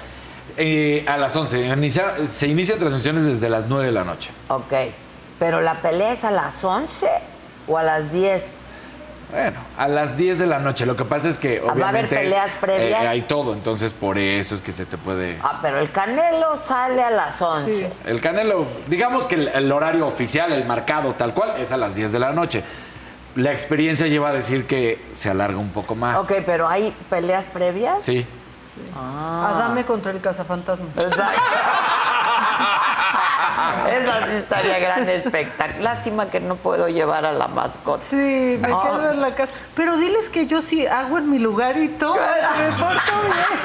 Eh, 0.57 1.05
a 1.07 1.17
las 1.17 1.35
11. 1.35 1.65
Inicia- 1.67 2.27
se 2.27 2.47
inician 2.47 2.79
transmisiones 2.79 3.25
desde 3.25 3.49
las 3.49 3.67
9 3.67 3.85
de 3.85 3.91
la 3.91 4.03
noche. 4.03 4.31
Ok, 4.49 4.73
pero 5.39 5.61
la 5.61 5.81
pelea 5.81 6.11
es 6.13 6.23
a 6.23 6.31
las 6.31 6.63
11 6.63 7.09
o 7.67 7.77
a 7.77 7.83
las 7.83 8.11
10. 8.11 8.43
Bueno, 9.35 9.59
a 9.77 9.87
las 9.89 10.15
10 10.15 10.39
de 10.39 10.45
la 10.47 10.59
noche. 10.59 10.85
Lo 10.85 10.95
que 10.95 11.03
pasa 11.03 11.27
es 11.27 11.37
que 11.37 11.59
¿Va 11.59 11.67
a 11.67 11.71
haber 11.71 11.83
obviamente 11.83 12.15
es- 12.15 12.21
peleas 12.21 12.51
previas? 12.61 13.03
eh, 13.03 13.07
hay 13.07 13.21
todo, 13.23 13.51
entonces 13.53 13.91
por 13.91 14.17
eso 14.17 14.55
es 14.55 14.61
que 14.61 14.71
se 14.71 14.85
te 14.85 14.97
puede... 14.97 15.37
Ah, 15.43 15.59
pero 15.61 15.79
el 15.79 15.91
Canelo 15.91 16.55
sale 16.55 17.03
a 17.03 17.09
las 17.11 17.41
11. 17.41 17.91
El 18.05 18.21
Canelo, 18.21 18.65
digamos 18.87 19.25
que 19.25 19.35
el, 19.35 19.47
el 19.49 19.71
horario 19.71 20.07
oficial, 20.07 20.53
el 20.53 20.63
marcado 20.65 21.13
tal 21.15 21.33
cual, 21.33 21.55
es 21.59 21.71
a 21.73 21.77
las 21.77 21.95
10 21.95 22.13
de 22.13 22.19
la 22.19 22.31
noche. 22.31 22.63
La 23.35 23.51
experiencia 23.51 24.07
lleva 24.07 24.29
a 24.29 24.31
decir 24.33 24.65
que 24.65 25.03
se 25.13 25.29
alarga 25.29 25.57
un 25.57 25.69
poco 25.71 25.95
más. 25.95 26.17
Ok, 26.23 26.37
pero 26.45 26.69
¿hay 26.69 26.95
peleas 27.09 27.45
previas? 27.45 28.01
Sí. 28.01 28.25
Ah. 28.95 29.53
Adame 29.55 29.83
contra 29.85 30.11
el 30.13 30.21
cazafantasma. 30.21 30.85
Exacto. 30.95 31.41
Esa 33.89 34.25
sí 34.27 34.33
estaría 34.37 34.79
gran 34.79 35.07
espectáculo. 35.09 35.83
Lástima 35.83 36.29
que 36.29 36.39
no 36.39 36.55
puedo 36.55 36.87
llevar 36.87 37.25
a 37.25 37.31
la 37.31 37.47
mascota. 37.47 38.03
Sí, 38.03 38.57
me 38.59 38.67
quedo 38.67 39.11
en 39.11 39.21
la 39.21 39.33
casa. 39.35 39.53
Pero 39.75 39.97
diles 39.97 40.29
que 40.29 40.47
yo 40.47 40.61
sí 40.61 40.85
hago 40.87 41.17
en 41.17 41.29
mi 41.29 41.39
lugar 41.39 41.77
y 41.77 41.89
todo. 41.89 42.15
Me 42.15 42.71
porto 42.77 43.13
bien. 43.23 43.59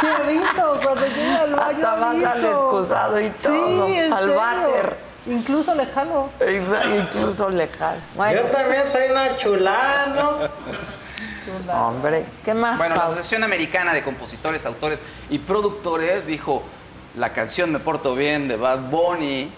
Te 0.00 0.08
aviso 0.08 0.76
cuando 0.82 1.06
llegue 1.06 1.36
al 1.36 1.54
baño. 1.54 1.76
Hasta 1.76 1.94
vas 1.96 2.24
al 2.24 2.44
excusado 2.44 3.20
y 3.20 3.30
todo, 3.30 3.86
Sí, 3.86 3.94
en 3.96 4.12
al 4.12 4.18
serio. 4.20 4.36
váter. 4.36 5.14
Incluso 5.26 5.74
le 5.74 5.86
jalo. 5.86 6.28
Exa- 6.38 6.98
Incluso 7.00 7.48
lejano. 7.48 7.98
Bueno, 8.14 8.42
Yo 8.42 8.48
también 8.48 8.86
soy 8.86 9.10
una 9.10 9.36
chulada, 9.38 10.06
¿no? 10.08 10.48
hombre, 11.86 12.26
¿qué 12.44 12.52
más? 12.52 12.76
Bueno, 12.78 12.94
la? 12.96 13.04
Asociación 13.06 13.42
Americana 13.44 13.94
de 13.94 14.02
Compositores, 14.02 14.66
Autores 14.66 15.00
y 15.30 15.38
Productores 15.38 16.26
dijo, 16.26 16.62
la 17.16 17.32
canción 17.32 17.72
Me 17.72 17.78
Porto 17.78 18.14
Bien 18.14 18.48
de 18.48 18.56
Bad 18.56 18.80
Bunny 18.90 19.50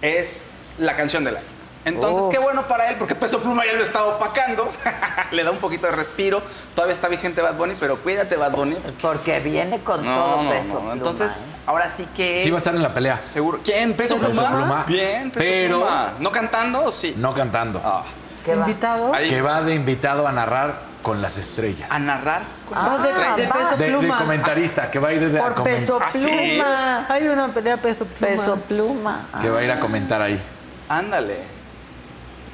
es 0.00 0.48
la 0.78 0.96
canción 0.96 1.24
del 1.24 1.36
año. 1.36 1.46
Entonces, 1.84 2.24
Uf. 2.26 2.30
qué 2.32 2.38
bueno 2.38 2.68
para 2.68 2.90
él, 2.90 2.96
porque 2.96 3.16
Peso 3.16 3.40
Pluma 3.42 3.66
ya 3.66 3.72
lo 3.72 3.82
está 3.82 4.04
opacando. 4.04 4.68
Le 5.32 5.42
da 5.42 5.50
un 5.50 5.56
poquito 5.58 5.86
de 5.86 5.92
respiro. 5.92 6.40
Todavía 6.76 6.92
está 6.92 7.08
vigente 7.08 7.42
Bad 7.42 7.56
Bunny, 7.56 7.74
pero 7.78 7.98
cuídate, 7.98 8.36
Bad 8.36 8.52
Bunny. 8.52 8.76
Porque 9.00 9.40
viene 9.40 9.80
con 9.80 10.04
No, 10.04 10.14
todo 10.14 10.42
no, 10.44 10.50
peso. 10.50 10.74
no. 10.74 10.78
pluma, 10.80 10.92
Entonces, 10.92 11.34
¿eh? 11.34 11.38
ahora 11.66 11.90
sí 11.90 12.06
que... 12.14 12.38
Sí 12.40 12.50
va 12.50 12.56
a 12.56 12.58
estar 12.58 12.74
en 12.76 12.82
la 12.84 12.94
pelea. 12.94 13.20
Seguro. 13.20 13.58
¿Quién? 13.64 13.94
¿Peso, 13.94 14.14
Peso 14.16 14.28
Pluma? 14.30 14.50
Pluma. 14.50 14.84
Bien, 14.86 15.30
Peso 15.32 15.44
Pero- 15.44 15.78
Pluma. 15.78 16.12
¿No 16.20 16.30
cantando 16.30 16.84
o 16.84 16.92
sí? 16.92 17.14
No 17.16 17.34
cantando. 17.34 17.80
Ah. 17.84 18.04
¿Qué 18.44 18.54
va? 18.54 18.66
¿Invitado? 18.68 19.12
Ahí. 19.12 19.28
Que 19.28 19.42
va 19.42 19.62
de 19.62 19.74
invitado 19.74 20.28
a 20.28 20.32
narrar 20.32 20.91
con 21.02 21.20
las 21.20 21.36
estrellas. 21.38 21.90
A 21.90 21.98
narrar 21.98 22.42
con 22.68 22.78
Ah, 22.78 22.86
las 22.88 23.02
de- 23.02 23.08
estrellas. 23.10 23.36
de 23.36 23.42
Peso 23.48 23.76
De, 23.76 23.84
de 23.84 23.90
Pluma. 23.98 24.18
comentarista, 24.18 24.90
que 24.90 24.98
va 24.98 25.08
a 25.08 25.12
ir 25.12 25.30
de 25.30 25.38
a 25.40 25.42
Por 25.54 25.62
peso 25.64 25.98
¿Ah, 26.00 26.10
sí? 26.10 26.24
pluma. 26.24 27.06
Hay 27.08 27.26
una 27.28 27.52
pelea 27.52 27.76
peso 27.76 28.04
pluma. 28.06 28.26
Peso 28.32 28.56
pluma. 28.60 29.26
Que 29.40 29.50
va 29.50 29.58
a 29.60 29.64
ir 29.64 29.70
a 29.70 29.80
comentar 29.80 30.22
ahí. 30.22 30.40
Ándale. 30.88 31.38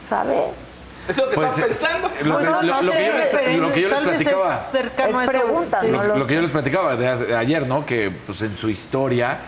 ¿Sabe? 0.07 0.37
Es 1.09 1.16
lo 1.16 1.29
que 1.29 1.37
Pues, 1.37 1.53
pensando. 1.53 2.09
Lo, 2.23 2.35
Pues 2.35 2.45
que- 2.47 2.51
no, 2.51 2.62
lo- 2.62 2.62
no 2.62 2.83
lo 2.83 2.91
que 2.93 2.97
sé, 2.99 3.07
yo 3.07 3.12
les, 3.12 3.59
lo 3.61 3.73
que 3.73 3.81
yo 3.81 3.89
les 3.89 4.01
platicaba. 4.01 4.66
es 4.73 4.75
Es 4.75 5.29
pregunta, 5.29 5.81
Sí. 5.81 5.89
Lo, 5.89 6.27
que 6.27 6.35
yo 6.35 6.41
les 6.43 6.51
platicaba 6.51 6.97
de 6.97 7.35
ayer, 7.37 7.66
¿no? 7.66 7.87
Que 7.87 8.11
pues 8.27 8.43
en 8.43 8.57
su 8.57 8.69
historia, 8.69 9.39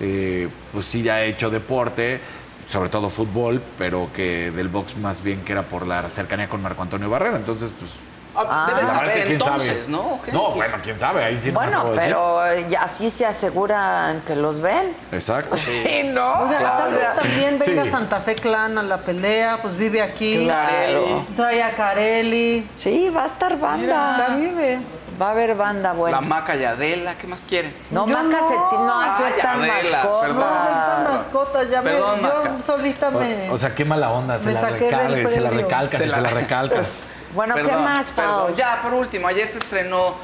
eh, 0.00 0.48
pues 0.72 0.86
sí 0.86 1.06
ha 1.08 1.22
hecho 1.22 1.50
deporte, 1.50 2.20
sobre 2.68 2.88
todo 2.88 3.10
fútbol, 3.10 3.62
pero 3.76 4.08
que 4.14 4.50
del 4.50 4.68
box 4.68 4.96
más 4.96 5.22
bien 5.22 5.42
que 5.44 5.52
era 5.52 5.62
por 5.62 5.86
la 5.86 6.08
cercanía 6.08 6.48
con 6.48 6.62
Marco 6.62 6.80
Antonio 6.82 7.10
Barrera. 7.10 7.36
Entonces, 7.36 7.70
pues. 7.78 7.90
Ah, 8.34 8.64
verdad 8.68 8.82
es 8.82 8.88
saber 8.88 9.14
que 9.14 9.20
quién 9.22 9.32
entonces, 9.32 9.86
sabe. 9.86 9.88
¿no? 9.90 10.02
No, 10.32 10.44
pues. 10.46 10.54
bueno, 10.56 10.76
quién 10.82 10.98
sabe, 10.98 11.24
ahí 11.24 11.36
sí 11.36 11.52
no 11.52 11.60
Bueno, 11.60 11.84
decir. 11.84 12.00
pero 12.04 12.46
eh, 12.46 12.66
ya 12.68 12.82
así 12.82 13.10
se 13.10 13.26
aseguran 13.26 14.22
que 14.22 14.34
los 14.36 14.60
ven. 14.60 14.96
Exacto. 15.12 15.56
Sí, 15.62 16.02
¿no? 16.04 16.40
Oiga, 16.44 16.88
vez 16.88 17.14
también 17.14 17.58
venga 17.58 17.84
Sí. 17.84 17.90
Santa 17.90 18.20
Fe 18.20 18.34
Clan 18.34 18.78
a 18.78 18.82
la 18.82 18.98
pelea, 18.98 19.58
pues 19.60 19.76
vive 19.76 20.00
aquí. 20.02 20.44
Claro. 20.44 21.26
Trae 21.36 21.62
a 21.62 21.74
Carelli. 21.74 22.68
Sí, 22.76 23.10
va 23.10 23.24
a 23.24 23.26
estar 23.26 23.58
banda. 23.58 24.26
La 24.28 24.36
vive. 24.36 24.78
Va 25.20 25.28
a 25.28 25.30
haber 25.32 25.54
banda 25.54 25.92
buena. 25.92 26.20
La 26.20 26.26
Maca 26.26 26.56
y 26.56 26.64
Adela, 26.64 27.16
¿qué 27.16 27.26
más 27.26 27.44
quieren? 27.44 27.72
No, 27.90 28.06
Yo 28.06 28.12
Maca 28.14 28.40
no. 28.40 28.48
se 28.48 28.54
no 28.54 29.00
Ah, 29.00 29.14
aceptan 29.14 29.58
mascotas. 29.60 30.20
perdón. 30.22 30.42
Esta 30.42 31.08
mascota 31.12 31.62
ya 31.64 31.82
Perdón, 31.82 32.22
me. 32.22 32.28
Yo 32.28 32.34
Maca. 32.34 32.62
solita 32.64 33.10
me. 33.10 33.50
O, 33.50 33.52
o 33.54 33.58
sea, 33.58 33.74
qué 33.74 33.84
mala 33.84 34.10
onda, 34.10 34.38
se 34.38 34.46
Me 34.46 34.52
la, 34.54 34.60
saqué 34.60 34.84
del 34.86 34.90
recarga, 34.90 35.30
se 35.30 35.40
la 35.40 35.48
premio. 35.50 35.64
recalcas 35.66 35.98
Se 35.98 36.04
y 36.04 36.08
la- 36.08 36.14
se 36.14 36.20
la 36.20 36.30
recalcas. 36.30 37.24
Bueno, 37.34 37.54
¿qué 37.54 37.62
más. 37.76 38.10
Pau? 38.12 38.54
Ya, 38.54 38.80
por 38.82 38.94
último, 38.94 39.28
ayer 39.28 39.48
se 39.48 39.58
estrenó 39.58 40.14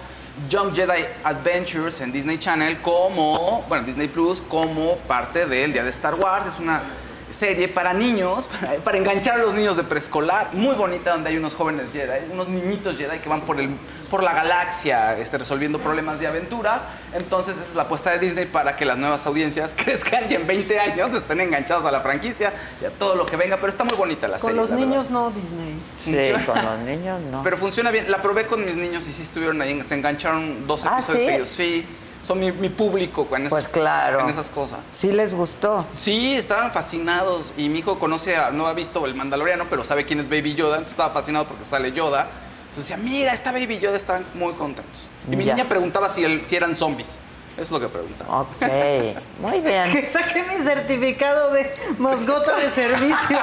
Young 0.49 0.75
Jedi 0.75 1.05
Adventures 1.25 2.01
en 2.01 2.13
Disney 2.13 2.39
Channel 2.39 2.81
como, 2.81 3.65
bueno, 3.69 3.85
Disney 3.85 4.09
Plus 4.09 4.41
como 4.41 4.97
parte 4.99 5.47
del 5.47 5.73
Día 5.73 5.85
de 5.85 5.91
Star 5.91 6.15
Wars. 6.15 6.47
Es 6.47 6.59
una 6.59 6.83
serie 7.33 7.69
para 7.69 7.93
niños, 7.93 8.49
para, 8.61 8.75
para 8.85 8.99
enganchar 8.99 9.37
a 9.37 9.39
los 9.39 9.55
niños 9.55 9.77
de 9.77 9.85
preescolar, 9.85 10.51
muy 10.55 10.75
bonita, 10.75 11.13
donde 11.13 11.31
hay 11.31 11.37
unos 11.37 11.55
jóvenes 11.55 11.87
Jedi, 11.93 12.31
unos 12.33 12.49
niñitos 12.49 12.97
Jedi 12.97 13.19
que 13.19 13.29
van 13.29 13.43
por, 13.43 13.61
el, 13.61 13.71
por 14.11 14.23
la 14.23 14.33
galaxia 14.33 15.17
este, 15.19 15.39
resolviendo 15.39 15.79
problemas 15.79 16.19
de 16.21 16.27
aventura. 16.27 16.83
Entonces, 17.13 17.57
esa 17.57 17.65
es 17.71 17.75
la 17.75 17.83
apuesta 17.83 18.11
de 18.11 18.19
Disney 18.19 18.47
para 18.47 18.77
que 18.77 18.85
las 18.85 18.99
nuevas 18.99 19.27
audiencias 19.27 19.75
crezcan 19.83 20.31
y 20.31 20.35
en 20.35 20.47
20 20.47 20.79
años 20.79 21.13
estén 21.15 21.41
enganchados 21.41 21.85
a 21.85 21.91
la 21.91 22.01
franquicia 22.01 22.53
y 22.83 22.85
a 22.85 22.91
todo 22.91 23.15
lo 23.15 23.27
que 23.27 23.37
venga. 23.37 23.57
Pero 23.57 23.69
está 23.69 23.85
muy 23.85 23.97
bonita 23.97 24.29
la 24.29 24.39
Con 24.39 24.51
serie. 24.51 24.61
los 24.61 24.71
la 24.71 24.77
verdad. 24.77 24.89
niños 24.91 25.11
no, 25.11 25.31
Disney. 25.31 25.81
Sí, 25.97 26.45
con 26.45 26.63
los 26.65 26.79
niños 26.81 27.21
no. 27.31 27.43
Pero 27.43 27.57
funciona 27.57 27.91
bien. 27.91 28.11
La 28.11 28.21
probé 28.23 28.47
con 28.47 28.65
mis 28.65 28.77
niños 28.77 29.07
y 29.09 29.13
sí 29.13 29.23
estuvieron 29.23 29.61
ahí. 29.63 29.81
Se 29.83 29.95
engancharon 29.95 30.67
dos 30.67 30.85
¿Ah, 30.85 30.95
episodios 30.95 31.19
sí? 31.21 31.27
seguidos. 31.27 31.49
Sí. 31.49 31.87
Son 32.23 32.39
mi, 32.39 32.51
mi 32.53 32.69
público 32.69 33.27
en, 33.37 33.43
esos- 33.47 33.51
Pues 33.51 33.69
claro. 33.69 34.21
en 34.21 34.29
esas 34.29 34.51
cosas. 34.51 34.81
Sí 34.93 35.13
les 35.13 35.35
gustó. 35.35 35.87
Sí, 35.97 36.35
estaban 36.35 36.73
fascinados. 36.73 37.55
Y 37.57 37.69
mi 37.69 37.79
hijo 37.79 37.99
conoce, 37.99 38.37
a- 38.37 38.51
no 38.51 38.67
ha 38.67 38.75
visto 38.75 39.05
el 39.07 39.15
Mandaloriano, 39.15 39.67
pero 39.71 39.85
sabe 39.85 40.05
quién 40.05 40.21
es 40.21 40.29
Baby 40.29 40.55
Yoda. 40.55 40.75
Entonces 40.77 40.93
estaba 40.93 41.15
fascinado 41.15 41.47
porque 41.47 41.65
sale 41.65 41.93
Yoda. 41.93 42.29
Entonces 42.71 42.89
decía, 42.89 42.97
mira, 42.99 43.33
está 43.33 43.53
Baby 43.53 43.79
Yoda. 43.79 43.97
Estaban 43.97 44.27
muy 44.35 44.53
contentos. 44.55 45.09
Y 45.31 45.37
mi 45.37 45.45
Ya. 45.45 45.55
niña 45.55 45.69
preguntaba 45.69 46.09
si, 46.09 46.25
el- 46.25 46.45
si 46.45 46.57
eran 46.57 46.77
zombies. 46.77 47.19
Eso 47.59 47.63
es 47.65 47.71
lo 47.73 47.81
que 47.81 47.89
preguntaba. 47.89 48.41
Ok, 48.43 48.63
muy 49.41 49.61
bien. 49.61 49.91
Que 49.93 50.07
saque 50.07 50.45
mi 50.45 50.63
certificado 50.65 51.51
de 51.51 51.75
mascota 51.99 52.55
de 52.57 52.71
servicio. 52.71 53.39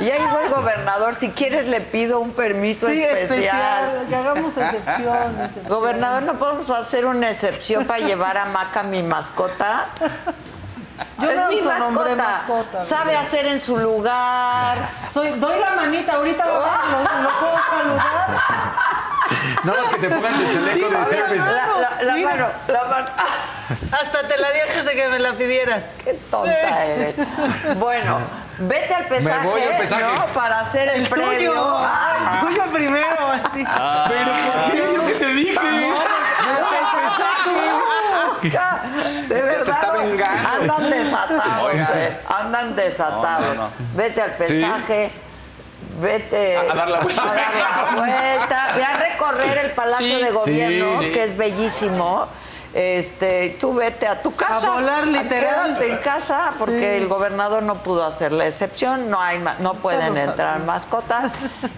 Ya 0.00 0.16
llegó 0.18 0.38
el 0.40 0.50
gobernador. 0.50 1.14
Si 1.14 1.30
quieres, 1.30 1.66
le 1.66 1.80
pido 1.80 2.20
un 2.20 2.32
permiso 2.32 2.86
Sí, 2.88 3.02
especial. 3.02 4.06
Que 4.08 4.14
hagamos 4.16 4.56
excepción. 4.56 5.34
excepción. 5.40 5.68
Gobernador, 5.68 6.22
¿no 6.22 6.34
podemos 6.34 6.70
hacer 6.70 7.06
una 7.06 7.30
excepción 7.30 7.86
para 7.86 8.00
llevar 8.00 8.38
a 8.38 8.44
Maca 8.46 8.82
mi 8.84 9.02
mascota? 9.02 9.86
Yo 11.18 11.30
es 11.30 11.48
mi 11.48 11.62
mascota. 11.62 12.14
mascota, 12.14 12.80
Sabe 12.80 13.16
hacer 13.16 13.46
en 13.46 13.60
su 13.60 13.76
lugar. 13.76 14.90
Soy, 15.12 15.30
doy 15.40 15.58
la 15.58 15.72
manita, 15.74 16.12
ahorita 16.14 16.44
lo, 16.46 16.52
lo- 16.60 17.22
lo 17.22 17.28
puedo 17.40 17.58
saludar. 17.68 18.38
No, 19.64 19.74
es 19.74 19.88
que 19.90 19.98
te 19.98 20.08
pongan 20.08 20.44
tu 20.44 20.52
chaleco 20.52 20.88
de 20.88 21.06
service. 21.06 21.44
la, 21.46 21.66
la- 21.78 22.02
la 22.02 22.16
mano, 22.16 22.46
la 22.68 22.84
mano. 22.84 23.06
Hasta 23.92 24.28
te 24.28 24.38
la 24.38 24.50
di 24.50 24.60
antes 24.60 24.84
de 24.84 24.94
que 24.94 25.08
me 25.08 25.18
la 25.18 25.32
pidieras. 25.34 25.84
Qué 26.04 26.14
tonta 26.30 26.84
eres. 26.84 27.14
Bueno, 27.76 28.18
vete 28.58 28.94
al 28.94 29.06
pesaje, 29.06 29.46
voy 29.46 29.62
al 29.62 29.76
pesaje. 29.78 30.02
¿no? 30.02 30.26
Para 30.28 30.60
hacer 30.60 30.88
el, 30.88 31.02
El 31.02 31.08
previo. 31.08 31.52
tuyo. 31.52 31.78
Ay, 31.78 32.38
El 32.42 32.48
tuyo 32.48 32.62
primero, 32.72 33.16
así. 33.32 33.64
Pero 34.08 34.32
¿por 34.32 34.72
qué? 34.72 34.92
Yo 34.96 35.06
que 35.06 35.14
te 35.14 35.26
dije. 35.26 35.58
Ya, 38.50 38.82
de 39.28 39.40
verdad. 39.42 39.64
Se 39.64 39.70
está 39.70 39.92
vengando. 39.92 40.48
Andan 40.74 40.90
desatados, 40.90 41.62
Oigan. 41.62 41.88
eh, 41.94 42.20
Andan 42.28 42.76
desatados. 42.76 43.40
No, 43.48 43.54
no, 43.54 43.62
no. 43.62 43.70
Vete 43.94 44.20
al 44.22 44.32
pesaje. 44.32 45.10
Vete 46.00 46.56
A- 46.56 46.72
a 46.72 46.74
dar 46.74 46.88
la 46.88 47.00
vuelta. 47.00 47.22
a 47.22 47.34
dar 47.34 47.54
la 47.54 47.92
vuelta. 48.00 48.72
Ve 48.76 48.84
a 48.84 48.96
recorrer 48.96 49.58
el 49.58 49.70
Palacio 49.72 50.06
Sí, 50.18 50.22
de 50.24 50.30
Gobierno, 50.30 50.98
sí. 51.00 51.10
que 51.12 51.24
es 51.24 51.36
bellísimo. 51.36 52.26
Este, 52.74 53.50
tú 53.60 53.74
vete 53.74 54.06
a 54.08 54.22
tu 54.22 54.34
casa. 54.34 54.66
A 54.68 54.74
volar, 54.76 55.06
literal. 55.06 55.76
Quédate 55.76 55.92
en 55.92 55.98
casa 55.98 56.54
porque 56.58 56.78
Sí. 56.78 57.02
el 57.02 57.06
gobernador 57.06 57.62
no 57.62 57.82
pudo 57.82 58.06
hacer 58.06 58.32
la 58.32 58.46
excepción, 58.46 59.10
no 59.10 59.20
hay 59.20 59.44
no 59.58 59.74
pueden 59.74 60.16
entrar 60.16 60.58
mascotas 60.60 61.32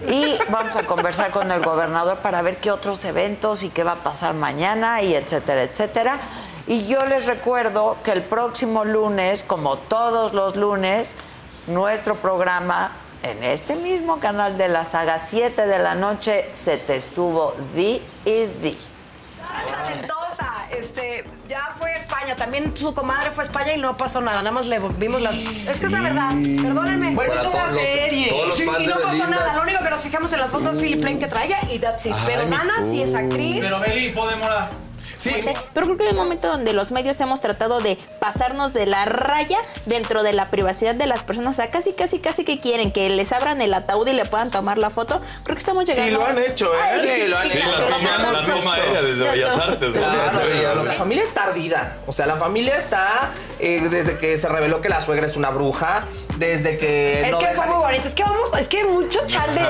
y 0.07 0.37
vamos 0.49 0.73
a 0.77 0.83
conversar 0.83 1.31
con 1.31 1.51
el 1.51 1.61
gobernador 1.61 2.19
para 2.19 2.41
ver 2.41 2.57
qué 2.57 2.71
otros 2.71 3.03
eventos 3.03 3.63
y 3.63 3.69
qué 3.71 3.83
va 3.83 3.91
a 3.93 4.03
pasar 4.03 4.35
mañana 4.35 5.01
y 5.01 5.13
etcétera, 5.15 5.63
etcétera. 5.63 6.19
Y 6.65 6.85
yo 6.85 7.05
les 7.05 7.25
recuerdo 7.25 7.97
que 8.01 8.11
el 8.11 8.23
próximo 8.23 8.85
lunes, 8.85 9.43
como 9.43 9.77
todos 9.77 10.31
los 10.33 10.55
lunes, 10.55 11.17
nuestro 11.67 12.15
programa 12.15 12.91
en 13.25 13.43
este 13.43 13.75
mismo 13.75 14.19
canal 14.19 14.57
de 14.57 14.67
la 14.67 14.85
saga 14.85 15.17
7 15.17 15.65
de 15.65 15.79
la 15.79 15.95
noche 15.95 16.49
se 16.53 16.77
te 16.77 16.95
estuvo 16.95 17.55
di 17.73 18.01
y 18.23 18.45
di. 18.61 18.77
Mendoza, 19.89 20.67
este, 20.69 21.23
ya 21.47 21.73
fue 21.79 21.91
a 21.91 21.95
España, 21.95 22.35
también 22.35 22.75
su 22.77 22.93
comadre 22.93 23.31
fue 23.31 23.43
a 23.43 23.47
España 23.47 23.73
y 23.73 23.79
no 23.79 23.97
pasó 23.97 24.21
nada, 24.21 24.37
nada 24.37 24.51
más 24.51 24.67
le 24.67 24.79
vimos 24.97 25.21
la... 25.21 25.31
Es 25.31 25.79
que 25.79 25.87
es 25.87 25.91
la 25.91 26.01
verdad, 26.01 26.29
perdónenme. 26.61 27.15
Bueno, 27.15 27.33
es 27.33 27.47
una 27.47 27.67
serie. 27.69 28.31
Sí, 28.53 28.63
y 28.79 28.87
no 28.87 28.99
pasó 28.99 29.27
nada, 29.27 29.55
lo 29.55 29.63
único 29.63 29.83
que 29.83 29.89
nos 29.89 30.01
fijamos 30.01 30.31
en 30.33 30.39
las 30.39 30.51
fotos 30.51 30.79
Philip 30.79 31.03
Lane 31.03 31.19
que 31.19 31.27
traía 31.27 31.57
y 31.71 31.79
that's 31.79 32.05
it. 32.05 32.13
Pero 32.25 32.41
Ay, 32.41 32.49
Nana 32.49 32.83
sí 32.91 33.01
es 33.01 33.15
actriz. 33.15 33.57
Pero 33.61 33.79
Beli, 33.79 34.09
podemos... 34.09 34.49
Sí. 35.17 35.31
Pero 35.73 35.85
creo 35.85 35.97
que 35.97 36.03
hay 36.05 36.09
un 36.11 36.17
momento 36.17 36.47
donde 36.47 36.73
los 36.73 36.91
medios 36.91 37.19
hemos 37.21 37.41
tratado 37.41 37.79
de 37.79 37.97
pasarnos 38.19 38.73
de 38.73 38.85
la 38.85 39.05
raya 39.05 39.57
dentro 39.85 40.23
de 40.23 40.33
la 40.33 40.49
privacidad 40.49 40.95
de 40.95 41.07
las 41.07 41.23
personas. 41.23 41.51
O 41.51 41.53
sea, 41.53 41.69
casi, 41.71 41.93
casi, 41.93 42.19
casi 42.19 42.43
que 42.43 42.59
quieren 42.59 42.91
que 42.91 43.09
les 43.09 43.31
abran 43.31 43.61
el 43.61 43.73
ataúd 43.73 44.07
y 44.07 44.13
le 44.13 44.25
puedan 44.25 44.51
tomar 44.51 44.77
la 44.77 44.89
foto. 44.89 45.21
Creo 45.43 45.55
que 45.55 45.59
estamos 45.59 45.85
llegando. 45.85 46.09
Y 46.09 46.13
lo 46.13 46.25
han 46.25 46.37
hecho, 46.39 46.73
¿eh? 46.73 46.77
Ay, 46.81 47.01
Sí, 47.21 47.27
lo 47.27 47.37
han 47.37 47.47
sí, 47.49 47.57
hecho. 47.57 47.67
la 47.89 47.89
La 47.89 48.17
toma- 48.17 48.31
la 48.41 48.45
toma 48.55 48.73
aérea 48.75 49.01
desde 49.01 49.23
Bellas 49.29 49.57
Artes. 49.57 49.91
Claro, 49.91 50.83
la 50.83 50.93
familia 50.93 51.23
está 51.23 51.43
ardida. 51.43 51.97
O 52.07 52.11
sea, 52.11 52.25
la 52.25 52.35
familia 52.35 52.77
está 52.77 53.31
eh, 53.59 53.87
desde 53.89 54.17
que 54.17 54.37
se 54.37 54.47
reveló 54.49 54.81
que 54.81 54.89
la 54.89 55.01
suegra 55.01 55.25
es 55.25 55.35
una 55.35 55.49
bruja, 55.49 56.05
desde 56.37 56.77
que. 56.77 57.21
Es 57.25 57.31
no 57.31 57.39
que 57.39 57.47
fue 57.55 57.65
muy 57.67 57.77
bonito, 57.77 58.07
es 58.07 58.13
que 58.13 58.23
vamos, 58.23 58.49
es 58.59 58.67
que 58.67 58.83
mucho 58.83 59.19
chal 59.27 59.49
de 59.55 59.61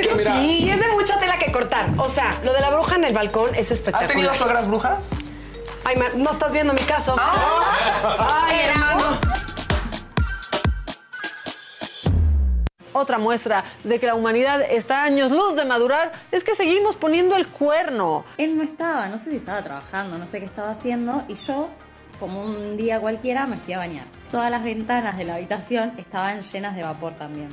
es 0.00 0.06
que 0.06 0.14
mira- 0.14 0.40
sí. 0.40 0.58
sí 0.62 0.70
es 0.70 0.78
de 0.80 0.88
mucha 0.88 1.18
tela 1.18 1.38
que 1.38 1.50
cortar. 1.50 1.86
O 1.98 2.08
sea, 2.08 2.38
lo 2.44 2.52
de 2.52 2.60
la 2.60 2.70
bruja 2.70 2.96
en 2.96 3.04
el 3.04 3.12
balcón 3.14 3.54
es 3.54 3.70
espectacular. 3.70 4.04
¿Has 4.10 4.14
tenido 4.14 4.34
suegras 4.34 4.66
brujas? 4.68 4.89
Ay, 5.84 5.96
ma- 5.96 6.08
no 6.14 6.30
estás 6.30 6.52
viendo 6.52 6.72
mi 6.72 6.82
caso. 6.82 7.16
Ay, 7.18 8.56
hermano. 8.68 9.18
Otra 12.92 13.18
muestra 13.18 13.62
de 13.84 14.00
que 14.00 14.06
la 14.06 14.14
humanidad 14.16 14.60
está 14.62 15.02
a 15.02 15.04
años 15.04 15.30
luz 15.30 15.54
de 15.54 15.64
madurar 15.64 16.10
es 16.32 16.42
que 16.42 16.54
seguimos 16.56 16.96
poniendo 16.96 17.36
el 17.36 17.46
cuerno. 17.46 18.24
Él 18.36 18.56
no 18.56 18.64
estaba, 18.64 19.06
no 19.08 19.16
sé 19.18 19.30
si 19.30 19.36
estaba 19.36 19.62
trabajando, 19.62 20.18
no 20.18 20.26
sé 20.26 20.40
qué 20.40 20.44
estaba 20.46 20.70
haciendo, 20.70 21.22
y 21.28 21.34
yo, 21.36 21.68
como 22.18 22.42
un 22.42 22.76
día 22.76 22.98
cualquiera, 23.00 23.46
me 23.46 23.56
fui 23.58 23.74
a 23.74 23.78
bañar. 23.78 24.04
Todas 24.32 24.50
las 24.50 24.64
ventanas 24.64 25.16
de 25.16 25.24
la 25.24 25.36
habitación 25.36 25.92
estaban 25.98 26.42
llenas 26.42 26.74
de 26.74 26.82
vapor 26.82 27.14
también. 27.14 27.48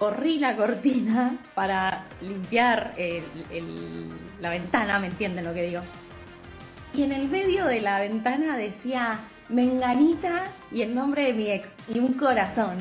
Corrí 0.00 0.38
la 0.40 0.56
cortina 0.56 1.36
para 1.54 2.04
limpiar 2.20 2.92
el- 2.96 3.22
el- 3.50 4.10
la 4.40 4.50
ventana, 4.50 4.98
¿me 4.98 5.06
entienden 5.06 5.44
lo 5.44 5.54
que 5.54 5.62
digo? 5.62 5.82
y 6.94 7.02
en 7.02 7.12
el 7.12 7.28
medio 7.28 7.66
de 7.66 7.80
la 7.80 8.00
ventana 8.00 8.56
decía 8.56 9.18
Menganita 9.48 10.44
y 10.72 10.82
el 10.82 10.94
nombre 10.94 11.24
de 11.24 11.32
mi 11.32 11.50
ex 11.50 11.74
y 11.92 11.98
un 11.98 12.14
corazón. 12.14 12.76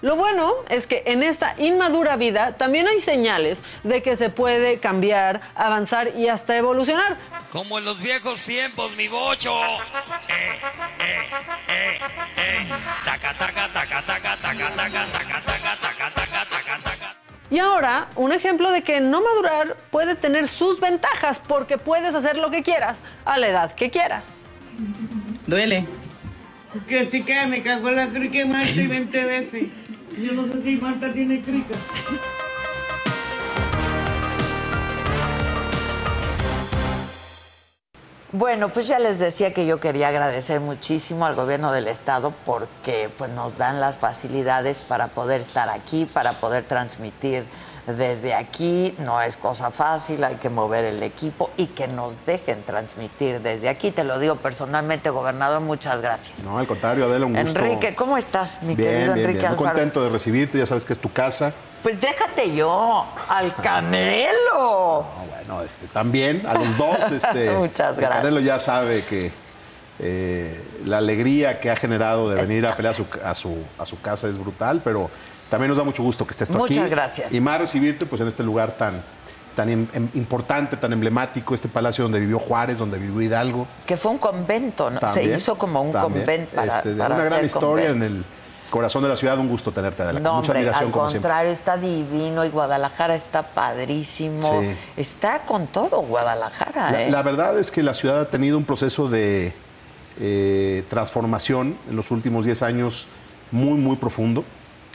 Lo 0.00 0.14
bueno 0.14 0.54
es 0.68 0.86
que 0.86 1.02
en 1.06 1.24
esta 1.24 1.56
inmadura 1.58 2.14
vida 2.16 2.54
también 2.54 2.86
hay 2.86 3.00
señales 3.00 3.64
de 3.82 4.00
que 4.00 4.14
se 4.14 4.30
puede 4.30 4.78
cambiar, 4.78 5.40
avanzar 5.56 6.16
y 6.16 6.28
hasta 6.28 6.56
evolucionar. 6.56 7.16
Como 7.50 7.78
en 7.78 7.84
los 7.84 8.00
viejos 8.00 8.44
tiempos, 8.44 8.94
mi 8.96 9.08
bocho. 9.08 9.60
Eh, 9.60 10.60
eh, 11.00 11.28
eh, 11.68 11.98
eh, 11.98 11.98
eh. 12.36 12.68
taca, 13.04 13.36
taca, 13.36 13.72
taca, 13.72 14.02
taca, 14.02 14.36
taca, 14.36 14.70
taca, 14.76 15.04
taca. 15.06 15.37
Y 17.50 17.58
ahora, 17.58 18.08
un 18.16 18.32
ejemplo 18.32 18.70
de 18.70 18.82
que 18.82 19.00
no 19.00 19.22
madurar 19.22 19.76
puede 19.90 20.14
tener 20.14 20.48
sus 20.48 20.80
ventajas 20.80 21.38
porque 21.38 21.78
puedes 21.78 22.14
hacer 22.14 22.36
lo 22.36 22.50
que 22.50 22.62
quieras 22.62 22.98
a 23.24 23.38
la 23.38 23.48
edad 23.48 23.72
que 23.72 23.90
quieras. 23.90 24.40
Duele. 25.46 25.86
Que 26.86 27.10
si 27.10 27.22
que 27.22 27.46
me 27.46 27.62
cagó 27.62 27.90
la 27.90 28.08
crica 28.08 28.44
más 28.46 28.76
de 28.76 28.86
20 28.86 29.24
veces. 29.24 29.68
Yo 30.18 30.32
no 30.32 30.46
sé 30.52 30.62
si 30.62 30.76
Marta 30.76 31.12
tiene 31.12 31.40
crica. 31.40 31.74
Bueno, 38.32 38.68
pues 38.68 38.86
ya 38.86 38.98
les 38.98 39.18
decía 39.18 39.54
que 39.54 39.64
yo 39.64 39.80
quería 39.80 40.08
agradecer 40.08 40.60
muchísimo 40.60 41.24
al 41.24 41.34
gobierno 41.34 41.72
del 41.72 41.88
estado 41.88 42.34
porque 42.44 43.10
pues 43.16 43.30
nos 43.30 43.56
dan 43.56 43.80
las 43.80 43.96
facilidades 43.96 44.82
para 44.82 45.08
poder 45.08 45.40
estar 45.40 45.70
aquí, 45.70 46.04
para 46.04 46.34
poder 46.34 46.64
transmitir 46.64 47.46
desde 47.96 48.34
aquí. 48.34 48.94
No 48.98 49.20
es 49.20 49.36
cosa 49.36 49.70
fácil, 49.70 50.22
hay 50.24 50.36
que 50.36 50.48
mover 50.48 50.84
el 50.84 51.02
equipo 51.02 51.50
y 51.56 51.66
que 51.66 51.88
nos 51.88 52.24
dejen 52.26 52.62
transmitir 52.64 53.40
desde 53.40 53.68
aquí. 53.68 53.90
Te 53.90 54.04
lo 54.04 54.18
digo 54.18 54.36
personalmente, 54.36 55.10
gobernador, 55.10 55.60
muchas 55.60 56.00
gracias. 56.00 56.42
No, 56.42 56.58
al 56.58 56.66
contrario, 56.66 57.06
Adela, 57.06 57.26
un 57.26 57.34
gusto. 57.34 57.58
Enrique, 57.60 57.94
¿cómo 57.94 58.16
estás, 58.16 58.62
mi 58.62 58.74
bien, 58.74 58.90
querido 58.90 59.14
bien, 59.14 59.26
Enrique 59.26 59.40
bien. 59.40 59.52
Muy 59.52 59.58
Alfaro? 59.58 59.74
contento 59.74 60.04
de 60.04 60.08
recibirte, 60.10 60.58
ya 60.58 60.66
sabes 60.66 60.84
que 60.84 60.92
es 60.92 61.00
tu 61.00 61.12
casa. 61.12 61.52
Pues 61.82 62.00
déjate 62.00 62.54
yo, 62.54 63.06
al 63.28 63.54
Canelo. 63.56 65.04
Bueno, 65.28 65.62
este, 65.62 65.86
también, 65.86 66.44
a 66.46 66.54
los 66.54 66.76
dos. 66.76 66.98
Este, 67.12 67.50
Muchas 67.50 67.98
gracias. 67.98 68.22
Canelo 68.22 68.40
ya 68.40 68.58
sabe 68.58 69.02
que 69.04 69.32
eh, 70.00 70.60
la 70.84 70.98
alegría 70.98 71.58
que 71.58 71.70
ha 71.70 71.76
generado 71.76 72.30
de 72.30 72.40
venir 72.40 72.66
a 72.66 72.74
pelear 72.74 72.94
a 72.94 72.96
su, 72.96 73.06
a, 73.24 73.34
su, 73.34 73.56
a 73.78 73.86
su 73.86 74.00
casa 74.00 74.28
es 74.28 74.38
brutal, 74.38 74.80
pero 74.84 75.10
también 75.50 75.68
nos 75.68 75.78
da 75.78 75.84
mucho 75.84 76.02
gusto 76.02 76.26
que 76.26 76.32
estés 76.32 76.48
tú 76.50 76.64
aquí. 76.64 76.74
Muchas 76.74 76.90
gracias. 76.90 77.34
Y 77.34 77.40
más 77.40 77.58
recibirte 77.58 78.06
pues, 78.06 78.20
en 78.20 78.28
este 78.28 78.42
lugar 78.42 78.72
tan, 78.72 79.02
tan 79.56 79.68
em- 79.70 79.86
em- 79.92 80.08
importante, 80.14 80.76
tan 80.76 80.92
emblemático, 80.92 81.54
este 81.54 81.68
palacio 81.68 82.04
donde 82.04 82.20
vivió 82.20 82.38
Juárez, 82.38 82.78
donde 82.78 82.98
vivió 82.98 83.20
Hidalgo. 83.22 83.66
Que 83.86 83.96
fue 83.96 84.10
un 84.12 84.18
convento, 84.18 84.90
¿no? 84.90 85.06
Se 85.08 85.24
hizo 85.24 85.56
como 85.58 85.82
un 85.82 85.92
también. 85.92 86.24
convento 86.24 86.56
para, 86.56 86.76
Este, 86.78 86.92
para 86.94 87.14
una 87.16 87.24
gran 87.24 87.44
historia 87.44 87.88
convento. 87.88 88.06
en 88.06 88.12
el 88.18 88.24
corazón 88.70 89.02
de 89.02 89.08
la 89.08 89.16
ciudad. 89.16 89.38
Un 89.38 89.48
gusto 89.48 89.72
tenerte, 89.72 90.02
Adela. 90.02 90.20
No, 90.20 90.34
Mucha 90.34 90.48
hombre, 90.52 90.58
admiración, 90.58 90.86
al 90.86 90.92
como 90.92 91.08
siempre. 91.08 91.28
contrario, 91.30 91.52
está 91.52 91.76
divino 91.78 92.44
y 92.44 92.50
Guadalajara 92.50 93.14
está 93.14 93.42
padrísimo. 93.54 94.60
Sí. 94.60 94.68
Está 94.96 95.40
con 95.40 95.66
todo 95.68 96.02
Guadalajara, 96.02 96.90
La, 96.92 97.02
¿eh? 97.04 97.10
la 97.10 97.22
verdad 97.22 97.58
es 97.58 97.70
que 97.70 97.82
la 97.82 97.94
ciudad 97.94 98.20
ha 98.20 98.28
tenido 98.28 98.58
un 98.58 98.64
proceso 98.64 99.08
de 99.08 99.54
eh, 100.20 100.84
transformación 100.90 101.76
en 101.88 101.96
los 101.96 102.10
últimos 102.10 102.44
10 102.44 102.62
años 102.62 103.06
muy, 103.50 103.78
muy 103.78 103.96
profundo. 103.96 104.44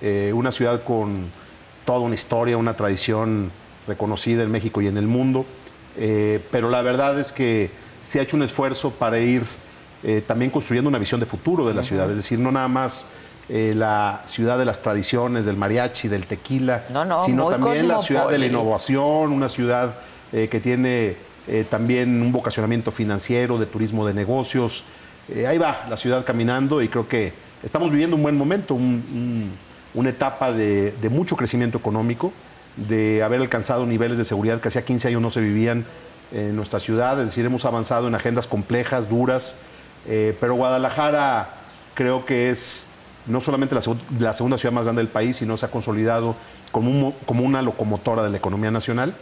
Eh, 0.02 0.32
una 0.34 0.52
ciudad 0.52 0.84
con 0.84 1.28
toda 1.86 2.00
una 2.00 2.16
historia, 2.16 2.58
una 2.58 2.76
tradición 2.76 3.52
reconocida 3.88 4.44
en 4.44 4.52
México 4.52 4.82
y 4.82 4.88
en 4.88 4.98
el 4.98 5.08
mundo. 5.08 5.46
Eh, 5.98 6.42
pero 6.52 6.70
la 6.70 6.82
verdad 6.82 7.20
es 7.20 7.32
que 7.32 7.70
se 8.02 8.20
ha 8.20 8.24
hecho 8.24 8.36
un 8.36 8.44
esfuerzo 8.44 8.92
para 8.92 9.20
ir 9.20 9.44
eh, 10.04 10.24
también 10.26 10.52
construyendo 10.52 10.90
una 10.90 10.98
visión 11.00 11.20
de 11.20 11.26
futuro 11.26 11.66
de 11.68 11.74
la 11.74 11.84
ciudad. 11.84 12.10
Es 12.10 12.18
decir, 12.18 12.40
no 12.40 12.52
nada 12.52 12.68
más 12.68 13.08
eh, 13.50 13.74
la 13.76 14.22
ciudad 14.26 14.58
de 14.58 14.66
las 14.66 14.82
tradiciones, 14.82 15.46
del 15.46 15.58
mariachi, 15.58 16.08
del 16.08 16.26
tequila, 16.28 16.86
no, 16.92 17.24
sino 17.24 17.50
también 17.50 17.88
la 17.88 18.00
ciudad 18.02 18.30
de 18.30 18.38
la 18.40 18.46
innovación, 18.46 19.32
una 19.32 19.50
ciudad 19.50 19.96
que 20.32 20.60
tiene 20.62 21.16
también 21.70 22.22
un 22.24 22.32
vocacionamiento 22.32 22.90
financiero, 22.90 23.60
de 23.60 23.68
turismo 23.68 24.08
de 24.08 24.16
negocios. 24.16 24.84
Ahí 25.48 25.60
va 25.60 25.86
la 25.88 25.96
ciudad 25.96 26.26
caminando 26.26 26.82
y 26.82 26.88
creo 26.88 27.08
que 27.08 27.34
estamos 27.62 27.92
viviendo 27.92 28.16
un 28.16 28.24
buen 28.24 28.36
momento, 28.36 28.74
un- 28.74 28.82
un- 29.14 29.73
una 29.94 30.10
etapa 30.10 30.52
de, 30.52 30.92
de 30.92 31.10
mucho 31.10 31.36
crecimiento 31.36 31.78
económico, 31.78 32.32
de 32.76 33.22
haber 33.24 33.40
alcanzado 33.42 33.86
niveles 33.86 34.18
de 34.18 34.26
seguridad 34.26 34.60
que 34.60 34.68
hacía 34.70 34.84
15 34.84 35.10
años 35.10 35.22
no 35.22 35.30
se 35.30 35.42
vivían 35.42 35.86
en 36.32 36.56
nuestra 36.56 36.80
ciudad, 36.80 37.20
es 37.20 37.28
decir, 37.28 37.46
hemos 37.46 37.64
avanzado 37.66 38.08
en 38.08 38.16
agendas 38.16 38.48
complejas, 38.48 39.08
duras, 39.08 39.58
eh, 40.08 40.36
pero 40.42 40.56
Guadalajara 40.56 41.50
creo 41.94 42.26
que 42.26 42.50
es 42.50 42.88
no 43.28 43.40
solamente 43.40 43.76
la, 43.76 43.82
segu- 43.82 44.00
la 44.20 44.34
segunda 44.34 44.58
ciudad 44.58 44.74
más 44.74 44.86
grande 44.86 45.02
del 45.04 45.12
país, 45.12 45.38
sino 45.38 45.56
se 45.58 45.68
ha 45.68 45.72
consolidado 45.72 46.36
como, 46.72 46.90
un 46.90 47.00
mo- 47.00 47.14
como 47.28 47.44
una 47.44 47.62
locomotora 47.62 48.24
de 48.24 48.32
la 48.32 48.38
economía 48.38 48.72
nacional 48.72 49.14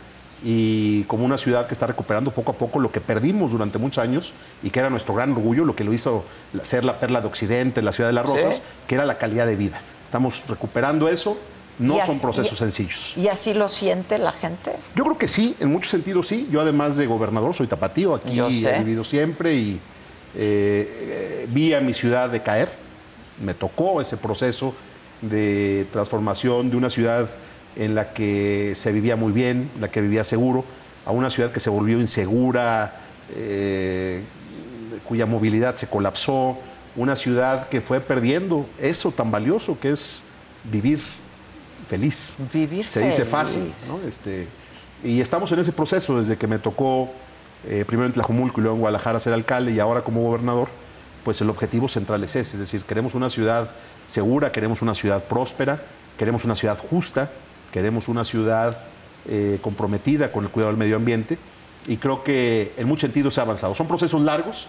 y 0.43 1.03
como 1.03 1.23
una 1.25 1.37
ciudad 1.37 1.67
que 1.67 1.73
está 1.73 1.85
recuperando 1.85 2.31
poco 2.31 2.51
a 2.53 2.55
poco 2.55 2.79
lo 2.79 2.91
que 2.91 2.99
perdimos 3.01 3.51
durante 3.51 3.77
muchos 3.77 3.99
años 4.03 4.33
y 4.63 4.69
que 4.71 4.79
era 4.79 4.89
nuestro 4.89 5.13
gran 5.13 5.33
orgullo, 5.33 5.65
lo 5.65 5.75
que 5.75 5.83
lo 5.83 5.93
hizo 5.93 6.25
ser 6.63 6.83
la 6.85 6.99
perla 6.99 7.21
de 7.21 7.27
Occidente, 7.27 7.81
la 7.83 7.91
ciudad 7.91 8.09
de 8.09 8.13
las 8.13 8.27
Sí. 8.29 8.37
rosas, 8.37 8.63
que 8.87 8.95
era 8.95 9.05
la 9.05 9.17
calidad 9.17 9.45
de 9.45 9.55
vida. 9.57 9.81
Estamos 10.11 10.43
recuperando 10.45 11.07
eso, 11.07 11.37
no 11.79 12.05
son 12.05 12.19
procesos 12.19 12.51
y- 12.51 12.55
sencillos. 12.57 13.13
¿Y 13.15 13.29
así 13.29 13.53
lo 13.53 13.69
siente 13.69 14.17
la 14.17 14.33
gente? 14.33 14.73
Yo 14.93 15.05
creo 15.05 15.17
que 15.17 15.29
sí, 15.29 15.55
en 15.61 15.71
muchos 15.71 15.89
sentidos 15.89 16.27
sí. 16.27 16.49
Yo 16.51 16.59
además 16.59 16.97
de 16.97 17.05
gobernador 17.07 17.53
soy 17.55 17.67
tapatío, 17.67 18.15
aquí 18.15 18.37
he 18.37 18.79
vivido 18.79 19.05
siempre 19.05 19.55
y 19.55 19.79
eh, 20.35 21.39
eh, 21.45 21.47
vi 21.49 21.73
a 21.73 21.79
mi 21.79 21.93
ciudad 21.93 22.29
decaer. 22.29 22.67
Me 23.41 23.53
tocó 23.53 24.01
ese 24.01 24.17
proceso 24.17 24.75
de 25.21 25.87
transformación 25.93 26.69
de 26.69 26.75
una 26.75 26.89
ciudad 26.89 27.29
en 27.77 27.95
la 27.95 28.11
que 28.11 28.73
se 28.75 28.91
vivía 28.91 29.15
muy 29.15 29.31
bien, 29.31 29.71
en 29.75 29.79
la 29.79 29.89
que 29.89 30.01
vivía 30.01 30.25
seguro, 30.25 30.65
a 31.05 31.11
una 31.11 31.29
ciudad 31.29 31.53
que 31.53 31.61
se 31.61 31.69
volvió 31.69 32.01
insegura, 32.01 32.95
eh, 33.33 34.23
cuya 35.07 35.25
movilidad 35.25 35.75
se 35.75 35.87
colapsó, 35.87 36.57
una 36.95 37.15
ciudad 37.15 37.69
que 37.69 37.81
fue 37.81 37.99
perdiendo 38.01 38.65
eso 38.77 39.11
tan 39.11 39.31
valioso 39.31 39.79
que 39.79 39.91
es 39.91 40.23
vivir 40.63 40.99
feliz. 41.87 42.37
Vivir 42.53 42.85
Se 42.85 43.05
dice 43.05 43.25
feliz. 43.25 43.29
fácil, 43.29 43.71
¿no? 43.87 43.99
Este, 44.07 44.47
y 45.03 45.21
estamos 45.21 45.51
en 45.51 45.59
ese 45.59 45.71
proceso 45.71 46.19
desde 46.19 46.37
que 46.37 46.47
me 46.47 46.59
tocó 46.59 47.09
eh, 47.67 47.85
primero 47.85 48.07
en 48.07 48.13
Tlajumulco 48.13 48.59
y 48.59 48.63
luego 48.63 48.75
en 48.75 48.81
Guadalajara 48.81 49.19
ser 49.19 49.33
alcalde 49.33 49.71
y 49.71 49.79
ahora 49.79 50.03
como 50.03 50.21
gobernador, 50.21 50.69
pues 51.23 51.39
el 51.41 51.49
objetivo 51.49 51.87
central 51.87 52.23
es 52.23 52.35
ese, 52.35 52.55
es 52.55 52.59
decir, 52.59 52.83
queremos 52.83 53.13
una 53.13 53.29
ciudad 53.29 53.69
segura, 54.07 54.51
queremos 54.51 54.81
una 54.81 54.93
ciudad 54.93 55.23
próspera, 55.23 55.81
queremos 56.17 56.43
una 56.45 56.55
ciudad 56.55 56.77
justa, 56.89 57.31
queremos 57.71 58.07
una 58.07 58.23
ciudad 58.23 58.77
eh, 59.27 59.59
comprometida 59.61 60.31
con 60.31 60.43
el 60.45 60.49
cuidado 60.49 60.71
del 60.71 60.79
medio 60.79 60.95
ambiente 60.95 61.37
y 61.87 61.97
creo 61.97 62.23
que 62.23 62.73
en 62.77 62.87
muchos 62.87 63.01
sentidos 63.01 63.35
se 63.35 63.39
ha 63.41 63.43
avanzado. 63.43 63.75
Son 63.75 63.87
procesos 63.87 64.21
largos, 64.21 64.67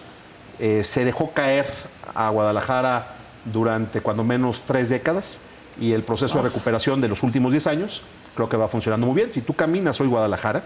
eh, 0.59 0.83
se 0.83 1.05
dejó 1.05 1.31
caer 1.31 1.65
a 2.13 2.29
Guadalajara 2.29 3.15
durante 3.45 4.01
cuando 4.01 4.23
menos 4.23 4.63
tres 4.65 4.89
décadas 4.89 5.39
y 5.79 5.91
el 5.91 6.03
proceso 6.03 6.37
de 6.37 6.43
recuperación 6.43 7.01
de 7.01 7.07
los 7.07 7.23
últimos 7.23 7.51
10 7.51 7.67
años 7.67 8.03
creo 8.35 8.49
que 8.49 8.57
va 8.57 8.67
funcionando 8.67 9.07
muy 9.07 9.15
bien. 9.15 9.33
Si 9.33 9.41
tú 9.41 9.53
caminas 9.53 9.99
hoy 10.01 10.07
Guadalajara 10.07 10.63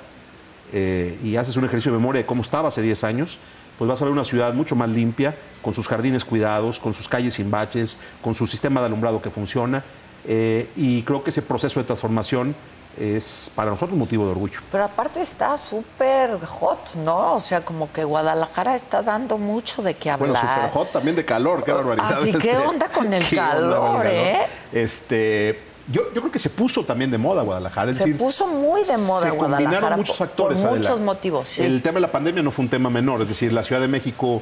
eh, 0.73 1.18
y 1.23 1.35
haces 1.35 1.55
un 1.57 1.65
ejercicio 1.65 1.91
de 1.91 1.97
memoria 1.97 2.22
de 2.22 2.26
cómo 2.26 2.41
estaba 2.41 2.68
hace 2.68 2.81
10 2.81 3.03
años, 3.03 3.39
pues 3.77 3.88
vas 3.88 4.01
a 4.01 4.05
ver 4.05 4.11
una 4.11 4.26
ciudad 4.26 4.53
mucho 4.53 4.76
más 4.76 4.89
limpia, 4.89 5.35
con 5.61 5.73
sus 5.73 5.88
jardines 5.88 6.26
cuidados, 6.26 6.80
con 6.80 6.93
sus 6.93 7.07
calles 7.07 7.35
sin 7.35 7.51
baches, 7.51 7.99
con 8.22 8.34
su 8.34 8.47
sistema 8.47 8.80
de 8.81 8.88
alumbrado 8.88 9.22
que 9.22 9.30
funciona. 9.30 9.84
eh, 10.26 10.68
y 10.76 11.03
creo 11.03 11.23
que 11.23 11.30
ese 11.30 11.41
proceso 11.41 11.80
de 11.80 11.85
transformación 11.85 12.55
es 12.99 13.52
para 13.56 13.69
nosotros 13.72 13.98
motivo 13.98 14.26
de 14.26 14.32
orgullo. 14.32 14.60
Pero 14.72 14.84
aparte 14.84 15.22
está 15.22 15.56
súper 15.57 16.40
hot, 16.45 16.95
¿no? 16.95 17.36
O 17.36 17.40
sea, 17.40 17.64
como 17.64 17.91
que 17.91 18.03
Guadalajara 18.03 18.76
está 18.76 19.02
dando 19.02 19.38
mucho 19.38 19.82
de 19.82 19.95
qué 19.95 20.15
Bueno, 20.15 20.36
hablar. 20.38 20.56
super 20.56 20.72
hot 20.72 20.91
también 20.91 21.15
de 21.15 21.24
calor, 21.26 21.64
qué 21.64 21.72
barbaridad. 21.72 22.11
Así, 22.11 22.32
¿qué 22.34 22.52
Este, 22.52 22.57
onda 22.68 22.90
con 22.90 23.14
el 23.14 23.24
¿qué 23.28 23.40
onda 23.40 23.52
calor, 23.52 24.06
eh? 24.07 24.48
Este, 24.74 25.60
yo, 25.91 26.02
yo 26.14 26.22
creo 26.22 26.32
que 26.32 26.40
se 26.40 26.49
puso 26.49 26.84
también 26.84 27.11
de 27.11 27.18
moda 27.18 27.44
Guadalajara. 27.44 27.91
es 27.91 27.98
Se 27.99 28.06
decir, 28.06 28.18
puso 28.18 28.48
muy 28.48 28.84
de 28.84 28.98
moda 28.98 29.22
se 29.22 29.30
Guadalajara. 29.32 29.64
combinaron 29.69 29.99
muchos 29.99 30.18
factores. 30.18 30.60
Por, 30.61 30.69
Adela. 30.69 30.82
muchos 30.90 30.99
motivos, 31.02 31.48
sí. 31.48 31.64
El 31.64 31.82
tema 31.82 31.95
de 31.95 32.02
la 32.02 32.11
pandemia 32.11 32.44
no 32.44 32.52
fue 32.52 32.64
un 32.65 32.69
tema 32.69 32.90
menor, 32.90 33.22
es 33.22 33.30
decir, 33.30 33.53
la 33.53 33.64
Ciudad 33.64 33.82
de 33.82 33.88
México 33.88 34.41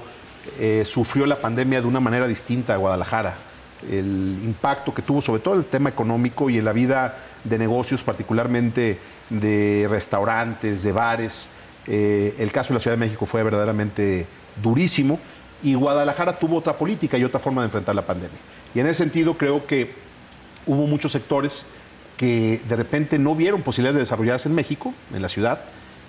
eh, 0.60 0.84
sufrió 0.86 1.26
la 1.26 1.38
pandemia 1.38 1.82
de 1.82 1.88
una 1.88 1.99
manera 1.99 2.27
distinta 2.27 2.73
a 2.73 2.77
Guadalajara. 2.77 3.34
El 3.90 4.40
impacto 4.44 4.94
que 4.94 5.02
tuvo, 5.02 5.22
sobre 5.22 5.41
todo 5.41 5.56
el 5.56 5.66
tema 5.66 5.90
económico 5.90 6.49
y 6.49 6.57
en 6.57 6.66
la 6.66 6.74
vida 6.74 7.18
de 7.44 7.57
negocios, 7.57 8.03
particularmente 8.03 8.99
de 9.30 9.88
restaurantes, 9.90 10.84
de 10.84 10.91
bares. 10.91 11.52
eh, 11.88 12.36
el 12.40 12.52
caso 12.52 12.70
de 12.70 12.76
la 12.76 12.80
Ciudad 12.80 12.98
de 12.98 13.06
México 13.06 13.26
fue 13.26 13.44
verdaderamente 13.44 14.26
durísimo 14.62 15.20
y 15.64 15.74
Guadalajara 15.74 16.38
tuvo 16.38 16.57
otra 16.57 16.78
política 16.78 17.18
y 17.18 17.24
otra 17.24 17.40
forma 17.40 17.62
de 17.62 17.66
enfrentar 17.66 17.95
la 17.95 18.06
pandemia. 18.06 18.38
Y 18.74 18.80
en 18.80 18.88
ese 18.88 19.03
sentido 19.03 19.38
creo 19.38 19.66
que 19.66 19.94
hubo 20.66 20.86
muchos 20.88 21.12
sectores 21.12 21.68
que 22.18 22.62
de 22.68 22.76
repente 22.76 23.20
no 23.20 23.36
vieron 23.36 23.62
posibilidades 23.62 23.95
de 23.95 24.02
desarrollarse 24.02 24.49
en 24.49 24.56
México, 24.56 24.94
en 25.14 25.22
la 25.22 25.30
ciudad, 25.30 25.62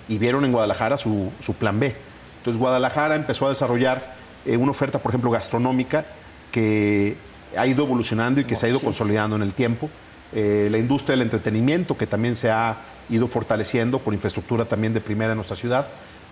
y 0.09 0.19
vieron 0.19 0.45
en 0.45 0.53
Guadalajara 0.53 0.97
su, 0.97 1.33
plan 1.59 1.81
B. 1.81 1.95
Entonces 2.39 2.61
Guadalajara 2.61 3.17
empezó 3.17 3.47
a 3.47 3.49
desarrollar 3.51 4.15
eh, 4.45 4.57
una 4.57 4.71
oferta, 4.71 5.01
por 5.01 5.11
ejemplo, 5.11 5.31
gastronómica 5.31 6.07
que 6.53 7.17
ha 7.59 7.67
ido 7.67 7.85
evolucionando 7.85 8.41
y 8.41 8.45
que 8.45 8.57
se 8.57 8.67
ha 8.67 8.69
ido 8.69 8.81
consolidando 8.81 9.37
en 9.37 9.43
el 9.43 9.53
tiempo. 9.53 9.91
Eh, 10.33 10.69
la 10.71 10.79
industria 10.79 11.13
del 11.13 11.23
entretenimiento, 11.23 11.97
que 11.97 12.07
también 12.07 12.35
se 12.35 12.51
ha 12.51 12.79
ido 13.09 13.29
fortaleciendo 13.29 13.99
por 14.01 14.13
infraestructura 14.13 14.65
también 14.65 14.93
de 14.93 15.01
primera 15.01 15.33
en 15.33 15.37
nuestra 15.37 15.57
ciudad, 15.57 15.87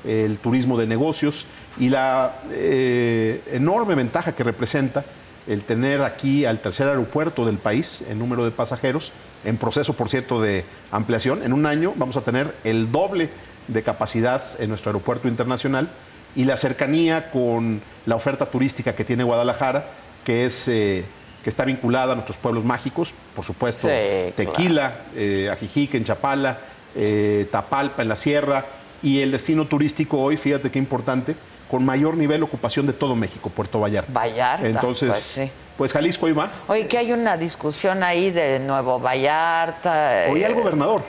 el 0.05 0.39
turismo 0.39 0.79
de 0.79 0.87
negocios 0.87 1.47
y 1.79 1.89
la 1.89 2.41
eh, 2.51 3.43
enorme 3.53 3.95
ventaja 3.95 4.35
que 4.35 4.45
representa 4.45 5.05
el 5.47 5.63
tener 5.63 6.03
aquí 6.03 6.45
al 6.45 6.61
tercer 6.61 6.89
aeropuerto 6.89 7.45
del 7.45 7.59
país 7.59 8.03
en 8.09 8.19
número 8.19 8.45
de 8.45 8.51
pasajeros, 8.51 9.13
en 9.45 9.57
proceso, 9.57 9.93
por 9.95 10.09
cierto, 10.09 10.41
de 10.41 10.65
ampliación. 10.91 11.43
En 11.43 11.53
un 11.53 11.67
año 11.67 11.93
vamos 11.97 12.17
a 12.17 12.23
tener 12.23 12.55
el 12.65 12.91
doble 12.91 13.31
de 13.69 13.83
capacidad 13.83 14.43
en 14.59 14.69
nuestro 14.69 14.91
aeropuerto 14.91 15.29
internacional 15.29 15.89
y 16.35 16.45
la 16.45 16.57
cercanía 16.57 17.31
con 17.31 17.81
la 18.07 18.17
oferta 18.17 18.47
turística 18.47 18.95
que 18.95 19.05
tiene 19.05 19.25
Guadalajara, 19.25 19.87
que 20.25 20.45
es 20.45 20.69
eh, 20.69 21.05
que 21.43 21.51
está 21.51 21.65
vinculada 21.65 22.13
a 22.13 22.15
nuestros 22.15 22.39
pueblos 22.39 22.65
mágicos, 22.65 23.13
por 23.37 23.45
supuesto, 23.45 23.87
Sí, 23.87 24.33
Tequila, 24.35 25.03
eh, 25.15 25.51
Ajijic 25.53 25.95
en 25.95 26.05
Chapala, 26.05 26.59
eh, 26.97 27.47
Tapalpa 27.53 28.03
en 28.03 28.09
la 28.09 28.17
Sierra 28.17 28.65
y 29.03 29.21
el 29.21 29.31
destino 29.31 29.67
turístico 29.67 30.19
hoy, 30.19 30.39
fíjate 30.39 30.71
qué 30.71 30.79
importante, 30.79 31.37
con 31.71 31.85
mayor 31.85 32.17
nivel 32.17 32.41
de 32.41 32.45
ocupación 32.45 32.87
de 32.87 32.95
todo 32.95 33.15
México, 33.15 33.51
Puerto 33.51 33.79
Vallarta. 33.79 34.11
Vallarta, 34.13 34.67
Entonces, 34.67 35.09
pues 35.09 35.19
sí. 35.21 35.51
pues 35.77 35.93
Jalisco 35.93 36.27
ahí 36.27 36.33
va. 36.33 36.51
Oye, 36.69 36.87
que 36.87 36.97
hay 36.97 37.13
una 37.13 37.37
discusión 37.37 38.03
ahí 38.03 38.31
de 38.31 38.61
Nuevo 38.61 38.99
Vallarta. 38.99 40.27
Hoy 40.31 40.41
eh, 40.41 40.47
al 40.47 40.55
gobernador, 40.55 41.03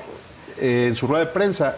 eh, 0.60 0.88
en 0.90 0.96
su 0.96 1.08
rueda 1.08 1.26
de 1.26 1.32
prensa, 1.32 1.78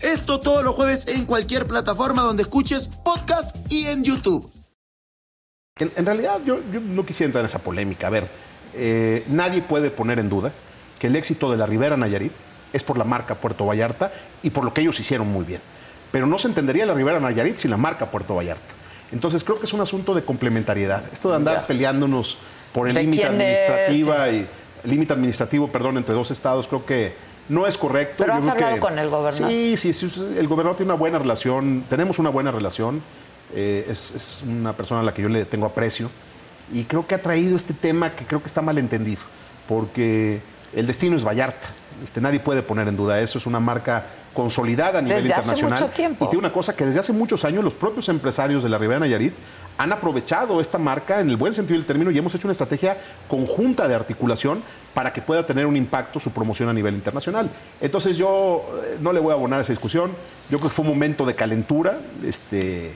Esto 0.00 0.40
todos 0.40 0.64
los 0.64 0.74
jueves 0.74 1.08
en 1.08 1.24
cualquier 1.26 1.66
plataforma 1.66 2.22
donde 2.22 2.42
escuches 2.42 2.88
podcast 3.04 3.56
y 3.70 3.86
en 3.86 4.04
YouTube. 4.04 4.50
En, 5.78 5.92
en 5.96 6.06
realidad 6.06 6.40
yo, 6.44 6.60
yo 6.72 6.80
no 6.80 7.04
quisiera 7.06 7.26
entrar 7.28 7.42
en 7.42 7.46
esa 7.46 7.58
polémica. 7.60 8.06
A 8.06 8.10
ver, 8.10 8.28
eh, 8.74 9.24
nadie 9.28 9.62
puede 9.62 9.90
poner 9.90 10.18
en 10.18 10.28
duda 10.28 10.52
que 10.98 11.06
el 11.06 11.16
éxito 11.16 11.50
de 11.50 11.56
la 11.56 11.66
Ribera 11.66 11.96
Nayarit 11.96 12.32
es 12.72 12.84
por 12.84 12.98
la 12.98 13.04
marca 13.04 13.34
Puerto 13.36 13.66
Vallarta 13.66 14.12
y 14.42 14.50
por 14.50 14.64
lo 14.64 14.72
que 14.74 14.80
ellos 14.82 14.98
hicieron 15.00 15.28
muy 15.28 15.44
bien. 15.44 15.60
Pero 16.12 16.26
no 16.26 16.38
se 16.38 16.48
entendería 16.48 16.86
la 16.86 16.94
Ribera 16.94 17.20
Nayarit 17.20 17.56
sin 17.56 17.70
la 17.70 17.76
marca 17.76 18.10
Puerto 18.10 18.34
Vallarta. 18.34 18.74
Entonces 19.12 19.42
creo 19.42 19.58
que 19.58 19.66
es 19.66 19.72
un 19.72 19.80
asunto 19.80 20.14
de 20.14 20.24
complementariedad. 20.24 21.02
Esto 21.12 21.30
de 21.30 21.36
andar 21.36 21.56
Ya. 21.62 21.66
peleándonos 21.66 22.38
por 22.72 22.88
el 22.88 22.94
¿De 22.94 23.02
límite 23.02 23.24
administrativa 23.24 24.28
y 24.30 24.48
el 24.84 24.90
límite 24.90 25.12
administrativo, 25.14 25.68
perdón, 25.68 25.96
entre 25.98 26.14
dos 26.14 26.30
estados, 26.30 26.68
creo 26.68 26.86
que 26.86 27.14
no 27.50 27.66
es 27.66 27.76
correcto. 27.76 28.14
Pero 28.18 28.32
Yo 28.32 28.38
has 28.38 28.48
hablado 28.48 28.74
que- 28.74 28.80
con 28.80 28.98
el 28.98 29.08
gobernador. 29.10 29.50
Sí, 29.50 29.76
sí, 29.76 29.92
sí, 29.92 30.10
el 30.38 30.48
gobernador 30.48 30.76
tiene 30.78 30.92
una 30.92 30.98
buena 30.98 31.18
relación, 31.18 31.84
tenemos 31.90 32.18
una 32.18 32.30
buena 32.30 32.50
relación, 32.50 33.02
eh, 33.54 33.86
es, 33.88 34.14
es 34.14 34.42
una 34.46 34.72
persona 34.72 35.00
a 35.00 35.04
la 35.04 35.12
que 35.12 35.20
yo 35.22 35.28
le 35.28 35.44
tengo 35.44 35.66
aprecio 35.66 36.08
y 36.72 36.84
creo 36.84 37.06
que 37.06 37.14
ha 37.16 37.20
traído 37.22 37.56
este 37.56 37.74
tema 37.74 38.14
que 38.14 38.24
creo 38.24 38.40
que 38.40 38.46
está 38.46 38.62
mal 38.62 38.78
entendido, 38.78 39.20
porque 39.68 40.40
el 40.74 40.86
destino 40.86 41.16
es 41.16 41.24
Vallarta, 41.26 41.66
este, 42.02 42.20
nadie 42.20 42.40
puede 42.40 42.62
poner 42.62 42.88
en 42.88 42.96
duda 42.96 43.20
eso, 43.20 43.38
es 43.38 43.46
una 43.46 43.60
marca 43.60 44.06
consolidada 44.32 45.00
a 45.00 45.02
nivel 45.02 45.24
Desde 45.24 45.34
hace 45.34 45.48
internacional. 45.50 45.80
mucho 45.80 45.92
tiempo. 45.92 46.24
Y 46.24 46.28
tiene 46.28 46.46
una 46.46 46.52
cosa 46.52 46.74
que 46.76 46.86
desde 46.86 47.00
hace 47.00 47.12
muchos 47.12 47.44
años 47.44 47.64
los 47.64 47.74
propios 47.74 48.08
empresarios 48.08 48.62
de 48.62 48.68
la 48.68 48.78
Ribera 48.78 49.00
Nayarit 49.00 49.34
han 49.80 49.92
aprovechado 49.92 50.60
esta 50.60 50.76
marca 50.76 51.20
en 51.20 51.30
el 51.30 51.36
buen 51.36 51.54
sentido 51.54 51.78
del 51.78 51.86
término 51.86 52.10
y 52.10 52.18
hemos 52.18 52.34
hecho 52.34 52.46
una 52.46 52.52
estrategia 52.52 52.98
conjunta 53.26 53.88
de 53.88 53.94
articulación 53.94 54.62
para 54.92 55.10
que 55.10 55.22
pueda 55.22 55.46
tener 55.46 55.64
un 55.64 55.74
impacto 55.74 56.20
su 56.20 56.32
promoción 56.32 56.68
a 56.68 56.74
nivel 56.74 56.94
internacional. 56.94 57.50
Entonces 57.80 58.18
yo 58.18 58.62
eh, 58.84 58.98
no 59.00 59.10
le 59.10 59.20
voy 59.20 59.30
a 59.30 59.36
abonar 59.36 59.60
a 59.60 59.62
esa 59.62 59.72
discusión. 59.72 60.10
Yo 60.50 60.58
creo 60.58 60.68
que 60.68 60.74
fue 60.76 60.82
un 60.82 60.90
momento 60.90 61.24
de 61.24 61.34
calentura. 61.34 61.98
Este, 62.22 62.94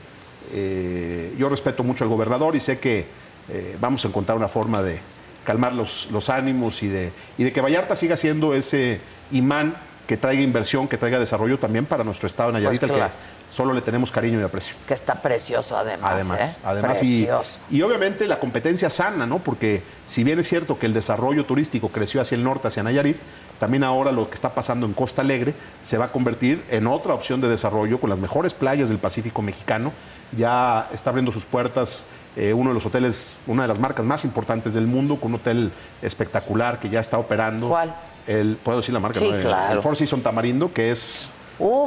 eh, 0.53 1.33
yo 1.39 1.49
respeto 1.49 1.83
mucho 1.83 2.03
al 2.03 2.09
gobernador 2.11 2.55
y 2.55 2.59
sé 2.59 2.77
que 2.77 3.07
eh, 3.49 3.75
vamos 3.81 4.05
a 4.05 4.09
encontrar 4.09 4.37
una 4.37 4.47
forma 4.47 4.83
de 4.83 4.99
calmar 5.43 5.73
los, 5.73 6.29
ánimos 6.29 6.83
y 6.83 6.87
de 6.87 7.11
que 7.35 7.61
Vallarta 7.61 7.95
siga 7.95 8.15
siendo 8.15 8.53
ese 8.53 8.99
imán 9.31 9.75
que 10.07 10.17
traiga 10.17 10.41
inversión, 10.41 10.87
que 10.87 10.97
traiga 10.97 11.19
desarrollo 11.19 11.57
también 11.59 11.85
para 11.85 12.03
nuestro 12.03 12.27
estado 12.27 12.51
de 12.51 12.59
Nayarit, 12.59 12.79
Pues 12.79 12.91
claro. 12.91 13.11
que 13.11 13.55
solo 13.55 13.73
le 13.73 13.81
tenemos 13.81 14.11
cariño 14.11 14.39
y 14.39 14.43
aprecio. 14.43 14.75
Que 14.87 14.93
está 14.93 15.21
precioso 15.21 15.77
además. 15.77 16.13
Además, 16.13 16.57
¿eh? 16.57 16.61
además 16.63 17.03
y 17.03 17.81
obviamente 17.81 18.27
la 18.27 18.39
competencia 18.39 18.89
sana, 18.89 19.25
¿no? 19.25 19.39
Porque 19.39 19.83
si 20.05 20.23
bien 20.23 20.39
es 20.39 20.47
cierto 20.47 20.77
que 20.77 20.85
el 20.85 20.93
desarrollo 20.93 21.45
turístico 21.45 21.89
creció 21.89 22.21
hacia 22.21 22.35
el 22.35 22.43
norte, 22.43 22.67
hacia 22.67 22.83
Nayarit, 22.83 23.17
también 23.59 23.83
ahora 23.83 24.11
lo 24.11 24.29
que 24.29 24.35
está 24.35 24.53
pasando 24.53 24.85
en 24.85 24.93
Costa 24.93 25.21
Alegre 25.21 25.53
se 25.81 25.97
va 25.97 26.05
a 26.05 26.11
convertir 26.11 26.63
en 26.69 26.87
otra 26.87 27.13
opción 27.13 27.41
de 27.41 27.47
desarrollo 27.47 27.99
con 27.99 28.09
las 28.09 28.19
mejores 28.19 28.53
playas 28.53 28.89
del 28.89 28.97
Pacífico 28.97 29.41
mexicano. 29.41 29.93
Ya 30.35 30.89
está 30.93 31.11
abriendo 31.11 31.31
sus 31.31 31.45
puertas 31.45 32.07
eh, 32.35 32.53
uno 32.53 32.71
de 32.71 32.73
los 32.73 32.85
hoteles, 32.85 33.39
una 33.47 33.61
de 33.61 33.69
las 33.69 33.79
marcas 33.79 34.05
más 34.05 34.25
importantes 34.25 34.73
del 34.73 34.87
mundo, 34.87 35.19
con 35.19 35.33
un 35.33 35.39
hotel 35.39 35.71
espectacular 36.01 36.79
que 36.79 36.89
ya 36.89 36.99
está 36.99 37.17
operando. 37.17 37.69
¿Cuál? 37.69 37.95
El, 38.27 38.57
¿Puedo 38.57 38.79
decir 38.79 38.93
la 38.93 38.99
marca? 38.99 39.19
Sí, 39.19 39.29
no? 39.31 39.37
Claro. 39.37 39.73
El 39.73 39.81
Four 39.81 39.95
Seasons 39.95 40.23
Tamarindo, 40.23 40.73
que 40.73 40.91
es 40.91 41.31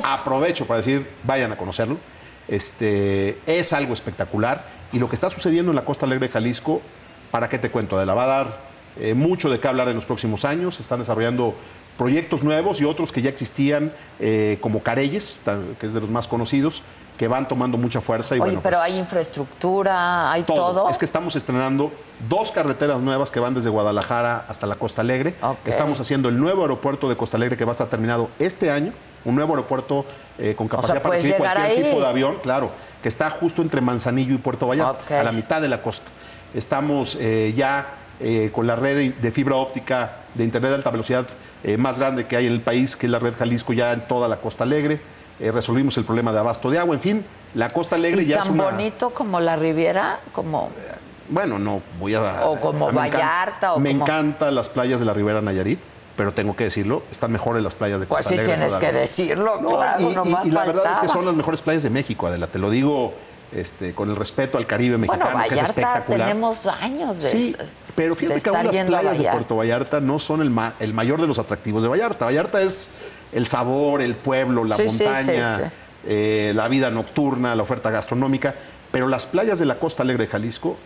aprovecho 0.05 0.67
para 0.67 0.79
decir, 0.79 1.09
vayan 1.25 1.53
a 1.53 1.57
conocerlo. 1.57 1.97
Este, 2.49 3.39
es 3.47 3.73
algo 3.75 3.93
espectacular 3.93 4.65
Y 4.93 4.99
lo 4.99 5.09
que 5.09 5.15
está 5.15 5.29
sucediendo 5.29 5.71
en 5.71 5.77
la 5.77 5.85
Costa 5.85 6.07
Alegre 6.07 6.29
de 6.29 6.33
Jalisco, 6.33 6.81
¿para 7.31 7.49
qué 7.51 7.59
te 7.59 7.71
cuento? 7.71 7.99
De 7.99 8.07
la 8.07 8.15
va 8.15 8.25
a 8.25 8.27
dar 8.27 8.61
eh, 8.99 9.13
mucho 9.15 9.51
de 9.51 9.61
qué 9.61 9.69
hablar 9.69 9.89
en 9.89 9.95
los 9.97 10.07
próximos 10.07 10.45
años. 10.47 10.77
Se 10.77 10.83
están 10.83 10.99
desarrollando 11.01 11.55
proyectos 11.99 12.43
nuevos 12.43 12.81
y 12.81 12.85
otros 12.85 13.13
que 13.13 13.21
ya 13.21 13.29
existían, 13.29 13.93
eh, 14.19 14.57
como 14.63 14.83
Careyes, 14.83 15.41
ta- 15.45 15.59
que 15.79 15.85
es 15.87 15.93
de 15.93 16.01
los 16.01 16.09
más 16.09 16.27
conocidos, 16.27 16.83
que 17.19 17.29
van 17.29 17.47
tomando 17.49 17.77
mucha 17.77 18.01
fuerza. 18.01 18.37
Y 18.37 18.41
Oye, 18.41 18.51
bueno, 18.51 18.61
pero 18.63 18.79
pues, 18.79 18.93
hay 18.93 18.99
infraestructura, 18.99 20.31
hay 20.31 20.45
todo. 20.45 20.89
es 20.89 20.97
que 20.97 21.05
estamos 21.05 21.35
estrenando 21.35 21.93
dos 22.29 22.53
carreteras 22.53 23.01
nuevas 23.01 23.31
que 23.31 23.41
van 23.41 23.55
desde 23.55 23.69
Guadalajara 23.69 24.45
hasta 24.49 24.67
la 24.67 24.77
Costa 24.77 25.03
Alegre. 25.03 25.35
Estamos 25.67 26.01
haciendo 26.01 26.29
el 26.29 26.39
nuevo 26.39 26.63
aeropuerto 26.63 27.09
de 27.09 27.17
Costa 27.17 27.37
Alegre 27.37 27.57
que 27.57 27.65
va 27.65 27.73
a 27.73 27.73
estar 27.73 27.89
terminado 27.89 28.31
este 28.39 28.71
año. 28.71 28.93
Un 29.25 29.35
nuevo 29.35 29.53
aeropuerto 29.55 30.07
eh, 30.39 30.55
con 30.57 30.69
capacidad 30.69 31.03
para 31.03 31.17
recibir 31.17 31.37
cualquier 31.37 31.67
ahí. 31.67 31.83
tipo 31.83 32.01
de 32.01 32.07
avión, 32.07 32.37
claro, 32.41 32.71
que 33.03 33.09
está 33.09 33.29
justo 33.31 33.63
entre 33.63 33.81
Manzanillo 33.81 34.35
y 34.35 34.39
Puerto 34.39 34.69
Vallarta, 34.69 35.21
a 35.21 35.25
la 35.25 35.33
mitad 35.33 35.61
de 35.61 35.69
la 35.69 35.83
costa. 35.83 36.13
Estamos 36.55 37.19
eh, 37.21 37.53
ya 37.57 37.95
eh, 38.21 38.51
con 38.55 38.69
la 38.69 38.77
red 38.77 39.13
de 39.13 39.33
fibra 39.33 39.57
óptica 39.57 40.19
de 40.35 40.45
Internet 40.45 40.71
de 40.71 40.77
alta 40.77 40.91
velocidad 40.91 41.27
más 41.77 41.99
grande 41.99 42.29
que 42.29 42.37
hay 42.37 42.47
en 42.47 42.53
el 42.53 42.61
país, 42.61 42.95
que 42.95 43.07
es 43.07 43.13
la 43.13 43.19
red 43.19 43.35
Jalisco, 43.37 43.73
ya 43.73 43.93
en 43.93 44.07
toda 44.07 44.29
la 44.29 44.37
Costa 44.37 44.63
Alegre. 44.63 45.01
Eh, 45.41 45.53
resolvimos 45.53 45.97
el 45.99 46.05
problema 46.05 46.33
de 46.33 46.39
abasto 46.41 46.69
de 46.71 46.79
agua, 46.79 46.95
en 46.97 47.01
fin, 47.01 47.25
la 47.55 47.73
Costa 47.73 47.95
Alegre 47.97 48.23
¿Y 48.23 48.27
ya 48.27 48.39
tan 48.39 48.45
es 48.47 48.51
una... 48.53 48.65
bonito 48.65 49.11
como 49.11 49.39
la 49.41 49.55
Riviera, 49.57 50.19
como 50.33 50.71
Bueno, 51.29 51.59
no 51.59 51.81
voy 52.01 52.15
a. 52.15 52.41
O 52.47 52.59
como 52.59 52.87
a- 52.89 52.91
encanta- 52.91 53.17
Vallarta, 53.19 53.75
o 53.75 53.79
me 53.81 53.91
como- 53.93 54.05
encantan 54.05 54.55
las 54.55 54.69
playas 54.69 54.99
de 54.99 55.07
la 55.07 55.13
Ribera 55.13 55.41
Nayarit, 55.41 55.79
pero 56.17 56.33
tengo 56.33 56.57
que 56.57 56.65
decirlo, 56.65 57.03
están 57.11 57.31
mejores 57.31 57.63
las 57.63 57.75
playas 57.77 58.01
de 58.01 58.07
Pues 58.07 58.19
Costa 58.19 58.31
sí 58.31 58.35
Alegre 58.41 58.55
tienes 58.57 58.77
que 58.77 58.93
decirlo, 58.93 59.61
No, 59.61 59.69
claro, 59.77 60.01
y, 60.09 60.13
y- 60.13 60.15
nomás 60.17 60.49
y 60.49 60.51
la 60.51 60.65
verdad 60.65 60.93
es 60.95 60.99
que 60.99 61.09
son 61.09 61.25
las 61.25 61.35
mejores 61.37 61.63
playas 61.63 61.85
de 61.85 61.91
México, 61.91 62.27
Adela, 62.27 62.49
te 62.49 62.59
lo 62.59 62.71
digo 62.71 63.13
este, 63.53 63.95
con 63.95 64.11
el 64.11 64.17
respeto 64.17 64.59
al 64.59 64.67
Caribe 64.67 64.99
mexicano, 64.99 65.25
Bueno, 65.33 65.39
que 65.49 65.55
es 65.55 65.61
Vallarta 65.61 65.71
espectacular. 65.81 66.29
tenemos 66.29 66.67
años 66.67 67.23
de, 67.23 67.31
Sí, 67.31 67.57
pero 67.95 68.15
fíjate 68.17 68.41
que 68.43 68.49
aún 68.51 68.67
las 68.67 68.85
playas 68.85 68.89
de 68.89 68.93
Vallarta. 69.25 69.33
Puerto 69.33 69.57
Vallarta 69.57 70.01
no 70.01 70.19
son 70.19 70.43
el, 70.43 70.51
ma- 70.51 70.75
el 70.81 70.93
mayor 70.93 71.21
de 71.21 71.27
los 71.29 71.39
atractivos 71.39 71.83
de 71.83 71.89
Vallarta. 71.89 72.25
Vallarta 72.27 72.61
es 72.61 72.91
el 73.33 73.47
sabor, 73.47 74.01
el 74.03 74.15
pueblo, 74.15 74.65
la 74.65 74.77
Sí, 74.77 74.85
montaña, 74.85 75.57
sí, 75.57 75.63
sí. 75.65 75.71
eh, 76.07 76.53
la 76.55 76.69
vida 76.69 76.91
nocturna, 76.91 77.55
la 77.55 77.63
oferta 77.63 77.91
gastronómica, 77.91 78.55
pero 78.93 79.09
las 79.09 79.27
playas 79.27 79.59
de 79.59 79.67
la 79.67 79.79
Costa 79.79 80.03
Alegre 80.03 80.25
de 80.25 80.31
Jalisco 80.31 80.77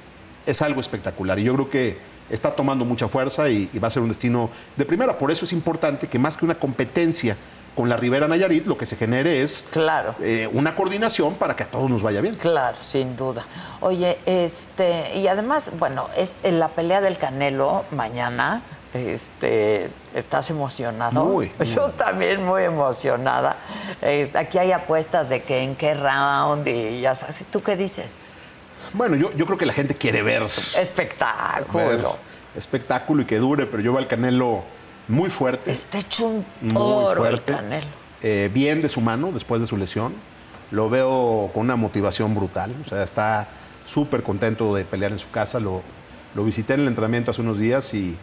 es 0.47 0.61
algo 0.63 0.81
espectacular 0.81 1.39
y 1.39 1.45
yo 1.45 1.55
creo 1.55 1.71
que 1.71 1.99
está 2.31 2.55
tomando 2.57 2.85
mucha 2.85 3.07
fuerza 3.09 3.49
y, 3.49 3.71
y 3.73 3.79
va 3.79 3.89
a 3.89 3.91
ser 3.91 4.03
un 4.03 4.09
destino 4.09 4.51
de 4.77 4.85
primera. 4.85 5.19
Por 5.19 5.31
eso 5.31 5.45
es 5.45 5.53
importante 5.53 6.09
que 6.09 6.19
más 6.19 6.37
que 6.37 6.45
una 6.45 6.55
competencia 6.57 7.37
con 7.77 7.89
la 7.89 7.97
Ribera 7.97 8.29
Nayarit, 8.29 8.67
lo 8.67 8.77
que 8.77 8.85
se 8.85 8.97
genere 8.97 9.41
es 9.43 9.65
claro. 9.71 10.15
una 10.53 10.75
coordinación 10.75 11.35
para 11.35 11.57
que 11.57 11.63
a 11.63 11.67
todos 11.71 11.89
nos 11.89 12.03
vaya 12.03 12.21
bien. 12.21 12.35
Claro, 12.35 12.77
sin 12.79 13.17
duda. 13.17 13.47
Oye, 13.81 14.19
este, 14.27 15.17
y 15.17 15.27
además, 15.27 15.73
bueno, 15.79 16.09
es, 16.15 16.35
en 16.43 16.59
la 16.59 16.69
pelea 16.69 17.01
del 17.01 17.17
Canelo 17.17 17.87
mañana, 17.91 18.61
este, 18.95 19.89
¿estás 20.15 20.51
emocionado? 20.51 21.25
Muy, 21.25 21.51
muy. 21.59 21.67
Yo 21.67 21.91
también 21.91 22.45
muy 22.45 22.63
emocionada. 22.65 23.57
Este, 24.01 24.39
aquí 24.39 24.59
hay 24.59 24.73
apuestas 24.73 25.29
de 25.29 25.43
que 25.43 25.63
en 25.63 25.77
qué 25.77 25.95
round 25.95 26.67
y 26.69 27.01
ya 27.01 27.15
sabes. 27.15 27.47
¿Tú 27.51 27.63
qué 27.63 27.77
dices? 27.77 28.19
Bueno, 28.93 29.17
yo, 29.17 29.33
yo 29.33 29.47
creo 29.47 29.57
que 29.57 29.65
la 29.67 29.73
gente 29.73 29.95
quiere 29.95 30.23
ver 30.23 30.43
Espectáculo. 30.79 31.89
ver 31.89 32.07
espectáculo 32.55 33.23
y 33.23 33.25
que 33.25 33.39
dure, 33.39 33.65
pero 33.65 33.83
yo 33.83 33.93
veo 33.93 34.01
al 34.01 34.09
Canelo 34.09 34.63
muy 35.09 35.31
fuerte. 35.31 35.71
Está 35.71 35.99
hecho 35.99 36.27
un 36.27 36.45
toro 36.69 37.27
el. 37.27 37.43
Canelo. 37.43 37.87
eh, 38.23 38.51
bien 38.53 38.83
de 38.83 38.89
su 38.89 39.01
mano 39.01 39.31
después 39.33 39.61
de 39.61 39.67
su 39.67 39.77
lesión. 39.77 40.13
Lo 40.71 40.89
veo 40.91 41.51
con 41.53 41.63
una 41.63 41.77
motivación 41.77 42.35
brutal. 42.35 42.75
O 42.85 42.89
sea, 42.89 43.03
está 43.03 43.49
súper 43.87 44.23
contento 44.23 44.75
de 44.75 44.85
pelear 44.85 45.13
en 45.13 45.19
su 45.19 45.31
casa. 45.31 45.61
Lo, 45.61 45.83
lo 46.35 46.45
visité 46.45 46.75
en 46.75 46.81
el 46.81 46.89
entrenamiento 46.89 47.31
hace 47.31 47.41
unos 47.43 47.59
días 47.59 47.93
y, 47.95 48.17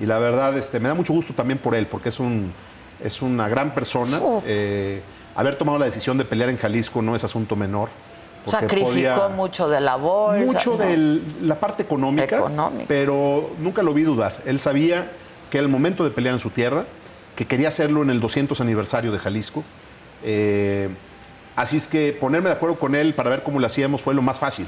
y 0.00 0.06
la 0.06 0.18
verdad 0.18 0.56
este, 0.56 0.80
me 0.80 0.88
da 0.88 0.94
mucho 0.94 1.12
gusto 1.12 1.34
también 1.34 1.58
por 1.58 1.74
él, 1.74 1.86
porque 1.86 2.08
es, 2.08 2.18
un, 2.18 2.52
es 3.04 3.20
una 3.22 3.48
gran 3.48 3.74
persona. 3.74 4.20
Eh, 4.46 5.02
haber 5.34 5.56
tomado 5.56 5.78
la 5.78 5.84
decisión 5.84 6.16
de 6.18 6.24
pelear 6.24 6.48
en 6.48 6.56
Jalisco 6.56 7.02
no 7.02 7.14
es 7.14 7.22
asunto 7.22 7.54
menor. 7.54 7.90
Sacrificó 8.46 9.28
mucho 9.30 9.68
de 9.68 9.80
la 9.80 9.96
bolsa. 9.96 10.44
mucho 10.46 10.70
¿no? 10.72 10.78
de 10.78 11.20
la 11.42 11.60
parte 11.60 11.82
económica, 11.82 12.36
Económica. 12.36 12.86
pero 12.88 13.50
nunca 13.60 13.82
lo 13.82 13.92
vi 13.92 14.02
dudar. 14.02 14.42
Él 14.46 14.58
sabía 14.58 15.10
que 15.50 15.58
era 15.58 15.66
el 15.66 15.70
momento 15.70 16.04
de 16.04 16.10
pelear 16.10 16.34
en 16.34 16.40
su 16.40 16.50
tierra, 16.50 16.86
que 17.36 17.46
quería 17.46 17.68
hacerlo 17.68 18.02
en 18.02 18.08
el 18.10 18.20
200 18.20 18.58
aniversario 18.62 19.12
de 19.12 19.18
Jalisco. 19.18 19.62
Eh, 20.24 20.88
así 21.56 21.76
es 21.76 21.88
que 21.88 22.16
ponerme 22.18 22.48
de 22.48 22.54
acuerdo 22.54 22.78
con 22.78 22.94
él 22.94 23.14
para 23.14 23.28
ver 23.28 23.42
cómo 23.42 23.60
lo 23.60 23.66
hacíamos 23.66 24.00
fue 24.00 24.14
lo 24.14 24.22
más 24.22 24.38
fácil. 24.38 24.66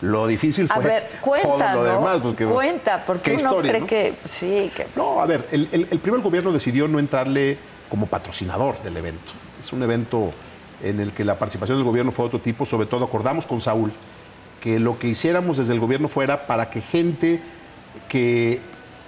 Lo 0.00 0.26
difícil 0.26 0.66
A 0.70 0.74
fue 0.74 0.84
ver, 0.84 1.10
cuenta, 1.20 1.72
todo 1.72 1.84
lo 1.84 1.92
¿no? 1.92 1.98
demás. 2.00 2.20
porque- 2.22 2.44
cuenta, 2.44 3.04
porque 3.06 3.30
uno 3.32 3.40
historia, 3.40 3.70
cree 3.70 3.80
¿no? 3.80 3.86
que 3.86 4.14
sí, 4.24 4.70
que 4.74 4.86
No, 4.96 5.20
a 5.20 5.26
ver, 5.26 5.48
el, 5.52 5.68
el- 5.72 5.88
el 5.90 5.98
primer 6.00 6.20
gobierno 6.20 6.52
decidió 6.52 6.88
no 6.88 6.98
entrarle 6.98 7.56
como 7.88 8.06
patrocinador 8.06 8.82
del 8.82 8.96
evento. 8.96 9.32
Es 9.60 9.72
un 9.72 9.82
evento 9.82 10.30
en 10.82 11.00
el 11.00 11.12
que 11.12 11.24
la 11.24 11.36
participación 11.38 11.78
del 11.78 11.84
gobierno 11.86 12.12
fue 12.12 12.24
de 12.24 12.26
otro 12.28 12.40
tipo, 12.40 12.66
sobre 12.66 12.86
todo 12.86 13.04
acordamos 13.04 13.46
con 13.46 13.60
Saúl 13.60 13.92
que 14.60 14.78
lo 14.78 14.98
que 14.98 15.08
hiciéramos 15.08 15.58
desde 15.58 15.72
el 15.74 15.80
gobierno 15.80 16.08
fuera 16.08 16.46
para 16.46 16.70
que 16.70 16.80
gente 16.80 17.40
que 18.08 18.60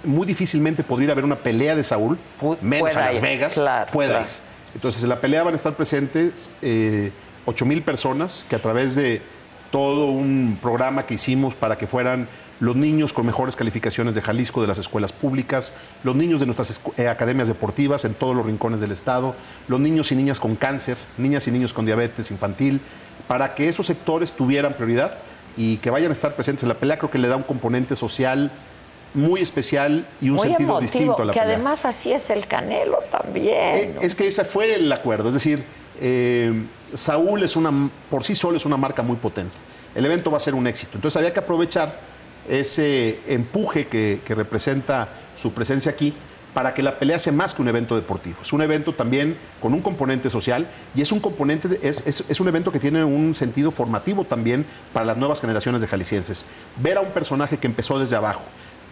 muy 0.03 0.25
difícilmente 0.25 0.83
podría 0.83 1.05
ir 1.07 1.11
a 1.11 1.15
ver 1.15 1.25
una 1.25 1.35
pelea 1.35 1.75
de 1.75 1.83
Saúl, 1.83 2.17
menos 2.61 2.89
pueda 2.91 3.03
a 3.03 3.07
Las 3.07 3.15
ir, 3.17 3.21
Vegas, 3.21 3.53
claro, 3.55 3.91
pueda 3.91 4.09
claro. 4.09 4.25
ir. 4.25 4.31
Entonces, 4.75 5.03
en 5.03 5.09
la 5.09 5.19
pelea 5.19 5.43
van 5.43 5.53
a 5.53 5.57
estar 5.57 5.73
presentes 5.73 6.49
eh, 6.61 7.11
8 7.45 7.65
mil 7.65 7.81
personas 7.81 8.45
que 8.49 8.55
a 8.55 8.59
través 8.59 8.95
de 8.95 9.21
todo 9.71 10.05
un 10.05 10.57
programa 10.61 11.05
que 11.05 11.15
hicimos 11.15 11.55
para 11.55 11.77
que 11.77 11.87
fueran 11.87 12.27
los 12.59 12.75
niños 12.75 13.13
con 13.13 13.25
mejores 13.25 13.55
calificaciones 13.55 14.15
de 14.15 14.21
Jalisco, 14.21 14.61
de 14.61 14.67
las 14.67 14.77
escuelas 14.79 15.13
públicas, 15.13 15.75
los 16.03 16.15
niños 16.15 16.39
de 16.39 16.47
nuestras 16.47 16.81
eh, 16.97 17.07
academias 17.07 17.47
deportivas 17.47 18.03
en 18.05 18.13
todos 18.13 18.35
los 18.35 18.45
rincones 18.45 18.79
del 18.79 18.91
estado, 18.91 19.35
los 19.67 19.79
niños 19.79 20.11
y 20.11 20.15
niñas 20.15 20.39
con 20.39 20.55
cáncer, 20.55 20.97
niñas 21.17 21.47
y 21.47 21.51
niños 21.51 21.73
con 21.73 21.85
diabetes 21.85 22.31
infantil, 22.31 22.81
para 23.27 23.53
que 23.53 23.67
esos 23.67 23.85
sectores 23.85 24.33
tuvieran 24.33 24.73
prioridad 24.73 25.17
y 25.55 25.77
que 25.77 25.89
vayan 25.89 26.09
a 26.09 26.13
estar 26.13 26.35
presentes 26.35 26.63
en 26.63 26.69
la 26.69 26.75
pelea, 26.75 26.97
creo 26.97 27.11
que 27.11 27.17
le 27.17 27.27
da 27.27 27.35
un 27.35 27.43
componente 27.43 27.95
social 27.95 28.51
muy 29.13 29.41
especial 29.41 30.05
y 30.21 30.29
un 30.29 30.35
muy 30.35 30.47
sentido 30.47 30.69
emotivo, 30.69 30.81
distinto 30.81 31.21
a 31.21 31.25
la 31.25 31.33
que 31.33 31.39
pelea. 31.39 31.55
además 31.55 31.85
así 31.85 32.11
es 32.11 32.29
el 32.29 32.47
Canelo 32.47 32.99
también. 33.11 33.55
Eh, 33.55 33.95
Es 34.01 34.15
que 34.15 34.27
ese 34.27 34.43
fue 34.45 34.75
el 34.75 34.91
acuerdo. 34.91 35.29
Es 35.29 35.33
decir, 35.35 35.63
eh, 35.99 36.63
Saúl 36.93 37.43
es 37.43 37.55
una, 37.55 37.71
por 38.09 38.23
sí 38.23 38.35
solo 38.35 38.57
es 38.57 38.65
una 38.65 38.77
marca 38.77 39.03
muy 39.03 39.17
potente. 39.17 39.55
El 39.95 40.05
evento 40.05 40.29
va 40.31 40.37
a 40.37 40.39
ser 40.39 40.55
un 40.55 40.67
éxito. 40.67 40.91
Entonces 40.95 41.17
había 41.17 41.33
que 41.33 41.39
aprovechar 41.39 41.99
ese 42.47 43.19
empuje 43.27 43.87
que, 43.87 44.21
que 44.25 44.35
representa 44.35 45.09
su 45.35 45.53
presencia 45.53 45.91
aquí 45.91 46.13
para 46.53 46.73
que 46.73 46.81
la 46.81 46.97
pelea 46.97 47.19
sea 47.19 47.33
más 47.33 47.53
que 47.53 47.61
un 47.61 47.67
evento 47.67 47.95
deportivo. 47.95 48.37
Es 48.41 48.51
un 48.53 48.61
evento 48.61 48.93
también 48.93 49.37
con 49.61 49.73
un 49.73 49.81
componente 49.81 50.29
social 50.29 50.67
y 50.95 51.01
es 51.01 51.11
un 51.11 51.19
componente, 51.19 51.67
de- 51.67 51.87
es, 51.87 52.07
es- 52.07 52.23
es 52.27 52.39
un 52.39 52.47
evento 52.47 52.71
que 52.71 52.79
tiene 52.79 53.03
un 53.03 53.35
sentido 53.35 53.69
formativo 53.69 54.23
también 54.23 54.65
para 54.93 55.05
las 55.05 55.17
nuevas 55.17 55.39
generaciones 55.41 55.81
de 55.81 55.87
jaliscienses. 55.87 56.45
Ver 56.77 56.97
a 56.97 57.01
un 57.01 57.09
personaje 57.11 57.57
que 57.57 57.67
empezó 57.67 57.99
desde 57.99 58.15
abajo, 58.15 58.41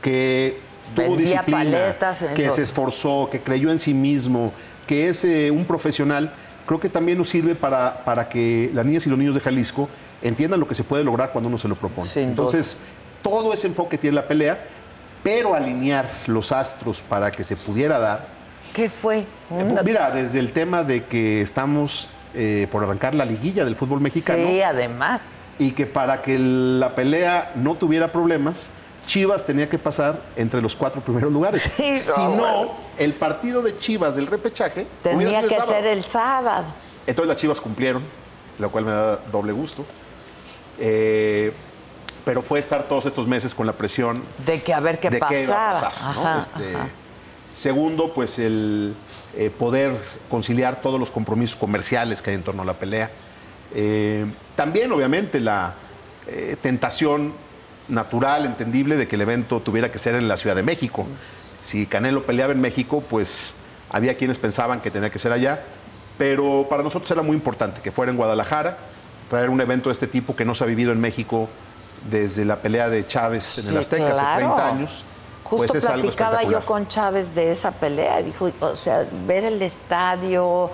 que 0.02 0.60
tuvo 0.94 1.16
Vendía 1.16 1.18
disciplina, 1.42 1.58
paletas 1.60 2.26
que 2.36 2.52
se 2.52 2.62
esforzó, 2.64 3.30
que 3.32 3.40
creyó 3.40 3.72
en 3.72 3.80
sí 3.80 3.94
mismo, 3.96 4.52
que 4.86 5.10
es 5.10 5.26
eh, 5.26 5.50
un 5.50 5.66
profesional, 5.66 6.34
creo 6.66 6.80
que 6.80 6.90
también 6.90 7.18
nos 7.18 7.30
sirve 7.30 7.56
para, 7.56 8.04
para 8.04 8.30
que 8.30 8.70
las 8.74 8.86
niñas 8.86 9.06
y 9.06 9.10
los 9.10 9.20
niños 9.20 9.36
de 9.36 9.42
Jalisco 9.42 9.90
entiendan 10.22 10.60
lo 10.60 10.68
que 10.68 10.76
se 10.76 10.84
puede 10.84 11.04
lograr 11.04 11.32
cuando 11.32 11.48
uno 11.48 11.58
se 11.58 11.68
lo 11.68 11.76
propone. 11.76 12.10
Entonces, 12.16 12.86
todo 13.22 13.54
ese 13.54 13.68
enfoque 13.68 13.98
tiene 13.98 14.16
la 14.16 14.28
pelea, 14.28 14.60
pero 15.24 15.56
alinear 15.56 16.10
los 16.28 16.52
astros 16.52 17.02
para 17.02 17.32
que 17.32 17.44
se 17.44 17.56
pudiera 17.56 18.00
dar. 18.00 18.28
¿Qué 18.74 18.90
fue? 18.90 19.20
Eh, 19.52 19.76
Mira, 19.84 20.12
desde 20.12 20.40
el 20.40 20.52
tema 20.52 20.84
de 20.84 21.06
que 21.06 21.42
estamos 21.42 22.10
eh, 22.34 22.68
por 22.70 22.84
arrancar 22.84 23.16
la 23.16 23.24
liguilla 23.24 23.64
del 23.64 23.76
fútbol 23.76 24.02
mexicano. 24.02 24.46
Sí, 24.46 24.62
además. 24.62 25.38
Y 25.58 25.72
que 25.72 25.86
para 25.86 26.22
que 26.22 26.38
la 26.38 26.94
pelea 26.94 27.54
no 27.56 27.76
tuviera 27.76 28.12
problemas, 28.12 28.70
Chivas 29.06 29.46
tenía 29.46 29.70
que 29.70 29.78
pasar 29.78 30.20
entre 30.36 30.62
los 30.62 30.76
cuatro 30.76 31.02
primeros 31.02 31.32
lugares. 31.32 31.72
Sí, 31.78 32.00
si 32.00 32.20
no, 32.22 32.30
no, 32.30 32.36
bueno. 32.36 32.72
el 32.98 33.14
partido 33.14 33.62
de 33.62 33.78
Chivas 33.78 34.16
del 34.16 34.28
repechaje 34.28 34.88
Tenía 35.04 35.44
que 35.44 35.56
sábado. 35.56 35.72
ser 35.72 35.86
el 35.88 36.04
sábado. 36.04 36.66
Entonces 37.08 37.28
las 37.30 37.38
Chivas 37.38 37.62
cumplieron, 37.62 38.04
lo 38.60 38.72
cual 38.72 38.86
me 38.86 38.92
da 38.92 39.18
doble 39.32 39.52
gusto. 39.54 39.86
Eh, 40.80 41.52
pero 42.26 42.42
fue 42.42 42.58
estar 42.60 42.84
todos 42.88 43.06
estos 43.06 43.28
meses 43.28 43.54
con 43.54 43.66
la 43.68 43.74
presión 43.74 44.22
De 44.46 44.62
que 44.62 44.74
a 44.74 44.80
ver 44.80 45.00
qué 45.00 45.10
de 45.12 45.20
qué 45.20 45.44
iba 45.44 45.70
a 45.70 45.74
pasaba. 45.74 45.88
Ajá, 45.88 46.40
Este, 46.40 46.76
ajá. 46.76 46.88
Segundo, 47.54 48.14
pues 48.14 48.40
el 48.40 48.96
eh, 49.38 49.50
poder 49.50 49.96
conciliar 50.30 50.82
todos 50.82 51.00
los 51.00 51.12
compromisos 51.12 51.56
comerciales 51.56 52.22
que 52.22 52.32
hay 52.32 52.36
en 52.36 52.44
torno 52.44 52.64
a 52.64 52.66
la 52.66 52.74
pelea. 52.74 53.12
Eh, 53.74 54.26
también, 54.56 54.92
obviamente, 54.92 55.40
la 55.40 55.76
tentación 56.62 57.34
natural, 57.88 58.46
entendible, 58.46 58.98
de 58.98 59.08
que 59.08 59.16
el 59.16 59.22
evento 59.22 59.62
tuviera 59.62 59.92
que 59.92 60.00
ser 60.00 60.16
en 60.16 60.28
la 60.28 60.38
Ciudad 60.38 60.56
de 60.56 60.64
México. 60.64 61.06
Si 61.62 61.86
Canelo 61.86 62.26
peleaba 62.26 62.54
en 62.54 62.62
México, 62.62 63.04
pues 63.08 63.56
había 63.90 64.18
quienes 64.18 64.38
pensaban 64.40 64.82
que 64.82 64.92
tenía 64.92 65.10
que 65.10 65.20
ser 65.20 65.32
allá. 65.32 65.64
Pero 66.18 66.68
para 66.70 66.84
nosotros 66.84 67.10
era 67.12 67.22
muy 67.22 67.36
importante 67.36 67.82
que 67.82 67.92
fuera 67.92 68.12
en 68.12 68.18
Guadalajara, 68.18 68.78
traer 69.30 69.50
un 69.50 69.60
evento 69.60 69.90
de 69.90 69.94
este 69.94 70.08
tipo 70.08 70.36
que 70.36 70.46
no 70.46 70.56
se 70.56 70.64
ha 70.64 70.68
vivido 70.68 70.92
en 70.92 71.02
México 71.02 71.50
desde 72.10 72.46
la 72.46 72.58
pelea 72.58 72.90
de 72.90 73.06
Chávez 73.06 73.58
en 73.58 73.66
el 73.66 73.72
Sí, 73.72 73.78
Azteca 73.78 74.06
hace 74.06 74.14
claro. 74.14 74.56
30 74.56 74.68
años. 74.68 75.04
Justo 75.44 75.68
pues 75.68 75.84
es 75.84 75.90
algo 75.90 76.02
platicaba 76.04 76.44
yo 76.44 76.66
con 76.66 76.88
Chávez 76.88 77.36
de 77.36 77.52
esa 77.52 77.72
pelea. 77.72 78.22
Dijo, 78.22 78.50
o 78.60 78.76
sea, 78.76 79.06
ver 79.28 79.46
el 79.46 79.62
estadio, 79.62 80.72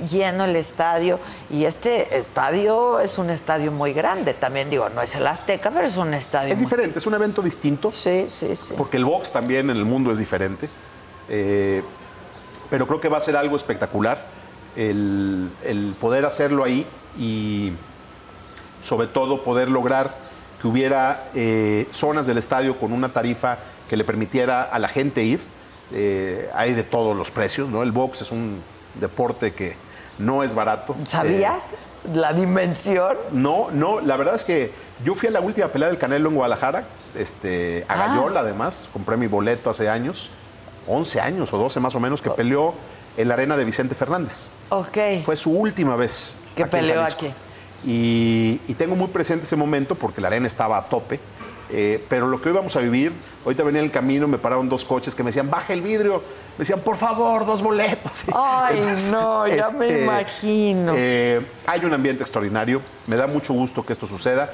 lleno 0.00 0.44
el 0.44 0.56
estadio. 0.56 1.20
Y 1.50 1.66
este 1.66 2.16
estadio 2.18 2.98
es 3.00 3.18
un 3.18 3.28
estadio 3.28 3.70
muy 3.70 3.92
grande. 3.92 4.32
También 4.32 4.70
digo, 4.70 4.88
no 4.88 5.02
es 5.02 5.14
el 5.14 5.26
Azteca, 5.26 5.70
pero 5.70 5.86
es 5.86 5.96
un 5.98 6.14
estadio. 6.14 6.52
Es 6.54 6.58
muy- 6.60 6.66
diferente, 6.66 6.98
es 6.98 7.06
un 7.06 7.14
evento 7.14 7.42
distinto. 7.42 7.90
Sí, 7.90 8.24
sí, 8.28 8.56
sí. 8.56 8.74
Porque 8.78 8.96
el 8.96 9.04
box 9.04 9.30
también 9.32 9.68
en 9.70 9.76
el 9.76 9.84
mundo 9.84 10.10
es 10.10 10.18
diferente. 10.18 10.68
Eh, 11.28 11.82
pero 12.70 12.86
creo 12.86 13.00
que 13.00 13.08
va 13.08 13.18
a 13.18 13.20
ser 13.20 13.36
algo 13.36 13.54
espectacular 13.56 14.24
el, 14.76 15.50
el 15.64 15.94
poder 16.00 16.24
hacerlo 16.24 16.64
ahí 16.64 16.86
y 17.18 17.72
sobre 18.82 19.06
todo 19.08 19.44
poder 19.44 19.68
lograr 19.68 20.16
que 20.60 20.66
hubiera 20.68 21.28
eh, 21.34 21.86
zonas 21.92 22.26
del 22.26 22.38
estadio 22.38 22.78
con 22.78 22.92
una 22.92 23.12
tarifa 23.12 23.58
que 23.90 23.96
le 23.96 24.04
permitiera 24.04 24.62
a 24.62 24.78
la 24.78 24.88
gente 24.88 25.22
ir. 25.22 25.40
Eh, 25.92 26.48
hay 26.54 26.72
de 26.72 26.82
todos 26.84 27.14
los 27.14 27.30
precios, 27.30 27.68
¿no? 27.68 27.82
El 27.82 27.92
box 27.92 28.22
es 28.22 28.30
un 28.32 28.62
deporte 28.94 29.52
que 29.52 29.76
no 30.18 30.42
es 30.42 30.54
barato. 30.54 30.94
¿Sabías 31.04 31.74
la 32.12 32.32
dimensión? 32.32 33.16
No, 33.32 33.70
no, 33.70 34.00
la 34.00 34.16
verdad 34.16 34.34
es 34.34 34.44
que 34.44 34.72
yo 35.04 35.14
fui 35.14 35.28
a 35.28 35.32
la 35.32 35.40
última 35.40 35.68
pelea 35.68 35.88
del 35.88 35.98
Canelo 35.98 36.28
en 36.28 36.34
Guadalajara, 36.36 36.84
este, 37.16 37.84
a 37.88 37.94
Ah. 37.94 38.06
Gallola 38.08 38.40
además, 38.40 38.88
compré 38.92 39.16
mi 39.16 39.26
boleto 39.26 39.70
hace 39.70 39.88
años, 39.88 40.30
11 40.86 41.20
años 41.20 41.52
o 41.52 41.58
12 41.58 41.80
más 41.80 41.94
o 41.94 42.00
menos, 42.00 42.20
que 42.22 42.30
peleó 42.30 42.74
en 43.16 43.28
la 43.28 43.34
arena 43.34 43.56
de 43.56 43.64
Vicente 43.64 43.94
Fernández. 43.94 44.48
Ok. 44.70 44.98
Fue 45.24 45.36
su 45.36 45.50
última 45.52 45.96
vez. 45.96 46.36
Que 46.56 46.66
peleó 46.66 47.02
aquí. 47.02 47.30
Y, 47.84 48.60
y 48.68 48.74
tengo 48.74 48.94
muy 48.94 49.08
presente 49.08 49.44
ese 49.44 49.56
momento 49.56 49.94
porque 49.94 50.20
la 50.20 50.28
arena 50.28 50.46
estaba 50.46 50.78
a 50.78 50.84
tope. 50.88 51.18
eh, 51.70 52.04
pero 52.08 52.26
lo 52.28 52.40
que 52.40 52.48
hoy 52.50 52.54
vamos 52.54 52.76
a 52.76 52.80
vivir, 52.80 53.12
ahorita 53.44 53.62
venía 53.62 53.80
en 53.80 53.86
el 53.86 53.90
camino, 53.92 54.28
me 54.28 54.38
pararon 54.38 54.68
dos 54.68 54.84
coches 54.84 55.14
que 55.14 55.22
me 55.22 55.28
decían, 55.30 55.50
baja 55.50 55.72
el 55.72 55.82
vidrio. 55.82 56.18
Me 56.56 56.58
decían, 56.60 56.80
por 56.80 56.96
favor, 56.96 57.44
dos 57.46 57.62
boletos. 57.62 58.24
Ay, 58.34 58.78
Entonces, 58.78 59.10
no, 59.12 59.46
ya 59.46 59.70
me 59.70 59.88
este, 59.88 60.02
imagino. 60.04 60.92
eh, 60.96 61.44
hay 61.66 61.84
un 61.84 61.92
ambiente 61.94 62.22
extraordinario. 62.22 62.80
Me 63.06 63.16
da 63.16 63.26
mucho 63.26 63.52
gusto 63.52 63.84
que 63.84 63.92
esto 63.92 64.06
suceda. 64.06 64.50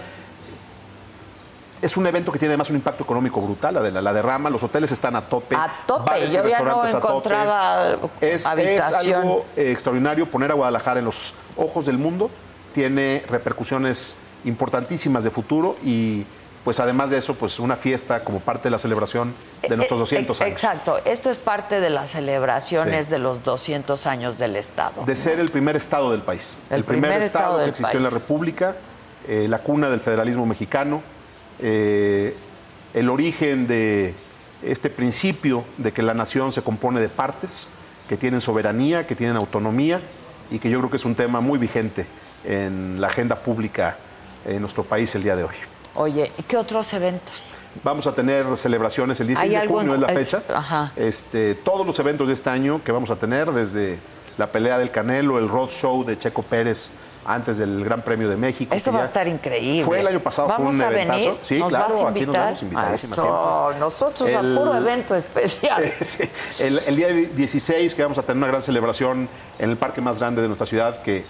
Es 1.80 1.96
un 1.96 2.04
evento 2.08 2.32
que 2.32 2.40
tiene 2.40 2.54
además 2.54 2.70
un 2.70 2.76
impacto 2.76 3.04
económico 3.04 3.40
brutal, 3.40 3.74
la, 3.74 3.80
de 3.82 3.92
la, 3.92 4.02
la 4.02 4.12
derrama. 4.12 4.50
Los 4.50 4.62
hoteles 4.64 4.90
están 4.90 5.14
a 5.14 5.22
tope. 5.28 5.54
A 5.54 5.70
tope, 5.86 6.28
yo 6.28 6.48
ya 6.48 6.60
no 6.60 6.84
encontraba 6.84 7.96
Es, 8.20 8.46
habitación. 8.46 9.06
es 9.10 9.16
algo 9.16 9.46
eh, 9.56 9.70
extraordinario 9.70 10.28
poner 10.28 10.50
a 10.50 10.54
Guadalajara 10.54 10.98
en 10.98 11.04
los 11.04 11.34
ojos 11.56 11.86
del 11.86 11.96
mundo. 11.96 12.30
Tiene 12.74 13.22
repercusiones 13.28 14.16
importantísimas 14.44 15.22
de 15.22 15.30
futuro 15.30 15.76
y 15.84 16.24
pues 16.68 16.80
además 16.80 17.08
de 17.08 17.16
eso, 17.16 17.34
pues 17.34 17.60
una 17.60 17.76
fiesta 17.76 18.22
como 18.22 18.40
parte 18.40 18.64
de 18.64 18.70
la 18.70 18.76
celebración 18.78 19.34
de 19.66 19.74
nuestros 19.74 20.00
200 20.00 20.38
Eh, 20.38 20.44
años. 20.44 20.52
Exacto, 20.52 21.00
esto 21.06 21.30
es 21.30 21.38
parte 21.38 21.80
de 21.80 21.88
las 21.88 22.10
celebraciones 22.10 23.08
de 23.08 23.18
los 23.18 23.42
200 23.42 24.06
años 24.06 24.36
del 24.36 24.54
Estado. 24.54 25.06
De 25.06 25.16
ser 25.16 25.40
el 25.40 25.48
primer 25.50 25.76
estado 25.76 26.10
del 26.10 26.20
país. 26.20 26.58
El 26.68 26.84
primer 26.84 27.22
estado 27.22 27.64
que 27.64 27.70
existió 27.70 27.96
en 27.96 28.02
la. 28.04 28.10
República, 28.10 28.76
eh, 29.26 29.46
la 29.48 29.60
cuna 29.60 29.88
del 29.88 30.00
federalismo 30.00 30.44
mexicano, 30.44 31.00
eh, 31.58 32.36
el 32.92 33.08
origen 33.08 33.66
de 33.66 34.12
este 34.62 34.90
principio 34.90 35.64
de 35.78 35.94
que 35.94 36.02
la 36.02 36.12
nación 36.12 36.52
se 36.52 36.60
compone 36.60 37.00
de 37.00 37.08
partes 37.08 37.70
que 38.10 38.18
tienen 38.18 38.42
soberanía, 38.42 39.06
que 39.06 39.16
tienen 39.16 39.38
autonomía 39.38 40.02
y 40.50 40.58
que 40.58 40.68
yo 40.68 40.80
creo 40.80 40.90
que 40.90 40.98
es 40.98 41.06
un 41.06 41.14
tema 41.14 41.40
muy 41.40 41.58
vigente 41.58 42.04
en 42.44 43.00
la 43.00 43.06
agenda 43.06 43.36
pública 43.36 43.96
en 44.44 44.60
nuestro 44.60 44.84
país 44.84 45.14
el 45.14 45.22
día 45.22 45.34
de 45.34 45.44
hoy. 45.44 45.54
Oye, 45.94 46.30
¿y 46.38 46.42
qué 46.42 46.56
otros 46.56 46.92
eventos? 46.92 47.34
Vamos 47.82 48.06
a 48.06 48.12
tener 48.14 48.56
celebraciones 48.56 49.20
el 49.20 49.28
16 49.28 49.44
¿Hay 49.44 49.50
de 49.56 49.62
algo 49.62 49.80
en- 49.80 49.88
junio, 49.90 50.06
es 50.06 50.12
la 50.14 50.18
fecha. 50.20 50.42
ajá. 50.54 50.92
Este, 50.96 51.54
todos 51.56 51.86
los 51.86 51.98
eventos 51.98 52.26
de 52.26 52.32
este 52.34 52.50
año 52.50 52.80
que 52.84 52.92
vamos 52.92 53.10
a 53.10 53.16
tener, 53.16 53.52
desde 53.52 53.98
la 54.36 54.50
pelea 54.50 54.78
del 54.78 54.90
Canelo, 54.90 55.38
el 55.38 55.48
road 55.48 55.68
show 55.70 56.04
de 56.04 56.18
Checo 56.18 56.42
Pérez 56.42 56.90
antes 57.26 57.58
del 57.58 57.84
Gran 57.84 58.00
Premio 58.02 58.28
de 58.28 58.36
México. 58.36 58.74
Eso 58.74 58.90
va 58.90 59.00
a 59.00 59.02
estar 59.02 59.28
increíble. 59.28 59.84
Fue 59.84 60.00
el 60.00 60.06
año 60.06 60.20
pasado, 60.20 60.48
¿Vamos 60.48 60.74
un 60.76 60.82
a 60.82 60.86
eventazo. 60.88 61.18
venir? 61.18 61.34
Sí, 61.42 61.58
¿Nos 61.58 61.68
claro, 61.68 61.84
vas 61.84 61.92
a 62.04 62.08
aquí 62.08 62.20
nos 62.26 62.62
invitar? 62.62 62.84
vamos 62.84 63.04
Eso, 63.04 63.74
nosotros 63.78 64.30
a 64.34 64.40
puro 64.40 64.74
evento 64.74 65.14
especial. 65.14 65.84
El, 66.58 66.78
el 66.86 66.96
día 66.96 67.08
16 67.08 67.94
que 67.94 68.02
vamos 68.02 68.16
a 68.18 68.22
tener 68.22 68.38
una 68.38 68.46
gran 68.46 68.62
celebración 68.62 69.28
en 69.58 69.70
el 69.70 69.76
parque 69.76 70.00
más 70.00 70.18
grande 70.18 70.40
de 70.40 70.48
nuestra 70.48 70.66
ciudad 70.66 71.02
que 71.02 71.24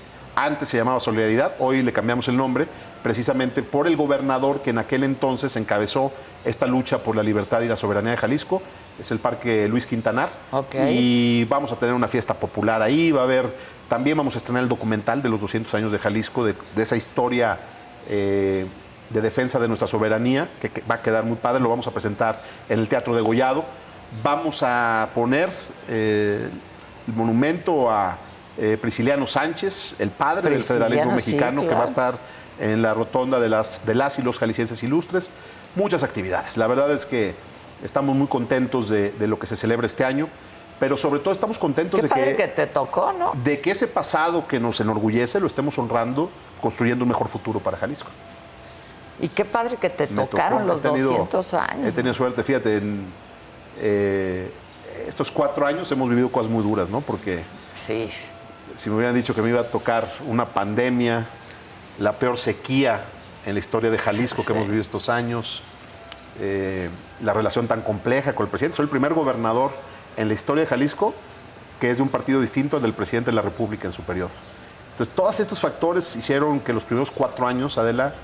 antes 0.45 0.69
se 0.69 0.77
llamaba 0.77 1.01
Solidaridad, 1.01 1.55
hoy 1.59 1.83
le 1.83 1.93
cambiamos 1.93 2.29
el 2.29 2.37
nombre 2.37 2.69
precisamente 3.03 3.63
por 3.63 3.89
el 3.89 3.97
gobernador 3.97 4.63
que 4.63 4.71
en 4.71 4.79
aquel 4.79 5.03
entonces 5.03 5.57
encabezó 5.57 6.13
esta 6.45 6.67
lucha 6.67 6.99
por 6.99 7.17
la 7.17 7.25
libertad 7.25 7.61
y 7.63 7.69
la 7.69 7.77
soberanía 7.77 8.13
de 8.13 8.19
Jalisco, 8.19 8.63
es 9.01 9.11
el 9.11 9.19
Parque 9.19 9.67
Luis 9.67 9.87
Quintanar. 9.87 10.29
Y 10.91 11.45
vamos 11.47 11.73
a 11.73 11.77
tener 11.77 11.95
una 11.95 12.07
fiesta 12.07 12.35
popular 12.35 12.83
ahí, 12.83 13.11
va 13.11 13.23
a 13.23 13.25
haber, 13.25 13.53
también 13.89 14.17
vamos 14.17 14.37
a 14.37 14.39
estrenar 14.39 14.63
el 14.63 14.69
documental 14.69 15.23
de 15.23 15.29
los 15.29 15.41
200 15.41 15.75
años 15.75 15.91
de 15.91 15.99
Jalisco, 15.99 16.45
de, 16.45 16.55
de 16.77 16.83
esa 16.83 16.95
historia 16.95 17.59
eh, 18.09 18.67
de 19.11 19.21
defensa 19.21 19.59
de 19.59 19.67
nuestra 19.67 19.89
soberanía, 19.89 20.49
que, 20.61 20.71
que 20.71 20.83
va 20.83 20.97
a 20.97 21.03
quedar 21.03 21.25
muy 21.25 21.37
padre, 21.37 21.61
lo 21.61 21.69
vamos 21.69 21.87
a 21.89 21.91
presentar 21.91 22.43
en 22.69 22.79
el 22.79 22.87
Teatro 22.87 23.15
de 23.17 23.23
Gollado. 23.23 23.65
Vamos 24.23 24.63
a 24.63 25.09
poner 25.15 25.51
eh, 25.89 26.49
el 27.09 27.15
monumento 27.15 27.91
a 27.91 28.17
eh, 28.59 28.77
Prisciliano 28.81 29.27
Sánchez, 29.27 29.97
el 29.99 30.11
padre 30.11 30.51
del 30.51 30.63
federalismo 30.63 31.11
sí, 31.11 31.17
mexicano, 31.17 31.63
que 31.63 31.69
va 31.75 31.83
a 31.83 31.87
estar 31.87 32.19
en 32.59 32.83
la 32.83 32.93
rotonda 32.93 33.39
de 33.39 33.49
las, 33.49 33.87
de 33.87 33.95
las 33.95 34.19
y 34.19 34.23
los 34.23 34.39
jaliscienses 34.39 34.83
ilustres. 34.83 35.31
Muchas 35.77 36.03
actividades. 36.03 36.57
La 36.57 36.67
verdad 36.67 36.91
es 36.91 37.07
que 37.07 37.35
estamos 37.85 38.17
muy 38.17 38.27
contentos 38.27 38.89
de, 38.89 39.13
de 39.13 39.27
lo 39.29 39.39
que 39.39 39.47
se 39.47 39.57
celebra 39.57 39.87
este 39.87 40.05
año, 40.05 40.29
pero 40.81 40.97
sobre 40.97 41.21
todo 41.21 41.33
estamos 41.33 41.59
contentos 41.59 41.99
Qué 42.01 42.03
de 42.03 42.09
padre 42.09 42.31
que, 42.37 42.43
que 42.43 42.49
te 42.49 42.67
tocó, 42.67 43.13
¿no? 43.13 43.33
de 43.45 43.61
que 43.61 43.71
ese 43.71 43.87
pasado 43.87 44.47
que 44.47 44.59
nos 44.59 44.81
enorgullece 44.81 45.39
lo 45.39 45.47
estemos 45.47 45.79
honrando, 45.79 46.31
construyendo 46.61 47.05
un 47.05 47.09
mejor 47.11 47.29
futuro 47.29 47.61
para 47.61 47.77
Jalisco. 47.77 48.11
Y 49.21 49.29
qué 49.29 49.45
padre 49.45 49.77
que 49.77 49.91
te 49.91 50.07
Me 50.09 50.25
tocaron 50.27 50.67
los 50.67 50.83
tenido- 50.83 51.09
200 51.11 51.55
años. 51.55 51.87
He 51.87 51.93
tenido 51.93 52.15
suerte, 52.15 52.43
fíjate, 52.45 52.77
en 52.79 53.07
eh, 53.81 54.51
estos 55.07 55.31
cuatro 55.31 55.67
años 55.67 55.91
hemos 55.93 56.09
vivido 56.09 56.29
cosas 56.31 56.51
muy 56.51 56.63
duras, 56.63 56.89
¿no? 56.91 57.01
Porque 57.01 57.43
sí. 57.75 58.09
Si 58.79 58.89
me 58.89 58.97
hubieran 58.97 59.15
dicho 59.15 59.35
que 59.35 59.43
me 59.43 59.51
iba 59.51 59.61
a 59.61 59.65
tocar 59.65 60.09
una 60.27 60.47
pandemia, 60.47 61.27
la 61.99 62.13
peor 62.13 62.39
sequía 62.39 63.03
en 63.45 63.55
la 63.55 63.59
historia 63.59 63.91
de 63.91 63.99
Jalisco 63.99 64.45
que 64.45 64.53
hemos 64.53 64.67
vivido 64.67 64.83
estos 64.83 65.09
años, 65.09 65.63
eh, 66.41 66.89
la 67.21 67.33
relación 67.33 67.67
tan 67.67 67.83
compleja 67.83 68.35
con 68.35 68.47
el 68.47 68.51
presidente. 68.51 68.77
Soy 68.77 68.85
el 68.85 68.91
primer 68.91 69.15
gobernador 69.15 69.73
en 70.17 70.29
la 70.29 70.35
historia 70.35 70.63
de 70.63 70.71
Jalisco 70.71 71.13
que 71.81 71.91
es 71.91 71.99
de 71.99 72.03
un 72.03 72.09
partido 72.09 72.41
distinto 72.41 72.77
al 72.77 72.83
del 72.83 72.93
presidente 72.93 73.31
de 73.31 73.37
la 73.37 73.43
República 73.43 73.87
en 73.87 73.93
superior. 73.93 74.31
Entonces, 74.93 75.15
todos 75.15 75.39
estos 75.41 75.61
factores 75.61 76.17
hicieron 76.17 76.61
que 76.61 76.73
los 76.73 76.85
primeros 76.85 77.11
cuatro 77.11 77.47
años, 77.47 77.79
Adela, 77.79 78.15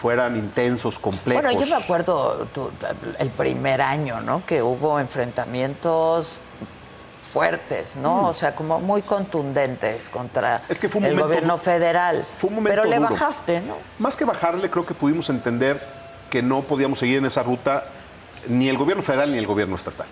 fueran 0.00 0.36
intensos, 0.36 0.98
complejos. 0.98 1.42
Bueno, 1.42 1.58
yo 1.58 1.66
me 1.66 1.82
acuerdo 1.82 2.46
el 3.18 3.30
primer 3.30 3.80
año, 3.80 4.20
¿no? 4.20 4.44
Que 4.44 4.62
hubo 4.62 4.98
enfrentamientos 4.98 6.40
fuertes, 7.26 7.96
¿no? 7.96 8.22
Mm. 8.22 8.24
O 8.26 8.32
sea, 8.32 8.54
como 8.54 8.80
muy 8.80 9.02
contundentes 9.02 10.08
contra 10.08 10.62
Es 10.68 10.78
que 10.78 10.88
fue 10.88 11.00
un 11.00 11.06
el 11.06 11.10
momento- 11.12 11.28
gobierno 11.28 11.58
federal. 11.58 12.26
Fue 12.38 12.48
un 12.48 12.56
momento 12.56 12.80
Pero 12.80 12.88
le 12.90 12.96
duro. 12.96 13.10
bajaste, 13.10 13.60
¿no? 13.60 13.74
Más 13.98 14.16
que 14.16 14.24
bajarle, 14.24 14.70
creo 14.70 14.86
que 14.86 14.94
pudimos 14.94 15.28
entender 15.30 15.82
que 16.30 16.42
no 16.42 16.62
podíamos 16.62 16.98
seguir 16.98 17.18
en 17.18 17.26
esa 17.26 17.42
ruta 17.42 17.84
ni 18.48 18.68
el 18.68 18.78
gobierno 18.78 19.02
federal 19.02 19.32
ni 19.32 19.38
el 19.38 19.46
gobierno 19.46 19.76
estatal. 19.76 20.06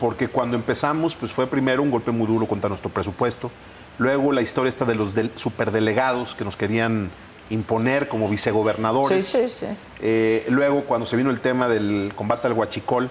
Porque 0.00 0.28
cuando 0.28 0.56
empezamos, 0.56 1.14
pues 1.14 1.32
fue 1.32 1.46
primero 1.46 1.82
un 1.82 1.90
golpe 1.90 2.10
muy 2.10 2.26
duro 2.26 2.46
contra 2.46 2.68
nuestro 2.68 2.90
presupuesto. 2.90 3.50
Luego 3.98 4.32
la 4.32 4.40
historia 4.42 4.68
esta 4.68 4.84
de 4.84 4.94
los 4.96 5.14
del- 5.14 5.30
superdelegados 5.36 6.34
que 6.34 6.44
nos 6.44 6.56
querían 6.56 7.10
imponer 7.50 8.08
como 8.08 8.28
vicegobernadores. 8.28 9.24
Sí, 9.24 9.38
sí, 9.42 9.48
sí. 9.48 9.66
Eh, 10.00 10.44
luego, 10.48 10.82
cuando 10.84 11.06
se 11.06 11.14
vino 11.16 11.30
el 11.30 11.40
tema 11.40 11.68
del 11.68 12.12
combate 12.16 12.46
al 12.46 12.54
huachicol, 12.54 13.10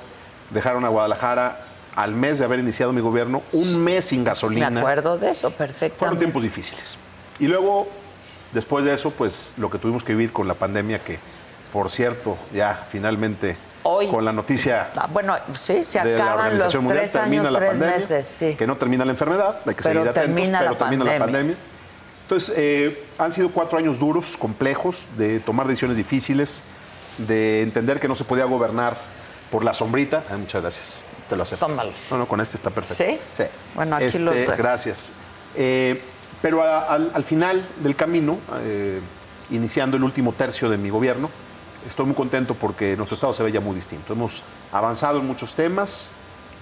dejaron 0.50 0.84
a 0.86 0.90
Guadalajara 0.90 1.60
al 1.96 2.14
mes 2.14 2.40
de 2.40 2.46
haber 2.46 2.60
iniciado 2.60 2.92
mi 2.94 3.02
gobierno, 3.02 3.42
un 3.52 3.84
mes 3.84 4.06
sin 4.06 4.24
gasolina. 4.24 4.70
Me 4.70 4.80
acuerdo 4.80 5.18
de 5.18 5.30
eso 5.30 5.50
Fueron 5.52 5.58
perfectamente. 5.58 6.20
tiempos 6.20 6.44
difíciles. 6.44 6.98
Y 7.40 7.48
luego, 7.48 7.88
después 8.52 8.86
de 8.86 8.94
eso, 8.94 9.12
pues 9.12 9.54
lo 9.58 9.70
que 9.70 9.78
tuvimos 9.78 10.04
que 10.04 10.14
vivir 10.14 10.32
con 10.32 10.48
la 10.48 10.54
pandemia, 10.56 11.00
que 11.00 11.20
por 11.72 11.90
cierto, 11.90 12.38
ya 12.54 12.88
finalmente 12.92 13.58
con 14.12 14.24
la 14.24 14.32
noticia 14.32 14.90
Ah, 14.96 15.08
Bueno, 15.12 15.36
sí, 15.56 15.84
se 15.84 16.00
acaban 16.00 16.58
los 16.58 16.74
Mundial, 16.76 17.00
tres 17.00 17.16
años, 17.16 17.52
la 17.52 17.60
tres 17.60 17.72
pandemia, 17.72 17.96
meses, 17.96 18.28
sí. 18.28 18.56
que 18.56 18.66
no 18.68 18.78
termina 18.78 19.04
la 19.06 19.12
enfermedad, 19.12 19.58
hay 19.66 19.76
que 19.76 19.84
Pero 19.84 20.02
seguir 20.02 20.10
atentos, 20.10 20.36
termina 20.36 20.60
pero 20.60 20.72
la 20.72 20.78
termina 20.78 21.04
la 21.04 21.12
pandemia. 21.20 21.26
pandemia. 21.26 21.56
Entonces, 22.24 22.54
eh, 22.58 23.04
han 23.18 23.32
sido 23.32 23.50
cuatro 23.50 23.78
años 23.78 24.00
duros, 24.00 24.38
complejos, 24.38 25.06
de 25.18 25.40
tomar 25.42 25.68
decisiones 25.68 25.98
difíciles, 25.98 26.62
de 27.18 27.62
entender 27.62 28.00
que 28.00 28.08
no 28.08 28.16
se 28.16 28.24
podía 28.24 28.46
gobernar 28.46 28.96
por 29.52 29.64
la 29.66 29.74
sombrita. 29.74 30.24
Ay, 30.32 30.38
muchas 30.38 30.62
gracias, 30.62 31.06
te 31.28 31.36
lo 31.36 31.44
acepto. 31.44 31.66
Tómalo. 31.68 31.92
No, 32.12 32.18
no, 32.18 32.26
con 32.28 32.40
este 32.42 32.56
está 32.58 32.70
perfecto. 32.70 33.04
¿Sí? 33.04 33.20
Sí. 33.34 33.44
Bueno, 33.76 33.96
aquí 33.96 34.06
Este, 34.06 34.20
los 34.20 34.36
dejo. 34.36 34.54
Gracias. 34.58 35.14
Eh, 35.56 36.02
pero 36.42 36.62
a- 36.64 36.86
al, 36.94 37.12
al 37.14 37.24
final 37.24 37.64
del 37.82 37.96
camino, 37.96 38.38
eh, 38.62 39.00
iniciando 39.52 39.98
el 39.98 40.04
último 40.04 40.34
tercio 40.34 40.70
de 40.70 40.78
mi 40.78 40.90
gobierno, 40.90 41.30
estoy 41.88 42.06
muy 42.06 42.16
contento 42.16 42.54
porque 42.56 42.96
nuestro 42.98 43.16
estado 43.16 43.34
se 43.34 43.44
ve 43.44 43.52
ya 43.52 43.60
muy 43.60 43.76
distinto. 43.76 44.14
Hemos 44.14 44.42
avanzado 44.72 45.20
en 45.20 45.28
muchos 45.28 45.54
temas 45.54 46.12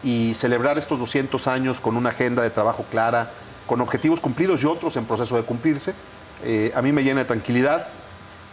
y 0.04 0.34
celebrar 0.34 0.78
estos 0.78 1.00
200 1.00 1.48
años 1.48 1.80
con 1.80 1.96
una 1.96 2.10
agenda 2.10 2.42
de 2.44 2.50
trabajo 2.50 2.86
clara, 2.90 3.32
con 3.68 3.82
objetivos 3.82 4.20
cumplidos 4.20 4.64
y 4.64 4.66
otros 4.66 4.98
en 4.98 5.06
proceso 5.06 5.36
de 5.38 5.44
cumplirse, 5.44 5.94
eh, 6.44 6.72
a 6.76 6.82
mí 6.82 6.92
me 6.92 7.04
llena 7.04 7.20
de 7.22 7.26
tranquilidad. 7.26 7.88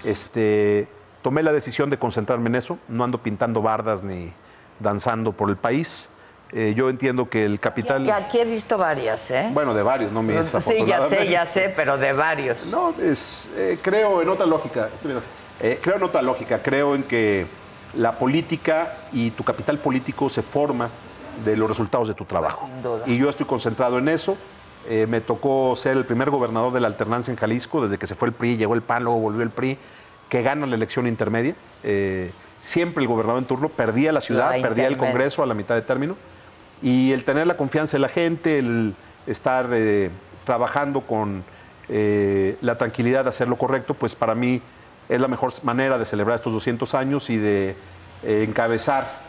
Este, 0.05 0.87
tomé 1.23 1.43
la 1.43 1.53
decisión 1.53 1.91
de 1.91 1.99
concentrarme 1.99 2.49
en 2.49 2.55
eso, 2.55 2.79
no 2.89 3.03
ando 3.05 3.19
pintando 3.19 3.61
bardas 3.63 4.03
ni 4.03 4.33
danzando 4.81 5.33
por 5.33 5.51
el 5.51 5.57
país. 5.57 6.11
Eh, 6.53 6.73
yo 6.75 6.89
entiendo 6.89 7.29
que 7.29 7.45
el 7.45 7.61
capital... 7.61 8.05
Que 8.05 8.13
aquí 8.13 8.39
he 8.39 8.45
visto 8.45 8.79
varias, 8.79 9.31
¿eh? 9.31 9.51
Bueno, 9.53 9.75
de 9.75 9.83
varios, 9.83 10.13
no 10.13 10.23
me 10.23 10.49
Sí, 10.49 10.85
ya 10.87 11.07
sé, 11.07 11.29
ya 11.29 11.45
sé, 11.45 11.73
pero 11.75 11.99
de 11.99 12.13
varios. 12.13 12.67
No, 12.67 12.95
es, 13.03 13.53
eh, 13.55 13.79
creo 13.83 14.23
en 14.23 14.29
otra 14.31 14.47
lógica. 14.47 14.89
Eh, 15.61 15.79
creo 15.83 15.97
en 15.97 16.03
otra 16.03 16.23
lógica. 16.23 16.63
Creo 16.63 16.95
en 16.95 17.03
que 17.03 17.47
la 17.95 18.13
política 18.13 18.97
y 19.13 19.31
tu 19.33 19.45
capital 19.45 19.79
político 19.79 20.31
se 20.31 20.43
forma 20.43 20.89
de 21.45 21.57
los 21.57 21.69
resultados 21.69 22.09
de 22.09 22.15
tu 22.15 22.25
trabajo. 22.25 22.67
Sin 22.67 22.83
duda. 22.83 23.03
Y 23.07 23.19
yo 23.19 23.29
estoy 23.29 23.47
concentrado 23.47 23.99
en 23.99 24.09
eso. 24.09 24.37
Eh, 24.89 25.07
me 25.07 25.21
tocó 25.21 25.77
ser 25.77 25.99
el 25.99 26.07
primer 26.07 26.31
gobernador 26.31 26.73
de 26.73 26.81
la 26.81 26.87
alternancia 26.87 27.31
en 27.31 27.37
Jalisco, 27.37 27.83
desde 27.83 27.99
que 27.99 28.07
se 28.07 28.15
fue 28.15 28.29
el 28.29 28.35
PRI, 28.35 28.57
llegó 28.57 28.75
el 28.75 28.81
PAN, 28.81 29.05
luego 29.05 29.19
volvió 29.19 29.43
el 29.43 29.51
PRI, 29.51 29.77
que 30.31 30.43
gana 30.43 30.67
la 30.67 30.77
elección 30.77 31.07
intermedia. 31.07 31.55
Siempre 32.63 33.03
el 33.03 33.09
gobernador 33.09 33.41
en 33.41 33.47
turno 33.47 33.69
perdía 33.69 34.13
la 34.13 34.21
ciudad, 34.21 34.57
La 34.57 34.63
perdía 34.63 34.87
el. 34.87 34.97
Congreso 34.97 35.43
a 35.43 35.47
la 35.47 35.55
mitad 35.55 35.75
de 35.75 35.83
término. 35.83 36.17
Y 36.83 37.13
el 37.13 37.25
tener 37.25 37.47
la 37.47 37.57
confianza 37.57 37.97
de 37.97 38.01
la 38.01 38.09
gente, 38.09 38.59
el 38.59 38.95
estar 39.27 39.69
eh, 39.73 40.11
trabajando 40.45 41.01
con 41.03 41.45
eh, 41.89 42.57
la 42.61 42.79
tranquilidad 42.79 43.25
de 43.25 43.31
hacer 43.31 43.49
lo 43.49 43.57
correcto, 43.57 43.95
pues 43.95 44.15
para 44.15 44.35
mí 44.35 44.63
es 45.09 45.21
la 45.21 45.29
mejor 45.29 45.53
manera 45.63 45.99
de 45.99 46.05
celebrar 46.05 46.37
estos 46.37 46.53
200 46.53 46.95
años 46.95 47.31
y 47.31 47.37
de 47.37 47.77
eh, 48.23 48.45
encabezar 48.47 49.29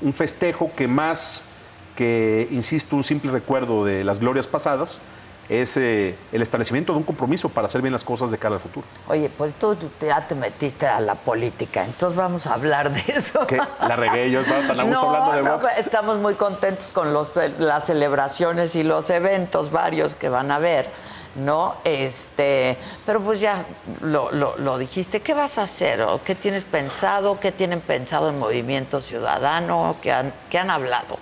un 0.00 0.14
festejo 0.14 0.70
que 0.74 0.88
más 0.88 1.50
que, 1.94 2.48
insisto, 2.50 2.96
un 2.96 3.04
simple 3.04 3.30
recuerdo 3.30 3.84
de 3.84 4.02
las 4.02 4.18
glorias 4.20 4.46
pasadas, 4.46 5.02
es 5.48 5.76
eh, 5.76 6.16
el 6.32 6.42
establecimiento 6.42 6.92
de 6.92 6.98
un 6.98 7.04
compromiso 7.04 7.48
para 7.48 7.66
hacer 7.66 7.82
bien 7.82 7.92
las 7.92 8.04
cosas 8.04 8.30
de 8.30 8.38
cara 8.38 8.54
al 8.54 8.60
futuro. 8.60 8.86
Oye, 9.08 9.28
pues 9.36 9.52
tú, 9.58 9.76
ya 10.00 10.26
te 10.26 10.34
metiste 10.34 10.86
a 10.86 11.00
la 11.00 11.14
política, 11.14 11.84
entonces 11.84 12.16
vamos 12.16 12.46
a 12.46 12.54
hablar 12.54 12.90
de 12.92 13.02
eso. 13.12 13.46
Que 13.46 13.56
la 13.56 13.96
regué, 13.96 14.30
yo 14.30 14.40
estaba 14.40 14.66
tan 14.66 14.80
a 14.80 14.84
gusto 14.84 15.00
no, 15.02 15.08
hablando 15.10 15.32
de 15.36 15.42
no, 15.42 15.58
box. 15.58 15.68
estamos 15.78 16.18
muy 16.18 16.34
contentos 16.34 16.86
con 16.92 17.12
los, 17.12 17.32
las 17.58 17.84
celebraciones 17.84 18.74
y 18.76 18.82
los 18.82 19.10
eventos 19.10 19.70
varios 19.70 20.14
que 20.14 20.28
van 20.28 20.50
a 20.50 20.56
haber, 20.56 20.88
¿no? 21.36 21.74
Este, 21.84 22.78
pero 23.04 23.20
pues 23.20 23.40
ya 23.40 23.64
lo, 24.00 24.30
lo- 24.32 24.56
lo 24.56 24.78
dijiste, 24.78 25.20
¿qué 25.20 25.34
vas 25.34 25.58
a 25.58 25.62
hacer? 25.62 26.02
¿O 26.02 26.22
¿Qué 26.24 26.34
tienes 26.34 26.64
pensado? 26.64 27.38
¿Qué 27.40 27.52
tienen 27.52 27.80
pensado 27.80 28.28
en 28.30 28.38
Movimiento 28.38 29.00
Ciudadano? 29.00 29.96
¿Qué 30.00 30.12
han, 30.12 30.32
qué 30.48 30.58
han 30.58 30.70
hablado? 30.70 31.18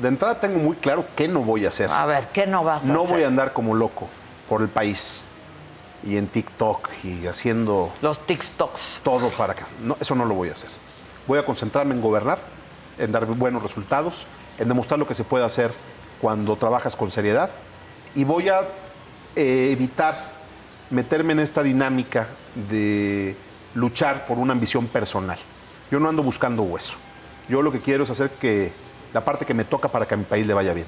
De 0.00 0.08
entrada 0.08 0.38
tengo 0.38 0.58
muy 0.58 0.76
claro 0.76 1.06
qué 1.16 1.28
no 1.28 1.40
voy 1.40 1.64
a 1.64 1.68
hacer. 1.68 1.90
A 1.90 2.04
ver, 2.06 2.28
¿qué 2.28 2.46
no 2.46 2.62
vas 2.62 2.88
a 2.88 2.92
no 2.92 3.02
hacer? 3.02 3.16
voy 3.16 3.24
a 3.24 3.28
andar 3.28 3.52
como 3.52 3.74
loco 3.74 4.08
por 4.48 4.60
el 4.60 4.68
país 4.68 5.24
y 6.04 6.16
en 6.16 6.26
TikTok 6.26 6.90
y 7.04 7.26
haciendo 7.26 7.92
los 8.02 8.20
TikToks 8.20 9.00
todo 9.02 9.28
para 9.30 9.52
acá. 9.52 9.66
No, 9.80 9.96
eso 10.00 10.14
no 10.14 10.24
lo 10.24 10.34
voy 10.34 10.50
a 10.50 10.52
hacer. 10.52 10.70
Voy 11.26 11.38
a 11.38 11.46
concentrarme 11.46 11.94
en 11.94 12.00
gobernar, 12.00 12.38
en 12.98 13.12
dar 13.12 13.24
buenos 13.26 13.62
resultados, 13.62 14.26
en 14.58 14.68
demostrar 14.68 14.98
lo 14.98 15.06
que 15.06 15.14
se 15.14 15.24
puede 15.24 15.44
hacer 15.44 15.72
cuando 16.20 16.56
trabajas 16.56 16.96
con 16.96 17.10
seriedad 17.10 17.50
y 18.14 18.24
voy 18.24 18.48
a 18.48 18.60
eh, 19.36 19.70
evitar 19.72 20.16
meterme 20.90 21.32
en 21.32 21.40
esta 21.40 21.62
dinámica 21.62 22.28
de 22.68 23.34
luchar 23.74 24.26
por 24.26 24.38
una 24.38 24.52
ambición 24.52 24.86
personal. 24.86 25.38
Yo 25.90 25.98
no 25.98 26.08
ando 26.08 26.22
buscando 26.22 26.62
hueso. 26.62 26.94
Yo 27.48 27.62
lo 27.62 27.72
que 27.72 27.80
quiero 27.80 28.04
es 28.04 28.10
hacer 28.10 28.30
que 28.30 28.72
la 29.12 29.24
parte 29.24 29.44
que 29.44 29.54
me 29.54 29.64
toca 29.64 29.88
para 29.88 30.06
que 30.06 30.14
a 30.14 30.16
mi 30.16 30.24
país 30.24 30.46
le 30.46 30.54
vaya 30.54 30.72
bien. 30.72 30.86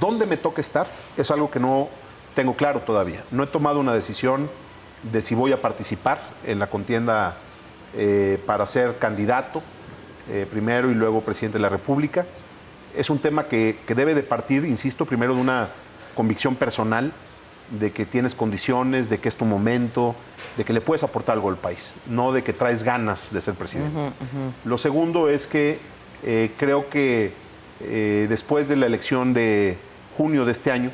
¿Dónde 0.00 0.26
me 0.26 0.36
toca 0.36 0.60
estar? 0.60 0.86
Es 1.16 1.30
algo 1.30 1.50
que 1.50 1.60
no 1.60 1.88
tengo 2.34 2.54
claro 2.54 2.80
todavía. 2.80 3.24
No 3.30 3.44
he 3.44 3.46
tomado 3.46 3.80
una 3.80 3.94
decisión 3.94 4.50
de 5.02 5.22
si 5.22 5.34
voy 5.34 5.52
a 5.52 5.62
participar 5.62 6.18
en 6.44 6.58
la 6.58 6.68
contienda 6.68 7.36
eh, 7.96 8.42
para 8.46 8.66
ser 8.66 8.98
candidato, 8.98 9.62
eh, 10.28 10.46
primero 10.50 10.90
y 10.90 10.94
luego 10.94 11.20
presidente 11.20 11.58
de 11.58 11.62
la 11.62 11.68
República. 11.68 12.26
Es 12.94 13.10
un 13.10 13.18
tema 13.18 13.44
que, 13.44 13.78
que 13.86 13.94
debe 13.94 14.14
de 14.14 14.22
partir, 14.22 14.64
insisto, 14.64 15.04
primero 15.04 15.34
de 15.34 15.40
una 15.40 15.68
convicción 16.14 16.56
personal 16.56 17.12
de 17.70 17.92
que 17.92 18.06
tienes 18.06 18.34
condiciones, 18.34 19.08
de 19.10 19.18
que 19.18 19.28
es 19.28 19.36
tu 19.36 19.44
momento, 19.44 20.14
de 20.56 20.64
que 20.64 20.72
le 20.72 20.80
puedes 20.80 21.02
aportar 21.02 21.34
algo 21.34 21.48
al 21.48 21.56
país, 21.56 21.96
no 22.06 22.32
de 22.32 22.42
que 22.42 22.52
traes 22.52 22.82
ganas 22.82 23.32
de 23.32 23.40
ser 23.40 23.54
presidente. 23.54 24.12
Lo 24.64 24.78
segundo 24.78 25.28
es 25.28 25.46
que 25.46 25.78
eh, 26.22 26.52
creo 26.56 26.88
que 26.88 27.32
eh, 27.80 28.26
después 28.28 28.68
de 28.68 28.76
la 28.76 28.86
elección 28.86 29.34
de 29.34 29.76
junio 30.16 30.44
de 30.44 30.52
este 30.52 30.70
año, 30.72 30.90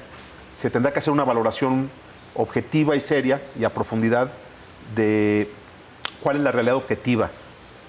se 0.55 0.71
tendrá 0.71 0.93
que 0.93 0.99
hacer 0.99 1.13
una 1.13 1.25
valoración 1.25 1.91
objetiva 2.35 2.97
y 2.97 3.01
seria 3.01 3.41
y 3.59 3.65
a 3.65 3.71
profundidad 3.71 4.31
de 4.95 5.51
cuál 6.23 6.37
es 6.37 6.43
la 6.43 6.53
realidad 6.53 6.77
objetiva 6.77 7.31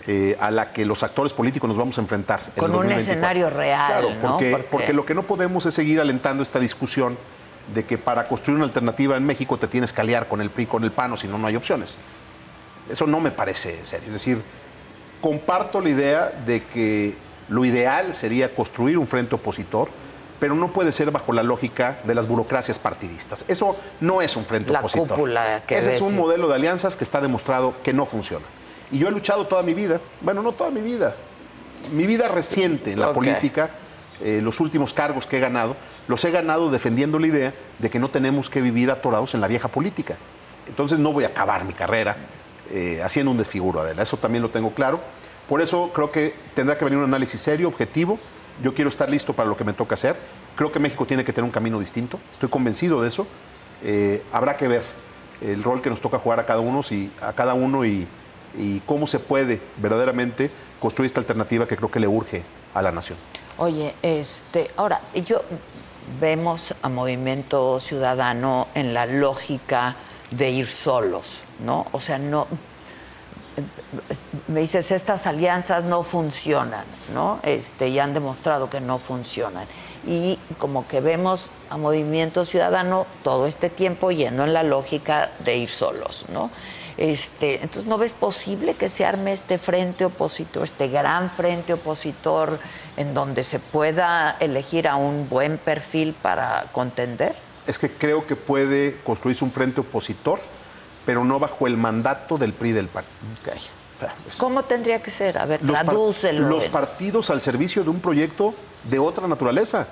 eh, 0.05 0.37
a 0.39 0.51
la 0.51 0.73
que 0.73 0.85
los 0.85 1.01
actores 1.01 1.31
políticos 1.33 1.67
nos 1.67 1.77
vamos 1.77 1.97
a 1.97 2.01
enfrentar. 2.01 2.41
en 2.47 2.59
Con 2.59 2.71
un 2.71 2.77
2024. 2.87 3.01
escenario 3.13 3.49
real, 3.49 3.87
Claro, 3.91 4.09
¿no? 4.21 4.21
porque, 4.31 4.51
Porque- 4.51 4.67
porque 4.69 4.93
lo 4.93 5.05
que 5.05 5.15
no 5.15 5.23
podemos 5.23 5.65
es 5.65 5.73
seguir 5.73 5.99
alentando 6.01 6.43
esta 6.43 6.59
discusión 6.59 7.17
de 7.73 7.85
que 7.85 7.97
para 7.97 8.27
construir 8.27 8.57
una 8.57 8.65
alternativa 8.65 9.15
en 9.15 9.25
México 9.25 9.57
te 9.57 9.67
tienes 9.67 9.93
que 9.93 10.01
aliar 10.01 10.27
con 10.27 10.41
el 10.41 10.49
PRI, 10.49 10.65
con 10.65 10.83
el 10.83 10.91
PAN, 10.91 11.13
o 11.13 11.17
si 11.17 11.27
no, 11.27 11.37
no 11.37 11.47
hay 11.47 11.55
opciones. 11.55 11.95
Eso 12.89 13.07
no 13.07 13.21
me 13.21 13.31
parece 13.31 13.85
serio. 13.85 14.07
Es 14.07 14.13
decir, 14.13 14.41
comparto 15.21 15.79
la 15.79 15.89
idea 15.89 16.33
de 16.45 16.63
que 16.63 17.15
lo 17.49 17.65
ideal 17.65 18.13
sería 18.13 18.53
construir 18.53 18.97
un 18.97 19.07
frente 19.07 19.35
opositor, 19.35 19.89
pero 20.39 20.55
no 20.55 20.73
puede 20.73 20.91
ser 20.91 21.11
bajo 21.11 21.31
la 21.31 21.43
lógica 21.43 21.99
de 22.03 22.15
las 22.15 22.27
burocracias 22.27 22.79
partidistas. 22.79 23.45
Eso 23.47 23.77
no 24.01 24.21
es 24.21 24.35
un 24.35 24.45
frente 24.45 24.71
La 24.71 24.79
opositor. 24.79 25.07
cúpula 25.07 25.63
que 25.65 25.77
Ese 25.77 25.89
ves, 25.89 25.97
es 25.97 26.03
un 26.03 26.15
modelo 26.15 26.47
de 26.47 26.55
alianzas 26.55 26.95
que 26.95 27.03
está 27.03 27.21
demostrado 27.21 27.73
que 27.83 27.93
no 27.93 28.05
funciona. 28.05 28.45
Y 28.91 28.99
yo 28.99 29.07
he 29.07 29.11
luchado 29.11 29.47
toda 29.47 29.63
mi 29.63 29.73
vida, 29.73 29.99
bueno, 30.21 30.43
no 30.43 30.51
toda 30.51 30.69
mi 30.69 30.81
vida, 30.81 31.15
mi 31.91 32.05
vida 32.05 32.27
reciente 32.27 32.91
en 32.91 32.99
la 32.99 33.13
política, 33.13 33.69
eh, 34.21 34.41
los 34.43 34.59
últimos 34.59 34.93
cargos 34.93 35.25
que 35.27 35.37
he 35.37 35.39
ganado, 35.39 35.75
los 36.07 36.23
he 36.25 36.31
ganado 36.31 36.69
defendiendo 36.69 37.19
la 37.19 37.27
idea 37.27 37.53
de 37.79 37.89
que 37.89 37.99
no 37.99 38.09
tenemos 38.09 38.49
que 38.49 38.61
vivir 38.61 38.91
atorados 38.91 39.33
en 39.33 39.41
la 39.41 39.47
vieja 39.47 39.67
política. 39.67 40.15
Entonces 40.67 40.99
no 40.99 41.11
voy 41.11 41.23
a 41.23 41.27
acabar 41.27 41.65
mi 41.65 41.73
carrera 41.73 42.15
eh, 42.71 43.01
haciendo 43.03 43.31
un 43.31 43.37
desfiguro, 43.37 43.81
Adela. 43.81 44.01
Eso 44.01 44.17
también 44.17 44.41
lo 44.41 44.49
tengo 44.49 44.71
claro. 44.71 44.99
Por 45.47 45.61
eso 45.61 45.91
creo 45.93 46.11
que 46.11 46.33
tendrá 46.55 46.77
que 46.77 46.85
venir 46.85 46.99
un 46.99 47.05
análisis 47.05 47.41
serio, 47.41 47.67
objetivo. 47.67 48.19
Yo 48.61 48.73
quiero 48.73 48.89
estar 48.89 49.09
listo 49.09 49.33
para 49.33 49.49
lo 49.49 49.57
que 49.57 49.63
me 49.63 49.73
toca 49.73 49.95
hacer. 49.95 50.15
Creo 50.55 50.71
que 50.71 50.79
México 50.79 51.05
tiene 51.05 51.23
que 51.23 51.33
tener 51.33 51.45
un 51.45 51.51
camino 51.51 51.79
distinto. 51.79 52.19
Estoy 52.31 52.49
convencido 52.49 53.01
de 53.01 53.07
eso. 53.07 53.27
Eh, 53.83 54.23
habrá 54.31 54.55
que 54.55 54.67
ver 54.67 54.83
el 55.41 55.63
rol 55.63 55.81
que 55.81 55.89
nos 55.89 56.01
toca 56.01 56.19
jugar 56.19 56.39
a 56.39 56.45
cada 56.45 56.61
uno, 56.61 56.81
y, 56.89 57.11
a 57.21 57.33
cada 57.33 57.53
uno 57.53 57.83
y, 57.85 58.07
y 58.57 58.79
cómo 58.81 59.07
se 59.07 59.19
puede 59.19 59.59
verdaderamente 59.77 60.51
construir 60.79 61.07
esta 61.07 61.19
alternativa 61.19 61.67
que 61.67 61.75
creo 61.75 61.91
que 61.91 61.99
le 61.99 62.07
urge 62.07 62.43
a 62.73 62.81
la 62.81 62.91
nación. 62.91 63.17
Oye, 63.57 63.93
este, 64.01 64.71
ahora, 64.77 65.01
yo 65.25 65.41
vemos 66.19 66.73
a 66.81 66.89
Movimiento 66.89 67.79
Ciudadano 67.79 68.67
en 68.73 68.93
la 68.93 69.05
lógica 69.05 69.95
de 70.31 70.49
ir 70.49 70.67
solos, 70.67 71.43
¿no? 71.63 71.85
O 71.91 71.99
sea, 71.99 72.17
no. 72.17 72.47
Me 74.47 74.61
dices, 74.61 74.91
estas 74.91 75.27
alianzas 75.27 75.83
no 75.83 76.03
funcionan, 76.03 76.85
¿no? 77.13 77.39
Este, 77.43 77.89
y 77.89 77.99
han 77.99 78.13
demostrado 78.13 78.69
que 78.69 78.81
no 78.81 78.97
funcionan. 78.97 79.67
Y 80.05 80.39
como 80.57 80.87
que 80.87 81.01
vemos 81.01 81.49
a 81.69 81.77
Movimiento 81.77 82.45
Ciudadano 82.45 83.05
todo 83.23 83.45
este 83.45 83.69
tiempo 83.69 84.11
yendo 84.11 84.43
en 84.43 84.53
la 84.53 84.63
lógica 84.63 85.31
de 85.45 85.57
ir 85.57 85.69
solos, 85.69 86.25
¿no? 86.29 86.49
Este, 86.97 87.55
entonces, 87.55 87.85
¿no 87.85 87.97
ves 87.97 88.13
posible 88.13 88.75
que 88.75 88.89
se 88.89 89.05
arme 89.05 89.31
este 89.31 89.57
frente 89.57 90.05
opositor, 90.05 90.63
este 90.63 90.87
gran 90.89 91.31
frente 91.31 91.73
opositor, 91.73 92.59
en 92.97 93.13
donde 93.13 93.43
se 93.43 93.59
pueda 93.59 94.37
elegir 94.39 94.87
a 94.87 94.95
un 94.95 95.27
buen 95.27 95.57
perfil 95.57 96.13
para 96.13 96.69
contender? 96.71 97.35
Es 97.65 97.79
que 97.79 97.89
creo 97.89 98.27
que 98.27 98.35
puede 98.35 98.99
construirse 99.03 99.43
un 99.43 99.51
frente 99.51 99.81
opositor, 99.81 100.39
pero 101.05 101.23
no 101.23 101.39
bajo 101.39 101.67
el 101.67 101.77
mandato 101.77 102.37
del 102.37 102.53
PRI 102.53 102.71
del 102.71 102.87
PAN. 102.87 103.03
¿Cómo 104.37 104.63
tendría 104.63 105.01
que 105.01 105.11
ser? 105.11 105.37
A 105.37 105.45
ver, 105.45 105.61
Los, 105.63 105.79
tradúcelo. 105.79 106.49
los 106.49 106.67
partidos 106.67 107.29
al 107.29 107.41
servicio 107.41 107.83
de 107.83 107.89
un 107.89 107.99
proyecto 107.99 108.53
de 108.89 108.99
otra 108.99 109.27
naturaleza, 109.27 109.87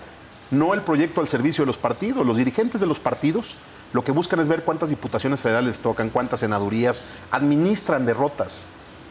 no 0.50 0.74
el 0.74 0.82
proyecto 0.82 1.22
al 1.22 1.28
servicio 1.28 1.64
de 1.64 1.68
los 1.68 1.78
partidos. 1.78 2.26
Los 2.26 2.38
dirigentes 2.38 2.82
de 2.82 2.88
los 2.88 3.00
partidos 3.00 3.56
lo 3.94 4.04
que 4.04 4.12
buscan 4.12 4.40
es 4.40 4.48
ver 4.50 4.64
cuántas 4.64 4.90
diputaciones 4.90 5.42
federales 5.42 5.80
tocan, 5.80 6.10
cuántas 6.10 6.42
senadurías, 6.42 7.04
administran 7.32 8.06
derrotas. 8.06 8.68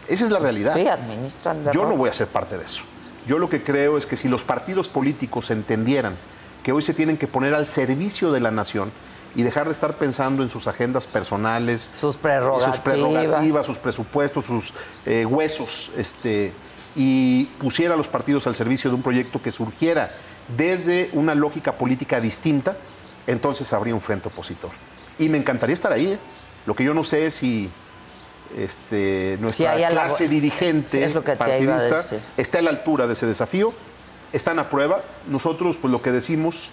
Esa 0.09 0.25
es 0.25 0.31
la 0.31 0.39
realidad. 0.39 0.75
Sí, 0.75 0.87
administran 0.87 1.59
Yo 1.59 1.65
derrotas. 1.65 1.91
no 1.91 1.97
voy 1.97 2.11
a 2.11 2.13
ser 2.13 2.27
parte 2.29 2.59
de 2.59 2.65
eso. 2.65 2.83
Yo 3.27 3.39
lo 3.39 3.49
que 3.49 3.63
creo 3.63 3.97
es 3.99 4.07
que 4.07 4.17
si 4.17 4.29
los 4.29 4.43
partidos 4.43 4.89
políticos 4.89 5.51
entendieran 5.51 6.17
que 6.63 6.73
hoy 6.73 6.83
se 6.83 6.95
tienen 6.95 7.17
que 7.17 7.27
poner 7.27 7.55
al 7.55 7.67
servicio 7.67 8.33
de 8.33 8.41
la 8.41 8.51
nación 8.51 8.91
y 9.35 9.43
dejar 9.43 9.67
de 9.67 9.73
estar 9.73 9.95
pensando 9.95 10.43
en 10.43 10.51
sus 10.51 10.67
agendas 10.67 11.07
personales, 11.07 11.83
sus 11.83 12.17
prerrogativas, 12.17 12.77
sus, 12.77 12.85
prerrogativas, 12.85 13.67
sus 13.67 13.79
presupuestos, 13.79 14.45
sus 14.45 14.73
eh, 15.07 15.25
huesos, 15.25 15.91
este, 15.97 16.53
y 16.97 17.45
pusiera 17.59 17.95
a 17.95 17.97
los 17.97 18.09
partidos 18.09 18.47
al 18.47 18.57
servicio 18.57 18.91
de 18.91 18.97
un 18.97 19.03
proyecto 19.03 19.41
que 19.41 19.53
surgiera 19.53 20.11
desde 20.57 21.11
una 21.13 21.35
lógica 21.35 21.73
política 21.73 22.21
distinta, 22.21 22.77
entonces 23.27 23.73
habría 23.73 23.95
un 23.95 24.01
frente 24.01 24.29
opositor. 24.29 24.71
Y 25.19 25.29
me 25.29 25.39
encantaría 25.39 25.75
estar 25.75 25.93
ahí. 25.93 26.07
¿eh? 26.07 26.19
Lo 26.67 26.75
que 26.75 26.85
yo 26.85 26.95
no 26.95 27.05
sé 27.05 27.27
es 27.27 27.35
si 27.35 27.71
este, 28.57 29.39
nuestra 29.41 29.77
clase 29.77 30.29
dirigente 30.29 31.05
es 31.05 31.13
partidista 31.13 32.01
está 32.37 32.59
a 32.59 32.63
la 32.63 32.71
altura 32.71 33.07
de 33.07 33.13
ese 33.13 33.27
desafío, 33.27 33.73
están 34.33 34.59
a 34.59 34.69
prueba. 34.69 35.03
Nosotros, 35.29 35.77
pues 35.77 35.93
lo 35.93 36.03
que 36.03 36.11
decimos, 36.11 36.71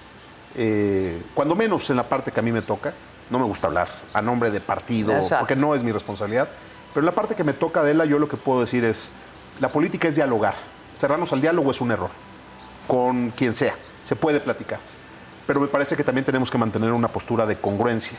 eh, 0.57 1.21
cuando 1.35 1.55
menos 1.55 1.87
en 1.91 1.95
la 1.95 2.09
parte 2.09 2.31
que 2.31 2.39
a 2.39 2.43
mí 2.43 2.51
me 2.51 2.63
toca, 2.63 2.93
no 3.29 3.37
me 3.37 3.45
gusta 3.45 3.67
hablar 3.67 3.87
a 4.11 4.21
nombre 4.21 4.49
de 4.49 4.59
partido, 4.59 5.11
Exacto. 5.11 5.39
porque 5.39 5.55
no 5.55 5.75
es 5.75 5.83
mi 5.83 5.91
responsabilidad, 5.91 6.49
pero 6.93 7.01
en 7.01 7.05
la 7.05 7.11
parte 7.11 7.35
que 7.35 7.43
me 7.43 7.53
toca 7.53 7.83
de 7.83 7.91
ella, 7.91 8.05
yo 8.05 8.17
lo 8.17 8.27
que 8.27 8.37
puedo 8.37 8.61
decir 8.61 8.83
es, 8.83 9.13
la 9.59 9.71
política 9.71 10.07
es 10.07 10.15
dialogar. 10.15 10.55
Cerrarnos 10.95 11.31
al 11.31 11.41
diálogo 11.41 11.69
es 11.69 11.79
un 11.79 11.91
error, 11.91 12.09
con 12.87 13.29
quien 13.31 13.53
sea, 13.53 13.75
se 14.01 14.15
puede 14.15 14.39
platicar. 14.39 14.79
Pero 15.45 15.59
me 15.59 15.67
parece 15.67 15.95
que 15.95 16.03
también 16.03 16.25
tenemos 16.25 16.49
que 16.49 16.57
mantener 16.57 16.91
una 16.91 17.07
postura 17.07 17.45
de 17.45 17.57
congruencia. 17.57 18.17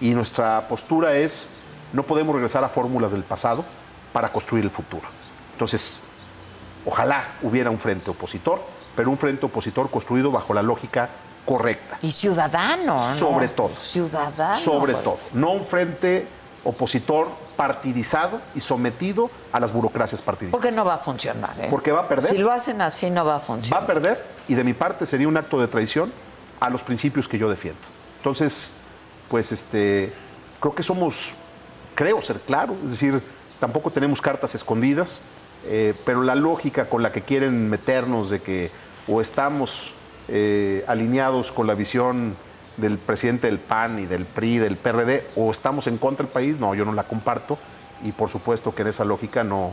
Y 0.00 0.12
nuestra 0.12 0.66
postura 0.68 1.14
es, 1.16 1.52
no 1.92 2.02
podemos 2.02 2.34
regresar 2.34 2.64
a 2.64 2.68
fórmulas 2.68 3.12
del 3.12 3.22
pasado 3.22 3.64
para 4.12 4.30
construir 4.32 4.64
el 4.64 4.70
futuro. 4.70 5.08
Entonces, 5.52 6.02
ojalá 6.84 7.36
hubiera 7.42 7.70
un 7.70 7.78
frente 7.78 8.10
opositor, 8.10 8.60
pero 8.96 9.08
un 9.08 9.18
frente 9.18 9.46
opositor 9.46 9.88
construido 9.88 10.32
bajo 10.32 10.52
la 10.52 10.62
lógica 10.62 11.10
correcta. 11.46 11.98
Y 12.02 12.12
ciudadano, 12.12 12.94
¿no? 12.96 13.14
Sobre 13.14 13.48
todo. 13.48 13.74
Ciudadano. 13.74 14.58
Sobre 14.58 14.92
pues. 14.92 15.04
todo. 15.04 15.18
No 15.32 15.52
un 15.52 15.64
frente 15.64 16.26
opositor 16.64 17.28
partidizado 17.56 18.40
y 18.54 18.60
sometido 18.60 19.30
a 19.52 19.60
las 19.60 19.72
burocracias 19.72 20.20
partidistas. 20.20 20.60
Porque 20.60 20.74
no 20.74 20.84
va 20.84 20.94
a 20.94 20.98
funcionar, 20.98 21.58
¿eh? 21.58 21.68
Porque 21.70 21.92
va 21.92 22.00
a 22.02 22.08
perder. 22.08 22.30
Si 22.30 22.38
lo 22.38 22.50
hacen 22.50 22.82
así, 22.82 23.10
no 23.10 23.24
va 23.24 23.36
a 23.36 23.38
funcionar. 23.38 23.80
Va 23.80 23.84
a 23.84 23.86
perder 23.86 24.22
y 24.48 24.54
de 24.54 24.64
mi 24.64 24.74
parte 24.74 25.06
sería 25.06 25.28
un 25.28 25.36
acto 25.36 25.58
de 25.58 25.68
traición 25.68 26.12
a 26.60 26.68
los 26.68 26.82
principios 26.82 27.28
que 27.28 27.38
yo 27.38 27.48
defiendo. 27.48 27.80
Entonces, 28.18 28.78
pues 29.30 29.52
este, 29.52 30.12
creo 30.60 30.74
que 30.74 30.82
somos, 30.82 31.32
creo 31.94 32.20
ser 32.20 32.40
claro, 32.40 32.76
es 32.84 32.90
decir, 32.90 33.22
tampoco 33.60 33.90
tenemos 33.90 34.20
cartas 34.20 34.54
escondidas, 34.54 35.22
eh, 35.66 35.94
pero 36.04 36.22
la 36.22 36.34
lógica 36.34 36.88
con 36.88 37.02
la 37.02 37.12
que 37.12 37.22
quieren 37.22 37.70
meternos 37.70 38.30
de 38.30 38.42
que 38.42 38.70
o 39.08 39.20
estamos 39.20 39.92
eh, 40.28 40.84
alineados 40.86 41.52
con 41.52 41.66
la 41.66 41.74
visión 41.74 42.36
del 42.76 42.98
presidente 42.98 43.46
del 43.46 43.58
PAN 43.58 43.98
y 43.98 44.06
del 44.06 44.26
PRI, 44.26 44.58
del 44.58 44.76
PRD, 44.76 45.26
o 45.36 45.50
estamos 45.50 45.86
en 45.86 45.96
contra 45.98 46.24
del 46.24 46.32
país, 46.32 46.58
no, 46.58 46.74
yo 46.74 46.84
no 46.84 46.92
la 46.92 47.04
comparto 47.04 47.58
y 48.04 48.12
por 48.12 48.28
supuesto 48.28 48.74
que 48.74 48.82
en 48.82 48.88
esa 48.88 49.04
lógica 49.04 49.42
no, 49.42 49.72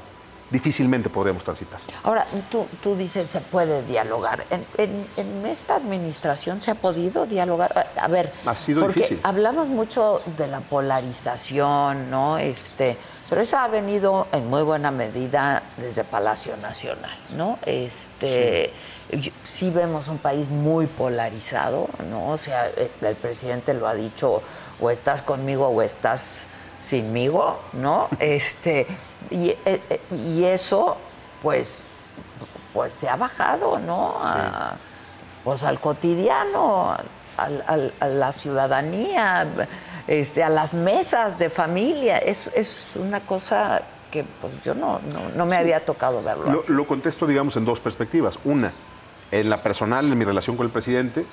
difícilmente 0.50 1.10
podríamos 1.10 1.44
transitar. 1.44 1.80
Ahora, 2.04 2.26
tú, 2.50 2.66
tú 2.82 2.96
dices 2.96 3.28
se 3.28 3.42
puede 3.42 3.84
dialogar. 3.84 4.46
En, 4.50 4.64
en- 4.78 5.06
en 5.18 5.46
esta 5.48 5.76
administración 5.76 6.62
se 6.62 6.72
ha 6.72 6.76
podido 6.76 7.26
dialogar. 7.26 7.88
A 8.00 8.08
ver, 8.08 8.32
Ha 8.46 8.56
sido 8.56 8.82
porque 8.82 9.02
difícil. 9.02 9.20
hablamos 9.24 9.68
mucho 9.68 10.22
de 10.38 10.48
la 10.48 10.62
polarización, 10.62 12.10
¿no? 12.12 12.38
Este, 12.38 12.98
pero 13.30 13.42
esa 13.42 13.64
ha 13.64 13.68
venido 13.68 14.28
en 14.32 14.48
muy 14.50 14.62
buena 14.64 14.92
medida 14.92 15.64
desde 15.78 16.04
Palacio 16.04 16.56
Nacional, 16.58 17.18
¿no? 17.36 17.58
Este, 17.66 18.68
yo- 18.68 18.74
sí 19.44 19.70
vemos 19.70 20.08
un 20.08 20.18
país 20.18 20.50
muy 20.50 20.88
polarizado, 20.88 21.88
¿no? 22.10 22.30
O 22.30 22.38
sea, 22.38 22.68
el, 23.02 23.16
presidente 23.16 23.74
lo 23.74 23.88
ha 23.88 23.94
dicho, 23.94 24.42
o 24.80 24.90
estás 24.90 25.22
conmigo 25.22 25.68
o 25.68 25.82
estás 25.82 26.40
sinmigo, 26.80 27.60
¿no? 27.74 28.10
Este, 28.20 28.88
y, 29.30 29.50
eh, 29.50 29.60
eh, 29.66 30.02
y 30.12 30.44
eso, 30.46 30.98
pues, 31.42 31.86
pues 32.74 32.92
se 32.94 33.08
ha 33.10 33.16
bajado, 33.16 33.80
¿no? 33.80 34.16
A- 34.20 34.76
pues 35.44 35.64
al 35.64 35.80
cotidiano, 35.80 36.96
al- 37.38 37.64
al- 37.68 37.94
a 38.00 38.08
la 38.08 38.32
ciudadanía, 38.32 39.46
este, 40.08 40.44
a 40.44 40.50
las 40.50 40.74
mesas 40.74 41.38
de 41.38 41.50
familia. 41.50 42.18
Es, 42.18 42.48
es 42.56 42.86
una 42.96 43.20
cosa 43.22 43.82
que 44.12 44.24
pues 44.24 44.54
yo 44.64 44.74
no, 44.76 45.00
no, 45.12 45.30
no 45.36 45.46
me 45.46 45.56
había 45.58 45.84
tocado 45.84 46.22
verlo 46.22 46.46
Lo, 46.52 46.60
así. 46.62 46.72
lo 46.72 46.86
contesto, 46.88 47.26
digamos, 47.26 47.56
en 47.58 47.66
dos 47.66 47.80
perspectivas. 47.80 48.38
Una, 48.46 48.72
en 49.40 49.50
la 49.50 49.64
personal, 49.64 50.06
en 50.12 50.18
mi 50.18 50.26
relación 50.26 50.56
con 50.56 50.66
el 50.66 50.72
presidente, 50.72 51.26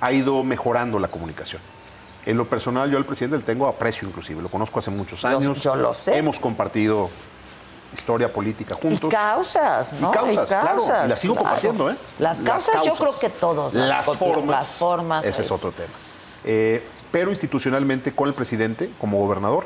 ha 0.00 0.12
ido 0.12 0.42
mejorando 0.44 0.98
la 0.98 1.08
comunicación. 1.08 1.60
En 2.26 2.36
lo 2.36 2.48
personal, 2.48 2.90
yo 2.90 2.96
al 2.96 3.04
presidente 3.04 3.36
le 3.38 3.42
tengo 3.42 3.66
aprecio 3.66 4.08
inclusive, 4.08 4.40
lo 4.40 4.48
conozco 4.48 4.78
hace 4.78 4.90
muchos 4.90 5.24
años. 5.24 5.60
yo 5.60 5.74
lo 5.76 5.92
sé. 5.92 6.16
Hemos 6.16 6.38
compartido 6.38 7.10
historia 7.92 8.32
política 8.32 8.74
Y 8.78 8.82
juntos. 8.88 9.10
causas, 9.10 9.92
¿no? 10.00 10.10
Y 10.10 10.12
causas, 10.12 10.48
claro, 10.48 10.82
y 10.84 11.08
las 11.08 11.18
sigo 11.20 11.34
claro. 11.34 11.44
compartiendo, 11.48 11.90
¿eh? 11.90 11.96
Las 12.18 12.40
causas, 12.40 12.82
yo 12.82 12.92
creo 12.92 13.18
que 13.20 13.28
todos. 13.30 13.74
Las 13.74 14.06
copia- 14.06 14.18
formas. 14.18 14.50
Las 14.56 14.76
formas. 14.78 15.24
Ese 15.24 15.42
es 15.42 15.50
otro 15.50 15.70
tema. 15.72 15.88
Eh, 16.44 16.82
pero 17.12 17.30
institucionalmente, 17.30 18.12
con 18.14 18.26
el 18.28 18.34
presidente, 18.34 18.90
como 19.00 19.18
gobernador, 19.18 19.64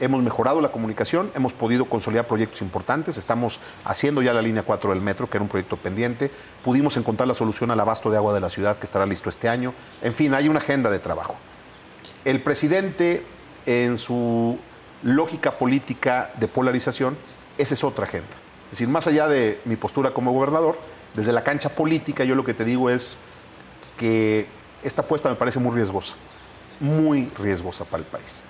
hemos 0.00 0.22
mejorado 0.22 0.60
la 0.60 0.72
comunicación, 0.72 1.30
hemos 1.34 1.52
podido 1.52 1.84
consolidar 1.84 2.26
proyectos 2.26 2.62
importantes, 2.62 3.16
estamos 3.16 3.60
haciendo 3.84 4.22
ya 4.22 4.32
la 4.32 4.42
línea 4.42 4.62
4 4.62 4.90
del 4.90 5.00
metro, 5.00 5.28
que 5.28 5.36
era 5.36 5.42
un 5.42 5.48
proyecto 5.48 5.76
pendiente, 5.76 6.30
pudimos 6.64 6.96
encontrar 6.96 7.28
la 7.28 7.34
solución 7.34 7.70
al 7.70 7.80
abasto 7.80 8.10
de 8.10 8.16
agua 8.16 8.34
de 8.34 8.40
la 8.40 8.48
ciudad, 8.48 8.78
que 8.78 8.86
estará 8.86 9.06
listo 9.06 9.28
este 9.28 9.48
año. 9.48 9.74
En 10.02 10.14
fin, 10.14 10.34
hay 10.34 10.48
una 10.48 10.58
agenda 10.58 10.90
de 10.90 10.98
trabajo. 10.98 11.36
El 12.24 12.42
presidente, 12.42 13.24
en 13.66 13.98
su 13.98 14.58
lógica 15.02 15.52
política 15.52 16.30
de 16.38 16.48
polarización, 16.48 17.16
esa 17.58 17.74
es 17.74 17.84
otra 17.84 18.06
agenda. 18.06 18.28
Es 18.64 18.78
decir, 18.78 18.88
más 18.88 19.06
allá 19.06 19.28
de 19.28 19.60
mi 19.64 19.76
postura 19.76 20.12
como 20.12 20.32
gobernador, 20.32 20.78
desde 21.14 21.32
la 21.32 21.42
cancha 21.42 21.70
política 21.70 22.24
yo 22.24 22.34
lo 22.34 22.44
que 22.44 22.54
te 22.54 22.64
digo 22.64 22.88
es 22.88 23.18
que 23.98 24.46
esta 24.82 25.02
apuesta 25.02 25.28
me 25.28 25.34
parece 25.34 25.58
muy 25.58 25.74
riesgosa, 25.74 26.14
muy 26.78 27.30
riesgosa 27.38 27.84
para 27.84 28.02
el 28.02 28.06
país. 28.08 28.44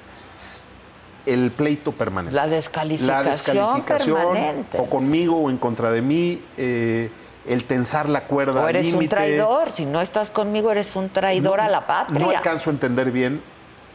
El 1.26 1.50
pleito 1.50 1.92
permanente. 1.92 2.34
La 2.34 2.46
descalificación 2.46 3.82
permanente. 3.82 4.78
o 4.78 4.86
conmigo 4.86 5.36
o 5.36 5.50
en 5.50 5.58
contra 5.58 5.90
de 5.90 6.00
mí, 6.00 6.42
eh, 6.56 7.10
el 7.46 7.64
tensar 7.64 8.08
la 8.08 8.24
cuerda. 8.24 8.62
O 8.62 8.68
eres 8.68 8.92
un 8.92 9.08
traidor. 9.08 9.70
Si 9.70 9.84
no 9.84 10.00
estás 10.00 10.30
conmigo, 10.30 10.70
eres 10.70 10.94
un 10.96 11.08
traidor 11.10 11.60
a 11.60 11.68
la 11.68 11.86
patria. 11.86 12.20
No 12.20 12.30
alcanzo 12.30 12.70
a 12.70 12.72
entender 12.72 13.10
bien 13.10 13.40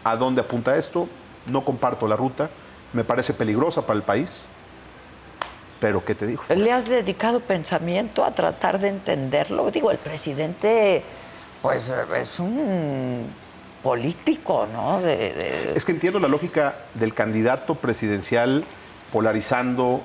a 0.03 0.15
dónde 0.15 0.41
apunta 0.41 0.77
esto, 0.77 1.09
no 1.47 1.65
comparto 1.65 2.07
la 2.07 2.15
ruta, 2.15 2.49
me 2.93 3.03
parece 3.03 3.33
peligrosa 3.33 3.81
para 3.81 3.97
el 3.97 4.03
país, 4.03 4.47
pero 5.79 6.05
¿qué 6.05 6.15
te 6.15 6.27
digo? 6.27 6.43
¿Le 6.49 6.71
has 6.71 6.87
dedicado 6.87 7.39
pensamiento 7.39 8.23
a 8.23 8.31
tratar 8.31 8.79
de 8.79 8.89
entenderlo? 8.89 9.71
Digo, 9.71 9.91
el 9.91 9.97
presidente, 9.97 11.03
pues 11.61 11.91
es 12.15 12.39
un 12.39 13.25
político, 13.95 14.67
¿no? 14.73 14.99
De- 14.99 15.15
de- 15.15 15.73
Es 15.75 15.85
que 15.85 15.91
entiendo 15.91 16.19
la 16.19 16.27
lógica 16.27 16.73
del 16.95 17.13
candidato 17.13 17.75
presidencial 17.75 18.63
polarizando 19.13 20.01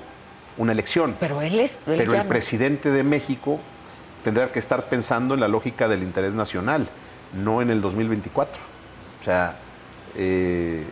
una 0.57 0.71
elección. 0.71 1.15
Pero 1.19 1.41
él 1.41 1.59
es. 1.59 1.77
él 1.87 1.95
Pero 1.97 2.13
el 2.13 2.19
no- 2.19 2.29
presidente 2.29 2.91
de 2.91 3.01
México 3.01 3.59
tendrá 4.23 4.51
que 4.51 4.59
estar 4.59 4.87
pensando 4.87 5.33
en 5.33 5.39
la 5.39 5.47
lógica 5.47 5.87
del 5.87 6.03
interés 6.03 6.35
nacional, 6.35 6.87
no 7.33 7.59
en 7.63 7.71
el 7.71 7.81
2024. 7.81 8.61
O 9.19 9.23
sea, 9.25 9.55
eh, 10.15 10.85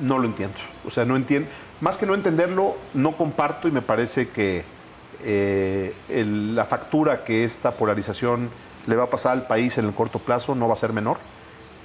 no 0.00 0.16
lo 0.16 0.26
entiendo. 0.26 0.54
O 0.86 0.92
sea, 0.92 1.04
no 1.04 1.16
entiendo. 1.16 1.48
Más 1.80 1.96
que 1.98 2.06
no 2.06 2.14
entenderlo, 2.14 2.76
no 2.94 3.16
comparto 3.16 3.66
y 3.66 3.72
me 3.72 3.82
parece 3.82 4.28
que 4.28 4.62
eh, 5.24 5.92
el- 6.08 6.54
la 6.54 6.66
factura 6.66 7.24
que 7.24 7.42
esta 7.44 7.72
polarización 7.72 8.48
le 8.86 8.96
va 8.96 9.04
a 9.04 9.10
pasar 9.10 9.32
al 9.32 9.46
país 9.46 9.76
en 9.78 9.86
el 9.86 9.94
corto 9.94 10.18
plazo 10.18 10.54
no 10.54 10.66
va 10.68 10.74
a 10.74 10.76
ser 10.76 10.92
menor. 10.92 11.18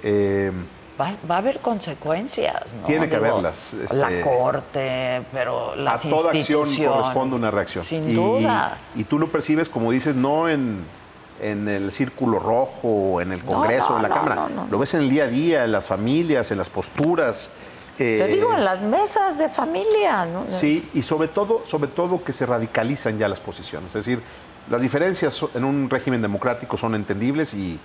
Eh, 0.03 0.51
Va, 0.99 1.09
va 1.29 1.35
a 1.35 1.37
haber 1.39 1.59
consecuencias, 1.59 2.73
¿no? 2.73 2.87
Tiene 2.87 3.09
que 3.09 3.15
Digo, 3.17 3.27
haberlas, 3.27 3.73
este, 3.73 3.97
la 3.97 4.21
corte, 4.21 5.23
pero 5.33 5.75
las 5.75 6.05
a 6.05 6.09
toda 6.09 6.31
acción 6.31 6.63
corresponde 6.63 7.35
una 7.35 7.51
reacción. 7.51 7.83
Sin 7.83 8.09
Y- 8.11 8.13
duda. 8.13 8.77
Y 8.95 9.03
tú 9.03 9.19
lo 9.19 9.27
percibes, 9.27 9.67
como 9.67 9.91
dices, 9.91 10.15
no 10.15 10.47
en, 10.47 10.85
en 11.41 11.67
el 11.67 11.91
círculo 11.91 12.39
rojo, 12.39 13.19
en 13.19 13.33
el 13.33 13.43
Congreso, 13.43 13.89
no, 13.89 13.95
en 13.97 14.03
la 14.03 14.09
Cámara. 14.09 14.35
no, 14.35 14.47
no. 14.49 14.67
Lo 14.71 14.79
ves 14.79 14.93
en 14.93 15.01
el 15.01 15.09
día 15.09 15.25
a 15.25 15.27
día, 15.27 15.65
en 15.65 15.73
las 15.73 15.85
familias, 15.89 16.49
en 16.51 16.57
las 16.59 16.69
posturas. 16.69 17.49
Te 17.97 18.15
eh, 18.15 18.27
digo, 18.27 18.53
en 18.53 18.63
las 18.63 18.79
mesas 18.81 19.37
de 19.37 19.49
familia, 19.49 20.25
¿no? 20.25 20.45
Sí, 20.47 20.89
y 20.93 21.01
sobre 21.03 21.27
todo, 21.27 21.63
sobre 21.65 21.89
todo 21.89 22.23
que 22.23 22.31
se 22.31 22.45
radicalizan 22.45 23.17
ya 23.17 23.27
las 23.27 23.41
posiciones. 23.41 23.89
Es 23.95 24.05
decir, 24.05 24.21
las 24.69 24.81
diferencias 24.81 25.43
en 25.53 25.63
un 25.63 25.89
régimen 25.89 26.21
democrático 26.21 26.77
son 26.77 26.95
entendibles 26.95 27.53
y, 27.53 27.79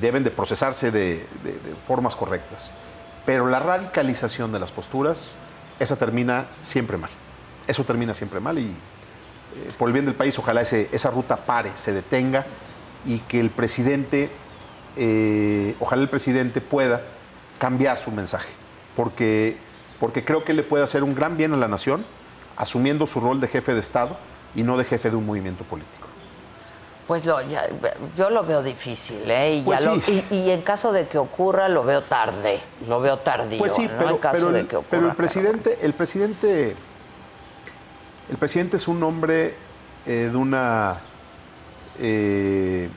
deben 0.00 0.22
de 0.22 0.30
procesarse 0.30 0.92
de 0.92 1.26
formas 1.88 2.14
correctas. 2.14 2.72
Pero 3.26 3.48
la 3.48 3.58
radicalización 3.58 4.52
de 4.52 4.60
las 4.60 4.70
posturas, 4.70 5.36
esa 5.80 5.96
termina 5.96 6.46
siempre 6.62 6.96
mal. 6.96 7.10
Eso 7.66 7.82
termina 7.84 8.14
siempre 8.14 8.38
mal 8.38 8.58
y 8.58 8.66
eh, 8.66 9.68
por 9.78 9.88
el 9.88 9.92
bien 9.94 10.04
del 10.04 10.14
país, 10.14 10.38
ojalá 10.38 10.60
ese- 10.60 10.88
esa 10.92 11.10
ruta 11.10 11.36
pare, 11.36 11.70
se 11.76 11.92
detenga 11.92 12.44
y 13.04 13.18
que 13.20 13.40
el 13.40 13.50
presidente 13.50 14.28
eh, 14.96 15.74
ojalá 15.80 16.02
el 16.02 16.08
presidente 16.08 16.60
pueda 16.60 17.02
cambiar 17.58 17.98
su 17.98 18.12
mensaje, 18.12 18.50
porque, 18.94 19.56
porque 19.98 20.24
creo 20.24 20.44
que 20.44 20.52
le 20.52 20.62
puede 20.62 20.84
hacer 20.84 21.02
un 21.02 21.10
gran 21.14 21.36
bien 21.36 21.52
a 21.52 21.56
la 21.56 21.66
nación 21.66 22.04
asumiendo 22.56 23.06
su 23.08 23.18
rol 23.20 23.40
de 23.40 23.48
jefe 23.48 23.74
de 23.74 23.80
Estado 23.80 24.16
y 24.54 24.62
no 24.62 24.76
de 24.76 24.84
jefe 24.84 25.10
de 25.10 25.16
un 25.16 25.26
movimiento 25.26 25.64
político. 25.64 26.03
Pues 27.06 27.26
lo, 27.26 27.40
ya- 27.42 27.66
yo 28.16 28.30
lo 28.30 28.44
veo 28.44 28.62
difícil, 28.62 29.30
¿eh? 29.30 29.56
Y, 29.56 29.62
Pues 29.62 29.82
ya 29.82 29.90
lo- 29.94 30.00
sí. 30.00 30.24
y- 30.30 30.34
y 30.36 30.50
en 30.50 30.62
caso 30.62 30.90
de 30.92 31.06
que 31.06 31.18
ocurra, 31.18 31.68
lo 31.68 31.84
veo 31.84 32.02
tarde, 32.02 32.60
lo 32.88 33.00
veo 33.00 33.18
tardío, 33.18 33.58
Pues 33.58 33.74
sí, 33.74 33.82
¿no? 33.82 33.90
pero, 33.98 34.10
en 34.10 34.16
caso 34.18 34.36
pero 34.38 34.52
de 34.52 34.60
el, 34.60 34.66
que 34.66 34.76
ocurra. 34.76 34.88
pero 34.90 35.08
el 35.10 35.14
presidente, 35.16 35.78
el 35.82 35.92
presidente, 35.92 36.74
el 38.30 38.36
presidente 38.38 38.76
es 38.78 38.88
un 38.88 39.02
hombre 39.02 39.54
eh, 40.06 40.28
de 40.30 40.36
una 40.36 41.00
eh, 41.98 42.88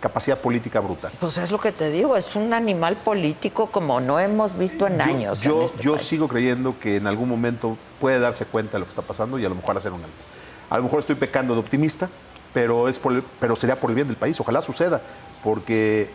capacidad 0.00 0.38
política 0.38 0.80
brutal. 0.80 1.12
Pues 1.18 1.38
es 1.38 1.50
lo 1.50 1.58
que 1.58 1.72
te 1.72 1.90
digo, 1.90 2.16
es 2.16 2.36
un 2.36 2.52
animal 2.52 2.96
político 2.98 3.66
como 3.68 4.00
no 4.00 4.20
hemos 4.20 4.56
visto 4.56 4.86
en 4.86 5.00
años. 5.00 5.42
en 5.44 5.50
Yo, 5.50 5.62
este 5.64 5.82
yo 5.82 5.94
país. 5.96 6.06
sigo 6.06 6.28
creyendo 6.28 6.78
que 6.78 6.96
en 6.96 7.06
algún 7.06 7.28
momento 7.28 7.76
puede 8.00 8.18
darse 8.20 8.44
cuenta 8.44 8.72
de 8.72 8.80
lo 8.80 8.84
que 8.84 8.90
está 8.90 9.02
pasando 9.02 9.38
y 9.38 9.44
a 9.44 9.48
lo 9.48 9.54
mejor 9.54 9.76
hacer 9.78 9.92
un 9.92 10.02
alto. 10.04 10.22
A 10.68 10.76
lo 10.76 10.82
mejor 10.84 11.00
estoy 11.00 11.14
pecando 11.16 11.54
de 11.54 11.60
optimista, 11.60 12.08
pero, 12.56 12.88
es 12.88 12.98
por 12.98 13.12
el- 13.12 13.22
pero 13.38 13.54
sería 13.54 13.78
por 13.78 13.90
el 13.90 13.94
bien 13.96 14.06
del 14.08 14.16
país. 14.16 14.40
Ojalá 14.40 14.62
suceda, 14.62 15.02
porque 15.44 16.08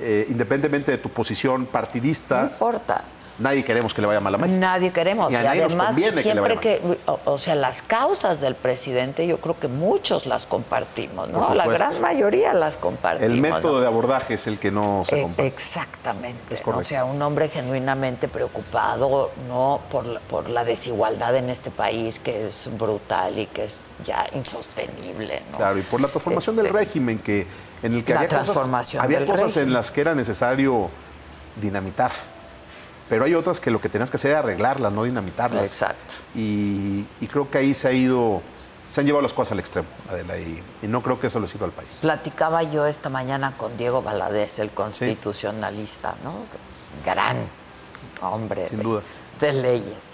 eh, 0.00 0.26
independientemente 0.30 0.92
de 0.92 0.98
tu 0.98 1.08
posición 1.08 1.66
partidista, 1.66 2.42
No 2.42 2.48
importa. 2.50 3.02
Nadie 3.38 3.64
queremos 3.64 3.94
que 3.94 4.00
le 4.00 4.06
vaya 4.08 4.20
mal 4.20 4.34
a 4.34 4.38
México. 4.38 4.58
Nadie 4.60 4.92
queremos. 4.92 5.32
Y 5.32 5.36
a 5.36 5.40
Y 5.40 5.44
nadie 5.44 5.62
nos 5.62 5.72
además, 5.72 5.86
conviene 5.88 6.10
que 6.10 6.16
le 6.16 6.22
siempre 6.22 6.54
vaya 6.56 6.60
que, 6.60 6.98
o, 7.06 7.20
o 7.24 7.38
sea, 7.38 7.54
las 7.54 7.82
causas 7.82 8.40
del 8.40 8.54
presidente, 8.54 9.26
yo 9.26 9.40
creo 9.40 9.58
que 9.58 9.68
muchos 9.68 10.26
las 10.26 10.46
compartimos, 10.46 11.28
¿no? 11.28 11.54
La 11.54 11.66
gran 11.66 12.00
mayoría 12.00 12.52
las 12.54 12.76
compartimos. 12.76 13.32
El 13.32 13.40
método 13.40 13.74
¿no? 13.74 13.80
de 13.80 13.86
abordaje 13.86 14.34
es 14.34 14.46
el 14.46 14.58
que 14.58 14.70
no 14.70 15.04
se 15.06 15.18
Eh, 15.18 15.22
comparte. 15.22 15.46
exactamente. 15.48 16.60
O 16.64 16.82
sea, 16.82 17.04
un 17.04 17.20
hombre 17.22 17.48
genuinamente 17.48 18.28
preocupado 18.28 19.30
no 19.48 19.80
por 19.90 20.06
la, 20.06 20.20
por 20.20 20.48
la 20.48 20.64
desigualdad 20.64 21.36
en 21.36 21.50
este 21.50 21.70
país 21.70 22.18
que 22.18 22.46
es 22.46 22.70
brutal 22.78 23.38
y 23.38 23.46
que 23.46 23.64
es 23.64 23.78
ya 24.04 24.26
insostenible. 24.34 25.42
¿no? 25.52 25.58
Claro, 25.58 25.78
y 25.78 25.82
por 25.82 26.00
la 26.00 26.08
transformación 26.08 26.56
Este, 26.58 26.66
del 26.68 26.74
régimen 26.74 27.18
que 27.18 27.46
en 27.82 27.94
el 27.94 28.04
que 28.04 28.12
La 28.14 28.20
había 28.20 28.28
cosas, 28.28 28.44
transformación 28.46 29.04
había 29.04 29.18
del 29.20 29.28
cosas 29.28 29.42
en 29.42 29.48
régimen. 29.54 29.72
las 29.74 29.90
que 29.90 30.00
era 30.00 30.14
necesario 30.14 30.88
dinamitar. 31.60 32.10
Pero 33.08 33.24
hay 33.24 33.34
otras 33.34 33.60
que 33.60 33.70
lo 33.70 33.80
que 33.80 33.88
tenías 33.88 34.10
que 34.10 34.16
hacer 34.16 34.32
era 34.32 34.40
arreglarlas, 34.40 34.92
no 34.92 35.04
dinamitarlas. 35.04 35.64
Exacto. 35.64 36.14
Y, 36.34 37.06
y 37.20 37.26
creo 37.26 37.50
que 37.50 37.58
ahí 37.58 37.74
se 37.74 37.88
ha 37.88 37.92
ido, 37.92 38.42
se 38.88 39.00
han 39.00 39.06
llevado 39.06 39.22
las 39.22 39.32
cosas 39.32 39.52
al 39.52 39.60
extremo, 39.60 39.88
Adela, 40.08 40.36
y, 40.38 40.62
y 40.82 40.86
no 40.88 41.02
creo 41.02 41.18
que 41.18 41.28
eso 41.28 41.40
le 41.40 41.48
sirva 41.48 41.66
al 41.66 41.72
país. 41.72 41.98
Platicaba 42.02 42.62
yo 42.64 42.86
esta 42.86 43.08
mañana 43.08 43.56
con 43.56 43.76
Diego 43.76 44.02
Valadez, 44.02 44.58
el 44.58 44.70
constitucionalista, 44.72 46.16
¿no? 46.22 46.34
Gran 47.04 47.36
hombre 48.20 48.68
Sin 48.68 48.78
de, 48.78 48.82
duda. 48.82 49.02
de 49.40 49.52
leyes. 49.52 50.10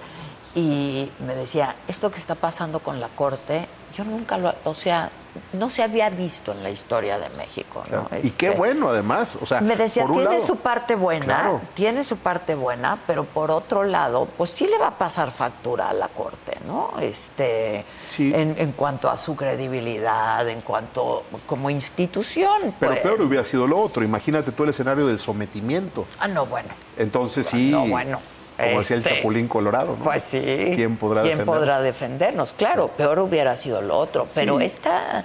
Y 0.54 1.10
me 1.26 1.34
decía, 1.34 1.74
esto 1.88 2.10
que 2.12 2.18
está 2.20 2.36
pasando 2.36 2.78
con 2.80 3.00
la 3.00 3.08
Corte, 3.08 3.66
yo 3.92 4.04
nunca 4.04 4.38
lo, 4.38 4.54
o 4.64 4.72
sea, 4.74 5.10
no 5.52 5.68
se 5.70 5.82
había 5.82 6.10
visto 6.10 6.52
en 6.52 6.62
la 6.62 6.70
historia 6.70 7.18
de 7.18 7.28
México, 7.30 7.82
¿no? 7.90 8.08
Y 8.22 8.30
qué 8.32 8.46
Este, 8.48 8.50
bueno, 8.50 8.90
además. 8.90 9.38
O 9.40 9.46
sea, 9.46 9.60
me 9.60 9.76
decía, 9.76 10.04
tiene 10.06 10.24
lado- 10.36 10.38
su 10.46 10.56
parte 10.56 10.94
buena, 10.94 11.24
Claro. 11.24 11.60
tiene 11.74 12.02
su 12.04 12.16
parte 12.18 12.54
buena, 12.54 13.00
pero 13.06 13.24
por 13.24 13.50
otro 13.50 13.84
lado, 13.84 14.26
pues 14.36 14.50
sí 14.50 14.66
le 14.66 14.78
va 14.78 14.88
a 14.88 14.98
pasar 14.98 15.30
factura 15.30 15.90
a 15.90 15.94
la 15.94 16.08
Corte, 16.08 16.58
¿no? 16.66 16.92
Este, 17.00 17.84
en, 18.18 18.54
en 18.58 18.72
cuanto 18.72 19.08
a 19.10 19.16
su 19.16 19.34
credibilidad, 19.36 20.48
en 20.48 20.60
cuanto 20.60 21.24
como 21.46 21.70
institución. 21.70 22.74
Pero 22.78 22.92
pues. 22.92 23.00
peor 23.02 23.20
hubiera 23.22 23.44
sido 23.44 23.66
lo 23.66 23.78
otro. 23.80 24.04
Imagínate 24.04 24.52
tú 24.52 24.62
el 24.64 24.70
escenario 24.70 25.06
del 25.06 25.18
sometimiento. 25.18 26.06
Ah, 26.20 26.28
no, 26.28 26.46
bueno. 26.46 26.68
Entonces 26.96 27.46
sí, 27.46 27.70
No, 27.70 27.86
bueno, 27.86 28.20
como 28.56 28.78
decía 28.78 28.96
el 28.96 29.02
este, 29.02 29.16
Chapulín 29.16 29.48
Colorado, 29.48 29.96
¿no? 29.98 30.04
Pues 30.04 30.22
sí. 30.22 30.40
¿Quién 30.40 30.96
podrá 30.96 31.22
¿Quién 31.22 31.38
defender? 31.38 31.54
podrá 31.54 31.80
defendernos? 31.80 32.52
Claro, 32.52 32.88
peor 32.88 33.18
hubiera 33.18 33.56
sido 33.56 33.82
lo 33.82 33.98
otro. 33.98 34.28
Pero 34.34 34.58
Sí. 34.58 34.64
esta 34.66 35.24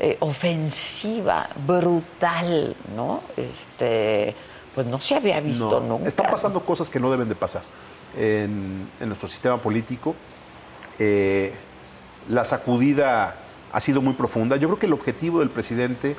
eh, 0.00 0.16
ofensiva, 0.20 1.48
brutal, 1.66 2.74
¿no? 2.96 3.22
Este, 3.36 4.34
pues 4.74 4.86
no 4.86 4.98
se 4.98 5.14
había 5.14 5.40
visto 5.40 5.78
No, 5.80 5.86
nunca. 5.86 6.08
Están 6.08 6.30
pasando 6.30 6.64
cosas 6.64 6.90
que 6.90 6.98
no 6.98 7.10
deben 7.10 7.28
de 7.28 7.36
pasar 7.36 7.62
en, 8.16 8.88
en 9.00 9.08
nuestro 9.08 9.28
sistema 9.28 9.58
político. 9.58 10.14
Eh, 10.98 11.52
la 12.28 12.44
sacudida 12.44 13.36
ha 13.72 13.80
sido 13.80 14.00
muy 14.02 14.14
profunda. 14.14 14.56
Yo 14.56 14.68
creo 14.68 14.78
que 14.78 14.86
el 14.86 14.92
objetivo 14.92 15.40
del 15.40 15.50
presidente, 15.50 16.16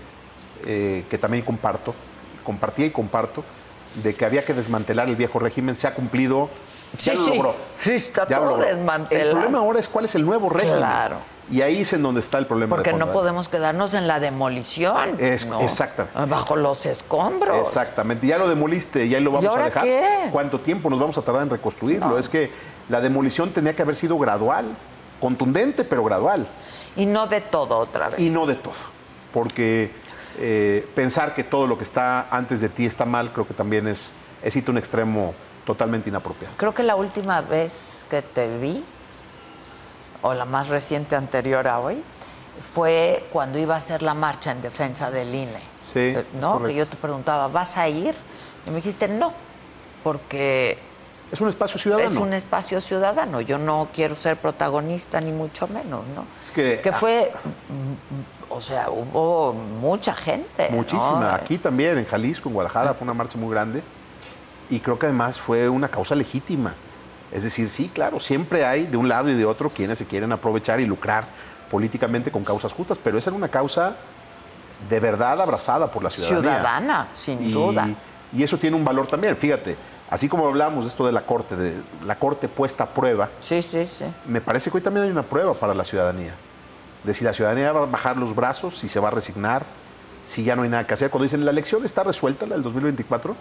eh, 0.65 1.03
que 1.09 1.17
también 1.17 1.43
comparto, 1.43 1.93
compartía 2.43 2.85
y 2.85 2.91
comparto, 2.91 3.43
de 4.03 4.13
que 4.15 4.25
había 4.25 4.43
que 4.45 4.53
desmantelar 4.53 5.07
el 5.09 5.15
viejo 5.15 5.39
régimen, 5.39 5.75
se 5.75 5.87
ha 5.87 5.93
cumplido. 5.93 6.49
Ya 6.97 6.97
Sí, 6.97 7.09
lo 7.11 7.17
sí. 7.17 7.29
logró. 7.37 7.55
Sí, 7.77 7.91
está 7.93 8.27
Ya 8.27 8.37
todo 8.37 8.57
desmantelado. 8.57 9.25
El 9.29 9.35
problema 9.35 9.59
ahora 9.59 9.79
es 9.79 9.87
cuál 9.89 10.05
es 10.05 10.15
el 10.15 10.25
nuevo 10.25 10.49
régimen. 10.49 10.77
Claro. 10.77 11.17
Y 11.51 11.61
ahí 11.61 11.81
es 11.81 11.93
en 11.93 12.01
donde 12.01 12.21
está 12.21 12.37
el 12.39 12.47
problema. 12.47 12.69
de 12.69 12.75
Porque 12.75 12.93
no 12.93 13.05
¿eh? 13.05 13.13
podemos 13.13 13.49
quedarnos 13.49 13.93
en 13.93 14.07
la 14.07 14.19
demolición. 14.19 15.15
Es- 15.19 15.47
¿no? 15.47 15.59
exactamente. 15.61 16.19
Bajo 16.27 16.55
los 16.55 16.85
escombros. 16.85 17.67
Exactamente. 17.67 18.25
Ya 18.27 18.37
lo 18.37 18.47
demoliste, 18.49 19.07
ya 19.09 19.19
lo 19.19 19.31
vamos 19.31 19.43
¿Y 19.43 19.47
ahora 19.47 19.63
a 19.63 19.65
dejar. 19.65 19.83
qué? 19.83 20.29
¿Cuánto 20.31 20.59
tiempo 20.59 20.89
nos 20.89 20.99
vamos 20.99 21.17
a 21.17 21.21
tardar 21.21 21.43
en 21.43 21.49
reconstruirlo? 21.49 22.17
Es 22.17 22.29
que 22.29 22.51
la 22.89 23.01
demolición 23.01 23.51
tenía 23.51 23.75
que 23.75 23.81
haber 23.81 23.95
sido 23.95 24.17
gradual, 24.17 24.75
contundente, 25.19 25.83
pero 25.83 26.03
gradual. 26.03 26.47
Y 26.95 27.05
no 27.05 27.27
de 27.27 27.41
todo 27.41 27.77
otra 27.77 28.09
vez. 28.09 28.19
Y 28.19 28.29
no 28.29 28.45
de 28.47 28.55
todo. 28.55 28.73
Porque 29.33 29.91
eh, 30.39 30.87
pensar 30.95 31.33
que 31.33 31.43
todo 31.43 31.67
lo 31.67 31.77
que 31.77 31.83
está 31.83 32.27
antes 32.29 32.61
de 32.61 32.69
ti 32.69 32.85
está 32.85 33.05
mal, 33.05 33.31
creo 33.31 33.47
que 33.47 33.53
también 33.53 33.87
es, 33.87 34.13
es 34.43 34.55
un 34.67 34.77
extremo 34.77 35.33
totalmente 35.65 36.09
inapropiado. 36.09 36.55
Creo 36.57 36.73
que 36.73 36.83
la 36.83 36.95
última 36.95 37.41
vez 37.41 38.03
que 38.09 38.21
te 38.21 38.57
vi, 38.57 38.83
o 40.21 40.33
la 40.33 40.45
más 40.45 40.69
reciente 40.69 41.15
anterior 41.15 41.67
a 41.67 41.79
hoy, 41.79 42.01
fue 42.61 43.25
cuando 43.31 43.59
iba 43.59 43.75
a 43.75 43.77
hacer 43.77 44.01
la 44.01 44.13
marcha 44.13 44.51
en 44.51 44.61
defensa 44.61 45.11
del 45.11 45.33
INE. 45.33 45.59
Sí. 45.81 45.99
Eh, 45.99 46.25
¿No? 46.39 46.63
Que 46.63 46.73
yo 46.73 46.87
te 46.87 46.97
preguntaba, 46.97 47.47
¿vas 47.47 47.77
a 47.77 47.87
ir? 47.87 48.15
Y 48.65 48.69
me 48.69 48.77
dijiste, 48.77 49.07
no, 49.07 49.33
porque... 50.03 50.77
Es 51.31 51.41
un 51.41 51.49
espacio 51.49 51.79
ciudadano. 51.79 52.07
Es 52.09 52.17
un 52.17 52.33
espacio 52.33 52.79
ciudadano. 52.79 53.41
Yo 53.41 53.57
no 53.57 53.89
quiero 53.93 54.15
ser 54.15 54.37
protagonista, 54.37 55.19
ni 55.19 55.31
mucho 55.31 55.67
menos, 55.67 56.05
¿no? 56.15 56.25
Es 56.45 56.51
que, 56.51 56.79
Que 56.81 56.91
fue... 56.93 57.33
mm, 57.69 58.34
O 58.55 58.61
sea, 58.61 58.89
hubo 58.89 59.51
mucha 59.51 60.13
gente. 60.15 60.69
¿no? 60.69 60.77
Muchísima. 60.77 61.35
Aquí 61.35 61.57
también, 61.57 61.97
en 61.97 62.05
Jalisco, 62.05 62.47
en 62.47 62.53
Guadalajara, 62.55 62.93
fue 62.93 63.03
una 63.03 63.13
marcha 63.13 63.37
muy 63.37 63.51
grande. 63.51 63.83
Y 64.69 64.79
creo 64.79 64.97
que 64.97 65.07
además 65.07 65.37
fue 65.37 65.67
una 65.67 65.89
causa 65.89 66.15
legítima. 66.15 66.73
Es 67.33 67.43
decir, 67.43 67.67
sí, 67.67 67.91
claro, 67.93 68.21
siempre 68.21 68.65
hay 68.65 68.85
de 68.85 68.95
un 68.95 69.09
lado 69.09 69.29
y 69.29 69.33
de 69.33 69.45
otro 69.45 69.69
quienes 69.69 69.97
se 69.97 70.05
quieren 70.05 70.31
aprovechar 70.31 70.79
y 70.79 70.85
lucrar 70.85 71.25
políticamente 71.69 72.31
con 72.31 72.45
causas 72.45 72.71
justas, 72.71 72.97
pero 73.03 73.17
esa 73.17 73.29
era 73.29 73.35
una 73.37 73.49
causa 73.49 73.95
de 74.89 74.99
verdad 75.01 75.41
abrazada 75.41 75.91
por 75.91 76.01
la 76.03 76.09
ciudadanía. 76.09 76.51
Ciudadana, 76.59 77.07
sin 77.13 77.43
Y- 77.47 77.51
duda. 77.51 77.89
Y 78.31 78.41
eso 78.43 78.57
tiene 78.57 78.77
un 78.77 78.85
valor 78.85 79.05
también. 79.07 79.35
Fíjate, 79.35 79.75
así 80.09 80.29
como 80.29 80.47
hablamos 80.47 80.85
de 80.85 80.89
esto 80.89 81.05
de 81.05 81.11
la 81.11 81.21
corte, 81.25 81.55
de 81.57 81.73
la 82.05 82.15
corte 82.17 82.47
puesta 82.47 82.85
a 82.85 82.87
prueba. 82.87 83.29
Sí, 83.39 83.61
sí, 83.61 83.85
sí. 83.85 84.05
Me 84.25 84.39
parece 84.39 84.71
que 84.71 84.77
hoy 84.77 84.83
también 84.83 85.05
hay 85.05 85.11
una 85.11 85.23
prueba 85.23 85.53
para 85.53 85.73
la 85.73 85.83
ciudadanía. 85.83 86.33
De 87.05 87.13
si 87.13 87.23
la 87.23 87.33
ciudadanía 87.33 87.71
va 87.71 87.83
a 87.83 87.85
bajar 87.85 88.17
los 88.17 88.35
brazos, 88.35 88.77
si 88.77 88.89
se 88.89 88.99
va 88.99 89.09
a 89.09 89.11
resignar, 89.11 89.65
si 90.23 90.43
ya 90.43 90.55
no 90.55 90.63
hay 90.63 90.69
nada 90.69 90.87
que 90.87 90.93
hacer. 90.93 91.09
Cuando 91.11 91.23
dicen 91.23 91.45
la 91.45 91.51
elección 91.51 91.85
está 91.85 92.03
resuelta, 92.03 92.45
la 92.45 92.55
del 92.55 92.63
2024, 92.63 93.35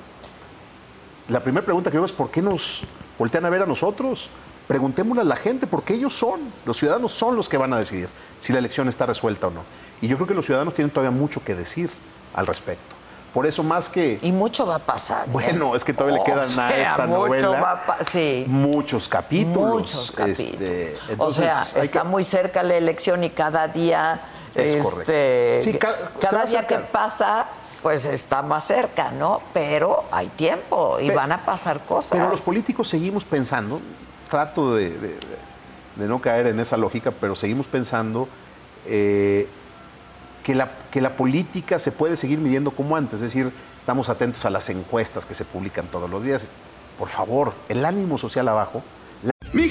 la 1.29 1.41
primera 1.41 1.65
pregunta 1.65 1.91
que 1.91 1.97
yo 1.97 2.05
es 2.05 2.13
¿por 2.13 2.31
qué 2.31 2.43
nos 2.43 2.83
voltean 3.19 3.47
a 3.47 3.51
ver 3.51 3.63
a 3.63 3.67
nosotros? 3.67 4.31
Preguntémosle 4.69 5.23
a 5.23 5.25
la 5.25 5.37
gente, 5.37 5.67
porque 5.67 5.95
ellos 5.95 6.15
son, 6.15 6.41
los 6.67 6.77
ciudadanos 6.77 7.13
son 7.13 7.37
los 7.37 7.49
que 7.49 7.57
van 7.57 7.73
a 7.73 7.79
decidir 7.79 8.09
si 8.39 8.53
la 8.53 8.59
elección 8.59 8.89
está 8.89 9.07
resuelta 9.07 9.47
o 9.49 9.51
no. 9.51 9.63
Y 10.01 10.09
yo 10.09 10.17
creo 10.17 10.29
que 10.29 10.35
los 10.35 10.45
ciudadanos 10.45 10.75
tienen 10.75 10.91
todavía 10.91 11.17
mucho 11.17 11.43
que 11.43 11.55
decir 11.55 11.91
al 12.35 12.47
respecto. 12.47 12.94
Por 13.35 13.47
eso 13.47 13.65
más 13.65 13.89
que... 13.89 14.19
Y 14.23 14.31
mucho 14.31 14.65
va 14.65 14.77
a 14.77 14.79
pasar. 14.79 15.25
¿eh? 15.27 15.31
Bueno, 15.33 15.75
es 15.75 15.83
que 15.85 15.93
todavía 15.93 16.15
le 16.19 16.23
O 16.23 16.25
quedan 16.25 16.39
a 16.39 16.45
sea, 16.45 16.71
esta 16.93 17.07
mucho 17.07 17.19
novela 17.27 17.49
va 17.61 17.71
a 17.73 17.85
pa- 17.87 18.05
sí. 18.05 18.45
muchos 18.47 19.09
capítulos. 19.09 19.71
Muchos 19.73 20.13
capítulos. 20.13 20.51
Este, 20.71 20.95
o 21.09 21.13
entonces, 21.13 21.45
sea, 21.45 21.83
está 21.83 22.03
que- 22.03 22.09
muy 22.09 22.23
cerca 22.23 22.63
la 22.63 22.77
elección 22.77 23.25
y 23.25 23.31
cada 23.31 23.67
día, 23.67 24.21
Es 24.55 24.75
este. 24.87 25.63
Sí, 25.65 25.75
ca- 25.75 26.13
cada 26.21 26.45
día 26.45 26.65
que 26.65 26.79
pasa, 26.79 27.47
pues 27.83 28.07
está 28.07 28.41
más 28.43 28.65
cerca, 28.69 29.11
¿no? 29.11 29.41
Pero 29.53 30.05
hay 30.13 30.29
tiempo 30.29 31.01
y 31.01 31.11
van 31.11 31.33
a 31.33 31.45
pasar 31.45 31.85
cosas. 31.85 32.13
Pero 32.13 32.31
los 32.31 32.41
políticos 32.41 32.89
seguimos 32.89 33.25
pensando, 33.25 33.81
trato 34.31 34.77
de, 34.77 34.91
de- 34.91 35.19
de 35.97 36.07
no 36.07 36.21
caer 36.21 36.47
en 36.47 36.61
esa 36.61 36.77
lógica, 36.77 37.11
pero 37.11 37.35
seguimos 37.35 37.67
pensando 37.67 38.29
eh, 38.87 39.49
que, 40.45 40.55
la, 40.55 40.71
que 40.93 41.01
la 41.01 41.17
política 41.17 41.81
se 41.81 41.91
puede 41.91 42.17
seguir 42.17 42.39
midiendo 42.39 42.71
como 42.71 42.97
antes. 42.97 43.15
Es 43.15 43.23
decir, 43.23 43.53
estamos 43.81 44.09
atentos 44.09 44.45
a 44.45 44.51
las 44.51 44.69
encuestas 44.71 45.27
que 45.27 45.35
se 45.35 45.45
publican 45.45 45.87
todos 45.87 46.09
los 46.09 46.23
días. 46.23 46.47
Por 46.99 47.09
favor, 47.09 47.55
el 47.69 47.85
ánimo 47.85 48.19
social 48.19 48.47
abajo. 48.47 48.85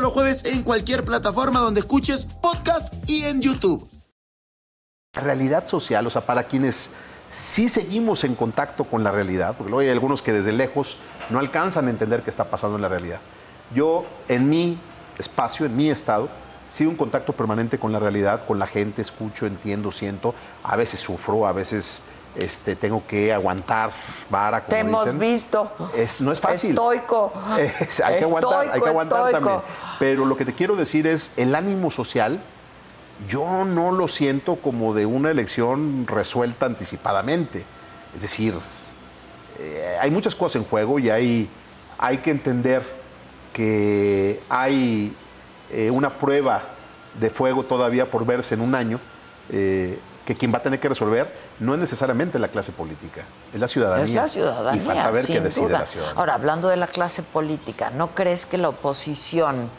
los 0.00 0.12
jueves 0.12 0.44
en 0.44 0.62
cualquier 0.62 1.04
plataforma 1.04 1.60
donde 1.60 1.80
escuches 1.80 2.26
podcast 2.26 2.92
y 3.08 3.24
en 3.24 3.40
YouTube. 3.40 3.88
realidad 5.14 5.66
social, 5.66 6.06
o 6.06 6.10
sea, 6.10 6.24
para 6.26 6.44
quienes 6.44 6.94
sí 7.30 7.68
seguimos 7.68 8.24
en 8.24 8.34
contacto 8.34 8.84
con 8.84 9.04
la 9.04 9.10
realidad, 9.10 9.54
porque 9.56 9.70
luego 9.70 9.80
hay 9.80 9.88
algunos 9.88 10.22
que 10.22 10.32
desde 10.32 10.52
lejos 10.52 10.96
no 11.30 11.38
alcanzan 11.38 11.86
a 11.86 11.90
entender 11.90 12.22
qué 12.22 12.30
está 12.30 12.44
pasando 12.44 12.76
en 12.76 12.82
la 12.82 12.88
realidad. 12.88 13.20
Yo, 13.74 14.06
en 14.28 14.48
mi 14.48 14.78
espacio, 15.18 15.66
en 15.66 15.76
mi 15.76 15.90
estado, 15.90 16.28
sigo 16.70 16.90
en 16.90 16.96
contacto 16.96 17.32
permanente 17.32 17.78
con 17.78 17.92
la 17.92 17.98
realidad, 17.98 18.46
con 18.46 18.58
la 18.58 18.66
gente, 18.66 19.02
escucho, 19.02 19.46
entiendo, 19.46 19.92
siento, 19.92 20.34
a 20.62 20.76
veces 20.76 21.00
sufro, 21.00 21.46
a 21.46 21.52
veces 21.52 22.04
este, 22.38 22.76
tengo 22.76 23.02
que 23.06 23.32
aguantar 23.32 23.90
vara. 24.30 24.60
como 24.60 24.70
Te 24.70 24.78
hemos 24.80 25.04
dicen. 25.04 25.18
visto. 25.18 25.72
Es, 25.96 26.20
no 26.20 26.32
es 26.32 26.40
fácil. 26.40 26.70
Estoico. 26.70 27.32
Es- 27.58 28.00
hay 28.00 28.18
que 28.18 28.24
aguantar, 28.24 28.70
hay 28.72 28.80
que 28.80 28.88
aguantar 28.88 29.18
estoico. 29.26 29.48
también. 29.50 29.60
Pero 29.98 30.24
lo 30.24 30.36
que 30.36 30.44
te 30.44 30.54
quiero 30.54 30.76
decir 30.76 31.06
es, 31.06 31.32
el 31.36 31.54
ánimo 31.54 31.90
social, 31.90 32.40
yo 33.28 33.64
no 33.64 33.90
lo 33.92 34.06
siento 34.08 34.56
como 34.56 34.94
de 34.94 35.04
una 35.06 35.30
elección 35.30 36.06
resuelta 36.06 36.66
anticipadamente. 36.66 37.64
Es 38.14 38.22
decir, 38.22 38.54
eh, 39.58 39.96
hay 40.00 40.10
muchas 40.10 40.34
cosas 40.34 40.62
en 40.62 40.68
juego 40.68 40.98
y 40.98 41.10
hay, 41.10 41.48
hay 41.98 42.18
que 42.18 42.30
entender 42.30 42.82
que 43.52 44.40
hay 44.48 45.14
eh, 45.70 45.90
una 45.90 46.10
prueba 46.16 46.62
de 47.18 47.30
fuego 47.30 47.64
todavía 47.64 48.08
por 48.10 48.24
verse 48.24 48.54
en 48.54 48.60
un 48.60 48.74
año, 48.74 49.00
eh, 49.50 49.98
que 50.28 50.36
quien 50.36 50.52
va 50.52 50.58
a 50.58 50.62
tener 50.62 50.78
que 50.78 50.90
resolver 50.90 51.26
no 51.58 51.72
es 51.72 51.80
necesariamente 51.80 52.38
la 52.38 52.48
clase 52.48 52.70
política, 52.70 53.22
es 53.50 53.58
la 53.58 53.66
ciudadanía. 53.66 54.04
Es 54.04 54.14
la 54.14 54.28
ciudadanía, 54.28 54.82
Y 54.82 54.84
falta 54.86 55.06
ver 55.10 55.20
qué 55.24 55.32
sin 55.32 55.42
decide 55.42 55.64
duda. 55.68 55.78
la 55.78 55.86
ciudadanía. 55.86 56.20
Ahora, 56.20 56.34
hablando 56.34 56.68
de 56.68 56.76
la 56.76 56.86
clase 56.86 57.22
política, 57.22 57.88
¿no 57.88 58.08
crees 58.08 58.44
que 58.44 58.58
la 58.58 58.68
oposición, 58.68 59.70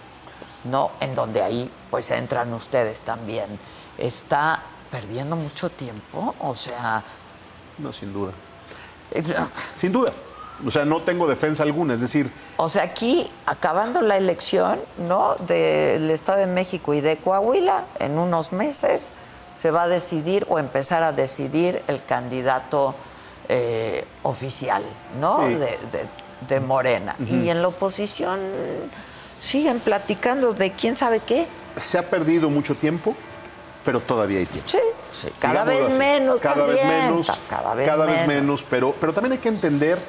no, 0.64 0.90
en 1.02 1.14
donde 1.14 1.44
ahí 1.44 1.70
pues 1.92 2.10
entran 2.10 2.52
ustedes 2.52 3.02
también, 3.02 3.46
está 4.00 4.64
perdiendo 4.90 5.36
mucho 5.36 5.70
tiempo? 5.70 6.34
O 6.40 6.56
sea, 6.56 7.04
No, 7.78 7.94
sin 7.94 8.12
duda. 8.12 8.32
eh, 9.12 9.24
Sin 9.76 9.92
duda. 9.92 10.12
O 10.66 10.72
sea, 10.72 10.84
no 10.84 11.04
tengo 11.04 11.28
defensa 11.28 11.62
alguna. 11.62 11.94
Es 11.94 12.02
decir, 12.02 12.32
o 12.58 12.68
sea, 12.68 12.82
aquí 12.84 13.30
acabando 13.46 14.02
la 14.02 14.18
elección, 14.18 14.80
¿no? 14.98 15.36
Del 15.36 16.10
Estado 16.10 16.40
de 16.40 16.48
México 16.48 16.96
y 16.96 17.02
de 17.02 17.18
Coahuila, 17.18 17.86
en 18.00 18.18
unos 18.18 18.52
meses 18.52 19.14
se 19.60 19.70
va 19.72 19.84
a 19.84 19.88
decidir 19.90 20.46
o 20.50 20.58
empezar 20.58 21.04
a 21.04 21.12
decidir 21.12 21.82
el 21.88 22.04
candidato 22.04 22.96
eh, 23.50 24.06
oficial, 24.24 24.84
¿no? 25.20 25.46
Sí. 25.48 25.54
De, 25.56 25.60
de- 25.92 26.20
de 26.48 26.60
Morena. 26.62 27.18
Y 27.28 27.50
en 27.50 27.62
la 27.62 27.68
oposición 27.68 28.40
siguen 29.40 29.82
platicando 29.82 30.54
de 30.54 30.72
quién 30.72 30.96
sabe 30.96 31.20
qué. 31.20 31.46
se 31.76 31.98
ha 31.98 32.10
perdido 32.10 32.50
mucho 32.50 32.76
tiempo, 32.76 33.14
pero 33.84 34.00
todavía 34.00 34.40
hay 34.40 34.46
tiempo. 34.46 34.70
Sí, 34.70 34.80
sí. 35.12 35.30
Cada 35.38 35.66
Digámoslo 35.66 35.80
vez 35.80 35.90
así. 35.90 35.98
menos 36.00 36.42
cada 36.42 36.56
también. 36.66 36.78
Vez 36.78 36.86
menos, 37.04 37.28
ca- 37.28 37.38
Cada 37.50 37.74
vez 37.76 37.88
cada 37.90 38.06
menos. 38.06 38.20
vez 38.20 38.28
menos, 38.28 38.66
pero, 38.70 38.96
pero 39.02 39.12
también 39.14 39.34
hay 39.34 39.40
que 39.40 39.50
entender 39.50 40.00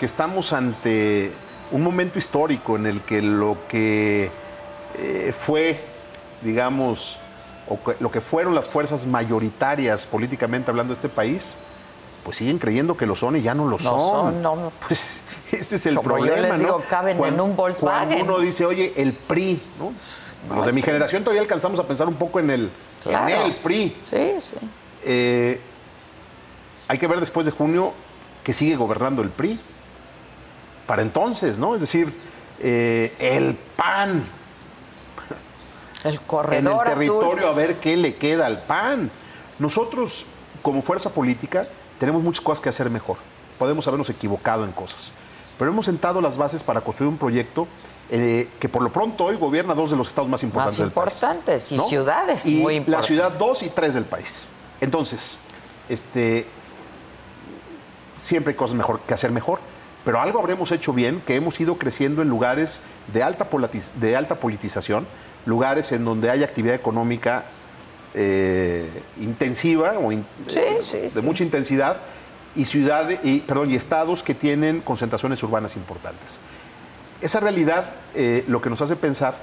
que 0.00 0.06
estamos 0.06 0.54
ante 0.54 1.32
un 1.70 1.82
momento 1.82 2.18
histórico 2.18 2.76
en 2.76 2.86
el 2.86 3.02
que 3.02 3.20
lo 3.20 3.58
que 3.68 4.30
eh, 4.98 5.34
fue, 5.46 5.80
digamos, 6.40 7.18
o 7.68 7.82
que- 7.82 7.96
lo 8.00 8.10
que 8.10 8.20
fueron 8.20 8.54
las 8.54 8.68
fuerzas 8.68 9.06
mayoritarias 9.06 10.06
políticamente 10.06 10.70
hablando 10.70 10.92
de 10.92 10.94
este 10.96 11.08
país, 11.08 11.56
pues 12.22 12.36
siguen 12.38 12.58
creyendo 12.58 12.96
que 12.96 13.06
lo 13.06 13.14
son 13.14 13.36
y 13.36 13.42
ya 13.42 13.54
no 13.54 13.64
lo 13.64 13.72
No 13.72 13.78
son. 13.78 14.00
son, 14.00 14.42
no. 14.42 14.72
Pues 14.86 15.24
este 15.52 15.76
es 15.76 15.86
el 15.86 15.94
Como 15.96 16.18
yo 16.18 16.24
problema, 16.26 16.48
les 16.54 16.58
digo, 16.60 16.78
¿no? 16.78 16.84
caben 16.88 17.22
en 17.24 17.40
un 17.40 17.54
Volkswagen. 17.56 18.08
Cuando 18.08 18.34
uno 18.34 18.38
dice, 18.40 18.64
oye, 18.64 18.92
el 18.96 19.12
PRI, 19.12 19.62
¿no? 19.78 19.92
Los 20.54 20.66
de 20.66 20.72
mi 20.72 20.82
generación 20.82 21.22
todavía 21.24 21.40
alcanzamos 21.42 21.78
a 21.80 21.86
pensar 21.86 22.06
un 22.08 22.16
poco 22.16 22.38
en 22.40 22.50
el, 22.50 22.70
Claro. 23.02 23.28
en 23.34 23.42
el 23.42 23.56
PRI. 23.56 23.96
Sí, 24.10 24.34
sí. 24.40 24.54
Eh, 25.04 25.60
hay 26.88 26.98
que 26.98 27.06
ver 27.06 27.20
después 27.20 27.46
de 27.46 27.52
junio 27.52 27.92
que 28.42 28.52
sigue 28.52 28.76
gobernando 28.76 29.22
el 29.22 29.30
PRI. 29.30 29.58
Para 30.86 31.00
entonces, 31.02 31.58
¿no? 31.58 31.74
Es 31.74 31.80
decir, 31.80 32.12
eh, 32.60 33.14
el 33.18 33.54
PAN. 33.76 34.24
El 36.04 36.14
En 36.14 36.20
corredor 36.26 36.86
el 36.86 36.94
territorio 36.94 37.48
azul. 37.48 37.48
a 37.48 37.52
ver 37.52 37.76
qué 37.76 37.96
le 37.96 38.14
queda 38.16 38.46
al 38.46 38.62
PAN. 38.62 39.10
Nosotros, 39.58 40.24
como 40.62 40.82
fuerza 40.82 41.10
política, 41.12 41.66
tenemos 41.98 42.22
muchas 42.22 42.42
cosas 42.44 42.60
que 42.62 42.68
hacer 42.68 42.90
mejor. 42.90 43.16
Podemos 43.58 43.86
habernos 43.88 44.10
equivocado 44.10 44.64
en 44.64 44.72
cosas. 44.72 45.12
Pero 45.58 45.70
hemos 45.70 45.86
sentado 45.86 46.20
las 46.20 46.36
bases 46.36 46.62
para 46.62 46.80
construir 46.80 47.10
un 47.10 47.16
proyecto 47.18 47.66
eh, 48.10 48.48
que 48.60 48.68
por 48.68 48.82
lo 48.82 48.92
pronto 48.92 49.24
hoy 49.24 49.36
gobierna 49.36 49.74
dos 49.74 49.90
de 49.90 49.96
los 49.96 50.08
estados 50.08 50.28
más 50.28 50.42
importantes 50.42 50.78
Más 50.78 50.86
del 50.86 50.92
país. 50.92 51.14
importantes 51.14 51.72
y 51.72 51.76
¿no? 51.76 51.84
ciudades 51.84 52.44
Y 52.46 52.50
muy 52.56 52.74
La 52.74 52.78
importantes. 52.78 53.06
ciudad 53.06 53.32
2 53.38 53.62
y 53.62 53.68
3 53.70 53.94
del 53.94 54.04
país. 54.04 54.50
Entonces, 54.80 55.38
este, 55.88 56.46
siempre 58.16 58.50
hay 58.52 58.56
cosas 58.56 58.76
mejor 58.76 59.00
que 59.00 59.14
hacer 59.14 59.30
mejor, 59.30 59.60
pero 60.04 60.20
algo 60.20 60.38
habremos 60.38 60.70
hecho 60.72 60.92
bien, 60.92 61.22
que 61.26 61.36
hemos 61.36 61.58
ido 61.60 61.76
creciendo 61.78 62.20
en 62.20 62.28
lugares 62.28 62.82
de 63.12 63.22
alta, 63.22 63.48
de 63.94 64.16
alta 64.16 64.34
politización, 64.34 65.06
lugares 65.46 65.92
en 65.92 66.04
donde 66.04 66.30
hay 66.30 66.42
actividad 66.44 66.74
económica 66.74 67.44
eh, 68.14 68.88
intensiva 69.20 69.94
o 69.98 70.12
in- 70.12 70.24
Sí, 70.46 70.58
eh, 70.60 70.76
sí, 70.80 70.98
de 70.98 71.08
sí. 71.10 71.26
mucha 71.26 71.42
intensidad 71.44 71.96
y 72.54 72.64
ciudades 72.64 73.18
y 73.24 73.40
perdón 73.40 73.70
y 73.70 73.74
estados 73.74 74.22
que 74.22 74.34
tienen 74.34 74.80
concentraciones 74.80 75.42
urbanas 75.42 75.74
importantes. 75.76 76.38
Esa 77.20 77.40
realidad 77.40 77.86
eh, 78.14 78.44
lo 78.46 78.60
que 78.62 78.70
nos 78.70 78.80
hace 78.82 78.94
pensar 78.96 79.34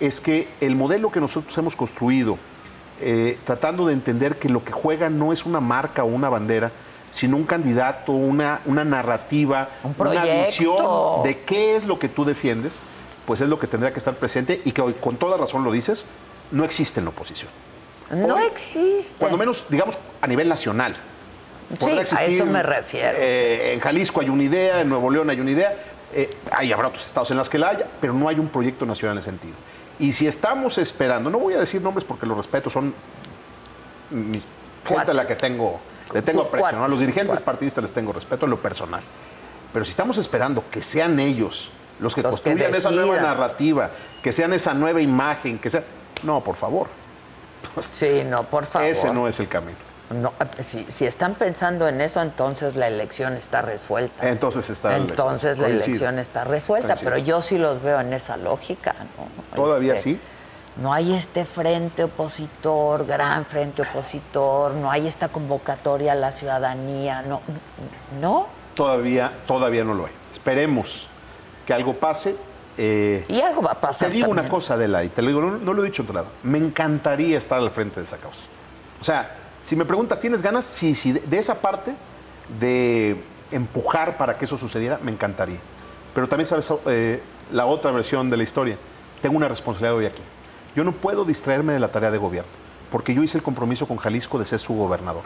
es 0.00 0.20
que 0.20 0.48
el 0.60 0.74
modelo 0.74 1.10
que 1.12 1.20
nosotros 1.20 1.56
hemos 1.58 1.74
construido, 1.76 2.38
tratando 3.44 3.86
de 3.86 3.92
entender 3.92 4.38
que 4.40 4.48
lo 4.48 4.64
que 4.64 4.72
juega 4.72 5.08
no 5.08 5.32
es 5.32 5.46
una 5.46 5.60
marca 5.60 6.02
o 6.02 6.06
una 6.06 6.28
bandera, 6.28 6.72
sino 7.12 7.36
un 7.36 7.44
candidato, 7.44 8.12
una, 8.12 8.60
una 8.66 8.84
narrativa, 8.84 9.68
una 9.96 10.24
visión 10.24 10.76
de 11.24 11.38
qué 11.40 11.76
es 11.76 11.84
lo 11.86 11.98
que 11.98 12.08
tú 12.08 12.24
defiendes, 12.24 12.78
pues 13.28 13.42
es 13.42 13.48
lo 13.50 13.58
que 13.58 13.66
tendrá 13.66 13.92
que 13.92 13.98
estar 13.98 14.14
presente 14.14 14.62
y 14.64 14.72
que 14.72 14.80
hoy, 14.80 14.94
con 14.94 15.18
toda 15.18 15.36
razón 15.36 15.62
lo 15.62 15.70
dices, 15.70 16.06
no 16.50 16.64
existe 16.64 17.00
en 17.00 17.04
la 17.04 17.10
oposición. 17.10 17.50
No 18.10 18.36
Hoy, 18.36 18.44
existe. 18.44 19.18
Cuando 19.18 19.36
menos, 19.36 19.66
digamos, 19.68 19.98
a 20.22 20.26
nivel 20.26 20.48
nacional. 20.48 20.96
Sí, 21.78 21.90
a 21.90 22.24
eso 22.24 22.46
me 22.46 22.62
refiero. 22.62 23.18
eh, 23.20 23.74
En 23.74 23.80
Jalisco 23.80 24.22
hay 24.22 24.30
una 24.30 24.44
idea, 24.44 24.80
en 24.80 24.88
Nuevo 24.88 25.10
León 25.10 25.28
hay 25.28 25.40
una 25.40 25.50
idea, 25.50 25.76
eh, 26.14 26.30
hay 26.50 26.72
habrá 26.72 26.88
otros 26.88 27.04
estados 27.04 27.30
en 27.30 27.36
las 27.36 27.50
que 27.50 27.58
la 27.58 27.68
haya, 27.68 27.86
pero 28.00 28.14
no 28.14 28.30
hay 28.30 28.38
un 28.38 28.48
proyecto 28.48 28.86
nacional 28.86 29.18
en 29.18 29.18
ese 29.18 29.28
sentido. 29.28 29.56
Y 29.98 30.12
si 30.12 30.26
estamos 30.26 30.78
esperando, 30.78 31.28
no 31.28 31.38
voy 31.38 31.52
a 31.52 31.58
decir 31.58 31.82
nombres 31.82 32.04
porque 32.04 32.24
los 32.24 32.34
respeto, 32.34 32.70
son 32.70 32.94
mis 34.08 34.46
gente 34.86 35.10
a 35.10 35.12
la 35.12 35.26
que 35.26 35.34
tengo, 35.34 35.78
le 36.14 36.22
tengo 36.22 36.44
Sus 36.44 36.48
aprecio, 36.48 36.78
¿no? 36.78 36.86
A 36.86 36.88
los 36.88 36.98
dirigentes 36.98 37.28
cuates. 37.28 37.44
partidistas 37.44 37.82
les 37.82 37.92
tengo 37.92 38.10
respeto 38.10 38.46
en 38.46 38.50
lo 38.52 38.58
personal. 38.58 39.02
Pero 39.70 39.84
si 39.84 39.90
estamos 39.90 40.16
esperando 40.16 40.64
que 40.70 40.82
sean 40.82 41.20
ellos 41.20 41.70
los 42.00 42.14
que 42.14 42.22
Los 42.22 42.40
que 42.40 42.50
construyan 42.52 42.74
esa 42.74 42.90
nueva 42.90 43.20
narrativa, 43.20 43.90
que 44.22 44.32
sean 44.32 44.52
esa 44.52 44.74
nueva 44.74 45.00
imagen, 45.00 45.58
que 45.58 45.70
sea... 45.70 45.82
No, 46.22 46.42
por 46.42 46.56
favor. 46.56 46.88
Sí, 47.80 48.22
no, 48.24 48.44
por 48.44 48.64
favor. 48.66 48.88
Ese 48.88 49.12
no 49.12 49.28
es 49.28 49.38
el 49.40 49.48
camino. 49.48 49.78
No, 50.10 50.32
eh, 50.40 50.62
si, 50.62 50.86
si 50.88 51.04
están 51.06 51.34
pensando 51.34 51.86
en 51.86 52.00
eso, 52.00 52.22
entonces 52.22 52.76
la 52.76 52.88
elección 52.88 53.34
está 53.34 53.60
resuelta. 53.62 54.28
Entonces 54.28 54.70
está... 54.70 54.96
Entonces 54.96 55.58
la 55.58 55.66
coincido. 55.66 55.86
elección 55.86 56.18
está 56.18 56.44
resuelta, 56.44 56.88
Coincido. 56.94 57.10
pero 57.12 57.24
yo 57.24 57.40
sí 57.42 57.58
los 57.58 57.82
veo 57.82 58.00
en 58.00 58.12
esa 58.14 58.36
lógica, 58.38 58.94
¿no? 59.16 59.56
Todavía 59.56 59.94
Este, 59.94 60.14
sí. 60.14 60.20
No 60.76 60.92
hay 60.92 61.12
este 61.12 61.44
frente 61.44 62.04
opositor, 62.04 63.04
gran 63.04 63.44
frente 63.44 63.82
opositor, 63.82 64.72
no 64.74 64.90
hay 64.90 65.08
esta 65.08 65.28
convocatoria 65.28 66.12
a 66.12 66.14
la 66.14 66.30
ciudadanía, 66.32 67.20
no, 67.22 67.42
no. 68.20 68.46
Todavía, 68.76 69.32
todavía 69.46 69.82
no 69.82 69.92
lo 69.94 70.06
hay. 70.06 70.12
Esperemos 70.30 71.08
que 71.68 71.74
algo 71.74 71.92
pase. 71.92 72.34
eh, 72.78 73.26
Y 73.28 73.42
algo 73.42 73.60
va 73.60 73.72
a 73.72 73.80
pasar 73.80 74.08
Te 74.08 74.14
digo 74.16 74.30
una 74.30 74.48
cosa, 74.48 74.72
Adela, 74.72 75.04
y 75.04 75.10
te 75.10 75.20
lo 75.20 75.28
digo, 75.28 75.42
no, 75.42 75.58
no 75.58 75.74
lo 75.74 75.82
he 75.82 75.86
dicho 75.86 76.00
en 76.00 76.08
otro 76.08 76.20
lado. 76.22 76.28
Me 76.42 76.56
encantaría 76.56 77.36
estar 77.36 77.58
al 77.58 77.70
frente 77.70 77.96
de 78.00 78.04
esa 78.04 78.16
causa. 78.16 78.46
O 78.98 79.04
sea, 79.04 79.36
si 79.62 79.76
me 79.76 79.84
preguntas, 79.84 80.18
¿tienes 80.18 80.40
ganas? 80.40 80.64
Sí, 80.64 80.94
sí, 80.94 81.12
de, 81.12 81.20
de 81.20 81.38
esa 81.38 81.60
parte 81.60 81.92
de 82.58 83.20
empujar 83.50 84.16
para 84.16 84.38
que 84.38 84.46
eso 84.46 84.56
sucediera, 84.56 84.98
me 85.02 85.12
encantaría. 85.12 85.58
Pero 86.14 86.26
también 86.26 86.46
sabes 86.46 86.72
eh, 86.86 87.20
la 87.52 87.66
otra 87.66 87.90
versión 87.90 88.30
de 88.30 88.38
la 88.38 88.42
historia. 88.44 88.78
tengo 89.20 89.36
una 89.36 89.48
responsabilidad 89.48 89.94
hoy 89.94 90.06
aquí. 90.06 90.22
Yo 90.74 90.84
no 90.84 90.92
puedo 90.92 91.26
distraerme 91.26 91.74
de 91.74 91.80
la 91.80 91.88
tarea 91.88 92.10
de 92.10 92.16
gobierno, 92.16 92.50
porque 92.90 93.12
yo 93.12 93.22
hice 93.22 93.36
el 93.36 93.44
compromiso 93.44 93.86
con 93.86 93.98
Jalisco 93.98 94.38
de 94.38 94.46
ser 94.46 94.58
su 94.58 94.74
gobernador. 94.74 95.24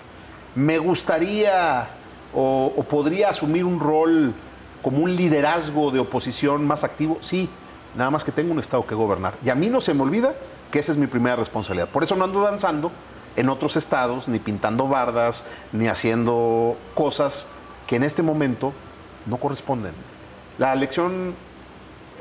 Me 0.56 0.78
gustaría 0.78 1.88
o, 2.34 2.72
o 2.76 2.82
podría 2.82 3.28
asumir 3.30 3.64
un 3.64 3.78
rol 3.78 4.34
como 4.82 4.98
un 4.98 5.14
liderazgo 5.14 5.90
de 5.90 6.00
oposición 6.00 6.66
más 6.66 6.84
activo, 6.84 7.18
sí, 7.20 7.48
nada 7.94 8.10
más 8.10 8.24
que 8.24 8.32
tengo 8.32 8.52
un 8.52 8.58
estado 8.58 8.86
que 8.86 8.94
gobernar. 8.94 9.34
Y 9.44 9.50
a 9.50 9.54
mí 9.54 9.68
no 9.68 9.80
se 9.80 9.94
me 9.94 10.02
olvida 10.02 10.34
que 10.70 10.78
esa 10.78 10.92
es 10.92 10.98
mi 10.98 11.06
primera 11.06 11.36
responsabilidad. 11.36 11.88
Por 11.88 12.02
eso 12.02 12.16
no 12.16 12.24
ando 12.24 12.42
danzando 12.42 12.90
en 13.36 13.48
otros 13.48 13.76
estados, 13.76 14.28
ni 14.28 14.38
pintando 14.38 14.88
bardas, 14.88 15.44
ni 15.72 15.88
haciendo 15.88 16.76
cosas 16.94 17.48
que 17.86 17.96
en 17.96 18.02
este 18.02 18.22
momento 18.22 18.72
no 19.26 19.36
corresponden. 19.36 19.92
La 20.58 20.72
elección 20.72 21.34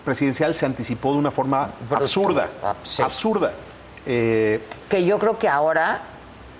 presidencial 0.05 0.55
se 0.55 0.65
anticipó 0.65 1.13
de 1.13 1.19
una 1.19 1.31
forma 1.31 1.71
absurda, 1.89 2.49
absurda. 3.03 3.53
Eh, 4.05 4.63
Que 4.89 5.05
yo 5.05 5.19
creo 5.19 5.37
que 5.37 5.47
ahora 5.47 6.01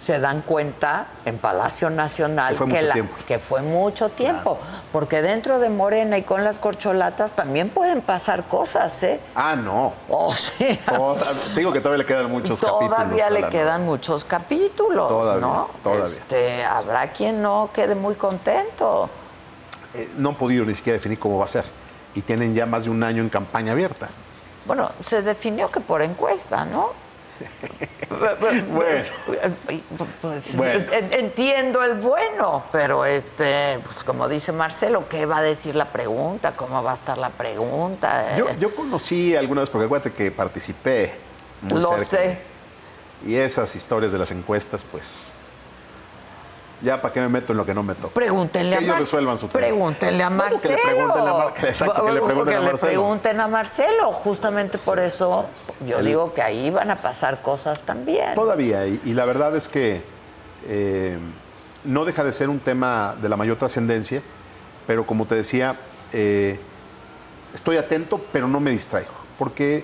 se 0.01 0.19
dan 0.19 0.41
cuenta 0.41 1.05
en 1.25 1.37
Palacio 1.37 1.91
Nacional 1.91 2.53
Que 2.53 2.57
fue 2.57 2.67
que, 2.69 2.81
la- 2.81 2.93
tiempo. 2.93 3.13
que 3.27 3.37
fue 3.37 3.61
mucho 3.61 4.09
tiempo, 4.09 4.57
porque 4.91 5.21
dentro 5.21 5.59
de 5.59 5.69
Morena 5.69 6.17
y 6.17 6.23
con 6.23 6.43
las 6.43 6.57
corcholatas 6.57 7.35
también 7.35 7.69
pueden 7.69 8.01
pasar 8.01 8.45
cosas, 8.47 9.03
¿eh? 9.03 9.19
ah, 9.35 9.55
no. 9.55 9.93
O 10.09 10.33
sea, 10.33 10.75
digo 11.55 11.71
que 11.71 11.79
todavía 11.81 11.99
le 11.99 12.07
quedan 12.07 12.31
muchos 12.31 12.59
capítulos. 12.59 12.89
todavía 12.89 13.29
le 13.29 13.47
quedan 13.49 13.85
muchos 13.85 14.25
capítulos, 14.25 15.07
Todavía, 15.07 15.39
¿no? 15.47 15.67
todavía. 15.83 16.05
Este, 16.05 16.63
habrá 16.65 17.11
quien 17.11 17.39
no 17.43 17.69
quede 17.71 17.93
muy 17.93 18.15
contento. 18.15 19.07
Eh, 19.93 20.09
no 20.17 20.29
han 20.29 20.35
podido 20.35 20.65
ni 20.65 20.73
siquiera 20.73 20.97
definir 20.97 21.19
cómo 21.19 21.37
va 21.37 21.45
a 21.45 21.47
ser. 21.47 21.65
Y 22.15 22.21
tienen 22.23 22.55
ya 22.55 22.65
más 22.65 22.85
de 22.85 22.89
un 22.89 23.03
año 23.03 23.21
en 23.21 23.29
campaña 23.29 23.73
abierta. 23.73 24.09
Bueno, 24.65 24.89
se 25.03 25.21
definió 25.21 25.69
que 25.69 25.79
por 25.79 26.01
encuesta, 26.01 26.65
¿no? 26.65 26.89
Bueno. 28.09 29.03
Pues, 30.21 30.57
Bueno. 30.57 30.73
pues, 30.73 30.89
en- 30.91 31.13
entiendo 31.13 31.83
el 31.83 31.95
bueno, 31.95 32.63
pero 32.71 33.05
este, 33.05 33.79
pues 33.83 34.03
como 34.03 34.27
dice 34.27 34.51
Marcelo, 34.51 35.07
¿qué 35.09 35.25
va 35.25 35.37
a 35.37 35.41
decir 35.41 35.75
la 35.75 35.85
pregunta? 35.85 36.53
¿Cómo 36.55 36.83
va 36.83 36.91
a 36.91 36.93
estar 36.95 37.17
la 37.17 37.29
pregunta? 37.29 38.35
Yo, 38.37 38.47
yo 38.59 38.75
conocí 38.75 39.35
alguna 39.35 39.61
vez, 39.61 39.69
porque 39.69 39.85
acuérdate 39.85 40.11
que 40.13 40.31
participé. 40.31 41.13
muy 41.61 41.79
Lo 41.81 41.89
cerca. 41.91 42.05
sé. 42.05 42.37
Y 43.25 43.35
esas 43.35 43.75
historias 43.75 44.11
de 44.11 44.17
las 44.17 44.31
encuestas, 44.31 44.83
pues. 44.91 45.33
Ya, 46.81 46.99
¿para 47.01 47.13
qué 47.13 47.21
me 47.21 47.29
meto 47.29 47.53
en 47.53 47.57
lo 47.57 47.65
que 47.65 47.73
no 47.75 47.83
me 47.83 47.93
toca? 47.93 48.13
Pregúntenle 48.13 48.69
que 48.71 48.75
a 48.75 48.79
ellos 48.79 48.87
Marcelo. 48.89 49.05
resuelvan 49.05 49.37
su 49.37 49.47
tema. 49.47 49.59
Pregúntenle 49.65 50.23
a 50.23 50.29
No, 50.31 50.37
que 50.37 50.43
le 50.45 50.49
Marcelo. 50.51 50.77
pregunten 50.83 51.27
a 51.27 51.33
Mar- 51.33 51.53
exacto, 51.63 52.05
que 52.05 52.11
le 52.11 52.21
pregunten 52.21 52.45
Que 52.45 52.55
a 52.55 52.59
le 52.59 52.65
Marcelo. 52.65 52.91
pregunten 52.91 53.39
a 53.41 53.47
Marcelo. 53.47 54.13
Justamente 54.13 54.77
por 54.79 54.99
eso 54.99 55.45
yo 55.85 55.99
El- 55.99 56.05
digo 56.05 56.33
que 56.33 56.41
ahí 56.41 56.71
van 56.71 56.89
a 56.89 56.95
pasar 56.95 57.41
cosas 57.43 57.83
también. 57.83 58.33
Todavía, 58.35 58.87
y, 58.87 58.99
y 59.05 59.13
la 59.13 59.25
verdad 59.25 59.55
es 59.55 59.67
que 59.67 60.01
eh, 60.67 61.17
no 61.83 62.03
deja 62.05 62.23
de 62.23 62.31
ser 62.31 62.49
un 62.49 62.59
tema 62.59 63.15
de 63.21 63.29
la 63.29 63.35
mayor 63.37 63.57
trascendencia, 63.57 64.21
pero 64.87 65.05
como 65.05 65.25
te 65.27 65.35
decía, 65.35 65.75
eh, 66.13 66.59
estoy 67.53 67.77
atento, 67.77 68.19
pero 68.31 68.47
no 68.47 68.59
me 68.59 68.71
distraigo, 68.71 69.11
porque 69.37 69.83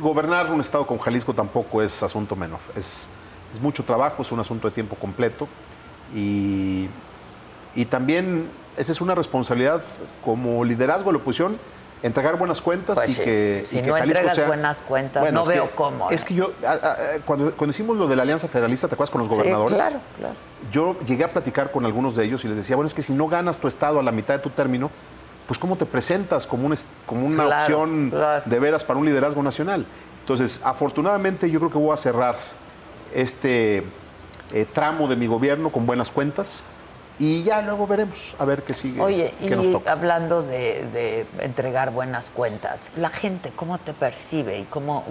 gobernar 0.00 0.50
un 0.52 0.60
estado 0.60 0.86
como 0.86 1.00
Jalisco 1.00 1.32
tampoco 1.34 1.82
es 1.82 2.02
asunto 2.02 2.34
menor, 2.36 2.58
es, 2.76 3.08
es 3.54 3.60
mucho 3.60 3.84
trabajo, 3.84 4.22
es 4.22 4.32
un 4.32 4.40
asunto 4.40 4.68
de 4.68 4.74
tiempo 4.74 4.96
completo, 4.96 5.46
y, 6.14 6.88
y 7.74 7.84
también 7.86 8.48
esa 8.76 8.92
es 8.92 9.00
una 9.00 9.14
responsabilidad 9.14 9.82
como 10.24 10.64
liderazgo 10.64 11.06
de 11.10 11.16
la 11.18 11.22
oposición, 11.22 11.58
entregar 12.02 12.36
buenas 12.36 12.60
cuentas 12.60 12.94
Pues 12.96 13.10
y 13.10 13.14
sí, 13.14 13.22
que... 13.22 13.62
si 13.66 13.78
y 13.78 13.82
no 13.82 13.96
entregas 13.96 14.36
sea- 14.36 14.46
buenas 14.46 14.82
cuentas, 14.82 15.22
Bueno, 15.22 15.36
no 15.36 15.42
es 15.42 15.48
que- 15.48 15.54
veo 15.54 15.70
cómo. 15.74 16.10
Es 16.10 16.22
¿eh? 16.22 16.26
que 16.28 16.34
yo, 16.34 16.52
a- 16.66 16.72
a- 16.72 16.96
cuando, 17.24 17.52
cuando 17.56 17.72
hicimos 17.72 17.96
lo 17.96 18.06
de 18.06 18.16
la 18.16 18.22
Alianza 18.22 18.48
Federalista, 18.48 18.86
¿te 18.86 18.94
acuerdas 18.94 19.10
con 19.10 19.20
los 19.20 19.28
Sí, 19.28 19.34
gobernadores? 19.36 19.74
claro, 19.74 19.96
claro. 20.18 20.34
Yo 20.70 20.96
llegué 21.06 21.24
a 21.24 21.32
platicar 21.32 21.72
con 21.72 21.86
algunos 21.86 22.14
de 22.16 22.24
ellos 22.26 22.44
y 22.44 22.48
les 22.48 22.56
decía, 22.58 22.76
bueno, 22.76 22.86
es 22.86 22.94
que 22.94 23.02
si 23.02 23.12
no 23.14 23.28
ganas 23.28 23.58
tu 23.58 23.66
estado 23.66 23.98
a 23.98 24.02
la 24.02 24.12
mitad 24.12 24.34
de 24.34 24.40
tu 24.40 24.50
término, 24.50 24.90
pues 25.48 25.58
¿cómo 25.58 25.76
te 25.76 25.86
presentas 25.86 26.46
como, 26.46 26.66
un 26.66 26.74
es- 26.74 26.86
como 27.06 27.24
una 27.26 27.44
Claro, 27.44 27.62
opción 27.80 28.10
claro. 28.10 28.42
de 28.44 28.58
veras 28.58 28.84
para 28.84 28.98
un 28.98 29.06
liderazgo 29.06 29.42
nacional? 29.42 29.86
Entonces, 30.20 30.60
afortunadamente 30.66 31.50
yo 31.50 31.58
creo 31.60 31.70
que 31.70 31.78
voy 31.78 31.94
a 31.94 31.96
cerrar 31.96 32.36
este 33.14 33.84
eh, 34.52 34.66
tramo 34.72 35.08
de 35.08 35.16
mi 35.16 35.26
gobierno 35.26 35.70
con 35.70 35.86
buenas 35.86 36.10
cuentas 36.10 36.62
y 37.18 37.42
ya 37.44 37.62
luego 37.62 37.86
veremos 37.86 38.34
a 38.38 38.44
ver 38.44 38.62
qué 38.62 38.74
sigue. 38.74 39.00
Oye, 39.00 39.34
qué 39.40 39.56
nos 39.56 39.66
y 39.66 39.72
toca. 39.72 39.92
hablando 39.92 40.42
de, 40.42 40.86
de 40.92 41.26
entregar 41.40 41.90
buenas 41.90 42.30
cuentas, 42.30 42.92
la 42.96 43.08
gente, 43.08 43.52
¿cómo 43.56 43.78
te 43.78 43.94
percibe? 43.94 44.58
Y 44.58 44.64
cómo, 44.64 45.02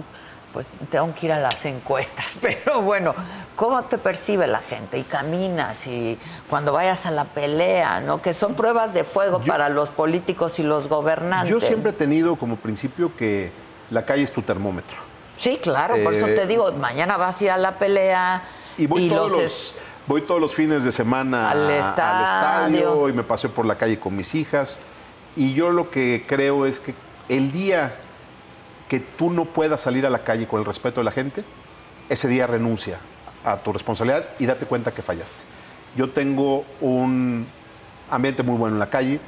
pues 0.52 0.68
tengo 0.88 1.12
que 1.14 1.26
ir 1.26 1.32
a 1.32 1.40
las 1.40 1.66
encuestas, 1.66 2.36
pero 2.40 2.80
bueno, 2.82 3.12
¿cómo 3.56 3.82
te 3.84 3.98
percibe 3.98 4.46
la 4.46 4.60
gente? 4.60 4.98
Y 4.98 5.02
caminas 5.02 5.86
y 5.88 6.16
cuando 6.48 6.72
vayas 6.72 7.06
a 7.06 7.10
la 7.10 7.24
pelea, 7.24 8.00
¿no? 8.00 8.22
Que 8.22 8.32
son 8.32 8.54
pruebas 8.54 8.94
de 8.94 9.02
fuego 9.02 9.40
para 9.42 9.68
los 9.68 9.90
políticos 9.90 10.58
y 10.60 10.62
los 10.62 10.88
gobernantes. 10.88 11.50
Yo 11.50 11.60
siempre 11.60 11.90
he 11.90 11.94
tenido 11.94 12.36
como 12.36 12.54
principio 12.56 13.16
que 13.16 13.50
la 13.90 14.04
calle 14.06 14.22
es 14.22 14.32
tu 14.32 14.42
termómetro. 14.42 14.96
Sí, 15.34 15.58
claro, 15.60 15.96
por 16.02 16.14
eso 16.14 16.28
Eh, 16.28 16.34
te 16.34 16.46
digo, 16.46 16.72
mañana 16.72 17.16
vas 17.18 17.40
a 17.40 17.44
ir 17.44 17.50
a 17.50 17.58
la 17.58 17.72
pelea 17.78 18.42
Y 18.78 18.86
voy, 18.86 19.08
todos, 19.08 19.32
los... 19.32 19.40
los, 19.40 19.74
voy 20.06 20.22
todos 20.22 20.40
los 20.40 20.54
fines 20.54 20.84
de 20.84 20.92
semana 20.92 21.50
Al 21.50 21.70
estadio 21.70 23.08
y 23.08 23.12
me 23.12 23.22
paseo 23.22 23.50
por 23.50 23.64
la 23.64 23.76
calle 23.76 23.98
con 23.98 24.14
mis 24.14 24.34
hijas. 24.34 24.80
Y 25.34 25.54
yo 25.54 25.70
lo 25.70 25.90
que 25.90 26.24
creo 26.26 26.66
es 26.66 26.80
que 26.80 26.94
el 27.28 27.52
día 27.52 27.96
que 28.88 29.00
tú 29.00 29.30
no 29.30 29.44
puedas 29.44 29.80
salir 29.80 30.06
a 30.06 30.10
la 30.10 30.20
calle 30.20 30.46
con 30.46 30.60
el 30.60 30.66
respeto 30.66 31.00
de 31.00 31.04
la 31.04 31.10
gente, 31.10 31.44
ese 32.08 32.28
día 32.28 32.46
renuncia 32.46 32.98
a 33.44 33.56
tu 33.56 33.72
responsabilidad 33.72 34.26
y 34.38 34.46
date 34.46 34.66
cuenta 34.66 34.92
que 34.92 35.02
fallaste. 35.02 35.44
Yo 35.96 36.10
tengo 36.10 36.64
un 36.80 37.46
ambiente 38.10 38.42
muy 38.42 38.56
bueno 38.56 38.76
en 38.76 38.80
la 38.80 38.90
calle, 38.90 39.20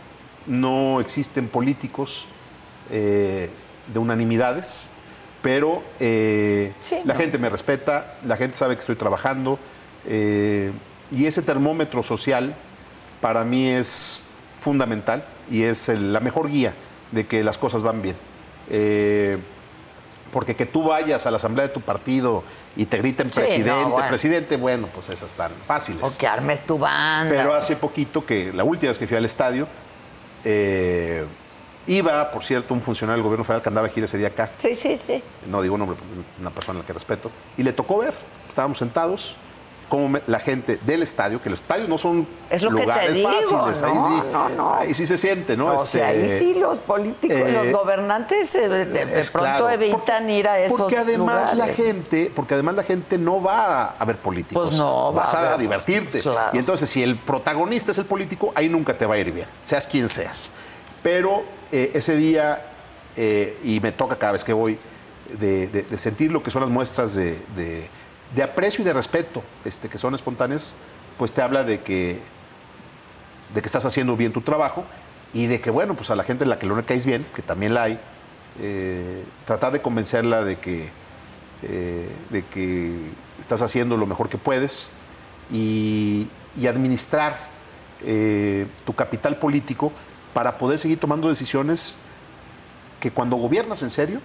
no 0.46 1.00
existen 1.00 1.48
políticos 1.48 2.26
eh, 2.90 3.50
de 3.92 3.98
unanimidades, 3.98 4.90
pero 5.42 5.82
eh, 6.00 6.72
Sí, 6.80 6.96
la 7.04 7.14
no. 7.14 7.20
gente 7.20 7.38
me 7.38 7.48
respeta, 7.48 8.16
la 8.26 8.36
gente 8.36 8.56
sabe 8.56 8.74
que 8.74 8.80
estoy 8.80 8.96
trabajando 8.96 9.58
eh, 10.06 10.72
y 11.12 11.26
ese 11.26 11.42
termómetro 11.42 12.02
social 12.02 12.54
para 13.20 13.44
mí 13.44 13.68
es 13.68 14.24
fundamental 14.60 15.24
y 15.50 15.62
es 15.62 15.88
el- 15.88 16.12
la 16.12 16.20
mejor 16.20 16.48
guía 16.48 16.74
de 17.12 17.26
que 17.26 17.42
las 17.44 17.56
cosas 17.58 17.82
van 17.82 18.02
bien. 18.02 18.16
Eh, 18.70 19.38
porque 20.32 20.54
que 20.54 20.66
tú 20.66 20.82
vayas 20.84 21.24
a 21.26 21.30
la 21.30 21.36
asamblea 21.38 21.66
de 21.68 21.72
tu 21.72 21.80
partido 21.80 22.44
y 22.76 22.84
te 22.84 22.98
griten 22.98 23.32
Sí, 23.32 23.40
presidente, 23.40 23.70
no, 23.70 23.88
bueno. 23.90 24.08
presidente, 24.08 24.56
bueno, 24.56 24.86
pues 24.94 25.08
esas 25.08 25.30
están 25.30 25.50
fáciles. 25.66 26.02
O 26.02 26.18
que 26.18 26.26
armes 26.26 26.62
tu 26.66 26.78
banda. 26.78 27.34
Pero 27.34 27.54
hace 27.54 27.76
poquito 27.76 28.24
que, 28.26 28.52
la 28.52 28.62
última 28.62 28.90
vez 28.90 28.98
que 28.98 29.06
fui 29.06 29.16
al 29.16 29.24
estadio, 29.24 29.66
iba, 31.88 32.30
por 32.30 32.44
cierto, 32.44 32.74
un 32.74 32.82
funcionario 32.82 33.16
del 33.18 33.24
gobierno 33.24 33.44
federal 33.44 33.62
que 33.62 33.68
andaba 33.68 33.88
de 33.88 33.92
gira 33.94 34.04
ese 34.06 34.18
día 34.18 34.28
acá. 34.28 34.50
Sí, 34.58 34.74
sí, 34.74 34.96
sí. 34.96 35.22
No 35.46 35.60
digo 35.62 35.74
un 35.74 35.80
nombre, 35.80 35.96
una 36.40 36.50
persona 36.50 36.78
a 36.78 36.82
la 36.82 36.86
que 36.86 36.92
respeto. 36.92 37.30
Y 37.56 37.62
le 37.62 37.72
tocó 37.72 37.98
ver, 37.98 38.14
estábamos 38.48 38.78
sentados, 38.78 39.34
cómo 39.88 40.06
me- 40.06 40.22
la 40.26 40.38
gente 40.38 40.78
del 40.84 41.02
estadio, 41.02 41.40
que 41.40 41.48
los 41.48 41.60
estadios 41.60 41.88
no 41.88 41.96
son 41.96 42.28
Es 42.50 42.62
lo 42.62 42.68
que 42.72 42.76
te 42.76 42.82
lugares 42.82 43.14
digo, 43.14 43.30
fáciles, 43.30 43.82
ahí 43.82 43.94
no, 43.94 44.04
sí, 44.20 44.26
no, 44.30 44.48
no. 44.50 44.74
ahí 44.74 44.92
sí 44.92 45.06
se 45.06 45.16
siente, 45.16 45.56
¿no? 45.56 45.78
O 45.78 45.86
sea, 45.86 46.08
ahí 46.08 46.24
Este, 46.24 46.38
sí 46.40 46.54
los 46.60 46.78
políticos, 46.78 47.38
eh, 47.38 47.52
los 47.52 47.70
gobernantes 47.70 48.54
eh, 48.54 48.68
de, 48.68 48.84
pronto 49.32 49.38
claro. 49.38 49.70
evitan 49.70 50.28
ir 50.28 50.46
a 50.46 50.58
esos 50.60 50.78
Porque 50.78 50.98
además 50.98 51.46
la 51.48 51.54
lugares. 51.54 51.76
gente, 51.76 52.30
porque 52.36 52.52
además 52.52 52.74
la 52.74 52.82
gente 52.82 53.16
no 53.16 53.42
va 53.42 53.94
a 53.98 54.04
ver 54.04 54.16
políticos. 54.18 54.68
Pues 54.68 54.78
no, 54.78 55.14
va 55.14 55.22
vas 55.22 55.32
a 55.32 55.38
a, 55.38 55.50
ver- 55.52 55.58
divertirte. 55.60 56.20
claro. 56.20 56.50
Y 56.52 56.58
entonces 56.58 56.90
si 56.90 57.02
el 57.02 57.16
protagonista 57.16 57.90
es 57.92 57.96
el 57.96 58.04
político, 58.04 58.52
ahí 58.54 58.68
nunca 58.68 58.92
te 58.92 59.06
va 59.06 59.14
a 59.14 59.18
ir 59.18 59.32
bien, 59.32 59.46
seas 59.64 59.86
quien 59.86 60.10
seas. 60.10 60.50
Pero 61.02 61.44
eh, 61.70 61.90
ese 61.94 62.16
día, 62.16 62.64
eh, 63.16 63.58
y 63.62 63.80
me 63.80 63.92
toca 63.92 64.16
cada 64.16 64.32
vez 64.32 64.44
que 64.44 64.52
voy, 64.52 64.78
de, 65.38 65.84
sentir 65.98 66.32
lo 66.32 66.42
que 66.42 66.50
son 66.50 66.62
las 66.62 66.70
muestras 66.70 67.14
de, 67.14 67.36
aprecio 68.42 68.82
y 68.82 68.84
de 68.84 68.94
respeto, 68.94 69.42
este, 69.64 69.88
que 69.88 69.98
son 69.98 70.14
espontáneas, 70.14 70.74
pues 71.18 71.32
te 71.32 71.42
habla 71.42 71.64
de 71.64 71.80
que, 71.80 72.20
de 73.54 73.60
que 73.60 73.66
estás 73.66 73.84
haciendo 73.84 74.16
bien 74.16 74.32
tu 74.32 74.40
trabajo 74.40 74.84
y 75.34 75.46
de 75.46 75.60
que, 75.60 75.70
bueno, 75.70 75.94
pues 75.94 76.10
a 76.10 76.16
la 76.16 76.24
gente 76.24 76.44
a 76.44 76.46
la 76.46 76.58
que 76.58 76.66
le 76.66 76.82
caes 76.84 77.04
bien, 77.04 77.26
que 77.36 77.42
también 77.42 77.74
la 77.74 77.82
hay, 77.82 78.00
eh, 78.60 79.24
tratar 79.44 79.72
de 79.72 79.82
convencerla 79.82 80.44
de 80.44 80.56
que, 80.56 80.88
de 81.60 82.44
que 82.44 82.94
estás 83.40 83.60
haciendo 83.62 83.96
lo 83.96 84.06
mejor 84.06 84.28
que 84.28 84.38
puedes 84.38 84.90
y, 85.50 86.28
administrar 86.66 87.36
tu 88.84 88.94
capital 88.94 89.36
político 89.36 89.92
para 90.38 90.56
poder 90.56 90.78
seguir 90.78 91.00
tomando 91.00 91.28
decisiones 91.28 91.96
que 93.00 93.10
cuando 93.10 93.34
gobiernas 93.34 93.82
en 93.82 93.90
serio, 93.90 94.20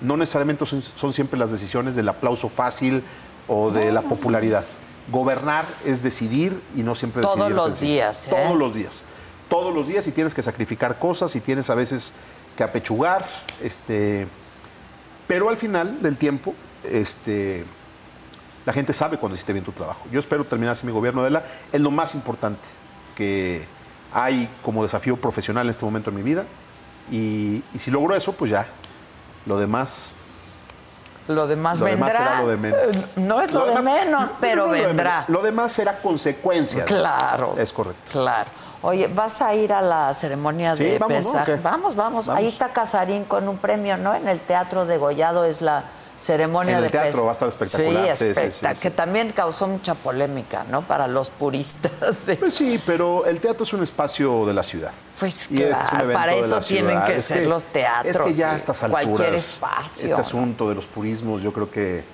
no 0.00 0.16
necesariamente 0.16 0.66
son, 0.66 0.82
son 0.82 1.12
siempre 1.12 1.38
las 1.38 1.52
decisiones 1.52 1.94
del 1.94 2.08
aplauso 2.08 2.48
fácil 2.48 3.04
o 3.46 3.70
de 3.70 3.92
la 3.92 4.02
popularidad. 4.02 4.64
Gobernar 5.12 5.64
es 5.84 6.02
decidir 6.02 6.60
y 6.74 6.82
no 6.82 6.96
siempre 6.96 7.22
Todos 7.22 7.36
decidir 7.36 7.54
los 7.54 7.78
días, 7.78 8.26
¿eh? 8.26 8.30
Todos 8.32 8.58
los 8.58 8.74
días. 8.74 9.04
Todos 9.48 9.72
los 9.72 9.86
días 9.86 10.04
y 10.08 10.10
tienes 10.10 10.34
que 10.34 10.42
sacrificar 10.42 10.98
cosas 10.98 11.36
y 11.36 11.40
tienes 11.40 11.70
a 11.70 11.76
veces 11.76 12.16
que 12.56 12.64
apechugar. 12.64 13.24
Este, 13.62 14.26
Pero 15.28 15.50
al 15.50 15.56
final 15.56 16.02
del 16.02 16.16
tiempo, 16.16 16.52
este, 16.82 17.64
la 18.66 18.72
gente 18.72 18.92
sabe 18.92 19.18
cuando 19.18 19.36
hiciste 19.36 19.52
bien 19.52 19.64
tu 19.64 19.70
trabajo. 19.70 20.04
Yo 20.10 20.18
espero 20.18 20.44
terminar 20.44 20.72
así 20.72 20.84
mi 20.84 20.90
gobierno 20.90 21.22
de 21.22 21.30
la. 21.30 21.44
Es 21.72 21.80
lo 21.80 21.92
más 21.92 22.16
importante 22.16 22.64
que 23.14 23.72
hay 24.14 24.48
como 24.62 24.82
desafío 24.82 25.16
profesional 25.16 25.66
en 25.66 25.70
este 25.70 25.84
momento 25.84 26.08
en 26.10 26.16
mi 26.16 26.22
vida. 26.22 26.44
Y, 27.10 27.62
y 27.74 27.78
si 27.78 27.90
logro 27.90 28.14
eso, 28.16 28.32
pues 28.32 28.50
ya. 28.50 28.66
Lo 29.44 29.58
demás. 29.58 30.14
Lo 31.26 31.46
demás 31.46 31.78
lo 31.80 31.86
demás 31.86 32.12
será 32.12 32.40
lo 32.42 32.48
de 32.48 32.56
menos. 32.56 32.80
Eh, 32.82 33.08
No 33.16 33.40
es 33.40 33.50
lo, 33.52 33.60
de 33.64 33.68
demás- 33.70 33.84
menos, 33.84 34.30
no, 34.30 34.36
pero 34.40 34.66
no 34.66 34.74
es 34.74 34.80
lo 34.80 34.82
de 34.82 34.86
vendrá. 34.88 35.24
Lo 35.28 35.42
demás 35.42 35.72
será 35.72 35.98
consecuencia. 35.98 36.84
Claro. 36.84 37.54
Es 37.58 37.72
correcto. 37.72 38.12
Claro. 38.12 38.50
Oye, 38.82 39.06
¿vas 39.08 39.40
a 39.40 39.54
ir 39.54 39.72
a 39.72 39.80
la 39.80 40.12
ceremonia 40.12 40.76
Sí, 40.76 40.84
de 40.84 40.98
vamos. 40.98 41.34
¿O 41.34 41.44
qué? 41.46 41.54
Vamos, 41.56 41.94
vamos, 41.96 42.28
Ahí 42.28 42.34
Vamos. 42.36 42.52
está 42.52 42.72
Casarín 42.74 43.24
con 43.24 43.48
un 43.48 43.56
premio, 43.56 43.96
¿no? 43.96 44.14
En 44.14 44.28
el 44.28 44.40
Teatro 44.40 44.84
de 44.84 44.98
Gollado 44.98 45.44
es 45.46 45.62
la 45.62 45.84
ceremonia 46.24 46.76
En 46.76 46.80
de 46.80 46.86
el 46.86 46.92
teatro 46.92 47.12
pes- 47.12 47.24
va 47.24 47.28
a 47.28 47.32
estar 47.32 47.48
espectacular. 47.48 48.16
Sí, 48.16 48.24
Sí, 48.26 48.34
sí, 48.34 48.40
espectac- 48.40 48.70
sí, 48.70 48.76
sí. 48.76 48.80
que 48.82 48.90
también 48.90 49.30
causó 49.32 49.66
mucha 49.68 49.94
polémica, 49.94 50.64
¿no? 50.70 50.82
Para 50.82 51.06
los 51.06 51.28
puristas. 51.30 52.24
De... 52.26 52.36
Pues 52.36 52.54
sí, 52.54 52.80
pero 52.86 53.26
el 53.26 53.40
teatro 53.40 53.64
es 53.64 53.72
un 53.72 53.82
espacio 53.82 54.46
de 54.46 54.54
la 54.54 54.62
ciudad. 54.62 54.92
Pues 55.20 55.50
Y 55.50 55.54
este 55.56 55.70
es 55.70 55.76
claro, 55.76 55.96
evento 56.04 56.18
para 56.20 56.34
eso 56.34 56.60
tienen 56.60 57.02
que 57.04 57.16
Es 57.16 57.24
ser 57.26 57.46
los 57.46 57.66
teatros. 57.66 58.16
Es 58.16 58.22
que 58.22 58.32
ya 58.32 58.52
a 58.52 58.56
estas 58.56 58.82
alturas. 58.82 59.04
Cualquier 59.06 59.34
espacio. 59.34 60.08
Este 60.08 60.20
asunto 60.20 60.68
de 60.68 60.74
los 60.74 60.86
purismos, 60.86 61.42
yo 61.42 61.52
creo 61.52 61.70
que 61.70 62.04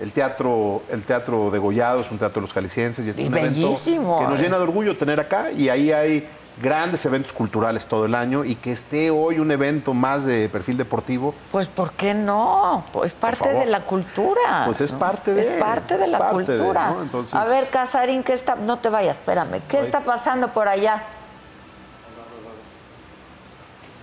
el 0.00 0.12
teatro, 0.12 0.82
el 0.90 1.02
teatro 1.04 1.50
de 1.50 1.58
Gollado 1.58 2.00
es 2.00 2.10
un 2.10 2.18
teatro 2.18 2.40
de 2.40 2.42
los 2.42 2.52
jaliscienses 2.52 3.06
y 3.06 3.10
este 3.10 3.22
Y 3.22 3.24
es 3.26 3.30
un 3.30 3.38
evento 3.38 3.60
bellísimo, 3.60 4.18
que 4.18 4.24
nos 4.26 4.40
¿eh? 4.40 4.42
llena 4.42 4.56
de 4.58 4.62
orgullo 4.64 4.96
tener 4.98 5.20
acá 5.20 5.50
y 5.52 5.68
ahí 5.68 5.90
hay 5.92 6.28
grandes 6.60 7.04
eventos 7.04 7.32
culturales 7.32 7.86
todo 7.86 8.04
el 8.06 8.14
año 8.14 8.44
y 8.44 8.54
que 8.54 8.70
esté 8.72 9.10
hoy 9.10 9.38
un 9.40 9.50
evento 9.50 9.92
más 9.92 10.24
de 10.24 10.48
perfil 10.48 10.76
deportivo, 10.76 11.34
Pues 11.50 11.66
¿por 11.68 11.92
qué 11.92 12.14
no? 12.14 12.84
Pues 12.92 13.12
parte 13.12 13.52
de 13.52 13.66
la 13.66 13.80
cultura. 13.80 14.62
Pues 14.64 14.80
es 14.80 14.92
¿no? 14.92 14.98
parte 14.98 15.34
de, 15.34 15.40
Es 15.40 15.50
parte 15.50 15.98
de 15.98 16.04
es 16.04 16.10
la 16.10 16.18
parte 16.18 16.52
de, 16.52 16.58
cultura. 16.58 16.90
¿no? 16.90 17.02
Entonces- 17.02 17.34
A 17.34 17.44
ver, 17.44 17.68
Casarín, 17.70 18.22
¿qué 18.22 18.32
está? 18.34 18.54
No 18.54 18.78
te 18.78 18.88
vayas, 18.88 19.16
espérame. 19.18 19.60
¿Qué 19.68 19.80
está 19.80 20.00
pasando 20.00 20.48
por 20.48 20.68
allá? 20.68 21.02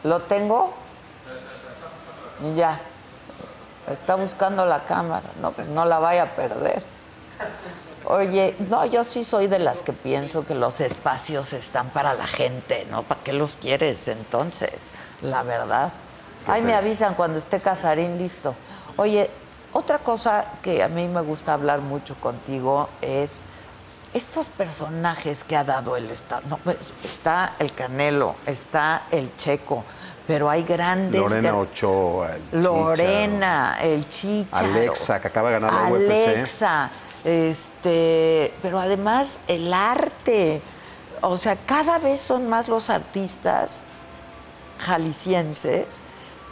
¿Lo 0.03 0.19
tengo? 0.21 0.73
Ya. 2.55 2.79
Está 3.89 4.15
buscando 4.15 4.65
la 4.65 4.83
cámara. 4.85 5.29
No, 5.41 5.51
pues 5.51 5.67
no 5.67 5.85
la 5.85 5.99
vaya 5.99 6.23
a 6.23 6.25
perder. 6.35 6.83
Oye, 8.11 8.57
no, 8.69 8.83
yo 8.85 9.05
sí 9.05 9.23
soy 9.23 9.47
de 9.47 9.57
las 9.57 9.81
que 9.81 9.93
pienso 9.93 10.43
que 10.45 10.53
los 10.53 10.81
espacios 10.81 11.53
están 11.53 11.91
para 11.91 12.13
la 12.13 12.27
gente, 12.27 12.85
¿no? 12.91 13.03
¿Para 13.03 13.23
qué 13.23 13.31
los 13.31 13.55
quieres 13.55 14.05
entonces? 14.09 14.93
La 15.21 15.43
verdad. 15.43 15.93
Ahí 16.45 16.61
me 16.61 16.73
avisan 16.73 17.15
cuando 17.15 17.37
esté 17.39 17.61
Casarín 17.61 18.17
listo. 18.17 18.53
Oye, 18.97 19.29
otra 19.71 19.99
cosa 19.99 20.45
que 20.61 20.83
a 20.83 20.89
mí 20.89 21.07
me 21.07 21.21
gusta 21.21 21.53
hablar 21.53 21.79
mucho 21.79 22.15
contigo 22.15 22.89
es 23.01 23.45
estos 24.13 24.49
personajes 24.49 25.45
que 25.45 25.55
ha 25.55 25.63
dado 25.63 25.95
el 25.95 26.11
Estado. 26.11 26.41
No, 26.49 26.57
pues, 26.57 26.93
está 27.05 27.53
el 27.59 27.73
Canelo, 27.73 28.35
está 28.45 29.03
el 29.09 29.37
Checo, 29.37 29.85
pero 30.27 30.49
hay 30.49 30.63
grandes... 30.63 31.21
Lorena 31.21 31.55
Ochoa, 31.55 32.35
el 32.35 32.61
Lorena, 32.61 33.77
el 33.81 34.09
Chicharo. 34.09 34.65
Alexa, 34.65 35.21
que 35.21 35.29
acaba 35.29 35.47
de 35.47 35.59
ganar 35.61 35.73
la 35.73 35.89
UFC. 35.89 36.65
Este, 37.23 38.53
pero 38.61 38.79
además 38.79 39.39
el 39.47 39.73
arte. 39.73 40.61
O 41.21 41.37
sea, 41.37 41.55
cada 41.55 41.99
vez 41.99 42.19
son 42.19 42.47
más 42.47 42.67
los 42.67 42.89
artistas 42.89 43.83
jaliscienses. 44.79 46.03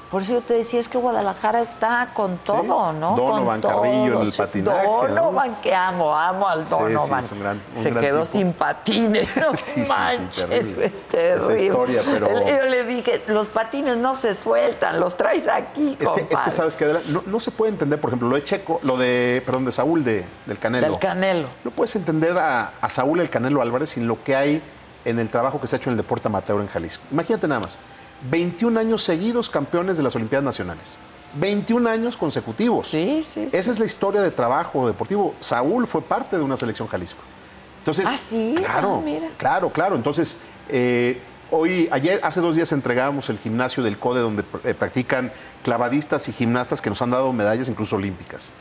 Por 0.10 0.24
eso 0.24 0.34
yo 0.34 0.42
te 0.42 0.56
decía, 0.56 0.80
es 0.80 0.90
que 0.90 0.98
Guadalajara 0.98 1.62
está 1.62 2.10
con 2.16 2.40
todo, 2.40 2.92
¿no? 2.94 3.16
Donovan 3.16 3.62
con 3.62 3.72
Carrillo 3.72 4.22
en 4.22 4.28
el 4.28 4.32
patinaje, 4.34 4.84
¿no? 4.88 5.02
Donovan, 5.08 5.56
que 5.62 5.76
amo, 5.76 6.16
amo 6.18 6.48
al 6.48 6.68
Donovan. 6.68 7.26
gran- 7.40 7.62
Se 7.76 7.92
quedó 7.92 8.24
tipo. 8.24 8.26
sin 8.26 8.54
patines, 8.54 9.30
no 9.38 9.56
Sí, 9.56 9.72
sí, 9.76 9.84
sí, 9.84 9.88
manches, 9.90 10.48
terrible. 10.50 10.90
terrible. 11.12 11.64
Historia, 11.66 12.02
pero- 12.06 12.28
Yo 12.48 12.64
le 12.66 12.84
dije, 12.86 13.22
los 13.28 13.50
patines 13.50 13.98
no 13.98 14.16
se 14.16 14.34
sueltan, 14.34 15.00
los 15.00 15.16
traes 15.16 15.48
aquí, 15.48 15.92
Es 15.92 15.98
que, 16.00 16.06
compadre. 16.06 16.28
es 16.32 16.42
que 16.42 16.52
sabes 16.52 16.76
que 16.76 16.86
no, 17.10 17.24
no 17.28 17.40
se 17.40 17.52
puede 17.52 17.72
entender, 17.72 18.02
por 18.02 18.10
ejemplo, 18.10 18.30
lo 18.30 18.36
de 18.36 18.44
Checo, 18.44 18.80
lo 18.82 18.98
de, 18.98 19.44
perdón, 19.46 19.66
de 19.66 19.72
Saúl 19.72 20.04
de, 20.04 20.26
del 20.48 20.58
Canelo. 20.58 20.88
Del 20.88 20.98
Canelo. 20.98 21.48
No 21.64 21.70
puedes 21.70 21.96
entender 21.96 22.36
a, 22.36 22.72
a 22.82 22.90
Saúl 22.90 23.20
el 23.22 23.30
Canelo 23.30 23.62
Álvarez 23.62 23.92
sin 23.92 24.08
lo 24.08 24.24
que 24.24 24.36
hay 24.36 24.64
en 25.06 25.20
el 25.20 25.30
trabajo 25.30 25.62
que 25.62 25.68
se 25.68 25.76
ha 25.76 25.78
hecho 25.78 25.92
en 25.92 25.94
el 25.94 25.98
deporte 25.98 26.28
amateur 26.28 26.60
en 26.60 26.68
Jalisco. 26.68 27.04
Imagínate 27.12 27.48
nada 27.48 27.62
más, 27.62 27.80
21 28.30 28.80
años 28.80 29.03
seguidos 29.03 29.49
campeones 29.49 29.98
de 29.98 30.03
las 30.03 30.15
Olimpiadas 30.15 30.43
Nacionales. 30.45 30.98
21 31.35 31.88
años 31.89 32.17
consecutivos. 32.17 32.88
Sí, 32.88 33.22
sí. 33.23 33.48
Esa 33.51 33.72
es 33.72 33.80
la 33.80 33.85
historia 33.85 34.22
de 34.22 34.31
trabajo 34.31 34.88
deportivo. 34.88 35.35
Saúl 35.39 35.85
fue 35.88 36.01
parte 36.01 36.38
de 36.38 36.43
una 36.43 36.57
selección 36.57 36.88
Jalisco. 36.88 37.22
Entonces, 37.80 38.06
Ah, 38.07 38.11
sí, 38.17 38.56
claro, 38.57 38.95
ah, 38.95 39.01
mira. 39.03 39.27
claro, 39.38 39.69
claro. 39.72 39.95
Entonces, 39.95 40.41
eh, 40.67 41.22
hoy, 41.51 41.88
ayer, 41.91 42.19
hace 42.23 42.41
dos 42.41 42.56
días 42.56 42.72
entregamos 42.72 43.30
el 43.30 43.38
gimnasio 43.38 43.83
del 43.83 43.98
CODE 43.98 44.22
donde 44.22 44.43
eh, 44.64 44.73
practican 44.73 45.31
clavadistas 45.64 46.27
y 46.27 46.33
gimnastas 46.33 46.81
que 46.81 46.89
nos 46.89 47.01
han 47.01 47.11
dado 47.11 47.31
medallas 47.31 47.69
incluso 47.69 47.95
olímpicas. 47.95 48.51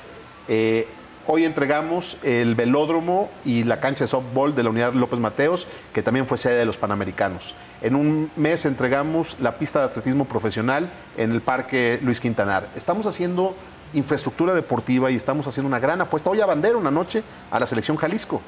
Eh, 0.47 0.87
hoy 1.31 1.45
entregamos 1.45 2.17
el 2.23 2.55
velódromo 2.55 3.29
y 3.45 3.65
la 3.65 3.81
cancha 3.81 4.05
de 4.05 4.09
softball 4.09 4.55
de 4.55 4.63
la 4.63 4.71
Unidad 4.71 4.95
López 4.95 5.21
Mateos, 5.21 5.67
que 5.93 6.03
también 6.03 6.27
fue 6.27 6.39
sede 6.39 6.57
de 6.57 6.65
los 6.65 6.79
Panamericanos. 6.79 7.55
En 7.83 7.95
un 7.95 8.31
mes 8.35 8.65
entregamos 8.65 9.37
la 9.39 9.59
pista 9.59 9.81
de 9.81 9.85
atletismo 9.85 10.25
profesional 10.25 10.89
en 11.19 11.31
el 11.33 11.43
Parque 11.43 12.01
Luis 12.03 12.19
Quintanar. 12.19 12.69
Estamos 12.75 13.05
haciendo 13.05 13.55
infraestructura 13.93 14.55
deportiva 14.55 15.11
y 15.11 15.17
estamos 15.17 15.47
haciendo 15.47 15.69
una 15.69 15.79
gran 15.79 16.01
apuesta. 16.01 16.31
Hoy 16.31 16.41
a 16.41 16.47
bandera 16.47 16.79
una 16.79 16.91
noche 16.91 17.23
a 17.51 17.61
la 17.61 17.67
selección 17.67 17.99
Jalisco. 17.99 18.41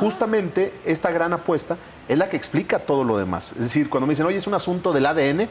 Justamente 0.00 0.74
esta 0.84 1.12
gran 1.12 1.32
apuesta 1.32 1.76
es 2.08 2.18
la 2.18 2.28
que 2.28 2.36
explica 2.36 2.80
todo 2.80 3.04
lo 3.04 3.18
demás. 3.18 3.52
Es 3.52 3.58
decir, 3.58 3.88
cuando 3.88 4.08
me 4.08 4.14
dicen, 4.14 4.26
oye, 4.26 4.38
es 4.38 4.48
un 4.48 4.54
asunto 4.54 4.92
del 4.92 5.06
ADN, 5.06 5.48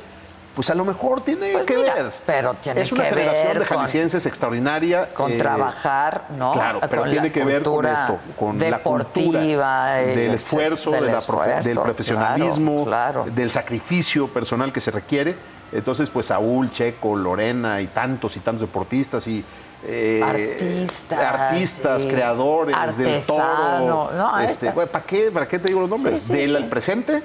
pues 0.56 0.69
a 0.69 0.75
lo 0.75 0.85
mejor 0.85 1.22
tiene 1.22 1.51
Pues 1.51 1.66
que 1.66 1.75
mira, 1.77 1.93
ver. 1.95 2.11
pero 2.25 2.53
tiene 2.56 2.82
es 2.82 2.92
una 2.93 3.03
que 3.03 3.09
generación 3.09 3.48
ver 3.48 3.59
de 3.59 3.66
con- 3.66 3.77
jaliscienses 3.77 4.25
extraordinaria. 4.25 5.14
con 5.14 5.32
eh, 5.34 5.38
trabajar, 5.38 6.27
¿no? 6.38 6.53
Claro, 6.53 6.80
pero 6.90 7.01
Con 7.01 7.11
tiene 7.11 7.32
que 7.32 7.43
ver 7.43 7.61
con 7.61 7.85
esto, 7.85 8.17
con 8.40 8.58
la 8.58 8.80
cultura 8.82 9.40
deportiva, 9.42 10.01
eh, 10.01 10.16
del 10.16 10.34
esfuerzo, 10.34 10.92
del 10.92 11.01
de 11.08 11.11
la 11.11 11.17
profe- 11.17 11.19
esfuerzo, 11.19 11.69
del 11.69 11.80
profesionalismo, 11.80 12.85
claro, 12.85 13.25
del 13.25 13.51
sacrificio 13.51 14.27
personal 14.30 14.72
que 14.72 14.80
se 14.82 14.92
requiere. 14.92 15.35
Entonces, 15.72 16.09
pues 16.09 16.27
Saúl, 16.27 16.72
Checo, 16.72 17.16
Lorena 17.17 17.82
y 17.82 17.88
tantos 17.88 18.38
y 18.38 18.40
tantos 18.40 18.61
deportistas 18.61 19.27
y 19.27 19.43
eh, 19.88 20.22
Artistas, 20.24 21.19
artistas, 21.19 22.01
sí. 22.03 22.08
creadores 22.08 22.75
del 22.98 23.08
Artesano, 23.08 23.85
todo. 24.08 24.11
no, 24.14 24.40
este, 24.40 24.72
¿para 24.72 25.03
qué? 25.06 25.30
¿Para 25.32 25.48
qué 25.48 25.59
te 25.59 25.67
digo 25.67 25.82
los 25.82 25.90
nombres? 25.90 26.22
Sí, 26.22 26.34
sí, 26.45 26.53
del 26.53 26.69
presente 26.69 27.22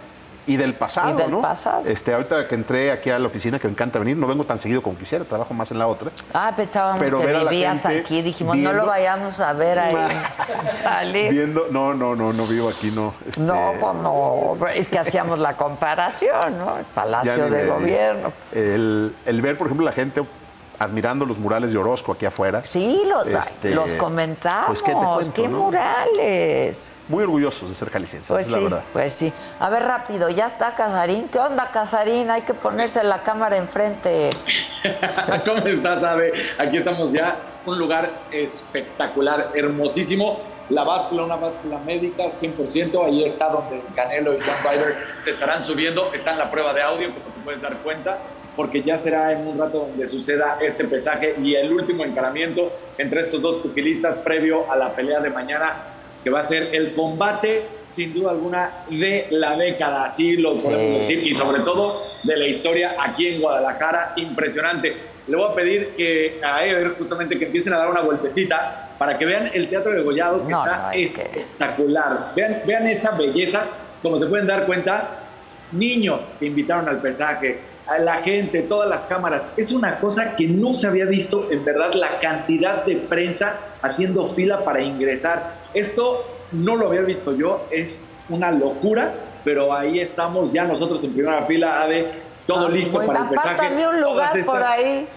y 0.51 0.57
del 0.57 0.75
pasado, 0.75 1.11
Y 1.11 1.13
del 1.13 1.31
¿no? 1.31 1.41
pasado. 1.41 1.83
Este, 1.87 2.13
ahorita 2.13 2.49
que 2.49 2.57
entré 2.57 2.91
aquí 2.91 3.09
a 3.09 3.19
la 3.21 3.29
oficina, 3.29 3.61
que 3.61 3.69
me 3.69 3.73
encanta 3.73 4.01
venir, 4.01 4.17
no 4.17 4.27
vengo 4.27 4.45
tan 4.45 4.59
seguido 4.59 4.83
como 4.83 4.99
quisiera, 4.99 5.25
trabajo 5.25 5.55
más 5.55 5.71
en 5.71 5.79
la 5.79 5.87
otra. 5.87 6.11
Ah, 6.35 6.53
pensábamos 6.57 6.99
Pero 7.01 7.21
que 7.21 7.27
vivías 7.27 7.87
aquí. 7.87 8.21
Dijimos, 8.23 8.57
no 8.57 8.73
lo 8.73 8.85
vayamos 8.85 9.39
a 9.39 9.53
ver 9.53 9.79
ahí 9.79 9.95
salir. 10.65 11.31
Viendo, 11.31 11.67
no, 11.71 11.95
no, 11.95 12.17
no, 12.17 12.33
no 12.33 12.47
vivo 12.47 12.69
aquí, 12.69 12.91
no. 12.91 13.15
Este, 13.29 13.41
No, 13.41 13.75
pues 13.79 13.95
no. 13.95 14.57
Es 14.75 14.89
que 14.89 14.99
hacíamos 14.99 15.39
la 15.39 15.57
comparación, 15.57 16.59
¿no? 16.59 16.79
El 16.79 16.85
Palacio 16.87 17.49
de 17.49 17.67
Gobierno. 17.67 18.33
El, 18.53 19.15
el 19.25 19.43
ver, 19.43 19.57
por 19.57 19.69
ejemplo, 19.69 19.85
la 19.87 19.93
gente 19.93 20.25
admirando 20.81 21.27
los 21.27 21.39
murales 21.39 21.73
de 21.73 21.79
Orozco 21.79 22.13
aquí 22.13 22.25
afuera. 22.25 22.65
Sí, 22.65 23.03
los, 23.07 23.27
Este, 23.27 23.75
los 23.75 23.93
comentamos. 23.95 24.67
pues, 24.67 24.83
¿qué 24.83 24.93
te 24.93 24.97
cuento, 24.97 25.33
¡Qué 25.35 25.47
no? 25.49 25.59
murales! 25.59 26.91
Muy 27.07 27.23
orgullosos 27.23 27.69
de 27.69 27.75
ser 27.75 27.91
jaliscienses, 27.91 28.29
Pues 28.31 28.47
es 28.49 28.53
sí, 28.55 28.59
la 28.61 28.65
verdad. 28.65 28.85
pues 28.93 29.13
sí. 29.13 29.33
A 29.61 29.69
ver, 29.69 29.83
rápido, 29.85 30.31
ya 30.31 30.47
está 30.47 30.75
Casarín. 30.75 31.29
¿Qué 31.29 31.39
onda, 31.39 31.71
Casarín? 31.71 32.31
Hay 32.31 32.43
que 32.43 32.55
ponerse 32.55 33.05
la 33.05 33.23
cámara 33.23 33.59
enfrente. 33.59 34.31
¿Cómo 35.47 35.67
estás, 35.67 36.03
Ave? 36.03 36.33
Aquí 36.59 36.79
estamos 36.79 37.13
ya, 37.13 37.37
un 37.67 37.79
lugar 37.79 38.11
espectacular, 38.33 39.51
hermosísimo. 39.55 40.41
La 40.71 40.85
báscula, 40.85 41.25
una 41.25 41.37
báscula 41.37 41.79
médica, 41.79 42.25
100%. 42.25 43.05
Ahí 43.05 43.25
está 43.25 43.49
donde 43.51 43.83
Canelo 43.95 44.33
y 44.35 44.39
John 44.41 44.55
Ryder 44.73 44.97
se 45.25 45.31
estarán 45.33 45.63
subiendo. 45.63 46.11
Está 46.15 46.33
en 46.33 46.39
la 46.39 46.51
prueba 46.51 46.73
de 46.73 46.81
audio, 46.83 47.09
como 47.13 47.25
te 47.35 47.41
puedes 47.45 47.61
dar 47.61 47.77
cuenta, 47.79 48.19
porque 48.61 48.83
ya 48.83 48.99
será 48.99 49.33
en 49.33 49.47
un 49.49 49.57
rato 49.59 49.87
donde 49.89 50.07
suceda 50.07 50.59
este 50.61 50.85
pesaje 50.85 51.35
y 51.43 51.55
el 51.55 51.73
último 51.73 52.05
encaramiento 52.05 52.71
entre 52.99 53.23
estos 53.23 53.41
dos 53.41 53.63
pugilistas 53.63 54.19
previo 54.19 54.71
a 54.71 54.77
la 54.77 54.95
pelea 54.95 55.19
de 55.21 55.31
mañana, 55.31 55.77
que 56.23 56.29
va 56.29 56.41
a 56.41 56.43
ser 56.43 56.69
el 56.75 56.93
combate, 56.93 57.63
sin 57.89 58.13
duda 58.13 58.33
alguna, 58.33 58.85
de 58.91 59.29
la 59.31 59.57
década. 59.57 60.05
Así 60.05 60.37
lo 60.37 60.59
podemos 60.59 60.99
decir. 61.01 61.27
Y 61.27 61.35
sobre 61.35 61.61
todo 61.63 62.03
de 62.25 62.37
la 62.37 62.47
historia 62.49 62.91
aquí 63.03 63.29
en 63.29 63.41
Guadalajara. 63.41 64.13
Impresionante. 64.17 64.95
Le 65.27 65.37
voy 65.39 65.51
a 65.51 65.55
pedir 65.55 65.95
que 65.97 66.39
a 66.45 66.63
Eder 66.63 66.97
justamente 66.99 67.39
que 67.39 67.47
empiecen 67.47 67.73
a 67.73 67.79
dar 67.79 67.89
una 67.89 68.03
vueltecita 68.03 68.91
para 68.99 69.17
que 69.17 69.25
vean 69.25 69.51
el 69.55 69.71
Teatro 69.71 69.93
de 69.93 70.03
Gollado 70.03 70.45
que 70.47 70.53
No, 70.53 70.67
está 70.67 70.83
no, 70.83 70.93
es 70.93 71.17
que- 71.17 71.23
espectacular. 71.23 72.35
Vean, 72.37 72.57
vean 72.67 72.87
esa 72.89 73.13
belleza, 73.13 73.65
como 74.03 74.21
se 74.21 74.27
pueden 74.27 74.47
dar 74.47 74.67
cuenta, 74.67 75.09
niños 75.73 76.35
que 76.39 76.45
invitaron 76.45 76.91
al 76.91 77.01
pesaje, 77.01 77.70
a 77.91 77.99
la 77.99 78.15
gente, 78.23 78.63
todas 78.63 78.89
las 78.89 79.03
cámaras. 79.03 79.51
Es 79.57 79.73
una 79.73 79.99
cosa 79.99 80.37
que 80.37 80.47
no 80.47 80.75
se 80.75 80.87
había 80.87 81.07
visto, 81.07 81.49
en 81.51 81.65
verdad, 81.65 81.93
la 81.95 82.21
cantidad 82.21 82.85
de 82.85 82.97
prensa 82.97 83.59
haciendo 83.83 84.29
fila 84.29 84.65
para 84.65 84.81
ingresar. 84.81 85.55
Esto 85.75 86.25
no 86.53 86.77
lo 86.77 86.87
había 86.87 87.01
visto 87.01 87.35
yo, 87.37 87.67
es 87.73 88.01
una 88.29 88.53
locura, 88.53 89.13
pero 89.45 89.75
ahí 89.75 89.99
estamos 89.99 90.53
ya 90.53 90.65
nosotros 90.65 91.03
en 91.03 91.15
primera 91.15 91.43
fila, 91.47 91.83
Ade, 91.83 92.13
todo 92.47 92.69
listo 92.69 92.97
Muy 92.97 93.09
para 93.09 93.25
el 93.25 93.29
pesaje. 93.29 93.49
Apártame 93.55 93.89
un 93.89 94.01
lugar 94.01 94.45
por 94.45 94.63
ahí. 94.63 95.09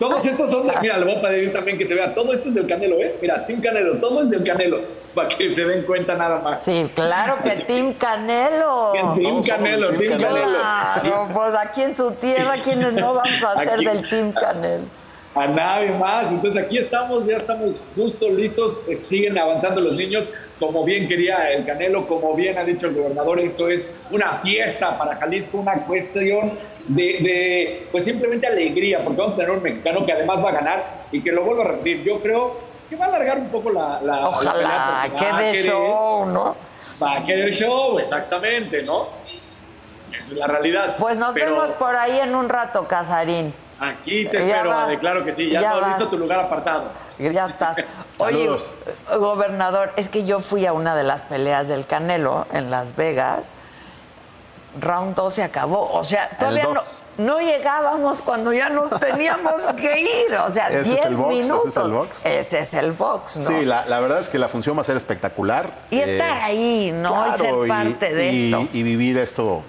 Todos 0.00 0.26
estos 0.26 0.50
son, 0.50 0.66
de- 0.66 0.74
mira, 0.82 0.96
le 0.98 1.04
voy 1.04 1.14
a 1.14 1.20
pedir 1.22 1.52
también 1.52 1.78
que 1.78 1.84
se 1.86 1.94
vea, 1.94 2.12
todo 2.14 2.32
esto 2.32 2.48
es 2.48 2.54
del 2.56 2.66
Canelo, 2.66 2.98
¿eh? 2.98 3.14
Mira, 3.22 3.46
Team 3.46 3.60
Canelo, 3.60 3.98
todo 3.98 4.22
es 4.22 4.30
del 4.30 4.42
Canelo, 4.42 4.80
para 5.14 5.28
que 5.28 5.54
se 5.54 5.64
den 5.64 5.82
cuenta 5.84 6.14
nada 6.16 6.38
más. 6.40 6.64
Sí, 6.64 6.90
claro 6.94 7.36
que 7.42 7.50
Team 7.50 7.92
Canelo. 7.92 8.92
Que 8.94 9.22
Team 9.22 9.42
Canelo, 9.44 9.90
Team 9.90 10.18
Canelo. 10.18 10.48
Claro, 10.48 11.28
pues 11.32 11.54
aquí 11.54 11.82
en 11.82 11.94
su 11.94 12.10
tierra, 12.12 12.54
¿quiénes 12.64 12.94
no 12.94 13.14
vamos 13.14 13.44
a 13.44 13.56
ser 13.58 13.74
Aquí. 13.74 13.84
del 13.84 14.08
Team 14.08 14.32
Canelo? 14.32 14.84
A 15.34 15.46
nadie 15.46 15.90
más. 15.92 16.28
Entonces 16.30 16.60
aquí 16.60 16.76
estamos, 16.78 17.24
ya 17.26 17.36
estamos 17.36 17.80
justo 17.94 18.28
listos. 18.30 18.78
Siguen 19.04 19.38
avanzando 19.38 19.80
los 19.80 19.92
niños, 19.94 20.28
como 20.60 20.84
bien 20.84 21.08
quería 21.08 21.50
el 21.52 21.64
Canelo, 21.64 22.06
como 22.06 22.34
bien 22.34 22.56
ha 22.58 22.64
dicho 22.64 22.86
el 22.86 22.94
gobernador. 22.94 23.40
Esto 23.40 23.68
es 23.68 23.84
una 24.10 24.38
fiesta 24.40 24.96
para 24.98 25.16
Jalisco, 25.16 25.58
una 25.58 25.82
cuestión 25.84 26.52
de, 26.86 27.02
de, 27.04 27.88
pues 27.90 28.04
simplemente 28.04 28.46
alegría, 28.46 29.02
porque 29.02 29.18
vamos 29.18 29.34
a 29.34 29.36
tener 29.38 29.50
un 29.52 29.62
mexicano 29.62 30.04
que 30.04 30.12
además 30.12 30.44
va 30.44 30.50
a 30.50 30.52
ganar 30.52 30.84
y 31.10 31.22
que 31.22 31.32
lo 31.32 31.44
vuelvo 31.44 31.62
a 31.62 31.68
repetir. 31.68 32.02
Yo 32.04 32.20
creo 32.20 32.58
que 32.90 32.96
va 32.96 33.06
a 33.06 33.08
alargar 33.08 33.38
un 33.38 33.48
poco 33.48 33.70
la, 33.70 34.00
la 34.02 34.28
Ojalá, 34.28 35.10
que 35.18 35.44
de 35.44 35.62
show, 35.62 36.26
¿no? 36.26 36.54
Va 37.02 37.16
a 37.16 37.24
querer 37.24 37.54
show, 37.54 37.98
exactamente, 37.98 38.82
¿no? 38.82 39.08
Esa 40.12 40.22
es 40.24 40.32
la 40.32 40.46
realidad. 40.46 40.96
Pues 40.98 41.16
nos 41.16 41.32
Pero- 41.32 41.46
vemos 41.54 41.70
por 41.72 41.96
ahí 41.96 42.20
en 42.20 42.34
un 42.34 42.48
rato, 42.50 42.86
Casarín. 42.86 43.54
Aquí 43.80 44.26
te 44.26 44.34
Ya 44.46 44.56
espero, 44.56 44.68
vas. 44.68 44.84
Ade, 44.88 44.98
claro 44.98 45.24
que 45.24 45.32
sí. 45.32 45.48
Ya, 45.48 45.62
Ya 45.62 45.70
todo 45.70 45.80
vas. 45.80 45.88
listo 45.98 46.08
tu 46.10 46.18
lugar 46.18 46.40
apartado. 46.40 46.90
Ya 47.20 47.46
estás. 47.46 47.76
Oye, 48.18 48.44
Saludos. 48.44 48.70
gobernador, 49.18 49.92
es 49.96 50.08
que 50.08 50.24
yo 50.24 50.40
fui 50.40 50.66
a 50.66 50.72
una 50.72 50.94
de 50.96 51.04
las 51.04 51.22
peleas 51.22 51.68
del 51.68 51.86
Canelo 51.86 52.46
en 52.52 52.70
Las 52.70 52.96
Vegas. 52.96 53.52
Round 54.80 55.16
2 55.16 55.34
se 55.34 55.42
acabó. 55.42 55.90
O 55.92 56.04
sea, 56.04 56.28
todavía 56.38 56.62
no, 56.72 56.80
no 57.18 57.40
llegábamos 57.40 58.22
cuando 58.22 58.52
ya 58.52 58.68
nos 58.68 58.88
teníamos 59.00 59.62
que 59.76 60.00
ir. 60.00 60.34
O 60.46 60.50
sea, 60.50 60.68
Ese 60.68 60.80
es 60.80 60.88
10 60.90 61.04
el 61.06 61.14
box, 61.16 61.32
ese 61.34 61.40
es 61.40 61.46
el 61.46 61.52
minutos. 61.58 61.92
box. 61.92 62.20
Ese 62.26 62.58
es 62.60 62.74
el 62.74 62.92
box, 62.92 63.36
¿no? 63.38 63.46
Sí, 63.48 63.64
la, 63.64 63.84
la 63.86 63.98
verdad 63.98 64.20
es 64.20 64.28
que 64.28 64.38
la 64.38 64.46
función 64.48 64.76
va 64.76 64.82
a 64.82 64.84
ser 64.84 64.96
espectacular. 64.96 65.72
Y 65.90 65.98
estar 65.98 66.28
Eh, 66.38 66.40
ahí, 66.42 66.92
¿no? 66.94 67.26
y 67.28 67.32
ser 67.32 67.40
claro, 67.52 67.66
parte 67.66 68.14
de 68.14 68.32
y- 68.32 68.44
esto. 68.52 68.68
Y 68.72 68.82
vivir 68.84 69.18
esto, 69.18 69.62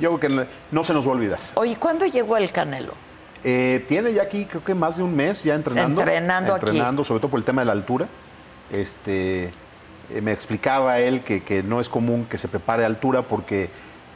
yo 0.00 0.16
creo 0.16 0.20
que 0.20 0.46
no 0.70 0.84
se 0.84 0.94
nos 0.94 1.04
va 1.04 1.10
a 1.10 1.14
olvidar. 1.14 1.38
Oye, 1.54 1.76
¿cuándo 1.76 2.06
llegó 2.06 2.36
el 2.36 2.52
Canelo? 2.52 2.92
Eh, 3.44 3.84
tiene 3.88 4.12
ya 4.12 4.22
aquí, 4.22 4.44
creo 4.46 4.62
que 4.62 4.74
más 4.74 4.96
de 4.96 5.02
un 5.02 5.14
mes 5.14 5.42
ya 5.42 5.54
entrenando. 5.54 6.00
Entrenando 6.00 6.54
aquí. 6.54 6.66
Entrenando, 6.66 7.04
sobre 7.04 7.20
todo 7.20 7.30
por 7.30 7.38
el 7.38 7.44
tema 7.44 7.62
de 7.62 7.66
la 7.66 7.72
altura. 7.72 8.06
Este, 8.70 9.50
eh, 10.10 10.20
me 10.22 10.32
explicaba 10.32 10.98
él 11.00 11.22
que, 11.22 11.42
que 11.42 11.62
no 11.62 11.80
es 11.80 11.88
común 11.88 12.26
que 12.28 12.38
se 12.38 12.48
prepare 12.48 12.84
a 12.84 12.86
altura 12.86 13.22
porque 13.22 13.70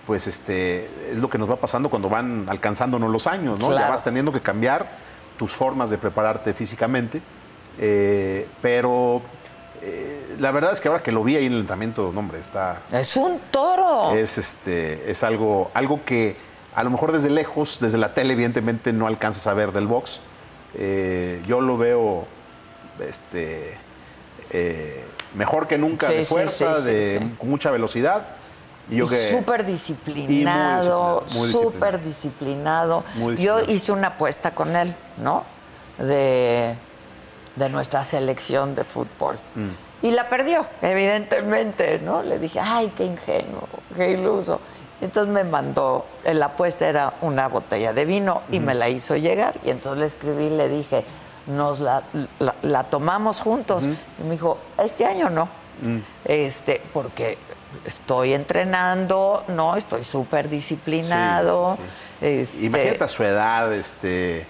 pues 0.06 0.26
este, 0.28 0.88
es 1.10 1.16
lo 1.16 1.28
que 1.28 1.36
nos 1.36 1.50
va 1.50 1.56
pasando 1.56 1.90
cuando 1.90 2.08
van 2.08 2.46
alcanzándonos 2.48 3.10
los 3.10 3.26
años, 3.26 3.58
¿no? 3.58 3.74
Ya 3.74 3.90
vas 3.90 4.04
teniendo 4.04 4.32
que 4.32 4.40
cambiar 4.40 4.86
tus 5.36 5.52
formas 5.52 5.90
de 5.90 5.98
prepararte 5.98 6.54
físicamente. 6.54 7.20
Eh, 7.78 8.46
pero 8.62 9.20
eh, 9.82 10.36
la 10.38 10.52
verdad 10.52 10.72
es 10.72 10.80
que 10.80 10.88
ahora 10.88 11.02
que 11.02 11.10
lo 11.12 11.24
vi 11.24 11.36
ahí 11.36 11.46
en 11.46 11.54
el 11.54 11.60
entrenamiento, 11.60 12.12
no, 12.12 12.20
hombre, 12.20 12.38
está... 12.38 12.82
Es 12.92 13.16
un 13.16 13.40
toro. 13.50 14.12
Es, 14.12 14.38
este, 14.38 15.10
es 15.10 15.24
algo, 15.24 15.72
algo 15.74 16.00
que 16.04 16.36
a 16.76 16.84
lo 16.84 16.90
mejor 16.90 17.10
desde 17.10 17.30
lejos, 17.30 17.78
desde 17.80 17.96
la 17.96 18.12
tele, 18.12 18.34
evidentemente 18.34 18.92
no 18.92 19.06
alcanzas 19.06 19.46
a 19.46 19.54
ver 19.54 19.72
del 19.72 19.86
box. 19.86 20.20
Eh, 20.74 21.42
yo 21.48 21.62
lo 21.62 21.78
veo 21.78 22.26
este, 23.00 23.78
eh, 24.50 25.02
mejor 25.34 25.68
que 25.68 25.78
nunca, 25.78 26.08
Sí, 26.08 26.16
de 26.16 26.24
fuerza, 26.26 26.74
sí, 26.74 26.82
sí, 26.82 26.90
de, 26.90 27.30
con 27.38 27.48
mucha 27.48 27.70
velocidad. 27.70 28.26
Y 28.90 28.96
yo 28.96 29.06
Y 29.06 29.08
que, 29.08 29.30
súper 29.30 29.64
disciplinado, 29.64 31.24
súper 31.26 32.04
disciplinado. 32.04 33.04
Yo 33.38 33.60
hice 33.66 33.92
una 33.92 34.08
apuesta 34.08 34.50
con 34.50 34.76
él, 34.76 34.94
¿no? 35.16 35.44
De, 35.96 36.76
de 37.56 37.68
nuestra 37.70 38.04
selección 38.04 38.74
de 38.74 38.84
fútbol. 38.84 39.38
Mm. 39.54 40.06
Y 40.06 40.10
la 40.10 40.28
perdió, 40.28 40.66
evidentemente, 40.82 42.00
¿no? 42.00 42.22
Le 42.22 42.38
dije, 42.38 42.60
ay, 42.60 42.92
qué 42.94 43.06
ingenuo, 43.06 43.66
qué 43.96 44.10
iluso. 44.10 44.60
Entonces 45.00 45.32
me 45.32 45.44
mandó, 45.44 46.06
la 46.24 46.46
apuesta 46.46 46.88
era 46.88 47.14
una 47.20 47.48
botella 47.48 47.92
de 47.92 48.04
vino 48.06 48.42
y 48.50 48.60
me 48.60 48.74
la 48.74 48.88
hizo 48.88 49.14
llegar. 49.16 49.54
Y 49.64 49.70
entonces 49.70 50.00
le 50.00 50.06
escribí 50.06 50.44
y 50.46 50.50
le 50.56 50.68
dije, 50.68 51.04
nos 51.46 51.80
la, 51.80 52.02
la- 52.38 52.54
la 52.62 52.84
tomamos 52.84 53.40
juntos. 53.40 53.84
Y 53.86 54.22
me 54.24 54.30
dijo, 54.32 54.58
este 54.82 55.04
año 55.04 55.28
no. 55.30 55.44
Mm. 55.82 55.98
Este, 56.24 56.80
porque 56.94 57.36
estoy 57.84 58.32
entrenando, 58.32 59.44
no, 59.48 59.76
estoy 59.76 60.02
súper 60.04 60.48
disciplinado. 60.48 61.76
Este, 62.20 62.64
Imagínate 62.64 63.04
a 63.04 63.08
su 63.08 63.22
edad, 63.24 63.72
este, 63.74 64.46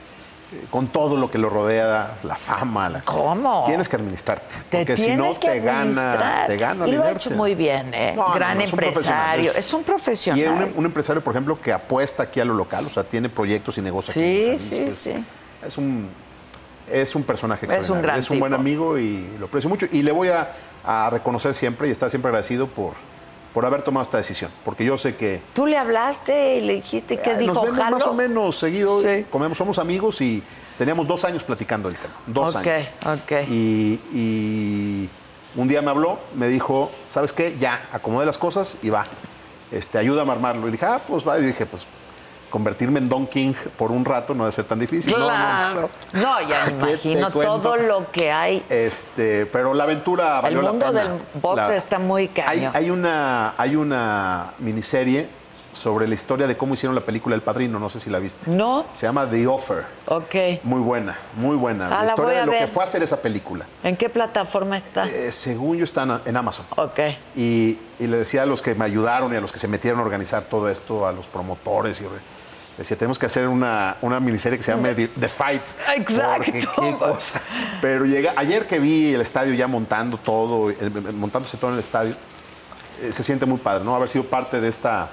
con 0.70 0.86
todo 0.88 1.16
lo 1.16 1.30
que 1.30 1.38
lo 1.38 1.48
rodea, 1.48 2.18
la 2.22 2.36
fama. 2.36 2.88
La, 2.88 3.00
¿Cómo? 3.02 3.64
Tienes 3.66 3.88
que 3.88 3.96
administrarte. 3.96 4.54
Te 4.70 4.78
porque 4.78 4.96
si 4.96 5.10
no 5.16 5.24
tienes 5.24 5.38
que 5.38 5.48
te 5.48 5.60
gana, 5.60 5.80
administrar. 5.80 6.46
te 6.46 6.56
gana 6.56 6.86
y 6.88 6.92
lo 6.92 7.04
ha 7.04 7.10
hecho 7.10 7.30
muy 7.32 7.54
bien, 7.54 7.92
¿eh? 7.92 8.12
No, 8.16 8.32
Gran 8.32 8.58
no, 8.58 8.64
es 8.64 8.72
un 8.72 8.78
empresario. 8.78 9.52
profesional. 9.52 9.58
Es 9.58 9.72
un 9.72 9.80
Y 9.80 9.84
profesional. 9.84 10.64
un, 10.72 10.78
un 10.78 10.84
empresario, 10.86 11.22
por 11.22 11.32
ejemplo, 11.34 11.60
que 11.60 11.72
apuesta 11.72 12.22
aquí 12.22 12.38
a 12.40 12.44
lo 12.44 12.54
local, 12.54 12.84
o 12.86 12.88
sea, 12.88 13.02
tiene 13.04 13.28
proyectos 13.28 13.76
y 13.78 13.82
negocios. 13.82 14.16
aquí 14.16 14.24
Sí, 14.24 14.48
en 14.50 14.58
sí, 14.58 14.90
sí. 14.90 15.24
Es 15.66 15.76
un, 15.78 16.08
es 16.90 17.14
un 17.16 17.24
personaje 17.24 17.66
Es 17.74 17.90
un 17.90 18.00
gran 18.00 18.20
Es 18.20 18.30
un 18.30 18.38
buen 18.38 18.52
tipo. 18.52 18.60
amigo 18.60 18.98
y 18.98 19.26
lo 19.40 19.46
aprecio 19.46 19.68
mucho. 19.68 19.86
Y 19.90 20.02
le 20.02 20.12
voy 20.12 20.28
a, 20.28 20.52
a 20.84 21.10
reconocer 21.10 21.54
siempre 21.56 21.88
y 21.88 21.90
estar 21.90 22.08
siempre 22.08 22.28
agradecido 22.28 22.68
por, 22.68 22.92
por 23.56 23.64
haber 23.64 23.80
tomado 23.80 24.02
esta 24.02 24.18
decisión. 24.18 24.50
Porque 24.66 24.84
yo 24.84 24.98
sé 24.98 25.16
que 25.16 25.40
Tú 25.54 25.64
le 25.66 25.78
hablaste 25.78 26.58
y 26.58 26.60
le 26.60 26.74
dijiste 26.74 27.16
que 27.16 27.30
eh, 27.30 27.38
dijo, 27.38 27.54
nos 27.54 27.62
vemos 27.64 27.78
jalo. 27.78 27.96
más 27.96 28.06
o 28.06 28.12
menos 28.12 28.58
seguido, 28.58 29.00
Sí. 29.00 29.24
comemos, 29.30 29.56
somos 29.56 29.78
amigos 29.78 30.20
y 30.20 30.42
teníamos 30.76 31.08
dos 31.08 31.24
años 31.24 31.42
platicando 31.42 31.88
el 31.88 31.96
tema. 31.96 32.12
Dos 32.26 32.54
Ok, 32.54 32.66
años. 32.66 32.88
ok. 33.06 33.32
Y, 33.48 33.98
y 34.12 35.08
un 35.56 35.68
día 35.68 35.80
me 35.80 35.88
habló, 35.88 36.18
me 36.34 36.48
dijo, 36.48 36.90
¿sabes 37.08 37.32
qué? 37.32 37.56
Ya, 37.58 37.88
acomodé 37.92 38.26
las 38.26 38.36
cosas 38.36 38.76
y 38.82 38.90
va. 38.90 39.06
Este, 39.72 39.96
ayúdame 39.96 40.32
a 40.32 40.34
armarlo. 40.34 40.68
Y 40.68 40.72
dije, 40.72 40.84
ah, 40.84 41.00
pues 41.08 41.26
va. 41.26 41.38
Y 41.38 41.46
dije, 41.46 41.64
pues 41.64 41.86
convertirme 42.56 43.00
en 43.00 43.08
Don 43.10 43.26
King 43.26 43.52
por 43.76 43.92
un 43.92 44.02
rato 44.02 44.32
no 44.34 44.44
debe 44.44 44.52
ser 44.52 44.64
tan 44.64 44.78
difícil. 44.78 45.12
No, 45.12 45.18
no. 45.18 45.26
Claro. 45.26 45.90
No, 46.14 46.40
ya 46.48 46.64
me 46.66 46.92
¿Qué 46.92 46.96
te 46.96 47.08
imagino 47.10 47.30
todo 47.30 47.76
lo 47.76 48.10
que 48.10 48.32
hay. 48.32 48.64
Este, 48.70 49.44
pero 49.44 49.74
la 49.74 49.84
aventura 49.84 50.36
El 50.38 50.42
valió 50.42 50.62
la 50.62 50.70
mundo 50.70 50.86
pena. 50.86 51.02
del 51.02 51.20
box 51.42 51.68
La- 51.68 51.76
está 51.76 51.98
muy 51.98 52.22
hay, 52.22 52.28
cañón. 52.28 52.72
hay 52.74 52.88
una, 52.90 53.54
hay 53.58 53.76
una 53.76 54.52
miniserie 54.58 55.28
sobre 55.74 56.08
la 56.08 56.14
historia 56.14 56.46
de 56.46 56.56
cómo 56.56 56.72
hicieron 56.72 56.94
la 56.94 57.02
película 57.02 57.34
El 57.34 57.42
Padrino, 57.42 57.78
no 57.78 57.90
sé 57.90 58.00
si 58.00 58.08
la 58.08 58.18
viste. 58.18 58.50
No. 58.50 58.86
Se 58.94 59.04
llama 59.06 59.28
The 59.28 59.46
Offer. 59.46 59.84
Ok. 60.06 60.34
Muy 60.62 60.80
buena, 60.80 61.18
muy 61.36 61.54
buena. 61.56 61.88
Ah, 61.88 61.90
la 61.90 61.96
la 61.98 62.06
historia 62.12 62.24
voy 62.24 62.36
a 62.36 62.40
de 62.40 62.46
lo 62.46 62.52
ver. 62.52 62.60
que 62.62 62.66
fue 62.68 62.82
hacer 62.82 63.02
esa 63.02 63.18
película. 63.20 63.66
¿En 63.84 63.94
qué 63.94 64.08
plataforma 64.08 64.78
está? 64.78 65.06
Eh, 65.06 65.30
según 65.32 65.76
yo 65.76 65.84
está 65.84 66.20
en- 66.24 66.34
Amazon. 66.38 66.64
Ok. 66.76 67.00
Y, 67.36 67.76
y 67.98 68.06
le 68.06 68.16
decía 68.16 68.44
a 68.44 68.46
los 68.46 68.62
que 68.62 68.74
me 68.74 68.86
ayudaron 68.86 69.34
y 69.34 69.36
a 69.36 69.40
los 69.42 69.52
que 69.52 69.58
se 69.58 69.68
metieron 69.68 70.00
a 70.00 70.02
organizar 70.04 70.44
todo 70.44 70.70
esto, 70.70 71.06
a 71.06 71.12
los 71.12 71.26
promotores, 71.26 72.00
y 72.00 72.04
re- 72.04 72.35
decía, 72.78 72.96
tenemos 72.96 73.18
que 73.18 73.26
hacer 73.26 73.48
una, 73.48 73.96
una 74.02 74.20
miniserie 74.20 74.58
que 74.58 74.64
se 74.64 74.72
llame 74.72 74.94
The, 74.94 75.08
The 75.08 75.28
Fight. 75.28 75.62
Exacto. 75.96 77.18
Pero 77.80 78.04
llega, 78.04 78.34
ayer 78.36 78.66
que 78.66 78.78
vi 78.78 79.14
el 79.14 79.20
estadio 79.20 79.54
ya 79.54 79.66
montando 79.66 80.18
todo, 80.18 80.72
montándose 81.14 81.56
todo 81.56 81.70
en 81.70 81.74
el 81.78 81.80
estadio, 81.80 82.14
eh, 83.02 83.12
se 83.12 83.22
siente 83.22 83.46
muy 83.46 83.58
padre, 83.58 83.84
¿no? 83.84 83.94
Haber 83.94 84.08
sido 84.08 84.24
parte 84.24 84.60
de, 84.60 84.68
esta, 84.68 85.08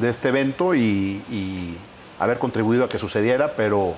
de 0.00 0.08
este 0.08 0.28
evento 0.28 0.74
y, 0.74 1.22
y 1.30 1.76
haber 2.18 2.38
contribuido 2.38 2.84
a 2.84 2.88
que 2.88 2.98
sucediera, 2.98 3.52
pero, 3.56 3.94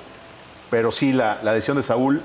pero 0.71 0.91
sí, 0.93 1.13
la, 1.13 1.39
la 1.43 1.53
decisión 1.53 1.77
de 1.77 1.83
Saúl, 1.83 2.23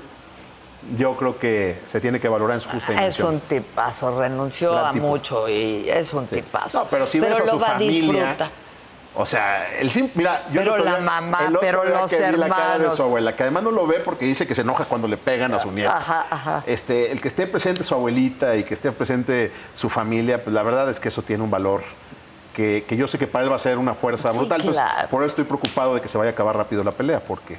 yo 0.98 1.16
creo 1.16 1.38
que 1.38 1.78
se 1.86 2.00
tiene 2.00 2.18
que 2.18 2.26
valorar 2.28 2.56
en 2.56 2.60
su 2.60 2.68
justa 2.68 2.92
Es 2.92 2.98
dimensión. 2.98 3.34
un 3.34 3.40
tipazo, 3.40 4.18
renunció 4.18 4.76
a 4.76 4.92
mucho 4.92 5.48
y 5.48 5.88
es 5.88 6.12
un 6.12 6.26
tipazo. 6.26 6.80
No, 6.80 6.86
pero 6.90 7.06
si 7.06 7.20
ves 7.20 7.38
a 7.38 7.44
lo 7.44 7.50
su 7.52 7.58
va 7.60 7.66
a 7.68 7.70
familia, 7.74 8.00
disfrutar. 8.00 8.50
O 9.14 9.26
sea, 9.26 9.66
el 9.78 9.90
sim- 9.90 10.10
mira, 10.14 10.44
yo 10.50 10.60
Pero 10.62 10.78
la 10.78 10.98
mamá, 10.98 11.50
pero 11.60 11.84
los 11.84 12.10
que 12.10 12.16
vi 12.30 12.36
la 12.38 12.48
cara 12.48 12.66
de 12.68 12.72
hermanos. 12.76 12.96
su 12.96 13.02
abuela, 13.02 13.36
que 13.36 13.42
además 13.42 13.62
no 13.62 13.70
lo 13.70 13.86
ve 13.86 14.00
porque 14.00 14.24
dice 14.24 14.46
que 14.46 14.54
se 14.54 14.62
enoja 14.62 14.86
cuando 14.86 15.06
le 15.06 15.18
pegan 15.18 15.52
a 15.52 15.58
su 15.58 15.70
nieta. 15.70 15.98
Ajá, 15.98 16.26
ajá. 16.30 16.64
Este, 16.66 17.12
el 17.12 17.20
que 17.20 17.28
esté 17.28 17.46
presente 17.46 17.84
su 17.84 17.94
abuelita 17.94 18.56
y 18.56 18.64
que 18.64 18.72
esté 18.72 18.90
presente 18.90 19.52
su 19.74 19.90
familia, 19.90 20.42
pues 20.42 20.54
la 20.54 20.62
verdad 20.62 20.88
es 20.88 20.98
que 20.98 21.08
eso 21.08 21.20
tiene 21.20 21.42
un 21.42 21.50
valor 21.50 21.82
que, 22.54 22.86
que 22.88 22.96
yo 22.96 23.06
sé 23.06 23.18
que 23.18 23.26
para 23.26 23.44
él 23.44 23.50
va 23.50 23.56
a 23.56 23.58
ser 23.58 23.76
una 23.76 23.92
fuerza 23.92 24.30
Sí, 24.30 24.38
brutal. 24.38 24.60
Entonces, 24.60 24.82
por 25.10 25.20
eso 25.22 25.26
estoy 25.28 25.44
preocupado 25.44 25.94
de 25.94 26.00
que 26.00 26.08
se 26.08 26.16
vaya 26.16 26.30
a 26.30 26.32
acabar 26.32 26.56
rápido 26.56 26.82
la 26.82 26.92
pelea, 26.92 27.20
porque 27.20 27.58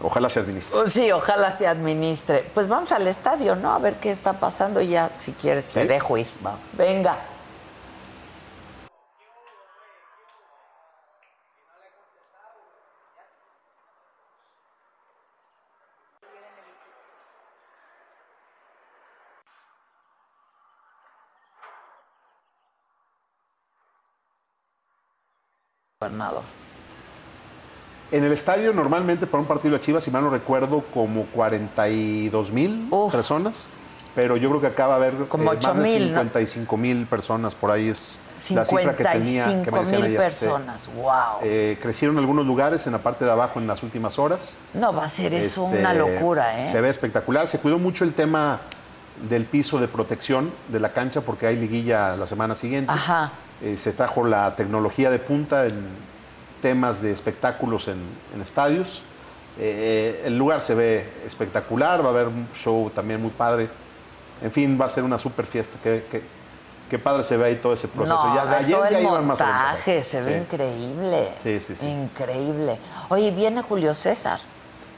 ojalá 0.00 0.28
se 0.28 0.40
administre. 0.40 0.76
Oh, 0.76 0.88
Sí, 0.88 1.10
ojalá 1.12 1.52
se 1.52 1.68
administre. 1.68 2.44
Pues 2.52 2.66
vamos 2.66 2.90
al 2.90 3.06
estadio, 3.06 3.54
¿no? 3.54 3.72
A 3.72 3.78
ver 3.78 3.96
qué 4.00 4.10
está 4.10 4.32
pasando 4.34 4.80
y 4.80 4.88
ya, 4.88 5.10
si 5.20 5.32
quieres, 5.32 5.66
te 5.66 5.82
¿Sí? 5.82 5.86
dejo 5.88 6.18
ir. 6.18 6.26
Venga. 6.72 7.16
Gobernador. 26.00 26.42
En 28.12 28.22
el 28.22 28.30
estadio 28.30 28.72
normalmente 28.72 29.26
para 29.26 29.40
un 29.40 29.48
partido 29.48 29.74
de 29.74 29.80
Chivas, 29.80 30.04
si 30.04 30.12
mal 30.12 30.22
no 30.22 30.30
recuerdo, 30.30 30.84
como 30.94 31.24
42 31.26 32.52
mil 32.52 32.88
personas. 33.10 33.66
Pero 34.14 34.36
yo 34.36 34.48
creo 34.48 34.60
que 34.60 34.68
acá 34.68 34.86
va 34.86 34.94
a 34.94 34.96
haber 34.98 35.26
Como 35.26 35.42
eh, 35.42 35.56
más 35.56 35.56
8,000, 35.56 35.82
de 35.82 35.98
¿no? 35.98 36.20
55 36.20 36.76
mil 36.76 37.06
personas. 37.06 37.56
Por 37.56 37.72
ahí 37.72 37.88
es 37.88 38.20
la 38.50 38.64
cifra 38.64 38.94
que 38.94 39.02
tenía. 39.02 39.44
que 39.44 39.50
55 39.50 39.72
me 39.72 39.80
decían 39.80 40.02
mil 40.02 40.04
ayer, 40.04 40.32
sí. 40.32 40.44
personas. 40.46 40.88
Wow. 40.94 41.12
Eh, 41.42 41.78
crecieron 41.82 42.16
algunos 42.16 42.46
lugares 42.46 42.86
en 42.86 42.92
la 42.92 42.98
parte 42.98 43.24
de 43.24 43.32
abajo 43.32 43.58
en 43.58 43.66
las 43.66 43.82
últimas 43.82 44.20
horas. 44.20 44.54
No, 44.74 44.92
va 44.94 45.02
a 45.02 45.08
ser 45.08 45.34
eso 45.34 45.66
Este, 45.66 45.80
una 45.80 45.94
locura, 45.94 46.62
¿eh? 46.62 46.66
Se 46.66 46.80
ve 46.80 46.90
espectacular. 46.90 47.48
Se 47.48 47.58
cuidó 47.58 47.80
mucho 47.80 48.04
el 48.04 48.14
tema 48.14 48.60
del 49.28 49.46
piso 49.46 49.80
de 49.80 49.88
protección 49.88 50.52
de 50.68 50.78
la 50.78 50.92
cancha 50.92 51.22
porque 51.22 51.48
hay 51.48 51.56
liguilla 51.56 52.14
la 52.14 52.28
semana 52.28 52.54
siguiente. 52.54 52.92
Ajá. 52.92 53.32
Eh, 53.62 53.76
se 53.76 53.92
trajo 53.92 54.24
la 54.24 54.54
tecnología 54.54 55.10
de 55.10 55.18
punta 55.18 55.66
en 55.66 55.86
temas 56.62 57.02
de 57.02 57.12
espectáculos 57.12 57.88
en, 57.88 57.98
en 58.34 58.40
estadios. 58.40 59.02
Eh, 59.58 60.22
el 60.24 60.38
lugar 60.38 60.60
se 60.60 60.74
ve 60.74 61.04
espectacular, 61.26 62.02
va 62.02 62.06
a 62.06 62.10
haber 62.10 62.28
un 62.28 62.48
show 62.54 62.90
también 62.90 63.20
muy 63.20 63.30
padre. 63.30 63.68
En 64.42 64.52
fin, 64.52 64.78
va 64.80 64.84
a 64.86 64.88
ser 64.88 65.02
una 65.02 65.18
super 65.18 65.46
fiesta. 65.46 65.76
Qué, 65.82 66.04
qué- 66.10 66.22
qué 66.88 66.98
padre 66.98 67.22
se 67.24 67.36
ve 67.36 67.46
ahí 67.46 67.56
todo 67.56 67.72
ese 67.72 67.88
proceso. 67.88 68.16
No, 68.28 68.34
Ya- 68.34 68.56
ayer 68.58 68.70
todo 68.78 68.88
ya 68.90 68.96
el 68.98 69.02
iban 69.04 69.26
más 69.26 69.38
montaje, 69.40 70.02
se 70.04 70.22
ve 70.22 70.34
Sí. 70.34 70.38
increíble. 70.40 71.28
Sí, 71.42 71.60
sí, 71.60 71.76
sí. 71.76 71.86
Increíble. 71.86 72.78
Oye, 73.08 73.30
viene 73.32 73.62
Julio 73.62 73.92
César 73.94 74.38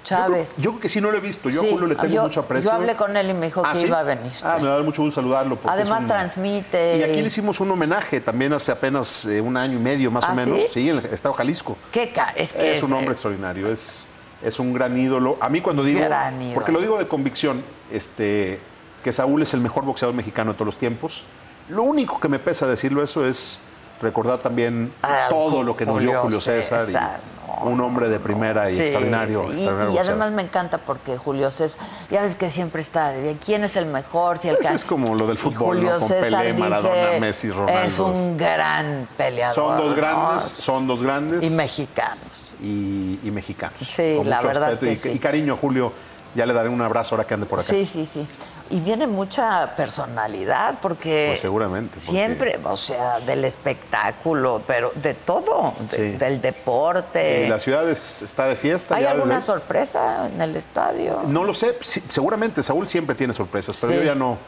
Chávez. 0.03 0.55
Yo 0.57 0.71
creo 0.73 0.81
que 0.81 0.89
sí 0.89 1.01
no 1.01 1.11
lo 1.11 1.19
he 1.19 1.21
visto. 1.21 1.49
Yo 1.49 1.61
Sí, 1.61 1.69
a 1.69 1.71
Julio 1.71 1.87
le 1.87 1.95
tengo 1.97 2.15
yo- 2.15 2.23
mucho 2.23 2.41
aprecio. 2.41 2.71
Yo 2.71 2.77
hablé 2.77 2.97
con 2.97 3.17
él 3.17 3.31
y 3.31 3.35
me 3.35 3.47
dijo 3.47 3.63
Ah, 3.65 3.73
que 3.73 3.79
¿sí? 3.79 3.87
iba 3.87 3.99
a 4.01 4.03
venir. 4.03 4.33
Ah, 4.43 4.55
sí. 4.59 4.63
me 4.65 4.69
da 4.71 4.83
mucho 4.83 5.03
gusto 5.03 5.21
saludarlo. 5.21 5.59
Además 5.65 6.03
un- 6.03 6.09
transmite. 6.09 6.97
Y 6.99 7.03
aquí 7.03 7.21
le 7.21 7.29
hicimos 7.29 7.61
un 7.61 7.71
homenaje 7.71 8.21
también 8.21 8.53
hace 8.53 8.73
apenas 8.73 9.25
eh, 9.27 9.41
un 9.41 9.57
año 9.57 9.77
y 9.79 9.81
medio 9.83 10.11
más 10.11 10.25
¿Ah, 10.25 10.33
o 10.33 10.37
menos. 10.37 10.59
sí? 10.73 10.89
en 10.91 10.99
el 10.99 11.07
estado 11.07 11.35
Jalisco. 11.35 11.77
Qué 11.93 12.11
ca- 12.11 12.33
es 12.37 12.53
que 12.53 12.79
es 12.79 12.83
un 12.85 12.93
hombre 12.95 13.13
extraordinario, 13.13 13.71
es, 13.71 14.09
es 14.43 14.59
un 14.59 14.73
gran 14.73 14.97
ídolo. 14.97 15.37
A 15.41 15.49
mí 15.49 15.61
cuando 15.61 15.85
digo, 15.85 16.01
Gran 16.01 16.41
ídolo. 16.41 16.55
porque 16.55 16.73
lo 16.73 16.81
digo 16.81 16.99
de 16.99 17.07
convicción, 17.07 17.63
este, 17.91 18.61
que 19.05 19.13
Saúl 19.13 19.43
es 19.43 19.53
el 19.55 19.61
mejor 19.61 19.85
boxeador 19.85 20.15
mexicano 20.15 20.53
de 20.53 20.57
todos 20.57 20.67
los 20.67 20.79
tiempos, 20.79 21.25
lo 21.69 21.83
único 21.83 22.19
que 22.21 22.29
me 22.29 22.39
pesa 22.39 22.67
decirlo 22.67 23.03
eso 23.03 23.27
es 23.27 23.61
recordar 24.03 24.39
también 24.39 24.93
todo 25.29 25.63
lo 25.63 25.77
que 25.77 25.85
nos 25.87 26.01
dio 26.01 26.21
Julio 26.23 26.41
César, 26.41 26.81
y 26.81 26.85
César, 26.87 27.21
un 27.63 27.81
hombre 27.81 28.09
de 28.09 28.19
primera 28.19 28.69
y 28.71 28.75
Sí, 28.75 28.83
extraordinario. 28.83 29.41
sí. 29.41 29.47
Y- 29.49 29.51
extraordinario 29.53 29.95
Y, 29.95 29.99
además 29.99 30.33
me 30.33 30.43
encanta 30.43 30.79
porque 30.79 31.17
Julio 31.17 31.51
César, 31.51 31.81
ya 32.11 32.23
ves 32.23 32.35
que 32.37 32.51
siempre 32.51 32.81
está 32.81 33.11
de 33.11 33.37
quién 33.37 33.65
es 33.65 33.77
el 33.77 33.87
mejor, 33.87 34.39
si 34.39 34.49
el 34.49 34.57
Pues 34.57 34.71
es 34.71 34.85
como 34.85 35.15
lo 35.15 35.27
del 35.27 35.39
fútbol, 35.39 35.77
Julio 35.79 35.91
¿no? 35.93 35.99
Con 35.99 36.09
César 36.09 36.43
Pelé, 36.43 36.55
Maradona, 36.55 36.95
dice, 36.95 37.21
Messi, 37.21 37.51
Ronaldo. 37.51 37.81
Es 37.83 37.99
un 37.99 38.37
gran 38.37 39.09
peleador. 39.17 39.55
Son 39.55 39.77
dos 39.79 39.91
¿no? 39.91 39.95
grandes, 39.97 40.43
son 40.45 40.87
dos 40.87 41.03
grandes. 41.03 41.45
Y 41.45 41.51
mexicanos. 41.51 42.53
Y, 42.61 43.19
y 43.23 43.31
mexicanos. 43.31 43.79
Sí, 43.89 44.21
la 44.25 44.41
verdad 44.41 44.79
que 44.79 44.93
y, 44.93 44.97
sí. 44.97 45.11
y 45.13 45.19
cariño, 45.19 45.57
Julio. 45.61 45.93
Ya 46.33 46.47
le 46.47 46.55
daré 46.55 46.69
un 46.69 46.81
abrazo 46.81 47.17
ahora 47.17 47.27
que 47.27 47.35
ande 47.35 47.45
por 47.47 47.59
acá. 47.59 47.67
Sí, 47.69 47.85
sí, 47.85 48.07
sí. 48.07 48.25
Y 48.71 48.79
viene 48.81 49.07
mucha 49.09 49.75
personalidad 49.75 50.79
porque 50.81 51.27
Pues 51.31 51.41
seguramente. 51.41 51.95
porque- 51.95 52.11
siempre, 52.13 52.61
o 52.63 52.77
sea, 52.77 53.19
del 53.19 53.45
espectáculo, 53.45 54.63
pero 54.67 54.93
de 54.95 55.15
todo, 55.15 55.75
de- 55.91 55.97
Sí. 56.13 56.17
del 56.17 56.41
deporte. 56.41 57.45
Y 57.47 57.49
la 57.49 57.59
ciudad 57.59 57.89
es- 57.91 58.23
está 58.23 58.47
de 58.47 58.55
fiesta. 58.57 58.95
¿Hay 58.95 59.03
ya 59.03 59.11
alguna 59.11 59.35
desde- 59.37 59.47
sorpresa 59.47 60.29
en 60.33 60.41
el 60.41 60.55
estadio? 60.55 61.23
No 61.27 61.43
lo 61.45 61.53
sé, 61.53 61.77
sí, 61.81 62.03
seguramente 62.09 62.63
Saúl 62.63 62.89
siempre 62.89 63.17
tiene 63.17 63.33
sorpresas, 63.33 63.77
pero 63.81 63.93
Sí. 63.93 63.99
yo 63.99 64.05
ya 64.05 64.15
no. 64.15 64.39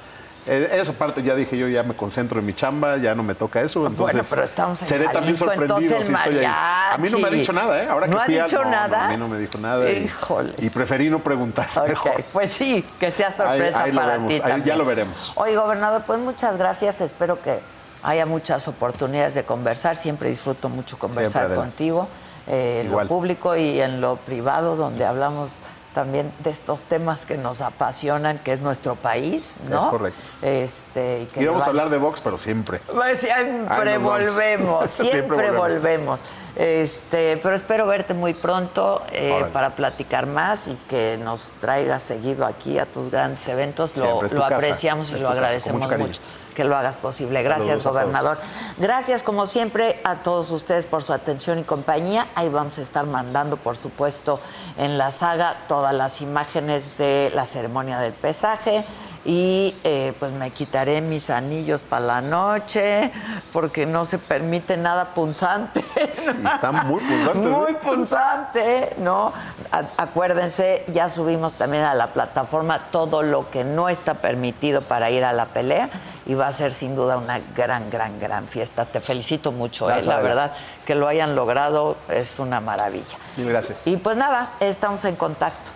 Eh, 0.47 0.71
esa 0.81 0.93
parte 0.93 1.23
ya 1.23 1.35
dije 1.35 1.57
yo, 1.57 1.69
ya 1.69 1.83
me 1.83 1.95
concentro 1.95 2.41
en 2.41 2.47
mi 2.47 2.53
chamba, 2.55 2.97
ya 2.97 3.15
no 3.15 3.23
me 3.23 3.35
toca 3.35 3.61
eso. 3.61 3.87
Entonces, 3.87 4.15
bueno, 4.15 4.27
pero 4.29 4.43
estamos 4.43 4.83
en 4.83 4.89
seré 4.89 5.09
también 5.09 5.37
sorprendido 5.37 5.77
entonces 5.79 5.99
el 6.01 6.05
si 6.05 6.13
estoy 6.15 6.39
ahí. 6.39 6.45
A 6.47 6.97
mí 6.99 7.09
no 7.11 7.19
me 7.19 7.29
ha 7.29 7.31
dicho 7.31 7.53
nada, 7.53 7.83
¿eh? 7.83 7.87
Ahora 7.89 8.07
que 8.07 8.13
¿No 8.13 8.21
ha 8.21 8.25
fui 8.25 8.39
al- 8.39 8.47
dicho 8.47 8.65
no, 8.65 8.71
nada? 8.71 9.05
a 9.07 9.09
mí 9.09 9.17
no 9.17 9.29
me 9.29 9.39
dijo 9.39 9.59
nada. 9.59 9.91
Híjole. 9.91 10.55
Y, 10.59 10.71
preferí 10.71 11.09
no 11.11 11.21
preguntar. 11.21 11.69
Ok, 11.77 12.09
pues 12.33 12.53
sí, 12.53 12.85
que 12.99 13.11
sea 13.11 13.31
sorpresa 13.31 13.79
Ahí- 13.85 13.91
ahí 13.91 13.93
lo 13.93 14.01
para 14.01 14.17
ti 14.27 14.35
ahí 14.35 14.41
también. 14.41 14.65
ya 14.65 14.77
lo 14.77 14.85
veremos. 14.85 15.33
Oye, 15.37 15.55
gobernador, 15.57 16.03
pues 16.07 16.19
muchas 16.19 16.57
gracias. 16.57 17.01
Espero 17.01 17.41
que 17.41 17.61
haya 18.03 18.27
muchas 18.27 18.67
oportunidades 18.67 19.35
de 19.35 19.45
conversar. 19.45 19.97
Siempre 19.97 20.29
disfruto 20.29 20.69
mucho 20.69 20.99
conversar 20.99 21.55
contigo, 21.55 22.09
eh, 22.49 22.83
en 22.85 22.91
lo 22.91 23.07
público 23.07 23.55
y 23.57 23.81
en 23.81 24.01
lo 24.01 24.17
privado, 24.17 24.75
donde 24.75 25.05
hablamos 25.05 25.63
también 25.95 26.33
de 26.41 26.51
estos 26.51 26.85
temas 26.85 27.27
que 27.27 27.37
nos 27.37 27.61
apasionan, 27.61 28.39
que 28.39 28.53
es 28.53 28.61
nuestro 28.61 28.95
país, 28.97 29.57
¿no? 29.69 29.79
Es 29.81 29.87
correcto. 29.87 30.21
Este, 30.43 31.23
y 31.23 31.27
que 31.27 31.43
Y 31.43 31.47
vamos 31.47 31.67
a 31.67 31.71
hablar 31.71 31.91
de 31.91 31.99
box, 31.99 32.21
pero 32.21 32.39
siempre. 32.39 32.81
pues 32.93 33.19
siempre 33.21 33.99
volvemos, 33.99 34.91
siempre, 34.91 35.21
Siempre 35.21 35.51
volvemos. 35.53 36.21
volvemos. 36.21 36.21
Este, 36.55 37.39
pero 37.43 37.55
espero 37.55 37.87
verte 37.87 38.13
muy 38.13 38.35
pronto 38.35 39.03
eh, 39.11 39.47
para 39.53 39.75
platicar 39.75 40.27
más 40.27 40.69
y 40.69 40.75
que 40.89 41.19
nos 41.23 41.51
traigas 41.61 42.03
seguido 42.03 42.45
aquí 42.45 42.79
a 42.79 42.85
tus 42.87 43.11
grandes 43.11 43.47
eventos. 43.49 43.97
Lo, 43.97 44.19
Siempre, 44.19 44.39
lo 44.39 44.45
apreciamos 44.45 45.11
y 45.11 45.15
es 45.15 45.23
lo 45.23 45.31
agradecemos 45.31 45.89
mucho 45.99 46.21
que 46.53 46.65
lo 46.65 46.77
hagas 46.77 46.97
posible. 46.97 47.43
Gracias, 47.43 47.81
Saludos 47.81 47.87
gobernador. 47.87 48.39
Gracias, 48.79 49.23
como 49.23 49.47
siempre, 49.47 50.01
a 50.05 50.17
todos 50.17 50.51
ustedes 50.51 50.87
por 50.87 51.03
su 51.03 51.13
atención 51.13 51.59
y 51.59 51.65
compañía. 51.65 52.27
Ahí 52.35 52.49
vamos 52.49 52.79
a 52.79 52.83
estar 52.83 53.07
mandando, 53.07 53.57
por 53.57 53.77
supuesto, 53.77 54.41
en 54.77 54.99
la 54.99 55.11
saga 55.11 55.65
todas 55.69 55.95
las 55.95 56.21
imágenes 56.21 56.97
de 56.99 57.31
la 57.35 57.47
ceremonia 57.47 57.99
del 57.99 58.13
pesaje. 58.13 58.85
Y 59.25 59.77
eh, 59.85 60.15
pues 60.19 60.33
me 60.33 60.51
quitaré 60.51 61.01
mis 61.01 61.31
anillos 61.31 61.83
para 61.83 62.05
la 62.05 62.21
noche, 62.21 63.13
porque 63.53 63.87
no 63.87 64.05
se 64.05 64.19
permite 64.19 64.77
nada 64.77 65.15
punzante. 65.15 65.85
Están 65.97 66.89
muy 66.89 67.01
punzantes. 67.01 67.37
¿eh? 67.45 67.49
Muy 67.49 67.75
punzante, 67.75 68.97
¿no? 68.99 69.33
A- 69.71 69.85
acuérdense, 70.03 70.85
ya 70.89 71.09
subimos 71.09 71.55
también 71.55 71.85
a 71.85 71.95
la 71.95 72.09
plataforma 72.13 72.81
todo 72.91 73.23
lo 73.23 73.49
que 73.51 73.63
no 73.63 73.89
está 73.89 74.15
permitido 74.15 74.83
para 74.83 75.11
ir 75.11 75.25
a 75.25 75.33
la 75.33 75.47
pelea 75.47 75.89
y 76.27 76.35
va 76.35 76.49
a 76.49 76.53
ser 76.53 76.73
sin 76.73 76.97
duda 76.97 77.17
una 77.17 77.41
gran, 77.55 77.91
gran, 77.91 78.19
gran 78.19 78.49
fiesta. 78.49 78.87
Te 78.87 78.99
felicito 79.01 79.53
mucho, 79.53 79.89
¿eh? 79.89 80.03
La 80.03 80.19
verdad, 80.19 80.53
que 80.85 80.97
lo 80.97 81.07
hayan 81.07 81.37
logrado 81.37 81.97
es 82.09 82.41
una 82.41 82.61
maravilla. 82.61 83.19
Mil 83.37 83.49
gracias. 83.49 83.87
Y 83.87 83.97
pues 83.99 84.17
nada, 84.17 84.51
estamos 84.59 85.05
en 85.05 85.15
contacto. 85.15 85.71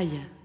Pitaya. 0.00 0.39